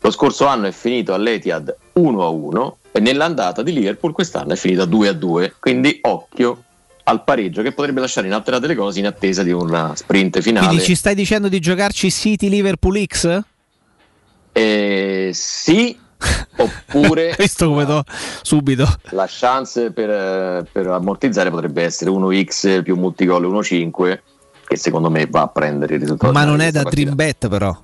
Lo 0.00 0.10
scorso 0.10 0.46
anno 0.46 0.66
è 0.66 0.70
finito 0.72 1.12
all'Etihad 1.12 1.74
1 1.94 2.24
a 2.24 2.28
1 2.28 2.76
E 2.92 3.00
nell'andata 3.00 3.62
di 3.62 3.72
Liverpool 3.72 4.12
quest'anno 4.12 4.52
è 4.52 4.56
finita 4.56 4.84
2 4.84 5.08
a 5.08 5.12
2, 5.12 5.54
quindi 5.58 5.98
occhio 6.02 6.62
al 7.04 7.24
pareggio 7.24 7.62
che 7.62 7.72
potrebbe 7.72 8.00
lasciare 8.00 8.26
inalterate 8.26 8.66
le 8.66 8.74
cose 8.74 8.98
in 8.98 9.06
attesa 9.06 9.42
di 9.42 9.50
una 9.52 9.94
sprint 9.94 10.40
finale. 10.40 10.66
Quindi 10.66 10.84
ci 10.84 10.94
stai 10.94 11.14
dicendo 11.14 11.48
di 11.48 11.58
giocarci 11.60 12.10
City 12.10 12.48
Liverpool 12.48 13.02
X? 13.04 13.40
Eh, 14.52 15.30
sì, 15.32 15.96
oppure 16.56 17.34
Questo 17.34 17.68
come 17.68 17.84
do 17.84 18.04
subito. 18.42 18.86
la 19.10 19.26
chance 19.28 19.90
per, 19.92 20.66
per 20.70 20.86
ammortizzare 20.86 21.50
potrebbe 21.50 21.82
essere 21.82 22.10
1x 22.10 22.82
più 22.82 22.96
multigol 22.96 23.44
1-5 23.50 24.18
che 24.66 24.76
secondo 24.76 25.10
me 25.10 25.26
va 25.26 25.42
a 25.42 25.48
prendere 25.48 25.94
il 25.94 26.00
risultato. 26.00 26.32
Ma 26.32 26.44
non 26.44 26.60
è 26.60 26.70
da 26.70 26.82
partita. 26.82 27.02
dream 27.02 27.14
bet 27.14 27.48
però. 27.48 27.76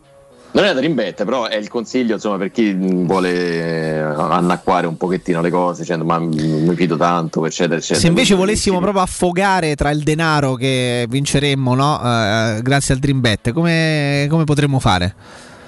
Non 0.59 0.67
è 0.67 0.75
da 0.75 0.81
rimbette, 0.81 1.25
però 1.25 1.45
è 1.47 1.55
il 1.55 1.69
consiglio 1.69 2.15
insomma, 2.15 2.37
per 2.37 2.51
chi 2.51 2.75
mh, 2.75 3.07
vuole 3.07 3.31
eh, 3.33 4.01
annacquare 4.01 4.89
un 4.89 4.97
pochettino 4.97 5.41
le 5.41 5.51
cose, 5.51 5.83
dicendo 5.83 6.05
ma 6.05 6.19
mi 6.19 6.75
fido 6.75 6.97
tanto, 6.97 7.47
eccetera, 7.47 7.77
eccetera. 7.77 8.01
Se 8.01 8.09
invece 8.09 8.35
volessimo 8.35 8.81
proprio 8.81 9.01
affogare 9.01 9.77
tra 9.77 9.91
il 9.91 10.03
denaro 10.03 10.55
che 10.55 11.07
vinceremmo, 11.09 11.77
no? 11.77 12.01
Eh, 12.03 12.61
grazie 12.63 12.95
al 12.95 12.99
dream 12.99 13.21
bet, 13.21 13.53
come, 13.53 14.27
come 14.29 14.43
potremmo 14.43 14.81
fare? 14.81 15.15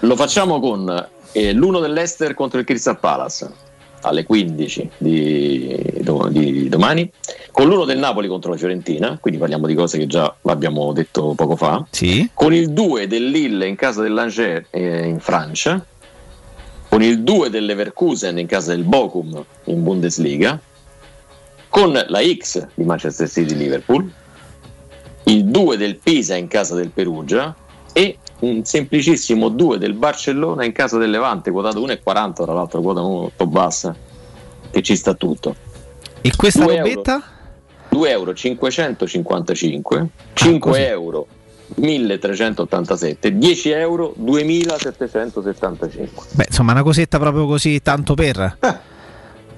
Lo 0.01 0.17
facciamo 0.17 0.59
con 0.59 1.07
eh, 1.31 1.52
l'uno 1.52 1.78
dell'Ester 1.78 2.35
contro 2.35 2.59
il 2.59 2.65
Crystal 2.65 2.99
Palace 2.99 3.49
alle 4.02 4.24
15 4.24 4.90
di, 4.98 6.02
di 6.30 6.68
domani, 6.68 7.10
con 7.50 7.68
l'uno 7.68 7.84
del 7.84 7.98
Napoli 7.98 8.28
contro 8.28 8.50
la 8.50 8.56
Fiorentina, 8.56 9.18
quindi 9.20 9.38
parliamo 9.38 9.66
di 9.66 9.74
cose 9.74 9.98
che 9.98 10.06
già 10.06 10.34
abbiamo 10.42 10.92
detto 10.92 11.34
poco 11.34 11.56
fa, 11.56 11.84
con 12.34 12.54
il 12.54 12.72
2 12.72 13.06
del 13.06 13.28
Lille 13.28 13.66
in 13.66 13.76
casa 13.76 14.02
dell'Angers 14.02 14.66
eh, 14.70 15.06
in 15.06 15.20
Francia, 15.20 15.84
con 16.88 17.02
il 17.02 17.22
2 17.22 17.50
del 17.50 17.66
Leverkusen 17.66 18.38
in 18.38 18.46
casa 18.46 18.74
del 18.74 18.84
Bochum 18.84 19.44
in 19.64 19.82
Bundesliga, 19.82 20.60
con 21.68 21.92
la 21.92 22.20
X 22.20 22.66
di 22.74 22.84
Manchester 22.84 23.28
City 23.28 23.54
Liverpool, 23.54 24.10
il 25.24 25.44
2 25.44 25.76
del 25.76 25.96
Pisa 25.96 26.34
in 26.34 26.48
casa 26.48 26.74
del 26.74 26.90
Perugia 26.90 27.54
e 27.93 28.19
un 28.41 28.65
semplicissimo 28.65 29.49
2 29.49 29.78
del 29.78 29.94
Barcellona 29.94 30.65
in 30.65 30.73
casa 30.73 30.99
del 30.99 31.10
Levante, 31.10 31.51
quotato 31.51 31.85
1,40, 31.85 32.44
tra 32.44 32.52
l'altro 32.52 32.81
quota 32.81 33.01
molto 33.01 33.47
bassa, 33.47 33.94
che 34.70 34.83
ci 34.83 34.97
sta 34.97 35.15
tutto. 35.15 35.55
E 36.20 36.33
questa 36.36 36.65
2 36.65 36.77
robetta? 36.77 37.23
2 37.89 38.10
euro 38.10 38.35
555, 38.35 40.09
5 40.35 40.89
euro 40.89 41.27
1387, 41.75 43.36
10 43.36 43.70
euro 43.70 44.12
2775. 44.17 46.25
Beh, 46.33 46.47
insomma, 46.49 46.73
una 46.73 46.83
cosetta 46.83 47.19
proprio 47.19 47.47
così, 47.47 47.81
tanto 47.83 48.15
per. 48.15 48.57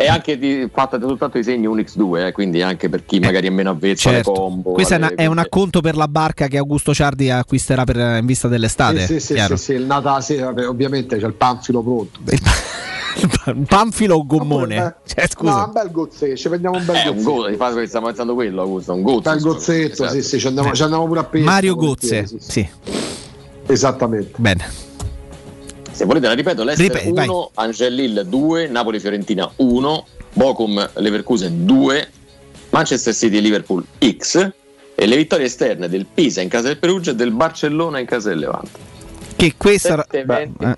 È 0.02 0.08
anche 0.08 0.38
di, 0.38 0.68
fatta 0.72 0.98
soltanto 1.00 1.38
di 1.38 1.44
segni 1.44 1.66
un 1.66 1.78
X2, 1.78 2.26
eh, 2.26 2.32
quindi 2.32 2.62
anche 2.62 2.88
per 2.88 3.04
chi 3.04 3.18
magari 3.20 3.46
è 3.46 3.50
meno 3.50 3.70
avvezzo 3.70 4.08
alle 4.08 4.18
Certo. 4.18 4.32
combo. 4.32 4.72
Questo 4.72 4.94
è, 4.94 4.96
alle- 4.96 5.14
è 5.14 5.26
un 5.26 5.38
acconto 5.38 5.80
per 5.80 5.96
la 5.96 6.08
barca 6.08 6.46
che 6.48 6.58
Augusto 6.58 6.92
Ciardi 6.94 7.30
acquisterà 7.30 7.84
per- 7.84 8.18
in 8.18 8.26
vista 8.26 8.48
dell'estate. 8.48 9.00
Sì, 9.00 9.14
sì, 9.14 9.20
sì, 9.20 9.34
chiaro? 9.34 9.56
sì, 9.56 9.64
sì, 9.64 9.72
il 9.72 9.84
Natale, 9.84 10.22
sì, 10.22 10.36
vabbè, 10.36 10.66
ovviamente 10.68 11.18
c'è 11.18 11.26
il 11.26 11.34
panfilo 11.34 11.82
pronto. 11.82 12.20
Un 13.44 13.64
panfilo 13.66 14.16
o 14.16 14.24
gommone? 14.26 14.96
Cioè, 15.04 15.26
scusa. 15.28 15.50
No, 15.54 15.64
un 15.66 15.72
bel 15.72 15.90
gozzetto, 15.90 16.34
ci 16.34 16.48
prendiamo 16.48 16.78
un 16.78 16.84
bel 16.86 16.96
Eh, 16.96 17.08
un 17.08 17.16
gozzetto. 17.16 17.32
go, 17.34 17.48
infatti 17.48 17.86
stiamo 17.86 18.06
pensando 18.06 18.32
quello, 18.34 18.62
Augusto, 18.62 18.94
un 18.94 19.02
gozzo. 19.02 19.20
Bel 19.30 19.40
gozzetto, 19.40 19.92
Esatto. 20.04 20.12
sì, 20.14 20.22
sì, 20.22 20.38
ci 20.40 20.46
andiamo, 20.46 20.72
ci 20.72 20.82
andiamo 20.82 21.06
pure 21.06 21.20
a 21.20 21.24
pesca. 21.24 21.44
Mario 21.50 21.74
Gozze, 21.74 22.26
sì, 22.26 22.38
sì. 22.40 22.50
sì. 22.50 22.68
Esattamente. 23.66 24.32
Bene. 24.36 24.64
Se 25.92 26.04
volete 26.04 26.26
la 26.26 26.32
ripeto, 26.32 26.64
l'Ester 26.64 26.86
Ripeti, 26.86 27.12
vai. 27.12 27.28
1, 27.28 27.50
Angel 27.54 28.26
2, 28.26 28.68
Napoli 28.68 28.98
Fiorentina 28.98 29.50
1, 29.56 30.06
Bochum 30.32 30.90
Leverkusen 30.94 31.66
2, 31.66 32.08
Manchester 32.70 33.14
City 33.14 33.40
Liverpool 33.40 33.84
X 33.98 34.50
e 34.94 35.06
le 35.06 35.16
vittorie 35.16 35.46
esterne 35.46 35.88
del 35.88 36.06
Pisa 36.12 36.40
in 36.40 36.48
casa 36.48 36.68
del 36.68 36.78
Perugia 36.78 37.10
e 37.10 37.14
del 37.14 37.30
Barcellona 37.30 37.98
in 37.98 38.06
casa 38.06 38.30
del 38.30 38.38
Levante. 38.38 38.78
Che 39.36 39.54
questa. 39.56 40.06
7,20. 40.10 40.50
eh. 40.60 40.76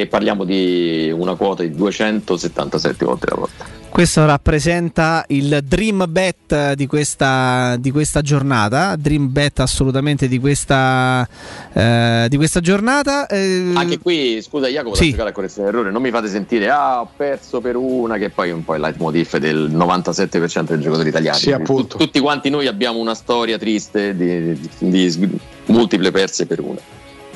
E 0.00 0.06
parliamo 0.06 0.44
di 0.44 1.12
una 1.16 1.34
quota 1.36 1.62
di 1.62 1.70
277 1.70 3.04
volte 3.04 3.26
la 3.28 3.36
volta. 3.36 3.64
Questo 3.94 4.26
rappresenta 4.26 5.24
il 5.28 5.60
dream 5.62 6.06
bet 6.08 6.72
di 6.72 6.88
questa, 6.88 7.76
di 7.78 7.92
questa 7.92 8.22
giornata. 8.22 8.96
Dream 8.96 9.30
bet 9.30 9.60
assolutamente 9.60 10.26
di 10.26 10.40
questa, 10.40 11.24
eh, 11.72 12.26
di 12.28 12.34
questa 12.36 12.58
giornata. 12.58 13.28
Eh, 13.28 13.70
Anche 13.72 14.00
qui, 14.00 14.42
scusa 14.42 14.66
Jacopo, 14.66 14.96
Sì. 14.96 15.14
la 15.14 15.30
correzione 15.30 15.70
d'errore, 15.70 15.92
non 15.92 16.02
mi 16.02 16.10
fate 16.10 16.26
sentire 16.26 16.68
ah 16.70 17.02
ho 17.02 17.08
perso 17.16 17.60
per 17.60 17.76
una 17.76 18.16
che 18.16 18.30
poi 18.30 18.48
è 18.48 18.52
un 18.52 18.64
po' 18.64 18.74
il 18.74 18.80
leitmotiv 18.80 19.36
del 19.36 19.70
97% 19.72 20.74
dei 20.74 20.80
giocatori 20.80 21.10
italiani. 21.10 21.38
Sì, 21.38 21.52
appunto. 21.52 21.96
Tutti 21.96 22.18
quanti 22.18 22.50
noi 22.50 22.66
abbiamo 22.66 22.98
una 22.98 23.14
storia 23.14 23.58
triste 23.58 24.16
di, 24.16 24.58
di- 24.78 25.38
multiple 25.66 26.10
perse 26.10 26.46
per 26.46 26.58
una. 26.58 26.80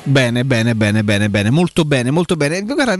Bene, 0.03 0.43
bene, 0.43 0.75
bene, 0.75 1.05
bene, 1.05 1.29
bene, 1.29 1.51
molto 1.51 1.85
bene, 1.85 2.11
molto 2.11 2.35
bene. 2.35 2.61
Guarda, 2.63 2.97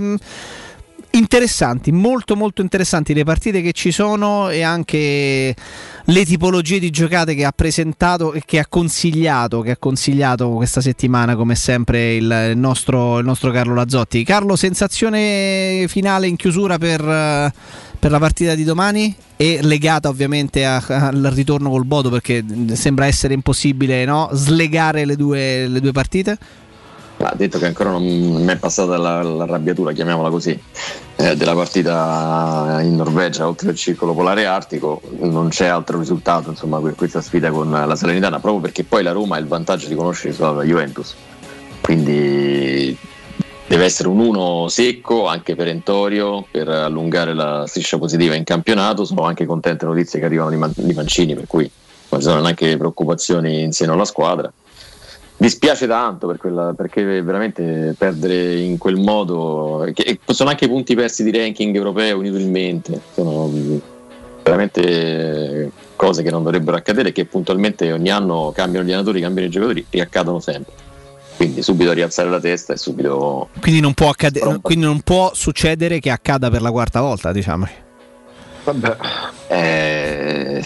interessanti, 1.11 1.91
molto 1.91 2.35
molto 2.35 2.61
interessanti 2.61 3.13
le 3.13 3.23
partite 3.23 3.61
che 3.61 3.71
ci 3.71 3.91
sono 3.91 4.49
e 4.49 4.61
anche 4.61 5.55
le 6.03 6.25
tipologie 6.25 6.79
di 6.79 6.89
giocate 6.89 7.35
che 7.35 7.45
ha 7.45 7.51
presentato 7.51 8.33
e 8.33 8.41
che 8.45 8.59
ha 8.59 8.65
consigliato, 8.67 9.61
che 9.61 9.71
ha 9.71 9.77
consigliato 9.77 10.51
questa 10.51 10.81
settimana 10.81 11.35
come 11.35 11.55
sempre 11.55 12.15
il, 12.15 12.53
nostro, 12.55 13.19
il 13.19 13.25
nostro 13.25 13.51
Carlo 13.51 13.73
Lazzotti. 13.73 14.23
Carlo, 14.23 14.55
sensazione 14.55 15.85
finale 15.87 16.27
in 16.27 16.35
chiusura 16.35 16.77
per, 16.77 17.01
per 17.01 18.11
la 18.11 18.19
partita 18.19 18.55
di 18.55 18.63
domani 18.63 19.15
e 19.35 19.59
legata 19.61 20.09
ovviamente 20.09 20.65
a- 20.65 20.83
al 20.85 21.29
ritorno 21.33 21.69
col 21.69 21.85
Bodo 21.85 22.09
perché 22.09 22.43
sembra 22.73 23.05
essere 23.05 23.33
impossibile 23.33 24.05
no? 24.05 24.29
slegare 24.33 25.05
le 25.05 25.15
due, 25.15 25.67
le 25.67 25.79
due 25.79 25.91
partite? 25.91 26.37
Ha 27.21 27.35
detto 27.35 27.59
che 27.59 27.65
ancora 27.65 27.91
non 27.91 28.03
mi 28.03 28.45
è 28.45 28.55
passata 28.55 28.97
la- 28.97 29.21
l'arrabbiatura, 29.21 29.91
chiamiamola 29.91 30.29
così, 30.29 30.57
eh, 31.17 31.35
della 31.35 31.53
partita 31.53 32.79
in 32.81 32.95
Norvegia 32.95 33.45
oltre 33.45 33.71
il 33.71 33.75
circolo 33.75 34.13
polare 34.13 34.45
artico. 34.45 35.01
Non 35.19 35.49
c'è 35.49 35.67
altro 35.67 35.99
risultato 35.99 36.49
insomma, 36.49 36.79
per 36.79 36.95
questa 36.95 37.21
sfida 37.21 37.51
con 37.51 37.69
la 37.69 37.95
Salernitana, 37.95 38.39
proprio 38.39 38.61
perché 38.61 38.85
poi 38.85 39.03
la 39.03 39.11
Roma 39.11 39.35
ha 39.35 39.39
il 39.39 39.47
vantaggio 39.47 39.89
di 39.89 39.95
conoscere 39.95 40.33
solo 40.33 40.53
la 40.53 40.63
Juventus. 40.63 41.13
Quindi 41.81 42.97
deve 43.67 43.83
essere 43.83 44.07
un 44.07 44.19
1 44.19 44.67
secco, 44.69 45.27
anche 45.27 45.55
perentorio, 45.55 46.45
per 46.49 46.69
allungare 46.69 47.33
la 47.33 47.65
striscia 47.67 47.97
positiva 47.97 48.33
in 48.35 48.45
campionato. 48.45 49.03
Sono 49.03 49.23
anche 49.23 49.45
contente 49.45 49.85
notizie 49.85 50.19
che 50.19 50.25
arrivano 50.25 50.51
di, 50.51 50.55
Man- 50.55 50.73
di 50.73 50.93
Mancini, 50.93 51.35
per 51.35 51.47
cui 51.47 51.69
non 52.09 52.21
ci 52.21 52.27
sono 52.27 52.39
neanche 52.41 52.77
preoccupazioni 52.77 53.61
in 53.61 53.73
seno 53.73 53.93
alla 53.93 54.05
squadra. 54.05 54.49
Dispiace 55.41 55.87
tanto 55.87 56.27
per 56.27 56.35
quella- 56.35 56.73
perché 56.75 57.21
veramente 57.21 57.95
perdere 57.97 58.59
in 58.59 58.77
quel 58.77 58.97
modo, 58.97 59.89
che- 59.93 60.19
sono 60.25 60.49
anche 60.49 60.67
punti 60.67 60.95
persi 60.95 61.23
di 61.23 61.31
ranking 61.31 61.73
europeo 61.73 62.21
inutilmente, 62.21 62.99
sono 63.13 63.49
veramente 64.43 65.71
cose 65.95 66.23
che 66.23 66.29
non 66.29 66.43
dovrebbero 66.43 66.75
accadere, 66.75 67.13
che 67.13 67.23
puntualmente 67.23 67.89
ogni 67.93 68.09
anno 68.09 68.51
cambiano 68.53 68.85
gli 68.85 68.89
allenatori, 68.89 69.21
cambiano 69.21 69.47
i 69.47 69.51
giocatori 69.51 69.85
e 69.89 70.01
accadono 70.01 70.41
sempre. 70.41 70.73
Quindi 71.37 71.61
subito 71.61 71.93
rialzare 71.93 72.29
la 72.29 72.41
testa 72.41 72.73
e 72.73 72.77
subito 72.77 73.47
Quindi 73.61 73.79
non, 73.79 73.93
può 73.93 74.09
accade- 74.09 74.59
quindi 74.61 74.83
non 74.83 74.99
può 74.99 75.31
succedere 75.33 75.99
che 75.99 76.09
accada 76.09 76.49
per 76.49 76.61
la 76.61 76.71
quarta 76.71 76.99
volta, 76.99 77.31
diciamo. 77.31 77.65
Vabbè. 78.71 78.97
Eh, 79.47 80.63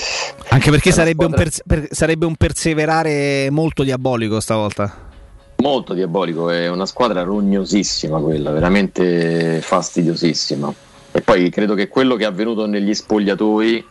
Anche 0.49 0.69
perché 0.71 0.91
sarebbe, 0.91 1.23
un 1.25 1.31
squadra- 1.31 1.43
perse- 1.43 1.63
per- 1.65 1.87
sarebbe 1.91 2.25
un 2.25 2.35
perseverare 2.35 3.49
molto 3.49 3.83
diabolico 3.83 4.39
stavolta. 4.39 5.11
molto 5.57 5.93
diabolico, 5.93 6.49
è 6.49 6.67
una 6.67 6.85
squadra 6.85 7.23
rognosissima 7.23 8.19
quella, 8.19 8.51
veramente 8.51 9.61
fastidiosissima. 9.61 10.73
E 11.13 11.21
poi 11.21 11.49
credo 11.49 11.73
che 11.73 11.87
quello 11.87 12.15
che 12.15 12.23
è 12.23 12.27
avvenuto 12.27 12.65
negli 12.65 12.93
spogliatoi 12.93 13.85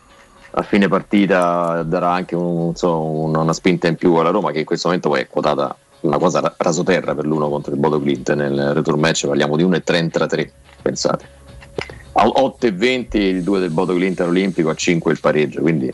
a 0.54 0.62
fine 0.62 0.88
partita 0.88 1.82
darà 1.82 2.10
anche 2.12 2.34
un- 2.36 2.74
so, 2.74 3.00
una, 3.02 3.54
spinta 3.54 3.88
in 3.88 3.94
più 3.94 4.12
alla 4.16 4.28
Roma 4.28 4.50
che 4.50 4.58
in 4.58 4.64
questo 4.66 4.88
momento 4.88 5.08
poi 5.08 5.20
è 5.20 5.26
quotata 5.28 5.74
una 6.00 6.18
cosa 6.18 6.40
ra- 6.40 6.54
rasoterra 6.58 7.14
per 7.14 7.24
l'uno 7.24 7.48
contro 7.48 7.72
il 7.72 7.78
Bodo 7.80 7.98
Clint 8.02 8.30
nel 8.34 8.74
return 8.74 9.00
match, 9.00 9.26
parliamo 9.26 9.56
di 9.56 9.62
1,33, 9.64 10.50
pensate. 10.82 11.24
A 12.14 12.26
8,20 12.26 13.16
il 13.16 13.42
2 13.42 13.58
del 13.58 13.70
Bodo 13.70 13.94
Clint 13.94 14.20
all'Olimpico, 14.20 14.68
a 14.68 14.74
5 14.74 15.12
il 15.12 15.18
pareggio, 15.18 15.62
quindi 15.62 15.86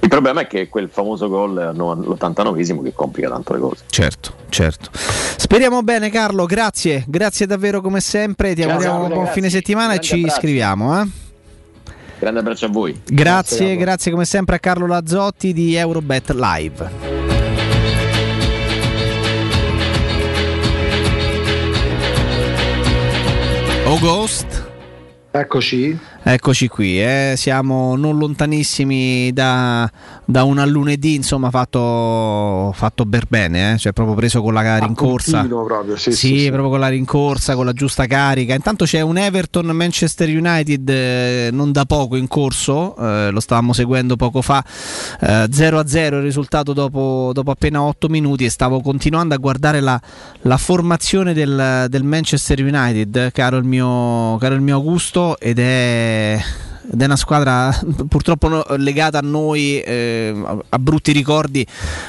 il 0.00 0.08
problema 0.08 0.42
è 0.42 0.46
che 0.46 0.68
quel 0.68 0.90
famoso 0.92 1.28
gol 1.30 1.56
all'89esimo 1.56 2.82
che 2.82 2.92
complica 2.94 3.30
tanto 3.30 3.54
le 3.54 3.58
cose. 3.60 3.84
Certo, 3.88 4.34
certo. 4.50 4.90
Speriamo 4.92 5.82
bene 5.82 6.10
Carlo, 6.10 6.44
grazie, 6.44 7.04
grazie 7.08 7.46
davvero 7.46 7.80
come 7.80 8.00
sempre, 8.00 8.48
ti 8.48 8.56
Grazie, 8.56 8.70
auguriamo 8.70 9.00
un 9.00 9.06
buon 9.08 9.18
ragazzi. 9.20 9.38
fine 9.38 9.48
settimana 9.50 9.94
e 9.94 10.00
ci 10.00 10.14
abbraccio. 10.16 10.34
iscriviamo. 10.34 11.00
eh. 11.00 11.06
Grande 12.18 12.40
abbraccio 12.40 12.66
a 12.66 12.68
voi. 12.68 13.00
Grazie, 13.06 13.74
grazie 13.76 14.10
come 14.12 14.26
sempre 14.26 14.56
a 14.56 14.58
Carlo 14.58 14.86
Lazzotti 14.86 15.54
di 15.54 15.74
Eurobet 15.74 16.30
Live. 16.32 16.90
Oh 23.84 23.98
Ghost, 23.98 24.61
Eccoci. 25.34 25.98
Eccoci 26.24 26.68
qui, 26.68 27.02
eh. 27.02 27.34
siamo 27.36 27.96
non 27.96 28.16
lontanissimi 28.16 29.32
da, 29.32 29.90
da 30.24 30.44
un 30.44 30.62
lunedì, 30.68 31.16
insomma, 31.16 31.50
fatto, 31.50 32.72
fatto 32.76 33.04
per 33.06 33.24
bene, 33.28 33.72
eh. 33.72 33.78
cioè 33.78 33.92
proprio 33.92 34.14
preso 34.14 34.40
con 34.40 34.54
la 34.54 34.78
rincorsa. 34.78 35.42
Proprio, 35.42 35.96
sì, 35.96 36.12
sì, 36.12 36.16
sì, 36.16 36.38
sì, 36.38 36.46
proprio 36.46 36.70
con 36.70 36.78
la 36.78 36.86
rincorsa, 36.88 37.56
con 37.56 37.64
la 37.64 37.72
giusta 37.72 38.06
carica. 38.06 38.54
Intanto 38.54 38.84
c'è 38.84 39.00
un 39.00 39.18
Everton 39.18 39.66
Manchester 39.66 40.28
United 40.28 40.88
eh, 40.88 41.48
non 41.52 41.72
da 41.72 41.86
poco 41.86 42.14
in 42.14 42.28
corso, 42.28 42.94
eh, 42.96 43.30
lo 43.32 43.40
stavamo 43.40 43.72
seguendo 43.72 44.14
poco 44.14 44.42
fa, 44.42 44.64
0-0 44.64 45.96
eh, 45.96 46.06
il 46.06 46.22
risultato 46.22 46.72
dopo, 46.72 47.32
dopo, 47.34 47.50
appena 47.50 47.82
8 47.82 48.08
minuti 48.08 48.44
e 48.44 48.50
stavo 48.50 48.80
continuando 48.80 49.34
a 49.34 49.38
guardare 49.38 49.80
la, 49.80 50.00
la 50.42 50.56
formazione 50.56 51.34
del, 51.34 51.86
del, 51.88 52.04
Manchester 52.04 52.60
United, 52.62 53.32
caro 53.32 53.56
il 53.56 53.64
mio, 53.64 54.36
caro 54.38 54.54
il 54.54 54.60
mio 54.60 54.76
Augusto, 54.76 55.36
ed 55.40 55.58
è 55.58 56.11
ed 56.34 57.00
è 57.00 57.04
una 57.04 57.16
squadra 57.16 57.76
purtroppo 58.08 58.64
legata 58.76 59.18
a 59.18 59.22
noi 59.22 59.80
eh, 59.80 60.34
a 60.68 60.78
brutti 60.78 61.12
ricordi, 61.12 61.66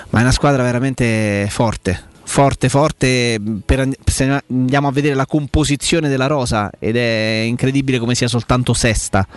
ma 0.09 0.19
è 0.19 0.21
una 0.21 0.31
squadra 0.31 0.63
veramente 0.63 1.47
forte. 1.49 2.11
Forte, 2.25 2.69
forte, 2.69 3.39
per, 3.65 3.87
se 4.05 4.41
andiamo 4.47 4.87
a 4.87 4.91
vedere 4.91 5.13
la 5.13 5.25
composizione 5.25 6.07
della 6.09 6.27
rosa 6.27 6.71
ed 6.79 6.95
è 6.95 7.43
incredibile 7.45 7.99
come 7.99 8.15
sia 8.15 8.27
soltanto 8.27 8.73
sesta 8.73 9.27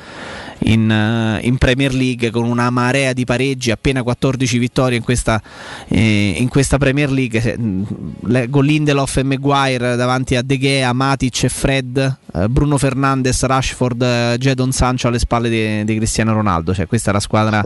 in, 0.61 0.91
eh, 0.91 1.41
in, 1.47 1.59
Premier 1.59 1.93
League 1.93 2.31
con 2.31 2.45
una 2.45 2.71
marea 2.71 3.13
di 3.13 3.25
pareggi, 3.25 3.71
appena 3.71 4.03
14 4.03 4.59
vittorie 4.59 4.99
in 4.99 5.05
questa, 5.05 5.43
eh, 5.89 6.35
in 6.39 6.49
questa 6.49 6.79
Premier 6.79 7.11
League, 7.11 7.57
mm, 7.59 7.83
con 8.51 8.65
Lindelof 8.65 9.17
e 9.19 9.23
Maguire 9.23 9.97
davanti 9.97 10.37
a 10.37 10.43
De 10.43 10.59
Gea, 10.59 10.93
Matic 10.93 11.45
e 11.45 11.49
Fred, 11.49 12.19
eh, 12.35 12.49
Bruno 12.49 12.79
Fernandes, 12.79 13.43
Rashford, 13.43 14.03
eh, 14.03 14.37
Jadon 14.39 14.73
Sancho 14.73 15.09
alle 15.09 15.19
spalle 15.19 15.49
di, 15.49 15.85
di, 15.85 15.97
Cristiano 15.97 16.33
Ronaldo, 16.33 16.75
cioè 16.75 16.87
questa 16.87 17.11
è 17.11 17.13
la 17.13 17.21
squadra, 17.21 17.63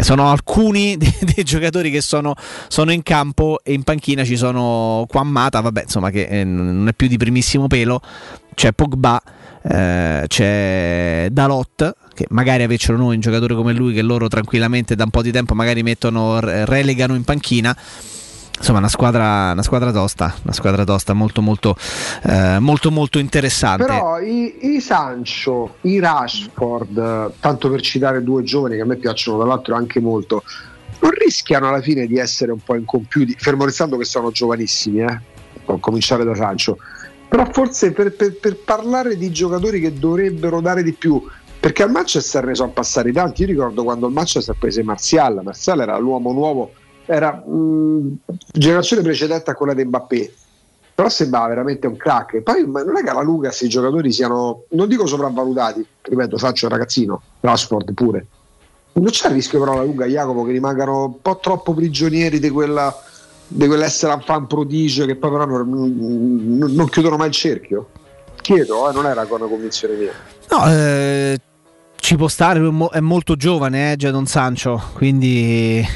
sono 0.00 0.30
alcuni 0.30 0.96
dei, 0.98 1.14
dei 1.34 1.44
giocatori 1.44 1.90
che 1.90 2.00
sono, 2.00 2.34
sono, 2.68 2.92
in 2.92 3.02
campo 3.02 3.60
e 3.62 3.72
in 3.72 3.82
panchina 3.82 4.23
ci 4.24 4.36
sono 4.36 5.04
Quammata, 5.08 5.60
vabbè 5.60 5.82
insomma 5.82 6.10
che 6.10 6.26
eh, 6.26 6.44
non 6.44 6.88
è 6.88 6.92
più 6.94 7.08
di 7.08 7.16
primissimo 7.16 7.66
pelo, 7.66 8.00
c'è 8.54 8.72
Pogba 8.72 9.20
eh, 9.66 10.24
c'è 10.26 11.28
Dalot 11.30 11.96
che 12.12 12.26
magari 12.28 12.62
avessero 12.62 12.98
noi 12.98 13.14
un 13.14 13.20
giocatore 13.20 13.54
come 13.54 13.72
lui 13.72 13.94
che 13.94 14.02
loro 14.02 14.28
tranquillamente 14.28 14.94
da 14.94 15.04
un 15.04 15.10
po' 15.10 15.22
di 15.22 15.32
tempo 15.32 15.54
magari 15.54 15.82
mettono, 15.82 16.38
relegano 16.40 17.14
in 17.14 17.24
panchina. 17.24 17.74
Insomma 18.56 18.78
una 18.78 18.88
squadra, 18.88 19.50
una 19.50 19.62
squadra 19.62 19.90
tosta 19.90 20.32
una 20.44 20.52
squadra 20.52 20.84
tosta 20.84 21.12
molto 21.12 21.42
molto 21.42 21.76
eh, 22.22 22.58
molto 22.60 22.92
molto 22.92 23.18
interessante. 23.18 23.84
Però 23.84 24.20
i, 24.20 24.74
i, 24.74 24.80
Sancho 24.80 25.76
i 25.80 25.98
Rashford 25.98 27.32
tanto 27.40 27.68
per 27.68 27.80
citare 27.80 28.22
due 28.22 28.44
giovani 28.44 28.76
che 28.76 28.82
a 28.82 28.86
me 28.86 28.94
piacciono 28.94 29.38
dall'altro 29.38 29.74
anche 29.74 29.98
molto 29.98 30.44
non 31.00 31.10
rischiano 31.10 31.68
alla 31.68 31.80
fine 31.80 32.06
di 32.06 32.18
essere 32.18 32.52
un 32.52 32.60
po' 32.64 32.74
incompiuti 32.74 33.34
fermo 33.38 33.64
restando 33.64 33.96
che 33.96 34.04
sono 34.04 34.30
giovanissimi 34.30 35.00
eh? 35.00 35.20
a 35.66 35.78
cominciare 35.80 36.24
da 36.24 36.34
Sancho. 36.34 36.78
Però 37.28 37.48
forse 37.50 37.92
per, 37.92 38.14
per, 38.14 38.36
per, 38.36 38.56
parlare 38.56 39.16
di 39.16 39.30
giocatori 39.30 39.80
che 39.80 39.92
dovrebbero 39.92 40.60
dare 40.60 40.82
di 40.82 40.92
più 40.92 41.20
perché 41.58 41.82
al 41.82 41.90
Manchester 41.90 42.44
ne 42.44 42.54
sono 42.54 42.70
passati 42.70 43.10
tanti. 43.12 43.42
Io 43.42 43.48
ricordo 43.48 43.82
quando 43.82 44.06
il 44.06 44.12
Manchester 44.12 44.54
prese 44.58 44.82
Marzial 44.82 45.40
Marzial 45.42 45.80
era 45.80 45.96
l'uomo 45.98 46.32
nuovo 46.32 46.72
era 47.06 47.32
mh, 47.32 48.18
generazione 48.52 49.02
precedente 49.02 49.50
a 49.50 49.54
quella 49.54 49.74
di 49.74 49.84
Mbappé. 49.84 50.34
Però 50.94 51.08
sembrava 51.08 51.48
veramente 51.48 51.88
un 51.88 51.96
crack. 51.96 52.40
Poi 52.42 52.70
non 52.70 52.96
è 52.96 53.02
che 53.02 53.10
alla 53.10 53.22
lunga 53.22 53.48
questi 53.48 53.68
giocatori 53.68 54.12
siano 54.12 54.64
non 54.70 54.88
dico 54.88 55.06
sopravvalutati 55.06 55.84
ripeto 56.02 56.38
faccio 56.38 56.66
un 56.66 56.72
ragazzino 56.72 57.20
Rashford 57.40 57.92
pure 57.94 58.26
non 58.94 59.10
c'è 59.10 59.28
il 59.28 59.34
rischio 59.34 59.58
però 59.58 59.72
alla 59.72 59.82
lunga 59.82 60.06
Jacopo 60.06 60.44
che 60.44 60.52
rimangano 60.52 61.04
un 61.04 61.20
po' 61.20 61.38
troppo 61.38 61.74
prigionieri 61.74 62.38
di 62.38 62.50
quella 62.50 62.94
di 63.46 63.66
quell'essere 63.66 64.12
un 64.14 64.20
fan 64.20 64.46
prodigio 64.46 65.04
che 65.06 65.16
poi 65.16 65.30
però 65.30 65.44
non, 65.44 65.68
non, 65.68 66.72
non 66.72 66.88
chiudono 66.88 67.16
mai 67.16 67.28
il 67.28 67.34
cerchio? 67.34 67.88
Chiedo, 68.40 68.90
eh, 68.90 68.92
non 68.92 69.06
era 69.06 69.26
una 69.28 69.46
convinzione 69.46 69.94
mia. 69.94 70.12
No, 70.50 70.70
eh, 70.70 71.38
ci 71.96 72.16
può 72.16 72.28
stare, 72.28 72.60
è 72.92 73.00
molto 73.00 73.36
giovane 73.36 73.92
eh, 73.92 73.96
Jadon 73.96 74.26
Sancho, 74.26 74.82
quindi 74.94 75.86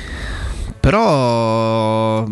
però 0.80 2.24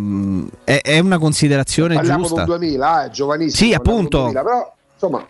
è, 0.64 0.80
è 0.82 0.98
una 0.98 1.18
considerazione 1.18 1.94
Parliamo 1.94 2.20
giusta. 2.22 2.44
Parliamo 2.44 2.58
del 2.60 2.68
2000, 2.70 3.04
eh, 3.04 3.10
giovanissimo. 3.10 3.68
Sì, 3.68 3.74
appunto. 3.74 4.18
2000, 4.18 4.42
però 4.42 4.74
insomma 4.94 5.26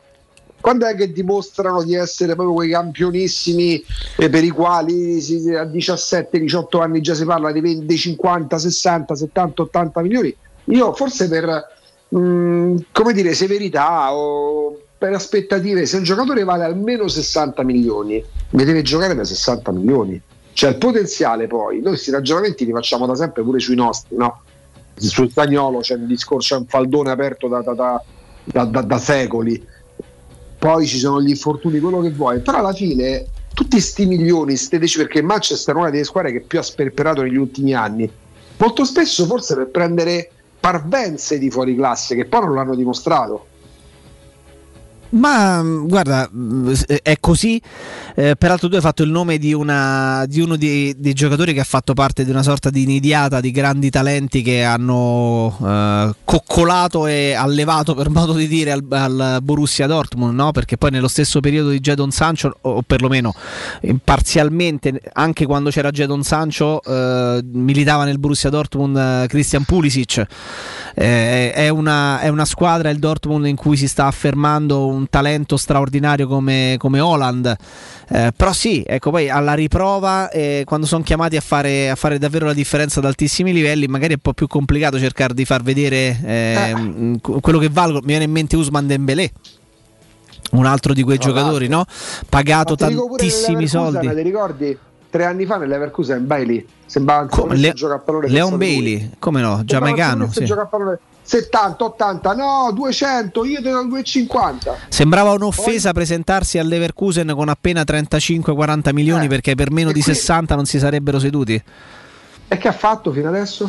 quando 0.67 0.87
è 0.87 0.97
che 0.97 1.13
dimostrano 1.13 1.85
di 1.85 1.95
essere 1.95 2.35
proprio 2.35 2.57
quei 2.57 2.71
campionissimi 2.71 3.81
eh, 4.17 4.29
per 4.29 4.43
i 4.43 4.49
quali 4.49 5.21
si, 5.21 5.55
a 5.55 5.63
17-18 5.63 6.83
anni 6.83 7.01
già 7.01 7.15
si 7.15 7.25
parla 7.25 7.53
di 7.53 7.61
20, 7.61 7.97
50, 7.97 8.59
60, 8.59 9.15
70, 9.15 9.63
80 9.63 10.01
milioni? 10.03 10.37
Io 10.65 10.93
forse 10.93 11.29
per 11.29 11.69
mh, 12.09 12.19
mm, 12.19 12.77
come 12.91 13.13
dire 13.13 13.33
severità 13.35 14.13
o 14.13 14.77
per 14.99 15.13
aspettative, 15.13 15.87
se 15.87 15.99
un 15.99 16.03
giocatore 16.03 16.43
vale 16.43 16.65
almeno 16.65 17.07
60 17.07 17.63
milioni, 17.63 18.21
mi 18.51 18.65
deve 18.65 18.83
giocare 18.83 19.15
da 19.15 19.23
60 19.23 19.71
milioni. 19.71 20.21
Cioè 20.53 20.71
il 20.71 20.79
potenziale 20.79 21.47
poi, 21.47 21.77
noi 21.77 21.93
questi 21.93 22.11
ragionamenti 22.11 22.65
li 22.65 22.73
facciamo 22.73 23.07
da 23.07 23.15
sempre 23.15 23.45
pure 23.45 23.61
sui 23.61 23.77
nostri, 23.77 24.17
no? 24.17 24.43
Sul 24.97 25.31
spagnolo 25.31 25.79
c'è 25.79 25.95
un 25.95 26.09
discorso, 26.09 26.57
c'è 26.57 26.61
un 26.61 26.67
faldone 26.67 27.13
aperto 27.13 27.47
da, 27.47 27.61
da, 27.61 28.03
da, 28.65 28.83
da 28.83 28.99
secoli 28.99 29.75
poi 30.59 30.87
ci 30.87 30.99
sono 30.99 31.21
gli 31.21 31.29
infortuni, 31.29 31.81
quello 31.81 32.01
che 32.01 32.11
vuoi, 32.11 32.41
però 32.41 32.59
alla 32.59 32.73
fine 32.73 33.27
tutti 33.55 33.81
sti 33.81 34.07
milioni, 34.07 34.57
ste 34.57 34.79
perché 34.79 35.23
Manchester 35.23 35.75
è 35.75 35.79
una 35.79 35.91
delle 35.91 36.05
squadre 36.05 36.33
che 36.33 36.41
più 36.41 36.59
ha 36.59 36.63
sperperato 36.63 37.23
negli 37.23 37.37
ultimi 37.37 37.75
anni, 37.75 38.11
molto 38.59 38.85
spesso 38.85 39.25
forse 39.27 39.55
per 39.55 39.69
prendere 39.69 40.31
parvenze 40.61 41.39
di 41.39 41.51
fuori 41.51 41.75
classe 41.75 42.15
che 42.15 42.27
poi 42.27 42.41
non 42.41 42.55
l'hanno 42.55 42.75
dimostrato. 42.75 43.47
Ma 45.11 45.63
guarda, 45.63 46.29
è 47.03 47.17
così. 47.21 47.61
Eh, 48.15 48.35
peraltro, 48.37 48.69
tu 48.69 48.75
hai 48.75 48.81
fatto 48.81 49.03
il 49.03 49.11
nome 49.11 49.39
di, 49.39 49.53
una, 49.53 50.25
di 50.27 50.41
uno 50.41 50.57
dei, 50.57 50.95
dei, 50.99 51.13
giocatori 51.13 51.53
che 51.53 51.61
ha 51.61 51.65
fatto 51.65 51.95
parte 51.95 52.25
di 52.25 52.31
una 52.31 52.43
sorta 52.43 52.71
di 52.71 52.87
nidiata 52.87 53.41
di 53.41 53.51
grandi 53.51 53.91
talenti 53.91 54.43
che 54.43 54.65
hanno 54.65 55.57
eh, 55.63 56.15
coccolato 56.25 57.07
e 57.07 57.35
allevato, 57.35 57.95
per 57.95 58.11
modo 58.11 58.33
di 58.33 58.49
dire, 58.49 58.73
al, 58.73 58.85
al 58.89 59.39
Borussia 59.43 59.87
Dortmund. 59.87 60.35
No? 60.35 60.53
Perché 60.53 60.77
poi, 60.77 60.91
nello 60.91 61.09
stesso 61.09 61.41
periodo 61.41 61.71
di 61.71 61.81
Jadon 61.81 62.11
Sancho, 62.11 62.57
o 62.63 62.83
perlomeno 62.83 63.35
parzialmente, 64.03 65.01
anche 65.13 65.47
quando 65.47 65.71
c'era 65.71 65.91
Jadon 65.91 66.23
Sancho, 66.23 66.83
eh, 66.83 67.41
militava 67.53 68.05
nel 68.05 68.19
Borussia 68.19 68.51
Dortmund 68.51 68.97
eh, 68.97 69.27
Christian 69.29 69.65
Pulisic. 69.65 70.25
Eh, 70.95 71.53
è 71.53 71.69
una, 71.69 72.21
è, 72.21 72.29
una, 72.29 72.45
squadra, 72.45 72.91
il 72.91 72.99
Dortmund, 72.99 73.47
in 73.47 73.57
cui 73.57 73.77
si 73.77 73.87
sta 73.87 74.07
affermando 74.07 74.87
un 74.97 75.09
talento 75.09 75.57
straordinario 75.57 76.27
come, 76.27 76.77
come 76.79 77.01
Holland. 77.01 77.57
Eh, 78.09 78.33
però 78.37 78.53
sì, 78.53 78.83
ecco, 78.87 79.11
poi 79.11 79.29
alla 79.29 79.55
riprova, 79.55 80.31
eh, 80.31 80.63
quando 80.65 80.87
sono 80.87 81.03
chiamati 81.03 81.37
a 81.37 81.41
fare, 81.41 81.91
a 81.91 81.95
fare, 81.95 82.19
davvero 82.19 82.47
la 82.47 82.53
differenza 82.53 82.99
ad 83.01 83.07
altissimi 83.07 83.53
livelli, 83.53 83.87
magari 83.87 84.13
è 84.13 84.17
un 84.17 84.23
po' 84.23 84.33
più 84.33 84.47
complicato 84.47 84.99
cercare 84.99 85.35
di 85.35 85.45
far 85.45 85.63
vedere 85.63 86.19
eh, 86.25 87.19
quello 87.21 87.59
che 87.59 87.69
valgono. 87.69 88.01
Mi 88.01 88.09
viene 88.09 88.25
in 88.25 88.31
mente 88.31 88.57
Usman 88.57 88.87
Dembélé. 88.87 89.31
Un 90.53 90.65
altro 90.65 90.93
di 90.93 91.03
quei 91.03 91.19
giocatori, 91.19 91.67
no? 91.67 91.85
Pagato 92.29 92.77
tantissimi 92.77 93.67
soldi. 93.67 94.09
Ti 94.09 94.23
ricordi? 94.23 94.79
Tre 95.11 95.25
anni 95.25 95.45
fa 95.47 95.57
nell'Everkusen 95.57 96.27
Bailey 96.27 96.65
sembrava 96.85 97.27
come 97.27 97.57
Le- 97.57 97.73
gioca 97.73 97.95
a 97.95 97.99
pallone 97.99 98.29
Leon 98.29 98.57
Bailey, 98.57 99.11
come 99.19 99.41
no? 99.41 99.63
Giamaicano. 99.65 100.31
Sì. 100.31 100.45
Gioca 100.45 100.63
a 100.63 100.67
pallone 100.67 100.99
70, 101.27 101.85
80, 101.85 102.35
no 102.35 102.71
200, 102.73 103.45
io 103.45 103.61
te 103.61 103.71
do 103.71 103.83
250. 103.83 104.77
Sembrava 104.89 105.33
un'offesa 105.33 105.91
Poi... 105.91 106.05
presentarsi 106.05 106.59
all'Everkusen 106.59 107.33
con 107.35 107.49
appena 107.49 107.83
35-40 107.83 108.93
milioni 108.93 109.25
eh, 109.25 109.29
perché 109.29 109.57
per 109.57 109.73
meno 109.73 109.91
di 109.91 110.03
qui... 110.03 110.15
60 110.15 110.55
non 110.55 110.67
si 110.67 110.79
sarebbero 110.79 111.19
seduti. 111.19 111.61
E 112.49 112.59
che 112.59 112.69
ha 112.69 112.73
fatto 112.73 113.11
fino 113.11 113.29
adesso? 113.29 113.69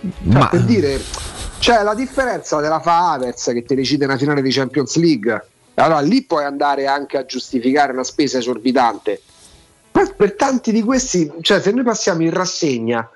Cioè, 0.00 0.10
Ma... 0.24 0.48
Per 0.48 0.62
dire, 0.64 1.00
cioè 1.58 1.82
la 1.82 1.94
differenza 1.94 2.60
della 2.60 2.80
fa 2.80 3.12
Avers 3.12 3.44
che 3.44 3.64
ti 3.64 3.74
decide 3.74 4.04
una 4.04 4.18
finale 4.18 4.42
di 4.42 4.50
Champions 4.50 4.96
League. 4.96 5.46
Allora 5.76 6.00
lì 6.00 6.22
puoi 6.24 6.44
andare 6.44 6.86
anche 6.86 7.16
a 7.16 7.24
giustificare 7.24 7.92
una 7.92 8.04
spesa 8.04 8.36
esorbitante. 8.36 9.22
Ma 9.92 10.06
per 10.14 10.34
tanti 10.34 10.70
di 10.70 10.82
questi, 10.82 11.32
cioè 11.40 11.60
se 11.60 11.72
noi 11.72 11.82
passiamo 11.82 12.22
in 12.22 12.30
rassegna, 12.30 13.08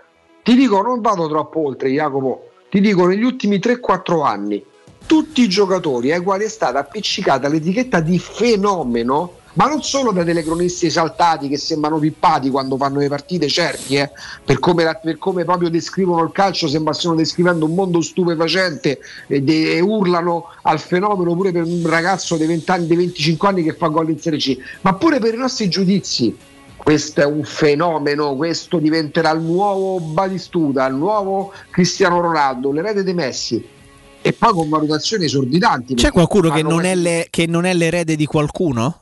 ti 0.42 0.55
dico 0.55 0.81
non 0.81 1.02
vado 1.02 1.28
troppo 1.28 1.66
oltre 1.66 1.90
Jacopo, 1.90 2.50
ti 2.70 2.81
dico 2.81 3.07
negli 3.07 3.24
ultimi 3.24 3.58
3-4 3.58 4.24
anni 4.24 4.65
tutti 5.05 5.42
i 5.42 5.49
giocatori 5.49 6.12
ai 6.12 6.23
quali 6.23 6.44
è 6.44 6.49
stata 6.49 6.78
appiccicata 6.78 7.49
l'etichetta 7.49 8.00
di 8.00 8.18
fenomeno 8.18 9.39
ma 9.55 9.66
non 9.66 9.82
solo 9.82 10.12
da 10.12 10.23
telecronisti 10.23 10.86
esaltati 10.86 11.49
che 11.49 11.58
sembrano 11.58 11.99
pippati 11.99 12.50
quando 12.50 12.76
fanno 12.76 13.00
le 13.00 13.08
partite, 13.08 13.49
certi, 13.49 13.97
eh, 13.97 14.10
per, 14.44 14.60
come, 14.60 14.99
per, 15.02 15.18
come, 15.18 15.44
proprio 15.44 15.68
descrivono 15.68 16.23
il 16.23 16.31
calcio, 16.32 16.68
sembra 16.68 16.92
stiano 16.92 17.16
descrivendo 17.16 17.65
un 17.65 17.74
mondo 17.74 18.00
stupefacente 18.00 19.00
e, 19.26 19.42
de, 19.42 19.76
e, 19.76 19.81
urlano 19.81 20.47
al 20.62 20.78
fenomeno 20.78 21.34
pure 21.34 21.50
per 21.50 21.65
un 21.65 21.82
ragazzo 21.84 22.36
dei 22.36 22.47
20 22.47 22.70
anni, 22.70 22.86
dei 22.86 22.97
25 22.97 23.49
anni 23.49 23.62
che 23.65 23.73
fa 23.73 23.89
gol 23.89 24.10
in 24.10 24.20
Serie 24.20 24.39
C, 24.39 24.57
ma 24.82 24.94
pure 24.94 25.18
per 25.18 25.34
i 25.34 25.39
nostri 25.39 25.68
giudizi. 25.68 26.49
Questo 26.83 27.20
è 27.20 27.25
un 27.25 27.44
fenomeno, 27.44 28.34
questo 28.36 28.78
diventerà 28.78 29.31
il 29.31 29.41
nuovo 29.41 30.00
Batistuta, 30.00 30.86
il 30.86 30.94
nuovo 30.94 31.52
Cristiano 31.70 32.20
Ronaldo, 32.20 32.73
l'erede 32.73 33.02
dei 33.02 33.15
Messi 33.15 33.78
e 34.23 34.33
poi 34.33 34.52
con 34.52 34.68
valutazioni 34.68 35.25
esorbitanti. 35.25 35.94
C'è 35.94 36.10
qualcuno 36.10 36.50
che 36.50 36.62
non, 36.62 36.81
le, 36.81 37.26
che 37.31 37.47
non, 37.47 37.65
è 37.65 37.75
l'erede 37.75 38.17
di 38.17 38.26
qualcuno? 38.26 38.99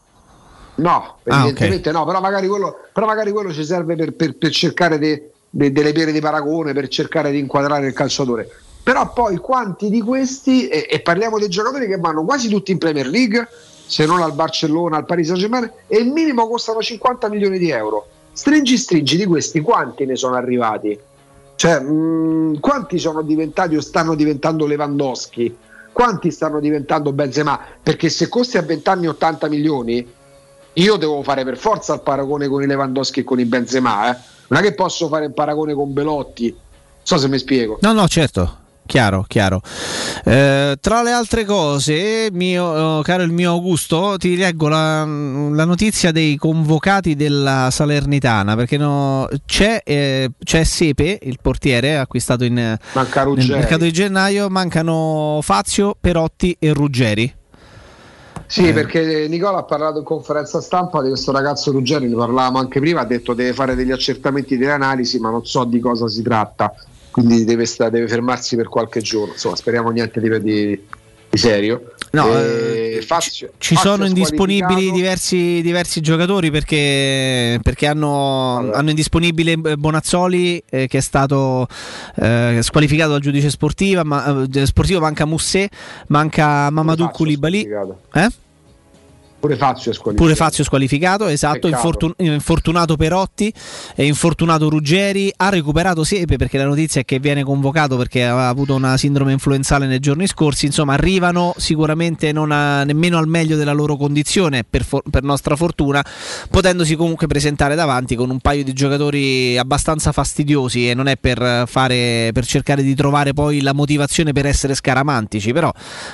No, 0.76 1.18
evidentemente 1.24 1.88
ah, 1.88 1.92
okay. 1.92 2.04
no, 2.04 2.06
però 2.06 2.20
magari, 2.20 2.46
quello, 2.46 2.76
però 2.92 3.06
magari 3.06 3.32
quello, 3.32 3.52
ci 3.52 3.64
serve 3.64 3.96
per, 3.96 4.12
per, 4.12 4.36
per 4.36 4.50
cercare 4.50 4.98
de, 4.98 5.30
de, 5.50 5.72
delle 5.72 5.92
pere 5.92 6.12
di 6.12 6.20
paragone, 6.20 6.72
per 6.72 6.88
cercare 6.88 7.30
di 7.30 7.38
inquadrare 7.38 7.86
il 7.86 7.92
calciatore. 7.92 8.48
Però 8.82 9.12
poi 9.12 9.36
quanti 9.38 9.90
di 9.90 10.00
questi, 10.00 10.68
e, 10.68 10.86
e 10.88 11.00
parliamo 11.00 11.38
dei 11.38 11.48
giocatori 11.48 11.88
che 11.88 11.98
vanno 11.98 12.24
quasi 12.24 12.48
tutti 12.48 12.70
in 12.70 12.78
Premier 12.78 13.08
League, 13.08 13.48
se 13.88 14.04
non 14.04 14.20
al 14.20 14.34
Barcellona, 14.34 14.98
al 14.98 15.06
Paris 15.06 15.28
Saint 15.28 15.40
Germain, 15.40 15.72
e 15.86 15.96
il 15.96 16.12
minimo 16.12 16.46
costano 16.46 16.80
50 16.82 17.28
milioni 17.30 17.58
di 17.58 17.70
euro. 17.70 18.06
Stringi 18.32 18.76
stringi 18.76 19.16
di 19.16 19.24
questi, 19.24 19.62
quanti 19.62 20.04
ne 20.04 20.14
sono 20.14 20.34
arrivati? 20.36 20.96
Cioè, 21.56 21.80
mh, 21.80 21.90
mm, 21.90 22.54
quanti 22.60 22.98
sono 22.98 23.22
diventati 23.22 23.76
o 23.76 23.80
stanno 23.80 24.14
diventando 24.14 24.66
Lewandowski? 24.66 25.56
Quanti 25.90 26.30
stanno 26.30 26.60
diventando 26.60 27.12
Benzema? 27.12 27.58
Perché 27.82 28.10
se 28.10 28.28
costi 28.28 28.58
a 28.58 28.62
20 28.62 28.88
anni 28.90 29.08
80 29.08 29.48
milioni, 29.48 30.06
io 30.74 30.96
devo 30.96 31.22
fare 31.22 31.42
per 31.44 31.56
forza 31.56 31.94
il 31.94 32.02
paragone 32.02 32.46
con 32.46 32.62
i 32.62 32.66
Lewandowski 32.66 33.20
e 33.20 33.24
con 33.24 33.40
i 33.40 33.46
Benzema, 33.46 34.10
eh? 34.10 34.16
Non 34.48 34.60
è 34.60 34.62
che 34.62 34.74
posso 34.74 35.08
fare 35.08 35.24
il 35.24 35.32
paragone 35.32 35.72
con 35.72 35.92
Belotti. 35.94 36.50
Non 36.50 36.60
so 37.02 37.16
se 37.16 37.26
mi 37.26 37.38
spiego. 37.38 37.78
No, 37.80 37.92
no, 37.92 38.06
certo. 38.06 38.66
Chiaro, 38.88 39.22
chiaro. 39.28 39.60
Eh, 40.24 40.78
tra 40.80 41.02
le 41.02 41.10
altre 41.10 41.44
cose, 41.44 42.30
mio, 42.32 42.64
oh, 42.64 43.02
caro 43.02 43.22
il 43.22 43.32
mio 43.32 43.50
Augusto, 43.50 44.16
ti 44.16 44.34
leggo 44.34 44.68
la, 44.68 45.04
la, 45.04 45.64
notizia 45.66 46.10
dei 46.10 46.36
convocati 46.36 47.14
della 47.14 47.68
Salernitana, 47.70 48.56
perché 48.56 48.78
no, 48.78 49.28
c'è, 49.44 49.82
eh, 49.84 50.30
c'è, 50.42 50.64
Sepe, 50.64 51.18
il 51.20 51.36
portiere 51.42 51.98
acquistato 51.98 52.44
in, 52.44 52.54
nel 52.54 53.46
mercato 53.50 53.84
di 53.84 53.92
gennaio, 53.92 54.48
mancano 54.48 55.40
Fazio, 55.42 55.94
Perotti 56.00 56.56
e 56.58 56.72
Ruggeri. 56.72 57.34
Sì, 58.46 58.68
eh. 58.68 58.72
perché 58.72 59.26
Nicola 59.28 59.58
ha 59.58 59.64
parlato 59.64 59.98
in 59.98 60.04
conferenza 60.04 60.62
stampa 60.62 61.02
di 61.02 61.08
questo 61.08 61.30
ragazzo 61.30 61.72
Ruggeri, 61.72 62.08
ne 62.08 62.14
parlavamo 62.14 62.58
anche 62.58 62.80
prima, 62.80 63.02
ha 63.02 63.04
detto 63.04 63.34
deve 63.34 63.52
fare 63.52 63.74
degli 63.74 63.92
accertamenti 63.92 64.56
delle 64.56 64.72
analisi, 64.72 65.18
ma 65.18 65.28
non 65.28 65.44
so 65.44 65.64
di 65.64 65.78
cosa 65.78 66.08
si 66.08 66.22
tratta 66.22 66.72
quindi 67.20 67.44
deve, 67.44 67.66
sta, 67.66 67.88
deve, 67.88 68.06
fermarsi 68.06 68.56
per 68.56 68.68
qualche 68.68 69.00
giorno. 69.00 69.32
Insomma, 69.32 69.56
speriamo 69.56 69.90
niente 69.90 70.20
di, 70.20 70.40
di, 70.40 70.86
di 71.28 71.38
serio. 71.38 71.92
No, 72.10 72.38
eh, 72.38 73.02
Fazio, 73.04 73.52
ci 73.58 73.74
Fazio 73.74 73.90
sono 73.90 74.06
indisponibili 74.06 74.90
diversi, 74.90 75.60
diversi, 75.60 76.00
giocatori 76.00 76.50
perché, 76.50 77.60
perché 77.62 77.86
hanno, 77.86 78.56
allora. 78.56 78.78
hanno, 78.78 78.88
indisponibile 78.90 79.56
Bonazzoli 79.58 80.62
eh, 80.70 80.86
che 80.86 80.98
è 80.98 81.00
stato 81.02 81.66
eh, 82.16 82.60
squalificato 82.62 83.10
dal 83.10 83.20
giudice 83.20 83.50
sportivo, 83.50 84.04
ma, 84.04 84.46
eh, 84.50 84.66
sportivo 84.66 85.00
manca 85.00 85.26
Musset, 85.26 85.70
manca 86.06 86.70
Mamadou 86.70 87.10
Koulibaly. 87.10 87.68
Eh? 88.14 88.28
Pure 89.40 89.56
Fazio 89.56 89.92
è 89.92 89.94
squalificato. 89.94 90.16
Pure 90.16 90.34
Fazio 90.34 90.64
squalificato, 90.64 91.26
esatto. 91.28 91.68
Infortun- 91.68 92.14
infortunato 92.16 92.96
Perotti, 92.96 93.52
è 93.94 94.02
infortunato 94.02 94.68
Ruggeri. 94.68 95.32
Ha 95.36 95.48
recuperato 95.48 96.02
Sepe 96.02 96.36
perché 96.36 96.58
la 96.58 96.64
notizia 96.64 97.02
è 97.02 97.04
che 97.04 97.20
viene 97.20 97.44
convocato 97.44 97.96
perché 97.96 98.24
aveva 98.24 98.48
avuto 98.48 98.74
una 98.74 98.96
sindrome 98.96 99.30
influenzale 99.30 99.86
nei 99.86 100.00
giorni 100.00 100.26
scorsi. 100.26 100.66
Insomma, 100.66 100.94
arrivano 100.94 101.54
sicuramente 101.56 102.32
non 102.32 102.50
a, 102.50 102.82
nemmeno 102.82 103.16
al 103.16 103.28
meglio 103.28 103.56
della 103.56 103.72
loro 103.72 103.94
condizione, 103.96 104.64
per, 104.68 104.82
for- 104.82 105.04
per, 105.08 105.22
nostra 105.22 105.54
fortuna, 105.54 106.04
potendosi 106.50 106.96
comunque 106.96 107.28
presentare 107.28 107.76
davanti 107.76 108.16
con 108.16 108.30
un 108.30 108.40
paio 108.40 108.64
di 108.64 108.72
giocatori 108.72 109.56
abbastanza 109.56 110.10
fastidiosi. 110.10 110.90
E 110.90 110.94
non 110.94 111.06
è 111.06 111.16
per, 111.16 111.62
fare, 111.68 112.30
per 112.32 112.44
cercare 112.44 112.82
di 112.82 112.94
trovare 112.96 113.34
poi 113.34 113.60
la 113.60 113.72
motivazione 113.72 114.32
per 114.32 114.46
essere 114.46 114.74
scaramantici. 114.74 115.52
Però 115.52 115.72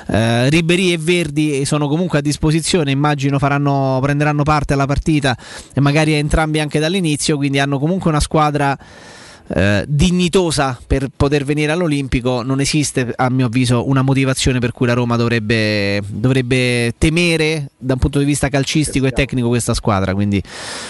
eh, 0.08 0.50
Ribery 0.50 0.92
e 0.92 0.98
Verdi 0.98 1.64
sono 1.64 1.88
comunque 1.88 2.18
a 2.18 2.20
disposizione. 2.20 2.90
Immagino 2.90 3.12
immagino 3.14 3.38
faranno, 3.38 4.00
prenderanno 4.02 4.42
parte 4.42 4.72
alla 4.72 4.86
partita 4.86 5.36
e 5.72 5.80
magari 5.80 6.14
entrambi 6.14 6.58
anche 6.58 6.80
dall'inizio, 6.80 7.36
quindi 7.36 7.60
hanno 7.60 7.78
comunque 7.78 8.10
una 8.10 8.20
squadra 8.20 8.76
eh, 9.48 9.84
dignitosa 9.86 10.78
per 10.86 11.08
poter 11.14 11.44
venire 11.44 11.72
all'Olimpico, 11.72 12.42
non 12.42 12.60
esiste 12.60 13.12
a 13.14 13.28
mio 13.28 13.46
avviso 13.46 13.88
una 13.88 14.02
motivazione 14.02 14.58
per 14.58 14.72
cui 14.72 14.86
la 14.86 14.94
Roma 14.94 15.16
dovrebbe, 15.16 16.02
dovrebbe 16.06 16.94
temere 16.96 17.70
da 17.76 17.92
un 17.94 17.98
punto 17.98 18.18
di 18.18 18.24
vista 18.24 18.48
calcistico 18.48 19.06
e 19.06 19.10
tecnico 19.10 19.48
questa 19.48 19.74
squadra, 19.74 20.14
quindi 20.14 20.42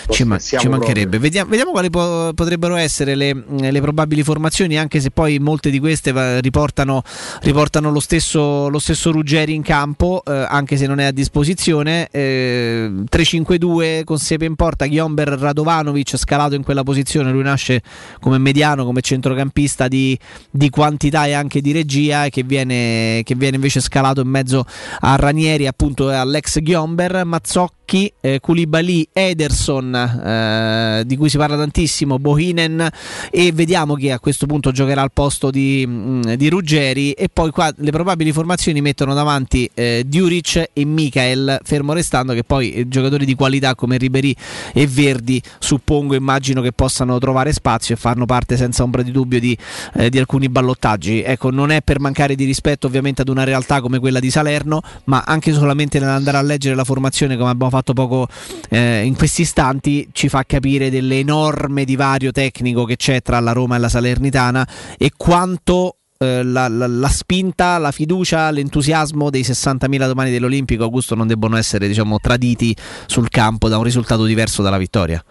ci, 0.09 0.25
ma- 0.25 0.39
ci, 0.39 0.69
mancherebbe. 0.69 1.19
Vediamo, 1.19 1.51
vediamo 1.51 1.73
quali 1.73 1.91
po- 1.91 2.33
potrebbero 2.35 2.77
essere 2.77 3.17
le, 3.17 3.45
le, 3.59 3.81
probabili 3.81 4.23
formazioni, 4.23 4.79
anche 4.79 5.01
se 5.01 5.11
poi 5.11 5.39
molte 5.41 5.71
di 5.71 5.81
queste 5.81 6.41
riportano, 6.41 7.03
riportano 7.41 7.91
lo, 7.91 8.01
stesso, 8.01 8.69
lo, 8.69 8.79
stesso, 8.79 9.11
Ruggeri 9.11 9.55
in 9.55 9.63
campo, 9.63 10.23
eh, 10.25 10.47
anche 10.49 10.77
se 10.77 10.87
non 10.87 11.01
è 11.01 11.05
a 11.07 11.11
disposizione. 11.11 12.09
Eh, 12.11 12.91
3-5-2 13.11 14.05
con 14.05 14.19
Sepe 14.19 14.45
in 14.45 14.55
porta, 14.55 14.87
Ghiomber 14.87 15.29
Radovanovic 15.29 16.17
scalato 16.17 16.55
in 16.55 16.63
quella 16.63 16.85
posizione, 16.85 17.33
lui 17.33 17.43
nasce 17.43 17.83
come 18.21 18.39
mediano, 18.45 18.85
come 18.85 19.01
centrocampista 19.01 19.89
di, 19.89 20.17
di 20.51 20.71
quantità 20.71 21.25
e 21.27 21.33
anche 21.33 21.61
di 21.61 21.73
regia, 21.73 22.29
che 22.29 22.43
viene, 22.45 23.23
che 23.25 23.35
viene 23.35 23.57
invece 23.57 23.81
scalato 23.81 24.21
in 24.21 24.29
mezzo 24.29 24.65
a 25.01 25.17
Ranieri, 25.17 25.67
appunto 25.67 26.11
all'ex 26.11 26.61
Ghiomber, 26.61 27.25
Mazzocchi, 27.25 27.84
eh, 28.21 28.41
Koulibaly, 28.41 29.09
Ederson, 29.13 29.95
eh, 29.95 31.03
di 31.07 31.17
cui 31.17 31.29
si 31.29 31.37
parla 31.37 31.57
tantissimo, 31.57 32.19
Bohinen 32.19 32.89
e 33.31 33.53
vediamo 33.53 33.95
chi 33.95 34.11
a 34.11 34.19
questo 34.19 34.47
punto 34.47 34.73
giocherà 34.73 35.03
al 35.03 35.13
posto 35.13 35.51
di, 35.51 35.85
mm, 35.87 36.23
di 36.35 36.49
Ruggeri 36.49 37.13
e 37.13 37.29
poi 37.33 37.51
qua 37.51 37.73
le 37.77 37.91
probabili 37.91 38.33
formazioni 38.33 38.81
mettono 38.81 39.15
davanti 39.15 39.71
eh, 39.75 40.05
Diuric 40.07 40.71
e 40.73 40.85
Michael, 40.85 41.61
fermo 41.63 41.93
restando 41.93 42.33
che 42.33 42.45
poi 42.45 42.73
eh, 42.73 42.89
giocatori 42.89 43.25
di 43.25 43.35
qualità 43.35 43.75
come 43.75 43.97
Ribery 43.97 44.35
e 44.73 44.87
Verdi 44.87 45.43
suppongo, 45.59 46.15
immagino 46.15 46.61
che 46.61 46.73
possano 46.73 47.19
trovare 47.19 47.53
spazio 47.53 47.95
e 47.95 47.99
farno 47.99 48.27
parte 48.27 48.57
senza 48.57 48.83
ombra 48.83 49.03
di 49.03 49.11
dubbio 49.11 49.41
di, 49.41 49.57
eh, 49.95 50.11
di, 50.11 50.19
alcuni 50.19 50.49
ballottaggi. 50.49 51.23
Ecco, 51.23 51.51
non 51.51 51.71
è 51.71 51.83
per 51.83 52.01
mancare 52.01 52.35
di 52.35 52.45
rispetto 52.45 52.87
ovviamente 52.87 53.23
ad 53.23 53.29
una 53.29 53.45
realtà 53.45 53.81
come 53.81 53.99
quella 53.99 54.21
di 54.21 54.31
Salerno, 54.31 54.81
ma 55.05 55.23
anche 55.27 55.53
solamente 55.53 55.99
nell'andare 55.99 56.37
a 56.39 56.43
leggere 56.43 56.75
la 56.75 56.85
formazione 56.85 57.37
come 57.37 57.51
abbiamo 57.51 57.71
fatto 57.75 57.93
poco 57.93 58.29
eh, 58.71 59.05
in 59.05 59.17
questi 59.17 59.43
istanti 59.43 60.09
ci 60.13 60.29
fa 60.29 60.45
capire 60.45 60.91
dell'enorme 60.91 61.85
divario 61.85 62.31
tecnico 62.31 62.85
che 62.85 62.97
c'è 62.97 63.23
tra 63.23 63.41
la 63.41 63.53
Roma 63.53 63.77
e 63.77 63.79
la 63.79 63.89
Salernitana 63.89 64.67
e 64.97 65.11
quanto 65.17 65.97
eh, 66.19 66.43
la, 66.45 66.69
la, 66.69 66.87
la, 66.87 67.09
spinta, 67.09 67.77
la 67.79 67.91
fiducia, 67.91 68.51
l'entusiasmo 68.51 69.31
dei 69.31 69.43
60.000 69.43 70.07
domani 70.07 70.31
dell'Olimpico 70.31 70.85
Augusto 70.85 71.15
non 71.15 71.27
debbono 71.27 71.57
essere 71.57 71.89
diciamo, 71.89 72.19
traditi 72.21 72.75
sul 73.07 73.29
campo 73.29 73.69
da 73.69 73.79
un 73.79 73.85
risultato 73.85 74.25
diverso 74.25 74.63
dalla 74.63 74.79
vittoria. 74.79 75.23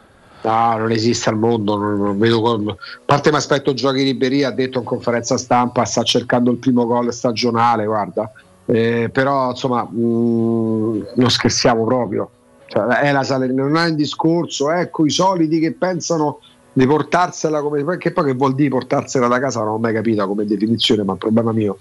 No, 0.41 0.77
non 0.77 0.91
esiste 0.91 1.29
al 1.29 1.37
mondo, 1.37 1.77
non, 1.77 1.97
non 1.97 2.19
vedo 2.19 2.41
come... 2.41 2.71
A 2.71 2.75
parte 3.05 3.31
mi 3.31 3.37
aspetto 3.37 3.73
Giochi 3.73 4.03
Ribery, 4.03 4.43
ha 4.43 4.51
detto 4.51 4.79
in 4.79 4.83
conferenza 4.83 5.37
stampa, 5.37 5.85
sta 5.85 6.03
cercando 6.03 6.51
il 6.51 6.57
primo 6.57 6.85
gol 6.85 7.13
stagionale, 7.13 7.85
guarda. 7.85 8.29
Eh, 8.65 9.09
però 9.11 9.51
insomma 9.51 9.83
mh, 9.83 9.97
mm, 9.97 11.01
non 11.15 11.29
scherziamo 11.29 11.83
proprio. 11.83 12.29
Cioè, 12.65 12.85
è 12.85 13.11
la 13.11 13.23
Salerno, 13.23 13.67
non 13.67 13.77
è 13.77 13.89
un 13.89 13.95
discorso, 13.95 14.71
ecco 14.71 15.05
i 15.05 15.09
soliti 15.09 15.59
che 15.59 15.73
pensano 15.73 16.39
di 16.71 16.87
portarsela 16.87 17.61
come... 17.61 17.97
Che 17.97 18.11
poi 18.11 18.25
che 18.25 18.33
vuol 18.33 18.55
dire 18.55 18.69
portarsela 18.69 19.27
da 19.27 19.39
casa 19.39 19.59
non 19.63 19.73
ho 19.73 19.77
mai 19.77 19.93
capito 19.93 20.27
come 20.27 20.45
definizione, 20.45 21.03
ma 21.03 21.13
è 21.13 21.17
problema 21.17 21.51
mio. 21.51 21.77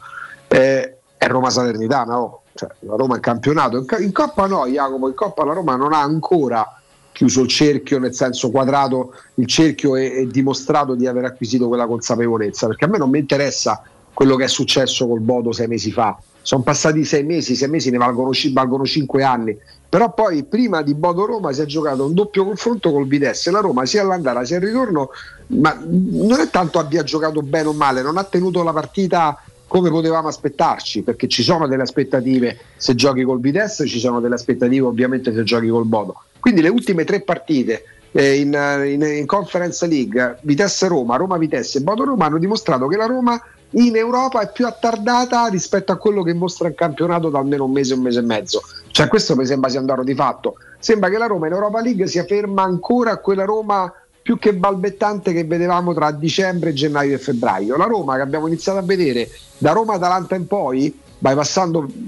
Eh, 0.49 0.97
è 1.17 1.28
Roma 1.28 1.51
Salernitana, 1.51 2.20
oh. 2.20 2.43
cioè, 2.55 2.69
la 2.81 2.97
Roma 2.97 3.15
in 3.15 3.20
campionato, 3.23 3.78
in, 3.78 3.86
in 4.01 4.12
Coppa 4.12 4.47
no 4.47 4.67
Jacopo, 4.67 5.09
in 5.09 5.15
Coppa 5.15 5.44
la 5.44 5.52
Roma 5.52 5.77
non 5.77 5.93
ha 5.93 6.02
ancora 6.02 6.78
chiuso 7.12 7.43
il 7.43 7.49
cerchio, 7.49 7.99
nel 7.99 8.15
senso 8.15 8.51
quadrato 8.51 9.15
il 9.35 9.47
cerchio 9.47 9.97
e, 9.97 10.20
e, 10.20 10.27
dimostrato 10.27 10.94
di 10.94 11.07
aver 11.07 11.27
acquisito 11.27 11.69
quella 11.69 11.86
consapevolezza, 11.86 12.67
perché 12.67 12.86
a 12.86 12.89
me 12.89 12.99
non 12.99 13.11
mi 13.11 13.19
interessa 13.19 13.83
quello 14.12 14.35
che 14.36 14.44
è 14.44 14.49
successo 14.49 15.07
col 15.07 15.20
Bodo 15.20 15.52
sei 15.52 15.69
mesi 15.69 15.93
fa, 15.93 16.19
sono 16.42 16.62
passati 16.62 17.04
sei 17.04 17.24
mesi, 17.24 17.54
sei 17.54 17.68
mesi 17.68 17.90
ne 17.90 17.98
valgono, 17.98 18.30
valgono 18.52 18.84
cinque 18.84 19.22
anni, 19.22 19.56
però 19.88 20.12
poi 20.12 20.44
prima 20.44 20.82
di 20.82 20.94
Bodo 20.94 21.24
Roma 21.24 21.52
si 21.52 21.60
è 21.60 21.64
giocato 21.64 22.04
un 22.04 22.14
doppio 22.14 22.44
confronto 22.44 22.90
col 22.92 23.06
Vitesse, 23.06 23.50
la 23.50 23.60
Roma 23.60 23.86
sia 23.86 24.02
all'andata 24.02 24.44
sia 24.44 24.56
al 24.56 24.62
ritorno, 24.62 25.10
ma 25.48 25.78
non 25.84 26.40
è 26.40 26.48
tanto 26.50 26.78
abbia 26.78 27.02
giocato 27.02 27.42
bene 27.42 27.68
o 27.68 27.72
male, 27.72 28.02
non 28.02 28.16
ha 28.16 28.24
tenuto 28.24 28.62
la 28.62 28.72
partita 28.72 29.38
come 29.72 29.88
potevamo 29.88 30.28
aspettarci, 30.28 31.00
perché 31.00 31.28
ci 31.28 31.42
sono 31.42 31.66
delle 31.66 31.82
aspettative. 31.82 32.58
Se 32.76 32.94
giochi 32.94 33.22
col 33.22 33.40
Vitesse, 33.40 33.86
ci 33.86 33.98
sono 34.00 34.20
delle 34.20 34.34
aspettative 34.34 34.84
ovviamente 34.84 35.32
se 35.32 35.44
giochi 35.44 35.68
col 35.68 35.86
Bodo. 35.86 36.24
Quindi 36.38 36.60
le 36.60 36.68
ultime 36.68 37.04
tre 37.04 37.22
partite 37.22 37.84
eh, 38.12 38.38
in, 38.38 38.52
in, 38.86 39.02
in, 39.02 39.24
Conference 39.26 39.86
League, 39.86 40.38
Vitesse 40.42 40.88
Roma, 40.88 41.16
Roma 41.16 41.38
Vitesse 41.38 41.78
e 41.78 41.80
Bodo 41.80 42.04
Roma 42.04 42.26
hanno 42.26 42.38
dimostrato 42.38 42.86
che 42.86 42.96
la 42.96 43.06
Roma 43.06 43.42
in 43.73 43.97
Europa 43.97 44.41
è 44.41 44.51
più 44.52 44.67
attardata 44.67 45.47
rispetto 45.47 45.92
a 45.92 45.97
quello 45.97 46.23
che 46.23 46.34
mostra 46.34 46.68
il 46.68 46.75
campionato 46.75 47.31
da 47.31 47.39
almeno 47.39 47.65
un 47.65 47.73
mese, 47.73 47.94
un 47.94 48.01
mese 48.01 48.18
e 48.18 48.23
mezzo. 48.23 48.62
Cioè 48.91 49.09
questo 49.09 49.34
mi 49.36 49.47
sembra 49.47 49.70
sia 49.70 49.81
un 49.81 49.86
dato 49.86 50.02
di 50.02 50.15
fatto. 50.15 50.57
Sembra 50.78 51.09
che 51.09 51.18
la 51.18 51.26
Roma 51.26 51.47
in 51.47 51.52
Europa 51.52 51.81
League 51.81 52.07
sia 52.07 52.25
ferma 52.25 52.62
ancora 52.62 53.12
a 53.12 53.17
quella 53.18 53.44
Roma 53.44 53.92
più 54.20 54.39
che 54.39 54.55
balbettante 54.55 55.33
che 55.33 55.44
vedevamo 55.44 55.94
tra 55.94 56.10
dicembre, 56.10 56.73
gennaio 56.73 57.15
e 57.15 57.18
febbraio. 57.18 57.76
La 57.76 57.86
Roma 57.86 58.17
che 58.17 58.23
abbiamo 58.23 58.47
iniziato 58.47 58.78
a 58.78 58.83
vedere 58.83 59.28
da 59.59 59.73
Roma-Atalanta 59.73 60.34
in 60.34 60.47
poi, 60.47 60.97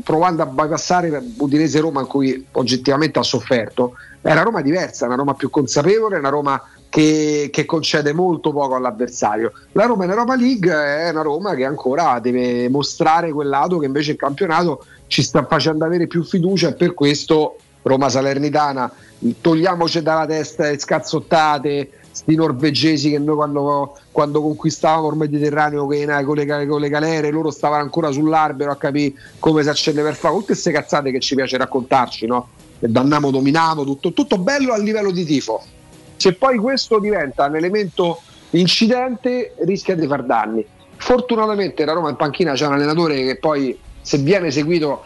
provando 0.03 0.43
a 0.43 0.47
bypassare 0.47 1.23
Udinese 1.39 1.81
Roma 1.81 2.01
in 2.03 2.07
cui 2.07 2.47
oggettivamente 2.53 3.19
ha 3.19 3.23
sofferto, 3.23 3.95
è 4.21 4.31
una 4.33 4.43
Roma 4.43 4.61
diversa, 4.61 5.07
una 5.07 5.17
Roma 5.17 5.35
più 5.35 5.51
consapevole, 5.51 6.19
una 6.19 6.29
Roma 6.29 6.63
che, 6.95 7.49
che, 7.51 7.65
concede 7.65 8.13
molto 8.13 8.53
poco 8.53 8.77
all'avversario. 8.77 9.51
La 9.73 9.85
Roma 9.85 10.05
in 10.05 10.11
Europa 10.11 10.37
League 10.37 10.71
è 10.71 11.11
una 11.11 11.23
Roma 11.23 11.57
che 11.57 11.65
ancora 11.65 12.21
deve 12.21 12.69
mostrare 12.69 13.33
quel 13.33 13.49
lato 13.49 13.79
che 13.79 13.87
invece 13.87 14.13
il 14.13 14.17
campionato 14.17 14.85
ci 15.09 15.25
sta 15.25 15.45
facendo 15.45 15.85
avere 15.85 16.07
più 16.07 16.23
fiducia 16.23 16.69
e 16.69 16.75
per 16.75 16.95
questo 16.95 17.57
Roma 17.83 18.09
Salernitana 18.09 18.93
togliamoci 19.41 20.03
dalla 20.03 20.25
testa 20.25 20.71
le 20.71 20.79
scazzottate 20.79 21.91
sti 22.13 22.35
norvegesi 22.37 23.11
che 23.11 23.19
noi 23.19 23.35
quando, 23.35 23.99
quando 24.13 24.41
conquistavamo 24.41 25.11
il 25.11 25.17
Mediterraneo 25.17 25.87
con 25.87 26.37
le, 26.37 26.67
con 26.69 26.81
le, 26.81 26.89
galere 26.89 27.31
loro 27.31 27.51
stavano 27.51 27.83
ancora 27.83 28.13
sull'albero 28.13 28.71
a 28.71 28.77
capire 28.77 29.15
come 29.41 29.65
si 29.65 29.69
accende 29.69 30.01
per 30.01 30.15
fare 30.15 30.35
tutte 30.35 30.47
queste 30.53 30.71
cazzate 30.71 31.11
che 31.11 31.19
ci 31.19 31.35
piace 31.35 31.57
raccontarci 31.57 32.27
no? 32.27 32.51
e 32.79 32.87
dannamo 32.87 33.33
dominavo 33.33 33.83
tutto, 33.83 34.13
tutto 34.13 34.39
bello 34.39 34.73
a 34.73 34.79
livello 34.79 35.11
di 35.11 35.25
tifo 35.25 35.83
se 36.17 36.35
poi 36.35 36.59
questo 36.59 36.99
diventa 36.99 37.47
un 37.47 37.57
elemento 37.57 38.21
incidente 38.51 39.55
rischia 39.59 39.95
di 39.95 40.07
far 40.07 40.23
danni 40.23 40.65
fortunatamente 40.97 41.85
la 41.85 41.93
Roma 41.93 42.11
in 42.11 42.17
panchina 42.17 42.53
c'è 42.53 42.67
un 42.67 42.75
allenatore 42.75 43.25
che 43.25 43.37
poi 43.37 43.79
se 44.01 44.19
viene 44.19 44.51
seguito 44.51 45.05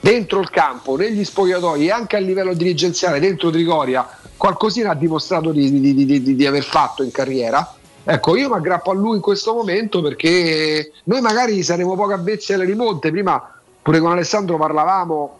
dentro 0.00 0.40
il 0.40 0.50
campo, 0.50 0.96
negli 0.96 1.24
spogliatoi 1.24 1.86
e 1.86 1.90
anche 1.90 2.16
a 2.16 2.20
livello 2.20 2.54
dirigenziale 2.54 3.18
dentro 3.18 3.50
Trigoria 3.50 4.08
qualcosina 4.38 4.92
ha 4.92 4.94
dimostrato 4.94 5.50
di, 5.50 5.80
di, 5.80 6.04
di, 6.06 6.36
di, 6.36 6.46
aver 6.46 6.62
fatto 6.62 7.02
in 7.02 7.10
carriera. 7.10 7.74
Ecco, 8.04 8.36
io 8.36 8.48
mi 8.48 8.54
aggrappo 8.54 8.92
a 8.92 8.94
lui 8.94 9.16
in 9.16 9.20
questo 9.20 9.52
momento 9.52 10.00
perché 10.00 10.92
noi 11.04 11.20
magari 11.20 11.62
saremo 11.62 11.94
poco 11.94 12.14
avvezzi 12.14 12.54
alle 12.54 12.64
rimonte. 12.64 13.10
Prima 13.10 13.60
pure 13.82 13.98
con 13.98 14.12
Alessandro 14.12 14.56
parlavamo 14.56 15.37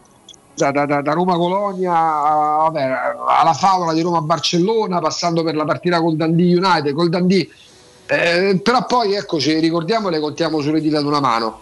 da, 0.59 0.87
da, 0.87 1.01
da 1.01 1.13
Roma-Colonia 1.13 1.93
vabbè, 1.93 2.91
alla 3.27 3.55
favola 3.55 3.93
di 3.93 4.01
Roma-Barcellona, 4.01 5.01
passando 5.01 5.43
per 5.43 5.55
la 5.55 5.65
partita 5.65 6.01
col 6.01 6.17
Dundee 6.17 6.57
United, 6.57 6.93
col 6.93 7.09
Dundee. 7.09 7.49
Eh, 8.07 8.61
però 8.63 8.85
poi 8.87 9.15
ecco, 9.15 9.39
ci 9.39 9.59
ricordiamo 9.59 10.09
e 10.09 10.19
contiamo 10.19 10.61
sulle 10.61 10.81
dita 10.81 11.01
di 11.01 11.07
una 11.07 11.21
mano. 11.21 11.61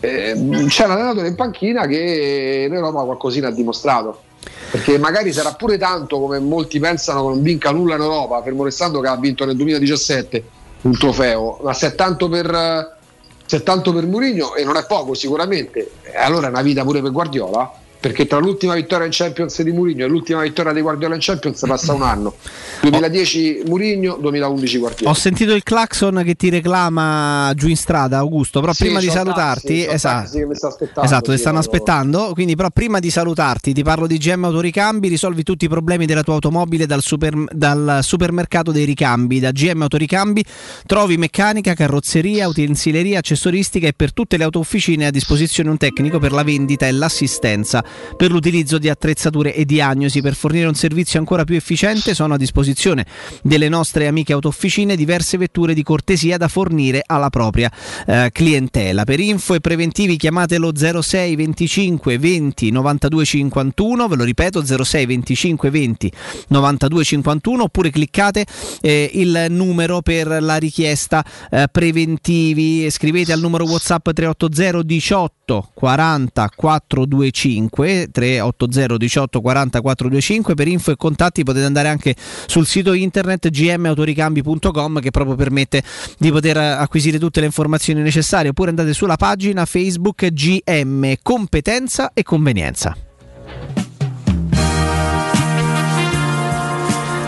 Eh, 0.00 0.34
c'è 0.68 0.84
un 0.84 0.90
allenatore 0.92 1.28
in 1.28 1.34
panchina 1.34 1.86
che 1.86 2.66
in 2.68 2.74
Europa 2.74 3.02
qualcosina 3.02 3.48
ha 3.48 3.50
dimostrato 3.50 4.26
perché 4.70 4.98
magari 4.98 5.32
sarà 5.32 5.52
pure 5.54 5.78
tanto 5.78 6.20
come 6.20 6.38
molti 6.38 6.78
pensano 6.78 7.22
che 7.22 7.28
non 7.28 7.42
vinca 7.42 7.70
nulla 7.70 7.94
in 7.94 8.02
Europa, 8.02 8.42
fermo 8.42 8.64
restando 8.64 9.00
che 9.00 9.08
ha 9.08 9.16
vinto 9.16 9.44
nel 9.44 9.56
2017 9.56 10.44
un 10.82 10.96
trofeo, 10.96 11.58
ma 11.62 11.72
se 11.72 11.88
è 11.88 11.94
tanto 11.94 12.28
per, 12.28 12.96
se 13.44 13.56
è 13.56 13.62
tanto 13.62 13.92
per 13.92 14.06
Mourinho 14.06 14.54
e 14.54 14.64
non 14.64 14.76
è 14.76 14.84
poco 14.86 15.14
sicuramente, 15.14 15.90
allora 16.14 16.46
è 16.48 16.50
una 16.50 16.62
vita 16.62 16.84
pure 16.84 17.00
per 17.00 17.10
Guardiola 17.10 17.72
perché 18.00 18.26
tra 18.26 18.38
l'ultima 18.38 18.74
vittoria 18.74 19.06
in 19.06 19.12
Champions 19.12 19.62
di 19.62 19.72
Mourinho 19.72 20.04
e 20.04 20.08
l'ultima 20.08 20.42
vittoria 20.42 20.72
di 20.72 20.80
Guardiola 20.80 21.14
in 21.14 21.20
Champions 21.20 21.62
passa 21.66 21.92
un 21.92 22.02
anno. 22.02 22.34
2010 22.82 23.62
Mourinho 23.66 24.16
2011 24.20 24.78
Guardiola. 24.78 25.10
Ho 25.10 25.14
sentito 25.14 25.54
il 25.54 25.62
clacson 25.62 26.22
che 26.24 26.34
ti 26.34 26.48
reclama 26.48 27.52
giù 27.54 27.68
in 27.68 27.76
strada 27.76 28.18
Augusto 28.18 28.60
però 28.60 28.72
sì, 28.72 28.84
prima 28.84 29.00
di 29.00 29.10
salutarti 29.10 29.84
taxi, 29.84 29.94
esatto, 29.94 31.02
esatto 31.02 31.32
ti 31.32 31.38
stanno 31.38 31.58
aspettando 31.58 32.30
quindi 32.34 32.54
però 32.54 32.70
prima 32.70 32.98
di 32.98 33.10
salutarti 33.10 33.72
ti 33.72 33.82
parlo 33.82 34.06
di 34.06 34.18
GM 34.18 34.44
Autoricambi 34.44 35.08
risolvi 35.08 35.42
tutti 35.42 35.64
i 35.64 35.68
problemi 35.68 36.06
della 36.06 36.22
tua 36.22 36.34
automobile 36.34 36.86
dal, 36.86 37.02
super, 37.02 37.34
dal 37.52 38.00
supermercato 38.02 38.72
dei 38.72 38.84
ricambi. 38.84 39.40
Da 39.40 39.50
GM 39.50 39.82
Autoricambi 39.82 40.44
trovi 40.86 41.16
meccanica 41.16 41.74
carrozzeria 41.74 42.48
utensileria 42.48 43.18
accessoristica 43.18 43.86
e 43.86 43.92
per 43.94 44.12
tutte 44.12 44.36
le 44.36 44.44
autofficine 44.44 45.06
a 45.06 45.10
disposizione 45.10 45.70
un 45.70 45.76
tecnico 45.76 46.18
per 46.18 46.32
la 46.32 46.42
vendita 46.42 46.86
e 46.86 46.92
l'assistenza 46.92 47.84
per 48.16 48.30
l'utilizzo 48.30 48.78
di 48.78 48.88
attrezzature 48.88 49.54
e 49.54 49.64
diagnosi. 49.64 50.20
Per 50.20 50.34
fornire 50.34 50.66
un 50.66 50.74
servizio 50.74 51.18
ancora 51.18 51.44
più 51.44 51.56
efficiente 51.56 52.14
sono 52.14 52.34
a 52.34 52.36
disposizione 52.36 53.06
delle 53.42 53.68
nostre 53.68 54.06
amiche 54.06 54.32
autofficine 54.32 54.96
diverse 54.96 55.36
vetture 55.36 55.74
di 55.74 55.82
cortesia 55.82 56.36
da 56.36 56.48
fornire 56.48 57.02
alla 57.04 57.30
propria 57.30 57.70
eh, 58.06 58.30
clientela. 58.32 59.04
Per 59.04 59.20
info 59.20 59.54
e 59.54 59.60
preventivi 59.60 60.16
chiamate 60.16 60.58
lo 60.58 60.72
06 60.74 61.36
25 61.36 62.18
20 62.18 62.70
92 62.70 63.24
51, 63.24 64.08
ve 64.08 64.16
lo 64.16 64.24
ripeto 64.24 64.64
06 64.64 65.06
25 65.06 65.70
20 65.70 66.12
92 66.48 67.04
51 67.04 67.62
oppure 67.62 67.90
cliccate 67.90 68.46
eh, 68.80 69.10
il 69.14 69.46
numero 69.50 70.02
per 70.02 70.42
la 70.42 70.56
richiesta 70.56 71.24
eh, 71.50 71.66
preventivi, 71.70 72.90
scrivete 72.90 73.32
al 73.32 73.40
numero 73.40 73.64
WhatsApp 73.64 74.10
380 74.10 74.82
18 74.82 75.70
40 75.74 76.50
425 76.54 77.77
395 77.78 78.10
380 78.10 78.96
18 78.96 79.40
40 79.40 79.80
425 79.80 80.54
per 80.54 80.68
info 80.68 80.90
e 80.90 80.96
contatti 80.96 81.44
potete 81.44 81.64
andare 81.64 81.88
anche 81.88 82.14
sul 82.46 82.66
sito 82.66 82.92
internet 82.92 83.48
gmautoricambi.com 83.48 85.00
che 85.00 85.10
proprio 85.10 85.36
permette 85.36 85.82
di 86.18 86.30
poter 86.30 86.56
acquisire 86.56 87.18
tutte 87.18 87.40
le 87.40 87.46
informazioni 87.46 88.02
necessarie 88.02 88.50
oppure 88.50 88.70
andate 88.70 88.92
sulla 88.92 89.16
pagina 89.16 89.64
Facebook 89.64 90.26
GM 90.26 91.14
Competenza 91.22 92.10
e 92.12 92.22
Convenienza. 92.22 92.96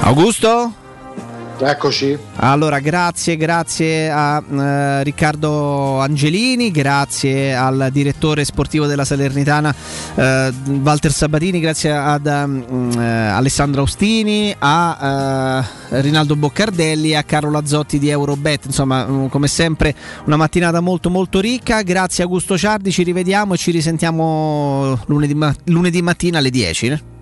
Augusto? 0.02 0.79
Eccoci. 1.62 2.18
Allora, 2.36 2.78
grazie, 2.80 3.36
grazie 3.36 4.10
a 4.10 4.42
eh, 4.42 5.02
Riccardo 5.02 5.98
Angelini, 6.00 6.70
grazie 6.70 7.54
al 7.54 7.88
direttore 7.92 8.44
sportivo 8.44 8.86
della 8.86 9.04
Salernitana 9.04 9.74
eh, 10.14 10.52
Walter 10.82 11.12
Sabatini, 11.12 11.60
grazie 11.60 11.92
ad 11.92 12.26
um, 12.26 12.90
eh, 12.98 13.04
Alessandro 13.04 13.82
Austini, 13.82 14.54
a 14.58 15.66
eh, 15.90 16.00
Rinaldo 16.00 16.36
Boccardelli, 16.36 17.14
a 17.14 17.22
Carlo 17.22 17.50
Lazzotti 17.50 17.98
di 17.98 18.08
Eurobet. 18.08 18.64
Insomma, 18.66 19.04
um, 19.04 19.28
come 19.28 19.48
sempre, 19.48 19.94
una 20.24 20.36
mattinata 20.36 20.80
molto 20.80 21.10
molto 21.10 21.40
ricca. 21.40 21.82
Grazie 21.82 22.24
Augusto 22.24 22.56
Ciardi, 22.56 22.90
ci 22.90 23.02
rivediamo 23.02 23.54
e 23.54 23.56
ci 23.56 23.70
risentiamo 23.70 24.98
lunedì, 25.06 25.36
lunedì 25.64 26.02
mattina 26.02 26.38
alle 26.38 26.50
10. 26.50 27.18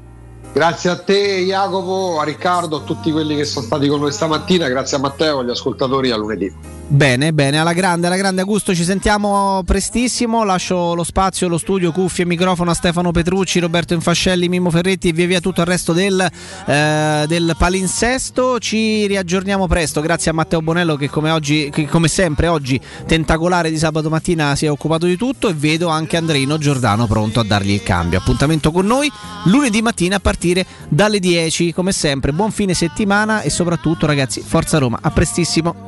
Grazie 0.58 0.90
a 0.90 0.98
te 0.98 1.44
Jacopo, 1.44 2.18
a 2.18 2.24
Riccardo, 2.24 2.78
a 2.78 2.80
tutti 2.80 3.12
quelli 3.12 3.36
che 3.36 3.44
sono 3.44 3.64
stati 3.64 3.86
con 3.86 4.00
noi 4.00 4.10
stamattina, 4.10 4.66
grazie 4.66 4.96
a 4.96 5.00
Matteo, 5.00 5.38
agli 5.38 5.50
ascoltatori, 5.50 6.10
a 6.10 6.16
lunedì. 6.16 6.77
Bene, 6.90 7.34
bene, 7.34 7.58
alla 7.58 7.74
grande, 7.74 8.06
alla 8.06 8.16
grande 8.16 8.40
Augusto, 8.40 8.74
ci 8.74 8.82
sentiamo 8.82 9.62
prestissimo, 9.62 10.42
lascio 10.42 10.94
lo 10.94 11.04
spazio, 11.04 11.46
lo 11.46 11.58
studio, 11.58 11.92
cuffie 11.92 12.24
e 12.24 12.26
microfono 12.26 12.70
a 12.70 12.74
Stefano 12.74 13.10
Petrucci, 13.10 13.58
Roberto 13.58 13.92
Infascelli, 13.92 14.48
Mimmo 14.48 14.70
Ferretti 14.70 15.08
e 15.08 15.12
via 15.12 15.26
via 15.26 15.40
tutto 15.40 15.60
il 15.60 15.66
resto 15.66 15.92
del, 15.92 16.18
eh, 16.66 17.24
del 17.28 17.54
palinsesto, 17.58 18.58
ci 18.58 19.06
riaggiorniamo 19.06 19.66
presto, 19.66 20.00
grazie 20.00 20.30
a 20.30 20.34
Matteo 20.34 20.62
Bonello 20.62 20.96
che 20.96 21.10
come, 21.10 21.30
oggi, 21.30 21.68
che 21.70 21.86
come 21.86 22.08
sempre 22.08 22.46
oggi 22.46 22.80
tentacolare 23.06 23.68
di 23.68 23.76
sabato 23.76 24.08
mattina 24.08 24.56
si 24.56 24.64
è 24.64 24.70
occupato 24.70 25.04
di 25.04 25.18
tutto 25.18 25.50
e 25.50 25.52
vedo 25.52 25.88
anche 25.88 26.16
Andreino 26.16 26.56
Giordano 26.56 27.06
pronto 27.06 27.38
a 27.40 27.44
dargli 27.44 27.72
il 27.72 27.82
cambio. 27.82 28.18
Appuntamento 28.18 28.72
con 28.72 28.86
noi 28.86 29.12
lunedì 29.44 29.82
mattina 29.82 30.16
a 30.16 30.20
partire 30.20 30.64
dalle 30.88 31.18
10, 31.18 31.74
come 31.74 31.92
sempre, 31.92 32.32
buon 32.32 32.50
fine 32.50 32.72
settimana 32.72 33.42
e 33.42 33.50
soprattutto 33.50 34.06
ragazzi, 34.06 34.40
Forza 34.40 34.78
Roma, 34.78 34.98
a 35.02 35.10
prestissimo 35.10 35.87